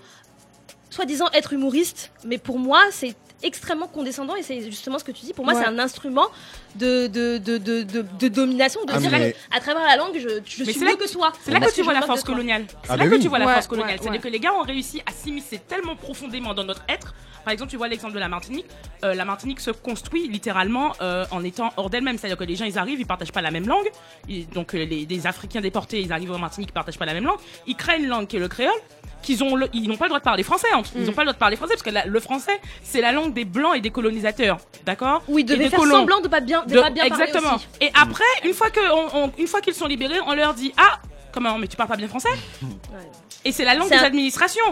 soi-disant, 0.90 1.26
être 1.32 1.52
humoriste. 1.52 2.12
Mais 2.24 2.38
pour 2.38 2.58
moi, 2.58 2.80
c'est 2.90 3.14
extrêmement 3.44 3.86
condescendant 3.86 4.34
et 4.34 4.42
c'est 4.42 4.62
justement 4.62 4.98
ce 4.98 5.04
que 5.04 5.12
tu 5.12 5.24
dis. 5.24 5.32
Pour 5.32 5.44
moi, 5.44 5.54
Ouais. 5.54 5.60
c'est 5.62 5.68
un 5.68 5.78
instrument 5.78 6.26
de, 6.74 7.06
de, 7.06 7.38
de, 7.38 7.58
de, 7.58 7.82
de, 7.82 8.04
de 8.18 8.28
domination, 8.28 8.84
de 8.84 8.92
Ah, 8.94 8.98
dire 8.98 9.10
mais- 9.12 9.36
à 9.54 9.60
travers 9.60 9.84
la 9.86 9.96
langue, 9.96 10.14
je, 10.18 10.28
je 10.44 10.64
suis 10.64 10.80
mieux 10.80 10.96
que 10.96 11.10
toi. 11.12 11.32
C'est 11.42 11.52
là 11.52 11.60
que 11.60 11.72
tu 11.72 11.82
vois 11.82 11.92
la 11.92 12.02
force 12.02 12.22
coloniale. 12.24 12.64
C'est 12.68 12.90
Ah 12.90 12.96
là 12.96 13.04
bah 13.04 13.10
que 13.10 13.14
oui. 13.16 13.20
tu 13.22 13.28
vois 13.28 13.38
la 13.38 13.48
force 13.52 13.66
coloniale. 13.68 13.92
ouais, 13.96 13.98
C'est-à-dire 14.02 14.20
que 14.20 14.28
les 14.28 14.40
gars 14.40 14.52
ont 14.54 14.62
réussi 14.62 15.02
à 15.06 15.12
s'immiscer 15.12 15.58
tellement 15.58 15.94
profondément 15.96 16.54
dans 16.54 16.64
notre 16.64 16.82
être. 16.88 17.14
Par 17.44 17.52
exemple, 17.52 17.70
tu 17.70 17.76
vois 17.76 17.88
l'exemple 17.88 18.14
de 18.14 18.18
la 18.18 18.28
Martinique. 18.28 18.64
Euh, 19.04 19.12
la 19.14 19.26
Martinique 19.26 19.60
se 19.60 19.70
construit 19.70 20.28
littéralement 20.28 20.94
euh, 21.02 21.26
en 21.30 21.44
étant 21.44 21.74
hors 21.76 21.90
d'elle-même. 21.90 22.16
C'est-à-dire 22.16 22.38
que 22.38 22.44
les 22.44 22.56
gens, 22.56 22.64
ils 22.64 22.78
arrivent, 22.78 22.98
ils 23.00 23.06
partagent 23.06 23.32
pas 23.32 23.42
la 23.42 23.50
même 23.50 23.68
langue. 23.68 23.86
Ils- 24.28 24.48
donc 24.48 24.74
euh, 24.74 24.84
les, 24.86 25.04
des 25.04 25.26
Africains 25.26 25.60
déportés, 25.60 26.00
ils 26.00 26.10
arrivent 26.10 26.32
en 26.32 26.38
Martinique, 26.38 26.70
ils 26.70 26.72
partagent 26.72 26.98
pas 26.98 27.04
la 27.04 27.12
même 27.12 27.24
langue. 27.24 27.38
Ils 27.66 27.76
créent 27.76 27.98
une 27.98 28.08
langue 28.08 28.26
qui 28.26 28.36
est 28.36 28.40
le 28.40 28.48
créole. 28.48 28.72
Qu'ils 29.24 29.42
ont, 29.42 29.56
le- 29.56 29.68
ils 29.72 29.88
n'ont 29.88 29.96
pas 29.96 30.04
le 30.04 30.10
droit 30.10 30.18
de 30.20 30.24
parler 30.24 30.42
français. 30.42 30.68
en- 30.74 30.82
Ils 30.94 31.02
Mm. 31.02 31.04
n'ont 31.06 31.12
pas 31.12 31.22
le 31.22 31.26
droit 31.26 31.32
de 31.34 31.38
parler 31.38 31.56
français 31.56 31.72
parce 31.74 31.82
que 31.82 31.90
la- 31.90 32.04
le 32.06 32.20
français, 32.20 32.60
c'est 32.82 33.00
la 33.00 33.10
langue 33.10 33.32
des 33.32 33.44
blancs 33.44 33.74
et 33.76 33.80
des 33.80 33.90
colonisateurs. 33.90 34.58
D'accord 34.84 35.22
Oui, 35.28 35.42
de 35.44 35.56
faire 35.56 35.70
colons. 35.80 35.94
semblant 35.96 36.20
de 36.20 36.28
pas 36.28 36.40
bien, 36.40 36.62
de 36.66 36.74
De- 36.74 36.80
pas 36.80 36.90
bien 36.90 37.08
parler 37.08 37.24
exactement. 37.24 37.56
aussi. 37.56 37.66
Et 37.80 37.90
après, 37.94 38.24
une 38.44 38.52
fois 38.54 38.70
que 38.70 38.80
on- 38.92 39.24
on- 39.24 39.32
une 39.38 39.46
fois 39.46 39.60
qu'ils 39.60 39.74
sont 39.74 39.86
libérés, 39.86 40.18
on 40.26 40.34
leur 40.34 40.52
dit 40.54 40.72
ah 40.76 41.00
comment 41.32 41.58
mais 41.58 41.66
tu 41.66 41.76
parles 41.76 41.88
pas 41.88 41.96
bien 41.96 42.06
français 42.08 42.28
Et 43.46 43.52
c'est 43.52 43.64
la 43.64 43.74
langue 43.74 43.90
des 43.90 43.96
un- 43.96 44.02
administrations. 44.04 44.64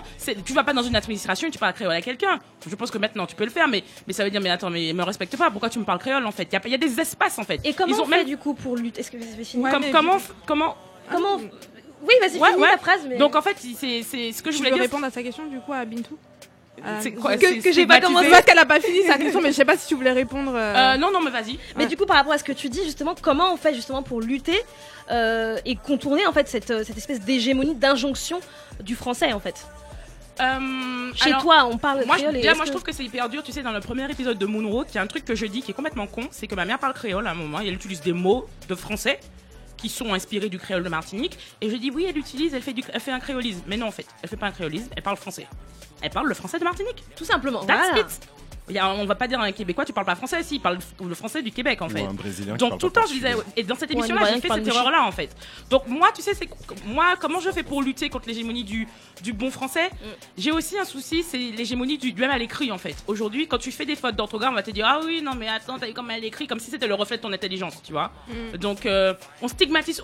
Tu 0.46 0.52
vas 0.54 0.64
pas 0.64 0.72
dans 0.72 0.82
une 0.82 0.96
administration 0.96 1.48
et 1.48 1.50
tu 1.50 1.58
parles 1.58 1.74
créole 1.74 1.92
à 1.92 2.00
quelqu'un. 2.00 2.38
Je 2.66 2.74
pense 2.74 2.90
que 2.90 2.96
maintenant 2.98 3.26
tu 3.26 3.34
peux 3.36 3.44
le 3.44 3.50
faire, 3.50 3.68
mais 3.68 3.84
mais 4.06 4.12
ça 4.14 4.24
veut 4.24 4.30
dire 4.30 4.40
mais 4.40 4.48
attends 4.50 4.70
mais 4.70 4.92
me 4.94 5.02
respecte 5.02 5.36
pas. 5.36 5.50
Pourquoi 5.50 5.68
tu 5.70 5.78
me 5.78 5.84
parles 5.84 5.98
créole 5.98 6.24
en 6.26 6.30
fait? 6.32 6.44
Il 6.44 6.52
y 6.54 6.56
a, 6.56 6.60
il 6.64 6.70
y 6.70 6.74
a 6.74 6.78
des 6.78 6.98
espaces 7.00 7.38
en 7.38 7.44
fait. 7.44 7.60
Et 7.64 7.74
comment 7.74 7.94
Ils 7.94 8.00
ont 8.00 8.04
on 8.04 8.06
fait 8.06 8.16
même 8.18 8.26
du 8.26 8.36
coup 8.38 8.54
pour 8.54 8.76
lutter? 8.76 9.02
Ouais, 9.02 9.70
comme- 9.70 9.82
mais- 9.82 9.90
comment 9.90 10.16
comment 10.46 10.76
Comment 11.10 11.40
Oui, 12.02 12.14
vas-y, 12.20 12.38
Ouais, 12.38 12.50
finis 12.50 12.62
ouais. 12.62 12.70
ta 12.72 12.78
phrase. 12.78 13.00
Mais... 13.08 13.16
donc 13.16 13.34
en 13.36 13.42
fait 13.42 13.56
c'est 13.78 14.02
c'est 14.02 14.32
ce 14.32 14.42
que 14.42 14.50
je 14.50 14.58
voulais 14.58 14.70
dire. 14.72 14.80
répondre 14.82 15.04
à 15.06 15.10
sa 15.10 15.22
question 15.22 15.46
du 15.46 15.58
coup 15.60 15.72
à 15.72 15.84
Bintou 15.84 16.18
Euh, 16.84 16.98
C'est 17.00 17.12
quoi 17.12 17.36
que- 17.36 17.46
c'est 17.46 17.58
que 17.58 17.70
j'ai 17.72 17.86
pas 17.86 18.00
commencé 18.00 18.28
parce 18.30 18.44
qu'elle 18.44 18.58
a 18.58 18.64
pas 18.66 18.80
fini 18.80 19.02
sa 19.02 19.16
question, 19.18 19.40
mais 19.40 19.50
je 19.52 19.56
sais 19.56 19.64
pas 19.64 19.76
si 19.76 19.86
tu 19.86 19.94
voulais 19.94 20.10
répondre. 20.10 20.52
euh, 20.54 20.94
Euh, 20.94 20.96
non 20.96 21.10
non 21.12 21.20
mais 21.20 21.30
vas-y. 21.30 21.58
Mais 21.76 21.84
Ouais. 21.84 21.88
du 21.88 21.96
coup, 21.96 22.06
par 22.06 22.16
rapport 22.16 22.32
à 22.32 22.38
ce 22.38 22.44
que 22.44 22.50
tu 22.52 22.68
dis, 22.70 22.82
justement, 22.82 23.14
comment 23.20 23.52
on 23.52 23.56
fait 23.56 23.74
justement 23.74 24.02
pour 24.02 24.20
lutter 24.20 24.58
euh, 25.10 25.58
et 25.66 25.76
contourner 25.76 26.26
en 26.26 26.32
fait 26.32 26.48
cette, 26.48 26.82
cette 26.84 26.96
espèce 26.96 27.20
d'hégémonie, 27.20 27.74
d'injonction 27.74 28.40
du 28.80 28.96
français 28.96 29.32
en 29.32 29.38
fait? 29.38 29.64
Euh, 30.40 31.12
Chez 31.14 31.28
alors, 31.30 31.42
toi, 31.42 31.68
on 31.70 31.76
parle 31.76 32.04
Moi, 32.06 32.16
je, 32.16 32.22
créole 32.22 32.34
déjà, 32.36 32.48
est-ce 32.50 32.56
moi, 32.56 32.64
je 32.64 32.70
trouve 32.70 32.82
que 32.82 32.92
c'est 32.92 33.04
hyper 33.04 33.28
dur. 33.28 33.42
Tu 33.42 33.52
sais, 33.52 33.62
dans 33.62 33.70
le 33.72 33.80
premier 33.80 34.10
épisode 34.10 34.38
de 34.38 34.46
Moonroad, 34.46 34.86
il 34.90 34.94
y 34.94 34.98
a 34.98 35.02
un 35.02 35.06
truc 35.06 35.24
que 35.26 35.34
je 35.34 35.44
dis 35.46 35.60
qui 35.62 35.70
est 35.70 35.74
complètement 35.74 36.06
con. 36.06 36.22
C'est 36.30 36.46
que 36.46 36.54
ma 36.54 36.64
mère 36.64 36.78
parle 36.78 36.94
créole 36.94 37.26
à 37.26 37.30
un 37.30 37.34
moment. 37.34 37.60
et 37.60 37.68
Elle 37.68 37.74
utilise 37.74 38.00
des 38.00 38.14
mots 38.14 38.46
de 38.68 38.74
français 38.74 39.20
qui 39.82 39.88
sont 39.88 40.14
inspirés 40.14 40.48
du 40.48 40.58
créole 40.58 40.84
de 40.84 40.88
Martinique. 40.88 41.36
Et 41.60 41.68
je 41.68 41.74
dis, 41.74 41.90
oui, 41.90 42.06
elle 42.08 42.16
utilise, 42.16 42.54
elle 42.54 42.62
fait, 42.62 42.72
du, 42.72 42.84
elle 42.92 43.00
fait 43.00 43.10
un 43.10 43.18
créolisme. 43.18 43.62
Mais 43.66 43.76
non, 43.76 43.88
en 43.88 43.90
fait, 43.90 44.06
elle 44.22 44.28
fait 44.28 44.36
pas 44.36 44.46
un 44.46 44.52
créolisme, 44.52 44.88
elle 44.96 45.02
parle 45.02 45.16
français. 45.16 45.48
Elle 46.00 46.10
parle 46.10 46.28
le 46.28 46.34
français 46.34 46.60
de 46.60 46.64
Martinique. 46.64 47.02
Tout 47.16 47.24
simplement. 47.24 47.64
That's 47.64 47.88
voilà. 47.88 48.00
it. 48.00 48.28
Il 48.68 48.76
y 48.76 48.78
a- 48.78 48.88
on 48.88 49.04
va 49.06 49.14
pas 49.16 49.26
dire 49.26 49.40
à 49.40 49.44
un 49.44 49.52
Québécois, 49.52 49.84
tu 49.84 49.92
parles 49.92 50.06
pas 50.06 50.14
français, 50.14 50.42
si, 50.42 50.54
il 50.56 50.60
parle 50.60 50.78
le 51.04 51.14
français 51.14 51.42
du 51.42 51.50
Québec, 51.50 51.82
en 51.82 51.88
fait. 51.88 52.02
Ou 52.02 52.06
un 52.10 52.14
Brésilien 52.14 52.52
qui 52.52 52.58
Donc 52.58 52.70
parle 52.70 52.80
tout 52.80 52.86
le 52.86 52.92
temps, 52.92 53.06
je 53.08 53.12
disais, 53.14 53.34
et 53.56 53.64
dans 53.64 53.74
cette 53.74 53.90
émission-là, 53.90 54.20
j'ai 54.34 54.40
fait 54.40 54.48
cette 54.48 54.66
erreur-là, 54.68 55.04
en 55.04 55.10
fait. 55.12 55.34
Donc 55.68 55.86
moi, 55.88 56.10
tu 56.14 56.22
sais, 56.22 56.32
c'est 56.34 56.48
moi, 56.86 57.16
comment 57.20 57.40
je 57.40 57.50
fais 57.50 57.64
pour 57.64 57.82
lutter 57.82 58.08
contre 58.08 58.28
l'hégémonie 58.28 58.62
du, 58.64 58.86
du 59.22 59.32
bon 59.32 59.50
français? 59.50 59.88
Mm. 59.88 60.06
J'ai 60.38 60.50
aussi 60.52 60.78
un 60.78 60.84
souci, 60.84 61.22
c'est 61.24 61.38
l'hégémonie 61.38 61.98
du, 61.98 62.12
du 62.12 62.20
même 62.20 62.30
à 62.30 62.38
l'écrit, 62.38 62.70
en 62.70 62.78
fait. 62.78 62.94
Aujourd'hui, 63.08 63.48
quand 63.48 63.58
tu 63.58 63.72
fais 63.72 63.84
des 63.84 63.96
fautes 63.96 64.14
d'orthographe, 64.16 64.50
on 64.52 64.54
va 64.56 64.62
te 64.62 64.70
dire, 64.70 64.86
ah 64.88 65.00
oui, 65.04 65.22
non, 65.22 65.32
mais 65.34 65.48
attends, 65.48 65.78
t'as 65.78 65.86
vu 65.88 65.92
comment 65.92 66.10
elle 66.12 66.24
écrit, 66.24 66.46
comme 66.46 66.60
si 66.60 66.70
c'était 66.70 66.86
le 66.86 66.94
reflet 66.94 67.16
de 67.16 67.22
ton 67.22 67.32
intelligence, 67.32 67.82
tu 67.82 67.92
vois. 67.92 68.12
Mm. 68.28 68.58
Donc, 68.58 68.86
euh, 68.86 69.12
on 69.40 69.48
stigmatise. 69.48 70.00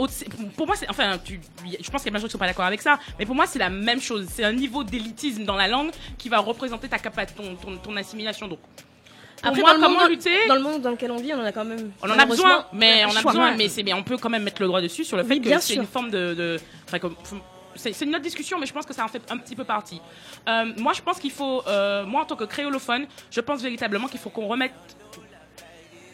Pour 0.56 0.66
moi, 0.66 0.74
c'est. 0.76 0.90
Enfin, 0.90 1.16
tu, 1.24 1.40
je 1.64 1.90
pense 1.90 2.02
qu'il 2.02 2.06
y 2.06 2.09
a 2.09 2.11
plein 2.11 2.12
de 2.12 2.18
gens 2.18 2.26
qui 2.26 2.32
sont 2.32 2.38
pas 2.38 2.46
d'accord 2.46 2.64
avec 2.64 2.82
ça, 2.82 2.98
mais 3.18 3.24
pour 3.26 3.34
moi, 3.36 3.46
c'est 3.46 3.59
la 3.61 3.70
même 3.70 4.00
chose. 4.00 4.26
C'est 4.28 4.44
un 4.44 4.52
niveau 4.52 4.82
d'élitisme 4.84 5.44
dans 5.44 5.56
la 5.56 5.68
langue 5.68 5.90
qui 6.18 6.28
va 6.28 6.38
représenter 6.40 6.88
ta 6.88 6.98
capa- 6.98 7.26
ton, 7.26 7.54
ton, 7.54 7.76
ton 7.76 7.96
assimilation. 7.96 8.47
Donc, 8.49 8.59
pour 8.59 9.49
Après, 9.51 9.61
moi, 9.61 9.70
dans 9.70 9.76
le 9.76 9.82
comment 9.84 10.01
monde- 10.01 10.11
lutter 10.11 10.49
Dans 10.49 10.55
le 10.57 10.61
monde 10.62 10.82
dans 10.82 10.90
lequel 10.90 11.11
on 11.12 11.16
vit, 11.18 11.32
on 11.34 11.40
en 11.40 11.44
a 11.44 11.53
quand 11.53 11.64
même. 11.64 11.92
on 12.03 12.11
en 12.11 12.18
a 12.18 12.26
besoin, 12.26 12.66
mais 12.72 13.05
on 13.05 13.09
a 13.11 13.20
choix. 13.20 13.32
besoin, 13.32 13.51
Ouais. 13.51 13.57
mais 13.57 13.68
c'est 13.68 13.82
mais 13.84 13.92
on 13.92 14.03
peut 14.03 14.16
quand 14.16 14.30
même 14.30 14.42
mettre 14.42 14.61
le 14.61 14.66
droit 14.68 14.80
dessus 14.80 15.05
sur 15.05 15.16
le 15.16 15.22
fait 15.22 15.34
Oui, 15.34 15.40
que 15.40 15.49
c'est 15.61 15.74
sûr. 15.74 15.82
une 15.82 15.86
forme 15.86 16.11
de, 16.11 16.59
c'est 17.76 18.01
une 18.03 18.11
autre 18.16 18.24
discussion, 18.24 18.59
mais 18.59 18.66
je 18.66 18.72
pense 18.72 18.84
que 18.84 18.92
ça 18.94 19.05
en 19.05 19.09
fait 19.09 19.22
un 19.30 19.36
petit 19.38 19.55
peu 19.55 19.62
partie. 19.62 20.01
Euh, 20.49 20.64
moi, 20.78 20.92
je 20.92 21.01
pense 21.03 21.20
qu'il 21.20 21.30
faut, 21.30 21.62
euh, 21.68 22.05
moi 22.05 22.22
en 22.22 22.24
tant 22.24 22.34
que 22.34 22.42
créolophone, 22.44 23.07
je 23.30 23.40
pense 23.40 23.62
véritablement 23.62 24.09
qu'il 24.09 24.18
faut 24.18 24.30
qu'on 24.30 24.49
remette 24.49 24.72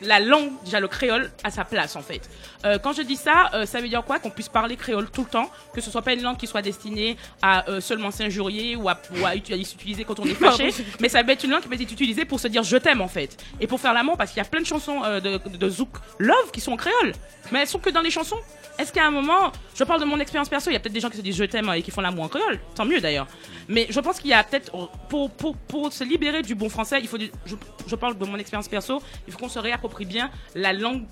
la 0.06 0.20
langue, 0.20 0.50
déjà 0.64 0.80
le 0.80 0.88
créole, 0.88 1.30
à 1.42 1.50
sa 1.50 1.64
place 1.64 1.96
en 1.96 2.02
fait. 2.02 2.20
Euh, 2.64 2.78
quand 2.78 2.92
je 2.92 3.02
dis 3.02 3.16
ça, 3.16 3.50
euh, 3.54 3.66
ça 3.66 3.80
veut 3.80 3.88
dire 3.88 4.02
quoi 4.04 4.18
Qu'on 4.18 4.30
puisse 4.30 4.48
parler 4.48 4.76
créole 4.76 5.10
tout 5.10 5.22
le 5.22 5.28
temps, 5.30 5.50
que 5.74 5.80
ce 5.80 5.90
soit 5.90 6.02
pas 6.02 6.12
une 6.14 6.22
langue 6.22 6.36
qui 6.36 6.46
soit 6.46 6.62
destinée 6.62 7.16
à 7.42 7.68
euh, 7.68 7.80
seulement 7.80 8.10
s'injurier 8.10 8.76
ou 8.76 8.88
à, 8.88 8.98
ou 9.20 9.24
à 9.26 9.34
uti- 9.34 9.52
à 9.60 9.64
s'utiliser 9.64 10.04
quand 10.04 10.18
on 10.20 10.24
est 10.24 10.34
fâché, 10.34 10.70
mais 11.00 11.08
ça 11.08 11.22
va 11.22 11.32
être 11.32 11.44
une 11.44 11.50
langue 11.50 11.62
qui 11.62 11.68
va 11.68 11.74
être 11.74 11.80
utilisée 11.92 12.24
pour 12.24 12.40
se 12.40 12.48
dire 12.48 12.62
je 12.62 12.76
t'aime 12.76 13.00
en 13.00 13.08
fait. 13.08 13.36
Et 13.60 13.66
pour 13.66 13.80
faire 13.80 13.92
l'amour, 13.92 14.16
parce 14.16 14.30
qu'il 14.30 14.38
y 14.38 14.46
a 14.46 14.48
plein 14.48 14.60
de 14.60 14.66
chansons 14.66 15.02
euh, 15.04 15.20
de, 15.20 15.38
de 15.56 15.68
Zouk 15.68 15.90
Love 16.18 16.50
qui 16.52 16.60
sont 16.60 16.72
en 16.72 16.76
créole, 16.76 17.12
mais 17.52 17.60
elles 17.60 17.68
sont 17.68 17.78
que 17.78 17.90
dans 17.90 18.00
les 18.02 18.10
chansons. 18.10 18.38
Est-ce 18.78 18.92
qu'à 18.92 19.06
un 19.06 19.10
moment, 19.10 19.52
je 19.74 19.84
parle 19.84 20.00
de 20.00 20.04
mon 20.04 20.18
expérience 20.18 20.48
perso, 20.48 20.68
il 20.70 20.72
y 20.72 20.76
a 20.76 20.80
peut-être 20.80 20.92
des 20.92 21.00
gens 21.00 21.10
qui 21.10 21.16
se 21.16 21.22
disent 21.22 21.36
je 21.36 21.44
t'aime 21.44 21.70
et 21.74 21.82
qui 21.82 21.90
font 21.90 22.00
l'amour 22.00 22.24
en 22.24 22.28
créole, 22.28 22.58
tant 22.74 22.84
mieux 22.84 23.00
d'ailleurs. 23.00 23.26
Mais 23.68 23.86
je 23.88 24.00
pense 24.00 24.20
qu'il 24.20 24.30
y 24.30 24.34
a 24.34 24.42
peut-être, 24.42 24.72
pour, 25.08 25.30
pour, 25.30 25.56
pour 25.56 25.92
se 25.92 26.02
libérer 26.02 26.42
du 26.42 26.54
bon 26.54 26.68
français, 26.68 26.98
il 27.00 27.06
faut, 27.08 27.18
je, 27.18 27.54
je 27.86 27.96
parle 27.96 28.18
de 28.18 28.24
mon 28.24 28.36
expérience 28.36 28.68
perso, 28.68 29.00
il 29.26 29.32
faut 29.32 29.38
qu'on 29.38 29.48
se 29.48 29.58
réapproprie 29.58 30.06
bien 30.06 30.30
la 30.54 30.72
langue 30.72 31.04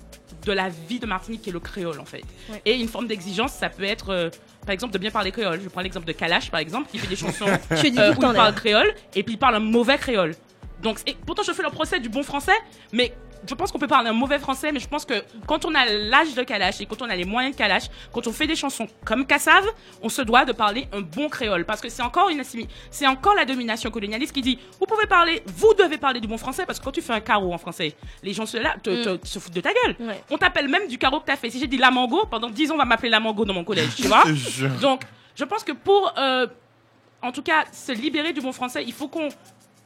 de 0.45 0.51
la 0.51 0.67
vie 0.69 0.99
de 0.99 1.05
Martinique 1.05 1.43
qui 1.43 1.49
est 1.49 1.53
le 1.53 1.59
créole 1.59 1.99
en 1.99 2.05
fait. 2.05 2.23
Ouais. 2.49 2.61
Et 2.65 2.79
une 2.79 2.89
forme 2.89 3.07
d'exigence, 3.07 3.53
ça 3.53 3.69
peut 3.69 3.83
être, 3.83 4.09
euh, 4.09 4.29
par 4.65 4.73
exemple, 4.73 4.93
de 4.93 4.97
bien 4.97 5.11
parler 5.11 5.31
créole. 5.31 5.61
Je 5.63 5.69
prends 5.69 5.81
l'exemple 5.81 6.05
de 6.05 6.11
Kalash 6.11 6.51
par 6.51 6.59
exemple, 6.59 6.89
qui 6.91 6.97
fait 6.97 7.07
des 7.07 7.15
chansons 7.15 7.45
euh, 7.71 8.13
où 8.13 8.25
il 8.25 8.33
parle 8.33 8.55
créole 8.55 8.93
et 9.15 9.23
puis 9.23 9.35
il 9.35 9.37
parle 9.37 9.55
un 9.55 9.59
mauvais 9.59 9.97
créole. 9.97 10.35
Donc, 10.81 10.99
et 11.07 11.15
pourtant, 11.25 11.43
je 11.43 11.53
fais 11.53 11.63
le 11.63 11.69
procès 11.69 11.99
du 12.01 12.09
bon 12.09 12.23
français, 12.23 12.57
mais 12.91 13.13
je 13.47 13.53
pense 13.55 13.71
qu'on 13.71 13.79
peut 13.79 13.87
parler 13.87 14.09
un 14.09 14.13
mauvais 14.13 14.39
français, 14.39 14.71
mais 14.71 14.79
je 14.79 14.87
pense 14.87 15.05
que 15.05 15.15
quand 15.47 15.65
on 15.65 15.73
a 15.75 15.85
l'âge 15.85 16.33
de 16.35 16.43
Kalash 16.43 16.81
et 16.81 16.85
quand 16.85 17.01
on 17.01 17.09
a 17.09 17.15
les 17.15 17.25
moyens 17.25 17.53
de 17.55 17.57
Kalash, 17.57 17.83
quand 18.11 18.25
on 18.27 18.31
fait 18.31 18.47
des 18.47 18.55
chansons 18.55 18.87
comme 19.05 19.25
Kassav, 19.25 19.65
on 20.01 20.09
se 20.09 20.21
doit 20.21 20.45
de 20.45 20.51
parler 20.53 20.87
un 20.93 21.01
bon 21.01 21.29
créole. 21.29 21.65
Parce 21.65 21.81
que 21.81 21.89
c'est 21.89 22.01
encore 22.01 22.29
une 22.29 22.41
c'est 22.91 23.07
encore 23.07 23.35
la 23.35 23.45
domination 23.45 23.89
colonialiste 23.91 24.33
qui 24.33 24.41
dit, 24.41 24.59
vous 24.79 24.85
pouvez 24.85 25.07
parler, 25.07 25.41
vous 25.47 25.73
devez 25.73 25.97
parler 25.97 26.19
du 26.19 26.27
bon 26.27 26.37
français, 26.37 26.65
parce 26.65 26.79
que 26.79 26.83
quand 26.85 26.91
tu 26.91 27.01
fais 27.01 27.13
un 27.13 27.19
carreau 27.21 27.53
en 27.53 27.57
français, 27.57 27.95
les 28.21 28.33
gens 28.33 28.45
se, 28.45 28.57
là, 28.57 28.75
te, 28.81 29.15
te- 29.17 29.27
se 29.27 29.39
foutent 29.39 29.53
de 29.53 29.61
ta 29.61 29.71
gueule. 29.73 29.95
Ouais. 29.99 30.21
On 30.29 30.37
t'appelle 30.37 30.67
même 30.67 30.87
du 30.87 30.97
carreau 30.97 31.19
que 31.19 31.25
t'as 31.25 31.35
fait. 31.37 31.49
Si 31.49 31.59
j'ai 31.59 31.67
dit 31.67 31.77
la 31.77 31.91
mango, 31.91 32.25
pendant 32.25 32.49
10 32.49 32.71
ans, 32.71 32.75
on 32.75 32.77
va 32.77 32.85
m'appeler 32.85 33.09
la 33.09 33.19
mango 33.19 33.45
dans 33.45 33.53
mon 33.53 33.63
collège, 33.63 33.95
tu 33.95 34.07
vois. 34.07 34.23
Donc, 34.81 35.01
je 35.35 35.43
pense 35.45 35.63
que 35.63 35.71
pour, 35.71 36.13
euh, 36.17 36.47
en 37.21 37.31
tout 37.31 37.41
cas, 37.41 37.63
se 37.71 37.91
libérer 37.91 38.33
du 38.33 38.41
bon 38.41 38.51
français, 38.51 38.83
il 38.85 38.93
faut 38.93 39.07
qu'on 39.07 39.29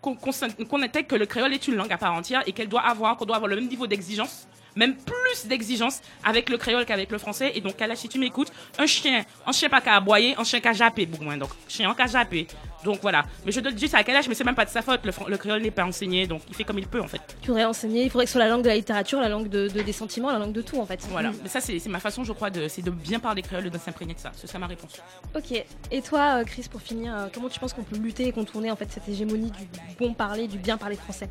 qu'on 0.01 0.15
qu'on 0.15 0.81
intègre 0.81 1.07
que 1.07 1.15
le 1.15 1.25
créole 1.25 1.53
est 1.53 1.67
une 1.67 1.75
langue 1.75 1.91
à 1.91 1.97
part 1.97 2.13
entière 2.13 2.43
et 2.45 2.51
qu'elle 2.51 2.69
doit 2.69 2.81
avoir, 2.81 3.17
qu'on 3.17 3.25
doit 3.25 3.35
avoir 3.35 3.49
le 3.49 3.55
même 3.55 3.67
niveau 3.67 3.87
d'exigence, 3.87 4.47
même 4.75 4.95
plus 4.95 5.47
d'exigence 5.47 6.01
avec 6.23 6.49
le 6.49 6.57
créole 6.57 6.85
qu'avec 6.85 7.11
le 7.11 7.17
français. 7.17 7.51
Et 7.55 7.61
donc, 7.61 7.77
Kalash, 7.77 7.99
si 7.99 8.09
tu 8.09 8.19
m'écoutes, 8.19 8.51
un 8.77 8.85
chien, 8.85 9.25
un 9.45 9.51
chien 9.51 9.69
pas 9.69 9.81
qu'à 9.81 9.95
aboyer, 9.95 10.35
un 10.37 10.43
chien 10.43 10.59
qu'à 10.59 10.73
japper, 10.73 11.07
moins. 11.19 11.37
Donc, 11.37 11.49
chien 11.67 11.93
qu'à 11.93 12.07
japper. 12.07 12.47
Donc, 12.83 12.99
voilà. 13.01 13.23
Mais 13.45 13.51
je 13.51 13.59
te 13.59 13.67
le 13.67 13.73
dis, 13.73 13.87
c'est 13.87 13.97
à 13.97 14.03
Kalash, 14.03 14.27
mais 14.27 14.35
c'est 14.35 14.43
même 14.43 14.55
pas 14.55 14.65
de 14.65 14.69
sa 14.69 14.81
faute. 14.81 15.01
Le, 15.03 15.37
créole 15.37 15.61
n'est 15.61 15.71
pas 15.71 15.85
enseigné, 15.85 16.27
donc 16.27 16.41
il 16.49 16.55
fait 16.55 16.63
comme 16.63 16.79
il 16.79 16.87
peut, 16.87 17.01
en 17.01 17.07
fait. 17.07 17.21
Il 17.41 17.47
faudrait 17.47 17.65
enseigner, 17.65 18.03
il 18.03 18.09
faudrait 18.09 18.25
que 18.25 18.29
ce 18.29 18.33
soit 18.33 18.43
la 18.45 18.49
langue 18.49 18.63
de 18.63 18.67
la 18.69 18.75
littérature, 18.75 19.19
la 19.19 19.29
langue 19.29 19.49
de, 19.49 19.67
de- 19.67 19.81
des 19.81 19.93
sentiments, 19.93 20.31
la 20.31 20.39
langue 20.39 20.53
de 20.53 20.61
tout 20.61 20.79
en 20.79 20.85
fait. 20.85 20.99
Voilà. 21.09 21.31
Mm. 21.31 21.35
Mais 21.43 21.49
ça, 21.49 21.61
c'est 21.61 21.85
ma 21.87 21.99
façon, 21.99 22.23
je 22.23 22.33
crois, 22.33 22.49
de, 22.49 22.67
c'est 22.67 22.81
de 22.81 22.91
bien 22.91 23.19
parler 23.19 23.41
créole 23.41 23.67
et 23.67 23.69
de 23.69 23.77
s'imprégner 23.77 24.13
de 24.13 24.19
ça. 24.19 24.31
C'est 24.35 24.47
ça 24.47 24.59
ma 24.59 24.67
réponse. 24.67 25.01
Ok. 25.35 25.63
Et 25.91 26.01
toi, 26.01 26.39
euh, 26.39 26.43
Chris, 26.43 26.65
pour 26.69 26.81
finir, 26.81 27.15
euh, 27.15 27.27
comment 27.33 27.49
tu 27.49 27.59
penses 27.59 27.73
qu'on 27.73 27.83
peut 27.83 27.97
lutter 27.97 28.27
et 28.27 28.31
contourner 28.31 28.71
en 28.71 28.75
fait 28.75 28.91
cette 28.91 29.07
hégémonie 29.07 29.51
du 29.51 29.67
bon 29.99 30.13
parler, 30.13 30.47
du 30.47 30.57
bien 30.57 30.77
parler 30.77 30.95
français? 30.95 31.29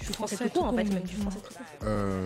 Du 0.00 0.12
français 0.12 0.36
tout 0.36 0.48
court 0.50 0.64
en 0.64 0.76
fait, 0.76 0.84
même 0.84 1.00
du 1.02 1.16
français 1.16 1.38
tout 1.38 1.54
court. 1.54 1.66
Euh, 1.84 2.24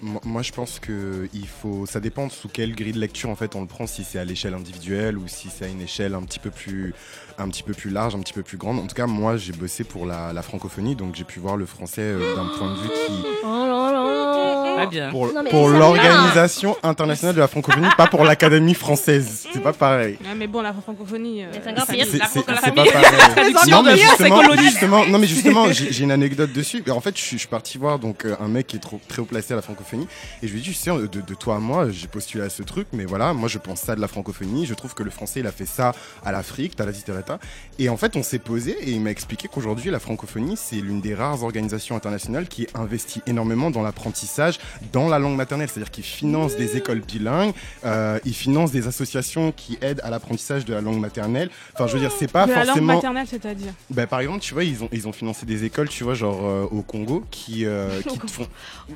moi, 0.00 0.20
moi, 0.24 0.42
je 0.42 0.52
pense 0.52 0.78
que 0.78 1.28
il 1.32 1.48
faut. 1.48 1.84
Ça 1.86 1.98
dépend 1.98 2.28
sous 2.28 2.48
quelle 2.48 2.74
grille 2.74 2.92
de 2.92 3.00
lecture 3.00 3.30
en 3.30 3.34
fait 3.36 3.56
on 3.56 3.60
le 3.62 3.66
prend, 3.66 3.86
si 3.86 4.04
c'est 4.04 4.18
à 4.18 4.24
l'échelle 4.24 4.54
individuelle 4.54 5.18
ou 5.18 5.26
si 5.26 5.48
c'est 5.50 5.64
à 5.64 5.68
une 5.68 5.80
échelle 5.80 6.14
un 6.14 6.22
petit 6.22 6.38
peu 6.38 6.50
plus, 6.50 6.94
un 7.38 7.48
petit 7.48 7.62
peu 7.64 7.72
plus 7.74 7.90
large, 7.90 8.05
un 8.14 8.20
petit 8.20 8.32
peu 8.32 8.42
plus 8.42 8.56
grande. 8.58 8.78
En 8.78 8.86
tout 8.86 8.94
cas, 8.94 9.06
moi, 9.06 9.36
j'ai 9.36 9.52
bossé 9.52 9.84
pour 9.84 10.06
la, 10.06 10.32
la 10.32 10.42
francophonie, 10.42 10.94
donc 10.94 11.14
j'ai 11.14 11.24
pu 11.24 11.40
voir 11.40 11.56
le 11.56 11.66
français 11.66 12.02
euh, 12.02 12.36
d'un 12.36 12.46
point 12.58 12.70
de 12.74 12.80
vue 12.80 12.88
qui, 12.88 13.12
Oh 13.44 13.66
là 13.66 13.92
là 13.92 14.86
bien. 14.86 15.10
pour, 15.10 15.68
l'organisation 15.68 16.76
internationale 16.82 17.34
de 17.34 17.40
la 17.40 17.48
francophonie, 17.48 17.88
pas 17.96 18.06
pour 18.06 18.24
l'académie 18.24 18.74
française. 18.74 19.46
C'est 19.52 19.62
pas 19.62 19.72
pareil. 19.72 20.18
Ouais, 20.22 20.34
mais 20.36 20.46
bon, 20.46 20.60
la 20.62 20.72
francophonie. 20.72 21.44
euh, 21.44 21.46
c'est 21.52 21.64
La 21.64 21.72
la 22.54 22.72
pas 22.72 22.84
pareil. 22.84 23.54
Non 23.68 23.82
mais 23.82 23.96
justement, 23.96 25.06
non 25.06 25.18
mais 25.18 25.26
justement, 25.26 25.72
j'ai 25.72 26.02
une 26.04 26.10
anecdote 26.10 26.52
dessus. 26.52 26.82
En 26.90 27.00
fait, 27.00 27.16
je 27.16 27.22
suis, 27.22 27.46
parti 27.46 27.78
voir 27.78 27.98
donc 27.98 28.24
euh, 28.24 28.34
un 28.40 28.48
mec 28.48 28.66
qui 28.66 28.76
est 28.76 28.80
trop, 28.80 29.00
très 29.08 29.22
haut 29.22 29.24
placé 29.24 29.52
à 29.52 29.56
la 29.56 29.62
francophonie 29.62 30.08
et 30.42 30.48
je 30.48 30.52
lui 30.52 30.58
ai 30.58 30.62
dit, 30.62 30.70
tu 30.70 30.74
sais, 30.74 30.90
de, 30.90 31.06
de 31.06 31.34
toi 31.34 31.56
à 31.56 31.58
moi, 31.58 31.90
j'ai 31.90 32.08
postulé 32.08 32.44
à 32.44 32.50
ce 32.50 32.62
truc, 32.62 32.88
mais 32.92 33.04
voilà, 33.04 33.32
moi 33.32 33.48
je 33.48 33.58
pense 33.58 33.80
ça 33.80 33.94
de 33.94 34.00
la 34.00 34.08
francophonie. 34.08 34.66
Je 34.66 34.74
trouve 34.74 34.94
que 34.94 35.02
le 35.02 35.10
français 35.10 35.40
il 35.40 35.46
a 35.46 35.52
fait 35.52 35.66
ça 35.66 35.92
à 36.24 36.32
l'Afrique, 36.32 36.76
talati 36.76 37.02
talata. 37.02 37.38
Et 37.78 37.88
en 37.88 37.95
fait, 37.96 38.16
on 38.16 38.22
s'est 38.22 38.38
posé 38.38 38.76
et 38.82 38.90
il 38.90 39.00
m'a 39.00 39.10
expliqué 39.10 39.48
qu'aujourd'hui 39.48 39.90
la 39.90 39.98
francophonie 39.98 40.56
c'est 40.56 40.76
l'une 40.76 41.00
des 41.00 41.14
rares 41.14 41.42
organisations 41.42 41.96
internationales 41.96 42.48
qui 42.48 42.66
investit 42.74 43.22
énormément 43.26 43.70
dans 43.70 43.82
l'apprentissage 43.82 44.58
dans 44.92 45.08
la 45.08 45.18
langue 45.18 45.36
maternelle, 45.36 45.68
c'est-à-dire 45.68 45.90
qu'ils 45.90 46.04
financent 46.04 46.56
des 46.56 46.76
écoles 46.76 47.00
bilingues, 47.00 47.52
euh, 47.84 48.18
ils 48.24 48.34
financent 48.34 48.72
des 48.72 48.86
associations 48.86 49.52
qui 49.52 49.78
aident 49.80 50.00
à 50.04 50.10
l'apprentissage 50.10 50.64
de 50.64 50.74
la 50.74 50.80
langue 50.80 51.00
maternelle. 51.00 51.50
Enfin, 51.74 51.86
je 51.86 51.94
veux 51.94 52.00
dire, 52.00 52.12
c'est 52.16 52.30
pas 52.30 52.46
de 52.46 52.50
la 52.50 52.58
langue 52.58 52.66
forcément. 52.66 52.94
maternelle, 52.94 53.26
c'est-à-dire? 53.28 53.72
Bah, 53.90 54.06
par 54.06 54.20
exemple, 54.20 54.40
tu 54.40 54.54
vois, 54.54 54.64
ils 54.64 54.82
ont, 54.82 54.88
ils 54.92 55.08
ont 55.08 55.12
financé 55.12 55.46
des 55.46 55.64
écoles, 55.64 55.88
tu 55.88 56.04
vois, 56.04 56.14
genre 56.14 56.46
euh, 56.46 56.68
au 56.70 56.82
Congo, 56.82 57.24
qui, 57.30 57.64
euh, 57.64 58.00
qui 58.08 58.18
te 58.18 58.30
font. 58.30 58.46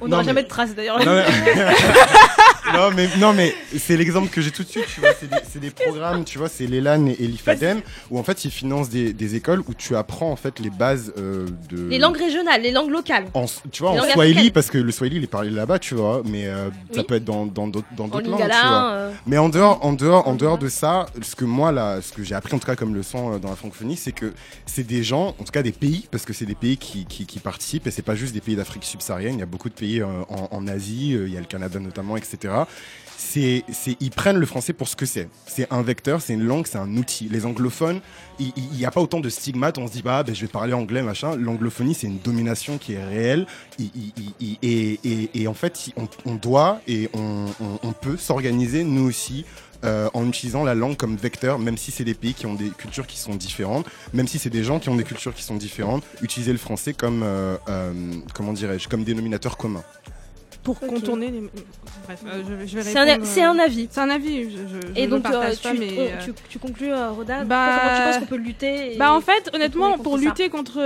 On 0.01 0.09
n'aura 0.09 0.22
mais- 0.22 0.28
jamais 0.28 0.42
de 0.42 0.48
traces 0.48 0.74
d'ailleurs. 0.74 0.98
Non 1.05 1.14
mais, 1.14 2.72
non, 2.74 2.90
mais, 2.94 3.09
non, 3.18 3.32
mais 3.32 3.55
c'est 3.78 3.96
l'exemple 3.96 4.28
que 4.28 4.40
j'ai 4.40 4.51
tout 4.51 4.62
de 4.62 4.68
suite, 4.68 4.86
tu 4.92 5.01
vois. 5.01 5.11
C'est 5.48 5.59
des, 5.59 5.70
programmes, 5.70 6.24
tu 6.24 6.38
vois, 6.38 6.48
c'est 6.48 6.66
l'ELAN 6.66 7.07
et 7.07 7.26
l'IFADEM, 7.26 7.80
où 8.11 8.18
en 8.18 8.22
fait 8.22 8.44
ils 8.44 8.51
financent 8.51 8.89
des, 8.91 9.12
des 9.12 9.34
écoles 9.36 9.61
où 9.68 9.74
tu 9.74 9.97
apprends 9.97 10.30
en 10.30 10.36
fait 10.36 10.59
les 10.61 10.70
bases 10.70 11.12
euh, 11.18 11.47
de. 11.70 11.88
Les 11.88 11.99
langues 11.99 12.16
régionales, 12.18 12.61
les 12.62 12.70
langues 12.72 12.91
locales. 12.91 13.26
En, 13.34 13.47
tu 13.72 13.82
vois, 13.82 13.93
Les 13.95 14.01
en 14.01 14.05
Swahili, 14.05 14.32
africaines. 14.34 14.53
parce 14.53 14.70
que 14.70 14.78
le 14.78 14.93
Swahili 14.93 15.16
il 15.16 15.24
est 15.24 15.26
parlé 15.26 15.51
là-bas, 15.51 15.78
tu 15.78 15.95
vois, 15.95 16.22
mais 16.26 16.47
euh, 16.47 16.68
ça 16.93 17.01
Oui. 17.01 17.05
peut 17.07 17.14
être 17.14 17.24
dans 17.24 17.47
dans 17.47 17.68
d'autres 17.68 17.86
dans 17.97 18.09
d'autres 18.09 18.28
langues, 18.28 18.41
tu 18.41 18.47
vois. 18.47 18.49
lingala. 18.49 18.93
euh, 18.95 19.12
Mais 19.26 19.38
en 19.38 19.49
dehors, 19.49 19.84
en 19.84 19.93
dehors, 19.95 20.28
en 20.28 20.34
dehors 20.34 20.59
de 20.59 20.68
ça, 20.68 21.07
ce 21.22 21.34
que 21.34 21.45
moi 21.45 21.72
là, 21.72 22.01
ce 22.03 22.12
que 22.12 22.22
j'ai 22.22 22.34
appris 22.34 22.55
en 22.55 22.59
tout 22.59 22.66
cas 22.66 22.76
comme 22.76 22.95
leçon 22.95 23.34
euh, 23.34 23.38
dans 23.38 23.51
la 23.51 23.57
francophonie, 23.57 23.97
c'est 23.97 24.12
que 24.12 24.32
c'est 24.66 24.86
des 24.86 25.03
gens, 25.03 25.28
en 25.38 25.45
tout 25.45 25.53
cas 25.53 25.62
des 25.62 25.72
pays, 25.72 26.07
parce 26.11 26.24
que 26.24 26.32
c'est 26.32 26.47
des 26.47 26.55
pays 26.55 26.76
qui, 26.76 27.07
qui, 27.07 27.26
qui 27.26 27.38
participent 27.38 27.86
et 27.86 27.91
c'est 27.91 28.03
pas 28.03 28.14
juste 28.14 28.34
des 28.34 28.41
pays 28.41 28.57
d'Afrique 28.57 28.84
subsaharienne. 28.84 29.34
Il 29.34 29.41
y 29.41 29.43
a 29.43 29.47
beaucoup 29.47 29.68
de 29.68 29.74
pays 29.74 30.03
en, 30.03 30.26
en 30.51 30.66
Asie, 30.68 31.12
il 31.12 31.32
y 31.32 31.36
a 31.36 31.41
le 31.41 31.47
Canada 31.47 31.78
notamment, 31.78 32.16
etc. 32.16 32.53
C'est, 33.23 33.64
ils 34.01 34.11
prennent 34.11 34.39
le 34.39 34.47
français 34.47 34.73
pour 34.73 34.89
ce 34.89 34.97
que 34.97 35.07
c'est. 35.07 35.29
C'est 35.47 35.71
un 35.71 35.83
vecteur, 35.83 36.21
c'est 36.21 36.33
une 36.33 36.45
langue, 36.45 36.66
c'est 36.66 36.79
un 36.79 36.97
outil. 36.97 37.29
Les 37.29 37.45
anglophones, 37.45 38.01
il 38.39 38.53
n'y 38.73 38.85
a 38.85 38.91
pas 38.91 39.01
autant 39.01 39.21
de 39.21 39.29
stigmates. 39.29 39.79
On 39.79 39.87
se 39.87 39.93
dit 39.93 40.03
bah, 40.03 40.23
ben, 40.23 40.35
je 40.35 40.41
vais 40.41 40.49
parler 40.49 40.73
anglais, 40.73 41.03
machin. 41.03 41.37
L'anglophonie, 41.37 41.95
c'est 41.95 42.07
une 42.07 42.18
domination 42.18 42.79
qui 42.79 42.95
est 42.95 43.05
réelle. 43.05 43.47
Et, 44.62 45.47
en 45.47 45.55
fait, 45.55 45.91
on, 46.25 46.35
doit 46.35 46.81
et 46.89 47.11
on 47.14 47.93
peut 48.01 48.16
s'organiser 48.16 48.85
nous 48.85 49.07
aussi 49.07 49.45
euh, 49.83 50.11
en 50.12 50.29
utilisant 50.29 50.62
la 50.62 50.75
langue 50.75 50.97
comme 50.97 51.16
vecteur, 51.16 51.59
même 51.59 51.79
si 51.79 51.91
c'est 51.91 52.05
des 52.05 52.12
pays 52.12 52.35
qui 52.35 52.45
ont 52.45 52.53
des 52.53 52.68
cultures 52.68 53.07
qui 53.07 53.18
sont 53.18 53.35
différentes, 53.35 53.87
même 54.12 54.29
si 54.29 54.39
c'est 54.39 54.51
des 54.51 54.62
gens 54.62 54.79
qui 54.79 54.91
ont 54.91 54.95
des 54.95 55.05
cultures 55.05 55.33
qui 55.33 55.43
sont 55.43 55.57
différentes, 55.57 56.05
utiliser 56.21 56.53
le 56.53 56.59
français 56.59 56.93
comme, 56.93 57.23
euh, 57.23 57.57
euh, 57.71 57.93
comment 58.35 58.53
dirais-je, 58.53 58.89
comme 58.89 59.05
dénominateur 59.05 59.57
commun. 59.57 59.83
Pour 60.63 60.79
contourner 60.81 61.31
les. 61.31 61.41
Bref, 62.05 62.21
euh, 62.27 62.43
je, 62.63 62.67
je 62.67 62.77
vais 62.77 62.83
C'est 62.83 62.99
un, 62.99 63.05
répondre, 63.05 63.27
c'est 63.27 63.43
un 63.43 63.59
avis. 63.59 63.89
C'est 63.91 64.01
un 64.01 64.11
avis. 64.11 64.45
Je, 64.45 64.57
je- 64.57 64.89
je 64.95 65.01
Et 65.01 65.05
le 65.07 65.11
donc, 65.11 65.27
euh, 65.27 65.31
partage 65.31 65.57
tu, 65.57 65.63
pas, 65.63 65.73
mais, 65.75 65.89
on- 65.97 66.01
euh, 66.03 66.25
tu, 66.25 66.33
tu 66.49 66.59
conclus, 66.59 66.93
Roda 66.93 67.45
Bah, 67.45 67.79
Comment 67.81 67.97
tu 67.97 68.03
penses 68.03 68.19
qu'on 68.19 68.27
peut 68.37 68.37
lutter 68.43 68.95
et- 68.95 68.97
Bah 68.97 69.13
en 69.15 69.21
fait, 69.21 69.51
honnêtement, 69.55 69.97
pour 69.99 70.19
ça 70.19 70.25
lutter 70.25 70.49
contre 70.51 70.81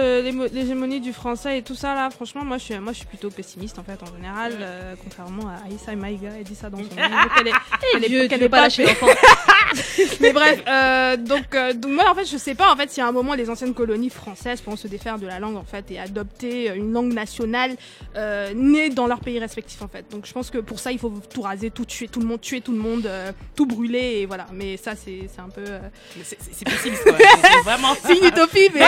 l'hégémonie 0.52 1.00
du 1.00 1.12
français 1.12 1.58
et 1.58 1.62
tout 1.62 1.74
ça 1.74 1.94
là, 1.94 2.10
franchement, 2.10 2.44
moi 2.44 2.58
je 2.58 2.64
suis, 2.64 2.78
moi 2.78 2.92
je 2.92 2.98
suis 2.98 3.06
plutôt 3.06 3.30
pessimiste 3.30 3.78
en 3.78 3.82
fait 3.84 3.98
en 4.02 4.14
général, 4.14 4.52
euh, 4.60 4.94
contrairement 5.02 5.48
à 5.48 5.66
Aïssa 5.68 5.94
Maïga, 5.96 6.30
elle 6.38 6.44
dit 6.44 6.54
ça 6.54 6.70
dans 6.70 6.78
son 6.78 6.84
livre 6.84 7.34
qu'elle 7.36 7.48
est, 7.48 7.52
qu'elle 7.92 8.04
est- 8.04 8.08
Dieu, 8.08 8.28
veux 8.28 8.42
est 8.44 8.48
pas 8.48 8.60
lâcher 8.62 8.84
l'enfant. 8.84 9.06
Mais 10.20 10.32
bref, 10.32 10.62
euh, 10.68 11.16
donc, 11.16 11.54
euh, 11.54 11.72
donc 11.72 11.92
moi 11.92 12.04
en 12.10 12.14
fait 12.14 12.26
je 12.26 12.36
sais 12.36 12.54
pas 12.54 12.72
en 12.72 12.76
fait 12.76 12.90
si 12.90 13.00
à 13.00 13.08
un 13.08 13.12
moment 13.12 13.34
les 13.34 13.50
anciennes 13.50 13.74
colonies 13.74 14.10
françaises 14.10 14.60
pourront 14.60 14.76
se 14.76 14.86
défaire 14.86 15.18
de 15.18 15.26
la 15.26 15.40
langue 15.40 15.56
en 15.56 15.64
fait 15.64 15.90
et 15.90 15.98
adopter 15.98 16.68
une 16.74 16.92
langue 16.92 17.12
nationale 17.12 17.72
euh, 18.16 18.52
née 18.54 18.90
dans 18.90 19.06
leur 19.06 19.20
pays 19.20 19.38
respectif 19.38 19.63
en 19.80 19.88
fait. 19.88 20.04
Donc 20.10 20.26
je 20.26 20.32
pense 20.32 20.50
que 20.50 20.58
pour 20.58 20.78
ça 20.78 20.92
il 20.92 20.98
faut 20.98 21.12
tout 21.32 21.42
raser, 21.42 21.70
tout 21.70 21.84
tuer, 21.84 22.08
tout 22.08 22.20
le 22.20 22.26
monde, 22.26 22.40
tuer 22.40 22.60
tout 22.60 22.72
le 22.72 22.78
monde, 22.78 23.06
euh, 23.06 23.32
tout 23.56 23.66
brûler 23.66 24.20
et 24.20 24.26
voilà. 24.26 24.46
Mais 24.52 24.76
ça 24.76 24.92
c'est 24.96 25.28
un 25.38 25.48
peu 25.48 25.62
euh, 25.66 25.78
C'est- 26.22 26.38
C'est 26.40 26.64
c'est 26.68 27.60
vraiment. 27.64 27.94
c'est 28.04 28.16
une 28.18 28.24
utopie 28.26 28.68
mais 28.74 28.80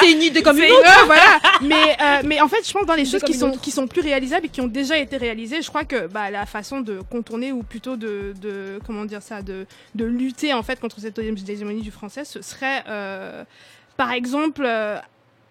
c'est- 0.00 0.12
une 0.12 0.22
idée 0.22 0.42
comme 0.42 0.58
une 0.58 0.70
autre. 0.72 1.06
voilà. 1.06 1.38
Mais, 1.62 1.96
euh, 2.00 2.22
mais 2.24 2.40
en 2.40 2.48
fait, 2.48 2.66
je 2.66 2.72
pense 2.72 2.86
dans 2.86 2.94
les 2.94 3.04
choses 3.04 3.22
qui 3.22 3.34
sont, 3.34 3.50
autre. 3.50 3.60
qui 3.60 3.70
sont 3.70 3.86
plus 3.86 4.00
réalisables 4.02 4.46
et 4.46 4.48
qui 4.48 4.60
ont 4.60 4.66
déjà 4.66 4.98
été 4.98 5.16
réalisées, 5.16 5.62
je 5.62 5.68
crois 5.68 5.84
que 5.84 6.06
bah, 6.06 6.30
la 6.30 6.46
façon 6.46 6.80
de 6.80 7.00
contourner 7.10 7.52
ou 7.52 7.62
plutôt 7.62 7.96
de, 7.96 8.34
de 8.40 8.78
comment 8.86 9.04
dire 9.04 9.22
ça, 9.22 9.42
de, 9.42 9.66
de 9.94 10.04
lutter 10.04 10.52
en 10.52 10.62
fait 10.62 10.78
contre 10.80 11.00
cette 11.00 11.18
hégémonie 11.18 11.82
du 11.82 11.90
français, 11.90 12.24
ce 12.24 12.42
serait 12.42 12.82
par 13.96 14.10
exemple 14.12 14.62
euh, 14.66 14.98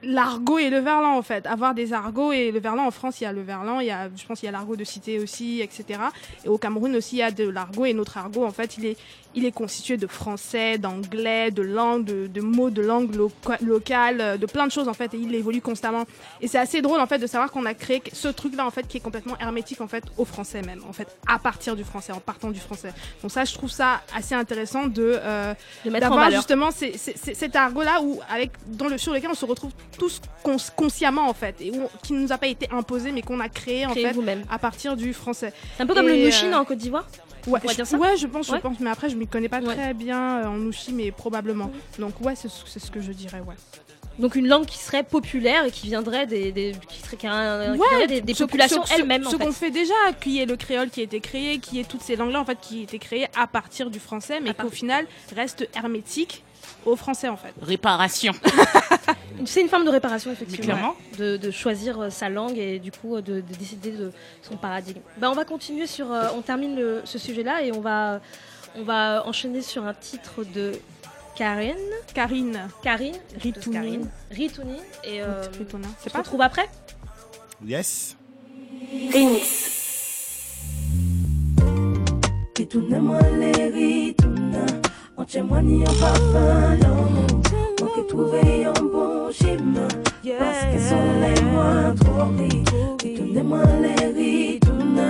l'argot 0.03 0.57
et 0.59 0.69
le 0.69 0.79
verlan 0.79 1.17
en 1.17 1.21
fait. 1.21 1.45
Avoir 1.47 1.73
des 1.73 1.93
argots 1.93 2.31
et 2.31 2.51
le 2.51 2.59
verlan 2.59 2.85
en 2.85 2.91
France, 2.91 3.21
il 3.21 3.23
y 3.23 3.27
a 3.27 3.33
le 3.33 3.41
verlan, 3.41 3.79
il 3.79 3.87
y 3.87 3.91
a, 3.91 4.09
je 4.15 4.25
pense 4.25 4.39
qu'il 4.39 4.47
y 4.47 4.49
a 4.49 4.51
l'argot 4.51 4.75
de 4.75 4.83
cité 4.83 5.19
aussi, 5.19 5.61
etc. 5.61 5.99
Et 6.45 6.49
au 6.49 6.57
Cameroun 6.57 6.95
aussi, 6.95 7.15
il 7.17 7.19
y 7.19 7.23
a 7.23 7.31
de 7.31 7.47
l'argot 7.47 7.85
et 7.85 7.93
notre 7.93 8.17
argot 8.17 8.45
en 8.45 8.51
fait, 8.51 8.77
il 8.77 8.85
est 8.85 8.97
il 9.35 9.45
est 9.45 9.51
constitué 9.51 9.97
de 9.97 10.05
français, 10.05 10.77
d'anglais, 10.77 11.49
de 11.49 11.63
langue, 11.63 12.05
de, 12.05 12.27
de 12.27 12.39
mots 12.41 12.69
de 12.69 12.83
langue 12.83 13.15
loca- 13.15 13.57
locale, 13.63 14.21
euh, 14.21 14.37
de 14.37 14.45
plein 14.45 14.67
de 14.67 14.71
choses 14.71 14.87
en 14.87 14.93
fait, 14.93 15.11
et 15.15 15.17
il 15.17 15.33
évolue 15.33 15.59
constamment. 15.59 16.03
Et 16.39 16.47
c'est 16.47 16.59
assez 16.59 16.83
drôle 16.83 16.99
en 16.99 17.07
fait 17.07 17.17
de 17.17 17.25
savoir 17.25 17.49
qu'on 17.49 17.65
a 17.65 17.73
créé 17.73 18.03
ce 18.13 18.27
truc-là 18.27 18.63
en 18.63 18.69
fait 18.69 18.87
qui 18.87 18.97
est 18.97 18.99
complètement 18.99 19.35
hermétique 19.39 19.81
en 19.81 19.87
fait 19.87 20.03
au 20.19 20.25
français 20.25 20.61
même, 20.61 20.81
en 20.87 20.93
fait 20.93 21.07
à 21.27 21.39
partir 21.39 21.75
du 21.75 21.83
français, 21.83 22.11
en 22.13 22.19
partant 22.19 22.51
du 22.51 22.59
français. 22.59 22.93
Donc 23.23 23.31
ça, 23.31 23.43
je 23.43 23.55
trouve 23.55 23.71
ça 23.71 24.01
assez 24.15 24.35
intéressant 24.35 24.85
de 24.85 25.01
euh, 25.19 25.55
De 25.83 25.89
mettre 25.89 26.05
en 26.05 26.09
d'avoir 26.11 26.25
valeur. 26.25 26.39
justement 26.41 26.69
ces- 26.69 26.95
ces- 26.99 27.17
ces- 27.17 27.33
cet 27.33 27.55
argot-là 27.55 28.01
où 28.03 28.19
avec 28.29 28.51
dans 28.67 28.87
le 28.87 28.99
sur 28.99 29.13
lequel 29.13 29.31
on 29.31 29.35
se 29.35 29.45
retrouve 29.45 29.71
tous 29.97 30.21
cons- 30.43 30.57
consciemment 30.75 31.27
en 31.29 31.33
fait, 31.33 31.55
et 31.61 31.71
où, 31.71 31.87
qui 32.03 32.13
ne 32.13 32.19
nous 32.19 32.31
a 32.31 32.37
pas 32.37 32.47
été 32.47 32.67
imposé 32.71 33.11
mais 33.11 33.21
qu'on 33.21 33.39
a 33.39 33.49
créé 33.49 33.85
en 33.85 33.93
fait 33.93 34.15
à 34.49 34.59
partir 34.59 34.95
du 34.95 35.13
français. 35.13 35.53
C'est 35.77 35.83
un 35.83 35.85
peu 35.87 35.93
comme 35.93 36.09
Et, 36.09 36.17
le 36.19 36.25
Nushin 36.25 36.51
euh, 36.53 36.57
en 36.57 36.65
Côte 36.65 36.77
d'Ivoire. 36.77 37.07
Ouais, 37.47 37.59
je, 37.69 37.75
dire 37.75 37.85
ça 37.87 37.97
ouais, 37.97 38.15
je 38.17 38.25
pense, 38.27 38.47
Ouais. 38.49 38.57
je 38.57 38.61
pense, 38.61 38.79
mais 38.79 38.89
après 38.89 39.09
je 39.09 39.15
m'y 39.17 39.27
connais 39.27 39.49
pas 39.49 39.59
Ouais. 39.59 39.73
très 39.75 39.93
bien 39.93 40.39
euh, 40.43 40.47
en 40.47 40.57
Nushi, 40.57 40.93
mais 40.93 41.11
probablement. 41.11 41.71
Donc 41.99 42.19
ouais, 42.21 42.35
c'est 42.35 42.49
ce 42.49 42.89
que 42.91 43.01
je 43.01 43.11
dirais, 43.11 43.41
ouais. 43.41 43.55
Donc 44.19 44.35
une 44.35 44.47
langue 44.47 44.65
qui 44.67 44.77
serait 44.77 45.01
populaire 45.03 45.65
et 45.65 45.71
qui 45.71 45.87
viendrait 45.87 46.27
des, 46.27 46.51
des, 46.51 46.73
qui 46.87 46.99
serait, 47.01 47.17
qui 47.17 47.25
un- 47.25 47.75
Ouais, 47.75 48.05
des, 48.07 48.21
des 48.21 48.33
Ce- 48.35 48.43
populations 48.43 48.85
ce- 48.85 48.93
elles-mêmes. 48.93 49.23
Ce 49.23 49.35
fait. 49.35 49.43
qu'on 49.43 49.51
fait 49.51 49.71
déjà, 49.71 49.93
qui 50.21 50.39
est 50.39 50.45
le 50.45 50.55
créole 50.55 50.89
qui 50.91 50.99
a 50.99 51.03
été 51.03 51.19
créé, 51.19 51.57
qui 51.57 51.79
est 51.79 51.83
toutes 51.83 52.03
ces 52.03 52.15
langues-là 52.15 52.39
en 52.41 52.45
fait 52.45 52.59
qui 52.61 52.79
ont 52.81 52.83
été 52.83 52.99
créées 52.99 53.27
à 53.35 53.47
partir 53.47 53.89
du 53.89 53.99
français, 53.99 54.39
mais 54.39 54.53
qu'au 54.53 54.69
final 54.69 55.05
reste 55.35 55.67
hermétique 55.75 56.43
au 56.85 56.95
français 56.95 57.27
en 57.27 57.37
fait. 57.37 57.53
Réparation. 57.61 58.33
C'est 59.45 59.61
une 59.61 59.67
forme 59.69 59.85
de 59.85 59.89
réparation 59.89 60.31
effectivement. 60.31 60.63
clairement. 60.75 60.95
de, 61.17 61.37
de 61.37 61.51
choisir 61.51 61.99
euh, 61.99 62.09
sa 62.09 62.29
langue 62.29 62.57
et 62.57 62.79
du 62.79 62.91
coup 62.91 63.15
euh, 63.15 63.21
de, 63.21 63.35
de 63.41 63.53
décider 63.59 63.91
de 63.91 64.11
son 64.41 64.55
paradigme. 64.57 65.01
Bah, 65.17 65.29
on 65.29 65.35
va 65.35 65.45
continuer 65.45 65.87
sur, 65.87 66.11
euh, 66.11 66.27
on 66.35 66.41
termine 66.41 66.75
le- 66.75 67.01
ce 67.03 67.17
sujet-là 67.17 67.63
et 67.63 67.71
on 67.71 67.81
va, 67.81 68.21
on 68.75 68.83
va 68.83 69.23
enchaîner 69.27 69.61
sur 69.61 69.85
un 69.85 69.93
titre 69.93 70.43
de 70.53 70.71
Karine, 71.35 71.75
Karine, 72.13 72.59
Karine, 72.83 73.15
Ritounine. 73.41 73.73
Karine, 73.81 74.09
Ritounine 74.31 74.83
et 75.03 75.21
euh, 75.21 75.43
on 75.73 76.03
se 76.03 76.09
pas 76.09 76.19
retrouve 76.19 76.41
après. 76.41 76.69
Yes. 77.65 78.15
Ritourne-moi 82.57 83.19
les 83.39 83.51
ritournes, 83.69 84.65
en 85.17 85.27
chez-moi 85.27 85.61
ni 85.61 85.81
en 85.81 85.93
parfum 85.93 86.75
l'amour. 86.81 87.42
Moi 87.93 88.01
qui 88.01 88.07
trouvais 88.07 88.65
un 88.65 88.81
bon 88.81 89.31
chemin, 89.31 89.87
parce 90.39 90.65
que 90.73 90.79
soleil 90.79 91.43
moi 91.53 91.93
trop 91.99 92.25
rit. 92.35 92.63
Ritourne-moi 93.03 93.63
les 93.81 94.05
ritournes, 94.07 95.09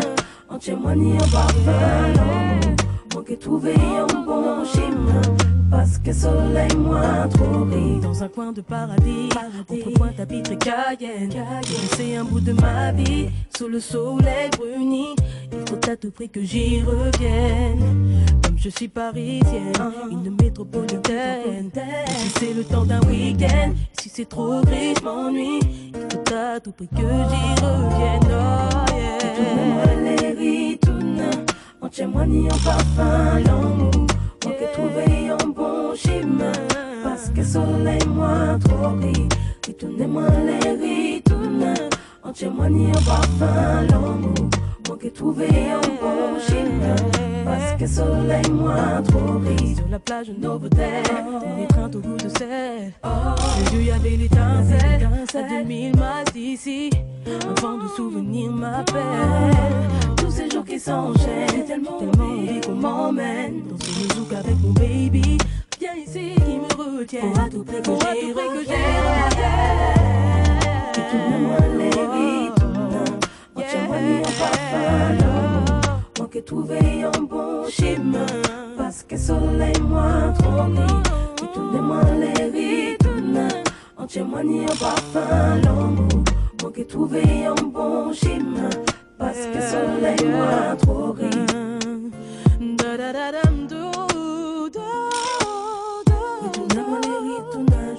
en 0.50 0.96
ni 0.96 1.14
en 1.14 1.18
parfum 1.18 1.72
l'amour. 2.16 2.76
Moi 3.14 3.24
qui 3.26 3.38
trouvais 3.38 3.76
un 3.76 4.24
bon 4.26 4.66
chemin, 4.66 5.22
parce 5.72 5.98
que 5.98 6.12
soleil 6.12 6.76
moi 6.78 7.28
trop 7.32 7.64
rit. 7.64 8.02
Dans 8.02 8.22
un 8.22 8.28
coin 8.28 8.52
de 8.52 8.60
paradis, 8.60 9.30
entre 9.70 9.94
Pointe-à-Pitre 9.94 10.52
et 10.52 10.58
Cayenne, 10.58 11.32
c'est 11.96 12.18
un 12.18 12.26
bout 12.26 12.42
de 12.42 12.52
ma 12.52 12.92
vie, 12.92 13.30
sous 13.56 13.70
le 13.70 13.80
soleil 13.80 14.50
bruni. 14.58 15.16
Il 15.54 15.60
faut 15.70 15.90
à 15.90 15.96
tout 15.96 16.12
prix 16.12 16.30
que 16.30 16.42
j'y 16.42 16.82
revienne. 16.82 18.33
Je 18.64 18.70
suis 18.70 18.88
parisienne, 18.88 19.74
une 20.10 20.38
métropolitaine. 20.42 21.70
Si 22.08 22.30
c'est 22.30 22.54
le 22.54 22.64
temps 22.64 22.86
d'un 22.86 23.02
week-end, 23.02 23.74
si 24.00 24.08
c'est 24.08 24.24
trop 24.24 24.62
gris, 24.62 24.94
je 24.98 25.04
m'ennuie. 25.04 25.60
Il 25.94 26.00
faut 26.00 26.34
à 26.34 26.62
tout 26.62 26.72
prix 26.72 26.88
que 26.88 26.96
j'y 26.96 27.62
revienne. 27.62 28.22
Oh 28.32 28.96
yeah. 28.96 29.18
En 32.06 32.08
moi 32.08 32.26
ni 32.26 32.46
en 32.46 32.58
parfum 32.64 33.40
l'amour. 33.46 34.08
Moi 34.46 34.54
qui 34.54 34.72
trouvé 34.72 35.30
un 35.30 35.48
bon 35.50 35.94
chemin, 35.96 36.54
parce 37.04 37.30
que 37.32 37.44
soleil 37.44 38.00
moi 38.08 38.58
trop 38.64 38.96
gris. 38.96 39.28
Retournez-moi 39.68 40.30
les 40.46 40.72
ritournes, 40.72 41.76
en 42.24 42.52
moi 42.52 42.70
ni 42.70 42.88
en 42.88 43.02
parfum 43.02 43.86
l'amour. 43.90 44.53
Moi 44.94 45.00
qui 45.02 45.12
trouvé 45.12 45.48
un 45.48 45.82
bon 45.82 46.38
parce 47.44 47.74
que 47.80 47.88
soleil 47.88 48.52
moi 48.52 49.02
trop 49.04 49.40
gris. 49.40 49.76
Sur 49.76 49.88
la 49.90 49.98
plage 49.98 50.30
Novotel, 50.38 51.04
les 51.58 51.66
trains 51.66 51.90
au 51.90 52.00
goût 52.00 52.18
de 52.18 52.30
sel. 52.38 52.94
Les 53.58 53.76
yeux 53.76 53.84
y 53.86 53.92
avait 53.92 54.18
l'étincelle, 54.18 55.10
à 55.34 55.50
2000 55.50 55.66
miles 55.66 55.96
d'ici. 56.32 56.92
Un 57.26 57.60
vent 57.60 57.80
de 57.80 57.88
souvenirs 57.88 58.52
m'appelle. 58.52 59.56
Tous 60.16 60.30
ces 60.30 60.48
jours 60.52 60.64
qui 60.64 60.80
s'enchaînent, 60.80 61.66
tellement, 61.66 61.98
tellement 61.98 62.26
envie 62.26 62.62
qu'on 62.62 62.76
m'emmène. 62.76 63.64
Dans 63.68 63.80
ce 63.80 64.16
zouk 64.16 64.32
avec 64.32 64.60
mon 64.62 64.74
baby. 64.74 65.40
Viens 65.80 65.96
ici 65.96 66.36
qui 66.36 66.60
me 66.60 67.00
retienne. 67.00 67.32
Pour 67.32 67.40
à 67.40 67.50
tout 67.50 67.64
prix 67.64 67.82
que 67.82 67.92
j'y 67.94 68.32
revienne. 68.32 68.78
Retourne-moi 70.96 71.58
les 71.80 71.90
ritournes. 71.90 72.63
En 74.74 75.14
l'amour. 75.20 76.02
Moi 76.18 76.28
qui 76.32 76.42
trouvé 76.44 77.04
un 77.04 77.22
bon 77.24 77.68
chemin. 77.70 78.26
Parce 78.78 79.04
que 79.04 79.18
soleil 79.18 79.80
moi 79.82 80.34
trop 80.40 80.66
gris. 80.74 81.02
Retournez-moi 81.42 82.02
les 82.22 82.44
ritournes. 82.56 83.48
Entière-moi 83.98 84.44
ni 84.44 84.62
en 84.62 84.76
parfum 84.76 85.62
l'amour. 85.64 86.24
Moi 86.62 86.72
qui 86.76 86.86
trouvé 86.86 87.24
un 87.46 87.64
bon 87.64 88.14
chemin. 88.14 88.70
Parce 89.18 89.46
que 89.54 89.62
soleil 89.62 90.26
moi 90.32 90.76
trop. 90.82 91.16
Da 92.78 92.98
da 92.98 93.14
da 93.14 93.32
dam 93.32 93.68
do 93.68 93.92
do. 94.70 94.82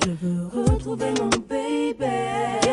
Je 0.04 0.10
veux 0.22 0.46
retrouver 0.52 1.12
mon 1.18 1.30
baby. 1.48 2.63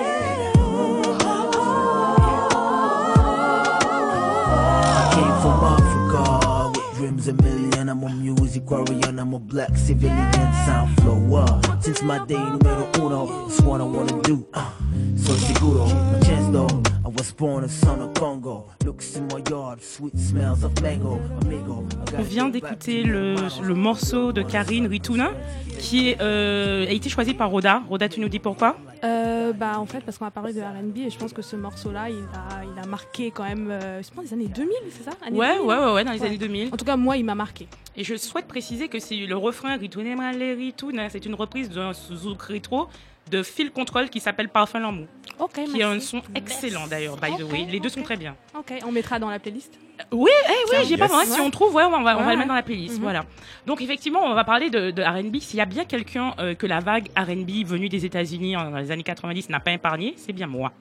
Music 8.56 9.20
I'm 9.20 9.34
a 9.34 9.40
black 9.40 9.78
civilian. 9.78 10.32
Sound 10.66 11.00
flow 11.02 11.36
up. 11.36 11.84
Since 11.84 12.02
my 12.04 12.26
day 12.26 12.36
numero 12.36 12.90
uno, 12.96 13.48
it's 13.48 13.62
what 13.62 13.80
I 13.80 13.84
wanna 13.84 14.22
do. 14.24 14.46
Uh, 14.54 14.72
soy 15.16 15.38
seguro, 15.38 15.86
my 15.86 16.20
chance 16.20 16.48
though. 16.52 16.81
I 17.22 17.24
was 17.24 17.34
born 17.38 17.64
a 17.64 17.68
son 17.68 18.02
of 18.02 18.14
Congo. 18.16 18.66
Looks 18.84 19.16
in 19.16 19.28
my 19.28 19.44
yard, 19.48 19.80
sweet 19.80 20.18
smells 20.18 20.64
of 20.64 20.72
mango. 20.82 21.20
Amigo, 21.44 21.86
I 21.92 21.96
gotta 21.98 22.18
On 22.18 22.24
vient 22.24 22.50
d'écouter 22.50 23.04
le, 23.04 23.36
le 23.62 23.76
morceau 23.76 24.32
de 24.32 24.42
Karine 24.42 24.88
Ritouna 24.88 25.30
qui 25.78 26.10
est, 26.10 26.18
euh, 26.20 26.88
a 26.88 26.92
été 26.92 27.10
choisi 27.10 27.36
par 27.36 27.52
Roda. 27.52 27.84
Roda, 27.88 28.10
tu 28.10 28.22
nous 28.22 28.28
dis 28.28 28.40
pourquoi? 28.40 28.76
Euh, 29.04 29.54
bah 29.54 29.74
en 29.78 29.86
fait 29.86 30.02
parce 30.02 30.18
qu'on 30.18 30.26
a 30.26 30.32
parlé 30.32 30.52
de 30.54 30.62
R&B 30.62 30.98
et 30.98 31.10
je 31.12 31.18
pense 31.20 31.32
que 31.32 31.44
ce 31.44 31.56
morceau-là 31.56 32.10
il 32.10 32.16
a, 32.34 32.64
il 32.64 32.80
a 32.84 32.88
marqué 32.88 33.30
quand 33.30 33.44
même, 33.44 33.70
euh, 33.70 34.02
je 34.02 34.10
pense 34.12 34.26
les 34.26 34.34
années 34.34 34.48
2000, 34.48 34.72
c'est 34.90 35.04
ça? 35.04 35.12
Années 35.24 35.38
Ouais, 35.38 35.58
2000? 35.58 35.68
ouais, 35.70 35.78
ouais, 35.78 35.94
ouais, 35.94 36.04
dans 36.04 36.12
les 36.14 36.22
Ouais. 36.22 36.26
années 36.28 36.38
2000. 36.40 36.70
En 36.74 36.78
tout 36.78 36.86
cas 36.86 36.98
moi 36.98 37.18
il 37.18 37.26
m'a 37.26 37.36
marqué. 37.36 37.68
Et 37.96 38.04
je 38.04 38.16
souhaite 38.16 38.48
préciser 38.48 38.88
que 38.88 38.98
c'est 39.00 39.16
le 39.16 39.38
refrain 39.38 39.78
Ritouna, 39.78 41.10
c'est 41.10 41.26
une 41.28 41.36
reprise 41.36 41.70
d'un 41.70 41.94
zouk 41.94 42.42
rétro 42.42 42.88
de 43.30 43.44
Phil 43.44 43.72
Control 43.72 44.10
qui 44.10 44.20
s'appelle 44.20 44.50
Parfum 44.50 44.80
L'amour. 44.80 45.08
Ok, 45.40 45.64
Qui 45.66 45.82
a 45.82 45.90
un 45.90 45.94
merci. 45.94 46.08
son 46.08 46.22
excellent 46.36 46.88
d'ailleurs, 46.88 47.18
by 47.18 47.32
the 47.38 47.44
way. 47.44 47.66
Les 47.70 47.80
deux 47.80 47.90
sont 47.90 48.04
très 48.04 48.18
bien. 48.18 48.36
Ok, 48.58 48.74
on 48.86 48.92
mettra 48.92 49.20
dans 49.20 49.30
la 49.30 49.40
playlist. 49.40 49.74
Oui, 50.12 50.32
eh, 50.50 50.52
oui, 50.72 50.86
j'ai 50.88 50.98
pas 50.98 51.06
yes. 51.06 51.14
mal. 51.16 51.28
Si 51.28 51.40
on 51.40 51.50
trouve, 51.50 51.74
ouais, 51.76 51.84
on 51.84 51.90
va, 52.02 52.18
on 52.18 52.24
va 52.24 52.32
le 52.32 52.38
mettre 52.38 52.48
dans 52.48 52.56
la 52.56 52.64
playlist. 52.64 52.96
Mhm. 52.96 53.02
Voilà. 53.04 53.26
Donc 53.66 53.82
effectivement, 53.82 54.22
on 54.24 54.34
va 54.34 54.44
parler 54.44 54.70
de, 54.70 54.92
de 54.92 55.02
R&B. 55.02 55.38
S'il 55.40 55.58
y 55.58 55.62
a 55.62 55.66
bien 55.66 55.86
quelqu'un 55.86 56.34
euh, 56.40 56.54
que 56.56 56.66
la 56.68 56.80
vague 56.80 57.08
R&B 57.18 57.66
venue 57.66 57.90
des 57.90 58.06
États-Unis 58.06 58.54
dans 58.54 58.78
les 58.78 58.92
années 58.92 59.04
90 59.04 59.50
n'a 59.50 59.60
pas 59.60 59.72
épargné, 59.72 60.16
c'est 60.18 60.34
bien 60.34 60.48
moi. 60.48 60.72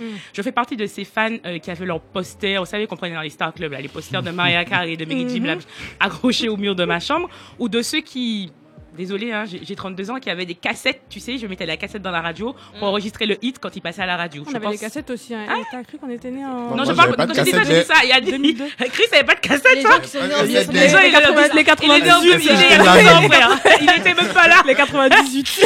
Mhm. 0.00 0.06
Je 0.32 0.42
fais 0.42 0.52
partie 0.52 0.76
de 0.76 0.86
ces 0.86 1.04
fans 1.04 1.36
euh, 1.44 1.58
qui 1.58 1.70
avaient 1.70 1.86
leurs 1.86 2.00
posters, 2.00 2.60
vous 2.60 2.66
savez 2.66 2.86
qu'on 2.86 2.96
prenait 2.96 3.14
dans 3.14 3.20
les 3.20 3.30
Star 3.30 3.52
Club, 3.52 3.72
là, 3.72 3.80
les 3.80 3.88
posters 3.88 4.22
de 4.22 4.30
Mariah 4.30 4.64
Carey 4.64 4.92
et 4.92 4.96
de. 4.96 5.04
Mhm. 5.04 5.40
Blige 5.42 5.62
accrochés 6.00 6.48
au 6.48 6.56
mur 6.56 6.74
de 6.74 6.84
ma 6.84 7.00
chambre, 7.00 7.28
ou 7.58 7.68
de 7.68 7.82
ceux 7.82 8.00
qui, 8.00 8.52
désolé, 8.98 9.32
hein, 9.32 9.44
j'ai 9.46 9.60
j'ai 9.64 9.74
32 9.74 10.10
ans, 10.10 10.16
qui 10.18 10.28
avaient 10.28 10.44
des 10.44 10.54
cassettes, 10.54 11.00
tu 11.08 11.20
sais, 11.20 11.38
je 11.38 11.46
mettais 11.46 11.64
la 11.64 11.78
cassette 11.78 12.02
dans 12.02 12.10
la 12.10 12.20
radio 12.20 12.54
pour 12.78 12.88
enregistrer 12.88 13.24
le 13.24 13.36
hit 13.42 13.58
quand 13.58 13.74
il 13.74 13.80
passait 13.80 14.02
à 14.02 14.06
la 14.06 14.16
radio. 14.18 14.42
On 14.46 14.50
Je 14.50 14.56
avait 14.56 14.64
pense- 14.66 14.74
des 14.74 14.78
cassettes 14.80 15.08
aussi. 15.10 15.34
Hein. 15.34 15.46
Ah. 15.48 15.54
T'as 15.70 15.82
cru 15.84 15.96
qu'on 15.98 16.10
était 16.10 16.30
nés 16.30 16.44
en. 16.44 16.70
Non, 16.70 16.76
Moi, 16.76 16.84
je 16.84 16.92
parle 16.92 17.16
pas 17.16 17.24
de 17.26 17.32
quand 17.32 17.38
je 17.38 17.44
dis 17.44 17.50
ça, 17.52 17.58
cassette, 17.60 17.86
dis 17.86 17.86
ça. 17.94 17.94
Il 18.04 18.10
y 18.10 18.12
a 18.12 18.20
2002. 18.20 18.64
Chris 18.92 19.04
avait 19.12 19.24
pas 19.24 19.34
de 19.36 19.40
cassette, 19.40 19.74
Les 19.74 19.86
hein 19.86 19.90
gens 19.94 20.00
qui 20.00 20.08
sont 20.10 20.18
nés 20.26 20.34
en 20.34 20.42
Les 20.42 20.48
Les 20.52 20.66
1990. 20.66 20.90
gens, 20.90 20.98
il 20.98 21.04
est 21.04 21.08
Les 21.08 21.12
80, 21.12 21.54
les 21.54 21.64
98. 21.64 21.88
Il 21.88 22.02
est 22.02 22.04
né 22.04 22.12
en 22.12 22.20
2000, 22.20 22.40
il 22.44 22.50
est 22.50 22.78
né 22.78 22.88
en 23.10 23.20
2000, 23.20 23.32
frère. 23.32 23.58
Il 23.80 23.90
était 24.00 24.14
même 24.14 24.32
pas 24.34 24.48
là. 24.48 24.62
Les 24.66 24.74
98. 24.74 25.60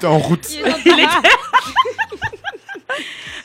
T'es 0.00 0.06
en 0.06 0.18
route. 0.18 0.46
Il 0.52 0.60
est 0.60 0.62
dans- 0.64 0.76
Il 0.84 0.92
était- 0.92 1.06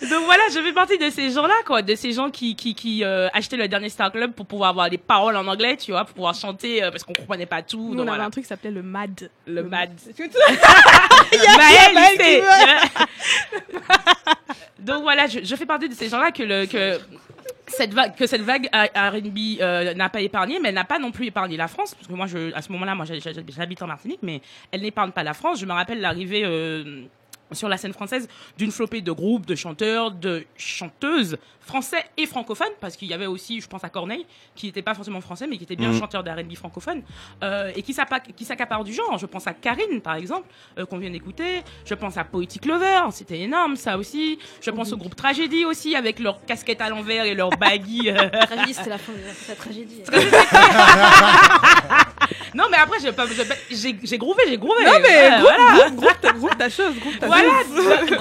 Donc 0.09 0.25
voilà, 0.25 0.43
je 0.53 0.59
fais 0.59 0.73
partie 0.73 0.97
de 0.97 1.09
ces 1.09 1.31
gens-là, 1.31 1.53
quoi, 1.65 1.81
de 1.81 1.95
ces 1.95 2.11
gens 2.11 2.29
qui 2.29 2.55
qui, 2.55 2.75
qui 2.75 3.03
euh, 3.03 3.27
achetaient 3.33 3.57
le 3.57 3.67
dernier 3.67 3.89
Star 3.89 4.11
Club 4.11 4.33
pour 4.33 4.45
pouvoir 4.45 4.69
avoir 4.71 4.89
des 4.89 4.97
paroles 4.97 5.35
en 5.37 5.47
anglais, 5.47 5.77
tu 5.77 5.91
vois, 5.91 6.03
pour 6.05 6.13
pouvoir 6.15 6.35
chanter 6.35 6.83
euh, 6.83 6.91
parce 6.91 7.03
qu'on 7.03 7.13
comprenait 7.13 7.45
pas 7.45 7.61
tout. 7.61 7.79
Nous, 7.79 7.95
donc 7.95 7.97
on 7.97 8.01
avait 8.01 8.09
voilà. 8.09 8.25
un 8.25 8.29
truc 8.29 8.43
qui 8.43 8.49
s'appelait 8.49 8.71
le 8.71 8.83
MAD. 8.83 9.29
Le 9.47 9.63
mad. 9.63 9.91
Maël, 11.57 11.93
Maël, 11.93 12.17
Maël. 12.17 12.43
Donc 14.79 15.01
voilà, 15.01 15.25
je, 15.27 15.39
je 15.43 15.55
fais 15.55 15.65
partie 15.65 15.89
de 15.89 15.95
ces 15.95 16.09
gens-là 16.09 16.31
que 16.31 16.43
le 16.43 16.65
que 16.67 16.99
cette 17.67 17.93
vague 17.93 18.15
que 18.15 18.27
cette 18.27 18.41
vague 18.41 18.69
à- 18.71 19.09
R&B 19.09 19.59
euh, 19.59 19.93
n'a 19.95 20.09
pas 20.09 20.21
épargné, 20.21 20.59
mais 20.59 20.69
elle 20.69 20.75
n'a 20.75 20.83
pas 20.83 20.99
non 20.99 21.11
plus 21.11 21.25
épargné 21.27 21.57
la 21.57 21.67
France, 21.67 21.95
parce 21.95 22.07
que 22.07 22.13
moi, 22.13 22.27
je, 22.27 22.53
à 22.53 22.61
ce 22.61 22.71
moment-là, 22.71 22.93
moi, 22.93 23.05
j'habite 23.05 23.81
en 23.81 23.87
Martinique, 23.87 24.19
mais 24.21 24.41
elle 24.71 24.81
n'épargne 24.81 25.11
pas 25.11 25.23
la 25.23 25.33
France. 25.33 25.59
Je 25.59 25.65
me 25.65 25.73
rappelle 25.73 26.01
l'arrivée. 26.01 26.43
Euh, 27.51 27.55
sur 27.55 27.69
la 27.69 27.77
scène 27.77 27.93
française 27.93 28.27
d'une 28.57 28.71
flopée 28.71 29.01
de 29.01 29.11
groupes, 29.11 29.45
de 29.45 29.55
chanteurs, 29.55 30.11
de 30.11 30.45
chanteuses 30.57 31.37
français 31.61 32.03
et 32.17 32.27
francophones, 32.27 32.67
parce 32.79 32.95
qu'il 32.95 33.07
y 33.07 33.13
avait 33.13 33.25
aussi, 33.25 33.59
je 33.59 33.67
pense 33.67 33.83
à 33.83 33.89
Corneille, 33.89 34.25
qui 34.55 34.67
n'était 34.67 34.83
pas 34.83 34.93
forcément 34.93 35.19
français, 35.21 35.47
mais 35.47 35.57
qui 35.57 35.63
était 35.63 35.75
bien 35.75 35.89
Mhm. 35.91 35.99
chanteur 35.99 36.23
d'R&B 36.23 36.53
francophone, 36.55 37.01
euh, 37.43 37.71
et 37.75 37.81
qui 37.81 37.93
s'accapare 37.93 38.83
du 38.83 38.93
genre. 38.93 39.17
Je 39.17 39.25
pense 39.25 39.47
à 39.47 39.53
Karine, 39.53 39.99
par 40.01 40.13
exemple, 40.15 40.47
euh, 40.77 40.85
qu'on 40.85 40.99
vient 40.99 41.09
d'écouter. 41.09 41.63
Je 41.85 41.95
pense 41.95 42.17
à 42.17 42.23
Poetic 42.23 42.65
Lover, 42.65 43.01
c'était 43.11 43.39
énorme, 43.39 43.75
ça 43.77 43.97
aussi. 43.97 44.37
Je 44.61 44.69
pense 44.69 44.91
au 44.93 44.97
groupe 44.97 45.15
Tragédie 45.15 45.65
aussi, 45.65 45.95
avec 45.95 46.19
leur 46.19 46.45
casquette 46.45 46.81
à 46.81 46.89
l'envers 46.89 47.25
et 47.25 47.33
leur 47.33 47.49
baggy. 47.49 48.09
euh. 48.11 48.29
Tragédie, 48.29 48.73
c'était 48.75 48.89
la 48.91 48.97
fin 48.99 49.13
de 49.13 49.17
la 49.49 49.55
tragédie. 49.55 50.01
non, 52.53 52.65
mais 52.71 52.77
après, 52.77 52.99
j'ai 53.01 53.11
pas- 53.11 53.25
j'ai 53.27 53.45
pas- 53.45 53.55
j'ai 53.69 53.95
j'ai 54.03 54.17
groové, 54.17 54.43
j'ai 54.47 54.57
groové. 54.57 54.85
Non, 54.85 54.91
mais 55.01 55.29
Voilà, 55.29 55.37
groupe, 55.39 55.51
voilà. 55.57 55.89
groupe, 55.89 55.95
groupe, 55.95 56.21
ta, 56.21 56.31
groupe 56.31 56.57
ta 56.57 56.69
chose. 56.69 56.95
Groupe 56.99 57.19
ta 57.19 57.27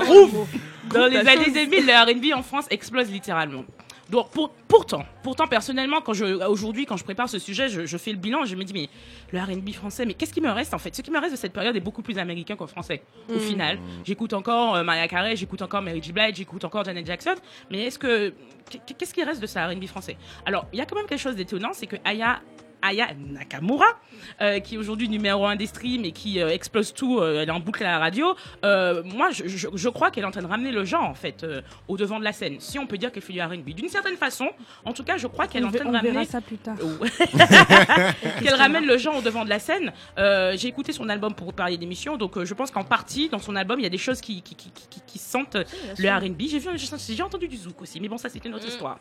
Groove. 0.04 0.46
Dans 0.92 1.06
les 1.06 1.16
années 1.18 1.44
chose. 1.44 1.54
2000, 1.54 1.86
le 1.86 1.92
R&B 1.92 2.38
en 2.38 2.42
France 2.42 2.66
explose 2.70 3.10
littéralement. 3.10 3.64
Donc 4.10 4.30
pour- 4.30 4.50
pourtant, 4.68 5.02
pourtant 5.22 5.46
personnellement, 5.46 6.02
quand 6.02 6.12
je 6.12 6.26
aujourd'hui 6.46 6.84
quand 6.84 6.98
je 6.98 7.04
prépare 7.04 7.26
ce 7.26 7.38
sujet, 7.38 7.70
je, 7.70 7.86
je 7.86 7.96
fais 7.96 8.10
le 8.12 8.18
bilan, 8.18 8.44
je 8.44 8.54
me 8.54 8.62
dis 8.62 8.74
mais 8.74 8.88
le 9.32 9.38
R&B 9.40 9.70
français, 9.72 10.04
mais 10.04 10.12
qu'est-ce 10.12 10.32
qui 10.34 10.42
me 10.42 10.50
reste 10.50 10.74
en 10.74 10.78
fait? 10.78 10.94
Ce 10.94 11.00
qui 11.00 11.10
me 11.10 11.18
reste 11.18 11.32
de 11.32 11.38
cette 11.38 11.54
période 11.54 11.74
est 11.74 11.80
beaucoup 11.80 12.02
plus 12.02 12.18
américain 12.18 12.54
qu'en 12.54 12.66
français. 12.66 13.02
Au 13.30 13.36
Mm. 13.36 13.40
final, 13.40 13.78
j'écoute 14.04 14.34
encore 14.34 14.76
euh, 14.76 14.82
Mariah 14.84 15.08
Carey, 15.08 15.36
j'écoute 15.36 15.62
encore 15.62 15.80
Mary 15.80 16.02
J. 16.02 16.12
Blige, 16.12 16.36
j'écoute 16.36 16.62
encore 16.66 16.84
Janet 16.84 17.06
Jackson, 17.06 17.34
mais 17.70 17.84
est-ce 17.86 17.98
que 17.98 18.34
qu'est- 18.68 18.94
qu'est-ce 18.94 19.14
qui 19.14 19.24
reste 19.24 19.40
de 19.40 19.46
ce 19.46 19.58
R&B 19.58 19.86
français? 19.86 20.18
Alors 20.44 20.66
il 20.74 20.78
y 20.78 20.82
a 20.82 20.86
quand 20.86 20.96
même 20.96 21.06
quelque 21.06 21.18
chose 21.22 21.34
d'étonnant, 21.36 21.70
c'est 21.72 21.86
que 21.86 21.96
Aya 22.04 22.40
Aya 22.84 23.08
Nakamura, 23.32 23.86
euh, 24.40 24.60
qui 24.60 24.74
est 24.74 24.78
aujourd'hui 24.78 25.08
numéro 25.08 25.46
un 25.46 25.56
des 25.56 25.66
streams 25.66 26.04
et 26.04 26.12
qui 26.12 26.40
euh, 26.40 26.50
explose 26.50 26.92
tout, 26.94 27.18
euh, 27.18 27.40
elle 27.42 27.48
est 27.48 27.52
en 27.52 27.60
boucle 27.60 27.82
à 27.84 27.92
la 27.92 27.98
radio. 27.98 28.36
euh, 28.64 29.02
moi, 29.04 29.30
je, 29.32 29.46
je- 29.48 29.68
je 29.74 29.88
crois 29.88 30.10
qu'elle 30.10 30.24
est 30.24 30.26
en 30.26 30.30
train 30.30 30.42
de 30.42 30.46
ramener 30.46 30.70
le 30.72 30.84
genre, 30.84 31.04
en 31.04 31.14
fait, 31.14 31.42
euh, 31.44 31.62
au 31.88 31.96
devant 31.96 32.18
de 32.18 32.24
la 32.24 32.32
scène. 32.32 32.56
Si 32.60 32.78
on 32.78 32.86
peut 32.86 32.98
dire 32.98 33.10
qu'elle 33.10 33.22
fait 33.22 33.32
du 33.32 33.40
R&B. 33.42 33.70
D'une 33.70 33.88
certaine 33.88 34.16
façon, 34.16 34.48
en 34.84 34.92
tout 34.92 35.02
cas, 35.04 35.16
je 35.16 35.26
crois 35.26 35.46
qu'elle 35.46 35.62
est 35.62 35.66
en 35.66 35.70
train 35.72 35.84
de 35.84 35.88
on 35.88 35.92
verra 35.92 36.04
ramener... 36.08 36.24
ça 36.26 36.40
plus 36.40 36.58
tard. 36.58 36.76
Qu'elle 38.42 38.54
ramène 38.54 38.86
le 38.86 38.98
genre 38.98 39.16
au 39.16 39.22
devant 39.22 39.44
de 39.44 39.50
la 39.50 39.58
scène. 39.58 39.92
Euh, 40.18 40.54
J'ai 40.56 40.68
écouté 40.68 40.92
son 40.92 41.08
album 41.08 41.34
pour 41.34 41.46
vous 41.46 41.52
parler 41.52 41.76
d'émission, 41.76 42.16
donc 42.16 42.36
euh, 42.36 42.44
je 42.44 42.54
pense 42.54 42.70
qu'en 42.70 42.84
partie, 42.84 43.28
dans 43.28 43.38
son 43.38 43.56
album, 43.56 43.78
il 43.80 43.82
y 43.82 43.86
a 43.86 43.90
des 43.90 43.98
choses 43.98 44.20
qui, 44.20 44.42
qui, 44.42 44.54
qui, 44.54 44.70
qui, 44.70 45.00
qui 45.06 45.18
sentent 45.18 45.56
le 45.98 46.08
R&B. 46.08 46.42
J'ai 46.48 46.58
vu, 46.58 46.68
j'ai 46.76 47.14
j'ai 47.14 47.22
entendu 47.22 47.48
du 47.48 47.56
zouk 47.56 47.80
aussi, 47.82 48.00
mais 48.00 48.08
bon, 48.08 48.18
ça 48.18 48.28
c'était 48.28 48.48
une 48.48 48.54
autre 48.54 48.66
histoire. 48.66 48.98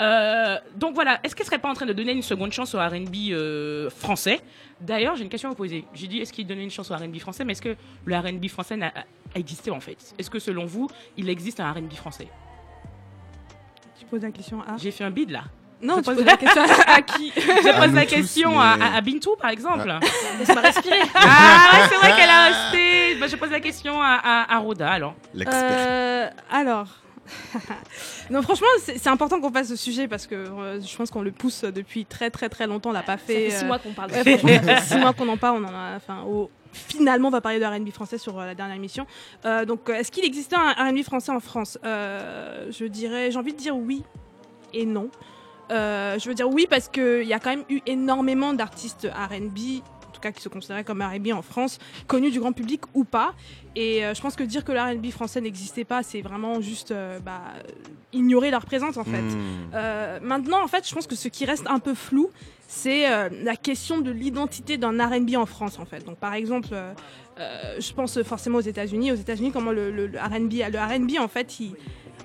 Euh, 0.00 0.56
donc 0.76 0.94
voilà, 0.94 1.20
est-ce 1.24 1.34
qu'elle 1.34 1.46
serait 1.46 1.58
pas 1.58 1.68
en 1.70 1.74
train 1.74 1.86
de 1.86 1.92
donner 1.92 2.12
une 2.12 2.22
seconde 2.22 2.52
chance 2.52 2.74
au 2.74 2.78
R&B 2.78 3.21
euh, 3.32 3.88
français 3.90 4.40
D'ailleurs, 4.80 5.14
j'ai 5.14 5.22
une 5.22 5.28
question 5.28 5.48
à 5.48 5.52
vous 5.52 5.56
poser. 5.56 5.84
J'ai 5.94 6.08
dit, 6.08 6.18
est-ce 6.18 6.32
qu'il 6.32 6.44
donnait 6.44 6.64
une 6.64 6.70
chance 6.70 6.90
au 6.90 6.94
R&B 6.96 7.18
français, 7.18 7.44
mais 7.44 7.52
est-ce 7.52 7.62
que 7.62 7.76
le 8.04 8.16
R&B 8.16 8.48
français 8.48 8.76
n'a- 8.76 8.92
a 9.32 9.38
existé 9.38 9.70
en 9.70 9.78
fait? 9.78 9.96
Est-ce 10.18 10.28
que 10.28 10.40
selon 10.40 10.64
vous, 10.66 10.88
il 11.16 11.28
existe 11.30 11.60
un 11.60 11.70
R&B 11.70 11.92
français? 11.92 12.26
Tu 13.98 14.04
poses 14.06 14.22
la 14.22 14.30
question 14.32 14.60
à. 14.60 14.76
J'ai 14.78 14.90
fait 14.90 15.04
un 15.04 15.10
bide 15.10 15.30
là. 15.30 15.44
Non, 15.80 15.94
Je 15.96 15.98
tu 16.00 16.04
pose- 16.06 16.16
poses 16.16 16.24
la 16.24 16.36
question 16.36 16.62
à, 16.86 17.02
qui? 17.02 17.32
Je 17.36 17.68
À 17.68 17.74
pose 17.80 17.88
nous 17.90 17.94
la 17.94 18.04
tous, 18.06 18.10
question 18.10 18.50
mais- 18.50 18.84
à, 18.96 19.00
Bintou, 19.00 19.36
par 19.40 19.50
exemple. 19.50 19.86
Laisse-moi 20.38 20.60
respirer. 20.62 20.98
Ah 21.14 21.70
ouais, 21.74 21.88
c'est 21.88 21.96
vrai 21.96 22.16
qu'elle 22.16 22.30
a 22.30 22.44
resté. 22.46 23.14
Bah, 23.20 23.26
je 23.28 23.36
pose 23.36 23.50
la 23.50 23.60
question 23.60 24.00
à, 24.00 24.20
à, 24.22 24.54
à 24.56 24.58
Roda 24.58 24.90
alors. 24.90 25.14
L'expert. 25.34 25.60
Euh, 25.62 26.28
alors. 26.50 26.86
Non, 28.30 28.42
franchement, 28.42 28.66
c'est 28.84 29.06
important 29.08 29.40
qu'on 29.40 29.52
fasse 29.52 29.68
ce 29.68 29.76
sujet 29.76 30.08
parce 30.08 30.26
que 30.26 30.34
euh, 30.34 30.80
je 30.80 30.96
pense 30.96 31.10
qu'on 31.10 31.22
le 31.22 31.32
pousse 31.32 31.62
depuis 31.64 32.04
très 32.06 32.30
très 32.30 32.48
très 32.48 32.66
longtemps. 32.66 32.90
On 32.90 32.92
l'a 32.92 33.02
pas 33.02 33.12
Ça 33.18 33.18
fait. 33.18 33.50
fait 33.50 33.50
six 33.50 33.64
euh, 33.64 33.66
mois 33.66 33.78
qu'on 33.78 33.92
parle 33.92 34.10
de 34.10 34.16
ouais, 34.16 34.38
ça. 34.38 34.58
fait 34.78 34.80
six 34.82 34.98
mois 34.98 35.12
qu'on 35.12 35.28
en 35.28 35.36
parle. 35.36 35.62
On 35.64 35.68
en 35.68 35.74
a. 35.74 35.96
Enfin, 35.96 36.22
au- 36.22 36.50
Finalement, 36.74 37.28
on 37.28 37.30
va 37.30 37.42
parler 37.42 37.60
de 37.60 37.64
R&B 37.66 37.90
français 37.90 38.16
sur 38.16 38.38
euh, 38.40 38.46
la 38.46 38.54
dernière 38.54 38.76
émission. 38.76 39.06
Euh, 39.44 39.66
donc, 39.66 39.90
euh, 39.90 39.94
est-ce 39.94 40.10
qu'il 40.10 40.24
existait 40.24 40.56
un 40.56 40.72
R&B 40.72 41.02
français 41.02 41.30
en 41.30 41.40
France? 41.40 41.78
Je 41.84 42.84
dirais, 42.86 43.30
j'ai 43.30 43.38
envie 43.38 43.52
de 43.52 43.58
dire 43.58 43.76
oui 43.76 44.02
et 44.72 44.86
non. 44.86 45.10
Je 45.68 46.26
veux 46.28 46.34
dire 46.34 46.48
oui 46.48 46.66
parce 46.68 46.88
qu'il 46.88 47.24
y 47.24 47.34
a 47.34 47.38
quand 47.40 47.50
même 47.50 47.64
eu 47.68 47.80
énormément 47.86 48.54
d'artistes 48.54 49.06
R&B, 49.06 49.82
cas 50.22 50.32
qui 50.32 50.42
se 50.42 50.48
considéraient 50.48 50.84
comme 50.84 51.02
R&B 51.02 51.28
en 51.32 51.42
France, 51.42 51.78
connus 52.06 52.30
du 52.30 52.40
grand 52.40 52.52
public 52.52 52.80
ou 52.94 53.04
pas. 53.04 53.34
Et 53.76 54.04
euh, 54.04 54.14
je 54.14 54.20
pense 54.20 54.36
que 54.36 54.42
dire 54.42 54.64
que 54.64 54.72
le 54.72 54.80
R&B 54.80 55.10
français 55.10 55.40
n'existait 55.40 55.84
pas, 55.84 56.02
c'est 56.02 56.22
vraiment 56.22 56.60
juste 56.60 56.90
euh, 56.92 57.18
bah, 57.20 57.42
ignorer 58.12 58.50
leur 58.50 58.64
présence 58.64 58.96
en 58.96 59.04
fait. 59.04 59.20
Hmm. 59.22 59.70
Euh, 59.74 60.18
maintenant, 60.22 60.62
en 60.62 60.68
fait, 60.68 60.88
je 60.88 60.94
pense 60.94 61.06
que 61.06 61.14
ce 61.16 61.28
qui 61.28 61.44
reste 61.44 61.66
un 61.66 61.78
peu 61.78 61.94
flou, 61.94 62.30
c'est 62.68 63.06
la 63.42 63.54
question 63.54 64.00
de 64.00 64.10
l'identité 64.10 64.78
d'un 64.78 64.96
R&B 65.06 65.34
en 65.36 65.44
France, 65.44 65.78
en 65.78 65.84
fait. 65.84 66.06
Donc, 66.06 66.16
par 66.16 66.32
exemple, 66.32 66.68
je 67.36 67.92
pense 67.92 68.22
forcément 68.22 68.58
aux 68.58 68.62
États-Unis. 68.62 69.12
Aux 69.12 69.16
États-Unis, 69.16 69.52
comment 69.52 69.72
le, 69.72 69.90
le, 69.90 70.06
le 70.06 70.18
R&B, 70.18 70.54
le 70.72 70.78
R&B, 70.78 71.20
en 71.20 71.28
fait, 71.28 71.60
il- 71.60 71.74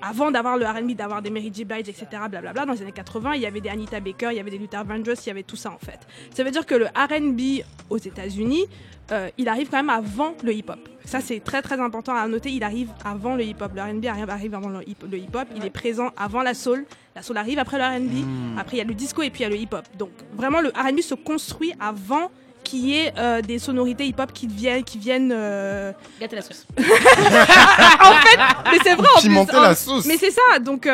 avant 0.02 0.30
d'avoir 0.30 0.56
le 0.56 0.64
R&B, 0.66 0.92
d'avoir 0.92 1.22
des 1.22 1.30
Mary 1.30 1.50
J. 1.54 1.64
Blige, 1.64 1.88
etc., 1.88 2.06
blablabla, 2.30 2.66
dans 2.66 2.72
les 2.72 2.82
années 2.82 2.92
80, 2.92 3.34
il 3.34 3.42
y 3.42 3.46
avait 3.46 3.60
des 3.60 3.68
Anita 3.68 4.00
Baker, 4.00 4.28
il 4.32 4.36
y 4.36 4.40
avait 4.40 4.50
des 4.50 4.58
Luther 4.58 4.84
Vandross, 4.84 5.24
il 5.26 5.28
y 5.28 5.30
avait 5.32 5.42
tout 5.42 5.56
ça, 5.56 5.70
en 5.70 5.78
fait. 5.78 6.00
Ça 6.34 6.44
veut 6.44 6.50
dire 6.50 6.66
que 6.66 6.74
le 6.74 6.86
R&B 6.86 7.62
aux 7.90 7.98
États-Unis, 7.98 8.64
euh, 9.10 9.30
il 9.38 9.48
arrive 9.48 9.68
quand 9.70 9.78
même 9.78 9.90
avant 9.90 10.34
le 10.44 10.52
hip-hop. 10.52 10.78
Ça, 11.04 11.20
c'est 11.20 11.40
très 11.40 11.62
très 11.62 11.80
important 11.80 12.14
à 12.14 12.28
noter. 12.28 12.50
Il 12.50 12.62
arrive 12.62 12.90
avant 13.02 13.34
le 13.34 13.42
hip-hop. 13.42 13.72
Le 13.74 13.80
R&B 13.80 14.04
arrive, 14.04 14.28
arrive 14.28 14.54
avant 14.54 14.68
le 14.68 14.86
hip- 14.86 15.04
le 15.10 15.16
hip-hop. 15.16 15.48
Il 15.56 15.64
est 15.64 15.70
présent 15.70 16.10
avant 16.18 16.42
la 16.42 16.52
soul. 16.52 16.84
La 17.16 17.22
soul 17.22 17.38
arrive 17.38 17.58
après 17.58 17.78
le 17.78 17.84
R&B. 17.84 18.58
Après, 18.58 18.76
il 18.76 18.80
y 18.80 18.82
a 18.82 18.84
le 18.84 18.92
disco 18.92 19.22
et 19.22 19.30
puis 19.30 19.40
il 19.40 19.42
y 19.44 19.46
a 19.46 19.48
le 19.48 19.56
hip-hop. 19.56 19.84
Donc, 19.96 20.10
vraiment, 20.34 20.60
le 20.60 20.68
R&B 20.68 21.00
se 21.00 21.14
construit 21.14 21.72
avant 21.80 22.30
qu'il 22.64 22.86
y 22.86 22.98
ait 22.98 23.12
euh, 23.16 23.40
des 23.40 23.58
sonorités 23.58 24.06
hip-hop 24.06 24.32
qui 24.32 24.46
viennent, 24.46 24.84
qui 24.84 24.98
viennent 24.98 25.32
euh, 25.32 25.92
Gâter 26.20 26.36
la 26.36 26.42
sauce. 26.42 26.66
en 26.78 26.82
fait, 26.82 28.38
mais 28.70 28.78
c'est 28.82 28.94
vrai 28.94 29.08
en 29.14 29.20
plus. 29.20 29.28
Pimenter 29.28 29.56
hein. 29.56 29.62
la 29.62 29.74
sauce. 29.74 30.06
Mais 30.06 30.16
c'est 30.16 30.30
ça, 30.30 30.58
donc. 30.60 30.88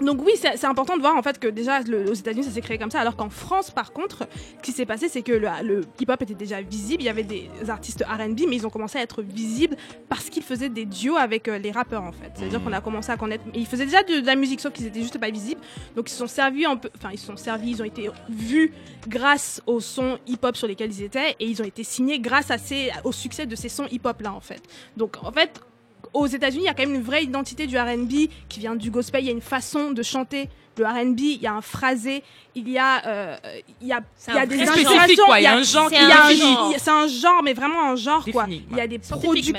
Donc 0.00 0.22
oui, 0.24 0.32
c'est 0.36 0.64
important 0.64 0.96
de 0.96 1.00
voir 1.00 1.16
en 1.16 1.22
fait 1.22 1.38
que 1.38 1.48
déjà 1.48 1.80
le- 1.80 2.10
aux 2.10 2.14
États-Unis 2.14 2.44
ça 2.44 2.50
s'est 2.50 2.60
créé 2.60 2.78
comme 2.78 2.90
ça, 2.90 3.00
alors 3.00 3.16
qu'en 3.16 3.30
France 3.30 3.70
par 3.70 3.92
contre, 3.92 4.26
ce 4.58 4.62
qui 4.62 4.72
s'est 4.72 4.86
passé 4.86 5.08
c'est 5.08 5.22
que 5.22 5.32
le, 5.32 5.48
le 5.62 5.80
hip-hop 6.00 6.20
était 6.22 6.34
déjà 6.34 6.60
visible, 6.60 7.02
il 7.02 7.06
y 7.06 7.08
avait 7.08 7.22
des 7.24 7.48
artistes 7.68 8.04
R&B, 8.04 8.40
mais 8.48 8.56
ils 8.56 8.66
ont 8.66 8.70
commencé 8.70 8.98
à 8.98 9.02
être 9.02 9.22
visibles 9.22 9.76
parce 10.08 10.30
qu'ils 10.30 10.42
faisaient 10.42 10.68
des 10.68 10.84
duos 10.84 11.16
avec 11.16 11.48
euh, 11.48 11.58
les 11.58 11.70
rappeurs 11.70 12.02
en 12.02 12.12
fait. 12.12 12.30
C'est-à-dire 12.34 12.62
qu'on 12.62 12.72
a 12.72 12.80
commencé 12.80 13.10
à 13.10 13.16
connaître, 13.16 13.44
ils 13.54 13.66
faisaient 13.66 13.86
déjà 13.86 14.02
de, 14.02 14.20
de 14.20 14.26
la 14.26 14.36
musique 14.36 14.60
sauf 14.60 14.72
qu'ils 14.72 14.86
étaient 14.86 15.02
juste 15.02 15.18
pas 15.18 15.30
visibles, 15.30 15.60
donc 15.96 16.08
ils 16.08 16.12
se 16.12 16.18
sont 16.18 16.26
servis 16.26 16.64
un 16.64 16.76
peu, 16.76 16.90
enfin 16.96 17.10
ils 17.12 17.18
se 17.18 17.26
sont 17.26 17.36
servis, 17.36 17.70
ils 17.70 17.82
ont 17.82 17.86
été 17.86 18.10
vus 18.28 18.72
grâce 19.08 19.60
aux 19.66 19.80
sons 19.80 20.18
hip-hop 20.26 20.56
sur 20.56 20.66
lesquels 20.68 20.92
ils 20.92 21.02
étaient, 21.02 21.36
et 21.40 21.46
ils 21.46 21.60
ont 21.60 21.64
été 21.66 21.82
signés 21.84 22.18
grâce 22.20 22.50
à 22.50 22.58
ces, 22.58 22.90
au 23.04 23.12
succès 23.12 23.46
de 23.46 23.56
ces 23.56 23.68
sons 23.68 23.86
hip-hop 23.90 24.20
là 24.20 24.32
en 24.32 24.40
fait. 24.40 24.62
Donc 24.96 25.16
en 25.22 25.32
fait 25.32 25.60
aux 26.14 26.26
États-Unis, 26.26 26.64
il 26.64 26.66
y 26.66 26.68
a 26.68 26.74
quand 26.74 26.84
même 26.84 26.94
une 26.94 27.02
vraie 27.02 27.24
identité 27.24 27.66
du 27.66 27.78
R&B 27.78 28.28
qui 28.48 28.60
vient 28.60 28.76
du 28.76 28.90
gospel. 28.90 29.22
Il 29.22 29.26
y 29.26 29.30
a 29.30 29.32
une 29.32 29.40
façon 29.40 29.90
de 29.90 30.02
chanter 30.02 30.48
le 30.78 30.86
R&B, 30.86 31.20
il 31.20 31.40
y 31.42 31.46
a 31.46 31.54
un 31.54 31.60
phrasé, 31.60 32.22
il 32.54 32.68
y 32.68 32.78
a, 32.78 33.06
euh, 33.06 33.36
il 33.80 33.86
y 33.88 33.92
a, 33.92 34.00
C'est 34.16 34.32
il 34.32 34.34
y 34.34 34.38
a 34.38 34.42
un 34.42 34.46
des 34.46 34.62
inspirations, 34.62 35.24
quoi. 35.26 35.40
Il 35.40 35.44
y 35.44 35.46
a 35.46 35.54
un 35.56 35.62
genre 35.62 35.88
un 36.74 36.78
c'est 36.78 36.90
un 36.90 37.06
genre, 37.06 37.42
mais 37.44 37.52
vraiment 37.54 37.84
un 37.90 37.96
genre, 37.96 38.24
quoi. 38.32 38.46
Il 38.48 38.76
y 38.76 38.80
a 38.80 38.86
des 38.86 38.98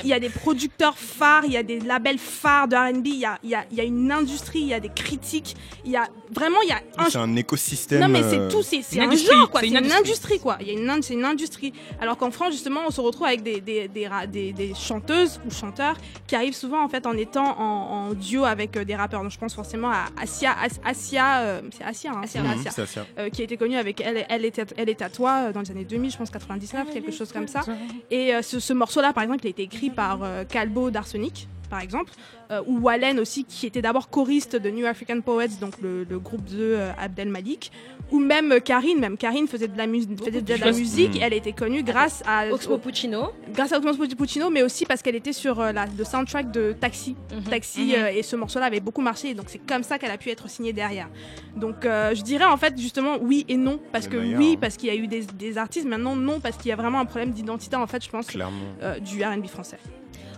il 0.04 0.08
y 0.08 0.12
a 0.12 0.20
des 0.20 0.28
producteurs 0.28 0.98
phares, 0.98 1.44
il 1.46 1.52
y 1.52 1.56
a 1.56 1.62
des 1.62 1.80
labels 1.80 2.18
phares 2.18 2.68
de 2.68 2.76
R&B, 2.76 3.06
il 3.06 3.14
y 3.18 3.24
a, 3.24 3.38
il 3.42 3.50
y 3.50 3.54
a, 3.54 3.64
il 3.70 3.76
y 3.78 3.80
a 3.80 3.84
une 3.84 4.10
industrie, 4.12 4.60
il 4.60 4.66
y 4.68 4.74
a 4.74 4.80
des 4.80 4.90
critiques, 4.90 5.56
il 5.84 5.92
y 5.92 5.96
a 5.96 6.06
vraiment, 6.32 6.60
il 6.62 6.68
y 6.68 6.72
a 6.72 6.80
un 6.98 7.08
C'est 7.08 7.18
un 7.18 7.34
écosystème. 7.36 8.00
non 8.00 8.08
mais 8.08 8.22
euh, 8.22 8.48
c'est 8.48 8.54
tout, 8.54 8.62
c'est 8.62 9.00
un 9.00 9.04
industrie, 9.04 9.36
genre 9.36 9.50
quoi, 9.50 9.60
c'est 9.60 9.68
une 9.68 9.76
une, 9.78 9.92
industrie. 9.92 10.38
quoi. 10.40 10.58
Il 10.60 10.66
y 10.66 10.70
a 10.70 10.72
une 10.74 11.02
c'est 11.02 11.14
une 11.14 11.24
industrie. 11.24 11.72
Alors 12.00 12.16
qu'en 12.18 12.30
France 12.30 12.52
justement, 12.52 12.80
on 12.86 12.90
se 12.90 13.00
retrouve 13.00 13.26
avec 13.26 13.42
des 13.42 13.60
des, 13.60 13.88
des, 13.88 14.08
ra- 14.08 14.26
des- 14.26 14.52
des 14.52 14.74
chanteuses 14.74 15.40
ou 15.46 15.50
chanteurs 15.50 15.96
qui 16.26 16.34
arrivent 16.36 16.54
souvent 16.54 16.82
en 16.84 16.88
fait 16.88 17.06
en 17.06 17.16
étant 17.16 17.58
en, 17.58 18.08
en 18.08 18.12
duo 18.14 18.44
avec 18.44 18.76
euh, 18.76 18.84
des 18.84 18.94
rappeurs. 18.96 19.22
Donc 19.22 19.30
je 19.32 19.38
pense 19.38 19.54
forcément 19.54 19.90
à 19.90 20.06
Asia, 20.20 20.52
As- 20.62 20.80
Asia, 21.16 21.38
euh, 21.40 21.60
c'est 21.76 21.84
Asia, 21.84 22.12
hein, 22.12 22.20
Asia, 22.24 22.42
Asia. 22.42 22.70
euh, 23.18 23.28
qui 23.30 23.40
a 23.42 23.44
été 23.44 23.56
connue 23.56 23.76
avec 23.76 24.00
elle, 24.00 24.24
elle 24.28 24.44
était, 24.44 24.64
elle 24.76 24.88
est 24.88 25.02
à 25.02 25.08
toi 25.10 25.46
euh, 25.48 25.52
dans 25.52 25.60
les 25.60 25.70
années 25.70 25.84
2000, 25.84 26.10
je 26.12 26.16
pense 26.18 26.30
99, 26.30 26.90
quelque 26.92 27.12
chose 27.12 27.32
comme 27.32 27.48
ça. 27.48 27.60
Et 28.10 28.34
euh, 28.34 28.42
ce, 28.42 28.60
ce 28.60 28.72
morceau-là, 28.72 29.12
par 29.12 29.22
exemple, 29.24 29.40
il 29.44 29.48
a 29.48 29.50
été 29.50 29.62
écrit 29.62 29.90
par 29.90 30.20
euh, 30.22 30.44
Calbo 30.44 30.90
d'Arsenic, 30.90 31.48
par 31.70 31.80
exemple, 31.80 32.12
euh, 32.50 32.60
ou 32.66 32.80
Wallen 32.80 33.18
aussi, 33.20 33.44
qui 33.44 33.64
était 33.66 33.80
d'abord 33.80 34.10
choriste 34.10 34.56
de 34.56 34.68
New 34.70 34.84
African 34.86 35.20
Poets, 35.20 35.58
donc 35.60 35.80
le, 35.80 36.04
le 36.04 36.18
groupe 36.18 36.44
de 36.44 36.58
euh, 36.76 36.90
Abdel 36.98 37.28
Malik, 37.28 37.70
ou 38.10 38.18
même 38.18 38.50
euh, 38.52 38.58
Karine, 38.60 38.98
même 38.98 39.16
Karine 39.16 39.46
faisait 39.46 39.68
de 39.68 39.78
la, 39.78 39.86
mus- 39.86 40.06
faisait 40.22 40.42
de 40.42 40.54
la 40.56 40.72
musique, 40.72 41.14
Mm. 41.14 41.22
elle 41.22 41.32
était 41.32 41.52
connue 41.52 41.82
grâce 41.84 42.22
à 42.26 42.48
Oxmo 42.52 42.76
Puccino. 42.78 43.30
grâce 43.54 43.72
à 43.72 43.78
Oxmo 43.78 43.92
Puccino, 44.18 44.50
mais 44.50 44.62
aussi 44.64 44.84
parce 44.84 45.00
qu'elle 45.00 45.14
était 45.14 45.32
sur 45.32 45.60
euh, 45.60 45.70
la, 45.72 45.86
le 45.96 46.04
soundtrack 46.04 46.50
de 46.50 46.72
Taxi. 46.72 47.14
Mhm. 47.32 47.42
Taxi 47.44 47.84
Mhm. 47.86 47.94
euh, 47.96 48.08
et 48.12 48.22
ce 48.24 48.34
morceau-là 48.36 48.66
avait 48.66 48.80
beaucoup 48.80 49.00
marché, 49.00 49.30
et 49.30 49.34
donc 49.34 49.46
c'est 49.48 49.58
comme 49.64 49.84
ça 49.84 49.98
qu'elle 49.98 50.10
a 50.10 50.18
pu 50.18 50.28
être 50.30 50.48
signée 50.50 50.72
derrière. 50.72 51.08
Donc 51.56 51.84
euh, 51.86 52.14
je 52.14 52.22
dirais 52.22 52.44
en 52.46 52.56
fait 52.56 52.76
justement 52.78 53.16
oui 53.20 53.44
et 53.48 53.56
non, 53.56 53.78
parce 53.92 54.08
que 54.08 54.16
oui 54.16 54.56
parce 54.60 54.76
qu'il 54.76 54.88
y 54.88 54.92
a 54.92 54.96
eu 54.96 55.06
des, 55.06 55.20
des 55.24 55.56
artistes, 55.56 55.86
maintenant 55.86 56.16
non 56.16 56.40
parce 56.40 56.56
qu'il 56.56 56.68
y 56.68 56.72
a 56.72 56.76
vraiment 56.76 56.98
un 56.98 57.04
problème 57.04 57.30
d'identité 57.30 57.76
en 57.76 57.86
fait, 57.86 58.04
je 58.04 58.10
pense, 58.10 58.26
euh, 58.82 58.98
du 58.98 59.22
R&B 59.22 59.46
français. 59.46 59.78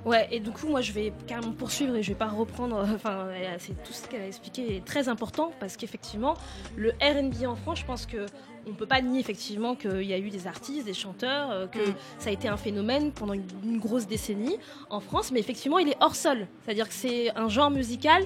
Ouais, 0.05 0.27
et 0.33 0.41
du 0.41 0.51
coup, 0.51 0.67
moi, 0.69 0.81
je 0.81 0.91
vais 0.93 1.13
carrément 1.29 1.53
poursuivre 1.53 1.95
et 1.95 2.03
je 2.03 2.09
vais 2.09 2.19
pas 2.19 2.27
reprendre. 2.29 2.85
Enfin, 2.95 3.29
c'est 3.59 3.81
tout 3.85 3.93
ce 3.93 4.09
qu'elle 4.09 4.23
a 4.23 4.27
expliqué 4.27 4.77
est 4.77 4.85
très 4.85 5.09
important 5.09 5.53
parce 5.61 5.77
qu'effectivement, 5.77 6.35
le 6.77 6.91
R&B 7.01 7.45
en 7.47 7.55
France, 7.57 7.81
je 7.81 7.85
pense 7.85 8.07
que 8.07 8.27
on 8.67 8.75
peut 8.75 8.87
pas 8.87 9.01
nier 9.01 9.19
effectivement 9.21 9.75
qu'il 9.75 10.03
y 10.05 10.13
a 10.13 10.19
eu 10.19 10.31
des 10.31 10.47
artistes, 10.47 10.87
des 10.87 10.95
chanteurs, 10.95 11.51
euh, 11.51 11.67
que 11.67 11.81
Mm. 11.81 11.95
ça 12.19 12.31
a 12.31 12.33
été 12.33 12.47
un 12.49 12.57
phénomène 12.57 13.11
pendant 13.11 13.33
une, 13.33 13.43
une 13.65 13.79
grosse 13.81 14.07
décennie 14.07 14.57
en 14.89 15.01
France, 15.01 15.33
mais 15.33 15.41
effectivement, 15.41 15.79
il 15.79 15.89
est 15.89 15.97
hors 16.01 16.15
sol. 16.15 16.47
C'est-à-dire 16.65 16.87
que 16.89 16.95
c'est 16.95 17.37
un 17.37 17.49
genre 17.49 17.71
musical. 17.71 18.23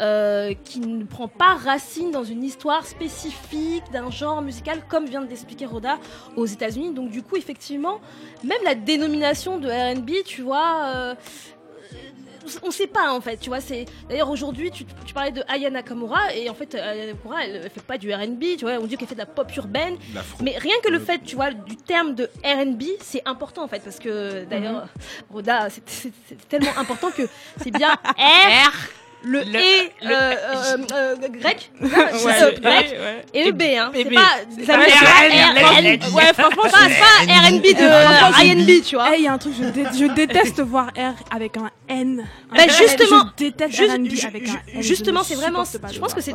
Euh, 0.00 0.52
qui 0.64 0.80
ne 0.80 1.04
prend 1.04 1.28
pas 1.28 1.54
racine 1.54 2.10
dans 2.10 2.24
une 2.24 2.44
histoire 2.44 2.86
spécifique 2.86 3.84
d'un 3.92 4.10
genre 4.10 4.42
musical 4.42 4.82
comme 4.88 5.06
vient 5.06 5.22
de 5.22 5.28
l'expliquer 5.28 5.66
Roda 5.66 5.98
aux 6.36 6.46
États-Unis. 6.46 6.92
Donc 6.92 7.10
du 7.10 7.22
coup, 7.22 7.36
effectivement, 7.36 8.00
même 8.44 8.58
la 8.64 8.74
dénomination 8.74 9.58
de 9.58 9.68
R&B, 9.68 10.10
tu 10.24 10.42
vois, 10.42 10.92
euh, 10.94 11.14
on 12.62 12.70
sait 12.70 12.86
pas 12.86 13.12
en 13.12 13.20
fait, 13.20 13.38
tu 13.38 13.48
vois. 13.48 13.60
C'est 13.60 13.86
d'ailleurs 14.08 14.30
aujourd'hui, 14.30 14.70
tu, 14.70 14.84
tu 15.04 15.12
parlais 15.14 15.32
de 15.32 15.42
Aya 15.48 15.68
Nakamura 15.68 16.32
et 16.34 16.48
en 16.48 16.54
fait, 16.54 16.74
Aya 16.76 17.06
Nakamura, 17.06 17.44
elle, 17.44 17.56
elle 17.64 17.70
fait 17.70 17.82
pas 17.82 17.98
du 17.98 18.12
R&B, 18.14 18.56
tu 18.58 18.64
vois. 18.64 18.74
On 18.74 18.86
dit 18.86 18.96
qu'elle 18.96 19.08
fait 19.08 19.14
de 19.16 19.20
la 19.20 19.26
pop 19.26 19.50
urbaine, 19.56 19.96
mais 20.42 20.56
rien 20.56 20.74
que 20.84 20.90
le 20.90 21.00
fait, 21.00 21.18
tu 21.24 21.34
vois, 21.34 21.50
du 21.50 21.76
terme 21.76 22.14
de 22.14 22.30
R&B, 22.44 22.82
c'est 23.00 23.22
important 23.26 23.64
en 23.64 23.68
fait 23.68 23.82
parce 23.82 23.98
que 23.98 24.44
d'ailleurs, 24.44 24.86
Roda, 25.30 25.70
c'est- 25.70 25.82
c'est 25.88 26.12
c'est 26.28 26.48
tellement 26.48 26.76
important 26.76 27.10
que 27.10 27.22
c'est 27.62 27.70
bien 27.72 27.94
R. 28.16 28.70
Le, 29.28 29.40
Le- 29.40 29.56
et 29.56 29.92
le- 30.02 30.12
euh, 30.14 30.34
euh, 30.54 30.76
euh, 30.94 31.28
grec, 31.28 31.70
Ouais, 31.80 31.88
euh, 31.88 32.52
grec 32.60 32.90
ouais. 32.92 33.24
et 33.34 33.44
le 33.44 33.50
B, 33.52 33.62
hein. 33.76 33.90
C'est 33.92 34.04
pas, 34.04 34.20
R&B. 34.20 35.82
let's- 35.82 36.12
Ouais, 36.14 36.32
franchement, 36.32 36.62
c'est 36.64 37.00
pas, 37.00 37.48
R&B 37.48 37.62
de 37.62 37.78
je- 37.78 38.52
R&B, 38.78 38.82
tu 38.84 38.94
vois. 38.94 39.08
Eh, 39.12 39.18
il 39.18 39.24
y 39.24 39.26
a 39.26 39.32
un 39.32 39.38
truc, 39.38 39.54
je, 39.60 39.64
dé- 39.64 39.86
je 39.98 40.04
déteste 40.14 40.60
voir 40.60 40.86
R 40.96 41.14
avec 41.34 41.56
un 41.56 41.70
N. 41.88 42.24
Bah, 42.54 42.62
justement, 42.68 43.24
je 43.38 43.44
déteste 43.44 43.74
Juste- 43.74 43.90
R&B 43.92 44.10
ju- 44.10 44.26
avec 44.26 44.46
ju- 44.46 44.52
un 44.52 44.76
N. 44.76 44.82
justement, 44.82 45.22
c'est 45.24 45.34
vraiment. 45.34 45.64
Je 45.64 45.98
pense 45.98 46.14
que 46.14 46.20
c'est. 46.20 46.34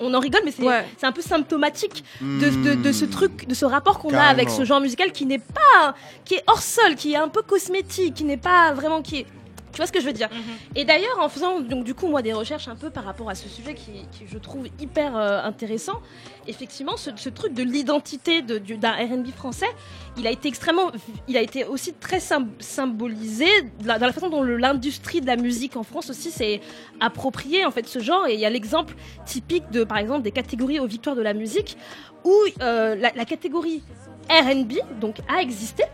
On 0.00 0.14
en 0.14 0.20
rigole, 0.20 0.42
mais 0.44 0.52
c'est 0.96 1.06
un 1.06 1.12
peu 1.12 1.22
symptomatique 1.22 2.04
de, 2.22 2.48
de, 2.50 2.74
de 2.74 2.92
ce 2.92 3.04
Hmm. 3.04 3.10
truc, 3.10 3.48
de 3.48 3.54
ce 3.54 3.64
rapport 3.64 3.98
qu'on 3.98 4.14
a 4.14 4.22
avec 4.22 4.48
ce 4.48 4.64
genre 4.64 4.80
musical 4.80 5.10
qui 5.12 5.26
n'est 5.26 5.40
pas, 5.40 5.94
qui 6.24 6.34
est 6.36 6.44
hors 6.46 6.62
sol, 6.62 6.94
qui 6.94 7.12
est 7.14 7.16
un 7.16 7.28
peu 7.28 7.42
cosmétique, 7.42 8.14
qui 8.14 8.24
n'est 8.24 8.36
pas 8.36 8.72
vraiment 8.72 9.02
qui 9.02 9.18
est. 9.18 9.26
Tu 9.72 9.76
vois 9.76 9.86
ce 9.86 9.92
que 9.92 10.00
je 10.00 10.06
veux 10.06 10.12
dire 10.12 10.28
Et 10.74 10.84
d'ailleurs, 10.84 11.18
en 11.20 11.28
faisant 11.28 11.60
donc 11.60 11.84
du 11.84 11.94
coup 11.94 12.08
moi 12.08 12.22
des 12.22 12.32
recherches 12.32 12.68
un 12.68 12.76
peu 12.76 12.90
par 12.90 13.04
rapport 13.04 13.28
à 13.30 13.34
ce 13.34 13.48
sujet 13.48 13.74
qui, 13.74 13.92
qui 14.12 14.24
je 14.26 14.38
trouve 14.38 14.66
hyper 14.80 15.16
euh, 15.16 15.42
intéressant, 15.42 16.00
effectivement, 16.46 16.96
ce, 16.96 17.10
ce 17.16 17.28
truc 17.28 17.52
de 17.54 17.62
l'identité 17.62 18.42
de- 18.42 18.58
du- 18.58 18.76
d'un 18.78 18.92
R&B 18.92 19.28
français, 19.36 19.68
il 20.16 20.26
a 20.26 20.30
été 20.30 20.48
extrêmement, 20.48 20.90
il 21.28 21.36
a 21.36 21.42
été 21.42 21.64
aussi 21.64 21.92
très 21.92 22.18
sym- 22.18 22.48
symbolisé 22.58 23.46
dans 23.84 23.98
la 24.00 24.12
façon 24.12 24.30
dont 24.30 24.42
l'industrie 24.42 25.20
de 25.20 25.26
la 25.26 25.36
musique 25.36 25.76
en 25.76 25.82
France 25.82 26.10
aussi 26.10 26.30
s'est 26.30 26.60
approprié 27.00 27.64
en 27.64 27.70
fait 27.70 27.86
ce 27.86 27.98
genre. 27.98 28.26
Et 28.26 28.34
il 28.34 28.40
y 28.40 28.46
a 28.46 28.50
l'exemple 28.50 28.94
typique 29.26 29.70
de 29.70 29.84
par 29.84 29.98
exemple 29.98 30.22
des 30.22 30.32
catégories 30.32 30.80
aux 30.80 30.86
victoires 30.86 31.16
de 31.16 31.22
la 31.22 31.34
musique 31.34 31.76
où 32.24 32.34
euh, 32.62 32.94
la, 32.96 33.12
la 33.14 33.24
catégorie 33.24 33.82
R&B 34.30 34.74
donc 35.00 35.16
a 35.28 35.40
existé. 35.42 35.84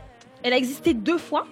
Elle 0.43 0.53
a 0.53 0.57
existé 0.59 0.93
deux 0.95 1.19
fois 1.19 1.47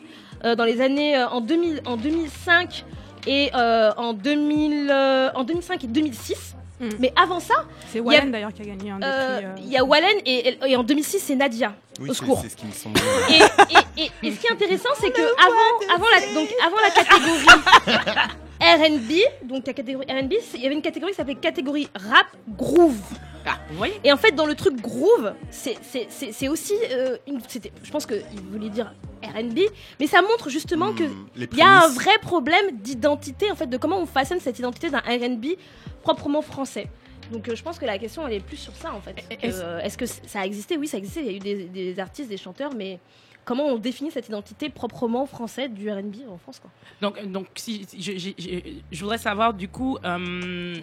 dans 0.56 0.64
les 0.64 0.80
années 0.80 1.16
euh, 1.16 1.28
en 1.28 1.40
2000, 1.40 1.82
en 1.86 1.96
2005 1.96 2.84
et 3.26 3.50
euh, 3.54 3.90
en 3.96 4.12
2000, 4.12 4.88
euh, 4.90 5.30
en 5.34 5.44
2005 5.44 5.84
et 5.84 5.86
2006. 5.86 6.56
Mm. 6.80 6.88
Mais 6.98 7.12
avant 7.14 7.38
ça, 7.38 7.54
C'est 7.88 7.98
il 7.98 8.00
y 8.00 8.00
a- 8.00 8.02
Wallen 8.02 8.32
d'ailleurs 8.32 8.52
qui 8.52 8.62
a 8.62 8.64
gagné 8.64 8.90
un 8.90 8.98
des 8.98 9.06
euh, 9.06 9.36
prix. 9.36 9.44
euh, 9.46 9.54
il 9.58 9.70
y 9.70 9.76
a 9.78 9.84
Wallen 9.84 10.16
et, 10.26 10.58
et 10.66 10.76
en 10.76 10.82
2006 10.82 11.20
c'est 11.20 11.36
Nadia. 11.36 11.74
Oui, 12.00 12.10
au 12.10 12.14
secours. 12.14 12.40
c'est 12.42 12.48
ce 12.48 12.56
qui 12.56 12.66
me 12.66 12.72
semble. 12.72 12.98
Et, 13.30 13.34
et- 13.36 14.04
et- 14.04 14.10
et 14.26 14.32
ce 14.32 14.40
qui 14.40 14.46
est 14.48 14.52
intéressant, 14.52 14.88
c'est 14.98 15.10
que 15.12 15.20
avant, 15.46 15.94
avant, 15.94 16.06
la, 16.12 16.34
donc, 16.34 16.48
avant 16.66 16.76
la 16.80 16.90
catégorie 16.90 18.26
R&B, 18.62 19.48
donc 19.48 19.66
la 19.66 19.72
catégorie 19.72 20.06
R&B, 20.06 20.34
il 20.54 20.60
y 20.60 20.66
avait 20.66 20.74
une 20.74 20.82
catégorie 20.82 21.12
qui 21.12 21.16
s'appelait 21.16 21.34
catégorie 21.34 21.88
rap 21.94 22.26
groove. 22.48 22.96
Ah, 23.44 23.58
vous 23.70 23.76
voyez 23.76 23.94
Et 24.04 24.12
en 24.12 24.16
fait, 24.16 24.32
dans 24.32 24.46
le 24.46 24.54
truc 24.54 24.80
groove, 24.80 25.32
c'est- 25.50 25.76
c'est 25.82 26.06
c'est- 26.10 26.30
c'est 26.30 26.46
aussi 26.48 26.74
euh, 26.92 27.16
une. 27.26 27.40
Je 27.82 27.90
pense 27.90 28.06
qu'il 28.06 28.22
voulait 28.52 28.68
dire 28.68 28.94
RB, 29.20 29.58
mais 29.98 30.06
ça 30.06 30.22
montre 30.22 30.48
justement 30.48 30.92
que 30.92 31.02
Hmm, 31.02 31.26
les 31.34 31.48
il 31.50 31.58
y 31.58 31.62
a 31.62 31.84
un 31.84 31.88
vrai 31.88 32.16
problème 32.22 32.70
d'identité, 32.72 33.50
en 33.50 33.56
fait, 33.56 33.66
de 33.66 33.76
comment 33.76 33.98
on 33.98 34.06
façonne 34.06 34.38
cette 34.38 34.60
identité 34.60 34.90
d'un 34.90 35.00
RB 35.00 35.56
proprement 36.02 36.42
français. 36.42 36.86
Donc 37.32 37.48
euh, 37.48 37.56
je 37.56 37.62
pense 37.64 37.78
que 37.80 37.84
la 37.84 37.98
question 37.98 38.26
elle 38.28 38.34
est 38.34 38.40
plus 38.40 38.56
sur 38.58 38.74
ça 38.76 38.92
en 38.94 39.00
fait. 39.00 39.16
Est-ce- 39.42 39.60
Euh, 39.62 39.80
Est-ce 39.80 39.98
que 39.98 40.06
ça 40.06 40.40
a 40.40 40.46
existé? 40.46 40.76
Oui, 40.76 40.86
ça 40.86 40.96
a 40.96 40.98
existé. 40.98 41.20
Il 41.20 41.26
y 41.26 41.30
a 41.30 41.32
eu 41.32 41.38
des, 41.40 41.64
des 41.64 41.98
artistes, 41.98 42.28
des 42.28 42.36
chanteurs, 42.36 42.72
mais 42.76 43.00
comment 43.44 43.64
on 43.66 43.78
définit 43.78 44.10
cette 44.10 44.28
identité 44.28 44.68
proprement 44.68 45.26
française 45.26 45.70
du 45.70 45.90
R&B 45.90 46.16
en 46.30 46.38
France 46.38 46.60
quoi 46.60 46.70
Donc, 47.00 47.24
donc 47.30 47.46
si, 47.56 47.84
si- 47.88 48.00
je, 48.02 48.12
je- 48.18 48.30
je- 48.38 48.60
je 48.90 49.00
voudrais 49.00 49.18
savoir, 49.18 49.54
du 49.54 49.68
coup, 49.68 49.98
euh, 50.04 50.76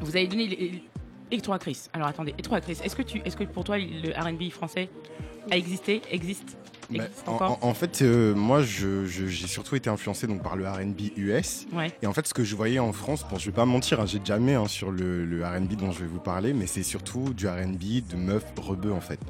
vous 0.00 0.16
avez 0.16 0.26
donné 0.26 0.46
les- 0.46 0.82
et 1.32 1.40
toi, 1.40 1.58
Chris. 1.60 1.82
Alors 1.92 2.08
attendez, 2.08 2.32
Chris, 2.32 2.78
est-ce 2.82 2.96
que, 2.96 3.02
tu, 3.02 3.18
est-ce 3.24 3.36
que 3.36 3.44
pour 3.44 3.62
toi 3.64 3.78
le 3.78 4.10
RB 4.18 4.50
français 4.50 4.88
a 5.50 5.56
existé, 5.56 6.02
existe, 6.10 6.56
Bah, 6.90 7.04
existe 7.04 7.28
en, 7.28 7.34
encore 7.34 7.58
en- 7.62 7.68
en 7.68 7.74
fait, 7.74 8.02
euh, 8.02 8.34
moi, 8.34 8.62
je- 8.62 9.06
je- 9.06 9.26
j'ai 9.26 9.46
surtout 9.46 9.76
été 9.76 9.88
influencé 9.88 10.26
donc, 10.26 10.42
par 10.42 10.56
le 10.56 10.68
RB 10.68 11.12
US. 11.16 11.66
Ouais. 11.72 11.92
Et 12.02 12.06
en 12.08 12.12
fait, 12.12 12.26
ce 12.26 12.34
que 12.34 12.42
je 12.42 12.56
voyais 12.56 12.80
en 12.80 12.92
France, 12.92 13.24
bon, 13.30 13.38
je 13.38 13.46
vais 13.46 13.54
pas 13.54 13.64
mentir, 13.64 14.00
hein, 14.00 14.06
j'ai 14.06 14.18
jamais 14.24 14.54
hein, 14.54 14.66
sur 14.66 14.90
le, 14.90 15.24
le 15.24 15.44
RB 15.46 15.74
dont 15.76 15.92
je 15.92 16.00
vais 16.00 16.06
vous 16.08 16.18
parler, 16.18 16.52
mais 16.52 16.66
c'est 16.66 16.82
surtout 16.82 17.32
du 17.32 17.46
RB 17.46 18.02
de 18.10 18.16
meufs 18.16 18.44
rebeux 18.60 18.92
en 18.92 19.00
fait. 19.00 19.20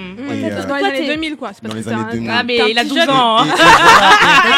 Mm. 0.00 0.32
Et, 0.32 0.52
euh, 0.52 0.64
dans 0.64 0.76
les 0.76 0.84
années 0.84 0.98
t'es- 1.00 1.06
2000 1.06 1.36
quoi. 1.36 1.50
C'est 1.52 1.62
parce 1.62 1.74
dans 1.74 1.80
que 1.80 1.86
les 1.86 1.92
années 1.92 2.04
un- 2.08 2.12
2000. 2.12 2.30
Ah, 2.32 2.42
mais 2.42 2.56
il 2.70 2.78
a 2.78 2.82
petit 2.82 2.88
12 2.90 2.98
jeune. 2.98 3.10
ans. 3.10 3.38
hein. 3.40 3.46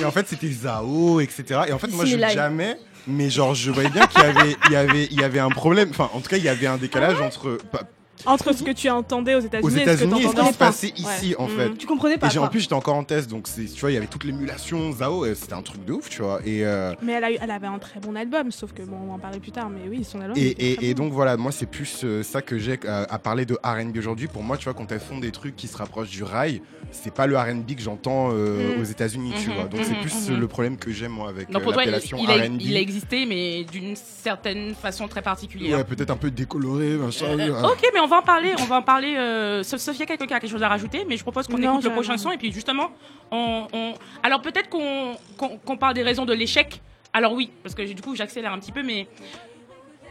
Et 0.00 0.04
en 0.04 0.10
fait, 0.10 0.26
c'était 0.28 0.50
Zao, 0.50 1.20
etc. 1.20 1.60
Et 1.68 1.72
en 1.72 1.78
fait, 1.78 1.88
moi, 1.88 2.04
je 2.04 2.16
jamais. 2.34 2.76
Mais 3.08 3.30
genre, 3.30 3.54
je 3.54 3.70
voyais 3.70 3.88
bien 3.88 4.04
qu'il 4.08 4.20
y 4.20 4.24
avait, 4.24 4.56
il 4.66 4.72
y 4.72 4.76
avait, 4.76 5.04
il 5.12 5.20
y 5.20 5.22
avait 5.24 5.38
un 5.38 5.48
problème. 5.50 5.88
Enfin, 5.90 6.10
en 6.12 6.18
tout 6.20 6.28
cas, 6.28 6.38
il 6.38 6.42
y 6.44 6.48
avait 6.48 6.66
un 6.66 6.76
décalage 6.76 7.20
entre 7.20 7.56
pas- 7.70 7.82
Entre 8.24 8.52
ce 8.54 8.62
que 8.62 8.70
tu 8.70 8.88
entendais 8.88 9.34
aux 9.34 9.38
aux 9.38 9.40
États-Unis 9.42 9.66
et 9.66 9.84
ce 9.96 10.04
que 10.04 10.40
et 10.40 10.44
qui 10.46 10.52
se 10.52 10.58
passait 10.58 10.92
ici, 10.96 11.34
en 11.38 11.48
fait. 11.48 11.76
Tu 11.76 11.86
comprenais 11.86 12.14
Et 12.14 12.18
pas 12.18 12.28
j'ai- 12.28 12.38
en 12.38 12.48
plus, 12.48 12.60
j'étais 12.60 12.72
encore 12.74 12.94
en 12.96 13.04
test, 13.04 13.28
donc 13.28 13.46
c'est, 13.46 13.66
tu 13.66 13.80
vois, 13.80 13.90
il 13.90 13.94
y 13.94 13.96
avait 13.98 14.06
toute 14.06 14.24
l'émulation 14.24 14.90
Zao, 14.92 15.26
et 15.26 15.34
c'était 15.34 15.52
un 15.52 15.62
truc 15.62 15.84
de 15.84 15.92
ouf, 15.92 16.08
tu 16.08 16.22
vois. 16.22 16.40
Et, 16.44 16.64
euh, 16.64 16.94
Mais 17.02 17.12
elle, 17.12 17.24
a 17.24 17.32
eu- 17.32 17.36
elle 17.40 17.50
avait 17.50 17.66
un 17.66 17.78
très 17.78 18.00
bon 18.00 18.16
album, 18.16 18.50
sauf 18.50 18.72
que 18.72 18.82
bon, 18.82 18.96
on 19.02 19.06
va 19.08 19.12
en 19.14 19.18
parler 19.18 19.38
plus 19.40 19.52
tard. 19.52 19.68
Mais 19.68 19.88
oui, 19.88 20.02
son 20.04 20.20
album. 20.20 20.36
et, 20.36 20.46
et- 20.46 20.88
et 20.90 20.94
bon. 20.94 21.04
donc 21.04 21.12
voilà, 21.12 21.36
moi 21.36 21.52
c'est 21.52 21.66
plus 21.66 22.02
euh, 22.04 22.22
ça 22.22 22.40
que 22.42 22.58
j'ai 22.58 22.78
euh, 22.84 23.04
à 23.08 23.18
parler 23.18 23.44
de 23.44 23.58
R&B 23.62 23.96
aujourd'hui. 23.98 24.28
Pour 24.28 24.42
moi, 24.42 24.56
tu 24.56 24.64
vois, 24.64 24.74
quand 24.74 24.90
elles 24.92 25.00
font 25.00 25.18
des 25.18 25.30
trucs 25.30 25.54
qui 25.56 25.66
se 25.68 25.76
rapprochent 25.76 26.10
du 26.10 26.22
rail, 26.24 26.62
c'est 26.92 27.12
pas 27.12 27.26
le 27.26 27.36
R&B 27.36 27.74
que 27.76 27.82
j'entends 27.82 28.30
euh, 28.32 28.76
Mm. 28.76 28.80
aux 28.80 28.84
États-Unis, 28.84 29.32
tu 29.42 29.48
Mhm, 29.50 29.54
vois. 29.56 29.64
Donc 29.64 29.80
c'est 29.84 29.94
mhm, 29.94 30.00
plus 30.00 30.30
mhm. 30.30 30.40
le 30.40 30.48
problème 30.48 30.76
que 30.76 30.90
j'ai 30.90 31.08
moi 31.08 31.28
avec 31.28 31.50
Donc 31.50 31.62
pour 31.62 31.72
toi, 31.72 31.82
il, 31.84 31.86
l'appellation 31.90 32.18
R&B. 32.18 32.60
il 32.60 32.76
a 32.76 32.80
existé, 32.80 33.26
mais 33.26 33.64
d'une 33.64 33.94
certaine 33.96 34.74
façon 34.74 35.06
très 35.08 35.22
particulière. 35.22 35.76
Ouais, 35.78 35.84
peut-être 35.84 36.10
un 36.10 36.16
peu 36.16 36.30
décoloré, 36.30 36.96
machin. 36.96 37.26
Ok, 37.64 37.86
mais 37.94 38.00
on 38.06 38.08
va 38.08 38.18
en 38.18 38.22
parler. 38.22 38.54
On 38.58 38.64
va 38.64 38.76
en 38.76 38.82
parler. 38.82 39.14
Euh, 39.16 39.62
Sophia, 39.62 40.06
quelqu'un 40.06 40.26
qui 40.26 40.34
a 40.34 40.40
quelque 40.40 40.50
chose 40.50 40.62
à 40.62 40.68
rajouter, 40.68 41.04
mais 41.08 41.16
je 41.16 41.22
propose 41.22 41.46
qu'on 41.46 41.56
écoute 41.74 41.84
le 41.84 41.90
prochain 41.94 42.16
son 42.18 42.30
et 42.30 42.38
puis 42.38 42.52
justement, 42.52 42.90
on. 43.30 43.66
on- 43.72 43.94
Alors 44.22 44.40
peut-être 44.42 44.68
qu'on 44.70 45.76
parle 45.76 45.94
des 45.94 46.02
raisons 46.02 46.24
de 46.24 46.32
l'échec. 46.32 46.80
Alors 47.12 47.32
oui, 47.32 47.50
parce 47.62 47.74
que 47.74 47.82
du 47.82 48.00
coup, 48.02 48.14
j'accélère 48.14 48.52
un 48.52 48.58
petit 48.58 48.72
peu, 48.72 48.82
mais. 48.82 49.06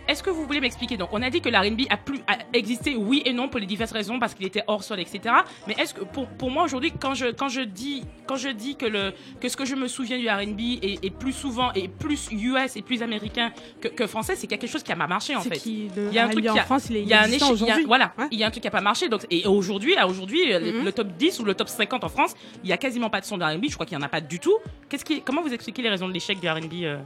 Est-ce 0.07 0.21
que 0.23 0.29
vous 0.29 0.45
voulez 0.45 0.59
m'expliquer 0.59 0.97
Donc, 0.97 1.09
on 1.11 1.21
a 1.21 1.29
dit 1.29 1.41
que 1.41 1.49
l'R&B 1.49 1.81
a 1.89 1.97
plus 1.97 2.19
a 2.27 2.37
existé, 2.53 2.95
oui 2.95 3.21
et 3.25 3.33
non, 3.33 3.47
pour 3.49 3.59
les 3.59 3.65
diverses 3.65 3.91
raisons, 3.91 4.19
parce 4.19 4.33
qu'il 4.33 4.45
était 4.45 4.63
hors 4.67 4.83
sol, 4.83 4.99
etc. 4.99 5.35
Mais 5.67 5.75
est-ce 5.79 5.93
que 5.93 6.03
pour, 6.03 6.27
pour 6.27 6.51
moi 6.51 6.63
aujourd'hui, 6.63 6.91
quand 6.99 7.13
je 7.13 7.27
quand 7.27 7.49
je 7.49 7.61
dis 7.61 8.03
quand 8.27 8.35
je 8.35 8.49
dis 8.49 8.75
que 8.75 8.85
le 8.85 9.13
que 9.41 9.49
ce 9.49 9.57
que 9.57 9.65
je 9.65 9.75
me 9.75 9.87
souviens 9.87 10.17
du 10.17 10.29
R&B 10.29 10.59
est, 10.81 11.03
est 11.05 11.09
plus 11.09 11.33
souvent 11.33 11.71
et 11.73 11.87
plus 11.87 12.29
US 12.31 12.75
et 12.75 12.81
plus 12.81 13.01
américain 13.01 13.51
que, 13.81 13.87
que 13.87 14.07
français, 14.07 14.35
c'est 14.35 14.47
quelque 14.47 14.67
chose 14.67 14.83
qui 14.83 14.91
a 14.91 14.95
pas 14.95 15.07
marché 15.07 15.35
en 15.35 15.41
fait. 15.41 15.57
qui, 15.57 15.89
Il 15.95 16.13
y 16.13 16.19
a 16.19 16.23
un 16.23 16.27
R&B 16.27 16.31
truc 16.33 16.47
en 16.49 16.53
qui 16.53 16.59
a, 16.59 16.63
France, 16.63 16.87
il 16.89 16.97
est 16.97 17.01
il 17.01 17.07
y 17.07 17.13
a 17.13 17.21
un 17.21 17.25
échec, 17.25 17.39
il 17.41 17.45
y 17.45 17.49
a- 17.49 17.51
aujourd'hui. 17.53 17.85
voilà, 17.85 18.13
Ouais. 18.17 18.25
il 18.31 18.39
y 18.39 18.43
a 18.43 18.47
un 18.47 18.51
truc 18.51 18.61
qui 18.61 18.67
a 18.67 18.71
pas 18.71 18.81
marché. 18.81 19.09
Donc 19.09 19.25
et 19.31 19.45
aujourd'hui, 19.47 19.95
à 19.97 20.07
aujourd'hui, 20.07 20.45
le- 20.47 20.81
le 20.83 20.91
top 20.91 21.07
10 21.17 21.39
ou 21.39 21.43
le 21.45 21.53
top 21.55 21.67
50 21.69 22.03
en 22.03 22.09
France, 22.09 22.35
il 22.63 22.69
y 22.69 22.73
a 22.73 22.77
quasiment 22.77 23.09
pas 23.09 23.21
de 23.21 23.25
son 23.25 23.37
de 23.37 23.43
R&B. 23.43 23.65
Je 23.69 23.73
crois 23.73 23.85
qu'il 23.85 23.97
y 23.97 24.01
en 24.01 24.03
a 24.05 24.09
pas 24.09 24.21
du 24.21 24.39
tout. 24.39 24.57
Qu'est-ce 24.89 25.03
qui, 25.05 25.21
comment 25.21 25.41
vous 25.41 25.53
expliquez 25.53 25.81
les 25.81 25.89
raisons 25.89 26.07
de 26.07 26.13
l'échec 26.13 26.39
du 26.39 26.47
R&B 26.47 26.83
euh? 26.83 26.97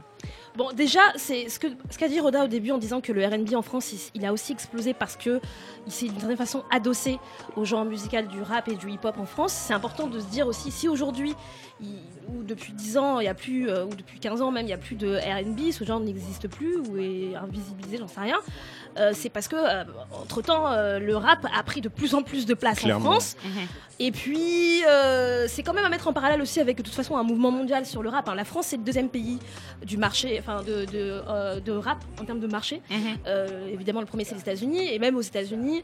Bon, 0.56 0.70
déjà, 0.72 1.00
c'est 1.14 1.48
ce 1.48 1.60
que 1.60 1.68
ce 1.90 1.96
qu'a 1.96 2.08
dit 2.08 2.18
Roda 2.18 2.44
au 2.44 2.48
début 2.48 2.72
en 2.72 2.78
disant 2.78 3.00
que 3.00 3.12
le 3.12 3.24
R&B 3.24 3.54
en 3.54 3.62
France, 3.62 4.10
il, 4.14 4.26
a 4.26 4.32
aussi 4.32 4.52
explosé 4.52 4.94
parce 4.94 5.16
que 5.16 5.40
il 5.86 5.92
s'est 5.92 6.06
d'une 6.06 6.18
certaine 6.18 6.36
façon 6.36 6.64
adossé 6.70 7.18
au 7.56 7.64
genre 7.64 7.84
musical 7.84 8.26
du 8.26 8.42
rap 8.42 8.68
et 8.68 8.74
du 8.74 8.90
hip-hop 8.90 9.16
en 9.18 9.26
France. 9.26 9.52
C'est 9.52 9.74
important 9.74 10.08
de 10.08 10.18
se 10.18 10.26
dire 10.26 10.48
aussi 10.48 10.72
si 10.72 10.88
aujourd'hui 10.88 11.34
ou 12.28 12.42
depuis 12.42 12.72
10 12.72 12.98
ans, 12.98 13.20
il 13.20 13.24
y 13.24 13.28
a 13.28 13.34
plus 13.34 13.68
euh, 13.68 13.84
ou 13.86 13.90
depuis 13.90 14.18
15 14.18 14.42
ans 14.42 14.50
même, 14.50 14.66
il 14.66 14.70
y 14.70 14.74
a 14.74 14.78
plus 14.78 14.96
de 14.96 15.16
R&B, 15.16 15.70
ce 15.70 15.84
genre 15.84 16.00
n'existe 16.00 16.48
plus 16.48 16.76
ou 16.76 16.98
est 16.98 17.34
invisibilisé, 17.36 17.98
j'en 17.98 18.08
sais 18.08 18.20
rien. 18.20 18.38
Euh, 18.98 19.10
c'est 19.14 19.28
parce 19.30 19.48
que 19.48 19.56
entre 20.20 20.42
temps 20.42 20.70
le 20.98 21.16
rap 21.16 21.46
a 21.56 21.62
pris 21.62 21.80
de 21.80 21.88
plus 21.88 22.14
en 22.14 22.22
plus 22.22 22.46
de 22.46 22.54
place 22.54 22.80
Clairement. 22.80 23.08
en 23.08 23.12
France. 23.12 23.36
Et 24.02 24.12
puis, 24.12 24.82
euh, 24.88 25.44
c'est 25.46 25.62
quand 25.62 25.74
même 25.74 25.84
à 25.84 25.90
mettre 25.90 26.08
en 26.08 26.14
parallèle 26.14 26.40
aussi 26.40 26.58
avec 26.58 26.78
de 26.78 26.82
toute 26.82 26.94
façon 26.94 27.16
un 27.18 27.22
mouvement 27.22 27.50
mondial 27.50 27.84
sur 27.84 28.02
le 28.02 28.08
rap. 28.08 28.26
hein. 28.30 28.34
La 28.34 28.44
France, 28.46 28.68
c'est 28.68 28.78
le 28.78 28.82
deuxième 28.82 29.10
pays 29.10 29.38
du 29.84 29.98
marché, 29.98 30.38
enfin 30.40 30.62
de, 30.62 30.86
de, 30.86 31.22
euh, 31.28 31.60
de 31.60 31.72
rap 31.72 31.98
en 32.20 32.24
termes 32.24 32.40
de 32.40 32.46
marché. 32.46 32.80
Euh, 33.26 33.68
évidemment, 33.70 34.00
le 34.00 34.06
premier, 34.06 34.24
c'est 34.24 34.34
les 34.34 34.40
États-Unis. 34.40 34.88
Et 34.92 34.98
même 34.98 35.16
aux 35.16 35.20
États-Unis, 35.20 35.82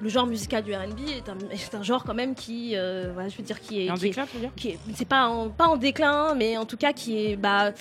le 0.00 0.08
genre 0.08 0.26
musical 0.26 0.62
du 0.64 0.74
RB 0.74 0.98
est 1.10 1.28
un, 1.28 1.36
est 1.50 1.74
un 1.74 1.82
genre 1.82 2.04
quand 2.04 2.14
même 2.14 2.34
qui, 2.34 2.72
euh, 2.74 3.10
voilà, 3.12 3.28
je 3.28 3.36
veux 3.36 3.42
dire, 3.42 3.60
qui 3.60 3.84
est. 3.86 3.90
En 3.90 3.94
qui 3.96 4.06
est- 4.06 4.08
déclin, 4.10 4.26
tu 4.26 4.34
veux 4.36 4.40
dire? 4.40 4.50
qui 4.56 4.68
est- 4.70 4.78
C'est 4.94 5.08
pas 5.08 5.26
en, 5.28 5.50
pas 5.50 5.66
en 5.66 5.76
déclin, 5.76 6.34
mais 6.34 6.56
en 6.56 6.64
tout 6.64 6.78
cas 6.78 6.94
qui 6.94 7.18
est. 7.18 7.36
Bah, 7.36 7.72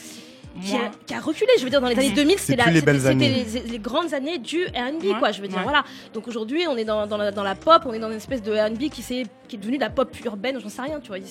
qui 0.62 0.76
a, 0.76 0.78
Moins. 0.80 0.92
qui 1.06 1.14
a 1.14 1.20
reculé, 1.20 1.52
je 1.60 1.64
veux 1.64 1.70
dire, 1.70 1.82
dans 1.82 1.88
les 1.88 1.98
années 1.98 2.10
Mhm. 2.10 2.16
2000, 2.16 2.38
C'est 2.40 2.56
c'était 2.58 3.62
les 3.68 3.80
grandes 3.80 4.14
années 4.14 4.38
du 4.38 4.64
R&B, 4.66 5.04
Ouais, 5.04 5.20
quoi, 5.20 5.32
je 5.32 5.42
veux 5.42 5.48
dire, 5.48 5.58
ouais. 5.58 5.64
voilà. 5.64 5.84
Donc 6.14 6.28
aujourd'hui, 6.28 6.66
on 6.70 6.76
est 6.78 6.86
dans, 6.86 7.08
dans, 7.08 7.18
la, 7.18 7.32
dans 7.32 7.44
la 7.44 7.56
pop, 7.56 7.84
on 7.86 7.94
est 7.94 8.00
dans 8.00 8.10
une 8.10 8.18
espèce 8.18 8.42
de 8.42 8.52
R&B 8.54 8.90
qui, 8.90 9.02
est 9.14 9.58
devenue 9.58 9.78
de 9.78 9.84
la 9.84 9.90
pop 9.90 10.10
urbaine, 10.26 10.60
j'en 10.62 10.70
sais 10.70 10.82
rien, 10.82 11.00
tu 11.00 11.08
vois. 11.10 11.18
Il- 11.20 11.24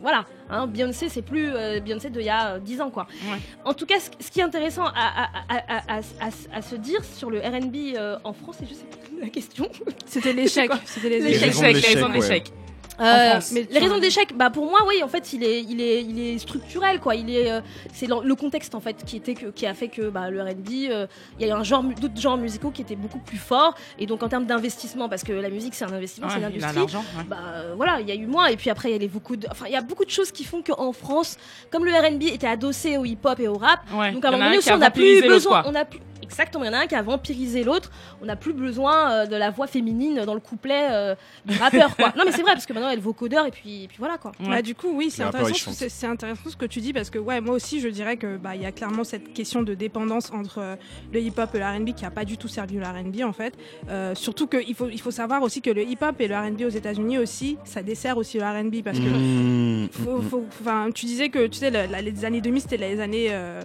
Voilà, 0.00 0.26
hein, 0.50 0.66
Beyoncé, 0.66 1.08
c'est 1.08 1.22
plus 1.22 1.48
euh, 1.54 1.80
Beyoncé 1.80 2.10
d'il 2.10 2.22
y 2.22 2.28
a 2.28 2.54
euh, 2.56 2.58
10 2.58 2.80
ans, 2.82 2.90
quoi. 2.90 3.06
Ouais. 3.30 3.38
En 3.64 3.72
tout 3.72 3.86
cas, 3.86 3.98
ce, 3.98 4.10
ce 4.22 4.30
qui 4.30 4.40
est 4.40 4.42
intéressant 4.42 4.84
à, 4.84 4.90
à, 4.92 5.24
à, 5.24 5.56
à, 5.56 5.96
à- 5.96 5.98
à- 5.98 6.56
à 6.58 6.62
se 6.62 6.76
dire 6.76 7.02
sur 7.04 7.30
le 7.30 7.38
R&B 7.38 7.96
euh, 7.96 8.18
en 8.22 8.34
France, 8.34 8.56
c'est 8.60 8.68
juste 8.68 8.84
la 9.20 9.28
question. 9.30 9.68
C'était 10.04 10.32
l'échec. 10.38 10.70
C'était 10.84 11.08
L'échec, 11.08 11.54
l'échec, 11.72 12.04
l'échec. 12.12 12.52
Euh, 13.00 13.40
mais 13.52 13.66
les 13.70 13.78
raisons 13.80 13.98
d'échec, 13.98 14.36
bah 14.36 14.50
pour 14.50 14.66
moi, 14.70 14.80
oui, 14.86 15.02
en 15.02 15.08
fait, 15.08 15.32
il 15.32 15.42
est, 15.42 15.62
il 15.62 15.80
est, 15.80 16.02
il 16.02 16.18
est 16.20 16.38
structurel, 16.38 17.00
quoi. 17.00 17.14
Il 17.16 17.28
est, 17.30 17.50
euh, 17.50 17.60
c'est 17.92 18.06
le 18.06 18.34
contexte 18.34 18.74
en 18.74 18.80
fait 18.80 19.04
qui 19.04 19.16
était 19.16 19.34
que, 19.34 19.46
qui 19.46 19.66
a 19.66 19.74
fait 19.74 19.88
que 19.88 20.08
bah, 20.10 20.30
le 20.30 20.40
R&B, 20.42 20.90
euh, 20.90 21.06
il 21.38 21.46
y 21.46 21.50
a 21.50 21.54
eu 21.54 21.58
un 21.58 21.64
genre, 21.64 21.82
d'autres 21.82 22.20
genres 22.20 22.36
musicaux 22.36 22.70
qui 22.70 22.82
étaient 22.82 22.96
beaucoup 22.96 23.18
plus 23.18 23.36
forts, 23.38 23.74
et 23.98 24.06
donc 24.06 24.22
en 24.22 24.28
termes 24.28 24.46
d'investissement, 24.46 25.08
parce 25.08 25.24
que 25.24 25.32
la 25.32 25.50
musique 25.50 25.74
c'est 25.74 25.84
un 25.84 25.92
investissement, 25.92 26.28
c'est 26.28 26.36
Ouais, 26.36 26.40
il 26.40 26.44
a 26.44 26.48
l'industrie. 26.48 26.76
l'argent, 26.76 27.04
ouais. 27.18 27.24
Bah 27.28 27.36
euh, 27.54 27.72
voilà, 27.76 28.00
il 28.00 28.08
y 28.08 28.12
a 28.12 28.14
eu 28.14 28.26
moins, 28.26 28.46
et 28.46 28.56
puis 28.56 28.70
après 28.70 28.90
il 28.90 28.92
y 28.92 28.96
a 28.96 28.98
les 28.98 29.08
beaucoup 29.08 29.36
de, 29.36 29.46
enfin 29.50 29.66
il 29.66 29.72
y 29.72 29.76
a 29.76 29.82
beaucoup 29.82 30.04
de 30.04 30.10
choses 30.10 30.30
qui 30.30 30.44
font 30.44 30.62
qu'en 30.62 30.92
France, 30.92 31.36
comme 31.70 31.84
le 31.84 31.92
R&B 31.92 32.22
était 32.24 32.46
adossé 32.46 32.96
au 32.96 33.04
hip-hop 33.04 33.40
et 33.40 33.48
au 33.48 33.54
rap, 33.58 33.80
Ouais, 33.92 34.12
donc 34.12 34.24
à 34.24 34.28
un 34.28 34.30
moment 34.32 34.44
donné 34.50 34.58
on 34.72 34.78
n'a 34.78 34.90
plus 34.90 35.20
besoin, 35.22 35.62
quoi. 35.62 35.70
on 35.70 35.74
a 35.74 35.84
plus, 35.84 36.00
exactement, 36.24 36.64
il 36.64 36.66
y 36.66 36.70
en 36.70 36.74
a 36.74 36.78
un 36.82 36.86
qui 36.86 36.94
a 36.96 37.02
vampirisé 37.02 37.62
l'autre, 37.64 37.90
on 38.20 38.24
n'a 38.26 38.36
plus 38.36 38.52
besoin 38.52 39.10
euh, 39.12 39.26
de 39.26 39.36
la 39.36 39.50
voix 39.50 39.66
féminine 39.66 40.24
dans 40.24 40.34
le 40.34 40.40
couplet 40.40 40.88
euh, 40.90 41.14
du 41.46 41.56
rappeur, 41.58 41.94
quoi. 41.96 42.12
Non 42.16 42.24
mais 42.26 42.32
c'est 42.32 42.42
vrai 42.42 42.52
parce 42.54 42.66
que 42.66 42.72
maintenant 42.72 42.88
il 42.88 42.92
y 42.92 42.94
a 42.94 42.96
le 42.96 43.02
vocodeur 43.02 43.46
et 43.46 43.50
puis, 43.50 43.84
et 43.84 43.88
puis 43.88 43.96
voilà 43.98 44.18
quoi. 44.18 44.32
Ouais. 44.40 44.48
Bah, 44.48 44.62
du 44.62 44.74
coup, 44.74 44.88
oui, 44.94 45.10
c'est 45.10 45.22
intéressant, 45.28 45.70
c'est 45.88 46.06
intéressant 46.06 46.50
ce 46.50 46.56
que 46.56 46.66
tu 46.66 46.80
dis 46.80 46.92
parce 46.92 47.10
que 47.10 47.18
ouais, 47.18 47.40
moi 47.40 47.54
aussi, 47.54 47.80
je 47.80 47.88
dirais 47.88 48.16
que 48.16 48.36
bah 48.36 48.56
il 48.56 48.62
y 48.62 48.66
a 48.66 48.72
clairement 48.72 49.04
cette 49.04 49.32
question 49.32 49.62
de 49.62 49.74
dépendance 49.74 50.30
entre 50.32 50.58
euh, 50.58 50.76
le 51.12 51.20
hip-hop 51.20 51.54
et 51.54 51.58
le 51.58 51.64
R&B 51.64 51.94
qui 51.94 52.04
a 52.04 52.10
pas 52.10 52.24
du 52.24 52.36
tout 52.38 52.48
servi 52.48 52.76
le 52.76 52.84
R&B 52.84 53.22
en 53.24 53.32
fait. 53.32 53.54
Euh, 53.88 54.14
surtout 54.14 54.46
qu'il 54.46 54.74
faut 54.74 54.88
il 54.88 55.00
faut 55.00 55.10
savoir 55.10 55.42
aussi 55.42 55.60
que 55.60 55.70
le 55.70 55.82
hip-hop 55.82 56.20
et 56.20 56.28
le 56.28 56.34
R&B 56.36 56.62
aux 56.62 56.68
États-Unis 56.68 57.18
aussi, 57.18 57.58
ça 57.64 57.82
dessert 57.82 58.16
aussi 58.16 58.38
le 58.38 58.44
R&B 58.44 58.82
parce 58.82 58.98
que 58.98 59.04
Mmh, 59.04 59.88
faut- 59.92 60.18
mmh, 60.18 60.28
faut- 60.30 60.44
enfin, 60.60 60.88
tu 60.94 61.06
disais 61.06 61.28
que 61.28 61.46
tu 61.46 61.58
sais 61.58 61.70
la- 61.70 61.86
les 61.86 62.24
années 62.24 62.40
2000 62.40 62.62
c'était 62.62 62.76
les 62.76 63.00
années 63.00 63.28
euh, 63.30 63.60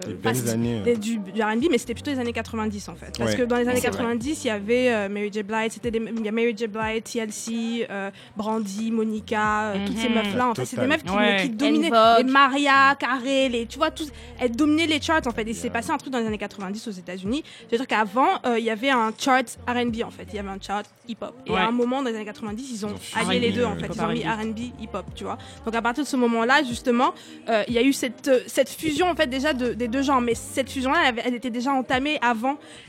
Les 0.84 0.96
du, 0.96 1.18
du 1.18 1.42
R&B 1.42 1.66
mais 1.70 1.78
c'était 1.78 1.94
plutôt 1.94 2.10
les 2.10 2.18
années 2.18 2.32
90 2.50 2.88
en 2.88 2.94
fait. 2.94 3.16
Parce 3.18 3.30
Ouais. 3.32 3.36
que 3.38 3.42
dans 3.44 3.56
les 3.56 3.68
années 3.68 3.80
C'est 3.80 3.88
vrai. 3.88 3.98
90 3.98 4.44
il 4.44 4.48
y 4.48 4.50
avait 4.50 4.90
euh, 4.92 5.08
Mary 5.08 5.30
J. 5.32 5.42
Blige 5.42 5.70
c'était 5.72 5.90
des- 5.90 5.98
il 5.98 6.24
y 6.24 6.28
a 6.28 6.32
Mary 6.32 6.54
J. 6.56 6.66
Blige 6.66 7.02
TLC 7.04 7.86
euh, 7.90 8.10
Brandy 8.36 8.90
Monica 8.90 9.62
euh, 9.72 9.86
toutes 9.86 9.98
ces 9.98 10.08
Mhm. 10.08 10.14
meufs 10.14 10.34
là 10.36 10.48
en 10.48 10.54
fait 10.54 10.64
c'est 10.64 10.78
des 10.80 10.86
meufs 10.86 11.02
qui, 11.02 11.10
Ouais. 11.14 11.38
qui 11.42 11.48
dominaient. 11.50 11.90
Les 12.18 12.24
Maria 12.24 12.94
Carré 12.98 13.48
les 13.48 13.66
tu 13.66 13.78
vois 13.78 13.90
tous 13.90 14.10
elles 14.38 14.54
dominaient 14.54 14.86
les 14.86 15.00
charts 15.00 15.20
en 15.26 15.30
fait. 15.30 15.46
Et 15.48 15.54
c'est 15.54 15.70
passé 15.70 15.90
un 15.90 15.96
truc 15.98 16.12
dans 16.12 16.18
les 16.18 16.26
années 16.26 16.38
90 16.38 16.88
aux 16.88 16.90
États-Unis. 16.92 17.42
C'est 17.68 17.74
à 17.76 17.78
dire 17.78 17.86
qu'avant 17.86 18.28
euh, 18.46 18.58
il 18.58 18.64
y 18.64 18.70
avait 18.70 18.90
un 18.90 19.12
chart 19.18 19.44
R&B 19.66 20.02
en 20.04 20.10
fait. 20.10 20.26
Il 20.32 20.36
y 20.36 20.38
avait 20.38 20.48
un 20.48 20.58
chart 20.60 20.84
hip 21.08 21.16
hop 21.20 21.34
et 21.46 21.50
Ouais. 21.52 21.58
à 21.58 21.66
un 21.66 21.70
moment 21.72 22.02
dans 22.02 22.08
les 22.10 22.16
années 22.16 22.24
90 22.24 22.70
ils 22.72 22.86
ont, 22.86 22.88
Ils 22.90 22.94
ont 22.94 22.98
fusionné, 22.98 23.26
allié 23.36 23.40
les 23.40 23.52
deux 23.52 23.64
en 23.64 23.74
fait. 23.76 23.86
hip-hop 23.86 23.96
ils 23.96 24.02
ont 24.02 24.08
mis 24.08 24.24
R&B. 24.24 24.40
R&B 24.40 24.58
hip 24.82 24.88
hop 24.94 25.04
tu 25.14 25.24
vois. 25.24 25.38
Donc 25.64 25.74
à 25.74 25.82
partir 25.82 26.04
de 26.04 26.08
ce 26.08 26.16
moment 26.16 26.44
là 26.44 26.62
justement 26.62 27.12
euh, 27.48 27.62
il 27.68 27.74
y 27.74 27.78
a 27.78 27.82
eu 27.82 27.92
cette, 27.92 28.30
cette 28.46 28.68
fusion 28.70 29.06
en 29.10 29.14
fait 29.14 29.26
déjà 29.26 29.52
de- 29.52 29.72
des 29.74 29.88
deux 29.88 30.02
genres. 30.02 30.20
Mais 30.20 30.34
cette 30.34 30.70
fusion 30.70 30.90
là 30.92 31.00
elle, 31.08 31.22
elle 31.24 31.34
était 31.34 31.50
déjà 31.50 31.72
entamée 31.72 32.18
avant 32.22 32.39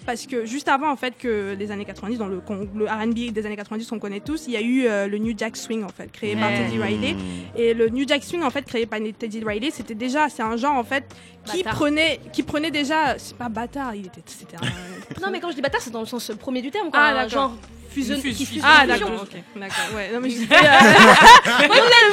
parce 0.06 0.26
que 0.26 0.46
juste 0.46 0.68
avant 0.68 0.92
en 0.92 0.96
fait 0.96 1.18
que 1.18 1.56
les 1.58 1.72
années 1.72 1.86
90 1.86 2.18
dans 2.18 2.28
le, 2.28 2.40
R&B 2.40 3.32
des 3.32 3.46
années 3.46 3.56
90 3.56 3.88
qu'on 3.88 4.00
connaît 4.00 4.20
tous 4.20 4.46
il 4.48 4.54
y 4.54 4.58
a 4.58 4.62
eu 4.62 4.86
euh, 4.86 5.08
le 5.08 5.18
New 5.18 5.34
Jack 5.38 5.58
Swing 5.58 5.84
en 5.84 5.90
fait 5.90 6.12
créé 6.12 6.36
par. 6.36 6.52
Teddy 6.52 6.82
Riley 6.82 7.16
et 7.56 7.74
le 7.74 7.90
New 7.90 8.08
Jack 8.08 8.24
Swing 8.24 8.44
en 8.44 8.50
fait 8.50 8.64
créé 8.66 8.86
par 8.86 9.00
Teddy 9.18 9.44
Riley 9.44 9.72
c'était 9.72 9.96
déjà 9.96 10.28
c'est 10.30 10.44
un 10.44 10.58
genre 10.58 10.76
en 10.76 10.84
fait 10.84 11.06
qui 11.46 11.64
Bâtard. 11.64 11.76
prenait 11.76 12.20
qui 12.34 12.44
prenait 12.44 12.72
déjà 12.72 13.18
c'est 13.18 13.38
pas 13.38 13.50
bâtard 13.50 13.96
il 13.96 14.08
était 14.08 14.22
c'était 14.26 14.58
un 14.58 14.62
Non 15.22 15.30
mais 15.32 15.40
quand 15.40 15.50
je 15.50 15.56
dis 15.56 15.62
bâtard, 15.62 15.82
c'est 15.82 15.92
dans 15.92 16.00
le 16.00 16.06
sens 16.06 16.32
premier 16.40 16.62
du 16.62 16.72
terme, 16.72 16.90
quoi. 16.90 17.00
Ah, 17.02 17.28
genre 17.28 17.56
fusion, 17.92 18.16
fuse- 18.20 18.38
qui 18.38 18.46
fusion. 18.46 18.62
fusionne. 18.64 18.72
ah 18.90 18.94
fusion. 18.94 19.06
d'accord 19.10 19.24
ok 19.24 19.42
d'accord 19.60 19.96
ouais 19.96 20.10
non 20.14 20.20
mais 20.22 20.30
je 20.30 20.36
disais, 20.40 20.54
euh, 20.56 20.58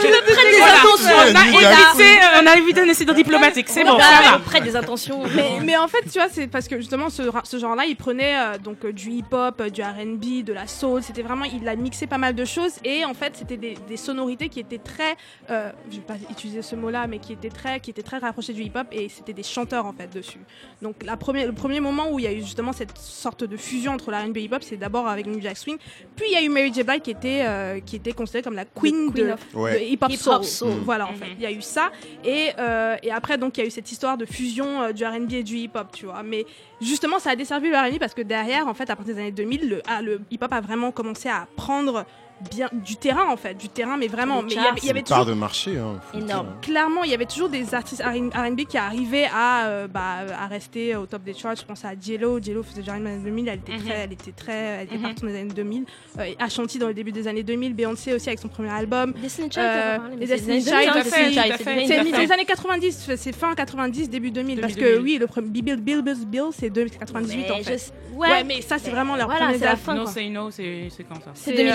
Je 0.02 0.06
me 0.09 0.20
prête 0.22 0.50
des 0.50 0.59
Voilà. 0.59 0.78
intentions. 0.78 1.16
On 1.18 1.36
a 1.36 1.46
évité, 1.46 2.20
on 2.42 2.46
a 2.46 2.56
évité 2.56 2.80
un 2.80 2.88
incident 2.88 3.14
diplomatique, 3.14 3.68
c'est 3.68 3.84
bon, 3.84 3.96
me 3.96 4.44
prête 4.44 4.64
des 4.64 4.76
intentions. 4.76 5.22
mais, 5.34 5.59
mais 5.64 5.76
en 5.76 5.88
fait, 5.88 6.02
tu 6.02 6.18
vois, 6.18 6.28
c'est 6.30 6.46
parce 6.46 6.68
que 6.68 6.76
justement, 6.76 7.10
ce, 7.10 7.22
ce 7.44 7.59
genre-là, 7.59 7.84
il 7.86 7.96
prenait 7.96 8.36
euh, 8.38 8.59
donc 8.59 8.84
euh, 8.84 8.92
du 8.92 9.10
hip-hop, 9.10 9.60
euh, 9.60 9.70
du 9.70 9.82
RB, 9.82 10.44
de 10.44 10.52
la 10.52 10.66
soul. 10.66 11.02
C'était 11.02 11.22
vraiment, 11.22 11.44
il 11.44 11.66
a 11.68 11.76
mixé 11.76 12.06
pas 12.06 12.18
mal 12.18 12.34
de 12.34 12.44
choses. 12.44 12.74
Et 12.84 13.05
en 13.05 13.14
fait, 13.14 13.36
c'était 13.36 13.56
des, 13.56 13.76
des 13.88 13.96
sonorités 13.96 14.48
qui 14.48 14.60
étaient 14.60 14.78
très, 14.78 15.16
euh, 15.50 15.70
je 15.90 15.96
vais 15.96 16.02
pas 16.02 16.16
utiliser 16.30 16.62
ce 16.62 16.76
mot-là, 16.76 17.06
mais 17.06 17.18
qui 17.18 17.32
étaient 17.32 17.48
très, 17.50 17.80
qui 17.80 17.90
étaient 17.90 18.02
très 18.02 18.18
rapprochées 18.18 18.52
du 18.52 18.62
hip-hop. 18.62 18.86
Et 18.92 19.09
c'était 19.09 19.32
des 19.32 19.42
chanteurs 19.42 19.86
en 19.86 19.92
fait 19.92 20.12
dessus. 20.12 20.40
Donc, 20.82 20.96
la 21.05 21.16
première, 21.16 21.46
le 21.46 21.52
premier 21.52 21.80
moment 21.80 22.10
où 22.10 22.18
il 22.18 22.24
y 22.24 22.28
a 22.28 22.32
eu 22.32 22.40
justement 22.40 22.72
cette 22.72 22.96
sorte 22.98 23.44
de 23.44 23.56
fusion 23.56 23.92
entre 23.92 24.10
la 24.10 24.20
R&B 24.22 24.36
et 24.38 24.42
hip-hop, 24.42 24.62
c'est 24.62 24.76
d'abord 24.76 25.09
avec 25.09 25.26
New 25.26 25.40
Jack 25.40 25.56
Swing. 25.56 25.68
Puis 26.16 26.27
il 26.28 26.32
y 26.32 26.36
a 26.36 26.43
eu 26.43 26.49
Mary 26.49 26.73
J. 26.73 26.82
Blige 26.82 27.01
qui 27.03 27.11
était, 27.11 27.43
euh, 27.45 27.81
qui 27.81 27.97
était 27.97 28.12
considérée 28.12 28.43
comme 28.43 28.55
la 28.55 28.65
queen, 28.65 29.12
queen 29.12 29.27
de, 29.27 29.32
of- 29.32 29.55
de 29.55 29.78
hip-hop 29.85 30.12
soul. 30.12 30.45
soul. 30.45 30.70
Voilà, 30.85 31.07
en 31.07 31.15
fait. 31.15 31.27
Il 31.36 31.43
y 31.43 31.47
a 31.47 31.51
eu 31.53 31.61
ça. 31.62 31.90
Et, 32.24 32.51
euh, 32.59 32.97
et 33.03 33.11
après, 33.11 33.36
donc, 33.39 33.57
il 33.59 33.61
y 33.61 33.65
a 33.65 33.66
eu 33.66 33.70
cette 33.70 33.90
histoire 33.93 34.16
de 34.16 34.24
fusion 34.24 34.82
euh, 34.82 34.93
du 34.93 35.05
RB 35.05 35.32
et 35.32 35.43
du 35.43 35.57
hip-hop, 35.57 35.89
tu 35.93 36.07
vois. 36.07 36.23
Mais 36.23 36.47
justement, 36.81 37.19
ça 37.19 37.31
a 37.31 37.36
desservi 37.36 37.69
le 37.69 37.77
RB 37.77 37.99
parce 37.99 38.15
que 38.15 38.23
derrière, 38.23 38.66
en 38.69 38.74
fait, 38.74 38.89
à 38.90 38.97
partir 38.97 39.15
des 39.15 39.20
années 39.20 39.32
2000, 39.32 39.69
le, 39.69 39.82
ah, 39.86 40.01
le 40.03 40.20
hip-hop 40.31 40.53
a 40.53 40.61
vraiment 40.61 40.90
commencé 40.93 41.28
à 41.28 41.47
prendre 41.57 42.05
bien 42.52 42.69
du 42.73 42.97
terrain, 42.97 43.27
en 43.31 43.36
fait. 43.36 43.55
Du 43.55 43.69
terrain, 43.69 43.97
mais 43.97 44.06
vraiment. 44.09 44.43
Mais 44.43 44.52
il 44.52 44.56
y 44.56 44.59
avait, 44.59 44.78
y 44.78 44.81
C'est 44.82 44.90
avait 44.90 45.01
une 45.01 45.05
part 45.06 45.19
toujours. 45.20 45.35
de 45.35 45.39
marché. 45.40 45.78
Hein, 45.78 46.01
Énorme. 46.15 46.48
Clairement, 46.62 47.05
il 47.05 47.10
y 47.10 47.15
avait 47.15 47.27
toujours 47.27 47.48
des 47.48 47.74
artistes 47.74 48.02
R&B 48.02 48.60
qui 48.69 48.78
arrivaient 48.78 49.28
à, 49.35 49.66
euh, 49.66 49.86
bah, 49.89 50.19
à 50.39 50.47
rester 50.47 50.97
au 50.97 51.06
top 51.06 51.23
des 51.24 51.35
charts. 51.35 51.56
Je 51.56 51.65
pense 51.65 51.85
à 51.85 51.90
Jello. 52.01 52.40
Jello 52.43 52.62
faisait 52.62 52.81
déjà 52.81 52.97
les 52.98 53.06
années 53.06 53.19
2000. 53.24 53.48
Elle 53.48 53.59
était 53.59 53.73
Mhm. 53.73 53.85
très, 53.85 53.94
elle 53.94 54.12
était 54.12 54.32
très, 54.32 54.52
elle 54.52 54.85
était 54.86 54.97
Mhm. 54.97 55.02
partie 55.02 55.23
dans 55.23 55.28
les 55.28 55.36
années 55.40 55.55
2000. 55.55 55.85
Euh, 56.19 56.24
Ashanti 56.39 56.78
dans 56.78 56.89
le 56.89 56.94
début 56.94 57.12
des 57.12 57.27
années 57.28 57.43
2000. 57.43 57.74
Beyoncé 57.74 58.15
aussi 58.15 58.28
avec 58.28 58.39
son 58.39 58.48
premier 58.48 58.70
album. 58.70 59.12
Destiny 59.20 59.51
Child, 59.51 59.65
Euh, 59.66 59.98
les 60.19 60.27
c'est 60.27 60.32
Destiny 60.35 60.62
des 60.65 60.73
années 60.73 60.82
Child, 60.85 60.93
2000, 60.93 60.93
tout 60.93 60.98
à 60.98 61.02
Destiny 61.02 61.24
fait, 61.24 61.32
Child, 61.32 61.44
tout 61.47 61.52
à 61.52 61.56
c'est 61.59 61.74
les 62.05 62.10
2000. 62.12 62.32
années 62.32 62.44
90, 62.44 63.10
c'est 63.16 63.35
fin 63.35 63.55
90, 63.55 64.09
début 64.10 64.31
2000. 64.31 64.60
Parce 64.60 64.74
2000. 64.74 64.94
que 64.97 64.98
oui, 65.02 65.19
le 65.19 65.27
premier 65.27 65.48
Bill 65.48 65.77
Bill 65.77 66.02
Bill 66.02 66.24
Bill, 66.27 66.43
c'est 66.52 66.70
98 66.73 67.51
en 67.51 67.62
fait. 67.62 67.93
Ouais, 68.15 68.43
mais 68.44 68.62
ça 68.62 68.78
c'est 68.78 68.90
vraiment 68.90 69.15
leur 69.16 69.28
premier 69.28 69.55
album. 69.62 69.77
fin. 69.77 69.94
No 69.94 70.02
quoi. 70.05 70.12
say 70.12 70.28
no, 70.28 70.51
c'est 70.51 70.89
c'est 70.90 71.05
quand 71.05 71.16
ça? 71.16 71.31
C'est 71.35 71.51
C'est, 71.51 71.56
2000. 71.56 71.73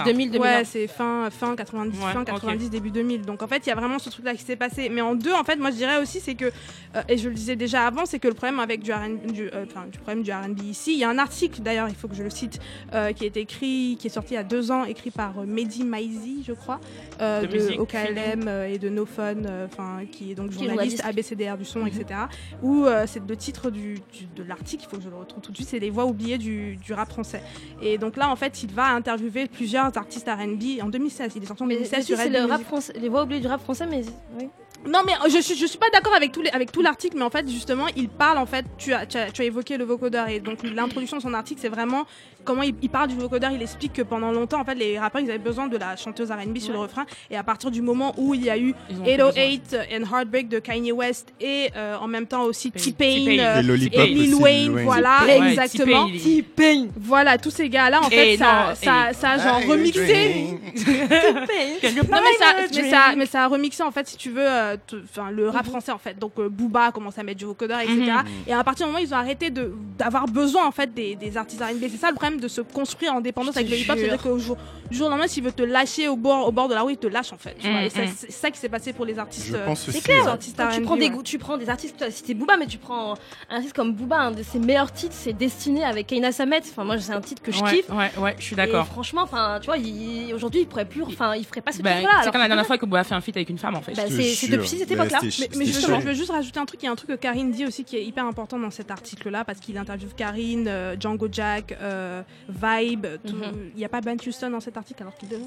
Euh, 0.00 0.04
T'es 0.04 0.04
enfant, 0.04 0.04
ça. 0.04 0.04
ça. 0.04 0.12
2000, 0.12 0.30
2001. 0.32 0.58
Ouais, 0.58 0.64
c'est 0.64 0.86
fin, 0.86 1.28
fin 1.30 1.56
90, 1.56 1.98
Ouais, 1.98 2.12
fin 2.12 2.20
ok. 2.22 2.26
90 2.26 2.70
début 2.70 2.90
2000. 2.90 3.22
Donc 3.22 3.42
en 3.42 3.46
fait, 3.48 3.66
il 3.66 3.68
y 3.68 3.72
a 3.72 3.74
vraiment 3.74 3.98
ce 3.98 4.10
truc-là 4.10 4.34
qui 4.34 4.42
s'est 4.42 4.56
passé. 4.56 4.88
Mais 4.88 5.00
en 5.00 5.14
deux, 5.14 5.32
en 5.34 5.44
fait, 5.44 5.56
moi 5.56 5.70
je 5.70 5.76
dirais 5.76 6.00
aussi, 6.00 6.20
c'est 6.20 6.34
que, 6.34 6.46
euh, 6.46 7.02
et 7.08 7.16
je 7.18 7.28
le 7.28 7.34
disais 7.34 7.56
déjà 7.56 7.86
avant, 7.86 8.06
c'est 8.06 8.18
que 8.18 8.28
le 8.28 8.34
problème 8.34 8.60
avec 8.60 8.82
du 8.82 8.92
R&B, 8.92 9.32
du, 9.32 9.50
euh, 9.52 9.64
du 9.90 9.98
problème 9.98 10.22
du 10.22 10.32
R&B 10.32 10.60
ici, 10.62 10.92
il 10.94 10.98
y 10.98 11.04
a 11.04 11.08
un 11.10 11.18
article 11.18 11.60
d'ailleurs, 11.62 11.88
il 11.88 11.94
faut 11.94 12.08
que 12.08 12.14
je 12.14 12.22
le 12.22 12.30
cite, 12.30 12.58
euh, 12.94 13.12
qui 13.12 13.24
est 13.24 13.36
écrit, 13.36 13.96
qui 14.00 14.06
est 14.06 14.10
sorti 14.10 14.34
il 14.34 14.36
y 14.36 14.40
a 14.40 14.44
deux 14.44 14.70
ans, 14.70 14.84
écrit 14.84 15.10
par 15.10 15.38
euh, 15.38 15.46
Mehdi 15.46 15.84
Maizi, 15.84 16.44
je 16.46 16.52
crois, 16.52 16.80
euh, 17.20 17.42
De 17.42 17.46
de, 17.46 17.52
musique, 17.56 17.80
OKLM 17.80 18.46
euh, 18.48 18.68
et 18.68 18.78
de 18.78 18.88
No 18.88 19.06
Fun, 19.06 19.44
euh, 19.44 19.66
enfin, 19.70 20.00
qui 20.10 20.32
est 20.32 20.34
donc 20.34 20.50
journaliste. 20.52 21.02
ABCDR 21.04 21.56
du 21.58 21.64
son, 21.64 21.80
Mhm. 21.80 21.88
etc. 21.88 22.20
Où 22.62 22.84
euh, 22.84 23.04
c'est 23.06 23.22
le 23.26 23.36
titre 23.36 23.70
du, 23.70 23.94
du- 24.12 24.26
de 24.36 24.42
l'article, 24.42 24.84
il 24.86 24.90
faut 24.90 24.96
que 24.96 25.02
je 25.02 25.08
le 25.08 25.16
retrouve 25.16 25.42
tout 25.42 25.50
de 25.52 25.56
suite, 25.56 25.68
c'est 25.68 25.78
les 25.78 25.90
voix 25.90 26.04
oubliées 26.06 26.38
du, 26.38 26.76
du 26.76 26.92
rap 26.92 27.08
français. 27.10 27.42
Et 27.82 27.98
donc 27.98 28.16
là, 28.16 28.28
en 28.30 28.36
fait, 28.36 28.62
il 28.62 28.72
va 28.72 28.86
interviewer 28.94 29.46
plusieurs 29.46 29.87
artistes 29.96 30.28
R&B 30.28 30.82
en 30.82 30.88
2016. 30.88 31.32
Il 31.36 31.42
est 31.42 31.46
sorti 31.46 31.62
en 31.62 31.66
Mais 31.66 31.74
2016 31.76 32.00
si, 32.00 32.06
sur 32.08 32.16
c'est 32.16 32.24
Red 32.24 32.32
le 32.32 32.38
Music. 32.40 32.52
rap 32.52 32.62
français, 32.64 32.92
les 33.00 33.08
voix 33.08 33.22
oubliées 33.22 33.40
du 33.40 33.46
rap 33.46 33.60
français, 33.62 33.86
mais 33.86 34.02
oui. 34.38 34.48
Non, 34.86 35.00
mais 35.04 35.12
euh, 35.14 35.28
je, 35.28 35.38
suis- 35.40 35.56
je 35.56 35.66
suis 35.66 35.78
pas 35.78 35.90
d'accord 35.92 36.14
avec, 36.14 36.30
tous 36.30 36.40
les- 36.42 36.50
avec 36.50 36.70
tout 36.70 36.82
l'article, 36.82 37.16
mais 37.16 37.24
en 37.24 37.30
fait, 37.30 37.48
justement, 37.50 37.86
il 37.96 38.08
parle, 38.08 38.38
en 38.38 38.46
fait, 38.46 38.64
tu 38.76 38.92
as, 38.92 39.06
tu 39.06 39.16
as, 39.18 39.30
tu 39.32 39.42
as 39.42 39.44
évoqué 39.44 39.76
le 39.76 39.84
vocodeur, 39.84 40.28
et 40.28 40.38
donc 40.38 40.62
l'introduction 40.62 41.16
de 41.16 41.22
son 41.22 41.34
article, 41.34 41.60
c'est 41.60 41.68
vraiment 41.68 42.06
comment 42.48 42.62
il, 42.62 42.74
il 42.80 42.88
parle 42.88 43.08
du 43.08 43.14
vocodeur. 43.14 43.50
Il 43.52 43.60
explique 43.62 43.92
que 43.92 44.02
pendant 44.02 44.32
longtemps, 44.32 44.60
en 44.60 44.64
fait, 44.64 44.74
les 44.74 44.98
rappeurs, 44.98 45.20
ils 45.20 45.28
avaient 45.28 45.38
besoin 45.38 45.68
de 45.68 45.76
la 45.76 45.94
chanteuse 45.96 46.30
R&B 46.30 46.58
sur 46.58 46.72
le 46.72 46.78
refrain, 46.80 47.04
et 47.30 47.36
à 47.36 47.42
partir 47.42 47.70
du 47.70 47.82
moment 47.82 48.14
où 48.16 48.32
il 48.34 48.42
y 48.44 48.50
a 48.50 48.56
eu 48.58 48.74
Ils 48.90 48.98
ont 48.98 49.02
plus 49.02 49.12
808 49.12 49.76
and 49.92 50.04
Heartbreak 50.16 50.48
de 50.48 50.58
Kanye 50.58 50.92
West, 50.92 51.28
et 51.40 51.70
euh, 51.76 51.96
en 52.00 52.08
même 52.08 52.26
temps 52.26 52.42
aussi 52.44 52.70
T-Pain, 52.72 53.04
euh, 53.38 53.62
Et 53.92 54.00
et 54.00 54.06
Lil 54.06 54.34
Wayne, 54.34 54.80
voilà, 54.84 55.18
Ouais, 55.26 55.50
exactement. 55.50 56.06
T-Pain, 56.06 56.14
il- 56.14 56.42
T-Pain. 56.44 56.86
Voilà, 56.96 57.36
tous 57.38 57.50
ces 57.50 57.68
gars-là, 57.68 58.00
en 58.00 58.08
fait, 58.08 58.34
Et 58.34 58.36
ça, 58.38 58.66
non, 58.70 58.74
ça, 58.74 59.10
et- 59.10 59.14
ça 59.14 59.30
a 59.32 59.38
genre 59.38 59.60
I 59.60 59.66
remixé. 59.66 60.58
Non, 61.28 62.18
mais 62.22 62.36
ça, 62.38 62.54
mais, 62.82 62.90
ça, 62.90 63.00
mais 63.16 63.26
ça 63.26 63.44
a 63.44 63.46
remixé 63.48 63.82
en 63.82 63.90
fait, 63.90 64.08
si 64.08 64.16
tu 64.16 64.30
veux, 64.30 64.44
euh, 64.46 64.76
t- 64.76 64.96
enfin 65.04 65.30
le 65.30 65.48
rap 65.48 65.66
français 65.66 65.92
en 65.92 65.98
fait. 65.98 66.18
Donc 66.18 66.32
euh, 66.38 66.48
Booba 66.48 66.86
a 66.86 66.92
commencé 66.92 67.20
à 67.20 67.24
mettre 67.24 67.38
du 67.38 67.44
vocodeur, 67.44 67.80
etc. 67.80 67.96
Mhm. 67.96 68.12
Et 68.46 68.52
à 68.52 68.62
partir 68.64 68.86
du 68.86 68.92
moment 68.92 69.02
où 69.02 69.06
ils 69.06 69.12
ont 69.14 69.16
arrêté 69.18 69.50
de 69.50 69.72
d'avoir 69.98 70.26
besoin 70.26 70.66
en 70.66 70.70
fait 70.72 70.92
des, 70.94 71.14
des 71.16 71.36
artistes 71.36 71.60
R&B, 71.62 71.82
c'est 71.90 71.96
ça 71.98 72.08
le 72.10 72.14
problème 72.16 72.37
de 72.40 72.48
se 72.48 72.60
construire 72.60 73.14
en 73.14 73.20
dépendance 73.20 73.56
avec 73.56 73.68
le 73.70 73.76
hip-hop, 73.76 73.96
c'est-à-dire 73.98 74.22
qu'au 74.22 74.38
jour, 74.38 74.56
du 74.90 74.96
jour 74.96 75.06
au 75.08 75.10
lendemain, 75.10 75.26
s'il 75.26 75.42
veut 75.44 75.52
te 75.52 75.62
lâcher 75.62 76.08
au 76.08 76.16
bord, 76.16 76.48
au 76.48 76.52
bord 76.52 76.68
de 76.68 76.74
la 76.74 76.82
rue, 76.82 76.92
il 76.92 76.96
te 76.98 77.06
lâche 77.06 77.32
en 77.32 77.36
fait. 77.38 77.56
tu 77.60 77.70
vois. 77.70 77.82
Et 77.84 77.90
ça- 77.90 78.02
mhm. 78.02 78.12
c'est 78.16 78.32
ça 78.32 78.50
qui 78.50 78.58
s'est 78.58 78.68
passé 78.68 78.92
pour 78.92 79.04
les 79.04 79.18
artistes. 79.18 79.48
Je 79.48 79.54
euh. 79.56 79.74
C'est 79.74 80.02
clair. 80.02 80.22
les 80.22 80.28
artistes 80.28 80.56
Quand 80.56 80.70
tu 80.70 80.80
prends 80.82 80.96
des 80.96 81.08
ouais. 81.10 81.22
tu 81.22 81.38
prends 81.38 81.56
des 81.56 81.68
artistes, 81.68 81.96
toi, 81.98 82.10
c'était 82.10 82.34
Booba, 82.34 82.56
mais 82.56 82.66
tu 82.66 82.78
prends 82.78 83.14
un 83.50 83.56
artiste 83.56 83.74
comme 83.74 83.92
Booba, 83.94 84.16
un 84.18 84.30
de 84.30 84.42
ses 84.42 84.58
meilleurs 84.58 84.92
titres, 84.92 85.14
c'est 85.16 85.32
Destiné 85.32 85.84
avec 85.84 86.06
Kaina 86.06 86.32
Samet. 86.32 86.60
Enfin, 86.60 86.84
moi, 86.84 86.98
c'est 86.98 87.12
un 87.12 87.20
titre 87.20 87.42
que 87.42 87.52
je 87.52 87.60
ouais, 87.62 87.76
kiffe. 87.76 87.90
Ouais, 87.90 88.10
ouais, 88.18 88.36
je 88.38 88.44
suis 88.44 88.56
d'accord. 88.56 88.86
franchement, 88.86 89.22
enfin, 89.22 89.58
tu 89.60 89.66
vois, 89.66 89.76
il- 89.78 90.32
aujourd'hui, 90.34 90.62
il 90.62 90.66
pourrait 90.66 90.84
plus, 90.88 91.02
enfin, 91.02 91.34
il 91.34 91.44
ferait 91.44 91.60
pas 91.60 91.72
ce 91.72 91.82
Bah, 91.82 91.94
titre-là. 91.96 92.20
c'est 92.24 92.30
quand 92.30 92.38
la 92.38 92.46
dernière 92.48 92.66
fois 92.66 92.78
que 92.78 92.86
Boa 92.86 93.00
a 93.00 93.04
fait 93.04 93.14
un 93.14 93.20
feat 93.20 93.36
avec 93.36 93.48
une 93.50 93.58
femme 93.58 93.74
en 93.74 93.82
fait. 93.82 93.92
Te 93.92 94.00
c'est 94.08 94.22
c'est 94.34 94.48
depuis 94.48 94.68
cette 94.68 94.88
Mais 94.88 94.94
époque-là. 94.94 95.18
Mais, 95.56 95.64
justement, 95.66 96.00
je 96.00 96.06
veux 96.06 96.14
juste 96.14 96.30
rajouter 96.30 96.60
un 96.60 96.66
truc. 96.66 96.82
Il 96.82 96.86
y 96.86 96.88
a 96.88 96.92
un 96.92 96.96
truc 96.96 97.10
que 97.10 97.14
Karine 97.16 97.50
dit 97.50 97.66
aussi 97.66 97.84
qui 97.84 97.96
est 97.96 98.04
hyper 98.04 98.24
important 98.24 98.58
dans 98.58 98.70
cet 98.70 98.90
article-là 98.90 99.44
parce 99.44 99.58
qu'il 99.60 99.76
interviewe 99.78 100.08
Karine, 100.16 100.66
euh, 100.68 100.96
Django 100.98 101.28
Jack, 101.30 101.76
euh, 101.80 102.22
Vibe. 102.48 103.06
Mhm. 103.24 103.70
Il 103.74 103.78
n'y 103.78 103.84
a 103.84 103.88
pas 103.88 104.00
Ben 104.00 104.16
Houston 104.26 104.50
dans 104.50 104.60
cet 104.60 104.76
article 104.76 105.02
alors 105.02 105.14
qu'il 105.16 105.28
devait. 105.28 105.42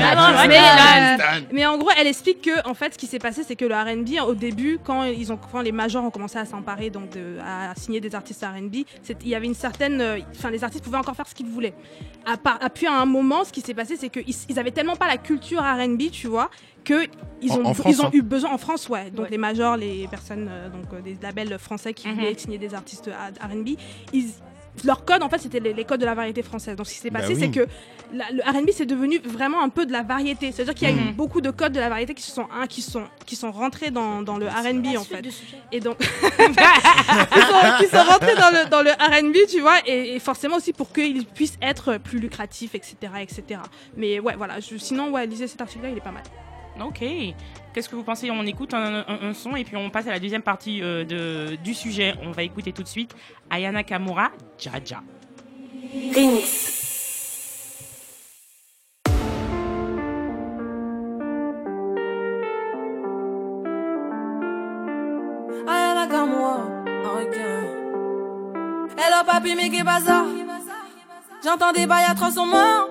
Ah, 0.00 1.38
mais, 1.52 1.66
en 1.66 1.78
gros, 1.78 1.90
elle 1.98 2.06
explique 2.06 2.42
que 2.42 2.68
en 2.68 2.74
fait, 2.74 2.94
ce 2.94 2.98
qui 2.98 3.06
s'est 3.06 3.18
passé, 3.18 3.42
c'est 3.42 3.56
que 3.56 3.64
le 3.64 3.74
R&B 3.74 4.20
au 4.26 4.34
début, 4.34 4.78
quand 4.82 5.04
ils 5.04 5.32
ont, 5.32 5.38
quand 5.50 5.60
les 5.60 5.72
majors 5.72 6.04
ont 6.04 6.10
commencé 6.10 6.38
à 6.38 6.44
s'emparer, 6.44 6.90
donc 6.90 7.10
de- 7.10 7.38
à 7.44 7.74
signer 7.76 8.00
des 8.00 8.14
artistes 8.14 8.44
R&B, 8.44 8.84
il 9.22 9.28
y 9.28 9.34
avait 9.34 9.46
une 9.46 9.54
certaine, 9.54 10.00
euh, 10.00 10.18
enfin, 10.36 10.50
les 10.50 10.62
artistes 10.64 10.84
pouvaient 10.84 10.98
encore 10.98 11.16
faire 11.16 11.26
ce 11.28 11.34
qu'ils 11.34 11.46
voulaient. 11.46 11.74
À, 12.26 12.36
part, 12.36 12.58
à 12.60 12.70
puis 12.70 12.86
à 12.86 12.92
un 13.00 13.06
moment, 13.06 13.44
ce 13.44 13.52
qui 13.52 13.60
s'est 13.60 13.74
passé, 13.74 13.96
c'est 13.96 14.08
qu'ils 14.10 14.34
ils 14.48 14.58
avaient 14.58 14.70
tellement 14.70 14.96
pas 14.96 15.06
la 15.06 15.16
culture 15.18 15.60
R&B, 15.62 16.10
tu 16.12 16.26
vois, 16.26 16.50
que 16.84 17.06
ils 17.42 17.52
ont, 17.52 17.64
en 17.64 17.74
France, 17.74 17.92
ils 17.94 18.02
ont 18.02 18.06
hein. 18.06 18.10
eu 18.12 18.22
besoin 18.22 18.50
en 18.52 18.58
France, 18.58 18.88
ouais. 18.88 19.10
Donc 19.10 19.24
Ouais. 19.26 19.30
les 19.30 19.38
majors, 19.38 19.76
les 19.76 20.06
personnes, 20.08 20.48
euh, 20.50 20.68
donc 20.68 20.84
euh, 20.92 21.00
des 21.00 21.16
labels 21.22 21.58
français 21.58 21.92
qui 21.94 22.08
Mhm. 22.08 22.14
voulaient 22.14 22.38
signer 22.38 22.58
des 22.58 22.74
artistes 22.74 23.08
R&B, 23.42 23.70
ils 24.12 24.26
leur 24.84 25.04
code 25.04 25.22
en 25.22 25.28
fait 25.28 25.38
c'était 25.38 25.60
les, 25.60 25.72
les 25.72 25.84
codes 25.84 26.00
de 26.00 26.06
la 26.06 26.14
variété 26.14 26.42
française. 26.42 26.76
Donc 26.76 26.86
ce 26.86 26.92
qui 26.94 26.98
s'est 26.98 27.10
Bah 27.10 27.20
passé 27.20 27.34
oui. 27.34 27.40
c'est 27.40 27.50
que 27.50 27.66
la- 28.12 28.30
le 28.30 28.40
R&B 28.42 28.70
c'est 28.72 28.86
devenu 28.86 29.18
vraiment 29.18 29.62
un 29.62 29.68
peu 29.68 29.86
de 29.86 29.92
la 29.92 30.02
variété. 30.02 30.52
C'est-à-dire 30.52 30.74
qu'il 30.74 30.88
y 30.88 30.92
a 30.92 30.94
eu 30.94 30.98
Mhm. 31.08 31.12
beaucoup 31.14 31.40
de 31.40 31.50
codes 31.50 31.72
de 31.72 31.80
la 31.80 31.88
variété 31.88 32.14
qui 32.14 32.22
se 32.22 32.30
sont 32.32 32.46
hein, 32.54 32.66
qui 32.66 32.82
sont 32.82 33.04
qui 33.26 33.36
sont 33.36 33.50
rentrés 33.52 33.90
dans, 33.90 34.22
dans 34.22 34.36
le 34.38 34.46
R&B 34.48 34.96
en 34.98 35.04
fait. 35.04 35.24
Et 35.72 35.80
donc 35.80 35.98
qui, 35.98 36.04
sont, 36.04 37.78
qui 37.78 37.86
sont 37.86 38.04
rentrés 38.04 38.34
dans 38.36 38.50
le 38.50 38.68
dans 38.70 38.82
le 38.82 38.90
R&B, 38.90 39.36
tu 39.48 39.60
vois, 39.60 39.76
et, 39.86 40.16
et 40.16 40.18
forcément 40.18 40.56
aussi 40.56 40.72
pour 40.72 40.92
qu'ils 40.92 41.24
puissent 41.26 41.58
être 41.62 41.98
plus 41.98 42.18
lucratifs, 42.18 42.74
etc., 42.74 42.96
etc. 43.20 43.60
Mais 43.96 44.20
ouais, 44.20 44.34
voilà. 44.36 44.60
je- 44.60 44.76
sinon, 44.76 45.10
ouais, 45.10 45.26
lisez 45.26 45.46
cet 45.46 45.60
article-là, 45.60 45.90
il 45.90 45.96
est 45.98 46.00
pas 46.02 46.10
mal. 46.12 46.22
Ok. 46.80 47.02
Qu'est-ce 47.78 47.88
que 47.88 47.94
vous 47.94 48.02
pensez 48.02 48.28
On 48.32 48.44
écoute 48.44 48.74
un, 48.74 49.32
son 49.34 49.54
et 49.54 49.62
puis 49.62 49.76
on 49.76 49.88
passe 49.88 50.08
à 50.08 50.10
la 50.10 50.18
deuxième 50.18 50.42
partie 50.42 50.82
euh, 50.82 51.04
de, 51.04 51.54
du 51.62 51.74
sujet. 51.74 52.12
On 52.24 52.32
va 52.32 52.42
écouter 52.42 52.72
tout 52.72 52.82
de 52.82 52.88
suite 52.88 53.14
Ayana 53.50 53.84
Kamura, 53.84 54.32
Jaja. 54.58 55.00
Ok. 67.14 67.36
Hello 68.96 69.24
papi, 69.24 69.54
mais 69.54 69.70
qu'est 69.70 69.84
bazar? 69.84 70.24
J'entends 71.44 71.70
des 71.70 71.86
bails 71.86 72.06
atroces 72.10 72.32
sur 72.32 72.44
moi. 72.44 72.88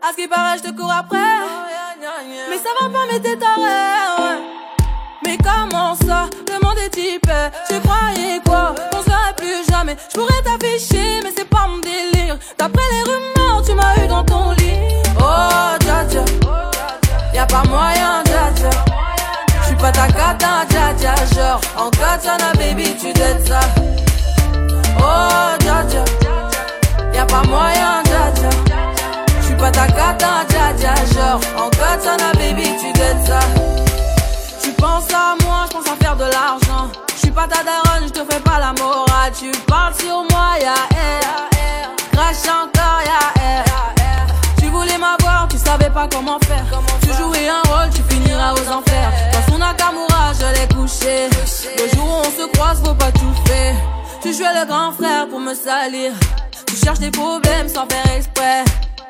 À 0.00 0.12
ce 0.12 0.16
qui 0.16 0.28
paraît, 0.28 0.56
je 0.56 0.62
te 0.62 0.74
cours 0.74 0.90
après. 0.90 1.61
Mais 2.02 2.58
ça 2.58 2.70
va 2.80 2.88
pas, 2.88 3.06
mais 3.12 3.20
t'es 3.20 3.36
taré, 3.36 3.62
ouais. 3.62 4.42
Mais 5.24 5.38
comment 5.38 5.94
ça, 5.94 6.28
le 6.48 6.58
monde 6.64 6.76
est 6.84 6.90
type 6.90 7.30
Tu 7.68 7.78
croyais 7.78 8.40
quoi? 8.44 8.74
Qu'on 8.90 9.02
serait 9.02 9.34
plus 9.36 9.64
jamais. 9.70 9.96
Je 10.12 10.18
pourrais 10.18 10.42
t'afficher 10.42 11.20
mais 11.22 11.30
c'est 11.36 11.48
pas 11.48 11.68
mon 11.68 11.78
délire. 11.78 12.36
D'après 12.58 12.82
les 12.90 13.02
rumeurs 13.02 13.62
tu 13.64 13.72
m'as 13.74 14.04
eu 14.04 14.08
dans 14.08 14.24
ton 14.24 14.50
lit. 14.50 14.96
Oh 15.20 15.76
dja 15.80 16.04
dja. 16.10 16.24
Y'a 17.32 17.46
pas 17.46 17.62
moyen 17.68 18.24
dja 18.24 18.50
dja. 18.56 18.70
J'suis 19.62 19.76
pas 19.76 19.92
ta 19.92 20.08
cata 20.08 20.66
dja 20.68 20.92
dja. 20.98 21.14
Genre 21.36 21.60
en 21.78 21.90
katana 21.90 22.52
baby 22.58 22.96
tu 23.00 23.12
dettes 23.12 23.46
ça. 23.46 23.60
Oh 24.98 25.56
dja 25.60 25.84
dja. 25.88 26.04
Y'a 27.14 27.24
pas 27.26 27.44
moyen 27.44 28.02
dja 28.06 28.11
pas 29.62 29.70
dja 29.70 30.74
dja 30.76 30.94
Genre 31.14 31.40
en 31.56 31.70
katana 31.70 32.32
baby 32.34 32.64
tu 32.80 32.92
ça 33.26 33.38
tu 34.62 34.70
penses 34.72 35.12
à 35.12 35.34
moi, 35.44 35.64
je 35.68 35.76
pense 35.76 35.86
à 35.86 35.96
faire 35.96 36.16
de 36.16 36.24
l'argent. 36.24 36.90
Je 37.14 37.18
suis 37.18 37.30
pas 37.30 37.48
ta 37.48 37.64
daronne, 37.64 38.06
je 38.06 38.12
te 38.12 38.32
fais 38.32 38.40
pas 38.40 38.58
la 38.60 38.72
morale. 38.80 39.32
Tu 39.36 39.50
parles 39.66 39.94
sur 39.94 40.22
moi, 40.30 40.54
ya 40.60 40.74
air. 40.96 41.90
Crash 42.12 42.46
encore, 42.46 43.00
ya 43.04 43.42
air. 43.42 43.64
Tu 44.58 44.66
voulais 44.66 44.98
m'avoir, 44.98 45.48
tu 45.48 45.58
savais 45.58 45.90
pas 45.90 46.06
comment 46.08 46.38
faire. 46.46 46.64
Tu 47.02 47.08
jouais 47.08 47.48
un 47.48 47.62
rôle, 47.70 47.90
tu 47.92 48.02
finiras 48.08 48.52
aux 48.52 48.68
enfers. 48.70 49.12
Dans 49.32 49.52
son 49.52 49.58
Nakamura, 49.58 50.32
je 50.38 50.60
l'ai 50.60 50.68
couché. 50.74 51.28
Le 51.76 51.96
jour 51.96 52.06
où 52.06 52.26
on 52.26 52.42
se 52.42 52.48
croise, 52.52 52.80
faut 52.84 52.94
pas 52.94 53.10
tout 53.10 53.34
faire. 53.46 53.74
Tu 54.22 54.32
jouais 54.32 54.54
le 54.60 54.66
grand 54.66 54.92
frère 54.92 55.28
pour 55.28 55.40
me 55.40 55.54
salir. 55.54 56.12
Tu 56.66 56.76
cherches 56.76 57.00
des 57.00 57.10
problèmes 57.10 57.68
sans 57.68 57.86
faire 57.88 58.16
exprès. 58.16 58.64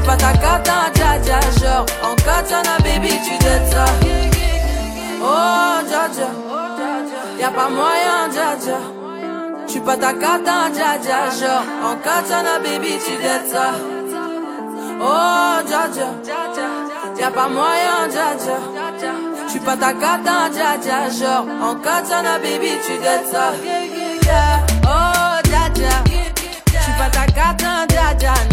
J'suis 0.00 0.08
pas 0.08 0.16
ta 0.16 0.32
cata, 0.32 0.90
dja 0.94 1.18
dja, 1.18 1.40
genre 1.60 1.86
en 2.02 2.14
katana, 2.16 2.78
baby, 2.82 3.10
tu 3.22 3.36
dettes 3.44 3.70
ça. 3.70 3.84
Oh, 5.22 5.82
dja 5.86 6.08
dja. 6.08 6.28
Y'a 7.38 7.50
pas 7.50 7.68
moyen, 7.68 8.28
dja 8.32 8.56
dja. 8.58 8.78
J'suis 9.66 9.80
pas 9.80 9.96
ta 9.98 10.14
cata, 10.14 10.70
dja 10.72 10.96
dja. 11.02 11.28
Genre, 11.38 11.64
en 11.84 11.96
katana, 11.96 12.58
baby, 12.60 12.98
tu 13.04 13.14
dettes 13.22 13.52
ça. 13.52 13.72
Oh, 15.02 15.60
dja 15.68 15.88
dja. 15.92 16.08
Y'a 17.18 17.30
pas 17.30 17.48
moyen, 17.48 18.08
dja 18.08 18.34
dja. 18.38 18.56
J'suis 19.48 19.60
pas 19.60 19.76
ta 19.76 19.92
cata, 19.92 20.48
dja 20.50 20.78
dja. 20.80 21.10
Genre, 21.10 21.44
en 21.62 21.74
katana, 21.74 22.38
baby, 22.38 22.70
tu 22.86 22.96
dettes 22.96 23.30
ça. 23.30 23.52
Oh, 24.84 25.40
dja 25.44 25.68
dja. 25.74 25.94
J'suis 26.80 26.92
pas 26.98 27.10
ta 27.10 27.26
cata, 27.26 27.86
dja 27.86 28.14
dja. 28.18 28.49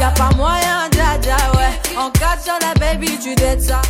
Y'a 0.00 0.10
pas 0.10 0.30
moyen, 0.36 0.88
dja 0.92 1.18
dja, 1.20 1.36
ouais. 1.56 1.96
En 1.96 2.10
Coachella, 2.10 2.72
baby, 2.78 3.18
tu 3.18 3.34
dettes 3.34 3.62
ça. 3.62 3.82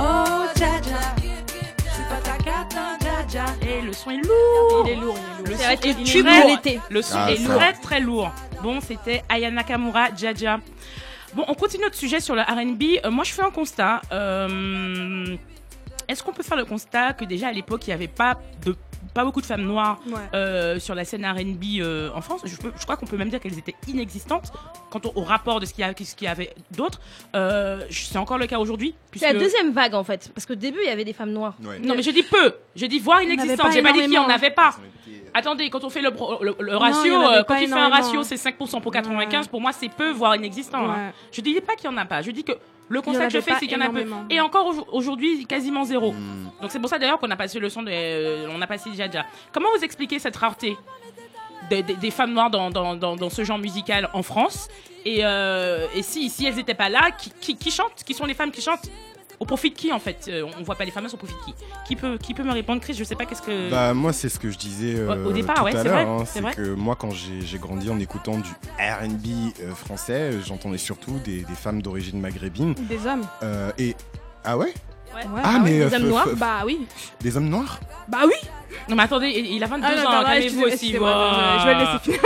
Oh, 0.00 0.46
Jaja. 0.56 1.14
Je 1.18 1.90
suis 1.92 2.02
pas 2.08 2.20
ta 2.22 2.36
cata, 2.38 2.96
Jaja. 3.02 3.44
Et 3.68 3.82
le 3.82 3.92
son 3.92 4.10
est 4.10 4.16
lourd. 4.16 4.84
Il 4.86 4.90
est 4.92 4.96
lourd, 4.96 5.16
il 5.18 5.42
est 5.42 5.44
Le 5.44 5.50
lourd. 5.50 5.58
Ça 5.58 5.64
va 5.64 5.68
son 5.68 5.72
être 5.72 5.86
est 5.86 5.98
le 5.98 6.04
tube 6.04 6.26
très- 6.26 6.42
de 6.44 6.48
l'été. 6.48 6.80
Le 6.90 7.02
son 7.02 7.16
Ah, 7.18 7.30
est 7.32 7.44
très 7.44 7.72
très 7.74 8.00
lourd. 8.00 8.32
Bon, 8.62 8.80
c'était 8.80 9.22
Aya 9.28 9.50
Nakamura, 9.50 10.08
Jaja. 10.16 10.58
Bon, 11.34 11.44
on 11.48 11.54
continue 11.54 11.84
notre 11.84 11.96
sujet 11.96 12.20
sur 12.20 12.34
le 12.34 12.42
R&B. 12.42 13.00
Euh, 13.04 13.10
moi, 13.10 13.24
je 13.24 13.32
fais 13.32 13.42
un 13.42 13.50
constat. 13.50 14.00
Euh, 14.12 15.36
Est-ce 16.08 16.22
qu'on 16.22 16.32
peut 16.32 16.42
faire 16.42 16.58
le 16.58 16.64
constat 16.64 17.12
que 17.14 17.24
déjà 17.24 17.48
à 17.48 17.52
l'époque, 17.52 17.86
il 17.86 17.90
n'y 17.90 17.94
avait 17.94 18.08
pas 18.08 18.38
de 18.66 18.76
pas 19.14 19.24
beaucoup 19.24 19.40
de 19.40 19.46
femmes 19.46 19.62
noires 19.64 19.98
Ouais. 20.06 20.14
euh, 20.34 20.78
sur 20.78 20.94
la 20.94 21.04
scène 21.04 21.24
R&B 21.26 21.80
euh, 21.80 22.10
en 22.14 22.20
France. 22.20 22.40
Je, 22.44 22.56
peux- 22.56 22.72
je 22.76 22.82
crois 22.82 22.96
qu'on 22.96 23.06
peut 23.06 23.16
même 23.16 23.28
dire 23.28 23.40
qu'elles 23.40 23.58
étaient 23.58 23.74
inexistantes 23.88 24.52
quant 24.90 25.00
au, 25.04 25.20
au 25.20 25.22
rapport 25.24 25.60
de 25.60 25.66
ce 25.66 25.74
qu'il 25.74 25.86
y, 25.86 25.94
qu'il 25.94 26.24
y 26.24 26.26
avait 26.28 26.54
d'autres. 26.70 27.00
Euh, 27.34 27.82
c'est 27.90 28.18
encore 28.18 28.38
le 28.38 28.46
cas 28.46 28.58
aujourd'hui. 28.58 28.94
C'est 29.14 29.32
la 29.32 29.38
deuxième 29.38 29.72
vague 29.72 29.94
en 29.94 30.04
fait. 30.04 30.30
Parce 30.34 30.46
qu'au 30.46 30.54
début, 30.54 30.78
il 30.82 30.88
y 30.88 30.92
avait 30.92 31.04
des 31.04 31.12
femmes 31.12 31.32
noires. 31.32 31.54
Ouais. 31.62 31.78
Non, 31.78 31.94
mais 31.94 32.02
je 32.02 32.10
dis 32.10 32.22
peu. 32.22 32.54
Je 32.76 32.86
dis 32.86 32.98
voire 32.98 33.18
n'avait 33.18 33.34
inexistante. 33.34 33.66
pas 33.66 33.72
J'ai 33.72 33.82
pas 33.82 33.92
dit 33.92 34.00
qu'il 34.00 34.10
n'y 34.10 34.18
en 34.18 34.28
avait 34.28 34.50
pas. 34.50 34.74
Attendez, 35.34 35.70
quand 35.70 35.82
on 35.84 35.88
fait 35.90 36.02
le, 36.02 36.10
ratio, 36.76 37.22
y 37.22 37.44
quand 37.46 37.56
il 37.56 37.68
fait 37.68 37.72
un 37.74 37.88
ratio, 37.88 38.22
c'est 38.22 38.34
5% 38.36 38.80
pour 38.82 38.92
95, 38.92 39.48
pour 39.48 39.60
moi, 39.62 39.72
c'est 39.72 39.88
peu, 39.88 40.10
voire 40.10 40.36
inexistant. 40.36 40.90
hein. 40.90 41.06
Ouais. 41.08 41.14
Je 41.32 41.40
dis 41.40 41.58
pas 41.60 41.74
qu'il 41.74 41.88
n'y 41.88 41.96
en 41.96 41.98
a 41.98 42.04
pas. 42.04 42.20
Je 42.22 42.30
dis 42.30 42.44
que 42.44 42.52
le 42.92 43.00
constat 43.02 43.26
que 43.26 43.32
je 43.32 43.40
fais, 43.40 43.52
c'est 43.58 43.66
qu'il 43.66 43.78
y 43.78 43.82
en 43.82 43.86
a 43.86 43.88
peu. 43.90 44.04
Et 44.30 44.40
encore 44.40 44.66
au- 44.66 44.96
aujourd'hui, 44.96 45.46
quasiment 45.46 45.84
zéro. 45.84 46.12
Hmm. 46.12 46.50
Donc 46.60 46.70
c'est 46.70 46.78
pour 46.78 46.88
ça 46.90 46.98
d'ailleurs 46.98 47.18
qu'on 47.18 47.30
a 47.30 47.36
passé 47.36 47.58
le 47.58 47.68
son 47.70 47.82
de. 47.82 47.90
euh, 47.92 48.46
on 48.54 48.60
a 48.62 48.66
passé 48.66 48.90
Jaja. 48.96 49.24
Comment 49.52 49.68
vous 49.76 49.82
expliquez 49.84 50.18
cette 50.18 50.36
rareté 50.36 50.76
de- 51.70 51.80
de- 51.80 51.94
des 51.94 52.10
femmes 52.10 52.32
noires 52.32 52.50
dans, 52.50 52.70
dans, 52.70 52.94
dans, 52.94 53.16
dans 53.16 53.30
ce 53.30 53.42
genre 53.44 53.58
musical 53.58 54.08
en 54.12 54.22
France? 54.22 54.68
Et, 55.04 55.20
euh, 55.24 55.86
et 55.96 56.02
si, 56.02 56.28
si 56.30 56.46
elles 56.46 56.54
n'étaient 56.54 56.74
pas 56.74 56.88
là, 56.88 57.10
qui, 57.10 57.30
qui, 57.40 57.56
qui 57.56 57.70
chantent? 57.72 58.04
Qui 58.06 58.14
sont 58.14 58.24
les 58.26 58.34
femmes 58.34 58.52
qui 58.52 58.60
chantent? 58.62 58.88
Au 59.42 59.44
profit 59.44 59.70
de 59.70 59.74
qui 59.74 59.90
en 59.92 59.98
fait 59.98 60.26
Euh, 60.28 60.46
On 60.58 60.62
voit 60.62 60.76
pas 60.76 60.84
les 60.84 60.92
femmes, 60.92 61.08
au 61.12 61.16
profit 61.16 61.34
de 61.34 61.44
qui 61.44 61.54
qui 61.88 61.96
peut, 61.96 62.16
qui 62.16 62.32
peut 62.32 62.44
me 62.44 62.52
répondre, 62.52 62.80
Chris? 62.80 62.94
Je 62.94 63.02
sais 63.02 63.16
pas 63.16 63.26
qu'est-ce 63.26 63.42
que. 63.42 63.70
Bah 63.70 63.92
moi 63.92 64.12
c'est 64.12 64.28
ce 64.28 64.38
que 64.38 64.50
je 64.52 64.56
disais 64.56 64.94
euh, 64.94 65.24
Au- 65.24 65.30
au 65.30 65.32
départ, 65.32 65.56
tout 65.56 65.64
ouais, 65.64 65.74
à 65.74 65.82
c'est 65.82 65.88
l'heure, 65.88 66.08
hein, 66.08 66.22
c'est 66.24 66.34
c'est 66.34 66.40
vrai. 66.42 66.54
que 66.54 66.74
moi 66.74 66.94
quand 66.94 67.10
j'ai 67.10 67.58
grandi 67.58 67.90
en 67.90 67.98
écoutant 67.98 68.38
du 68.38 68.50
R&B 68.78 69.26
euh, 69.60 69.74
français, 69.74 70.12
euh, 70.34 70.40
j'entendais 70.46 70.78
surtout 70.78 71.18
des, 71.24 71.40
des 71.42 71.54
femmes 71.54 71.82
d'origine 71.82 72.20
maghrébine 72.20 72.74
Des 72.74 73.04
hommes. 73.06 73.26
euh, 73.42 73.72
et 73.78 73.96
ah 74.44 74.56
ouais? 74.56 74.72
Ouais. 75.14 75.22
ah 75.44 75.58
mais 75.62 75.70
des 75.78 75.92
euh, 75.92 75.96
hommes 75.96 76.08
noirs 76.08 76.28
Bah 76.36 76.62
oui. 76.64 76.86
des 77.20 77.36
hommes 77.36 77.48
noirs? 77.48 77.80
Bah 78.08 78.20
oui. 78.26 78.34
Non 78.88 78.96
mais 78.96 79.02
attendez, 79.04 79.28
il 79.28 79.62
a 79.62 79.66
22 79.66 79.86
Ah, 79.86 79.92
ans, 79.92 79.96
non, 79.96 80.04
pardon, 80.04 80.26
calmez-vous 80.28 80.62
aussi. 80.62 80.98
wow. 80.98 81.06
Je 81.60 81.66
vais 81.66 81.74
le 81.74 81.80
laisser 81.80 81.98
finir. 82.02 82.20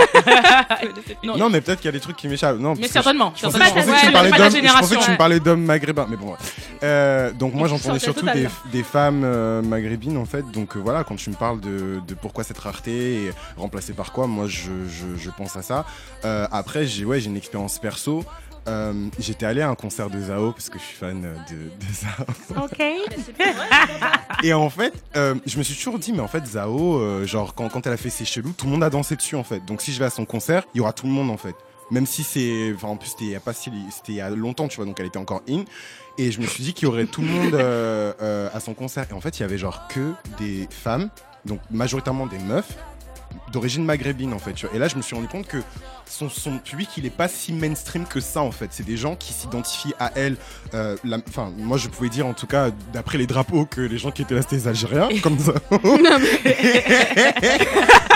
Non. 1.25 1.37
non 1.37 1.51
mais 1.51 1.61
peut-être 1.61 1.79
qu'il 1.81 1.87
y 1.87 1.89
a 1.89 1.93
des 1.93 2.01
trucs 2.01 2.17
qui 2.17 2.29
m'échappent 2.29 2.59
non 2.59 2.75
Mais 2.79 2.89
certainement. 2.89 3.33
je, 3.35 3.41
je 3.43 3.47
pensais, 3.47 3.59
certainement. 3.59 3.83
je 3.83 3.91
pensais 3.91 3.97
que 3.97 4.01
tu 4.01 4.07
Ouais, 4.07 4.13
parlais 4.13 4.31
pas 4.31 4.39
la 4.39 4.45
d'hommes 4.45 4.53
je 4.53 4.61
pensais 4.61 4.69
génération. 4.69 5.01
que 5.01 5.05
tu 5.05 5.11
me 5.11 5.17
parlais 5.17 5.41
d'hommes 5.41 5.65
maghrébins 5.65 6.07
mais 6.09 6.17
bon 6.17 6.31
ouais. 6.31 6.37
Euh, 6.83 7.33
donc 7.33 7.55
moi 7.55 7.69
j'entendais 7.69 7.99
surtout 7.99 8.27
des, 8.73 8.83
femmes 8.83 9.23
euh, 9.25 9.63
maghrébines 9.63 10.17
en 10.19 10.25
fait 10.27 10.45
donc 10.53 10.77
euh, 10.77 10.81
voilà 10.81 11.05
quand 11.05 11.17
tu 11.17 11.31
me 11.31 11.35
parles 11.35 11.61
de, 11.61 12.01
de 12.07 12.15
pourquoi 12.15 12.45
cette 12.45 12.59
rareté 12.59 13.25
et 13.25 13.33
remplacée 13.57 13.93
par 13.93 14.13
quoi 14.13 14.27
moi 14.27 14.47
je, 14.47 14.71
je, 14.89 15.17
je 15.21 15.31
pense 15.31 15.57
à 15.57 15.63
ça 15.63 15.85
Euh, 16.25 16.47
après 16.53 16.87
j'ai 16.87 17.05
ouais 17.05 17.21
j'ai 17.21 17.27
une 17.29 17.37
expérience 17.37 17.79
perso 17.79 18.25
Euh, 18.69 19.09
j'étais 19.19 19.47
allé 19.47 19.61
à 19.61 19.69
un 19.69 19.75
concert 19.75 20.11
de 20.11 20.21
Zao 20.21 20.53
parce 20.53 20.69
que 20.69 20.79
je 20.79 20.85
suis 20.85 20.97
fan 20.97 21.25
euh, 21.25 21.35
de, 21.51 21.57
de 21.57 21.93
Zao. 21.93 22.65
Ok. 22.65 22.83
et 24.43 24.53
en 24.53 24.69
fait 24.71 24.93
euh, 25.17 25.35
je 25.47 25.59
me 25.59 25.63
suis 25.63 25.77
toujours 25.77 25.99
dit 25.99 26.13
mais 26.13 26.21
en 26.21 26.29
fait 26.29 26.45
Zao 26.47 26.97
euh, 26.99 27.25
genre 27.27 27.55
quand, 27.55 27.69
quand 27.69 27.87
elle 27.87 27.93
a 27.93 27.97
fait 27.97 28.11
ses 28.11 28.25
chelous 28.25 28.53
tout 28.57 28.67
le 28.67 28.73
monde 28.73 28.83
a 28.83 28.91
dansé 28.91 29.15
dessus 29.17 29.37
en 29.37 29.45
fait. 29.45 29.65
Donc 29.65 29.83
si 29.83 29.93
je 29.93 29.99
vais 29.99 30.07
à 30.07 30.11
son 30.11 30.25
concert 30.25 30.65
il 30.75 30.79
y 30.79 30.81
aura 30.81 30.93
tout 30.93 31.07
le 31.07 31.13
monde 31.13 31.31
en 31.31 31.37
fait. 31.37 31.55
Même 31.91 32.07
si 32.07 32.25
c'est 32.25 32.73
enfin 32.75 32.89
en 32.89 32.97
plus 32.97 33.11
c'était 33.11 33.25
il 33.27 33.31
y 33.31 33.37
a 33.37 33.41
pas 33.41 33.53
si 33.53 33.71
c'était 33.91 34.13
il 34.13 34.17
y 34.17 34.21
a 34.21 34.31
longtemps 34.31 34.67
tu 34.67 34.77
vois 34.77 34.87
donc 34.87 34.99
elle 34.99 35.07
était 35.07 35.19
encore 35.19 35.43
in. 35.49 35.65
Et 36.19 36.33
je 36.33 36.41
me 36.41 36.47
suis 36.47 36.65
dit 36.65 36.73
qu'il 36.73 36.89
y 36.89 36.91
aurait 36.91 37.07
tout 37.07 37.21
le 37.21 37.29
monde 37.29 37.55
euh, 37.55 38.13
euh, 38.21 38.49
à 38.53 38.59
son 38.59 38.75
concert. 38.75 39.07
Et 39.11 39.13
en 39.13 39.21
fait 39.21 39.39
il 39.39 39.43
y 39.43 39.45
avait 39.45 39.59
genre 39.59 39.87
que 39.89 40.13
des 40.39 40.67
femmes 40.71 41.11
donc 41.45 41.61
majoritairement 41.71 42.27
des 42.27 42.39
meufs 42.39 42.77
d'origine 43.53 43.85
maghrébine 43.85 44.33
en 44.33 44.39
fait 44.39 44.53
tu 44.55 44.67
vois. 44.67 44.75
et 44.75 44.79
là 44.79 44.89
je 44.89 44.97
me 44.97 45.03
suis 45.03 45.15
rendu 45.15 45.29
compte 45.29 45.47
que 45.47 45.59
son, 46.09 46.29
son 46.31 46.59
public 46.59 46.89
il 46.97 47.05
est 47.07 47.11
pas 47.11 47.27
si 47.29 47.53
mainstream 47.53 48.05
que 48.07 48.21
ça 48.21 48.41
en 48.41 48.53
fait 48.53 48.69
c'est 48.71 48.85
des 48.87 48.97
gens 48.97 49.17
qui 49.17 49.33
s'identifient 49.33 49.95
à 49.99 50.13
elle 50.15 50.37
euh, 50.75 50.97
enfin 51.29 51.53
moi 51.59 51.79
je 51.79 51.89
pouvais 51.89 52.09
dire 52.09 52.27
en 52.27 52.33
tout 52.35 52.47
cas 52.47 52.71
d'après 52.93 53.19
les 53.19 53.27
drapeaux 53.27 53.67
que 53.67 53.81
les 53.81 53.99
gens 53.99 54.11
qui 54.13 54.23
étaient 54.23 54.35
là 54.35 54.43
c'était 54.43 54.57
des 54.57 54.69
algériens 54.69 55.09
comme 55.23 55.39
ça 55.39 55.55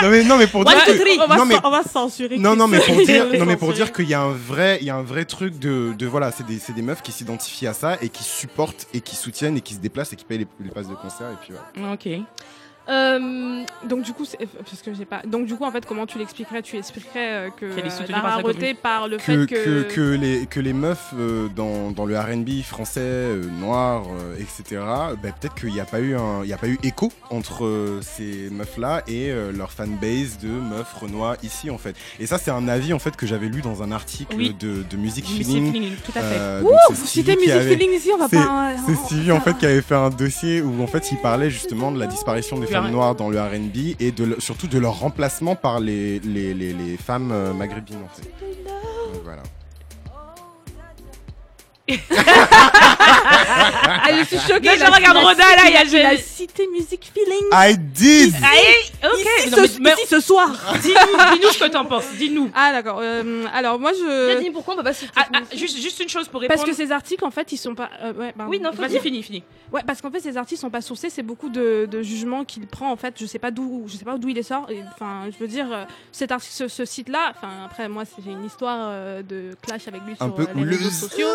non 0.01 0.09
mais 0.09 0.23
non 0.23 0.37
mais 0.37 0.47
pour 0.47 0.63
dire 0.65 0.83
que- 0.85 0.91
On 1.23 1.27
va, 1.27 1.37
non, 1.37 1.45
mais- 1.45 1.55
on 1.63 1.69
va 1.69 1.83
censurer. 1.83 2.37
non, 2.37 2.55
non, 2.55 2.67
mais 2.67 2.79
pour 2.79 2.95
dire, 3.05 3.25
non, 3.39 3.45
mais 3.45 3.55
pour 3.57 3.73
dire 3.73 3.91
qu'il 3.93 4.07
y 4.09 4.13
a 4.13 4.21
un 4.21 4.31
vrai, 4.31 4.77
il 4.81 4.87
y 4.87 4.89
a 4.89 4.95
un 4.95 5.03
vrai 5.03 5.25
truc 5.25 5.59
de, 5.59 5.93
de 5.97 6.05
voilà, 6.07 6.31
c'est 6.31 6.45
des, 6.45 6.57
c'est 6.59 6.73
des 6.73 6.81
meufs 6.81 7.01
qui 7.01 7.11
s'identifient 7.11 7.67
à 7.67 7.73
ça 7.73 7.97
et 8.01 8.09
qui 8.09 8.23
supportent 8.23 8.87
et 8.93 9.01
qui 9.01 9.15
soutiennent 9.15 9.57
et 9.57 9.61
qui 9.61 9.73
se 9.75 9.79
déplacent 9.79 10.13
et 10.13 10.15
qui 10.15 10.25
payent 10.25 10.39
les, 10.39 10.47
les 10.63 10.71
passes 10.71 10.87
de 10.87 10.95
concert 10.95 11.27
et 11.31 11.35
puis 11.45 11.53
voilà. 11.75 11.93
Ok. 11.93 12.07
Euh, 12.91 13.63
Donc 13.87 14.03
du 14.03 14.13
coup, 14.13 14.25
c'est- 14.25 14.37
parce 14.37 14.81
que 14.81 14.93
j'ai 14.93 15.05
pas. 15.05 15.21
Donc 15.25 15.45
du 15.45 15.55
coup, 15.55 15.63
en 15.65 15.71
fait, 15.71 15.85
comment 15.85 16.05
tu 16.05 16.17
l'expliquerais? 16.17 16.61
Tu 16.61 16.77
expliquerais 16.77 17.31
euh, 17.47 17.49
que 17.49 17.65
euh, 17.65 17.75
la 17.75 17.81
par 17.81 18.23
sa 18.23 18.29
rareté 18.37 18.73
par 18.73 19.07
le 19.07 19.17
Que, 19.17 19.23
fait 19.23 19.45
que, 19.47 19.83
que. 19.83 19.93
que 19.93 20.01
les, 20.15 20.45
que 20.45 20.59
les 20.59 20.73
meufs 20.73 21.13
euh, 21.17 21.47
dans, 21.55 21.91
dans 21.91 22.05
le 22.05 22.17
R&B 22.19 22.61
français, 22.63 22.99
euh, 23.01 23.43
noir, 23.59 24.03
euh, 24.19 24.35
etc. 24.35 24.81
ben, 25.21 25.33
peut-être 25.39 25.55
qu'il 25.55 25.71
n'y 25.71 25.79
a 25.79 25.85
pas 25.85 25.99
eu 25.99 26.15
un, 26.15 26.43
il 26.43 26.49
y 26.49 26.53
a 26.53 26.57
pas 26.57 26.67
eu 26.67 26.77
écho 26.83 27.11
entre 27.29 27.65
euh, 27.65 28.01
ces 28.01 28.49
meufs-là 28.51 29.03
et 29.07 29.29
euh, 29.31 29.51
leur 29.51 29.71
fanbase 29.71 30.37
de 30.39 30.47
meufs 30.49 30.93
renois 30.93 31.37
ici 31.43 31.69
en 31.69 31.77
fait. 31.77 31.95
Et 32.19 32.25
ça, 32.25 32.37
c'est 32.37 32.51
un 32.51 32.67
avis 32.67 32.93
en 32.93 32.99
fait 32.99 33.15
que 33.15 33.25
j'avais 33.25 33.47
lu 33.47 33.61
dans 33.61 33.81
un 33.83 33.91
article 33.91 34.35
Oui. 34.37 34.55
de, 34.59 34.83
de 34.89 34.97
Music 34.97 35.25
Music 35.29 35.45
Feeling. 35.47 35.71
Feeling, 35.73 35.91
tout 36.05 36.11
à 36.15 36.21
fait. 36.21 36.35
Euh, 36.37 36.61
Ouh, 36.61 36.65
donc 36.67 36.75
c'est 36.89 36.93
vous 36.93 37.05
Stevie 37.05 37.09
citez 37.09 37.31
qui 37.33 37.39
Music 37.39 37.51
avait- 37.53 37.75
Feeling 37.75 37.91
ici, 37.97 38.09
on 38.13 38.17
va 38.17 38.29
pas. 38.29 38.71
C'est 38.85 38.95
Stevie 38.95 39.31
en 39.31 39.41
fait 39.41 39.57
qui 39.57 39.65
avait 39.65 39.81
fait 39.81 39.95
un 39.95 40.09
dossier 40.09 40.61
où 40.61 40.81
en 40.83 40.87
fait 40.87 41.11
il 41.11 41.17
parlait 41.17 41.49
justement 41.49 41.91
de 41.91 41.99
la 41.99 42.07
disparition 42.07 42.57
des 42.59 42.67
Du 42.67 42.71
femmes 42.89 43.15
dans 43.15 43.29
le 43.29 43.39
R&B 43.39 43.95
et 43.99 44.13
surtout 44.39 44.67
de 44.67 44.79
leur 44.79 44.99
remplacement 44.99 45.55
par 45.55 45.79
les, 45.79 46.19
femmes 46.99 47.31
euh, 47.31 47.53
maghrébines 47.53 47.97
en. 47.97 48.23
Ah, 54.03 54.09
je 54.17 54.23
suis 54.25 54.39
choquée. 54.39 54.65
Là, 54.65 54.75
je 54.77 54.91
regarde 54.91 55.17
Roda, 55.17 55.43
cité- 55.43 55.55
là, 55.55 55.61
il 55.67 55.73
y 55.73 55.77
a- 55.77 55.83
il 55.83 56.05
a 56.05 56.15
j'ai- 56.15 56.21
cité 56.21 56.67
Music 56.71 57.11
Feeling. 57.13 57.45
I 57.53 57.77
did 57.77 58.33
Allez, 58.35 59.13
ok. 59.13 59.19
Ici, 59.19 59.49
Non, 59.51 59.57
ce, 59.67 59.79
mais- 59.81 59.93
ici, 59.93 60.01
ce 60.09 60.19
soir. 60.19 60.49
Dis-nous 60.81 61.35
dis-nous 61.35 61.51
ce 61.51 61.59
que 61.59 61.69
t'en 61.69 61.85
penses. 61.85 62.05
Dis-nous. 62.17 62.51
Ah 62.55 62.71
d'accord. 62.71 62.99
euh, 63.01 63.45
alors 63.53 63.79
moi 63.79 63.91
je. 63.93 64.39
dit 64.39 64.49
pourquoi 64.51 64.73
on 64.73 64.77
peut 64.77 64.83
pas 64.83 64.93
citer 64.93 65.11
Ah, 65.15 65.27
ah, 65.33 65.39
juste, 65.55 65.77
juste 65.77 65.99
une 65.99 66.09
chose 66.09 66.27
pour 66.27 66.41
répondre. 66.41 66.57
Parce 66.59 66.69
que 66.69 66.75
ces 66.75 66.91
articles 66.91 67.23
en 67.25 67.31
fait 67.31 67.51
ils 67.51 67.57
sont 67.57 67.75
pas. 67.75 67.89
euh, 68.03 68.13
ouais. 68.13 68.33
Oui, 68.47 68.59
non, 68.59 68.71
faut 68.71 68.81
Vas-y, 68.81 68.99
fini, 68.99 69.21
fini. 69.23 69.43
Ouais, 69.71 69.81
parce 69.87 70.01
qu'en 70.01 70.11
fait, 70.11 70.19
ces 70.19 70.35
artistes 70.35 70.59
sont 70.61 70.69
pas 70.69 70.81
sourcés, 70.81 71.09
c'est 71.09 71.23
beaucoup 71.23 71.47
de, 71.47 71.87
de 71.89 72.01
jugements 72.01 72.43
qu'il 72.43 72.67
prend. 72.67 72.91
En 72.91 72.97
fait, 72.97 73.15
je 73.19 73.25
sais 73.25 73.39
pas 73.39 73.51
d'où, 73.51 73.85
je 73.87 73.95
sais 73.95 74.03
pas 74.03 74.17
d'où 74.17 74.27
il 74.27 74.35
les 74.35 74.43
sort. 74.43 74.67
Enfin, 74.93 75.29
je 75.31 75.37
veux 75.41 75.47
dire, 75.47 75.67
euh, 75.71 75.85
cet 76.11 76.31
artiste, 76.33 76.57
ce, 76.57 76.67
ce 76.67 76.83
site-là. 76.83 77.31
Enfin, 77.37 77.47
après, 77.65 77.87
moi, 77.87 78.03
c'est- 78.03 78.21
j'ai 78.25 78.31
une 78.31 78.43
histoire 78.45 78.77
euh, 78.81 79.21
de 79.21 79.55
clash 79.61 79.87
avec 79.87 80.01
lui 80.05 80.13
Un 80.19 80.25
sur 80.25 80.35
peu 80.35 80.47
les 80.55 80.63
réseaux 80.65 80.89
sociaux. 80.89 81.27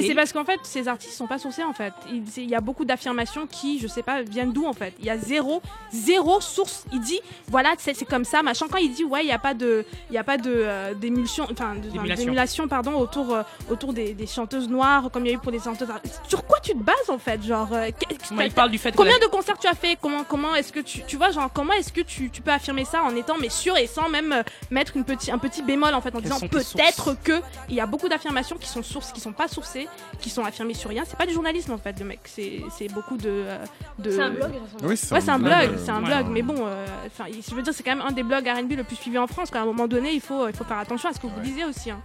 Mais 0.00 0.06
c'est 0.08 0.14
parce 0.14 0.32
qu'en 0.32 0.44
fait, 0.44 0.60
ces 0.64 0.88
artistes 0.88 1.14
sont 1.14 1.26
pas 1.26 1.38
sourcés 1.38 1.64
en 1.64 1.72
fait. 1.72 1.92
Il 2.08 2.48
y 2.48 2.54
a 2.54 2.60
beaucoup 2.60 2.84
d'affirmations 2.84 3.46
qui, 3.46 3.78
je 3.78 3.86
sais 3.86 4.02
pas, 4.02 4.22
viennent 4.22 4.52
d'où 4.52 4.66
en 4.66 4.72
fait. 4.72 4.94
Il 5.00 5.06
y 5.06 5.10
a 5.10 5.18
zéro, 5.18 5.62
zéro 5.92 6.40
source. 6.40 6.84
Il 6.92 7.00
dit, 7.00 7.20
voilà, 7.48 7.70
c'est 7.78 8.04
comme 8.04 8.24
ça, 8.24 8.42
machin. 8.42 8.66
Quand 8.70 8.78
il 8.78 8.92
dit, 8.92 9.04
ouais, 9.04 9.24
il 9.24 9.28
y 9.28 9.32
a 9.32 9.38
pas 9.38 9.54
de, 9.54 9.84
il 10.10 10.14
y 10.14 10.18
a 10.18 10.24
pas 10.24 10.36
de 10.38 10.52
euh, 10.54 10.94
d'émulsion, 10.94 11.46
enfin, 11.50 11.74
D'émulation. 11.74 12.68
pardon, 12.68 12.94
autour, 12.94 13.34
euh, 13.34 13.42
autour 13.70 13.92
des, 13.92 14.14
des 14.14 14.26
chanteuses 14.26 14.68
noires, 14.68 15.10
comme 15.12 15.24
il 15.26 15.30
y 15.30 15.32
a 15.32 15.36
eu 15.36 15.38
pour 15.38 15.52
les 15.52 15.60
chanteuses. 15.60 15.88
Sur 16.28 16.44
quoi 16.46 16.58
tu 16.60 16.72
te 16.72 16.78
bases 16.78 17.08
en 17.08 17.18
fait, 17.18 17.42
genre 17.42 17.68
euh, 17.72 17.88
qu'est- 17.98 18.30
Moi, 18.30 18.44
il 18.44 18.52
parle 18.52 18.70
du 18.70 18.78
fait 18.78 18.94
Combien 18.94 19.18
de 19.18 19.26
concerts 19.26 19.58
tu 19.58 19.66
as 19.66 19.74
fait? 19.74 19.96
Comment 20.00 20.24
comment 20.24 20.54
est-ce 20.54 20.72
que 20.72 20.80
tu 20.80 21.02
tu 21.06 21.16
vois 21.16 21.30
genre 21.30 21.50
comment 21.52 21.72
est-ce 21.72 21.92
que 21.92 22.00
tu, 22.00 22.30
tu 22.30 22.42
peux 22.42 22.50
affirmer 22.50 22.84
ça 22.84 23.02
en 23.02 23.14
étant 23.16 23.36
mais 23.40 23.48
sûr 23.48 23.76
et 23.76 23.86
sans 23.86 24.08
même 24.08 24.32
euh, 24.32 24.42
mettre 24.70 24.96
une 24.96 25.04
petit 25.04 25.30
un 25.30 25.38
petit 25.38 25.62
bémol 25.62 25.94
en 25.94 26.00
fait 26.00 26.10
en 26.14 26.20
Quelles 26.20 26.30
disant 26.30 26.48
peut-être 26.48 27.16
que 27.22 27.40
il 27.68 27.74
y 27.74 27.80
a 27.80 27.86
beaucoup 27.86 28.08
d'affirmations 28.08 28.56
qui 28.56 28.68
sont 28.68 28.82
sources 28.82 29.12
qui 29.12 29.20
sont 29.20 29.32
pas 29.32 29.48
sourcées 29.48 29.88
qui 30.20 30.28
sont 30.30 30.44
affirmées 30.44 30.74
sur 30.74 30.90
rien 30.90 31.04
c'est 31.06 31.16
pas 31.16 31.26
du 31.26 31.32
journalisme 31.32 31.72
en 31.72 31.78
fait 31.78 31.98
le 31.98 32.04
mec 32.04 32.20
c'est 32.24 32.60
c'est 32.76 32.88
beaucoup 32.88 33.16
de 33.16 33.28
euh, 33.30 33.58
de 33.98 34.10
C'est 34.10 34.20
un 34.22 34.30
blog. 34.30 34.50
Oui, 34.82 34.96
c'est 34.96 35.14
Ouais, 35.14 35.20
c'est 35.20 35.30
un 35.30 35.38
blog, 35.38 35.52
euh, 35.52 35.76
c'est 35.78 35.90
un 35.90 36.02
ouais. 36.02 36.06
blog, 36.08 36.26
mais 36.30 36.42
bon, 36.42 36.56
euh, 36.66 36.86
enfin, 37.06 37.24
je 37.30 37.54
veux 37.54 37.62
dire, 37.62 37.72
c'est 37.74 37.82
quand 37.82 37.94
même 37.96 38.06
un 38.06 38.12
des 38.12 38.22
blogs 38.22 38.46
R&B 38.46 38.72
le 38.72 38.84
plus 38.84 38.96
suivi 38.96 39.18
en 39.18 39.26
France. 39.26 39.50
Qu'à 39.50 39.60
un 39.60 39.66
moment 39.66 39.86
donné, 39.88 40.12
il 40.12 40.20
faut, 40.20 40.48
il 40.48 40.54
faut 40.54 40.64
faire 40.64 40.78
attention 40.78 41.10
à 41.10 41.12
ce 41.12 41.20
que 41.20 41.26
vous 41.26 41.36
Ouais. 41.36 41.42
disiez 41.42 41.64
aussi. 41.66 41.90
hein. 41.90 42.00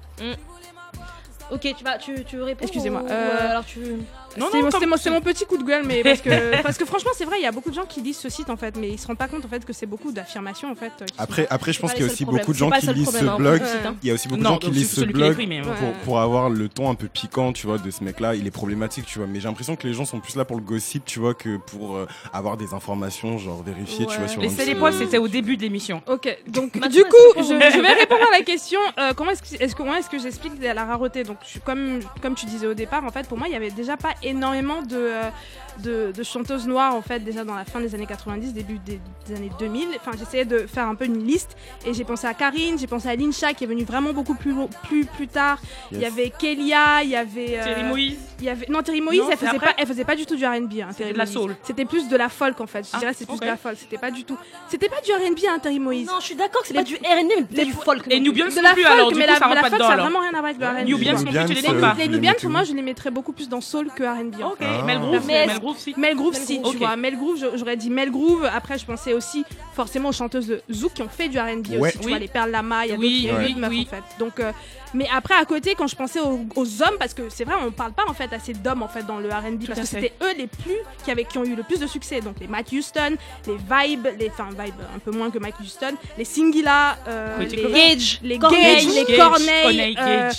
Ok, 1.51 1.61
tu 1.77 1.83
vas, 1.83 1.97
tu, 1.97 2.23
tu 2.25 2.37
veux 2.37 2.43
répondre 2.43 2.63
Excusez-moi, 2.63 3.01
ou, 3.03 3.07
euh, 3.09 3.49
alors 3.51 3.65
tu. 3.65 3.79
Non, 4.37 4.47
C'est 4.51 4.61
non, 4.61 4.69
c'est 4.79 4.85
mon, 4.85 4.97
c'est 4.97 5.09
mon 5.09 5.21
petit 5.21 5.45
coup 5.45 5.57
de 5.57 5.63
gueule, 5.63 5.83
mais 5.85 6.03
parce 6.03 6.21
que, 6.21 6.61
parce 6.61 6.77
que 6.77 6.85
franchement, 6.85 7.11
c'est 7.15 7.25
vrai, 7.25 7.37
il 7.39 7.43
y 7.43 7.47
a 7.47 7.51
beaucoup 7.51 7.69
de 7.69 7.75
gens 7.75 7.85
qui 7.85 8.01
lisent 8.01 8.17
ce 8.17 8.29
site 8.29 8.49
en 8.49 8.57
fait, 8.57 8.75
mais 8.77 8.89
ils 8.89 8.99
se 8.99 9.07
rendent 9.07 9.17
pas 9.17 9.27
compte 9.27 9.45
en 9.45 9.47
fait 9.47 9.63
que 9.65 9.73
c'est 9.73 9.85
beaucoup 9.85 10.11
d'affirmations 10.11 10.71
en 10.71 10.75
fait. 10.75 10.91
euh, 11.01 11.05
Après, 11.17 11.47
après, 11.49 11.73
je 11.73 11.79
pense 11.79 11.93
qu'il 11.93 12.05
y 12.05 12.09
a 12.09 12.11
aussi 12.11 12.25
beaucoup 12.25 12.53
de 12.53 12.57
gens 12.57 12.69
qui 12.71 12.87
lisent 12.87 13.09
ce 13.09 13.25
hein, 13.25 13.37
blog. 13.37 13.61
hein. 13.61 13.95
Il 14.01 14.07
y 14.07 14.11
a 14.11 14.13
aussi 14.13 14.27
beaucoup 14.27 14.41
de 14.41 14.47
gens 14.47 14.57
qui 14.57 14.71
lisent 14.71 14.91
ce 14.91 15.01
blog 15.05 15.37
pour, 16.03 16.19
avoir 16.19 16.49
le 16.49 16.69
ton 16.69 16.89
un 16.89 16.95
peu 16.95 17.07
piquant, 17.07 17.53
tu 17.53 17.67
vois, 17.67 17.77
de 17.77 17.91
ce 17.91 18.03
mec-là. 18.03 18.35
Il 18.35 18.47
est 18.47 18.51
problématique, 18.51 19.05
tu 19.05 19.19
vois. 19.19 19.27
Mais 19.27 19.39
j'ai 19.39 19.47
l'impression 19.47 19.75
que 19.75 19.87
les 19.87 19.93
gens 19.93 20.05
sont 20.05 20.19
plus 20.19 20.35
là 20.35 20.45
pour 20.45 20.57
le 20.57 20.63
gossip, 20.63 21.05
tu 21.05 21.19
vois, 21.19 21.33
que 21.33 21.57
pour 21.57 21.95
euh, 21.95 22.07
avoir 22.33 22.57
des 22.57 22.73
informations, 22.73 23.37
genre 23.37 23.63
vérifiées, 23.63 24.05
tu 24.05 24.17
vois, 24.17 24.27
sur 24.27 24.41
c'est 24.49 24.65
les 24.65 24.75
poids, 24.75 24.91
c'était 24.91 25.17
au 25.17 25.27
début 25.27 25.57
de 25.57 25.61
l'émission. 25.61 26.01
Ok, 26.07 26.35
donc 26.47 26.73
du 26.89 27.03
coup, 27.03 27.17
je, 27.37 27.53
vais 27.53 27.93
répondre 27.93 28.21
à 28.33 28.37
la 28.37 28.43
question. 28.45 28.79
euh, 28.99 29.13
comment 29.13 29.31
est-ce 29.31 29.41
que, 29.43 29.63
est-ce 29.63 29.73
que- 29.73 29.77
comment 29.77 29.95
est-ce 29.95 30.09
que 30.09 30.17
j'explique 30.19 30.53
la 30.61 30.85
rareté? 30.85 31.23
Donc, 31.23 31.37
comme 31.63 31.99
comme 32.21 32.35
tu 32.35 32.45
disais 32.45 32.67
au 32.67 32.73
départ, 32.73 33.03
en 33.05 33.09
fait, 33.11 33.27
pour 33.27 33.37
moi, 33.37 33.47
il 33.47 33.53
y 33.53 33.55
avait 33.55 33.71
déjà 33.71 33.97
pas 33.97 34.13
énormément 34.25 34.81
de 34.81 34.95
euh, 34.97 35.29
de, 35.83 36.13
de 36.15 36.23
chanteuses 36.23 36.67
noires 36.67 36.95
en 36.95 37.01
fait 37.01 37.19
déjà 37.19 37.43
dans 37.43 37.55
la 37.55 37.65
fin 37.65 37.81
des 37.81 37.93
années 37.95 38.05
90, 38.05 38.53
début 38.53 38.79
des, 38.79 38.99
des 39.27 39.35
années 39.35 39.51
2000. 39.59 39.89
Enfin, 39.99 40.11
j'essayais 40.17 40.45
de 40.45 40.59
faire 40.59 40.87
un 40.87 40.95
peu 40.95 41.05
une 41.05 41.25
liste 41.25 41.57
et 41.85 41.93
j'ai 41.93 42.03
pensé 42.05 42.27
à 42.27 42.33
Karine, 42.33 42.77
j'ai 42.79 42.87
pensé 42.87 43.09
à 43.09 43.15
Linsha 43.15 43.53
qui 43.53 43.65
est 43.65 43.67
venue 43.67 43.83
vraiment 43.83 44.13
beaucoup 44.13 44.35
plus 44.35 44.53
plus 44.87 45.05
plus 45.05 45.27
tard. 45.27 45.59
Il 45.91 45.99
y 45.99 46.05
avait 46.05 46.29
Kelia, 46.29 47.03
il 47.03 47.09
y 47.09 47.15
avait 47.15 47.59
euh, 47.59 47.63
Thierry 47.63 47.83
Moïse. 47.83 48.19
Il 48.39 48.45
y 48.45 48.49
avait 48.49 48.65
non 48.69 48.81
Terry 48.83 49.01
Moïse, 49.01 49.21
Non, 49.21 49.29
elle 49.31 49.37
faisait 49.37 49.47
après 49.55 49.67
pas 49.67 49.73
elle 49.77 49.87
faisait 49.87 50.03
pas 50.05 50.15
du 50.15 50.25
tout 50.25 50.35
du 50.35 50.45
R&B 50.45 50.73
hein, 50.81 50.89
Terry 50.97 51.13
de 51.13 51.17
la 51.17 51.25
soul. 51.25 51.55
C'était 51.63 51.85
plus 51.85 52.07
de 52.07 52.15
la 52.17 52.29
folk 52.29 52.59
en 52.61 52.67
fait. 52.67 52.83
Je 52.83 52.89
Ah, 52.93 52.99
dirais 52.99 53.11
que 53.13 53.17
c'est 53.19 53.27
plus 53.27 53.39
de 53.39 53.45
la 53.45 53.57
folk, 53.57 53.77
c'était 53.79 53.97
pas 53.97 54.11
du 54.11 54.23
tout. 54.23 54.37
C'était 54.69 54.89
pas 54.89 55.01
du 55.01 55.11
R&B 55.11 55.37
hein, 55.49 55.59
Terry 55.59 55.79
Moïse. 55.79 56.07
Non, 56.07 56.19
je 56.19 56.25
suis 56.25 56.35
d'accord 56.35 56.61
que 56.61 56.67
c'est 56.67 56.73
pas 56.73 56.83
du 56.83 56.95
R&B, 56.95 57.01
mais 57.29 57.43
peut-être 57.43 57.65
du 57.67 57.73
folk. 57.73 58.03
Et 58.09 58.19
non 58.19 58.25
Nubians 58.25 58.47
de 58.47 58.55
non 58.55 58.61
la 58.61 58.73
plus, 58.73 58.83
folk, 58.83 58.93
alors 58.93 59.11
du 59.11 59.15
mais 59.19 59.25
coup, 59.25 59.31
la, 59.33 59.37
ça 59.39 59.45
rentre 59.45 59.55
la 59.55 59.61
folk, 59.61 59.73
dedans, 59.73 59.85
ça 59.85 59.89
a 59.89 59.93
alors. 59.93 60.05
vraiment 60.05 60.19
rien 60.19 60.33
à 60.33 60.41
voir 60.41 60.45
avec 60.45 60.57
le 60.59 60.65
R&B. 60.67 60.75
Non 60.75 60.75
plus, 60.75 60.85
tu 60.85 60.89
les 60.89 60.93
Nubians, 60.95 61.47
mets 61.47 61.77
euh, 61.77 61.81
pas. 61.81 61.93
Les 61.97 62.07
vous 62.07 62.21
les 62.21 62.33
pour 62.33 62.45
où 62.45 62.49
moi, 62.49 62.63
je 62.63 62.73
les 62.73 62.81
mettrais 62.81 63.11
beaucoup 63.11 63.31
plus 63.33 63.49
dans 63.49 63.61
soul 63.61 63.87
que 63.95 64.03
R&B. 64.03 64.35
Ok. 64.43 64.59
Mel 64.85 64.99
Groove, 64.99 65.21
Mais- 65.27 65.47
Mel 65.47 65.59
Groove, 65.59 65.77
si. 65.77 65.93
Mel 65.97 66.15
Groove, 66.15 66.33
si, 66.35 66.61
tu 66.61 66.77
vois. 66.77 66.95
Mel 66.95 67.15
Groove, 67.15 67.37
j'aurais 67.55 67.77
dit 67.77 67.89
Mel 67.89 68.11
Groove. 68.11 68.45
Après, 68.53 68.77
je 68.77 68.85
pensais 68.85 69.13
aussi 69.13 69.43
forcément 69.75 70.09
aux 70.09 70.13
chanteuses 70.13 70.47
de 70.47 70.61
Zouk 70.71 70.93
qui 70.93 71.01
ont 71.01 71.09
fait 71.09 71.27
du 71.29 71.37
R&B 71.39 71.79
aussi. 71.79 71.97
Tu 71.99 72.07
vois, 72.09 72.19
les 72.19 72.27
Perles 72.27 72.51
Lama, 72.51 72.85
il 72.85 72.89
y 72.89 72.91
a 72.91 72.95
d'autres 72.95 73.69
oui. 73.69 73.87
en 73.87 73.89
fait. 73.89 74.03
Donc, 74.19 74.39
euh, 74.39 74.51
mais 74.93 75.07
après, 75.13 75.35
à 75.35 75.45
côté, 75.45 75.75
quand 75.75 75.87
je 75.87 75.95
pensais 75.95 76.19
aux, 76.19 76.45
aux 76.55 76.81
hommes, 76.83 76.97
parce 76.99 77.13
que 77.13 77.23
c'est 77.29 77.43
vrai, 77.43 77.55
on 77.65 77.71
parle 77.71 77.93
pas 77.93 78.03
en 78.07 78.13
fait 78.13 78.31
assez 78.33 78.53
d'hommes 78.53 78.83
en 78.83 78.87
fait 78.87 79.05
dans 79.05 79.19
le 79.19 79.29
R&B, 79.29 79.65
parce 79.67 79.79
que 79.81 79.85
c'était 79.85 80.13
eux 80.21 80.33
les 80.37 80.47
plus 80.47 80.77
qui 81.03 81.11
avaient 81.11 81.25
qui 81.25 81.37
ont 81.37 81.43
eu 81.43 81.55
le 81.55 81.63
plus 81.63 81.79
de 81.79 81.87
succès. 81.87 82.21
Donc 82.21 82.35
les 82.39 82.47
Matt 82.47 82.71
Houston, 82.71 83.15
les 83.47 83.55
Vibes, 83.57 84.07
les 84.19 84.29
enfin 84.29 84.49
Vibes 84.49 84.73
un 84.95 84.99
peu 84.99 85.11
moins 85.11 85.29
que 85.31 85.39
Mike 85.39 85.59
Houston, 85.59 85.93
les 86.17 86.25
Singila, 86.25 86.97
euh, 87.07 87.37
les. 87.39 87.65
Gage, 87.75 88.19
les 88.23 88.37
Corneille, 88.39 88.61
Gage, 88.85 88.85
les 88.95 89.03
Gage, 89.05 89.17
Corneille, 89.17 89.97
euh, 89.99 90.31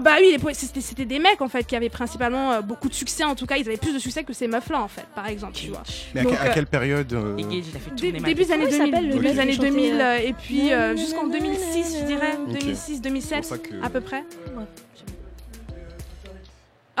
bah 0.00 0.16
oui, 0.20 0.36
c'était 0.54 1.04
des 1.04 1.18
mecs 1.18 1.40
en 1.40 1.48
fait 1.48 1.64
qui 1.64 1.76
avaient 1.76 1.88
principalement 1.88 2.52
euh, 2.52 2.60
beaucoup 2.60 2.88
de 2.88 2.94
succès. 2.94 3.24
En 3.24 3.34
tout 3.34 3.46
cas, 3.46 3.56
ils 3.56 3.66
avaient 3.68 3.76
plus 3.76 3.92
de 3.92 3.98
succès 3.98 4.24
que 4.24 4.32
ces 4.32 4.48
meufs 4.48 4.68
là 4.70 4.80
en 4.80 4.88
fait, 4.88 5.04
par 5.14 5.26
exemple, 5.28 5.52
tu 5.54 5.68
vois. 5.68 5.82
Mais 6.14 6.20
à, 6.20 6.24
Donc, 6.24 6.32
à 6.34 6.44
euh, 6.44 6.50
quelle 6.54 6.66
période 6.66 7.12
euh, 7.12 7.36
Et 7.36 7.42
Gage, 7.42 7.64
il 7.70 7.76
a 7.76 7.80
fait 7.80 7.90
Dé- 7.94 7.96
tourner 8.10 8.20
ma 8.20 8.28
début 8.28 8.44
des 8.44 8.52
années 8.52 8.64
Comment 8.64 8.74
il 8.74 8.78
2000, 8.78 8.90
s'appelle, 8.92 9.06
le 9.08 9.12
début 9.14 9.26
des 9.28 9.40
années 9.40 9.50
qui 9.52 9.56
chantait, 9.56 9.70
2000 9.70 9.94
euh, 9.94 10.02
euh, 10.04 10.18
et 10.18 10.32
puis 10.32 10.70
jusqu'en 10.98 11.26
2006, 11.26 11.98
je 12.00 12.04
dirais, 12.06 12.38
Ok. 12.46 12.58
2006, 12.58 13.00
2007 13.02 13.57
Que- 13.62 13.84
à 13.84 13.90
peu 13.90 14.00
près. 14.00 14.24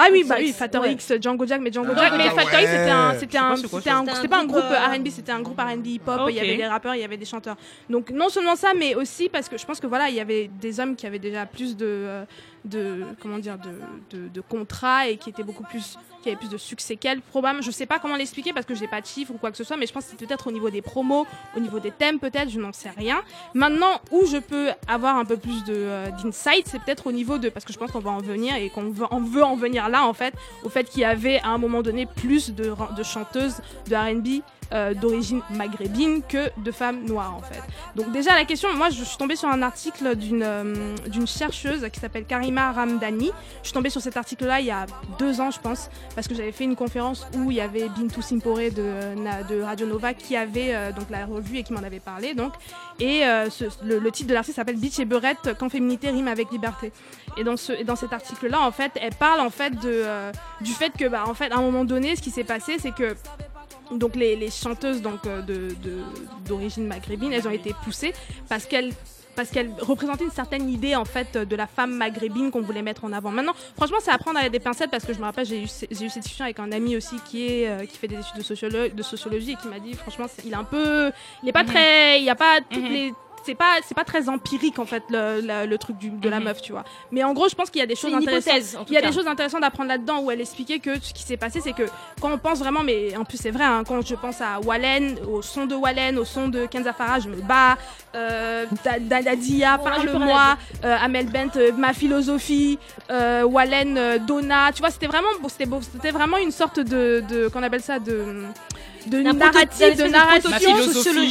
Ah 0.00 0.06
oui, 0.12 0.22
bah 0.22 0.36
oui, 0.38 0.50
X, 0.50 0.58
Fatter 0.58 0.78
ouais. 0.78 0.92
X, 0.92 1.12
Django 1.20 1.44
Jack, 1.44 1.60
mais 1.60 1.72
Django 1.72 1.90
Ah, 1.96 1.98
Jack, 1.98 2.12
mais 2.16 2.28
ouais. 2.28 2.30
Fatter 2.30 2.62
X 2.62 2.70
c'était 2.70 2.90
un, 2.90 3.14
c'était 3.18 3.38
un, 3.38 3.56
c'était 3.56 3.90
un, 3.90 4.06
ça. 4.06 4.14
c'était 4.14 4.28
pas 4.28 4.38
un 4.40 4.44
groupe 4.46 4.62
R&B, 4.62 5.08
c'était 5.10 5.32
un 5.32 5.40
groupe 5.40 5.58
R&B 5.60 5.84
hip-hop. 5.86 6.20
Ok. 6.22 6.30
Il 6.30 6.36
y 6.36 6.40
avait 6.40 6.56
des 6.56 6.66
rappeurs, 6.68 6.94
il 6.94 7.00
y 7.00 7.04
avait 7.04 7.16
des 7.16 7.24
chanteurs. 7.24 7.56
Donc 7.90 8.10
non 8.10 8.28
seulement 8.28 8.54
ça, 8.54 8.74
mais 8.78 8.94
aussi 8.94 9.28
parce 9.28 9.48
que 9.48 9.58
je 9.58 9.66
pense 9.66 9.80
que 9.80 9.88
voilà, 9.88 10.08
il 10.08 10.14
y 10.14 10.20
avait 10.20 10.48
des 10.60 10.78
hommes 10.78 10.94
qui 10.94 11.04
avaient 11.04 11.18
déjà 11.18 11.46
plus 11.46 11.76
de, 11.76 11.84
euh, 11.84 12.24
de 12.64 13.04
comment 13.20 13.38
dire, 13.38 13.58
de, 13.58 14.16
de, 14.16 14.28
de 14.28 14.40
contrats 14.40 15.08
et 15.08 15.16
qui 15.16 15.30
étaient 15.30 15.42
beaucoup 15.42 15.62
plus, 15.64 15.98
qui 16.22 16.28
avaient 16.28 16.38
plus 16.38 16.50
de 16.50 16.56
succès 16.56 16.96
qu'elle. 16.96 17.20
Probablement, 17.20 17.62
je 17.62 17.70
sais 17.70 17.86
pas 17.86 17.98
comment 17.98 18.16
l'expliquer 18.16 18.52
parce 18.52 18.66
que 18.66 18.74
j'ai 18.74 18.88
pas 18.88 19.00
de 19.00 19.06
chiffres 19.06 19.32
ou 19.34 19.38
quoi 19.38 19.50
que 19.50 19.56
ce 19.56 19.64
soit, 19.64 19.76
mais 19.76 19.86
je 19.86 19.92
pense 19.92 20.04
que 20.04 20.10
c'est 20.10 20.26
peut-être 20.26 20.46
au 20.46 20.52
niveau 20.52 20.70
des 20.70 20.82
promos, 20.82 21.26
au 21.56 21.60
niveau 21.60 21.80
des 21.80 21.90
thèmes 21.90 22.18
peut-être, 22.18 22.50
je 22.50 22.60
n'en 22.60 22.72
sais 22.72 22.90
rien. 22.90 23.22
Maintenant, 23.54 24.00
où 24.10 24.26
je 24.26 24.38
peux 24.38 24.70
avoir 24.86 25.16
un 25.16 25.24
peu 25.24 25.36
plus 25.36 25.64
de 25.64 25.74
euh, 25.74 26.10
d'insight, 26.22 26.66
c'est 26.66 26.80
peut-être 26.82 27.06
au 27.06 27.12
niveau 27.12 27.38
de 27.38 27.48
parce 27.48 27.64
que 27.64 27.72
je 27.72 27.78
pense 27.78 27.90
qu'on 27.90 28.00
va 28.00 28.10
en 28.10 28.18
venir 28.18 28.54
et 28.56 28.70
qu'on 28.70 28.90
veut, 28.90 29.06
on 29.10 29.20
veut 29.20 29.44
en 29.44 29.56
venir 29.56 29.88
là 29.88 30.06
en 30.06 30.14
fait, 30.14 30.34
au 30.64 30.68
fait 30.68 30.84
qu'il 30.84 31.02
y 31.02 31.04
avait 31.04 31.40
à 31.40 31.48
un 31.48 31.58
moment 31.58 31.82
donné 31.82 32.06
plus 32.06 32.52
de, 32.52 32.74
de 32.96 33.02
chanteuses 33.02 33.60
de 33.88 33.94
R&B 33.94 34.42
euh, 34.72 34.94
d'origine 34.94 35.40
maghrébine 35.50 36.22
que 36.22 36.50
de 36.60 36.70
femmes 36.70 37.04
noires 37.06 37.34
en 37.34 37.40
fait. 37.40 37.62
Donc 37.96 38.12
déjà 38.12 38.34
la 38.34 38.44
question, 38.44 38.74
moi 38.76 38.90
je 38.90 39.02
suis 39.02 39.16
tombée 39.16 39.36
sur 39.36 39.48
un 39.48 39.62
article 39.62 40.14
d'une 40.14 40.42
euh, 40.42 40.94
d'une 41.06 41.26
chercheuse 41.26 41.86
qui 41.92 42.00
s'appelle 42.00 42.24
Karima 42.24 42.72
Ramdani. 42.72 43.30
Je 43.62 43.68
suis 43.68 43.72
tombée 43.72 43.90
sur 43.90 44.00
cet 44.00 44.16
article-là 44.16 44.60
il 44.60 44.66
y 44.66 44.70
a 44.70 44.86
deux 45.18 45.40
ans 45.40 45.50
je 45.50 45.58
pense 45.58 45.90
parce 46.14 46.28
que 46.28 46.34
j'avais 46.34 46.52
fait 46.52 46.64
une 46.64 46.76
conférence 46.76 47.26
où 47.36 47.50
il 47.50 47.56
y 47.56 47.60
avait 47.60 47.88
Bintou 47.88 48.20
Simpore 48.20 48.56
de, 48.56 48.72
euh, 48.78 49.42
de 49.48 49.62
Radio 49.62 49.86
Nova 49.86 50.12
qui 50.14 50.36
avait 50.36 50.74
euh, 50.74 50.92
donc 50.92 51.08
la 51.10 51.24
revue 51.24 51.58
et 51.58 51.62
qui 51.62 51.72
m'en 51.72 51.82
avait 51.82 52.00
parlé 52.00 52.34
donc 52.34 52.52
et 53.00 53.22
le, 53.84 54.10
titre 54.10 54.28
de 54.28 54.34
l'article 54.34 54.56
s'appelle 54.56 54.76
Bitch 54.76 54.98
et 54.98 55.04
Beurette 55.04 55.54
quand 55.58 55.68
féminité 55.68 56.10
rime 56.10 56.26
avec 56.26 56.50
liberté. 56.50 56.92
Et 57.36 57.44
dans, 57.44 57.56
ce, 57.56 57.72
et 57.72 57.84
dans 57.84 57.94
cet 57.94 58.12
article-là, 58.12 58.60
en 58.60 58.72
fait, 58.72 58.90
elle 59.00 59.14
parle 59.14 59.38
en 59.38 59.50
fait 59.50 59.70
de, 59.70 60.04
du 60.60 60.72
fait 60.72 60.90
que, 60.90 61.06
bah, 61.06 61.22
en 61.28 61.34
fait, 61.34 61.52
à 61.52 61.58
un 61.58 61.60
moment 61.60 61.84
donné, 61.84 62.16
ce 62.16 62.22
qui 62.22 62.30
s'est 62.30 62.42
passé, 62.42 62.78
c'est 62.80 62.90
que 62.90 63.14
donc 63.92 64.16
les, 64.16 64.36
les 64.36 64.50
chanteuses 64.50 65.00
donc 65.02 65.26
euh, 65.26 65.40
de 65.42 65.68
de- 65.82 66.02
d'origine 66.46 66.86
maghrébine, 66.86 67.32
elles 67.32 67.46
ont 67.48 67.52
été 67.52 67.74
poussées 67.84 68.12
parce 68.48 68.64
qu'elles 68.66 68.92
parce 69.36 69.50
qu'elles 69.50 69.70
représentaient 69.78 70.24
une 70.24 70.32
certaine 70.32 70.68
idée 70.68 70.96
en 70.96 71.04
fait 71.04 71.38
de 71.38 71.54
la 71.56 71.68
femme 71.68 71.92
maghrébine 71.94 72.50
qu'on 72.50 72.60
voulait 72.60 72.82
mettre 72.82 73.04
en 73.04 73.12
avant. 73.12 73.30
Maintenant, 73.30 73.54
franchement, 73.76 73.98
c'est 74.00 74.10
à 74.10 74.18
prendre 74.18 74.36
avec 74.36 74.50
des 74.50 74.58
pincettes 74.58 74.90
parce 74.90 75.04
que 75.04 75.12
je 75.14 75.20
me 75.20 75.24
rappelle, 75.24 75.46
j'ai 75.46 75.60
eu, 75.60 75.64
eu 75.64 75.68
cette 75.68 76.22
discussion 76.22 76.44
avec 76.44 76.58
un 76.58 76.72
ami 76.72 76.96
aussi 76.96 77.14
qui 77.30 77.46
est 77.46 77.68
euh, 77.68 77.86
qui 77.86 77.96
fait 77.96 78.08
des 78.08 78.16
études 78.16 78.36
de, 78.38 78.42
sociolo- 78.42 78.92
de 78.92 79.02
sociologie 79.04 79.52
et 79.52 79.56
qui 79.56 79.68
m'a 79.68 79.78
dit 79.78 79.94
franchement, 79.94 80.26
il 80.44 80.50
est 80.52 80.56
un 80.56 80.64
peu, 80.64 81.12
il 81.44 81.48
est 81.48 81.52
pas 81.52 81.62
Mhm. 81.62 81.68
très, 81.68 82.18
il 82.18 82.24
y 82.24 82.30
a 82.30 82.34
pas 82.34 82.58
toutes 82.68 82.82
Mhm. 82.82 82.92
les 82.92 83.12
c'est 83.44 83.54
pas 83.54 83.76
c'est 83.86 83.94
pas 83.94 84.04
très 84.04 84.28
empirique 84.28 84.78
en 84.78 84.84
fait 84.86 85.02
le, 85.10 85.40
le- 85.40 85.66
le 85.66 85.78
truc 85.78 85.96
du, 85.98 86.10
de 86.10 86.28
la 86.28 86.38
Mhm. 86.38 86.44
meuf 86.44 86.62
tu 86.62 86.72
vois 86.72 86.84
mais 87.12 87.22
en 87.24 87.32
gros 87.32 87.48
je 87.48 87.54
pense 87.54 87.70
qu'il 87.70 87.80
y 87.80 87.82
a 87.84 87.86
des 87.86 87.96
choses 87.96 88.12
intéressantes 88.14 88.86
il 88.88 88.94
y 88.94 88.96
a 88.96 89.00
cas. 89.00 89.08
des 89.08 89.12
choses 89.12 89.26
intéressantes 89.26 89.64
à 89.64 89.70
prendre 89.70 89.88
là-dedans 89.88 90.20
où 90.20 90.30
elle 90.30 90.40
expliquait 90.40 90.78
que 90.78 90.94
ce 91.00 91.12
qui 91.12 91.22
s'est 91.22 91.36
passé, 91.36 91.60
c'est 91.60 91.72
que 91.72 91.84
quand 92.20 92.30
on 92.32 92.38
pense 92.38 92.58
vraiment, 92.58 92.82
mais 92.82 93.16
en 93.16 93.24
plus 93.24 93.38
c'est 93.38 93.50
vrai, 93.50 93.64
hein, 93.64 93.82
quand 93.86 94.04
je 94.06 94.14
pense 94.14 94.40
à 94.40 94.60
Wallen, 94.60 95.16
au 95.30 95.42
son 95.42 95.66
de 95.66 95.74
Wallen, 95.74 96.18
au 96.18 96.24
son 96.24 96.48
de 96.48 96.66
Kenza 96.66 96.92
Farah, 96.92 97.20
je 97.20 97.28
me 97.28 97.36
bats, 97.36 97.76
euh, 98.14 98.66
Da- 98.84 98.98
Da- 98.98 99.22
Dadia, 99.22 99.76
Bon, 99.78 99.84
là, 99.84 99.92
j'ai 99.96 100.02
plus 100.02 100.12
parle-moi, 100.12 100.56
euh, 100.84 100.96
Amel 101.00 101.26
Bent, 101.26 101.56
euh, 101.56 101.72
ma 101.76 101.92
philosophie, 101.92 102.78
euh, 103.10 103.42
Wallen, 103.44 103.96
euh, 103.96 104.18
Donna, 104.18 104.70
tu 104.72 104.80
vois, 104.80 104.90
c'était 104.90 105.06
vraiment, 105.06 105.28
c'était 105.48 105.66
beau, 105.66 105.80
c'était 105.80 106.10
vraiment 106.10 106.36
une 106.38 106.50
sorte 106.52 106.80
de, 106.80 107.22
de 107.28 107.48
qu'on 107.48 107.62
appelle 107.62 107.82
ça, 107.82 107.98
de 107.98 108.44
de 109.06 109.18
une 109.18 109.24
de 109.24 109.32
de 109.32 110.08
narration, 110.08 110.50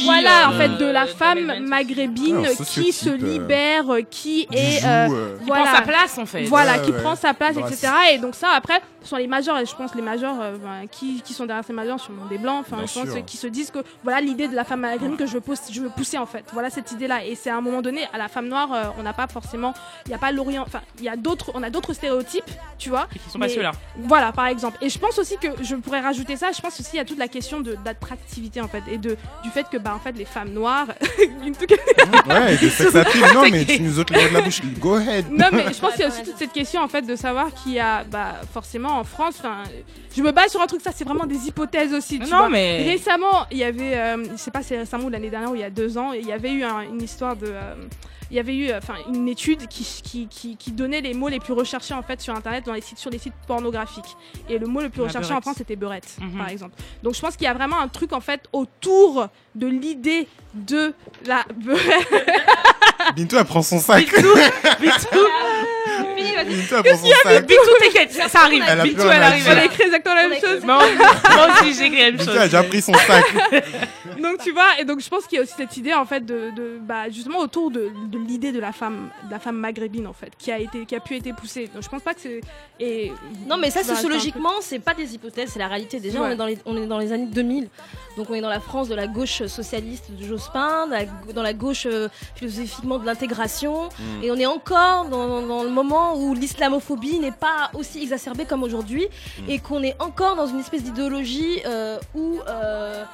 voilà, 0.04 0.48
en 0.48 0.52
euh, 0.54 0.58
fait, 0.58 0.68
de 0.78 0.84
la 0.86 1.04
de 1.06 1.10
femme 1.10 1.52
maghrébine 1.66 2.46
Ah, 2.46 2.64
qui 2.64 2.92
se 2.92 3.10
euh, 3.10 3.16
libère, 3.16 3.92
euh, 3.92 4.00
qui 4.02 4.46
qui 4.46 4.56
est, 4.56 4.80
joue, 4.80 4.86
euh, 4.86 5.08
euh, 5.10 5.36
Il 5.42 5.46
prend 5.48 5.64
sa 5.64 5.82
place, 5.82 6.18
en 6.18 6.26
fait. 6.26 6.44
voilà, 6.44 6.78
Ouais, 6.78 6.82
qui 6.84 6.90
ouais. 6.92 7.00
prend 7.02 7.16
sa 7.16 7.34
place, 7.34 7.56
etc. 7.56 7.88
Et 8.12 8.18
donc 8.18 8.34
ça, 8.34 8.48
après, 8.54 8.80
ce 9.02 9.08
sont 9.08 9.16
les 9.16 9.26
majors, 9.26 9.58
et 9.58 9.66
je 9.66 9.74
pense 9.74 9.94
les 9.94 10.02
majors, 10.02 10.36
euh, 10.40 10.56
ben, 10.62 10.86
qui, 10.90 11.22
qui 11.22 11.32
sont 11.32 11.46
derrière 11.46 11.64
ces 11.64 11.72
majors, 11.72 11.98
sûrement 12.00 12.26
des 12.26 12.38
blancs, 12.38 12.64
enfin, 12.68 12.82
je 12.86 12.92
pense 13.00 13.14
qui 13.26 13.36
se 13.36 13.46
disent 13.46 13.70
que 13.70 13.78
voilà 14.04 14.20
l'idée 14.20 14.48
de 14.48 14.54
la 14.54 14.64
femme 14.64 14.80
maghrébine 14.80 15.16
que 15.16 15.26
je 15.26 15.32
veux, 15.34 15.40
pousser- 15.40 15.72
je 15.72 15.80
veux 15.82 15.90
pousser 15.90 16.18
en 16.18 16.26
fait. 16.26 16.44
Voilà 16.52 16.70
cette 16.70 16.92
idée-là. 16.92 17.24
Et 17.24 17.34
c'est 17.34 17.50
à 17.50 17.56
un 17.56 17.60
moment 17.60 17.82
donné, 17.82 18.02
à 18.12 18.18
la 18.18 18.28
femme 18.28 18.48
noire, 18.48 18.68
euh, 18.72 18.84
on 18.98 19.02
n'a 19.02 19.12
pas 19.12 19.26
forcément, 19.26 19.74
il 20.06 20.10
n'y 20.10 20.14
a 20.14 20.18
pas 20.18 20.32
l'Orient, 20.32 20.62
enfin, 20.66 20.80
il 20.98 21.04
y 21.04 21.08
a 21.08 21.16
d'autres, 21.16 21.50
on 21.54 21.62
a 21.62 21.70
d'autres 21.70 21.92
stéréotypes, 21.92 22.50
tu 22.78 22.90
vois. 22.90 23.06
Qui 23.12 23.30
sont 23.30 23.38
pas 23.38 23.48
ceux-là. 23.48 23.72
Voilà, 23.96 24.32
par 24.32 24.46
exemple. 24.46 24.78
Et 24.80 24.88
je 24.88 24.98
pense 24.98 25.18
aussi 25.18 25.36
que 25.38 25.48
je 25.62 25.74
pourrais 25.76 26.00
rajouter 26.00 26.36
ça. 26.36 26.50
Je 26.52 26.60
pense 26.60 26.78
aussi 26.80 26.98
à 26.98 27.04
toute 27.04 27.18
la 27.18 27.28
question 27.28 27.57
de 27.60 27.76
d'attractivité 27.84 28.60
en 28.60 28.68
fait 28.68 28.82
et 28.90 28.98
de 28.98 29.16
du 29.42 29.50
fait 29.50 29.66
que 29.70 29.76
bah 29.76 29.92
en 29.94 29.98
fait 29.98 30.12
les 30.12 30.24
femmes 30.24 30.50
noires. 30.50 30.86
une 31.44 31.54
tout 31.54 31.66
cas- 31.66 31.76
Ouais, 32.28 32.56
de 32.56 32.68
sex. 32.68 32.94
Non, 33.34 33.42
mais 33.50 33.64
tu 33.64 33.80
nous 33.82 33.98
autres 33.98 34.12
de 34.14 34.34
la 34.34 34.40
bouche. 34.40 34.60
Go 34.78 34.94
ahead. 34.94 35.26
non 35.30 35.46
mais 35.52 35.72
je 35.72 35.78
pense 35.80 35.92
qu'il 35.92 36.00
y 36.02 36.04
a 36.04 36.08
aussi 36.08 36.22
toute 36.22 36.36
cette 36.38 36.52
question 36.52 36.80
en 36.80 36.88
fait 36.88 37.02
de 37.02 37.16
savoir 37.16 37.52
qu'il 37.54 37.72
y 37.72 37.80
a 37.80 38.04
bah 38.04 38.36
forcément 38.52 38.98
en 38.98 39.04
France. 39.04 39.34
Enfin, 39.38 39.62
je 40.16 40.22
me 40.22 40.30
base 40.32 40.50
sur 40.50 40.60
un 40.60 40.66
truc 40.66 40.80
ça 40.80 40.90
c'est 40.94 41.04
vraiment 41.04 41.26
des 41.26 41.46
hypothèses 41.48 41.92
aussi. 41.94 42.18
Tu 42.18 42.30
Non, 42.30 42.38
vois. 42.38 42.48
mais- 42.48 42.82
récemment 42.84 43.46
il 43.50 43.58
y 43.58 43.64
avait, 43.64 43.96
euh, 43.96 44.24
je 44.32 44.36
sais 44.36 44.50
pas 44.50 44.62
c'est 44.62 44.78
récemment 44.78 45.04
ou 45.04 45.08
l'année 45.10 45.30
dernière 45.30 45.50
ou 45.50 45.54
il 45.54 45.60
y 45.60 45.64
a 45.64 45.70
deux 45.70 45.96
ans, 45.98 46.12
il 46.12 46.26
y 46.26 46.32
avait 46.32 46.52
eu 46.52 46.64
un- 46.64 46.82
une 46.82 47.02
histoire 47.02 47.36
de 47.36 47.46
euh, 47.48 47.74
il 48.30 48.36
y 48.36 48.40
avait 48.40 48.54
eu 48.56 48.72
enfin 48.72 48.94
une 49.12 49.28
étude 49.28 49.66
qui, 49.68 49.84
qui, 50.02 50.26
qui, 50.28 50.56
qui 50.56 50.70
donnait 50.72 51.00
les 51.00 51.14
mots 51.14 51.28
les 51.28 51.40
plus 51.40 51.52
recherchés 51.54 51.94
en 51.94 52.02
fait 52.02 52.20
sur 52.20 52.34
internet 52.34 52.66
dans 52.66 52.74
les 52.74 52.80
sites 52.80 52.98
sur 52.98 53.10
les 53.10 53.18
sites 53.18 53.32
pornographiques 53.46 54.16
et 54.48 54.58
le 54.58 54.66
mot 54.66 54.80
le 54.82 54.88
plus 54.90 55.00
La 55.00 55.06
recherché 55.06 55.28
en 55.28 55.36
beurette. 55.36 55.42
France 55.44 55.54
c'était 55.58 55.76
beurette 55.76 56.16
Mhm. 56.20 56.36
par 56.38 56.48
exemple 56.48 56.74
donc 57.02 57.14
je 57.14 57.20
pense 57.20 57.36
qu'il 57.36 57.44
y 57.44 57.48
a 57.48 57.54
vraiment 57.54 57.78
un 57.80 57.88
truc 57.88 58.12
en 58.12 58.20
fait 58.20 58.42
autour 58.52 59.28
de 59.54 59.66
l'idée 59.66 60.28
de 60.54 60.92
la 61.26 61.44
beurette 61.56 62.06
Bintou, 63.16 63.36
elle 63.38 63.44
prend 63.44 63.62
son 63.62 63.78
sac. 63.78 64.04
Bisous, 64.04 64.28
bisous. 64.80 65.26
Vas-y, 65.88 66.34
vas-y. 66.34 67.10
Elle 67.10 67.22
sac. 67.22 67.46
Bintou, 67.46 67.70
t'inquiète, 67.80 68.12
ça, 68.12 68.28
ça 68.28 68.40
arrive. 68.40 68.62
Elle 68.66 68.80
rien 68.80 68.92
elle 68.96 69.22
arrive. 69.22 69.48
a 69.48 69.64
écrit 69.64 69.84
exactement 69.84 70.14
la 70.14 70.28
même 70.28 70.40
chose. 70.40 70.64
Moi, 70.64 70.78
moi 71.34 71.48
aussi, 71.52 71.74
j'ai 71.74 71.86
écrit 71.86 71.98
la 71.98 72.10
même 72.12 72.18
chose. 72.24 72.36
a 72.36 72.44
déjà 72.44 72.62
pris 72.62 72.82
son 72.82 72.94
sac. 72.94 73.24
donc 74.22 74.38
tu 74.42 74.52
vois, 74.52 74.78
et 74.80 74.84
donc 74.84 75.00
je 75.00 75.08
pense 75.08 75.26
qu'il 75.26 75.36
y 75.36 75.38
a 75.40 75.42
aussi 75.42 75.54
cette 75.56 75.76
idée 75.76 75.94
en 75.94 76.04
fait 76.04 76.24
de, 76.24 76.50
de 76.54 76.78
bah, 76.80 77.08
justement 77.10 77.38
autour 77.38 77.70
de, 77.70 77.90
de 78.10 78.18
l'idée 78.18 78.52
de 78.52 78.60
la 78.60 78.72
femme, 78.72 79.10
de 79.26 79.30
la 79.30 79.38
femme 79.38 79.56
maghrébine 79.56 80.06
en 80.06 80.12
fait, 80.12 80.32
qui 80.38 80.50
a 80.50 80.58
été, 80.58 80.84
qui 80.84 80.94
a 80.94 81.00
pu 81.00 81.16
être 81.16 81.34
poussée. 81.36 81.68
Donc 81.72 81.82
je 81.82 81.88
pense 81.88 82.02
pas 82.02 82.14
que 82.14 82.20
c'est 82.20 82.40
et 82.80 83.12
Non, 83.48 83.56
mais 83.56 83.70
ça, 83.70 83.80
un 83.80 83.82
sociologiquement, 83.82 84.60
c'est 84.60 84.78
pas 84.78 84.94
des 84.94 85.14
hypothèses, 85.14 85.50
c'est 85.52 85.58
la 85.58 85.68
réalité. 85.68 85.98
Déjà, 85.98 86.22
on, 86.22 86.28
est 86.28 86.36
dans 86.36 86.46
les, 86.46 86.58
on 86.64 86.80
est 86.80 86.86
dans 86.86 86.98
les 86.98 87.12
années 87.12 87.26
2000. 87.26 87.68
Donc, 88.16 88.30
on 88.30 88.34
est 88.34 88.40
dans 88.40 88.48
la 88.48 88.60
France 88.60 88.88
de 88.88 88.94
la 88.94 89.06
gauche 89.06 89.44
socialiste 89.46 90.10
de 90.10 90.24
Jospin, 90.24 90.88
dans 91.34 91.42
la 91.42 91.52
gauche 91.54 91.86
euh, 91.86 92.08
philosophiquement 92.36 92.98
de 92.98 93.06
l'intégration. 93.06 93.88
Mm. 93.98 94.22
Et 94.22 94.30
on 94.30 94.36
est 94.36 94.46
encore 94.46 95.06
dans, 95.06 95.42
dans 95.42 95.64
le 95.64 95.70
moment 95.82 96.16
où 96.16 96.34
l'islamophobie 96.34 97.18
n'est 97.18 97.32
pas 97.48 97.70
aussi 97.74 98.02
exacerbée 98.02 98.44
comme 98.46 98.62
aujourd'hui. 98.62 99.06
Mm. 99.40 99.50
Et 99.50 99.58
qu'on 99.58 99.82
est 99.82 99.96
encore 100.00 100.34
dans 100.36 100.46
une 100.46 100.60
espèce 100.60 100.82
d'idéologie 100.82 101.60
euh, 101.66 101.98
où. 102.14 102.38
euh, 102.48 103.04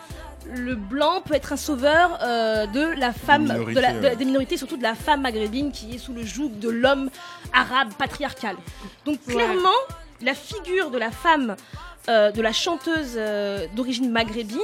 le 0.46 0.74
blanc 0.74 1.22
peut 1.24 1.32
être 1.32 1.54
un 1.54 1.56
sauveur 1.56 2.18
euh, 2.22 2.66
de 2.66 2.84
la 3.00 3.14
femme, 3.14 3.44
Minorité, 3.44 3.74
de 3.76 3.80
la- 3.80 3.92
de 3.94 3.98
la- 4.02 4.08
ouais. 4.10 4.16
des 4.16 4.26
minorités, 4.26 4.58
surtout 4.58 4.76
de 4.76 4.82
la 4.82 4.94
femme 4.94 5.22
maghrébine 5.22 5.72
qui 5.72 5.94
est 5.94 5.98
sous 5.98 6.12
le 6.12 6.22
joug 6.22 6.50
de 6.60 6.68
l'homme 6.68 7.08
arabe 7.54 7.94
patriarcal. 7.96 8.54
Donc 9.06 9.18
Ouais. 9.26 9.32
clairement, 9.36 9.80
la 10.20 10.34
figure 10.34 10.90
de 10.90 10.98
la 10.98 11.10
femme, 11.10 11.56
de 12.08 12.42
la 12.42 12.52
chanteuse 12.52 13.18
d'origine 13.74 14.10
maghrébine, 14.10 14.58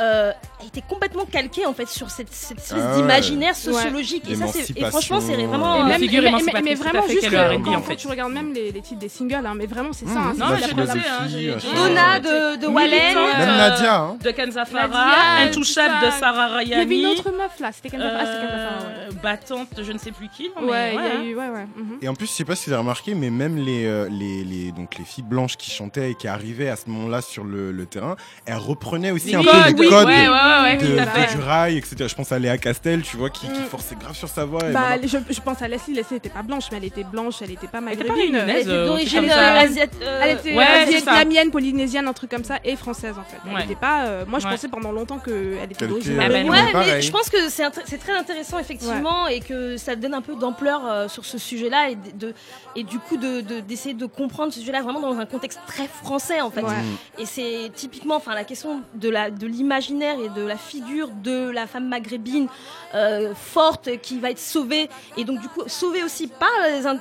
euh, 0.00 0.30
a 0.60 0.64
été 0.64 0.82
complètement 0.88 1.24
calquée 1.24 1.66
en 1.66 1.72
fait 1.74 1.88
sur 1.88 2.10
cette, 2.10 2.32
cette 2.32 2.58
espèce 2.58 2.80
Ah 2.82 2.90
ouais. 2.90 2.96
d'imaginaire 2.96 3.54
sociologique. 3.56 4.24
Et, 4.28 4.34
ça, 4.36 4.46
c'est- 4.48 4.76
et 4.78 4.84
franchement, 4.86 5.20
c'est 5.20 5.34
vraiment. 5.36 5.86
Et 5.86 5.88
même, 5.90 6.00
figure 6.00 6.22
mais- 6.22 6.30
mais, 6.52 6.60
mais 6.62 6.74
vraiment 6.74 7.06
juste 7.08 7.24
a 7.34 7.48
R&B, 7.48 7.62
quand, 7.64 7.70
en 7.70 7.74
quand 7.74 7.82
fait. 7.82 7.96
tu 7.96 8.08
regardes 8.08 8.32
même 8.32 8.52
les, 8.52 8.72
les 8.72 8.80
titres 8.80 9.00
des 9.00 9.08
singles, 9.08 9.34
hein, 9.46 9.54
mais 9.56 9.66
vraiment 9.66 9.92
c'est 9.92 10.06
Mmh, 10.06 10.14
ça. 10.14 10.18
hein, 10.20 10.32
c'est 10.32 10.36
c'est 10.36 10.44
Non, 10.44 10.50
la 10.50 10.56
je 10.56 11.58
sais, 11.58 11.74
Donna 11.74 12.20
de, 12.20 12.56
de 12.60 12.66
Wallen. 12.66 13.14
Même 13.16 13.48
euh, 13.48 13.56
Nadia, 13.58 13.96
hein. 14.00 14.16
De 14.22 14.30
Kenza 14.30 14.64
Farah, 14.64 14.88
Nadia, 14.88 15.48
Intouchable 15.48 16.06
de 16.06 16.10
ça- 16.10 16.18
Sarah 16.20 16.62
Il 16.62 16.68
y 16.68 16.74
avait 16.74 16.84
Rayani. 16.84 17.00
une 17.02 17.06
autre 17.06 17.30
meuf 17.32 17.58
là, 17.60 17.70
c'était 17.72 17.90
Kenza 17.90 18.08
ah, 18.12 18.24
c'était 18.26 18.40
Kenza 18.46 18.68
Farah, 18.68 18.86
ouais. 18.88 18.94
euh, 19.08 19.12
battante 19.22 19.74
de 19.76 19.82
je 19.82 19.92
ne 19.92 19.98
sais 19.98 20.12
plus 20.12 20.28
qui. 20.28 20.50
non, 20.60 20.68
Ouais, 20.68 20.94
hein. 20.96 21.22
ouais, 21.24 21.34
ouais. 21.34 21.66
mhm. 21.76 21.98
Et 22.02 22.08
en 22.08 22.14
plus, 22.14 22.26
je 22.26 22.32
sais 22.32 22.44
pas 22.44 22.56
si 22.56 22.66
vous 22.68 22.72
avez 22.72 22.80
remarqué, 22.80 23.14
mais 23.14 23.30
même 23.30 23.56
les, 23.56 23.84
euh, 23.86 24.08
les, 24.10 24.44
les, 24.44 24.72
donc 24.72 24.96
les 24.98 25.04
filles 25.04 25.24
blanches 25.24 25.56
qui 25.56 25.70
chantaient 25.70 26.10
et 26.10 26.14
qui 26.14 26.28
arrivaient 26.28 26.68
à 26.68 26.76
ce 26.76 26.88
moment-là 26.90 27.22
sur 27.22 27.44
le, 27.44 27.72
terrain, 27.86 28.16
elles 28.46 28.56
reprenaient 28.56 29.10
aussi 29.12 29.34
un 29.34 29.42
peu 29.42 29.48
oui, 29.86 29.90
codes 29.90 30.06
ouais, 30.06 30.28
ouais, 30.28 30.62
ouais, 30.62 30.76
de, 30.76 30.86
tout 30.86 31.00
à 31.00 31.04
de 31.04 31.10
fait. 31.10 31.34
du 31.36 31.42
rail, 31.42 31.76
etc. 31.78 31.96
Je 32.08 32.14
pense 32.14 32.32
à 32.32 32.38
Léa 32.38 32.58
Castel, 32.58 33.02
tu 33.02 33.16
vois, 33.16 33.30
qui, 33.30 33.46
qui 33.48 33.60
Mm. 33.60 33.64
forçait 33.70 33.94
grave 33.96 34.14
sur 34.16 34.28
sa 34.28 34.44
voix. 34.44 34.60
et 34.68 34.72
Bah, 34.72 34.80
maintenant- 34.90 35.08
je, 35.28 35.34
je 35.34 35.40
pense 35.40 35.62
à 35.62 35.68
Leslie. 35.68 35.94
Leslie 35.94 36.16
était 36.16 36.28
pas 36.28 36.42
blanche, 36.42 36.64
mais 36.70 36.78
elle 36.78 36.84
était 36.84 37.04
blanche, 37.04 37.36
elle 37.42 37.50
était 37.52 37.66
pas 37.66 37.78
Elle 37.86 37.92
était 37.94 38.04
pas 38.04 38.12
maghrébine. 38.14 38.34
Elle 38.36 38.56
était 38.60 38.68
euh, 38.70 38.86
d'origine 38.86 39.20
comme 39.20 39.30
euh, 39.30 39.76
euh, 40.02 40.20
Elle 40.22 40.38
était 40.38 40.90
vietnamienne, 40.90 41.50
polynésienne, 41.50 42.06
un 42.08 42.12
truc 42.12 42.30
comme 42.30 42.44
ça, 42.44 42.58
et 42.64 42.76
française 42.76 43.14
en 43.18 43.24
fait. 43.24 43.38
Elle 43.50 43.64
était 43.64 43.74
pas. 43.74 44.04
euh, 44.06 44.24
moi, 44.26 44.38
je 44.38 44.46
pensais 44.46 44.68
pendant 44.68 44.92
longtemps 44.92 45.18
qu'elle 45.18 45.58
était 45.70 45.86
d'origine 45.86 46.14
était- 46.14 46.22
Ah 46.24 46.28
maghrébine. 46.28 46.50
Ouais, 46.50 46.72
mais 46.74 47.02
je 47.02 47.10
pense 47.12 47.28
que 47.30 47.48
c'est 47.48 47.98
très 47.98 48.16
intéressant 48.16 48.58
effectivement 48.58 49.26
et 49.28 49.40
que 49.40 49.76
ça 49.76 49.96
donne 49.96 50.14
un 50.14 50.22
peu 50.22 50.34
d'ampleur 50.36 50.82
euh, 50.86 51.08
sur 51.08 51.24
ce 51.24 51.38
sujet-là 51.38 51.90
et, 51.90 51.94
de, 51.96 52.26
de- 52.28 52.34
et 52.74 52.82
du 52.84 52.98
coup 52.98 53.16
de- 53.16 53.40
de- 53.40 53.60
d'essayer 53.60 53.94
de, 53.94 54.06
comprendre 54.06 54.52
ce 54.52 54.60
sujet-là 54.60 54.82
vraiment 54.82 55.00
dans 55.00 55.18
un 55.18 55.26
contexte 55.26 55.60
très 55.66 55.88
français 55.88 56.40
en 56.40 56.50
fait. 56.50 56.62
Ouais. 56.62 56.70
Mm. 56.72 57.20
Et 57.20 57.26
c'est 57.26 57.70
typiquement 57.74 58.16
enfin 58.16 58.34
la 58.34 58.44
question 58.44 58.80
de 58.94 59.08
la 59.08 59.30
de 59.30 59.46
l'imaginaire 59.80 60.16
et 60.24 60.28
de 60.28 60.42
la 60.46 60.56
figure 60.56 61.08
de 61.10 61.50
la 61.50 61.66
femme 61.66 61.88
maghrébine 61.88 62.48
euh, 62.94 63.34
forte 63.34 63.90
qui 64.00 64.18
va 64.18 64.30
être 64.30 64.38
sauvée. 64.38 64.88
Et 65.16 65.24
donc 65.24 65.40
du 65.40 65.48
coup 65.48 65.62
sauvée 65.66 66.02
aussi 66.02 66.26
par 66.28 66.48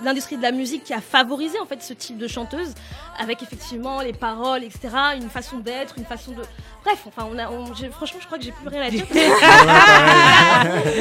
l'industrie 0.04 0.38
de 0.38 0.42
la 0.42 0.52
musique 0.52 0.84
qui 0.84 0.94
a 0.94 1.02
favorisé 1.02 1.60
en 1.60 1.66
fait 1.66 1.82
ce 1.82 1.94
type 1.94 2.18
de 2.18 2.28
chanteuse 2.28 2.74
avec 3.18 3.42
effectivement 3.42 4.02
les 4.02 4.12
paroles 4.14 4.64
etc 4.64 4.90
une 5.16 5.30
façon 5.30 5.58
d'être 5.60 5.96
une 5.98 6.06
façon 6.06 6.32
de 6.32 6.42
bref 6.84 7.04
enfin 7.08 7.28
on 7.32 7.38
a 7.40 7.50
on- 7.50 7.66
franchement 7.92 8.20
je 8.20 8.26
crois 8.26 8.38
que 8.38 8.44
j'ai 8.44 8.52
plus 8.52 8.68
rien 8.68 8.82
à 8.82 8.90
dire. 8.90 9.06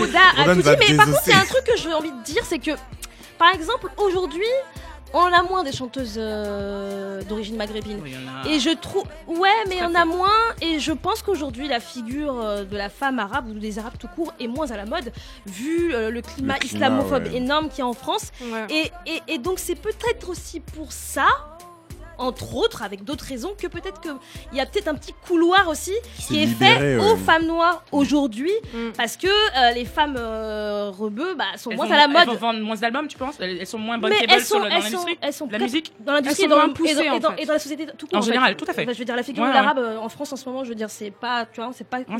Oda 0.01 0.18
a 0.36 0.42
Rodan 0.44 0.55
tout 0.55 0.62
dit 0.62 0.76
mais 0.90 0.96
par 0.96 1.06
contre 1.06 1.22
il 1.26 1.30
y 1.32 1.34
a 1.34 1.38
un 1.40 1.44
truc 1.44 1.64
que 1.64 1.76
j'ai 1.76 1.92
envie 1.92 2.12
de 2.12 2.22
dire 2.22 2.42
c'est 2.44 2.59
que 2.59 2.70
par 3.38 3.52
exemple 3.52 3.88
aujourd'hui 3.96 4.44
on 5.15 5.32
a 5.32 5.43
moins 5.43 5.62
des 5.65 5.73
chanteuses 5.73 6.16
euh, 6.19 7.23
d'origine 7.23 7.57
maghrébine 7.57 8.01
Oui, 8.03 8.12
il 8.15 8.24
y 8.24 8.28
en 8.28 8.32
a. 8.45 8.49
et 8.49 8.59
je 8.61 8.70
trouve. 8.70 9.05
Ouais, 9.27 9.49
mais 9.69 9.77
il 9.77 9.77
y 9.77 9.78
Tout 9.78 9.85
à 9.85 9.89
en 9.89 9.93
fait. 9.93 9.99
a 9.99 10.05
moins. 10.05 10.31
Et 10.61 10.78
je 10.81 10.93
pense 10.93 11.23
qu'aujourd'hui, 11.23 11.69
la 11.69 11.81
figure 11.81 12.39
euh, 12.41 12.65
de 12.65 12.77
la 12.77 12.89
femme 12.89 13.19
arabe 13.19 13.49
ou 13.49 13.55
des 13.55 13.78
arabes 13.78 13.95
tout 13.99 14.09
court 14.09 14.35
est 14.41 14.49
moins 14.49 14.70
à 14.70 14.77
la 14.77 14.86
mode, 14.86 15.12
vu 15.47 15.95
euh, 15.95 16.11
le 16.11 16.20
climat 16.20 16.55
Le 16.55 16.59
climat, 16.61 16.86
islamophobe 16.89 17.24
ouais. 17.27 17.36
énorme 17.36 17.69
qu'il 17.69 17.78
y 17.78 17.82
a 17.82 17.86
en 17.86 17.93
France. 17.95 18.32
Ouais. 18.43 18.66
Et, 18.70 18.91
et- 19.07 19.23
et 19.35 19.39
donc, 19.39 19.59
c'est 19.59 19.74
peut-être 19.77 20.28
aussi 20.28 20.61
pour 20.61 20.93
ça. 20.93 21.27
Entre 22.19 22.55
autres, 22.57 22.82
avec 22.82 23.05
d'autres 23.05 23.24
raisons, 23.24 23.55
que 23.61 23.66
peut-être 23.66 24.01
qu'il 24.01 24.12
y 24.53 24.61
a 24.61 24.66
peut-être 24.66 24.89
un 24.89 24.95
petit 24.95 25.15
couloir 25.27 25.69
aussi 25.69 25.93
Qui 26.28 26.43
est 26.43 26.47
libéré, 26.47 26.74
fait 26.78 26.97
ouais. 26.99 27.11
aux 27.12 27.16
femmes 27.16 27.47
noires 27.47 27.82
aujourd'hui, 27.93 28.53
Mm. 28.73 28.91
parce 28.97 29.16
que 29.16 29.27
euh, 29.27 29.70
les 29.73 29.85
femmes 29.85 30.16
euh, 30.19 30.91
rebeux 30.97 31.35
bah, 31.35 31.45
sont 31.57 31.70
Elles 31.70 31.77
moins 31.77 31.86
vont- 31.86 31.93
à 31.93 31.97
la 31.97 32.05
Elles 32.05 32.11
mode. 32.11 32.27
vont 32.28 32.35
vendre 32.36 32.61
moins 32.61 32.77
d'albums, 32.77 33.09
tu 33.09 33.16
penses? 33.19 33.35
Elles, 33.41 33.59
elles 33.61 33.66
sont 33.66 33.78
moins 33.78 33.99
bankable 33.99 34.24
elles 34.28 34.41
sur 34.41 34.57
sont, 34.57 34.62
le- 34.65 34.70
dans 34.70 34.77
elles 34.77 34.82
l'industrie? 34.82 35.19
elles 35.20 35.32
sont 35.32 35.49
La 35.51 35.59
musique? 35.59 35.93
dans 36.01 36.12
l'industrie 36.12 36.43
Elles 36.45 36.47
et 36.47 36.51
dans, 36.51 36.57
moins 36.57 36.69
et 36.69 36.73
poussées, 36.73 36.95
dans- 36.95 37.03
et 37.03 37.11
en 37.11 37.19
dans- 37.19 37.31
fait. 37.32 37.43
et 37.43 37.47
dans 37.47 37.53
la 37.53 37.59
société 37.59 37.86
tout 37.99 38.07
court. 38.07 38.19
En 38.19 38.23
fait. 38.23 38.27
général, 38.28 38.57
tout 38.57 38.65
à 38.69 38.73
fait. 38.73 38.82
Enfin, 38.82 38.93
je 38.93 38.99
veux 38.99 39.05
dire, 39.05 39.16
la 39.16 39.23
figure 39.23 39.43
Ouais, 39.43 39.49
de 39.51 39.55
l'arabe 39.55 39.78
euh, 39.78 39.99
en 39.99 40.09
France 40.09 40.32
en 40.32 40.36
ce 40.36 40.49
moment, 40.49 40.65
je 40.65 40.69
veux 40.70 40.74
dire, 40.74 40.91
c'est 40.91 41.11
pas, 41.11 41.47
tu 41.47 41.61
vois, 41.61 41.70
c'est 41.74 41.86
pas 41.86 42.03
cool 42.05 42.16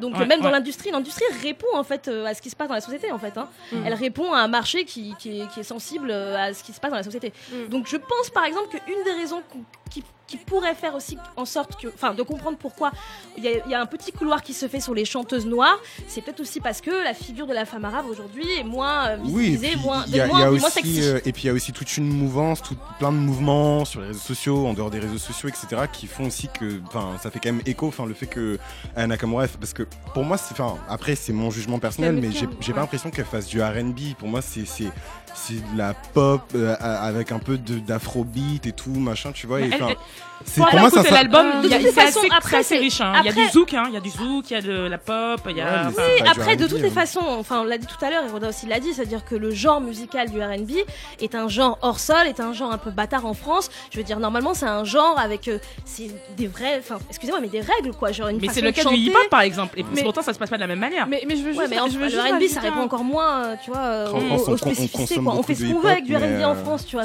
Donc 0.00 0.16
ouais, 0.18 0.26
même 0.26 0.40
dans 0.40 0.50
l'industrie, 0.50 0.90
l'industrie 0.90 1.24
répond 1.42 1.66
en 1.74 1.84
fait 1.84 2.08
euh, 2.08 2.24
à 2.26 2.34
ce 2.34 2.42
qui 2.42 2.50
se 2.50 2.56
passe 2.56 2.68
dans 2.68 2.74
la 2.74 2.80
société 2.80 3.10
en 3.12 3.18
fait. 3.18 3.36
hein. 3.38 3.48
Mm. 3.72 3.76
Elle 3.86 3.94
répond 3.94 4.32
à 4.32 4.38
un 4.40 4.48
marché 4.48 4.84
qui, 4.84 5.14
est, 5.26 5.62
sensible 5.62 6.10
à 6.12 6.52
ce 6.54 6.62
qui 6.62 6.72
se 6.72 6.80
passe 6.80 6.90
dans 6.90 6.96
la 6.96 7.02
société. 7.02 7.32
Mm. 7.52 7.68
Donc 7.70 7.86
je 7.88 7.96
pense 7.96 8.30
par 8.30 8.44
exemple 8.44 8.68
qu'une 8.68 9.02
des 9.04 9.10
raisons 9.16 9.42
qui, 9.90 10.02
qui 10.26 10.36
pourrait 10.36 10.74
faire 10.74 10.94
aussi 10.94 11.16
en 11.36 11.44
sorte 11.44 11.80
que, 11.80 11.88
enfin, 11.88 12.12
de 12.12 12.22
comprendre 12.22 12.58
pourquoi 12.58 12.90
il 13.36 13.44
y, 13.44 13.48
a, 13.48 13.64
il 13.64 13.70
y 13.70 13.74
a 13.74 13.80
un 13.80 13.86
petit 13.86 14.10
couloir 14.12 14.42
qui 14.42 14.52
se 14.54 14.66
fait 14.66 14.80
sur 14.80 14.92
les 14.94 15.04
chanteuses 15.04 15.46
noires, 15.46 15.78
c'est 16.08 16.20
peut-être 16.20 16.40
aussi 16.40 16.60
parce 16.60 16.80
que 16.80 16.90
la 16.90 17.14
figure 17.14 17.46
de 17.46 17.54
la 17.54 17.64
femme 17.64 17.84
arabe 17.84 18.06
aujourd'hui 18.10 18.44
est 18.58 18.64
moins 18.64 19.06
euh, 19.10 19.18
Oui, 19.22 19.50
visibilisée, 19.50 19.68
puis 19.76 19.80
moins, 19.84 20.04
y 20.06 20.20
a, 20.20 20.26
moins, 20.26 20.38
il 20.38 20.42
y 20.42 20.44
a 20.44 20.50
moins 20.60 20.70
sexy. 20.70 21.00
euh, 21.02 21.20
et 21.24 21.32
puis 21.32 21.44
il 21.44 21.46
y 21.46 21.50
a 21.50 21.52
aussi 21.52 21.72
toute 21.72 21.96
une 21.96 22.08
mouvance, 22.08 22.60
tout, 22.62 22.76
plein 22.98 23.12
de 23.12 23.18
mouvements 23.18 23.84
sur 23.84 24.00
les 24.00 24.08
réseaux 24.08 24.18
sociaux, 24.18 24.66
en 24.66 24.74
dehors 24.74 24.90
des 24.90 24.98
réseaux 24.98 25.18
sociaux, 25.18 25.48
etc., 25.48 25.82
qui 25.92 26.06
font 26.08 26.26
aussi 26.26 26.48
que, 26.48 26.80
enfin, 26.88 27.16
ça 27.22 27.30
fait 27.30 27.38
quand 27.38 27.52
même 27.52 27.62
écho, 27.64 27.86
enfin, 27.86 28.06
le 28.06 28.14
fait 28.14 28.26
que 28.26 28.58
Nakamura, 28.96 29.46
parce 29.60 29.72
que 29.72 29.84
pour 30.12 30.24
moi, 30.24 30.36
c'est, 30.38 30.52
enfin, 30.52 30.76
après 30.88 31.14
c'est 31.14 31.32
mon 31.32 31.50
jugement 31.50 31.78
personnel, 31.78 32.16
mais 32.16 32.32
j'ai, 32.32 32.48
j'ai 32.60 32.72
pas 32.72 32.78
ouais. 32.78 32.82
l'impression 32.82 33.10
qu'elle 33.10 33.24
fasse 33.26 33.46
du 33.46 33.62
R&B. 33.62 34.14
Pour 34.18 34.28
moi, 34.28 34.42
c'est, 34.42 34.64
c'est, 35.36 35.72
de 35.72 35.78
la 35.78 35.94
pop 35.94 36.42
euh, 36.54 36.74
avec 36.80 37.30
un 37.32 37.38
peu 37.38 37.58
de, 37.58 37.78
d'afrobeat 37.78 38.66
et 38.66 38.72
tout, 38.72 38.94
machin, 38.94 39.32
tu 39.32 39.46
vois. 39.46 39.60
et, 39.60 39.70
C'est, 40.44 40.60
pour 40.60 40.78
moi, 40.78 40.90
ça, 40.90 41.02
l'album, 41.10 41.46
Euh, 41.46 41.60
il 41.64 41.70
y 41.70 41.74
a- 41.74 41.78
de 41.78 41.84
toute 41.84 41.94
c'est 41.94 42.00
façon, 42.00 42.20
assez, 42.20 42.28
après, 42.36 42.62
c'est- 42.62 42.78
riche. 42.78 43.00
hein. 43.00 43.12
Il 43.20 43.26
y 43.26 43.28
a 43.28 43.32
du 43.32 43.48
zouk, 43.48 43.74
hein. 43.74 43.84
il 43.88 43.94
y 43.94 43.96
a 43.96 44.00
du 44.00 44.10
zouk, 44.10 44.50
il 44.50 44.54
y 44.54 44.56
a 44.56 44.62
de 44.62 44.72
la 44.88 44.98
pop, 44.98 45.40
il 45.48 45.56
y 45.56 45.60
a. 45.60 45.88
Oui, 45.88 46.28
après, 46.30 46.56
de 46.56 46.66
toutes 46.66 46.80
les 46.80 46.88
hein. 46.88 46.92
façons, 46.94 47.24
enfin, 47.38 47.60
on 47.60 47.64
l'a 47.64 47.78
dit 47.78 47.86
tout 47.86 48.02
à 48.04 48.10
l'heure, 48.10 48.24
et 48.24 48.28
Roda 48.30 48.48
aussi 48.48 48.66
l'a 48.66 48.78
dit, 48.80 48.92
c'est-à-dire 48.94 49.24
que 49.24 49.34
le 49.34 49.50
genre 49.50 49.80
musical 49.80 50.30
du 50.30 50.40
R&B 50.42 50.72
est 51.20 51.34
un 51.34 51.48
genre 51.48 51.78
hors 51.82 51.98
sol, 51.98 52.26
est 52.26 52.40
un 52.40 52.52
genre 52.52 52.72
un 52.72 52.78
peu 52.78 52.90
bâtard 52.90 53.26
en 53.26 53.34
France. 53.34 53.70
Je 53.90 53.98
veux 53.98 54.04
dire, 54.04 54.18
normalement, 54.20 54.54
c'est 54.54 54.66
un 54.66 54.84
genre 54.84 55.18
avec 55.18 55.48
euh, 55.48 55.58
c'est 55.84 56.10
des 56.36 56.46
vrais, 56.46 56.78
enfin, 56.78 56.98
excusez-moi, 57.08 57.40
mais 57.40 57.48
des 57.48 57.60
règles, 57.60 57.92
quoi. 57.96 58.12
Genre 58.12 58.28
une 58.28 58.38
Mais 58.40 58.48
c'est 58.48 58.60
le 58.60 58.72
cas 58.72 58.84
du 58.84 58.94
hip-hop 58.94 59.28
par 59.30 59.40
exemple. 59.40 59.78
Et 59.78 59.84
Mais- 59.94 60.02
pourtant, 60.02 60.22
ça 60.22 60.32
se 60.32 60.38
passe 60.38 60.50
pas 60.50 60.56
de 60.56 60.60
la 60.62 60.66
même 60.68 60.78
manière. 60.78 61.06
Mais, 61.06 61.22
mais 61.26 61.36
je 61.36 61.42
veux 61.42 61.48
juste. 61.52 61.60
Ouais, 61.60 61.68
mais 61.68 61.80
en, 61.80 61.88
je 61.88 61.98
veux 61.98 62.08
le 62.08 62.18
R&B, 62.20 62.46
ça 62.48 62.60
répond 62.60 62.80
encore 62.80 63.04
moins, 63.04 63.44
euh, 63.44 63.54
tu 63.64 63.70
vois, 63.70 63.80
euh, 63.80 64.10
aux, 64.46 64.56
spécificités, 64.56 65.16
quoi. 65.20 65.34
On 65.34 65.42
fait 65.42 65.54
ce 65.54 65.64
qu'on 65.64 65.80
veut 65.80 65.90
avec 65.90 66.04
du 66.04 66.14
R&B 66.16 66.42
en 66.44 66.54
France, 66.54 66.86
tu 66.86 66.96
vois. 66.96 67.04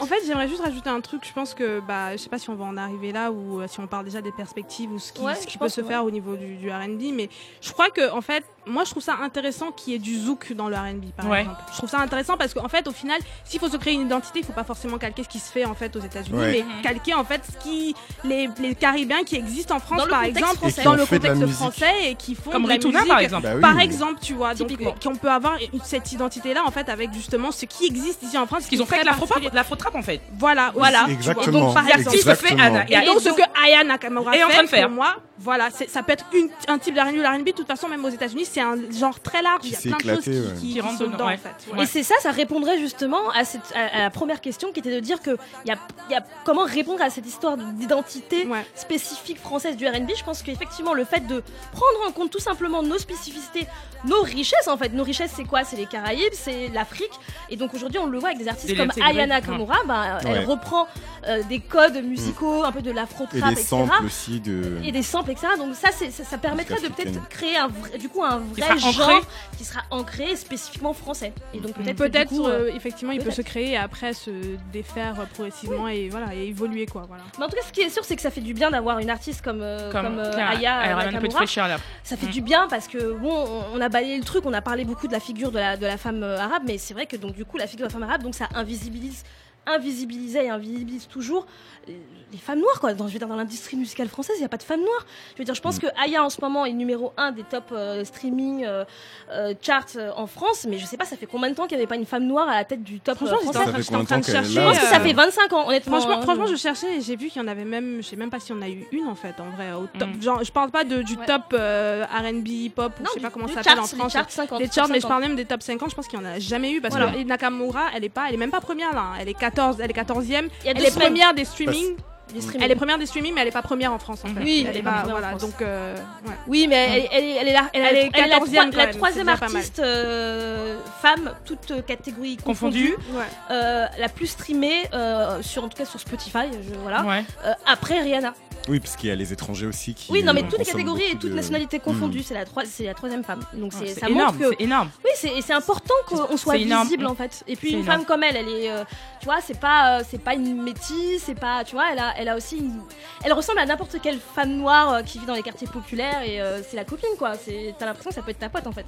En 0.00 0.06
fait, 0.06 0.16
j'aimerais 0.26 0.48
juste 0.48 0.62
rajouter 0.62 0.90
un 0.90 1.00
truc. 1.00 1.22
Je 1.26 1.32
pense 1.32 1.54
que, 1.54 1.80
bah, 1.86 2.12
je 2.12 2.18
sais 2.18 2.28
pas 2.28 2.38
si 2.38 2.50
on 2.50 2.54
va 2.58 2.66
en 2.66 2.76
arriver 2.76 3.12
là 3.12 3.32
ou 3.32 3.60
euh, 3.60 3.66
si 3.68 3.80
on 3.80 3.86
parle 3.86 4.04
déjà 4.04 4.20
des 4.20 4.32
perspectives 4.32 4.92
ou 4.92 4.98
ce 4.98 5.12
qui, 5.12 5.22
Ouais, 5.22 5.34
ce 5.34 5.46
qui 5.46 5.54
je 5.54 5.58
peut 5.58 5.68
se 5.68 5.82
faire 5.82 6.04
au 6.04 6.10
niveau 6.10 6.36
du, 6.36 6.56
du 6.56 6.70
R&B, 6.70 7.14
mais 7.14 7.28
je 7.60 7.72
crois 7.72 7.88
que, 7.90 8.10
en 8.12 8.20
fait, 8.20 8.44
moi, 8.68 8.84
je 8.84 8.90
trouve 8.90 9.02
ça 9.02 9.16
intéressant 9.22 9.72
qu'il 9.72 9.92
y 9.92 9.96
ait 9.96 9.98
du 9.98 10.18
zouk 10.18 10.52
dans 10.52 10.68
le 10.68 10.76
R&B, 10.76 11.06
par 11.16 11.26
Ouais. 11.28 11.40
exemple. 11.40 11.56
Je 11.72 11.76
trouve 11.78 11.90
ça 11.90 11.98
intéressant 12.00 12.36
parce 12.36 12.54
qu'en 12.54 12.68
fait, 12.68 12.86
au 12.86 12.92
final, 12.92 13.18
s'il 13.44 13.58
faut 13.60 13.68
se 13.68 13.76
créer 13.76 13.94
une 13.94 14.02
identité, 14.02 14.40
il 14.40 14.44
faut 14.44 14.52
pas 14.52 14.64
forcément 14.64 14.98
calquer 14.98 15.24
ce 15.24 15.28
qui 15.28 15.38
se 15.38 15.50
fait 15.50 15.64
en 15.64 15.74
fait 15.74 15.94
aux 15.96 16.00
États-Unis, 16.00 16.38
Ouais. 16.38 16.52
mais 16.68 16.74
Mhm. 16.76 16.82
calquer 16.82 17.14
en 17.14 17.24
fait 17.24 17.42
ce 17.50 17.56
qui 17.62 17.94
les, 18.24 18.48
les 18.60 18.74
Caribéens 18.74 19.24
qui 19.24 19.36
existent 19.36 19.76
en 19.76 19.80
France, 19.80 19.98
Dans 19.98 20.04
le 20.04 20.10
par 20.10 20.20
contexte 20.20 20.38
exemple, 20.38 20.56
français. 20.58 20.70
Et 20.70 20.74
qui 20.80 20.84
dans 20.84 20.92
le 20.92 20.96
de 20.96 21.02
la 21.02 21.06
contexte 21.34 21.52
français 21.54 21.94
et 22.10 22.14
qui 22.14 22.34
font 22.34 22.50
Comme 22.50 22.64
de 22.64 22.68
la 22.68 22.74
musique 22.76 23.06
par 23.08 23.18
exemple. 23.20 23.42
Bah 23.44 23.52
oui. 23.54 23.60
par 23.60 23.80
exemple, 23.80 24.20
tu 24.20 24.34
vois, 24.34 24.54
donc 24.54 24.70
qu'on 25.02 25.16
peut 25.16 25.30
avoir 25.30 25.56
cette 25.84 26.12
identité-là 26.12 26.62
en 26.66 26.70
fait 26.70 26.88
avec 26.88 27.12
justement 27.14 27.50
ce 27.52 27.64
qui 27.66 27.86
existe 27.86 28.22
ici 28.22 28.36
en 28.38 28.46
France. 28.46 28.66
Qu'ils 28.66 28.82
ont 28.82 28.86
fait 28.86 29.00
de 29.00 29.06
l'afro-pop, 29.06 29.28
particulier. 29.28 29.50
de 29.50 29.54
l'afro-trap 29.56 29.94
en 29.94 30.02
fait. 30.02 30.20
Voilà, 30.38 30.72
Voilà. 30.74 31.06
Exactement. 31.08 31.58
Donc, 31.66 31.74
par 31.74 31.84
Il 31.84 31.88
y 31.88 31.92
a 31.92 31.96
exemple, 31.98 32.36
fait. 32.36 32.60
Anna. 32.60 32.84
Et 32.90 33.06
donc, 33.06 33.20
ce 33.20 33.28
que 33.30 33.42
Aya 33.64 33.84
Nakamura 33.84 34.36
est 34.36 34.42
en 34.44 34.48
train 34.48 34.56
fait, 34.58 34.62
de 34.64 34.68
faire. 34.68 34.86
pour 34.88 34.96
moi, 34.96 35.16
voilà, 35.38 35.68
ça 35.70 36.02
peut 36.02 36.12
être 36.12 36.24
un 36.68 36.78
type. 36.78 36.94
Le 36.98 37.02
R&B, 37.26 37.44
de 37.46 37.52
toute 37.52 37.66
façon, 37.66 37.86
même 37.88 38.04
aux 38.04 38.08
États-Unis, 38.08 38.44
c'est 38.58 38.64
un 38.64 38.98
genre 38.98 39.20
très 39.20 39.42
large. 39.42 39.60
Il 39.64 39.70
y 39.70 39.92
a 39.92 39.96
plein 39.96 40.12
de 40.16 40.20
choses 40.20 40.24
qui, 40.24 40.30
ouais. 40.30 40.72
qui, 40.74 40.80
rentrent 40.80 40.98
dedans, 41.00 41.12
dedans, 41.12 41.26
ouais. 41.26 41.34
en 41.34 41.76
fait. 41.76 41.82
Et 41.82 41.86
c'est 41.86 42.02
ça, 42.02 42.14
ça 42.20 42.30
répondrait 42.30 42.78
justement 42.78 43.30
à, 43.30 43.44
cette, 43.44 43.72
à, 43.74 43.98
à 43.98 44.02
la 44.02 44.10
première 44.10 44.40
question 44.40 44.72
qui 44.72 44.80
était 44.80 44.94
de 44.94 45.00
dire 45.00 45.20
que 45.22 45.36
il 45.64 45.68
y 45.68 45.72
a, 45.72 45.78
il 46.08 46.12
y 46.12 46.16
a 46.16 46.24
comment 46.44 46.64
répondre 46.64 47.02
à 47.02 47.10
cette 47.10 47.26
histoire 47.26 47.56
d'identité 47.56 48.46
Ouais. 48.46 48.64
spécifique 48.74 49.38
française 49.38 49.76
du 49.76 49.86
R&B. 49.86 50.10
Je 50.16 50.24
pense 50.24 50.42
qu'effectivement 50.42 50.94
le 50.94 51.04
fait 51.04 51.26
de 51.26 51.42
prendre 51.72 52.08
en 52.08 52.12
compte 52.12 52.30
tout 52.30 52.38
simplement 52.40 52.82
nos 52.82 52.98
spécificités, 52.98 53.66
nos 54.04 54.22
richesses 54.22 54.68
en 54.68 54.76
fait. 54.76 54.92
Nos 54.92 55.04
richesses 55.04 55.32
c'est 55.36 55.44
quoi? 55.44 55.64
C'est 55.64 55.76
les 55.76 55.86
Caraïbes, 55.86 56.32
c'est 56.32 56.68
l'Afrique. 56.68 57.10
Et 57.50 57.56
donc 57.56 57.74
aujourd'hui 57.74 57.98
on 57.98 58.06
le 58.06 58.18
voit 58.18 58.28
avec 58.30 58.38
des 58.40 58.48
artistes 58.48 58.70
Et 58.70 58.76
comme 58.76 58.90
Ayana 59.02 59.36
ouais. 59.36 59.42
Kamura, 59.42 59.76
bah, 59.86 60.18
elle 60.22 60.28
Ouais. 60.28 60.44
reprend 60.44 60.86
euh, 61.26 61.42
des 61.48 61.60
codes 61.60 62.02
musicaux, 62.04 62.64
un 62.64 62.72
peu 62.72 62.80
de 62.82 62.90
Et 62.90 62.94
l'afro-trap, 62.94 63.32
des 63.54 63.60
etc. 63.60 63.66
samples 63.66 64.04
aussi 64.04 64.40
de. 64.40 64.78
Et 64.84 64.92
des 64.92 65.02
samples, 65.02 65.30
etc. 65.32 65.48
Donc 65.58 65.74
ça, 65.74 65.90
ça, 65.92 66.24
ça 66.24 66.38
permettrait 66.38 66.80
de 66.80 66.88
peut-être 66.88 67.28
créer 67.28 67.56
un 67.56 67.68
vrai, 67.68 67.98
du 67.98 68.08
coup 68.08 68.22
un 68.24 68.40
vrai 68.52 68.78
genre 68.78 69.08
ancré. 69.08 69.26
qui 69.56 69.64
sera 69.64 69.80
ancré 69.90 70.36
spécifiquement 70.36 70.92
français. 70.92 71.32
Et 71.54 71.60
donc 71.60 71.74
peut-être 71.74 72.28
coup, 72.28 72.46
euh, 72.46 72.66
euh, 72.70 72.72
effectivement, 72.74 73.12
il 73.12 73.22
peut 73.22 73.30
se 73.30 73.42
créer 73.42 73.72
et 73.72 73.76
après 73.76 74.12
se 74.14 74.30
défaire 74.72 75.20
euh, 75.20 75.24
progressivement 75.26 75.88
et 75.88 76.08
voilà 76.08 76.34
et 76.34 76.46
évoluer 76.48 76.86
quoi. 76.86 77.04
Voilà. 77.08 77.22
Mais 77.38 77.44
en 77.44 77.48
tout 77.48 77.56
cas, 77.56 77.62
ce 77.66 77.72
qui 77.72 77.80
est 77.80 77.90
sûr, 77.90 78.04
c'est 78.04 78.16
que 78.16 78.22
ça 78.22 78.30
fait 78.30 78.40
du 78.40 78.54
bien 78.54 78.70
d'avoir 78.70 78.98
une 78.98 79.10
artiste 79.10 79.42
comme, 79.42 79.60
euh, 79.62 79.90
comme, 79.92 80.18
euh, 80.18 80.32
Claire, 80.32 80.48
Aya 80.50 80.80
elle 80.84 80.92
ramène 80.94 81.16
un 81.16 81.20
peu 81.20 81.28
de 81.28 81.32
fraîcheur 81.32 81.68
là. 81.68 81.78
Ça 82.02 82.16
fait 82.16 82.26
Mm. 82.26 82.30
du 82.30 82.40
bien 82.42 82.66
parce 82.68 82.88
que 82.88 83.12
bon, 83.12 83.32
on- 83.32 83.64
on 83.76 83.80
a 83.80 83.88
balayé 83.88 84.16
le 84.18 84.24
truc, 84.24 84.44
on 84.46 84.52
a 84.52 84.62
parlé 84.62 84.84
beaucoup 84.84 85.06
de 85.08 85.12
la 85.12 85.20
figure 85.20 85.50
de 85.50 85.58
la, 85.58 85.76
de 85.76 85.86
la 85.86 85.96
femme 85.96 86.22
euh, 86.22 86.38
arabe, 86.38 86.62
mais 86.66 86.78
c'est 86.78 86.94
vrai 86.94 87.06
que 87.06 87.16
donc 87.16 87.34
du 87.34 87.44
coup 87.44 87.58
la 87.58 87.66
figure 87.66 87.86
de 87.86 87.92
la 87.92 87.98
femme 87.98 88.08
arabe, 88.08 88.22
donc 88.22 88.34
ça 88.34 88.48
invisibilise, 88.54 89.24
invisibilisait 89.66 90.46
et 90.46 90.50
invisibilise 90.50 91.06
toujours 91.08 91.46
euh, 91.88 91.92
les 92.32 92.38
femmes 92.38 92.60
noires 92.60 92.80
quoi. 92.80 92.94
Dans, 92.94 93.08
je 93.08 93.12
veux 93.12 93.18
dire, 93.18 93.28
dans 93.28 93.36
l'industrie 93.36 93.76
musicale 93.76 94.08
française, 94.08 94.36
il 94.36 94.40
n'y 94.40 94.44
a 94.44 94.48
pas 94.48 94.56
de 94.56 94.62
femmes 94.62 94.80
noires. 94.80 95.06
Je 95.34 95.38
veux 95.38 95.44
dire, 95.44 95.54
je 95.54 95.60
pense 95.62 95.78
que 95.78 95.86
Aya 96.02 96.22
en 96.24 96.30
ce 96.30 96.40
moment 96.40 96.64
est 96.66 96.72
numéro 96.72 97.12
un 97.16 97.32
des 97.32 97.42
top 97.44 97.64
euh, 97.72 98.04
streaming 98.04 98.64
euh, 98.64 98.84
euh, 99.32 99.54
charts 99.62 99.84
euh, 99.96 100.10
en 100.16 100.26
France, 100.26 100.66
mais 100.68 100.78
je 100.78 100.86
sais 100.86 100.96
pas, 100.96 101.04
ça 101.04 101.16
fait 101.16 101.26
combien 101.26 101.50
de 101.50 101.54
temps 101.54 101.66
qu'il 101.66 101.76
n'y 101.76 101.82
avait 101.82 101.88
pas 101.88 101.96
une 101.96 102.06
femme 102.06 102.24
noire 102.26 102.48
à 102.48 102.56
la 102.56 102.64
tête 102.64 102.82
du 102.82 103.00
top 103.00 103.16
Franchement, 103.16 103.38
français? 103.38 103.58
en 103.58 103.62
train- 103.62 103.72
fait 103.72 103.82
j'étais 103.82 103.96
en 103.96 104.04
train 104.04 104.18
de 104.18 104.24
chercher. 104.24 104.50
Je 104.52 104.60
pense 104.60 104.78
que 104.78 104.86
ça 104.86 105.00
fait 105.00 105.12
25 105.12 105.52
ans, 105.52 105.68
honnêtement. 105.68 105.96
Franchement, 106.00 106.18
hein. 106.18 106.22
franchement, 106.22 106.46
je 106.46 106.56
cherchais 106.56 106.96
et 106.96 107.00
j'ai 107.00 107.16
vu 107.16 107.28
qu'il 107.28 107.40
y 107.40 107.44
en 107.44 107.48
avait 107.48 107.64
même, 107.64 107.98
je 108.02 108.06
sais 108.08 108.16
même 108.16 108.30
pas 108.30 108.40
si 108.40 108.52
on 108.52 108.60
a 108.62 108.68
eu 108.68 108.86
une 108.92 109.06
en 109.08 109.14
fait, 109.14 109.34
en 109.40 109.50
vrai, 109.56 109.72
au 109.72 109.86
top. 109.98 110.08
Mm. 110.16 110.22
Genre, 110.22 110.44
je 110.44 110.52
parle 110.52 110.70
pas 110.70 110.84
de, 110.84 111.02
du 111.02 111.16
Ouais. 111.16 111.26
top 111.26 111.42
euh, 111.54 112.04
R&B, 112.04 112.46
hip-hop, 112.48 112.92
je 113.04 113.10
sais 113.12 113.20
pas 113.20 113.30
comment 113.30 113.48
ça 113.48 113.62
s'appelle 113.62 113.80
en 113.80 113.86
France. 113.86 114.12
charts 114.12 114.30
50, 114.30 114.60
Les 114.60 114.70
charts, 114.70 114.88
mais 114.88 114.96
je 114.96 115.00
50. 115.00 115.08
parle 115.08 115.22
même 115.22 115.36
des 115.36 115.44
top 115.44 115.62
50, 115.62 115.90
je 115.90 115.94
pense 115.96 116.06
qu'il 116.06 116.18
y 116.18 116.22
en 116.22 116.26
a 116.26 116.38
jamais 116.38 116.72
eu 116.72 116.80
parce 116.80 116.94
Voilà. 116.94 117.12
que 117.12 117.22
Nakamura, 117.22 117.86
elle 117.94 118.04
est 118.04 118.08
pas, 118.08 118.26
elle 118.28 118.34
est 118.34 118.38
même 118.38 118.50
pas 118.50 118.60
première 118.60 118.92
là, 118.94 119.00
hein. 119.14 119.18
elle 119.20 119.28
est 119.28 119.34
14, 119.34 119.76
elle 119.80 119.90
est 119.90 119.94
14e, 119.94 120.48
Il 120.62 120.66
y 120.66 120.70
a 120.70 120.74
deux 120.74 120.80
elle 120.80 120.86
est 120.86 120.94
première 120.98 121.34
des 121.34 121.44
streaming. 121.44 121.96
Streaming. 122.40 122.62
Elle 122.62 122.70
est 122.70 122.74
première 122.76 122.98
des 122.98 123.06
streaming, 123.06 123.32
mais 123.34 123.40
elle 123.42 123.48
est 123.48 123.52
pas 123.52 123.62
première 123.62 123.92
en 123.92 123.98
France 123.98 124.20
en 124.24 124.28
fait. 124.28 124.40
Oui, 124.42 124.60
elle 124.60 124.66
est 124.66 124.70
elle 124.70 124.76
est 124.78 124.82
pas 124.82 125.02
en 125.04 125.08
voilà, 125.10 125.28
France. 125.30 125.40
donc 125.42 125.62
euh, 125.62 125.94
ouais. 126.26 126.32
Oui, 126.46 126.66
mais 126.68 126.76
elle, 126.76 127.08
elle, 127.12 127.24
est- 127.24 127.34
elle 127.40 127.48
est 127.48 127.52
la, 127.52 127.70
elle, 127.72 127.82
Elle 127.84 127.96
est 127.96 128.00
est 128.06 128.10
elle 128.14 128.24
est 128.24 128.28
la, 128.28 128.38
14e 128.38 128.40
troi- 128.40 128.70
quand 128.70 128.76
la 128.76 128.86
même, 128.86 128.94
troisième 128.96 129.28
artiste 129.28 129.78
euh, 129.78 130.78
femme, 131.02 131.32
toute 131.44 131.84
catégorie 131.86 132.36
confondue, 132.36 132.92
Confondue. 132.94 133.16
Ouais. 133.18 133.24
euh, 133.50 133.86
la 133.98 134.08
plus 134.08 134.26
streamée 134.26 134.82
euh, 134.92 135.42
sur 135.42 135.64
en 135.64 135.68
tout 135.68 135.76
cas 135.78 135.84
sur 135.84 135.98
Spotify, 136.00 136.48
je, 136.52 136.74
voilà. 136.82 137.02
Ouais. 137.04 137.24
Euh, 137.46 137.52
après 137.66 138.00
Rihanna. 138.00 138.34
Oui, 138.68 138.80
parce 138.80 138.96
qu'il 138.96 139.08
y 139.08 139.12
a 139.12 139.14
les 139.14 139.32
étrangers 139.32 139.66
aussi 139.66 139.94
qui. 139.94 140.12
Oui, 140.12 140.22
non, 140.22 140.32
mais 140.34 140.42
euh, 140.42 140.46
toutes 140.50 140.58
les 140.58 140.64
catégories 140.64 141.04
et 141.04 141.16
toutes 141.16 141.30
de- 141.30 141.34
nationalités 141.34 141.78
confondues, 141.78 142.22
c'est 142.22 142.34
la 142.34 142.44
troi- 142.44 142.64
la 142.80 142.94
troisième 142.94 143.24
femme. 143.24 143.40
Donc 143.54 143.72
c'est 143.72 143.86
C'est 143.88 144.00
ça 144.00 144.08
énorme, 144.08 144.36
montre 144.36 144.50
que 144.50 144.56
c'est 144.58 144.64
énorme. 144.64 144.90
oui, 145.04 145.10
c'est 145.16 145.36
et 145.38 145.42
c'est 145.42 145.52
important 145.54 145.94
qu'on 146.06 146.36
soit 146.36 146.56
visible 146.56 147.06
en 147.06 147.14
fait. 147.14 147.44
Et 147.46 147.56
puis 147.56 147.70
une 147.70 147.80
énorme. 147.80 147.98
femme 147.98 148.04
comme 148.04 148.22
elle, 148.22 148.36
elle 148.36 148.48
est, 148.48 148.70
euh, 148.70 148.84
tu 149.20 149.24
vois, 149.26 149.40
c'est 149.40 149.58
pas, 149.58 150.00
euh, 150.00 150.04
c'est 150.08 150.20
pas 150.22 150.34
une 150.34 150.62
métisse, 150.62 151.22
c'est 151.24 151.34
pas, 151.38 151.64
tu 151.64 151.74
vois, 151.76 151.92
elle 151.92 151.98
a, 151.98 152.12
elle 152.18 152.28
a 152.28 152.36
aussi, 152.36 152.58
une- 152.58 152.82
elle 153.24 153.32
ressemble 153.32 153.58
à 153.60 153.66
n'importe 153.66 153.96
quelle 154.02 154.18
femme 154.18 154.52
noire 154.56 154.92
euh, 154.94 155.02
qui 155.02 155.18
vit 155.18 155.26
dans 155.26 155.34
les 155.34 155.42
quartiers 155.42 155.68
populaires 155.68 156.22
et 156.22 156.40
euh, 156.42 156.60
c'est 156.62 156.76
la 156.76 156.84
copine 156.84 157.08
quoi. 157.18 157.34
C'est, 157.42 157.74
t'as 157.78 157.86
l'impression 157.86 158.10
que 158.10 158.14
ça 158.16 158.22
peut 158.22 158.30
être 158.32 158.38
ta 158.38 158.48
pote 158.50 158.66
en 158.66 158.72
fait. 158.72 158.86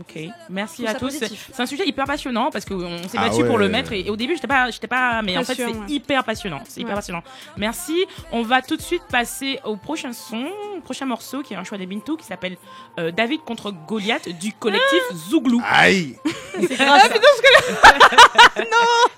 Ok, 0.00 0.18
merci 0.50 0.84
à 0.84 0.94
tous. 0.94 1.10
C'est 1.10 1.60
un 1.62 1.66
sujet 1.66 1.86
hyper 1.86 2.06
passionnant 2.06 2.50
parce 2.50 2.64
qu'on 2.64 2.98
s'est 3.08 3.16
Ah 3.18 3.28
battu 3.28 3.44
pour 3.44 3.56
le 3.56 3.68
mettre 3.68 3.92
et, 3.92 4.00
et 4.00 4.10
au 4.10 4.16
début 4.16 4.34
j'étais 4.34 4.48
pas, 4.48 4.68
j'étais 4.70 4.88
pas, 4.88 5.22
mais 5.22 5.38
en 5.38 5.44
fait 5.44 5.54
c'est 5.54 5.64
ouais. 5.66 5.72
hyper 5.88 6.24
passionnant, 6.24 6.60
c'est 6.68 6.80
hyper 6.80 6.90
Ouais. 6.90 6.96
passionnant. 6.96 7.22
Merci. 7.56 8.04
On 8.32 8.42
va 8.42 8.62
tout 8.62 8.76
de 8.76 8.82
suite 8.82 9.04
passer 9.10 9.60
au 9.64 9.76
prochain 9.76 10.12
son, 10.12 10.44
au 10.76 10.80
prochain 10.80 11.06
morceau 11.06 11.42
qui 11.42 11.54
est 11.54 11.56
un 11.56 11.62
choix 11.62 11.78
des 11.78 11.86
Bintou 11.86 12.16
qui 12.16 12.26
s'appelle 12.26 12.56
euh, 12.98 13.12
David 13.12 13.42
contre 13.44 13.70
Goliath 13.86 14.28
du 14.40 14.52
collectif 14.54 15.02
Zouglou. 15.30 15.62
Aïe 15.70 16.16
C'est 16.60 16.76
grave. 16.76 17.08
ça. 17.08 17.94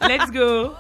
Let's 0.09 0.31
go. 0.31 0.73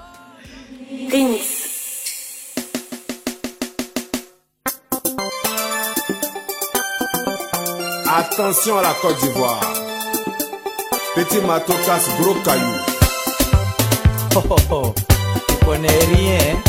Attention 8.10 8.78
à 8.78 8.82
la 8.82 8.94
Côte 8.94 9.18
d'Ivoire. 9.20 9.60
Petit 11.18 11.40
matou 11.40 11.72
casse 11.84 12.08
gros 12.20 12.36
caillou. 12.44 12.76
Oh, 14.36 14.44
oh, 14.50 14.56
oh. 14.70 14.94
Tu 15.48 15.64
connais 15.64 15.88
rien. 16.14 16.38
hein? 16.38 16.67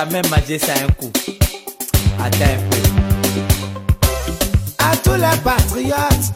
Jamais 0.00 0.22
manger 0.30 0.58
ça 0.58 0.72
un 0.72 0.90
coup. 0.92 1.12
Attends 2.24 2.44
un 2.44 2.90
à 4.78 4.96
tous 4.96 5.12
les 5.12 5.38
patriotes 5.44 6.32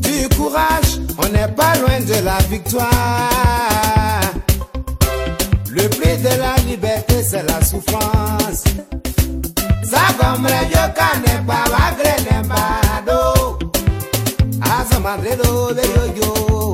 du 0.00 0.28
courage, 0.34 0.98
on 1.18 1.28
n'est 1.28 1.48
pas 1.48 1.74
loin 1.76 2.00
de 2.00 2.24
la 2.24 2.38
victoire. 2.48 2.88
Le 5.68 5.88
prix 5.88 6.16
de 6.18 6.40
la 6.40 6.56
liberté, 6.66 7.22
c'est 7.22 7.42
la 7.42 7.62
souffrance. 7.62 8.64
Ça 9.82 10.14
comme 10.18 10.46
les 10.46 10.66
vieux 10.68 10.90
canets, 10.96 11.44
pas 11.46 11.64
la 11.70 11.92
graine, 12.00 12.48
bado. 12.48 13.58
Azamandelo, 14.62 15.74
de 15.74 15.82
yo-yo. 15.82 16.32
Azamandelo, 16.32 16.73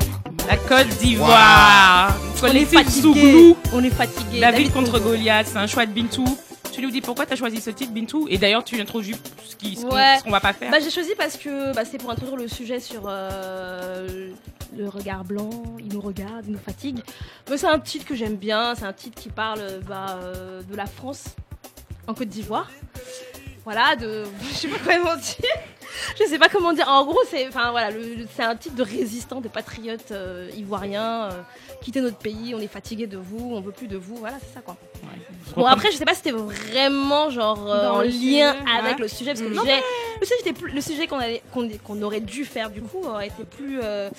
La 0.51 0.57
Côte 0.57 0.89
d'Ivoire. 0.97 2.13
On 2.35 2.35
fatigué. 2.35 2.83
Zouglou. 2.89 3.57
On 3.71 3.81
est 3.85 3.89
fatigué. 3.89 4.41
David 4.41 4.73
contre 4.73 4.99
Goliath, 4.99 5.47
c'est 5.47 5.57
un 5.57 5.65
choix 5.65 5.85
de 5.85 5.93
Bintou. 5.93 6.25
Tu 6.73 6.81
nous 6.81 6.91
dis 6.91 6.99
pourquoi 6.99 7.25
tu 7.25 7.31
as 7.31 7.35
choisi 7.37 7.61
ce 7.61 7.69
titre, 7.69 7.93
Bintou? 7.93 8.27
Et 8.29 8.37
d'ailleurs, 8.37 8.61
tu 8.65 8.77
introduis 8.81 9.15
ce 9.45 9.55
qu'on 9.55 9.95
Ouais. 9.95 10.17
ce 10.19 10.25
qu'on 10.25 10.29
va 10.29 10.41
pas 10.41 10.51
faire. 10.51 10.69
Bah, 10.69 10.79
j'ai 10.83 10.89
choisi 10.89 11.11
parce 11.17 11.37
que 11.37 11.73
bah, 11.73 11.85
c'était 11.85 11.99
pour 11.99 12.11
introduire 12.11 12.35
le 12.35 12.49
sujet 12.49 12.81
sur 12.81 13.03
euh, 13.07 14.29
le 14.75 14.89
regard 14.89 15.23
blanc. 15.23 15.51
Il 15.79 15.93
nous 15.93 16.01
regarde, 16.01 16.43
il 16.45 16.51
nous 16.51 16.59
fatigue. 16.59 16.99
Mais 17.49 17.55
c'est 17.55 17.67
un 17.67 17.79
titre 17.79 18.05
que 18.05 18.15
j'aime 18.15 18.35
bien. 18.35 18.75
C'est 18.75 18.83
un 18.85 18.91
titre 18.91 19.21
qui 19.21 19.29
parle 19.29 19.61
bah, 19.87 20.19
euh, 20.21 20.61
de 20.69 20.75
la 20.75 20.85
France 20.85 21.23
en 22.07 22.13
Côte 22.13 22.27
d'Ivoire. 22.27 22.69
Voilà, 23.63 23.95
de. 23.95 24.25
Je 24.51 24.57
sais 24.57 24.67
pas 24.67 24.97
comment 24.97 25.15
dire. 25.15 25.55
Je 26.19 26.25
sais 26.25 26.39
pas 26.39 26.49
comment 26.49 26.73
dire. 26.73 26.87
En 26.87 27.05
gros, 27.05 27.19
c'est 27.29 27.47
enfin 27.47 27.71
voilà, 27.71 27.89
c'est 28.35 28.43
un 28.43 28.55
titre 28.55 28.75
de 28.75 28.83
résistant, 28.83 29.41
de 29.41 29.47
patriote 29.47 30.11
euh, 30.11 30.49
ivoirien. 30.57 31.29
euh, 31.31 31.41
quittez 31.81 32.01
notre 32.01 32.17
pays, 32.17 32.53
on 32.55 32.59
est 32.59 32.67
fatigué 32.67 33.07
de 33.07 33.17
vous, 33.17 33.51
on 33.53 33.61
veut 33.61 33.71
plus 33.71 33.87
de 33.87 33.97
vous. 33.97 34.15
Voilà, 34.17 34.37
c'est 34.39 34.53
ça 34.53 34.61
quoi. 34.61 34.77
Bon 35.55 35.65
après 35.65 35.91
je 35.91 35.97
sais 35.97 36.05
pas 36.05 36.13
si 36.13 36.21
c'était 36.23 36.31
vraiment 36.37 37.29
genre 37.29 37.69
euh, 37.69 37.89
en 37.89 38.01
lien 38.01 38.09
sujet, 38.11 38.41
avec 38.79 38.95
ouais. 38.95 39.01
le 39.01 39.07
sujet 39.07 39.31
parce 39.31 39.41
que 39.41 39.47
le 39.47 39.55
Non, 39.55 39.63
sujet, 39.63 39.81
le 40.73 40.81
sujet, 40.81 41.07
le 41.07 41.79
qu'on 41.83 42.01
aurait 42.01 42.21
dû 42.21 42.45
faire 42.45 42.69
du 42.69 42.81
coup 42.81 43.03
aurait 43.03 43.27
été 43.27 43.43
plus 43.43 43.79
euh, 43.83 44.09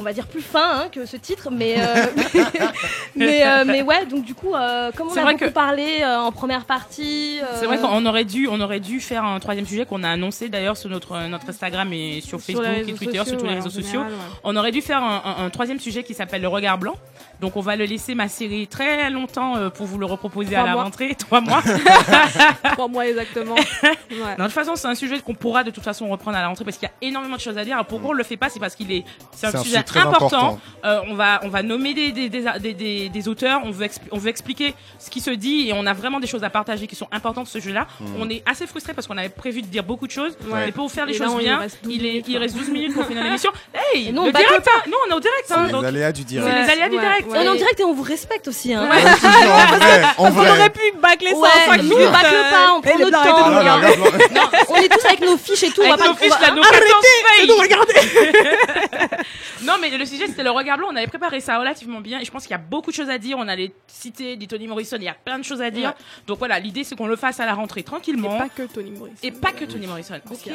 on 0.00 0.02
va 0.02 0.12
dire 0.12 0.26
plus 0.26 0.40
fin 0.42 0.80
hein, 0.80 0.88
que 0.90 1.04
ce 1.06 1.16
titre 1.16 1.50
mais 1.52 1.76
euh, 1.78 2.06
mais, 3.16 3.46
euh, 3.46 3.64
mais 3.66 3.82
ouais 3.82 4.06
donc 4.06 4.24
du 4.24 4.34
coup 4.34 4.54
euh, 4.54 4.90
comme 4.96 5.08
on 5.08 5.16
a 5.16 5.22
vrai 5.22 5.32
beaucoup 5.34 5.44
que- 5.46 5.50
parlé 5.50 6.00
euh, 6.02 6.18
en 6.18 6.32
première 6.32 6.64
partie 6.64 7.38
euh, 7.42 7.46
C'est 7.58 7.66
vrai 7.66 7.78
qu'on 7.78 8.04
aurait 8.06 8.24
dû, 8.24 8.48
on 8.50 8.60
aurait 8.60 8.80
dû 8.80 9.00
faire 9.00 9.24
un 9.24 9.38
troisième 9.40 9.66
sujet 9.66 9.84
qu'on 9.86 10.02
a 10.02 10.10
annoncé 10.10 10.48
d'ailleurs 10.48 10.76
sur 10.76 10.90
notre, 10.90 11.18
notre 11.28 11.48
Instagram 11.48 11.92
et 11.92 12.20
sur 12.20 12.40
Facebook 12.40 12.64
et 12.88 12.92
Twitter, 12.94 13.18
sociaux, 13.18 13.24
sur 13.24 13.38
tous 13.38 13.46
les 13.46 13.54
réseaux 13.54 13.70
sociaux. 13.70 14.00
général, 14.00 14.12
ouais. 14.12 14.18
On 14.44 14.56
aurait 14.56 14.72
dû 14.72 14.82
faire 14.82 15.02
un, 15.02 15.22
un- 15.24 15.44
un 15.46 15.50
troisième 15.50 15.78
sujet 15.80 16.02
qui 16.02 16.14
s'appelle 16.14 16.42
le 16.42 16.48
regard 16.48 16.78
blanc. 16.78 16.96
Donc 17.40 17.56
on 17.56 17.60
va 17.60 17.76
le 17.76 17.84
laisser 17.84 18.14
macérer 18.14 18.66
très 18.66 19.08
longtemps 19.10 19.56
euh, 19.56 19.70
pour 19.70 19.86
vous 19.86 19.98
le 19.98 20.06
reproposer 20.06 20.56
à 20.56 20.64
la 20.64 20.72
mois. 20.72 20.82
rentrée, 20.84 21.14
trois 21.18 21.40
mois. 21.40 21.62
Trois 22.72 22.88
mois 22.88 23.06
exactement. 23.06 23.54
Ouais. 24.10 24.34
Non, 24.36 24.44
de 24.44 24.50
toute 24.50 24.52
façon, 24.52 24.74
c'est 24.74 24.88
un 24.88 24.94
sujet 24.96 25.20
qu'on 25.20 25.34
pourra 25.34 25.62
de 25.62 25.70
toute 25.70 25.84
façon 25.84 26.08
reprendre 26.08 26.36
à 26.36 26.40
la 26.42 26.48
rentrée 26.48 26.64
parce 26.64 26.76
qu'il 26.76 26.88
y 26.88 26.90
a 26.90 27.08
énormément 27.08 27.36
de 27.36 27.40
choses 27.40 27.56
à 27.56 27.64
dire. 27.64 27.74
Alors, 27.74 27.86
pourquoi 27.86 28.10
on 28.10 28.12
le 28.12 28.24
fait 28.24 28.36
pas 28.36 28.48
C'est 28.48 28.58
parce 28.58 28.74
qu'il 28.74 28.90
est, 28.92 29.04
c'est 29.32 29.46
un 29.46 29.62
sujet 29.62 29.82
très 29.84 30.00
important. 30.00 30.26
important. 30.26 30.60
Euh, 30.84 31.00
on 31.08 31.14
va, 31.14 31.40
on 31.44 31.48
va 31.48 31.62
nommer 31.62 31.94
des, 31.94 32.10
des, 32.10 32.28
des, 32.28 32.44
des, 32.60 32.74
des- 32.74 33.08
des 33.08 33.28
auteurs. 33.28 33.60
On 33.64 33.70
veut, 33.70 33.86
on 34.10 34.18
veut 34.18 34.28
expliquer 34.28 34.74
ce 34.98 35.10
qui 35.10 35.20
se 35.20 35.30
dit 35.30 35.68
et 35.68 35.72
on 35.74 35.86
a 35.86 35.92
vraiment 35.92 36.18
des 36.18 36.26
choses 36.26 36.42
à 36.42 36.50
partager 36.50 36.88
qui 36.88 36.96
sont 36.96 37.06
importantes 37.12 37.46
ce 37.46 37.60
jeu-là. 37.60 37.86
Mm. 38.00 38.04
On 38.18 38.28
est 38.28 38.42
assez 38.50 38.66
frustré 38.66 38.94
parce 38.94 39.06
qu'on 39.06 39.16
avait 39.16 39.28
prévu 39.28 39.62
de 39.62 39.68
dire 39.68 39.84
beaucoup 39.84 40.08
de 40.08 40.12
choses. 40.12 40.36
Ouais. 40.50 40.68
Et 40.68 40.72
pour 40.72 40.90
faire 40.90 41.06
les 41.06 41.14
Et 41.14 41.18
là, 41.20 41.26
choses 41.26 41.36
il 41.38 41.44
bien, 41.44 41.58
reste 41.58 41.78
12 41.84 41.94
il, 41.94 42.04
est, 42.04 42.08
minutes, 42.10 42.24
il 42.28 42.36
reste 42.36 42.56
12 42.56 42.68
minutes 42.70 42.94
pour 42.94 43.06
finir 43.06 43.22
l'émission. 43.22 43.52
Hey, 43.72 44.06
le 44.06 44.12
direct, 44.32 44.68
hein. 44.68 44.82
Nous, 44.88 44.94
on 45.06 45.10
est 45.12 45.16
au 45.16 45.20
direct. 45.20 45.52
hein, 45.52 45.66
Les 45.66 45.72
donc 45.72 45.84
aléas 45.84 46.12
du 46.12 46.22
c'est 46.22 46.26
direct. 46.26 46.56
les 46.56 46.70
aléas 46.72 46.88
du 46.88 46.96
Ouais, 46.96 47.00
direct. 47.00 47.29
Ouais. 47.30 47.38
on 47.38 47.42
est 47.42 47.48
en 47.48 47.54
direct 47.54 47.80
et 47.80 47.84
on 47.84 47.92
vous 47.94 48.02
respecte 48.02 48.48
aussi 48.48 48.74
hein. 48.74 48.88
On 50.18 50.24
aurait 50.36 50.70
pu 50.70 50.80
bâcler 51.00 51.30
ça 51.30 51.36
Ouais, 51.36 51.48
en 51.68 51.72
5 51.72 51.82
nous, 51.82 51.96
on 51.96 52.10
bâcle 52.10 52.34
pas, 52.50 52.72
on 52.74 52.80
et 52.80 52.82
prend 52.90 52.98
notre 52.98 53.18
arrêtez 53.18 53.96
temps. 53.96 54.64
on 54.68 54.76
est 54.76 54.88
tous 54.88 55.06
avec 55.06 55.20
nos 55.20 55.36
fiches 55.36 55.62
et 55.64 55.70
tout 55.70 55.82
Avec 55.82 55.94
on 55.94 55.96
va 55.96 56.04
nos 56.08 56.14
pas 56.14 56.20
fiches, 56.20 56.32
on 56.32 56.40
va- 56.40 56.46
là, 56.48 56.54
nos 56.54 56.62
Arrêtez 56.62 56.86
14 56.86 57.04
feuilles. 57.36 57.46
de 57.46 57.52
nous 57.52 57.60
regarder. 57.60 57.94
Non, 59.62 59.74
mais 59.78 59.90
le 59.90 60.06
sujet 60.06 60.26
c'était 60.26 60.42
le 60.42 60.50
regard 60.50 60.78
blanc. 60.78 60.88
On 60.90 60.96
avait 60.96 61.06
préparé 61.06 61.38
ça 61.40 61.58
relativement 61.58 62.00
bien 62.00 62.18
et 62.18 62.24
je 62.24 62.30
pense 62.30 62.44
qu'il 62.44 62.52
y 62.52 62.54
a 62.54 62.58
beaucoup 62.58 62.90
de 62.90 62.96
choses 62.96 63.10
à 63.10 63.18
dire. 63.18 63.36
On 63.38 63.46
allait 63.46 63.72
citer 63.86 64.34
des 64.36 64.46
Tony 64.46 64.66
Morrison, 64.66 64.96
il 64.98 65.04
y 65.04 65.08
a 65.08 65.12
plein 65.14 65.38
de 65.38 65.44
choses 65.44 65.60
à 65.60 65.70
dire. 65.70 65.90
Ouais. 65.90 65.94
Donc 66.26 66.38
voilà, 66.38 66.58
l'idée 66.58 66.82
c'est 66.82 66.96
qu'on 66.96 67.06
le 67.06 67.16
fasse 67.16 67.40
à 67.40 67.46
la 67.46 67.52
rentrée 67.52 67.82
tranquillement. 67.82 68.38
Pas 68.38 68.48
que 68.48 68.62
Tony 68.62 68.90
Morrison. 68.90 69.16
Et 69.22 69.30
pas 69.32 69.52
que 69.52 69.66
Tony 69.66 69.86
Morrison. 69.86 70.14
Ok. 70.30 70.50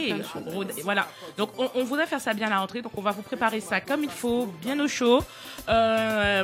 Voilà. 0.84 1.08
Donc 1.38 1.52
on, 1.60 1.70
on 1.76 1.84
voudrait 1.84 2.08
faire 2.08 2.20
ça 2.20 2.34
bien 2.34 2.48
à 2.48 2.50
la 2.50 2.58
rentrée. 2.58 2.82
Donc 2.82 2.94
on 2.98 3.02
va 3.02 3.12
vous 3.12 3.22
préparer 3.22 3.60
ça 3.62 3.80
comme 3.80 4.04
il 4.04 4.10
faut, 4.10 4.48
bien 4.64 4.80
au 4.80 4.88
chaud. 4.88 5.22
Euh, 5.70 6.44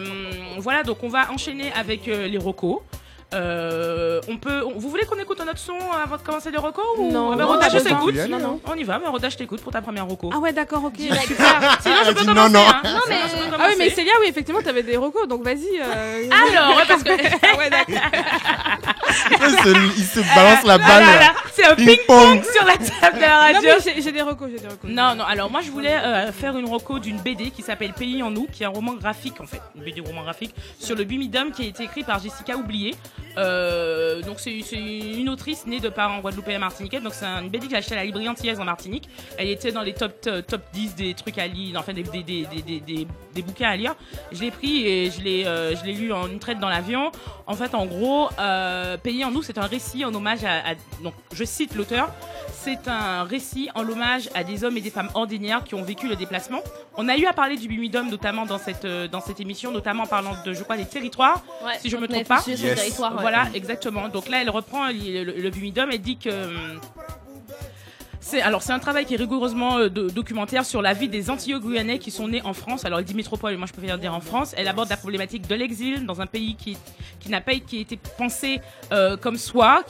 voilà. 0.60 0.84
Donc 0.84 1.04
on 1.04 1.10
va 1.10 1.32
enchaîner 1.32 1.72
avec 1.74 2.08
euh, 2.08 2.28
les 2.28 2.38
recos. 2.38 2.82
Euh, 3.34 4.20
on 4.28 4.36
peut. 4.38 4.62
on- 4.66 4.78
vous 4.78 4.90
voulez 4.90 5.06
qu'on 5.06 5.18
écoute 5.18 5.40
un 5.40 5.46
autre 5.48 5.58
son 5.58 5.74
avant 6.04 6.18
de 6.18 6.22
commencer 6.22 6.52
les 6.52 6.58
recos 6.58 6.84
ou 6.98 7.12
Non, 7.12 7.34
non, 7.36 7.48
Roda, 7.48 7.70
je 7.70 7.78
pas 7.78 7.84
besoin. 7.84 7.98
t'écoute. 7.98 8.16
Non, 8.30 8.40
non. 8.40 8.60
On 8.66 8.76
y 8.76 8.84
va. 8.84 9.00
Mais 9.00 9.08
Roda, 9.08 9.30
je 9.30 9.38
t'écoute 9.38 9.62
pour 9.62 9.72
ta 9.72 9.82
première 9.82 10.06
reco. 10.06 10.30
Ah 10.34 10.40
ouais, 10.40 10.52
d'accord, 10.52 10.84
ok. 10.84 10.98
Super. 10.98 11.78
Sinon, 11.82 11.96
je 11.96 12.02
Elle 12.02 12.08
a 12.10 12.14
peux 12.14 12.20
dit 12.20 12.26
commencer. 12.28 12.34
non, 12.36 12.50
non. 12.50 12.66
hein. 12.68 12.82
Non, 12.84 13.00
mais- 13.08 13.16
Je 13.16 13.36
peux 13.36 13.38
Ah 13.38 13.46
oui, 13.46 13.52
commencer. 13.52 13.76
mais 13.78 13.90
Célia, 13.92 14.12
oui, 14.20 14.26
effectivement, 14.30 14.62
t'avais 14.62 14.84
des 14.84 14.98
recos, 14.98 15.28
donc 15.30 15.44
vas-y. 15.44 15.80
euh, 15.82 16.30
Alors, 16.54 16.76
ouais, 16.78 16.84
parce 16.88 17.04
que. 17.04 17.10
Ah 17.54 17.58
ouais, 17.58 17.70
d'accord. 17.70 17.96
il, 19.32 19.50
se, 19.64 19.98
il 20.00 20.06
se 20.06 20.20
balance 20.36 20.64
la 20.66 20.74
Ah 20.74 20.78
balle. 20.78 21.06
là, 21.06 21.34
C'est 21.54 21.66
un 21.66 21.76
Ping-pong. 21.76 22.44
sur 22.44 22.66
la 22.66 22.74
table 22.78 23.18
de 23.18 23.22
la 23.22 23.28
Non, 23.30 23.54
radio. 23.56 23.72
mais 23.78 23.94
j'ai- 23.96 24.02
j'ai 24.02 24.12
des 24.12 24.22
recos, 24.22 24.50
j'ai 24.52 24.60
des 24.60 24.68
recos. 24.68 24.90
Non, 24.90 25.16
non, 25.16 25.24
alors 25.24 25.50
moi 25.52 25.62
je 25.62 25.72
voulais 25.72 25.96
euh, 25.96 26.32
faire 26.32 26.58
une 26.58 26.68
reco 26.70 27.00
d'une 27.00 27.18
BD 27.18 27.52
qui 27.52 27.62
s'appelle 27.62 27.94
Pays 27.94 28.22
en 28.24 28.30
nous, 28.32 28.48
qui 28.52 28.64
est 28.64 28.66
un 28.66 28.70
roman 28.70 28.94
graphique 28.94 29.40
en 29.42 29.46
fait, 29.46 29.62
une 29.76 29.84
BD 29.84 30.02
roman 30.02 30.24
graphique 30.24 30.54
sur 30.80 30.96
le 30.96 31.04
Bumidum 31.04 31.52
qui 31.52 31.64
a 31.64 31.66
été 31.68 31.84
écrit 31.84 32.04
par 32.04 32.20
Jessica 32.20 32.56
Oublié. 32.56 32.96
Euh, 33.38 34.22
donc 34.22 34.40
c'est 34.40 34.52
une 34.60 35.30
autrice 35.30 35.66
née 35.66 35.80
de 35.80 35.90
parents 35.90 36.20
guadeloupéens 36.20 36.60
martiniquais, 36.60 37.00
donc 37.00 37.14
c'est 37.14 37.26
une 37.26 37.50
BD 37.50 37.66
que 37.68 37.72
j'ai 37.72 37.78
achetée 37.78 37.94
à 37.94 37.98
la 37.98 38.06
librairie 38.06 38.30
antillaise 38.30 38.60
en 38.60 38.66
Martinique. 38.66 39.08
Elle 39.38 39.50
était 39.50 39.72
dans 39.72 39.82
les 39.82 39.94
top, 39.94 40.20
top 40.22 40.62
10 40.74 40.96
des 40.96 41.14
trucs 41.14 41.38
à 41.38 41.48
lire, 41.48 41.80
enfin 41.80 41.94
des, 41.94 42.04
des, 42.04 42.24
des, 42.24 42.46
des, 42.46 43.08
des, 43.34 43.42
bouquins 43.42 43.70
à 43.70 43.76
lire. 43.76 43.96
Je 44.32 44.42
l'ai 44.42 44.52
pris 44.52 44.86
et 44.88 45.12
je 45.12 45.22
l'ai 45.22 45.46
euh, 45.46 45.76
je 45.76 45.86
l'ai 45.86 45.94
lu 45.94 46.12
en 46.12 46.28
une 46.28 46.40
traite 46.40 46.60
dans 46.60 46.70
l'avion. 46.70 47.12
En 47.48 47.56
fait, 47.56 47.74
en 47.76 47.86
gros, 47.86 48.30
euh, 48.40 48.98
en 49.26 49.32
nous, 49.32 49.44
c'est 49.44 49.58
un 49.58 49.68
récit 49.68 50.04
en 50.06 50.14
hommage 50.14 50.44
à, 50.44 50.72
à- 50.72 50.76
donc 51.04 51.14
je 51.34 51.44
cite 51.44 51.76
l'auteur, 51.76 52.14
c'est 52.64 52.88
un 52.88 53.24
récit 53.24 53.70
en 53.76 53.88
hommage 53.88 54.30
à 54.36 54.44
des 54.44 54.64
hommes 54.64 54.78
et 54.78 54.82
des 54.82 54.90
femmes 54.92 55.10
ordinaires 55.14 55.64
qui 55.64 55.76
ont 55.76 55.82
vécu 55.84 56.08
le 56.08 56.16
déplacement. 56.16 56.60
On 56.96 57.08
a 57.10 57.18
eu 57.18 57.26
à 57.26 57.34
parler 57.34 57.58
du 57.58 57.68
Bumidum 57.68 58.10
notamment 58.10 58.46
dans 58.46 58.58
cette 58.60 58.86
euh, 58.86 59.08
dans 59.08 59.22
cette 59.22 59.40
émission, 59.40 59.72
notamment 59.72 60.04
en 60.04 60.08
parlant 60.08 60.36
de 60.46 60.54
je 60.54 60.64
crois 60.64 60.78
des 60.78 60.86
territoires, 60.86 61.44
Ouais, 61.66 61.72
si 61.80 61.90
je 61.90 61.98
on 61.98 62.02
me 62.02 62.08
trompe 62.08 62.28
pas. 62.28 62.44
Yes. 62.48 62.62
territoire, 62.76 63.16
ouais. 63.16 63.22
Voilà, 63.22 63.48
exactement. 63.54 64.10
Donc 64.10 64.30
là, 64.30 64.42
elle 64.42 64.50
reprend 64.50 64.88
le, 64.88 65.24
le, 65.24 65.34
le 65.34 65.50
Bumidum, 65.50 65.90
elle 65.92 66.02
dit 66.02 66.18
que 66.18 66.30
hum, 66.30 66.80
c'est 68.24 68.42
alors 68.42 68.62
c'est 68.62 68.72
un 68.72 68.80
travail 68.80 69.06
qui 69.06 69.16
est 69.16 69.18
rigoureusement 69.18 69.78
euh, 69.80 69.90
do- 69.90 70.10
documentaire 70.12 70.64
sur 70.64 70.82
la 70.84 70.94
vie 70.94 71.10
des 71.10 71.30
Antillo-Guyanais 71.32 71.98
qui 71.98 72.12
sont 72.12 72.28
nés 72.28 72.42
en 72.44 72.54
France. 72.54 72.86
Alors 72.86 73.00
elle 73.00 73.06
dit 73.06 73.16
métropole, 73.16 73.58
moi 73.58 73.66
je 73.66 73.74
préfère 73.74 73.98
dire 73.98 74.14
en 74.14 74.22
France. 74.22 74.54
Elle 74.56 74.68
aborde 74.68 74.90
la 74.90 74.98
problématique 74.98 75.48
de 75.48 75.56
l'exil 75.56 76.06
dans 76.06 76.22
un 76.22 76.28
pays 76.28 76.56
qui 76.56 76.78
qui 77.20 77.30
n'a 77.30 77.42
pas 77.42 77.56
qui 77.56 77.78
a 77.78 77.82
été 77.82 77.98
pensé 78.18 78.62
euh, 78.92 79.18
comme 79.18 79.38
soi. 79.38 79.84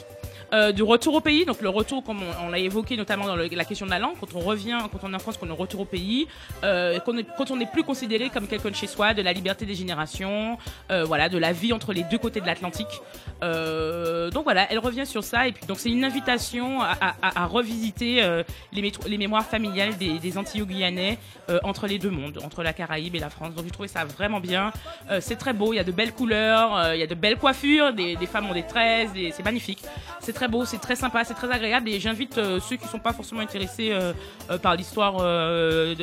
Euh, 0.53 0.72
du 0.72 0.84
retour 0.84 1.14
au 1.15 1.22
pays, 1.22 1.45
donc 1.45 1.61
le 1.61 1.69
retour, 1.69 2.03
comme 2.03 2.19
on, 2.44 2.49
l'a 2.49 2.60
évoqué 2.60 2.98
notamment 2.98 3.26
dans 3.26 3.36
la 3.36 3.65
question 3.65 3.86
de 3.86 3.91
la 3.91 3.99
langue, 3.99 4.15
quand 4.19 4.36
on 4.36 4.40
revient, 4.40 4.78
quand 4.91 4.99
on 5.03 5.11
est 5.11 5.15
en 5.15 5.19
France, 5.19 5.38
qu'on 5.38 5.48
est 5.49 5.52
retour 5.52 5.82
au 5.82 5.86
pays, 5.86 6.28
euh, 6.64 6.94
est- 6.99 7.26
quand 7.38 7.52
on 7.52 7.56
n'est 7.56 7.65
plus 7.65 7.84
considéré 7.84 8.30
comme 8.30 8.48
quelqu'un 8.48 8.69
de 8.69 8.76
chez 8.76 8.88
soi, 8.88 9.14
de 9.14 9.22
la 9.22 9.34
liberté 9.34 9.65
des 9.65 9.76
générations, 9.76 10.57
euh, 10.91 11.03
voilà, 11.06 11.30
de 11.30 11.38
la 11.38 11.53
vie 11.53 11.73
entre 11.73 11.94
les 11.94 12.03
deux 12.03 12.18
côtés 12.18 12.41
de 12.41 12.45
l'Atlantique. 12.45 13.02
Euh, 13.44 14.30
donc 14.30 14.44
voilà, 14.44 14.68
elle 14.72 14.80
revient 14.80 15.06
sur 15.06 15.23
ça 15.23 15.48
et 15.48 15.52
puis 15.52 15.65
donc 15.65 15.80
c'est 15.80 15.90
une 15.90 16.03
invitation 16.03 16.82
à, 16.82 16.95
à- 17.02 17.41
à- 17.44 17.45
revisiter 17.48 18.22
euh, 18.23 18.44
les, 18.72 18.91
les 19.07 19.18
mémoires 19.18 19.45
familiales 19.45 19.98
des, 19.98 20.19
des 20.19 20.38
Antillo-Guyanais 20.38 21.18
euh, 21.49 21.60
entre 21.64 21.88
les 21.88 21.98
deux 21.98 22.10
mondes, 22.11 22.40
entre 22.45 22.61
la 22.64 22.73
Caraïbe 22.73 23.15
et 23.15 23.19
la 23.19 23.30
France. 23.30 23.53
Donc 23.56 23.65
j'ai 23.65 23.72
trouvé 23.72 23.88
ça 23.88 24.06
vraiment 24.06 24.40
bien. 24.40 24.72
C'est 25.19 25.36
très 25.38 25.53
beau, 25.53 25.73
il 25.73 25.78
y 25.78 25.80
a 25.80 25.84
de 25.84 25.91
belles 25.91 26.14
couleurs, 26.14 26.94
il 26.94 26.99
y 26.99 27.03
a 27.03 27.07
de 27.07 27.15
belles 27.15 27.38
coiffures, 27.38 27.94
des, 27.94 28.15
des 28.15 28.26
femmes 28.26 28.49
ont 28.49 28.53
des 28.53 28.64
tresses, 28.64 29.10
c'est 29.34 29.44
magnifique. 29.44 29.80
Très 30.41 30.47
beau, 30.47 30.65
c'est 30.65 30.80
très 30.80 30.95
sympa, 30.95 31.23
c'est 31.23 31.35
très 31.35 31.51
agréable 31.51 31.88
et 31.88 31.99
j'invite 31.99 32.39
euh, 32.39 32.59
ceux 32.59 32.76
qui 32.76 32.88
sont 32.88 32.97
pas 32.97 33.13
forcément 33.13 33.41
intéressés 33.41 33.89
euh, 33.91 34.11
euh, 34.49 34.57
par 34.57 34.76
l'histoire 34.76 35.18
de- 35.19 35.93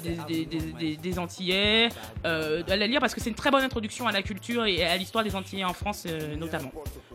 des, 0.00 0.16
des- 0.28 0.44
des- 0.44 0.72
des- 0.78 0.96
des 0.96 1.18
Antillais 1.18 1.88
euh, 2.24 2.62
à 2.68 2.76
la 2.76 2.86
lire 2.86 3.00
parce 3.00 3.14
que 3.14 3.20
c'est 3.20 3.30
une 3.30 3.34
très 3.34 3.50
bonne 3.50 3.64
introduction 3.64 4.06
à 4.06 4.12
la 4.12 4.22
culture 4.22 4.64
et 4.64 4.84
à 4.84 4.96
l'histoire 4.96 5.24
des 5.24 5.34
Antillais 5.34 5.64
en 5.64 5.72
France 5.72 6.04
euh, 6.08 6.36
notamment. 6.36 6.70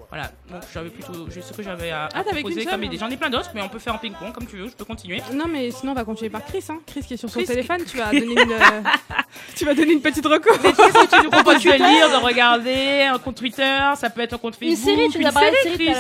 Voilà, 0.10 0.32
donc 0.52 0.64
j'avais 0.74 0.90
plutôt 0.90 1.28
ce 1.30 1.54
que 1.54 1.64
j'avais 1.64 1.92
à, 1.92 2.06
à 2.06 2.10
Ah, 2.16 2.24
proposer 2.24 2.66
comme 2.66 2.84
idée. 2.84 2.98
J'en 2.98 3.10
ai 3.10 3.16
plein 3.16 3.30
d'autres, 3.30 3.52
mais 3.56 3.62
on 3.62 3.70
peut 3.70 3.80
faire 3.80 3.94
en 3.96 4.00
ping-pong 4.00 4.34
comme 4.34 4.48
tu 4.48 4.58
veux, 4.58 4.68
je 4.68 4.74
peux 4.74 4.84
continuer. 4.84 5.22
Non, 5.34 5.46
mais 5.48 5.70
sinon, 5.72 5.92
on 5.94 5.96
va 5.96 6.04
continuer 6.04 6.32
par 6.32 6.44
Chris. 6.44 6.66
Hein. 6.70 6.80
Chris 6.88 7.04
qui 7.04 7.14
est 7.14 7.18
sur 7.18 7.30
son 7.30 7.40
Chris 7.40 7.48
téléphone, 7.48 7.84
tu 7.90 7.98
vas 7.98 8.06
donner 8.12 8.26
une, 8.42 8.58
tu 9.56 9.66
vas 9.66 9.74
donner 9.76 9.94
une 9.94 10.02
petite 10.02 10.26
reco. 10.26 10.50
Qu'est-ce 10.62 10.76
que 10.76 11.16
tu 11.16 11.24
nous 11.24 11.30
proposes 11.38 11.64
de 11.64 11.70
lire, 11.70 12.10
de 12.10 12.26
regarder, 12.26 13.04
un 13.04 13.20
compte 13.20 13.36
Twitter, 13.36 13.80
ça 13.96 14.10
peut 14.10 14.22
être 14.22 14.34
un 14.34 14.38
compte 14.40 14.58
Une 14.62 14.76
Facebook. 14.76 14.96
série, 14.98 15.10
tu 15.10 15.18
as 15.24 15.28
une 15.28 15.32
parlé 15.34 15.52
de 15.52 15.56
série, 15.70 15.86
Chris. 15.86 15.94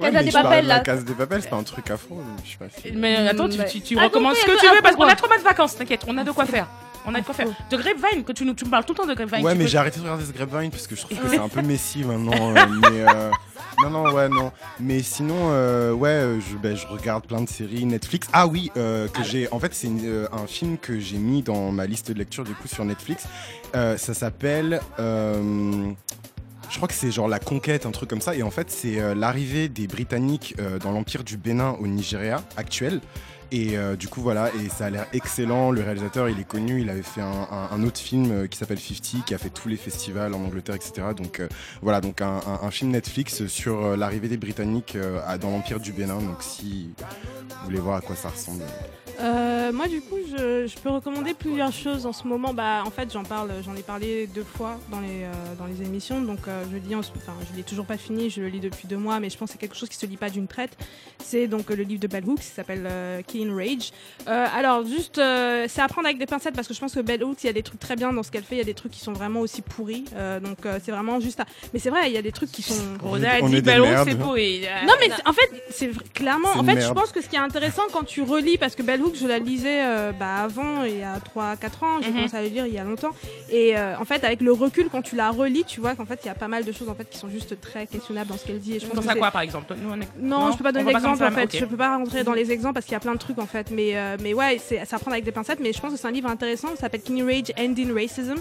Ouais, 0.00 0.10
Casa 0.12 0.22
des 0.24 0.30
Papel 0.32 0.66
là. 0.66 0.80
case 0.80 1.04
des 1.04 1.14
papels, 1.14 1.42
c'est 1.42 1.50
pas 1.50 1.56
un 1.56 1.62
truc 1.62 1.90
afro. 1.90 2.20
Je 2.44 2.50
sais 2.50 2.56
pas 2.58 2.66
si. 2.68 2.92
Mais 2.92 3.28
attends, 3.28 3.48
tu, 3.48 3.58
Mm, 3.58 3.64
tu, 3.70 3.80
tu 3.80 3.98
recommences 3.98 4.36
ce 4.38 4.46
que 4.46 4.58
tu 4.60 4.66
veux 4.74 4.82
parce 4.82 4.96
qu'on 4.96 5.04
a 5.08 5.14
trop 5.16 5.28
mal 5.28 5.38
de 5.38 5.44
vacances, 5.44 5.76
t'inquiète, 5.76 6.02
on 6.06 6.16
a 6.18 6.24
de 6.24 6.30
quoi 6.32 6.44
faire. 6.46 6.66
On 7.08 7.14
a 7.14 7.20
de 7.20 7.24
quoi 7.24 7.34
faire. 7.34 7.46
De 7.70 7.76
Grapevine, 7.76 8.24
que 8.24 8.32
tu, 8.32 8.44
nous, 8.44 8.54
tu 8.54 8.64
me 8.64 8.70
parles 8.70 8.84
tout 8.84 8.92
le 8.92 8.98
temps 8.98 9.06
de 9.06 9.14
Grapevine. 9.14 9.44
Ouais, 9.44 9.54
mais 9.54 9.64
peux- 9.64 9.70
j'ai 9.70 9.78
arrêté 9.78 9.98
de 10.00 10.04
regarder 10.04 10.24
ce 10.24 10.32
Grapevine 10.32 10.70
parce 10.72 10.88
que 10.88 10.96
je 10.96 11.02
trouve 11.02 11.16
que 11.16 11.28
c'est 11.28 11.38
un 11.38 11.48
peu 11.48 11.62
messi 11.62 12.02
maintenant. 12.02 12.32
euh, 12.56 12.66
mais 12.82 13.02
euh, 13.02 13.30
non, 13.80 13.90
non, 13.90 14.10
ouais, 14.12 14.28
non. 14.28 14.50
Mais 14.80 15.02
sinon, 15.04 15.36
euh, 15.52 15.92
ouais, 15.92 16.08
euh, 16.08 16.40
je, 16.40 16.56
ben, 16.56 16.76
je 16.76 16.84
regarde 16.88 17.24
plein 17.24 17.40
de 17.42 17.48
séries 17.48 17.84
Netflix. 17.86 18.26
Ah 18.32 18.48
oui, 18.48 18.72
euh, 18.76 19.06
que 19.06 19.22
j'ai. 19.22 19.48
En 19.52 19.60
fait, 19.60 19.72
c'est 19.72 19.88
euh, 20.02 20.26
un 20.32 20.48
film 20.48 20.78
que 20.78 20.98
j'ai 20.98 21.18
mis 21.18 21.42
dans 21.42 21.70
ma 21.70 21.86
liste 21.86 22.10
de 22.10 22.18
lecture 22.18 22.42
du 22.42 22.54
coup 22.54 22.66
sur 22.66 22.84
Netflix. 22.84 23.24
Euh, 23.76 23.96
ça 23.96 24.12
s'appelle. 24.12 24.80
Je 26.70 26.76
crois 26.76 26.88
que 26.88 26.94
c'est 26.94 27.10
genre 27.10 27.28
la 27.28 27.38
conquête, 27.38 27.86
un 27.86 27.90
truc 27.90 28.10
comme 28.10 28.20
ça. 28.20 28.34
Et 28.34 28.42
en 28.42 28.50
fait, 28.50 28.70
c'est 28.70 29.00
euh, 29.00 29.14
l'arrivée 29.14 29.68
des 29.68 29.86
Britanniques 29.86 30.54
euh, 30.58 30.78
dans 30.78 30.92
l'empire 30.92 31.24
du 31.24 31.36
Bénin 31.36 31.76
au 31.80 31.86
Nigeria 31.86 32.42
actuel. 32.56 33.00
Et 33.52 33.76
euh, 33.76 33.94
du 33.94 34.08
coup, 34.08 34.20
voilà, 34.22 34.50
et 34.54 34.68
ça 34.68 34.86
a 34.86 34.90
l'air 34.90 35.06
excellent. 35.12 35.70
Le 35.70 35.80
réalisateur, 35.80 36.28
il 36.28 36.40
est 36.40 36.48
connu. 36.48 36.80
Il 36.80 36.90
avait 36.90 37.02
fait 37.02 37.20
un, 37.20 37.82
autre 37.84 37.98
film 37.98 38.30
euh, 38.32 38.46
qui 38.46 38.58
s'appelle 38.58 38.78
50, 38.78 39.24
qui 39.24 39.34
a 39.34 39.38
fait 39.38 39.50
tous 39.50 39.68
les 39.68 39.76
festivals 39.76 40.34
en 40.34 40.44
Angleterre, 40.44 40.74
etc. 40.74 41.08
Donc 41.16 41.40
euh, 41.40 41.48
voilà, 41.80 42.00
donc 42.00 42.20
un, 42.20 42.40
film 42.70 42.90
Netflix 42.90 43.46
sur 43.46 43.96
l'arrivée 43.96 44.28
des 44.28 44.36
Britanniques 44.36 44.98
dans 45.40 45.50
l'empire 45.50 45.78
du 45.78 45.92
Bénin. 45.92 46.20
Donc 46.20 46.42
si 46.42 46.90
vous 46.98 47.64
voulez 47.64 47.78
voir 47.78 47.96
à 47.96 48.00
quoi 48.00 48.16
ça 48.16 48.28
ressemble. 48.28 48.64
Moi, 49.72 49.88
du 49.88 50.00
coup, 50.00 50.16
je, 50.28 50.78
peux 50.80 50.90
recommander 50.90 51.34
plusieurs 51.34 51.72
choses 51.72 52.06
en 52.06 52.12
ce 52.12 52.26
moment. 52.26 52.54
Bah, 52.54 52.82
en 52.84 52.90
fait, 52.90 53.12
j'en 53.12 53.24
parle, 53.24 53.50
j'en 53.64 53.74
ai 53.74 53.82
parlé 53.82 54.26
deux 54.26 54.44
fois 54.44 54.78
dans 54.90 55.00
les, 55.00 55.26
dans 55.58 55.66
les 55.66 55.82
émissions. 55.82 56.20
Donc, 56.20 56.40
euh, 56.48 56.64
je 56.70 56.76
lis, 56.76 56.94
enfin, 56.94 57.34
je 57.50 57.56
l'ai 57.56 57.62
toujours 57.62 57.86
pas 57.86 57.96
fini. 57.96 58.30
Je 58.30 58.40
le 58.40 58.48
lis 58.48 58.60
depuis 58.60 58.88
deux 58.88 58.96
mois, 58.96 59.20
mais 59.20 59.30
je 59.30 59.36
pense 59.36 59.48
que 59.48 59.52
c'est 59.52 59.58
quelque 59.58 59.76
chose 59.76 59.88
qui 59.88 59.96
se 59.96 60.06
lit 60.06 60.16
pas 60.16 60.30
d'une 60.30 60.46
traite. 60.46 60.76
C'est 61.22 61.48
donc 61.48 61.70
le 61.70 61.82
livre 61.82 62.00
de 62.00 62.06
Bell 62.06 62.24
Hooks 62.26 62.40
qui 62.40 62.46
s'appelle 62.46 62.86
Killing 63.36 63.54
Rage. 63.54 63.90
Euh, 64.28 64.46
alors, 64.56 64.86
juste, 64.86 65.18
euh, 65.18 65.66
c'est 65.68 65.80
à 65.82 65.88
prendre 65.88 66.06
avec 66.06 66.18
des 66.18 66.26
pincettes 66.26 66.54
parce 66.54 66.66
que 66.66 66.74
je 66.74 66.80
pense 66.80 66.94
que 66.94 67.00
Bell 67.00 67.22
Hooks, 67.22 67.44
il 67.44 67.46
y 67.46 67.50
a 67.50 67.52
des 67.52 67.62
trucs 67.62 67.78
très 67.80 67.96
bien 67.96 68.12
dans 68.12 68.22
ce 68.22 68.30
qu'elle 68.30 68.42
fait. 68.44 68.54
Il 68.56 68.58
y 68.58 68.62
a 68.62 68.64
des 68.64 68.74
trucs 68.74 68.92
qui 68.92 69.00
sont 69.00 69.12
vraiment 69.12 69.40
aussi 69.40 69.62
pourris. 69.62 70.04
Euh, 70.14 70.40
donc, 70.40 70.64
euh, 70.64 70.78
c'est 70.82 70.92
vraiment 70.92 71.20
juste. 71.20 71.40
à- 71.40 71.44
Mais 71.72 71.78
c'est 71.78 71.90
vrai, 71.90 72.08
il 72.08 72.12
y 72.14 72.18
a 72.18 72.22
des 72.22 72.32
trucs 72.32 72.50
qui 72.50 72.62
sont. 72.62 72.74
Rosa 73.02 73.30
a 73.32 73.40
On 73.42 73.48
dit 73.48 73.60
ballon, 73.60 73.88
merdes. 73.88 74.08
c'est 74.08 74.16
pourri. 74.18 74.62
Non 74.86 74.94
mais 75.00 75.10
en 75.26 75.32
fait, 75.32 75.50
c'est 75.70 75.90
clairement. 76.14 76.48
En 76.56 76.64
fait, 76.64 76.80
je 76.80 76.92
pense 76.92 77.12
que 77.12 77.20
ce 77.22 77.28
qui 77.28 77.36
est 77.36 77.40
intéressant 77.40 77.82
quand 77.92 78.04
tu 78.04 78.22
relis, 78.22 78.58
parce 78.58 78.74
que 78.74 78.82
Bell 78.82 79.00
Hooks, 79.02 79.16
je 79.20 79.26
la 79.26 79.38
lisais 79.38 79.82
euh, 79.84 80.12
bah, 80.12 80.36
avant, 80.44 80.84
il 80.84 80.98
y 80.98 81.02
a 81.02 81.18
3-4 81.20 81.82
ans, 81.84 82.00
j'ai 82.02 82.08
Mhm. 82.08 82.14
commencé 82.16 82.36
à 82.36 82.42
la 82.42 82.48
lire 82.48 82.66
il 82.66 82.74
y 82.74 82.78
a 82.78 82.84
longtemps. 82.84 83.10
Et 83.50 83.76
euh, 83.76 83.98
en 83.98 84.04
fait, 84.04 84.24
avec 84.24 84.40
le 84.40 84.52
recul, 84.52 84.88
quand 84.90 85.02
tu 85.02 85.16
la 85.16 85.30
relis, 85.30 85.64
tu 85.64 85.80
vois 85.80 85.94
qu'en 85.94 86.06
fait, 86.06 86.20
il 86.24 86.26
y 86.26 86.30
a 86.30 86.34
pas 86.34 86.48
mal 86.48 86.64
de 86.64 86.72
choses 86.72 86.88
en 86.88 86.94
fait 86.94 87.08
qui 87.10 87.18
sont 87.18 87.28
juste 87.28 87.60
très 87.60 87.86
questionnables 87.86 88.28
dans 88.30 88.36
ce 88.38 88.46
qu'elle 88.46 88.60
dit. 88.60 88.76
Et 88.76 88.80
je 88.80 88.86
pense 88.86 88.96
Dans 88.96 89.02
ça 89.02 89.14
quoi 89.14 89.30
par 89.30 89.42
exemple? 89.42 89.74
Nous, 89.82 89.90
on 89.90 90.00
est- 90.00 90.08
non, 90.20 90.52
je 90.52 90.58
peux 90.58 90.64
pas 90.64 90.70
on 90.70 90.72
donner 90.72 90.92
d'exemple 90.92 91.24
en 91.24 91.30
fait. 91.30 91.56
Je 91.56 91.64
peux 91.64 91.76
pas 91.76 91.96
rentrer 91.96 92.22
dans 92.24 92.32
les 92.34 92.52
exemples 92.52 92.74
parce 92.74 92.86
qu'il 92.86 92.92
y 92.92 92.96
a 92.96 93.00
plein 93.00 93.12
de 93.14 93.18
trucs 93.18 93.25
en 93.38 93.46
fait. 93.46 93.70
Mais, 93.70 93.96
euh, 93.96 94.16
mais 94.20 94.34
ouais, 94.34 94.58
c'est 94.64 94.80
à 94.80 94.86
prendre 94.86 95.12
avec 95.12 95.24
des 95.24 95.32
pincettes. 95.32 95.60
Mais 95.60 95.72
je 95.72 95.80
pense 95.80 95.92
que 95.92 95.98
c'est 95.98 96.06
un 96.06 96.10
livre 96.12 96.28
intéressant. 96.28 96.68
Ça 96.70 96.82
s'appelle 96.82 97.02
King 97.02 97.22
Rage 97.24 97.52
Ending 97.58 97.92
Racism. 97.92 98.36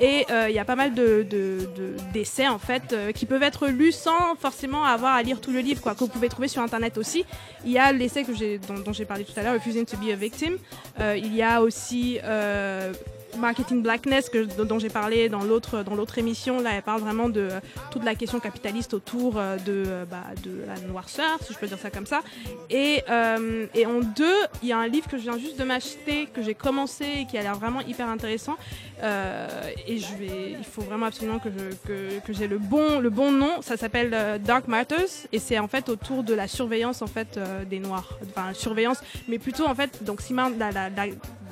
Et 0.00 0.26
euh, 0.30 0.46
il 0.48 0.54
y 0.54 0.58
a 0.58 0.64
pas 0.64 0.76
mal 0.76 0.94
de 0.94 1.26
de- 1.28 1.68
d'essais 2.12 2.48
en 2.48 2.58
fait 2.58 2.92
euh, 2.92 3.12
qui 3.12 3.26
peuvent 3.26 3.42
être 3.42 3.68
lus 3.68 3.92
sans 3.92 4.34
forcément 4.40 4.84
avoir 4.84 5.14
à 5.14 5.22
lire 5.22 5.40
tout 5.40 5.50
le 5.52 5.60
livre, 5.60 5.80
quoi. 5.80 5.94
Que 5.94 6.00
vous 6.00 6.08
pouvez 6.08 6.28
trouver 6.28 6.48
sur 6.48 6.62
internet 6.62 6.98
aussi. 6.98 7.24
Il 7.64 7.70
y 7.72 7.78
a 7.78 7.92
l'essai 7.92 8.24
que 8.24 8.34
j'ai 8.34 8.58
dont, 8.58 8.78
dont 8.78 8.92
j'ai 8.92 9.04
parlé 9.04 9.24
tout 9.24 9.32
à 9.38 9.42
l'heure, 9.42 9.54
Refusing 9.54 9.84
to 9.84 9.96
be 9.96 10.10
a 10.10 10.16
Victim. 10.16 10.56
Il 10.98 11.34
y 11.34 11.42
a 11.42 11.62
aussi 11.62 12.18
Marketing 13.38 13.82
Blackness 13.82 14.28
que, 14.28 14.44
dont, 14.62 14.78
j'ai 14.78 14.88
parlé 14.90 15.28
dans 15.28 15.42
l'autre 15.42 15.82
dans 15.82 15.94
l'autre 15.94 16.18
émission. 16.18 16.60
Là, 16.60 16.70
elle 16.74 16.82
parle 16.82 17.00
vraiment 17.00 17.28
de 17.28 17.40
euh, 17.40 17.60
toute 17.90 18.04
la 18.04 18.14
question 18.14 18.40
capitaliste 18.40 18.94
autour 18.94 19.34
euh, 19.38 19.56
de 19.58 19.84
euh, 19.86 20.04
bah, 20.04 20.24
de 20.42 20.64
la 20.66 20.78
noirceur, 20.88 21.38
si 21.46 21.52
je 21.52 21.58
peux 21.58 21.66
dire 21.66 21.78
ça 21.78 21.90
comme 21.90 22.06
ça. 22.06 22.20
Et 22.68 23.02
et 23.74 23.86
en 23.86 24.00
deux, 24.00 24.36
il 24.62 24.68
y 24.68 24.72
a 24.72 24.78
un 24.78 24.86
livre 24.88 25.08
que 25.08 25.16
je 25.18 25.22
viens 25.22 25.38
juste 25.38 25.58
de 25.58 25.64
m'acheter 25.64 26.26
que 26.26 26.42
j'ai 26.42 26.54
commencé 26.54 27.04
et 27.20 27.26
qui 27.26 27.38
a 27.38 27.42
l'air 27.42 27.54
vraiment 27.54 27.80
hyper 27.80 28.08
intéressant. 28.08 28.56
Et 29.02 29.98
je 29.98 30.14
vais, 30.16 30.52
il 30.58 30.64
faut 30.64 30.82
vraiment 30.82 31.06
absolument 31.06 31.38
que 31.38 31.48
je 31.50 31.88
que, 31.88 32.26
que 32.26 32.32
j'ai 32.32 32.46
le 32.48 32.58
bon 32.58 33.00
le 33.00 33.10
bon 33.10 33.32
nom. 33.32 33.62
Ça 33.62 33.76
s'appelle 33.76 34.40
Dark 34.44 34.68
Matters 34.68 35.26
et 35.32 35.38
c'est 35.38 35.58
en 35.58 35.68
fait 35.68 35.88
autour 35.88 36.22
de 36.22 36.34
la 36.34 36.48
surveillance 36.48 37.02
en 37.02 37.06
fait 37.06 37.38
des 37.68 37.78
noirs. 37.78 38.18
Enfin 38.28 38.52
surveillance, 38.54 38.98
mais 39.28 39.38
plutôt 39.38 39.66
en 39.66 39.74
fait 39.74 40.02
donc 40.04 40.20
Simone 40.20 40.58
la, 40.58 40.70
la- 40.70 40.90
la- 40.90 41.06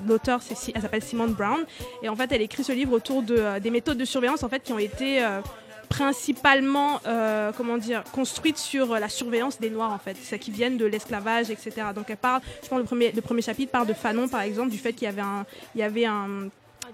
l'auteur 0.06 0.40
elle 0.74 0.82
s'appelle 0.82 1.02
Simone 1.02 1.32
Brown. 1.32 1.64
Et 2.02 2.08
en 2.08 2.16
fait 2.16 2.30
elle 2.32 2.42
écrit 2.42 2.64
ce 2.64 2.72
livre 2.72 2.92
autour 2.92 3.22
de 3.22 3.36
euh, 3.36 3.60
des 3.60 3.70
méthodes 3.70 3.98
de 3.98 4.04
surveillance 4.04 4.42
en 4.42 4.48
fait 4.48 4.62
qui 4.62 4.72
ont 4.72 4.78
été 4.78 5.24
euh, 5.24 5.40
principalement 5.88 7.00
euh, 7.06 7.50
comment 7.56 7.78
dire 7.78 8.04
construites 8.12 8.58
sur 8.58 8.98
la 8.98 9.08
surveillance 9.08 9.58
des 9.58 9.70
noirs 9.70 9.92
en 9.92 9.98
fait. 9.98 10.16
C'est 10.22 10.38
qui 10.38 10.50
viennent 10.50 10.76
de 10.76 10.86
l'esclavage 10.86 11.50
etc 11.50 11.88
donc 11.94 12.06
elle 12.08 12.16
parle 12.16 12.42
je 12.62 12.68
pense 12.68 12.78
le 12.78 12.84
premier 12.84 13.12
le 13.12 13.22
premier 13.22 13.42
chapitre 13.42 13.72
parle 13.72 13.86
de 13.86 13.94
Fanon 13.94 14.28
par 14.28 14.42
exemple 14.42 14.70
du 14.70 14.78
fait 14.78 14.92
qu'il 14.92 15.06
y 15.06 15.08
avait 15.08 15.22
un 15.22 15.46
il 15.74 15.80
y 15.80 15.84
avait 15.84 16.04
un 16.04 16.48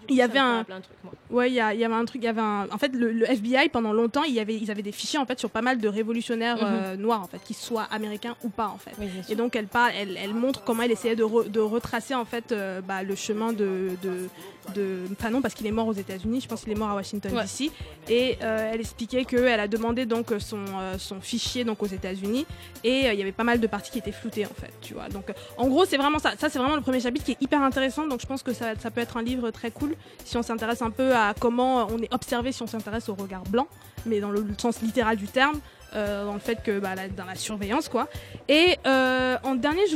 il 0.09 0.17
y 0.17 0.23
avait 0.23 0.39
un 0.39 0.65
plein 0.65 0.79
de 0.79 0.85
trucs, 0.85 0.97
moi. 1.05 1.13
Ouais, 1.31 1.51
il 1.51 1.55
y, 1.55 1.61
a- 1.61 1.75
il 1.75 1.81
y 1.81 1.85
avait 1.85 1.95
un 1.95 2.05
truc, 2.05 2.23
il 2.23 2.27
y 2.27 2.29
avait 2.29 2.41
un... 2.41 2.67
En 2.73 2.79
fait, 2.79 2.93
le, 2.95 3.11
le 3.13 3.25
FBI, 3.31 3.69
pendant 3.71 3.93
longtemps, 3.93 4.23
il 4.25 4.33
y 4.35 4.41
avait, 4.41 4.55
ils 4.57 4.71
avaient 4.71 4.83
des 4.83 4.93
fichiers, 4.93 5.19
en 5.19 5.27
fait, 5.27 5.39
sur 5.39 5.51
pas 5.51 5.63
mal 5.63 5.79
de 5.79 5.89
révolutionnaires 5.89 6.57
Mhm. 6.57 6.63
euh, 6.65 6.97
noirs, 6.97 7.23
en 7.23 7.27
fait, 7.27 7.39
qu'ils 7.45 7.57
soient 7.57 7.87
américains 7.91 8.37
ou 8.45 8.49
pas, 8.51 8.69
en 8.69 8.79
fait. 8.79 8.93
Oui. 9.01 9.09
Et 9.29 9.35
donc, 9.35 9.57
elle 9.57 9.67
parle, 9.67 9.93
elle, 9.99 10.17
elle 10.23 10.35
montre 10.35 10.63
comment 10.65 10.83
elle 10.83 10.93
essayait 10.93 11.17
de, 11.17 11.25
re- 11.25 11.51
de 11.51 11.61
retracer, 11.61 12.15
en 12.15 12.25
fait, 12.25 12.53
euh, 12.53 12.81
bah, 12.81 13.03
le 13.03 13.15
chemin 13.15 13.53
de... 13.53 13.91
de 14.03 14.29
de 14.75 15.01
Fanon 15.19 15.43
parce 15.43 15.53
qu'il 15.53 15.67
est 15.67 15.71
mort 15.71 15.89
aux 15.89 15.93
États-Unis, 15.93 16.41
je 16.41 16.49
pense 16.49 16.63
qu'il 16.63 16.73
est 16.73 16.75
mort 16.75 16.89
à 16.89 16.95
Washington 16.95 17.31
Ouais. 17.37 17.43
DC 17.43 17.71
et 18.09 18.39
euh, 18.43 18.71
elle 18.73 18.81
expliquait 18.81 19.27
qu'elle 19.27 19.61
a 19.61 19.69
demandé 19.69 20.07
donc 20.07 20.33
son, 20.39 20.65
son 20.97 21.21
fichier 21.21 21.65
donc 21.65 21.83
aux 21.83 21.87
États-Unis 21.87 22.47
et 22.83 23.01
il 23.13 23.19
y 23.19 23.21
avait 23.21 23.31
pas 23.31 23.45
mal 23.45 23.61
de 23.61 23.67
parties 23.67 23.91
qui 23.91 23.99
étaient 23.99 24.11
floutées 24.11 24.47
en 24.47 24.55
fait, 24.59 24.73
tu 24.81 24.95
vois. 24.95 25.11
Donc 25.11 25.27
en 25.59 25.69
gros, 25.69 25.85
c'est 25.85 25.99
vraiment 25.99 26.19
ça. 26.19 26.33
Ça 26.39 26.49
c'est 26.49 26.59
vraiment 26.59 26.77
le 26.77 26.81
premier 26.81 26.99
chapitre 27.01 27.27
qui 27.27 27.33
est 27.33 27.43
hyper 27.43 27.61
intéressant 27.61 28.07
donc 28.07 28.23
je 28.23 28.27
pense 28.27 28.43
que 28.43 28.55
ça, 28.55 28.75
ça 28.79 28.91
peut 28.91 29.03
être 29.03 29.19
un 29.19 29.23
livre 29.23 29.51
très 29.51 29.71
cool 29.71 29.94
si 30.25 30.37
on 30.37 30.43
s'intéresse 30.43 30.83
un 30.83 30.91
peu 30.91 31.15
à 31.15 31.35
comment 31.39 31.87
on 31.91 31.99
est 31.99 32.13
observé 32.13 32.53
si 32.53 32.63
on 32.63 32.67
s'intéresse 32.67 33.09
au 33.09 33.15
regard 33.15 33.43
blanc, 33.45 33.67
mais 34.07 34.21
dans 34.21 34.31
le 34.31 34.45
sens 34.59 34.81
littéral 34.83 35.17
du 35.17 35.27
terme. 35.27 35.61
euh, 35.97 36.25
dans 36.25 36.35
le 36.35 36.41
fait 36.41 36.61
que 36.61 36.81
bah, 36.81 36.97
la- 36.97 37.07
dans 37.09 37.25
la 37.25 37.37
surveillance 37.37 37.89
quoi 37.89 38.09
et 38.49 38.77
euh, 38.85 39.37
en 39.45 39.55
dernier 39.55 39.87
je 39.89 39.95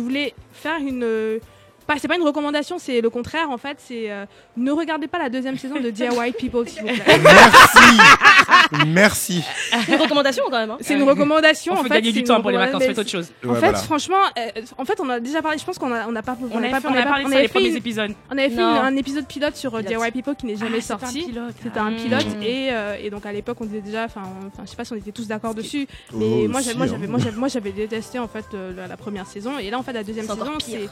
voulais 0.00 0.34
faire 0.54 0.78
une 0.80 1.40
pas, 1.86 1.94
c'est 1.98 2.08
pas 2.08 2.16
une 2.16 2.22
recommandation, 2.22 2.78
c'est 2.78 3.00
le 3.00 3.10
contraire 3.10 3.50
en 3.50 3.58
fait. 3.58 3.76
C'est 3.78 4.10
euh, 4.10 4.24
ne 4.56 4.70
regardez 4.72 5.06
pas 5.08 5.18
la 5.18 5.28
deuxième 5.28 5.58
saison 5.58 5.80
de 5.80 5.90
Dear 5.90 6.16
White 6.16 6.36
People, 6.36 6.68
s'il 6.68 6.82
vous 6.82 6.88
plaît. 6.88 7.18
Merci 7.22 7.84
Merci 8.86 9.42
C'est 9.86 9.92
une 9.94 10.00
recommandation 10.02 10.44
quand 10.50 10.58
même. 10.58 10.70
hein. 10.70 10.78
C'est 10.80 10.94
une 10.94 11.02
recommandation. 11.02 11.74
On 11.74 11.76
en 11.76 11.82
fait 11.82 11.88
fait, 11.88 11.94
gagner 11.96 12.06
c'est 12.08 12.12
du 12.12 12.18
une 12.20 12.26
temps 12.26 12.40
pour 12.40 12.50
les 12.50 12.56
recommandation, 12.58 12.88
vacances, 12.88 13.12
faites 13.12 13.20
autre 13.22 13.28
chose. 13.28 13.32
En 13.44 13.48
Ouais, 13.48 13.54
fait, 13.60 13.60
voilà. 13.60 13.78
franchement, 13.78 14.16
euh, 14.38 14.62
en 14.78 14.84
fait, 14.84 14.98
on 15.00 15.08
a 15.08 15.20
déjà 15.20 15.42
parlé. 15.42 15.58
Je 15.58 15.64
pense 15.64 15.78
qu'on 15.78 15.92
a, 15.92 16.06
on 16.08 16.14
a 16.16 16.22
pas, 16.22 16.36
On 16.40 16.54
a 16.56 16.58
avait 16.58 16.70
pas, 16.70 16.80
fait- 16.80 16.88
on 16.88 16.94
a 16.94 17.02
parlé 17.02 17.24
de 17.24 17.28
on 17.28 17.30
ça 17.30 17.34
avait 17.36 17.42
les 17.42 17.48
fait 17.48 17.54
premiers 17.54 17.68
une- 17.70 17.76
épisodes. 17.76 18.10
On 18.30 18.38
avait 18.38 18.50
fait 18.50 18.56
Non. 18.56 18.70
une- 18.76 18.86
un 18.86 18.96
épisode 18.96 19.26
pilote 19.26 19.56
sur 19.56 19.74
euh, 19.74 19.78
Pilote. 19.78 19.88
Dear 19.90 20.00
White 20.00 20.14
People 20.14 20.34
qui 20.36 20.46
n'est 20.46 20.56
jamais 20.56 20.78
Ah, 20.78 20.80
c'était 20.80 20.94
un 20.94 20.98
sorti. 20.98 21.22
pilote. 21.24 21.54
C'était 21.62 21.78
un 21.78 21.92
Ah. 21.96 22.02
pilote 22.02 22.26
Mm. 22.38 22.42
et, 22.42 22.68
euh, 22.72 22.96
et 23.02 23.10
donc 23.10 23.26
à 23.26 23.32
l'époque 23.32 23.56
on 23.60 23.64
disait 23.64 23.80
déjà, 23.80 24.04
enfin, 24.04 24.22
on- 24.42 24.46
enfin, 24.46 24.62
je 24.64 24.70
sais 24.70 24.76
pas 24.76 24.84
si 24.84 24.92
on 24.92 24.96
était 24.96 25.12
tous 25.12 25.26
d'accord 25.26 25.54
dessus, 25.54 25.86
mais 26.12 26.44
Oh, 26.46 26.48
moi, 26.48 26.60
si, 26.60 26.66
j'avais, 26.66 26.78
moi, 26.78 26.86
hein. 26.86 26.90
j'avais, 26.92 27.06
moi, 27.06 27.18
j'avais, 27.22 27.36
moi, 27.36 27.48
j'avais 27.48 27.72
détesté 27.72 28.18
en 28.18 28.28
fait 28.28 28.44
euh, 28.54 28.72
la, 28.76 28.86
la 28.86 28.96
première 28.96 29.26
saison 29.26 29.58
et 29.58 29.70
là 29.70 29.78
en 29.78 29.82
fait 29.82 29.92
la 29.92 30.04
deuxième 30.04 30.26
C'est 30.26 30.32
saison 30.32 30.52
c'est, 30.60 30.88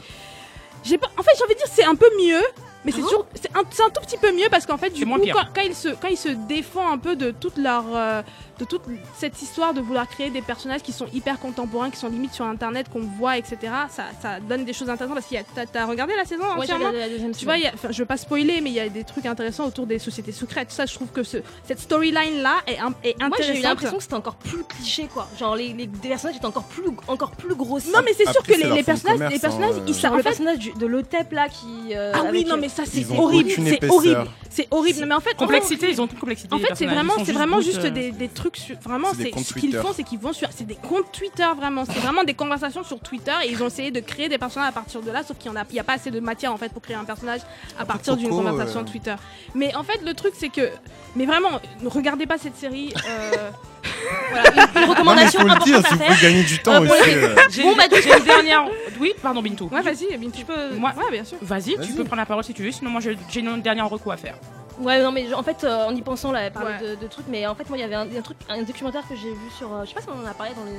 j'ai 0.83 0.97
pas, 0.97 1.07
en 1.17 1.23
fait 1.23 1.31
j'ai 1.37 1.43
envie 1.43 1.53
de 1.53 1.59
dire 1.59 1.67
c'est 1.71 1.83
un 1.85 1.95
peu 1.95 2.09
mieux, 2.19 2.41
mais 2.85 2.91
c'est 2.91 3.01
toujours, 3.01 3.25
c'est 3.35 3.49
un, 3.55 3.63
tout 3.63 4.01
petit 4.01 4.17
peu 4.17 4.31
mieux 4.33 4.47
parce 4.51 4.65
qu'en 4.65 4.77
fait 4.77 4.89
du 4.91 5.05
coup 5.05 5.11
quand, 5.33 5.45
quand 5.55 5.61
ils 5.61 5.75
se, 5.75 5.89
quand 5.89 6.07
ils 6.09 6.17
se 6.17 6.29
défendent 6.29 6.93
un 6.93 6.97
peu 6.97 7.15
de 7.15 7.31
toute 7.31 7.57
leur, 7.57 7.85
euh, 7.95 8.21
de 8.59 8.65
toute 8.65 8.81
cette 9.17 9.41
histoire 9.41 9.73
de 9.73 9.81
vouloir 9.81 10.07
créer 10.07 10.29
des 10.29 10.41
personnages 10.41 10.81
qui 10.83 10.91
sont 10.91 11.07
hyper 11.13 11.39
contemporains, 11.39 11.89
qui 11.89 11.97
sont 11.97 12.07
limite 12.09 12.33
sur 12.33 12.45
internet, 12.45 12.87
qu'on 12.91 13.01
voit, 13.01 13.37
etc. 13.37 13.57
Ça, 13.89 14.03
ça 14.21 14.39
donne 14.39 14.63
des 14.65 14.73
choses 14.73 14.89
intéressantes 14.89 15.15
parce 15.15 15.27
qu'il 15.27 15.37
y 15.37 15.39
a, 15.39 15.65
t'as, 15.65 15.85
regardé 15.85 16.13
la 16.15 16.25
saison 16.25 16.43
Ouais, 16.43 16.61
entièrement? 16.61 16.85
regardé 16.89 16.99
la 16.99 17.09
deuxième 17.09 17.31
tu 17.33 17.45
vois, 17.45 17.57
il 17.57 17.63
y 17.63 17.67
a- 17.67 17.73
je 17.89 17.97
veux 17.97 18.05
pas 18.05 18.17
spoiler, 18.17 18.61
mais 18.61 18.69
il 18.69 18.75
y 18.75 18.79
a 18.79 18.89
des 18.89 19.03
trucs 19.03 19.25
intéressants 19.25 19.65
autour 19.65 19.87
des 19.87 19.97
sociétés 19.99 20.31
secrètes. 20.31 20.71
Ça, 20.71 20.85
je 20.85 20.93
trouve 20.93 21.07
que 21.09 21.23
ce, 21.23 21.37
cette 21.65 21.79
storyline 21.79 22.41
là 22.41 22.57
est, 22.67 22.77
un- 22.79 22.93
est 23.03 23.17
Moi 23.19 23.27
intéressante. 23.29 23.53
j'ai 23.55 23.59
eu 23.59 23.63
l'impression 23.63 23.97
que 23.97 24.03
c'était 24.03 24.13
encore 24.15 24.35
plus 24.35 24.63
cliché 24.65 25.07
quoi. 25.13 25.27
Genre 25.39 25.55
les, 25.55 25.73
les 25.73 25.87
personnages 25.87 26.37
étaient 26.37 26.45
encore 26.45 26.65
plus 26.65 26.83
encore 27.07 27.31
plus 27.31 27.55
grossiers. 27.55 27.91
Non, 27.91 27.99
mais 28.05 28.13
c'est 28.13 28.29
sûr 28.31 28.43
que 28.43 28.51
les, 28.53 28.69
les 28.69 28.83
personnages, 28.83 29.31
les 29.31 29.39
personnages, 29.39 29.75
hein, 29.77 29.83
ils 29.87 29.95
savent. 29.95 30.15
le 30.15 30.23
personnage 30.23 30.59
de 30.75 30.85
l'OTEP 30.85 31.31
là 31.31 31.47
qui. 31.49 31.95
euh, 31.95 32.11
Ah 32.13 32.23
oui, 32.31 32.45
non, 32.45 32.55
euh, 32.55 32.59
mais 32.61 32.69
ça 32.73 32.83
c'est 32.85 33.05
horrible, 33.17 33.49
c'est 33.51 33.89
horrible, 33.89 34.25
c'est 34.49 34.67
horrible. 34.71 34.99
Non, 35.01 35.05
mais 35.07 35.15
en 35.15 35.19
fait, 35.19 35.35
Complexité, 35.35 35.89
ils 35.89 36.01
ont 36.01 36.07
toute 36.07 36.19
complexité. 36.19 36.53
En 36.53 36.59
fait, 36.59 36.73
c'est 36.75 36.85
vraiment, 36.85 37.13
c'est 37.25 37.31
vraiment 37.31 37.61
juste, 37.61 37.75
juste 37.81 37.85
euh, 37.85 37.89
des, 37.91 38.11
des 38.11 38.27
trucs, 38.27 38.57
sur- 38.57 38.75
vraiment, 38.79 39.09
C'est 39.17 39.29
ce 39.29 39.53
qu'ils 39.53 39.61
Twitter. 39.71 39.77
font, 39.79 39.93
c'est 39.95 40.03
qu'ils 40.03 40.19
vont 40.19 40.33
sur, 40.33 40.47
c'est 40.55 40.65
des 40.67 40.75
comptes 40.75 41.11
Twitter 41.11 41.47
vraiment, 41.57 41.85
c'est 41.85 41.99
vraiment 41.99 42.23
des 42.23 42.33
conversations 42.33 42.83
sur 42.83 42.99
Twitter 42.99 43.33
et 43.45 43.51
ils 43.51 43.61
ont 43.63 43.67
essayé 43.67 43.91
de 43.91 43.99
créer 43.99 44.29
des 44.29 44.37
personnages 44.37 44.69
à 44.69 44.71
partir 44.73 45.01
de 45.01 45.11
là, 45.11 45.23
sauf 45.23 45.37
qu'il 45.37 45.51
y 45.51 45.53
en 45.53 45.57
a, 45.57 45.63
il 45.69 45.75
y 45.75 45.79
a 45.79 45.83
pas 45.83 45.93
assez 45.93 46.11
de 46.11 46.19
matière 46.19 46.51
en 46.53 46.57
fait 46.57 46.71
pour 46.71 46.81
créer 46.81 46.95
un 46.95 47.03
personnage 47.05 47.41
à 47.79 47.85
partir 47.85 48.15
d'une 48.17 48.29
conversation 48.29 48.81
euh, 48.81 48.83
Twitter. 48.83 49.15
Mais 49.55 49.73
en 49.75 49.83
fait, 49.83 49.99
le 50.05 50.13
truc 50.13 50.33
c'est 50.37 50.49
que, 50.49 50.69
mais 51.15 51.25
vraiment, 51.25 51.59
ne 51.81 51.89
regardez 51.89 52.25
pas 52.25 52.37
cette 52.37 52.55
série. 52.57 52.93
euh, 53.07 53.49
Voilà, 54.31 54.49
une, 54.75 54.81
une 54.83 54.89
recommandation 54.89 55.39
Non, 55.41 55.45
mais 55.45 55.59
faut 55.59 55.65
le 55.69 55.75
importante 55.75 55.97
dire, 55.99 56.07
à 56.07 56.13
si 56.13 56.15
vous 56.17 56.21
gagner 56.27 56.43
du 56.43 56.59
temps 56.59 56.73
Euh, 56.73 56.79
aussi, 56.81 57.09
euh. 57.09 57.35
Bon, 57.63 57.75
bah, 57.75 57.87
du 57.87 58.01
j'ai 58.01 58.17
une 58.17 58.23
dernière. 58.23 58.65
Oui, 58.99 59.13
pardon, 59.21 59.41
Bintou. 59.41 59.69
Ouais, 59.71 59.81
vas-y, 59.81 60.17
Bintou. 60.17 60.39
Tu 60.39 60.45
peux. 60.45 60.75
Moi, 60.75 60.91
Ouais, 60.97 61.11
bien 61.11 61.23
sûr. 61.23 61.37
Vas-y, 61.41 61.75
tu 61.85 61.93
peux 61.93 62.03
prendre 62.03 62.17
la 62.21 62.25
parole 62.25 62.43
si 62.43 62.53
tu 62.53 62.62
veux. 62.65 62.71
Sinon, 62.71 62.89
moi, 62.91 63.01
j'ai 63.01 63.39
une 63.39 63.61
dernière 63.61 63.89
recours 63.89 64.11
à 64.13 64.17
faire. 64.17 64.35
Ouais, 64.79 65.01
non, 65.03 65.11
mais 65.11 65.31
en 65.33 65.43
fait, 65.43 65.63
euh, 65.63 65.85
en 65.85 65.95
y 65.95 66.01
pensant, 66.01 66.31
là, 66.31 66.41
elle 66.41 66.51
parlait 66.51 66.73
Ouais. 66.81 66.95
de, 66.95 66.95
de 66.95 67.07
trucs, 67.07 67.27
mais 67.27 67.45
en 67.45 67.53
fait, 67.55 67.69
moi, 67.69 67.77
il 67.77 67.81
y 67.81 67.83
avait 67.83 67.93
un, 67.95 68.07
un 68.15 68.21
truc, 68.21 68.37
un 68.49 68.63
documentaire 68.63 69.07
que 69.07 69.15
j'ai 69.15 69.29
vu 69.31 69.49
sur. 69.57 69.71
euh, 69.71 69.83
je 69.83 69.89
sais 69.89 69.93
pas 69.95 70.01
si 70.01 70.07
on 70.09 70.23
en 70.23 70.25
a 70.29 70.33
parlé 70.33 70.53
dans 70.55 70.63
les- 70.65 70.71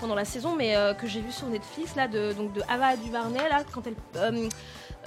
pendant 0.00 0.14
la 0.16 0.24
saison, 0.24 0.54
mais 0.56 0.76
euh, 0.76 0.92
que 0.94 1.06
j'ai 1.06 1.20
vu 1.20 1.30
sur 1.32 1.46
Netflix, 1.48 1.94
là, 1.96 2.08
de, 2.08 2.32
donc 2.32 2.52
de 2.52 2.62
Ava 2.68 2.96
DuVernay, 2.96 3.48
là, 3.48 3.62
quand 3.72 3.82
elle. 3.86 3.94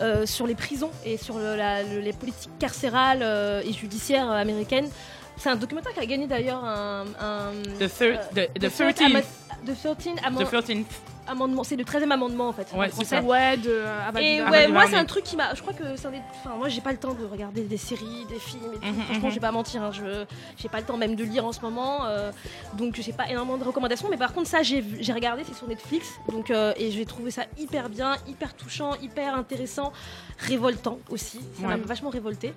euh, 0.01 0.25
sur 0.25 0.47
les 0.47 0.55
prisons 0.55 0.89
et 1.05 1.17
sur 1.17 1.37
le- 1.37 1.55
la- 1.55 1.83
le- 1.83 1.99
les 1.99 2.13
politiques 2.13 2.57
carcérales 2.57 3.21
et 3.65 3.73
judiciaires 3.73 4.29
américaines. 4.31 4.89
C'est 5.37 5.49
un 5.49 5.55
documentaire 5.55 5.93
qui 5.93 5.99
a 5.99 6.05
gagné 6.05 6.27
d'ailleurs 6.27 6.63
un. 6.63 7.03
un 7.19 7.51
The 7.79 7.89
thir- 7.89 8.19
the- 8.33 8.53
the 8.59 8.69
third 8.69 8.95
13th. 8.95 9.05
ama- 9.05 9.21
the 9.65 9.75
13th 9.75 10.15
The 10.21 10.25
amendment. 10.25 10.49
13th. 10.51 10.85
Amendement. 11.31 11.63
C'est 11.63 11.75
le 11.75 11.83
13e 11.83 12.11
amendement 12.11 12.47
en 12.49 12.53
fait. 12.53 12.67
Ouais, 12.73 12.79
en 12.79 12.83
c'est 12.83 12.91
français. 12.91 13.15
ça. 13.17 13.21
Ouais, 13.23 13.57
de 13.57 13.69
euh, 13.69 14.19
Et 14.19 14.41
ouais, 14.41 14.67
moi 14.67 14.83
c'est 14.89 14.95
un 14.95 15.05
truc 15.05 15.23
qui 15.23 15.35
m'a. 15.35 15.53
Je 15.55 15.61
crois 15.61 15.73
que 15.73 15.95
c'est 15.95 16.07
un 16.07 16.11
des. 16.11 16.21
Enfin, 16.43 16.55
moi 16.57 16.69
j'ai 16.69 16.81
pas 16.81 16.91
le 16.91 16.97
temps 16.97 17.13
de 17.13 17.25
regarder 17.25 17.61
des 17.61 17.77
séries, 17.77 18.25
des 18.29 18.39
films 18.39 18.63
et 18.75 18.77
tout. 18.77 18.85
Mhm, 18.85 18.93
Franchement, 19.05 19.23
mhm. 19.27 19.29
je 19.29 19.35
vais 19.35 19.39
pas 19.41 19.51
mentir. 19.51 19.83
hein, 19.83 19.91
Je 19.91 20.25
j'ai 20.57 20.69
pas 20.69 20.79
le 20.79 20.85
temps 20.85 20.97
même 20.97 21.15
de 21.15 21.23
lire 21.23 21.45
en 21.45 21.51
ce 21.51 21.61
moment. 21.61 22.05
euh, 22.05 22.31
donc 22.73 22.95
j'ai 23.01 23.13
pas 23.13 23.29
énormément 23.29 23.57
de 23.57 23.63
recommandations. 23.63 24.07
Mais 24.09 24.17
par 24.17 24.33
contre, 24.33 24.47
ça 24.49 24.61
j'ai 24.63 24.83
j'ai 24.99 25.13
regardé, 25.13 25.43
c'est 25.47 25.55
sur 25.55 25.67
Netflix. 25.67 26.07
Donc 26.31 26.51
euh, 26.51 26.73
et 26.77 26.91
j'ai 26.91 27.05
trouvé 27.05 27.31
ça 27.31 27.43
hyper 27.57 27.89
bien, 27.89 28.15
hyper 28.27 28.53
touchant, 28.55 28.95
hyper 29.01 29.35
intéressant, 29.35 29.91
révoltant 30.39 30.99
aussi. 31.09 31.39
Ça 31.59 31.67
m'a 31.67 31.77
vachement 31.77 32.09
révolté. 32.09 32.53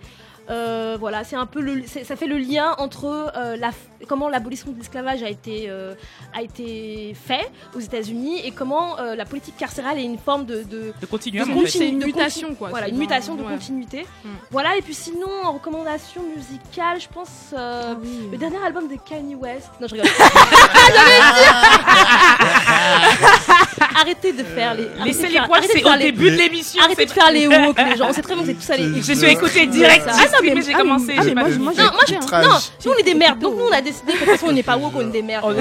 Euh, 0.50 0.98
voilà, 1.00 1.24
c'est 1.24 1.36
un 1.36 1.46
peu 1.46 1.60
le, 1.62 1.84
ça 1.86 2.16
fait 2.16 2.26
le 2.26 2.36
lien 2.36 2.74
entre 2.76 3.32
euh, 3.34 3.56
la, 3.56 3.70
comment 4.06 4.28
l'abolition 4.28 4.72
de 4.72 4.76
l'esclavage 4.76 5.22
a 5.22 5.30
été 5.30 5.70
euh, 5.70 5.94
a 6.34 6.42
été 6.42 7.14
fait 7.14 7.50
aux 7.74 7.80
États-Unis 7.80 8.40
et 8.44 8.50
comment 8.50 8.63
euh, 8.72 9.14
la 9.14 9.24
politique 9.24 9.56
carcérale 9.56 9.98
est 9.98 10.04
une 10.04 10.18
forme 10.18 10.46
de, 10.46 10.62
de 10.62 10.92
De 11.00 11.06
continuum, 11.06 11.48
de 11.48 11.54
en 11.54 11.60
fait. 11.60 11.68
C'est 11.68 11.88
une 11.88 11.98
de 11.98 12.06
mutation, 12.06 12.54
quoi, 12.54 12.70
Voilà, 12.70 12.88
une 12.88 12.96
mutation 12.98 13.34
de 13.34 13.42
ouais. 13.42 13.52
continuité. 13.52 14.06
Mm. 14.24 14.28
Voilà, 14.50 14.76
et 14.76 14.82
puis 14.82 14.94
sinon, 14.94 15.28
en 15.44 15.52
recommandation 15.52 16.22
musicale, 16.36 17.00
je 17.00 17.08
pense 17.08 17.30
euh, 17.52 17.94
oui. 18.02 18.28
le 18.32 18.38
dernier 18.38 18.58
album 18.64 18.88
de 18.88 18.96
Kanye 18.96 19.34
West. 19.34 19.70
Non, 19.80 19.86
je 19.88 19.94
rigole. 19.94 20.10
Arrêtez 24.00 24.32
de 24.32 24.42
faire 24.44 24.74
les. 24.74 24.84
arrêtez 24.86 25.04
Laissez 25.04 25.28
de 25.28 25.32
les 25.32 25.40
poils, 25.46 25.62
c'est 25.64 25.84
au 25.84 25.92
les- 25.94 26.04
début 26.12 26.30
de 26.30 26.36
l'émission. 26.36 26.82
Arrêtez 26.82 27.06
de 27.06 27.10
faire 27.10 27.30
les 27.32 27.46
woke, 27.46 27.78
les 27.78 27.96
gens. 27.96 28.08
On 28.08 28.12
sait 28.12 28.22
très 28.22 28.34
bien 28.34 28.42
que 28.42 28.48
c'est 28.48 28.54
tout 28.54 28.60
ça 28.62 28.76
les. 28.76 29.02
Je 29.02 29.12
suis 29.12 29.26
écouté 29.26 29.66
direct. 29.66 30.04
Ah 30.08 30.12
J'ai 30.18 30.48
non, 30.48 30.54
mais 30.54 30.62
j'ai 30.62 30.74
ah, 30.74 30.78
commencé. 30.78 31.14
ah, 31.16 31.24
Non, 31.24 31.34
moi, 31.34 31.44
je, 31.48 32.14
non, 32.14 32.58
nous 32.86 32.92
on 32.92 32.96
est 32.98 33.02
des 33.02 33.14
merdes, 33.14 33.38
donc 33.38 33.56
nous 33.56 33.64
on 33.64 33.72
a 33.72 33.80
décidé 33.80 34.12
que 34.12 34.18
de 34.18 34.24
toute 34.24 34.30
façon 34.34 34.46
on 34.48 34.52
n'est 34.52 34.62
pas 34.62 34.76
woke, 34.76 34.92
on 34.96 35.00
est 35.00 35.04
des 35.12 35.22
merdes. 35.22 35.54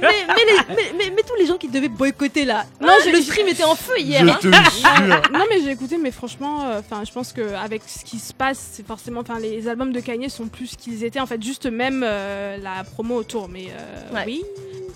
Mais, 0.00 1.22
tous 1.26 1.34
les 1.38 1.46
gens 1.46 1.56
qui 1.56 1.68
devaient 1.68 1.88
boycotter 1.88 2.44
là, 2.44 2.64
non, 2.80 2.88
le 3.12 3.20
stream 3.20 3.46
était 3.48 3.64
en 3.64 3.74
feu 3.74 3.98
hier. 3.98 4.22
hein. 4.22 4.38
Non 5.32 5.44
mais 5.48 5.60
j'ai 5.62 5.70
écouté 5.70 5.96
mais 5.98 6.10
franchement 6.10 6.64
euh, 6.64 6.80
enfin 6.80 7.02
je 7.06 7.12
pense 7.12 7.32
que 7.32 7.54
avec 7.54 7.82
ce 7.86 8.04
qui 8.04 8.18
se 8.18 8.32
passe 8.32 8.70
c'est 8.72 8.86
forcément 8.86 9.20
enfin 9.20 9.38
les 9.38 9.68
albums 9.68 9.92
de 9.92 10.00
Kanye 10.00 10.28
sont 10.28 10.46
plus 10.48 10.68
ce 10.68 10.76
qu'ils 10.76 11.04
étaient 11.04 11.20
en 11.20 11.26
fait 11.26 11.42
juste 11.42 11.66
même 11.66 12.02
euh, 12.06 12.56
la 12.62 12.84
promo 12.84 13.16
autour 13.16 13.48
mais 13.48 13.66
euh, 13.68 14.22
oui 14.26 14.42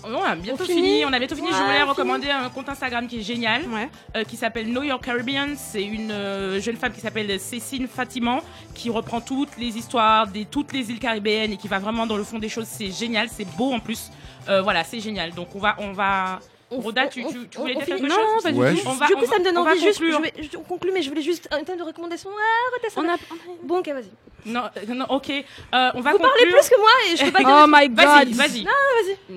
On 0.03 0.23
a 0.23 0.35
bientôt 0.35 0.63
On 0.63 0.67
fini. 0.67 1.05
On 1.05 1.13
a 1.13 1.19
bientôt 1.19 1.35
fini. 1.35 1.49
Je 1.49 1.55
voulais 1.55 1.77
fini. 1.77 1.89
recommander 1.89 2.29
un 2.29 2.49
compte 2.49 2.69
Instagram 2.69 3.07
qui 3.07 3.19
est 3.19 3.23
génial, 3.23 3.63
ouais 3.69 3.89
euh, 4.15 4.23
qui 4.23 4.37
s'appelle 4.37 4.67
Know 4.67 4.83
Your 4.83 4.99
Caribbean. 4.99 5.55
C'est 5.57 5.83
une 5.83 6.11
euh, 6.11 6.59
jeune 6.61 6.77
femme 6.77 6.93
qui 6.93 7.01
s'appelle 7.01 7.39
Cécile 7.39 7.87
Fatiman, 7.87 8.41
qui 8.73 8.89
reprend 8.89 9.21
toutes 9.21 9.57
les 9.57 9.77
histoires 9.77 10.27
des 10.27 10.45
toutes 10.45 10.73
les 10.73 10.89
îles 10.91 10.99
caribéennes 10.99 11.53
et 11.53 11.57
qui 11.57 11.67
va 11.67 11.79
vraiment 11.79 12.05
dans 12.05 12.17
le 12.17 12.23
fond 12.23 12.39
des 12.39 12.49
choses. 12.49 12.67
C'est 12.67 12.91
génial, 12.91 13.29
c'est 13.29 13.47
beau 13.57 13.73
en 13.73 13.79
plus. 13.79 14.11
Euh, 14.47 14.61
voilà, 14.61 14.83
c'est 14.83 14.99
génial. 14.99 15.33
Donc 15.33 15.49
on 15.55 15.59
va, 15.59 15.75
on 15.79 15.91
va. 15.91 16.39
On- 16.77 16.81
Roda, 16.81 17.07
tu, 17.07 17.23
on- 17.25 17.31
tu, 17.31 17.47
tu 17.47 17.57
voulais 17.57 17.75
dire 17.75 17.85
quelque 17.85 17.97
finit- 17.99 18.09
chose 18.09 18.17
non, 18.35 18.41
pas 18.43 18.51
du 18.51 18.59
Ouais, 18.59 18.71
tout 18.73 18.81
je- 18.83 18.87
On 18.87 18.93
va- 18.93 19.07
du 19.07 19.13
coup, 19.15 19.25
ça 19.25 19.39
me 19.39 19.43
donne 19.43 19.57
envie 19.57 19.79
juste. 19.79 19.99
conclure. 19.99 20.17
Je, 20.17 20.21
vais, 20.41 20.49
je- 20.51 20.57
on 20.57 20.61
conclut, 20.63 20.91
mais 20.93 21.01
je 21.01 21.09
voulais 21.09 21.21
juste 21.21 21.47
un 21.51 21.63
thème 21.63 21.77
de 21.77 21.83
recommandation. 21.83 22.29
Ah, 22.33 22.71
Rota, 22.75 22.89
ça 22.89 23.01
on 23.01 23.09
a 23.09 23.17
Bon, 23.63 23.79
ok, 23.79 23.87
vas-y. 23.89 24.11
Non, 24.47 24.61
euh, 24.77 24.93
non, 24.93 25.05
ok. 25.09 25.29
Euh, 25.31 25.41
on 25.95 26.01
va 26.01 26.11
Vous 26.11 26.17
conclure. 26.19 26.19
parlez 26.19 26.51
plus 26.51 26.69
que 26.69 26.79
moi 26.79 26.89
et 27.11 27.17
je 27.17 27.25
peux 27.25 27.31
pas 27.31 27.39
dire. 27.39 27.63
oh 27.63 27.65
my 27.67 27.89
god 27.89 27.97
Vas-y, 28.05 28.33
vas-y. 28.33 28.63
Non, 28.63 28.71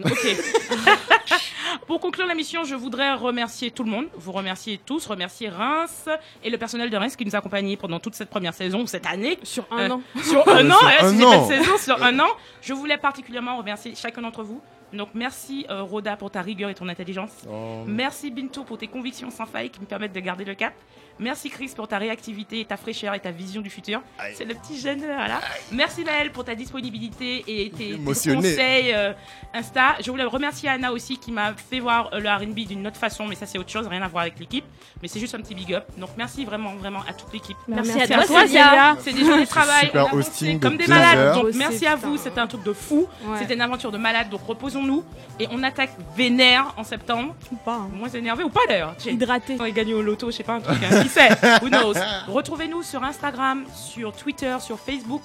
vas-y. 0.03 0.13
Ok. 0.13 0.37
Pour 1.87 2.01
conclure 2.01 2.27
la 2.27 2.35
mission, 2.35 2.65
je 2.65 2.75
voudrais 2.75 3.15
remercier 3.15 3.71
tout 3.71 3.85
le 3.85 3.91
monde, 3.91 4.07
vous 4.17 4.33
remercier 4.33 4.79
tous, 4.85 5.07
remercier 5.07 5.49
Reims 5.49 6.09
et 6.45 6.51
le 6.51 6.59
personnel 6.59 6.91
de 6.91 6.97
Reims 6.97 7.17
qui 7.17 7.25
nous 7.25 7.35
a 7.35 7.39
accompagnés 7.39 7.77
pendant 7.77 8.01
toute 8.01 8.15
cette 8.15 8.29
première 8.31 8.53
saison, 8.55 8.87
cette 8.87 9.07
année. 9.07 9.39
sur 9.43 9.65
un 9.71 9.91
Euh, 9.91 9.95
an 9.95 10.03
Sur 10.23 10.47
un 10.49 10.71
an, 10.71 10.79
Sur 10.79 10.87
ouais, 10.87 10.99
un 11.01 11.23
an. 11.23 11.49
saison, 11.49 11.79
sur 11.79 12.03
un 12.03 12.19
an. 12.21 12.29
Je 12.61 12.73
voulais 12.75 12.99
particulièrement 12.99 13.57
remercier 13.57 13.95
chacun 13.97 14.21
d'entre 14.23 14.43
vous. 14.43 14.61
Donc 14.93 15.11
merci 15.15 15.67
euh, 15.71 15.83
Rhoda 15.83 16.17
pour 16.17 16.31
ta 16.31 16.43
rigueur 16.43 16.71
et 16.71 16.75
ton 16.75 16.89
intelligence. 16.89 17.47
Oh. 17.49 17.85
Merci 17.87 18.31
Bintou 18.31 18.65
pour 18.65 18.79
tes 18.79 18.89
convictions 18.89 19.31
sans 19.31 19.47
faille 19.47 19.71
qui 19.71 19.81
me 19.81 19.87
permettent 19.87 20.15
de 20.15 20.21
garder 20.21 20.45
le 20.45 20.55
cap. 20.55 20.75
Merci 21.21 21.51
Chris 21.51 21.73
pour 21.75 21.89
ta 21.89 21.99
réactivité, 21.99 22.65
ta 22.65 22.77
fraîcheur 22.77 23.15
et 23.15 23.21
ta 23.21 23.31
vision 23.31 23.61
du 23.61 23.71
futur. 23.71 24.01
C'est 24.35 24.45
le 24.45 24.55
petit 24.55 24.79
jeune 24.79 25.03
euh, 25.03 25.27
là. 25.27 25.41
Merci 25.73 26.05
Maël 26.05 26.31
pour 26.31 26.45
ta 26.45 26.55
disponibilité 26.55 27.45
et 27.47 27.71
tes, 27.71 27.99
conseils 27.99 28.93
euh, 28.95 29.13
Insta. 29.53 29.97
Je 30.05 30.11
voulais 30.11 30.25
remercier 30.25 30.69
Anna 30.69 30.93
aussi 30.93 31.19
qui 31.19 31.33
m'a 31.33 31.55
fait 31.55 31.81
voir 31.81 32.11
euh, 32.13 32.21
le 32.21 32.29
R&B 32.29 32.69
d'une 32.69 32.87
autre 32.87 32.97
façon, 32.97 33.27
mais 33.27 33.35
ça 33.35 33.47
c'est 33.47 33.59
autre 33.59 33.71
chose, 33.71 33.87
rien 33.89 34.03
à 34.03 34.09
voir 34.09 34.23
avec 34.23 34.39
l'équipe. 34.39 34.65
Mais 35.03 35.09
c'est 35.09 35.19
juste 35.19 35.35
un 35.35 35.41
petit 35.41 35.55
big 35.55 35.75
up. 35.75 35.85
Donc 35.99 36.11
merci 36.17 36.45
vraiment 36.45 36.75
vraiment 36.77 37.01
à 37.09 37.13
toute 37.13 37.33
l'équipe. 37.33 37.57
Merci, 37.67 37.93
Merci 37.97 38.13
à 38.13 38.21
à 38.21 38.25
toi. 38.25 38.47
Célia. 38.47 38.97
C'est 39.01 39.13
des 39.13 39.25
journées 39.25 39.45
de 39.45 39.49
travail. 39.49 39.87
Super 39.87 40.15
hosting 40.15 40.59
de 40.59 40.63
comme 40.63 40.77
des 40.77 40.87
malades. 40.87 41.19
heures. 41.19 41.35
Donc 41.35 41.45
Bossé, 41.47 41.59
merci 41.59 41.87
à 41.87 41.97
vous, 41.97 42.17
c'était 42.17 42.41
un 42.41 42.47
truc 42.47 42.63
de 42.63 42.73
fou. 42.73 43.09
Ouais. 43.25 43.39
C'était 43.41 43.55
une 43.55 43.61
aventure 43.61 43.91
de 43.91 43.99
malade. 43.99 44.29
Donc 44.31 44.47
reposons-nous 44.47 45.05
et 45.41 45.49
on 45.51 45.63
attaque 45.65 45.91
vénère 46.17 46.75
en 46.77 46.85
septembre. 46.85 47.35
ou 47.51 47.57
pas 47.57 47.75
hein. 47.75 47.91
Moins 47.93 48.09
énervé 48.09 48.45
ou 48.45 48.51
pas 48.51 48.61
d'ailleurs. 48.69 48.95
Hydraté 49.05 49.57
on 49.59 49.65
est 49.65 49.73
gagné 49.73 49.95
au 49.95 50.03
loto, 50.03 50.31
je 50.31 50.37
sais 50.37 50.43
pas 50.45 50.55
un 50.55 50.61
truc. 50.61 50.79
hein. 50.83 51.08
Qui 51.09 51.15
sait 51.15 51.29
Who 51.63 51.69
knows? 51.69 51.95
Retrouvez-nous 52.29 52.83
sur 52.83 53.03
Instagram, 53.03 53.65
sur 53.75 54.13
Twitter, 54.13 54.57
sur 54.61 54.79
Facebook. 54.79 55.23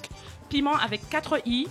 Piment 0.48 0.76
avec 0.76 1.08
4 1.08 1.40
i. 1.46 1.68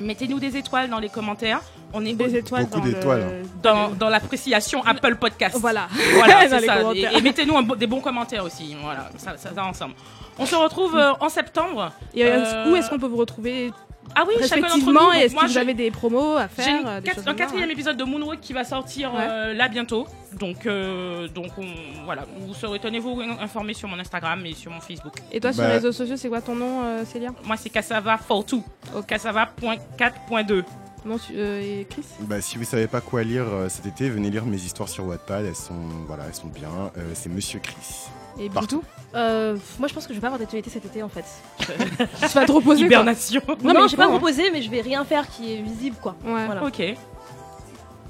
Mettez-nous 0.00 0.38
des 0.38 0.56
étoiles 0.56 0.88
dans 0.88 1.00
les 1.00 1.08
commentaires. 1.08 1.60
On 1.92 2.04
est 2.04 2.12
des 2.12 2.36
étoiles 2.36 2.64
Beaucoup 2.66 2.78
dans 2.80 2.84
le- 2.86 2.92
d'étoiles, 2.92 3.22
hein. 3.22 3.48
dans, 3.62 3.88
dans 3.90 4.08
l'appréciation 4.08 4.84
Apple 4.84 5.16
Podcast. 5.16 5.56
voilà 5.58 5.88
Voilà, 6.14 6.42
c'est 6.48 6.66
ça. 6.66 6.76
Et, 6.94 7.20
mettez-nous 7.20 7.60
bo- 7.62 7.74
des 7.74 7.86
bons 7.88 8.00
commentaires 8.00 8.44
aussi. 8.44 8.76
Voilà, 8.80 9.08
ça, 9.16 9.36
ça 9.36 9.50
va 9.50 9.64
ensemble. 9.66 9.94
On 10.38 10.46
se 10.46 10.54
retrouve 10.54 10.96
euh, 10.96 11.12
en 11.18 11.28
septembre. 11.28 11.90
et 12.14 12.24
euh, 12.24 12.44
Euh, 12.44 12.70
où 12.70 12.76
est-ce 12.76 12.88
qu'on 12.90 12.98
peut 12.98 13.06
vous 13.08 13.16
retrouver 13.16 13.72
Ah 14.14 14.24
oui, 14.26 14.34
chacun 14.40 14.62
d'entre 14.62 14.76
nous. 14.78 14.98
respectivement 14.98 15.12
est-ce 15.12 15.34
moi, 15.34 15.44
que 15.44 15.48
vous 15.48 15.58
avez 15.58 15.74
des 15.74 15.90
promos 15.90 16.36
à 16.36 16.48
faire 16.48 16.80
une 16.80 16.86
euh, 16.86 17.00
des 17.00 17.10
un 17.26 17.34
quatrième 17.34 17.66
ouais. 17.68 17.72
épisode 17.72 17.96
de 17.96 18.04
Moonwalk 18.04 18.40
qui 18.40 18.52
va 18.52 18.64
sortir 18.64 19.14
Ouais. 19.14 19.20
euh, 19.28 19.54
là 19.54 19.68
bientôt. 19.68 20.06
Donc, 20.38 20.66
euh, 20.66 21.28
donc 21.28 21.48
on- 21.58 22.04
voilà, 22.04 22.24
vous 22.40 22.54
serez, 22.54 22.78
tenez-vous 22.78 23.20
informés 23.40 23.74
sur 23.74 23.88
mon 23.88 23.98
Instagram 23.98 24.44
et 24.46 24.54
sur 24.54 24.70
mon 24.70 24.80
Facebook. 24.80 25.14
et 25.32 25.40
toi 25.40 25.52
sur 25.52 25.62
Bah- 25.62 25.68
les 25.68 25.74
réseaux 25.76 25.92
sociaux 25.92 26.16
c'est 26.16 26.28
quoi 26.28 26.40
ton 26.40 26.54
nom 26.54 26.82
euh, 26.84 27.04
Célia? 27.04 27.30
Moi, 27.44 27.56
c'est 27.56 27.70
Cassava 27.70 28.18
for 28.18 28.44
two. 28.44 28.62
Cassava.4.2. 29.06 30.64
non 31.04 31.16
tu- 31.18 31.32
euh, 31.36 31.60
et 31.60 31.86
Chris? 31.88 32.04
Bah, 32.20 32.40
si 32.40 32.58
vous 32.58 32.64
savez 32.64 32.86
pas 32.86 33.00
quoi 33.00 33.22
lire 33.22 33.44
euh, 33.48 33.68
cet 33.68 33.86
été, 33.86 34.10
venez 34.10 34.30
lire 34.30 34.44
mes 34.44 34.56
histoires 34.56 34.88
sur 34.88 35.06
Wattpad. 35.06 35.44
Elles 35.46 35.54
sont, 35.54 35.74
voilà, 36.06 36.24
elles 36.26 36.34
sont 36.34 36.48
bien. 36.48 36.68
Euh, 36.96 37.10
c'est 37.14 37.28
Monsieur 37.28 37.60
Chris. 37.60 38.08
Et 38.38 38.48
Partout. 38.48 38.76
Bintou 38.78 38.84
Euh, 39.14 39.56
moi 39.78 39.88
je 39.88 39.94
pense 39.94 40.06
que 40.06 40.12
je 40.12 40.18
vais 40.18 40.20
pas 40.20 40.26
avoir 40.28 40.38
d'actualité 40.38 40.70
cet 40.70 40.84
été 40.84 41.02
en 41.02 41.08
fait. 41.08 41.24
tu 41.58 42.26
vas 42.34 42.44
te 42.44 42.52
reposer. 42.52 42.84
Hibernation. 42.84 43.40
Non, 43.48 43.72
Non, 43.74 43.80
mais 43.82 43.88
je 43.88 43.92
vais 43.92 43.96
pas 43.96 44.06
me 44.06 44.12
hein. 44.12 44.14
reposer, 44.16 44.50
mais 44.50 44.62
je 44.62 44.70
vais 44.70 44.80
rien 44.82 45.04
faire 45.04 45.26
qui 45.28 45.54
est 45.54 45.62
visible 45.62 45.96
quoi. 46.00 46.14
ouais 46.24 46.46
Voilà. 46.46 46.64
Ok. 46.64 46.82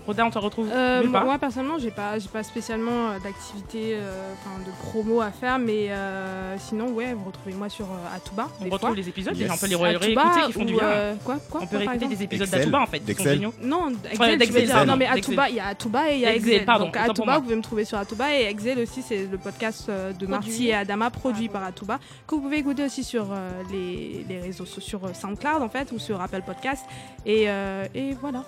Roda, 0.08 0.24
on 0.24 0.30
te 0.30 0.38
retrouve 0.38 0.68
Euh, 0.72 1.02
nulle 1.02 1.12
part. 1.12 1.24
moi 1.26 1.38
personnellement 1.38 1.78
j'ai 1.78 1.90
pas 1.90 2.18
j'ai 2.18 2.28
pas 2.28 2.42
spécialement 2.42 3.10
euh, 3.10 3.18
d'activité 3.22 3.90
euh, 3.94 4.32
enfin 4.32 4.58
de 4.64 4.70
promo 4.88 5.20
à 5.20 5.30
faire 5.30 5.58
mais 5.58 5.90
euh, 5.90 6.56
sinon 6.58 6.88
ouais 6.92 7.12
vous 7.12 7.26
retrouvez 7.26 7.52
moi 7.54 7.68
sur 7.68 7.84
euh, 7.84 8.16
Atuba 8.16 8.48
On 8.60 8.64
des 8.64 8.70
retrouve 8.70 8.88
fois. 8.88 8.96
les 8.96 9.06
épisodes, 9.08 9.36
Yes. 9.36 9.42
les 9.42 9.48
gens 9.48 9.58
peuvent 9.58 9.68
les 9.68 9.76
réécouter 9.96 10.40
qui 10.46 10.52
font 10.54 10.64
du 10.64 10.74
ou, 10.74 10.78
bien. 10.78 10.86
euh, 10.88 11.14
quoi 11.22 11.36
quoi 11.50 11.60
on 11.62 11.66
peut 11.66 11.76
réécouter 11.76 12.06
des 12.06 12.22
épisodes 12.22 12.48
d'Atuba 12.48 12.80
en 12.80 12.86
fait, 12.86 13.00
D'Excel. 13.04 13.38
Non, 13.62 13.90
d'Excel, 13.90 14.86
Non, 14.86 14.96
mais. 14.96 15.06
Atuba, 15.06 15.50
il 15.50 15.56
y 15.56 15.60
a 15.60 15.66
Atuba 15.66 16.10
et 16.10 16.14
il 16.14 16.20
y 16.20 16.26
a 16.26 16.34
Excel, 16.34 16.50
Excel. 16.52 16.64
pardon, 16.64 16.86
Donc 16.86 16.96
Atuba, 16.96 17.36
vous 17.36 17.42
pouvez 17.42 17.56
me 17.56 17.62
trouver 17.62 17.84
sur 17.84 17.98
Atuba 17.98 18.34
et 18.34 18.44
Excel 18.44 18.78
aussi, 18.78 19.02
c'est 19.02 19.26
le 19.30 19.36
podcast 19.36 19.90
de 19.90 20.26
Marty 20.26 20.68
et 20.68 20.74
Adama 20.74 21.10
produit 21.10 21.48
par 21.50 21.64
Atuba 21.64 21.98
que 22.26 22.34
vous 22.34 22.40
pouvez 22.40 22.56
écouter 22.58 22.82
aussi 22.84 23.04
sur 23.04 23.26
les, 23.70 24.24
les 24.26 24.40
réseaux 24.40 24.64
sociaux, 24.64 24.98
sur 25.00 25.14
SoundCloud 25.14 25.60
en 25.62 25.68
fait 25.68 25.92
ou 25.92 25.98
sur 25.98 26.18
Apple 26.22 26.42
Podcast. 26.46 26.86
Et, 27.26 27.42
et 27.94 28.14
voilà. 28.20 28.44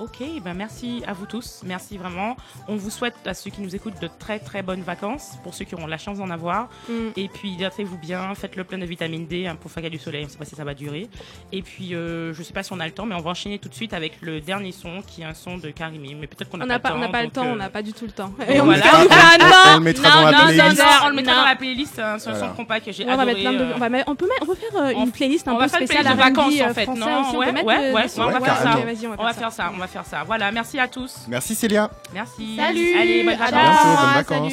Ok, 0.00 0.22
ben 0.42 0.54
merci 0.54 1.01
merci 1.02 1.10
à 1.10 1.12
vous 1.12 1.26
tous. 1.26 1.60
Merci 1.64 1.98
vraiment. 1.98 2.36
On 2.68 2.76
vous 2.76 2.90
souhaite 2.90 3.14
à 3.26 3.34
ceux 3.34 3.50
qui 3.50 3.60
nous 3.60 3.74
écoutent 3.74 4.00
de 4.00 4.08
très 4.18 4.38
très 4.38 4.62
bonnes 4.62 4.82
vacances, 4.82 5.32
pour 5.42 5.54
ceux 5.54 5.64
qui 5.64 5.74
auront 5.74 5.86
la 5.86 5.98
chance 5.98 6.18
d'en 6.18 6.30
avoir. 6.30 6.68
Mm. 6.88 6.92
Et 7.16 7.28
puis 7.28 7.50
hydratez-vous 7.50 7.98
bien, 7.98 8.34
faites 8.34 8.56
le 8.56 8.64
plein 8.64 8.78
de 8.78 8.84
vitamine 8.86 9.26
D 9.26 9.46
hein, 9.46 9.56
pour 9.60 9.70
faire 9.70 9.88
du 9.90 9.98
soleil. 9.98 10.22
On 10.22 10.26
ne 10.26 10.30
sait 10.30 10.38
pas 10.38 10.44
si 10.44 10.54
ça 10.54 10.64
va 10.64 10.74
durer. 10.74 11.08
Et 11.52 11.62
puis 11.62 11.94
euh, 11.94 12.32
je 12.34 12.42
sais 12.42 12.52
pas 12.52 12.62
si 12.62 12.72
on 12.72 12.80
a 12.80 12.86
le 12.86 12.92
temps, 12.92 13.06
mais 13.06 13.14
on 13.14 13.20
va 13.20 13.30
enchaîner 13.30 13.58
tout 13.58 13.68
de 13.68 13.74
suite 13.74 13.92
avec 13.94 14.20
le 14.20 14.40
dernier 14.40 14.72
son 14.72 15.02
qui 15.06 15.22
est 15.22 15.24
un 15.24 15.34
son 15.34 15.58
de 15.58 15.70
Karimi. 15.70 16.14
Mais 16.14 16.26
peut-être 16.26 16.50
qu'on 16.50 16.60
On 16.60 16.66
n'a 16.66 16.78
pas, 16.78 16.90
pas, 16.90 16.96
on 16.96 16.98
n'a 17.00 17.08
pas 17.08 17.22
le 17.22 17.30
temps, 17.30 17.46
euh, 17.46 17.52
on 17.52 17.56
n'a 17.56 17.70
pas 17.70 17.82
du 17.82 17.92
tout 17.92 18.04
le 18.06 18.12
temps. 18.12 18.32
et 18.48 18.60
on 18.60 18.64
voilà. 18.64 18.82
fait 18.82 19.08
Ah, 19.10 19.36
non, 19.38 19.46
on 19.72 19.78
le 19.78 19.80
mettra 19.84 20.08
non, 20.08 20.14
dans 20.16 20.30
la 20.30 20.32
non, 20.38 20.44
playlist. 20.46 20.78
non, 20.78 20.84
on 21.04 21.08
le 21.08 21.14
mettra 21.16 21.32
non. 21.34 21.40
dans 21.40 21.46
la 21.48 21.56
playlist, 21.56 21.98
hein, 21.98 22.16
c'est 22.18 22.30
un 22.30 22.32
Voilà. 22.32 22.48
son 22.48 22.54
compas 22.54 22.80
que 22.80 22.92
j'ai 22.92 23.04
Ouais, 23.04 23.12
on 23.12 23.16
va 23.16 23.22
adoré. 23.22 23.34
mettre 23.42 23.50
plein 23.50 23.58
de- 23.58 23.70
euh, 23.70 23.74
on 23.74 23.78
va 23.78 23.88
mettre- 23.88 24.10
on 24.10 24.14
peut 24.14 24.26
mettre- 24.28 24.42
on 24.42 24.46
peut 24.46 24.54
faire 24.54 24.76
euh, 24.82 24.92
on- 24.96 25.04
une 25.06 25.12
playlist 25.12 25.48
un 25.48 25.54
on 25.54 25.58
peu 25.58 25.68
spéciale 25.68 26.06
R&B, 26.06 26.16
vacances, 26.18 26.54
euh, 26.60 26.70
en 26.70 26.74
fait, 26.74 26.82
français 26.84 27.00
non? 27.00 27.20
aussi. 27.20 27.36
On 27.36 27.38
ouais, 27.38 27.52
ouais, 27.52 27.62
ouais, 27.64 28.06
on 28.18 28.26
va 28.26 28.40
faire 28.40 28.56
ça. 28.56 28.70
on 28.76 29.16
va 29.16 29.16
On 29.18 29.32
faire 29.32 29.52
ça, 29.52 29.72
on 29.74 29.78
va 29.78 29.86
faire 29.86 30.04
ça. 30.06 30.22
Voilà, 30.24 30.52
merci 30.52 30.78
à 30.78 30.88
tous. 30.92 31.14
Merci 31.28 31.54
Célia. 31.54 31.90
Merci. 32.14 32.56
Salut 32.56 32.94
Allez, 32.98 33.24
bonnes 33.24 33.40
À 33.40 33.50
vacances. 33.50 34.14
vacances. 34.14 34.52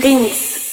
salut. 0.00 0.71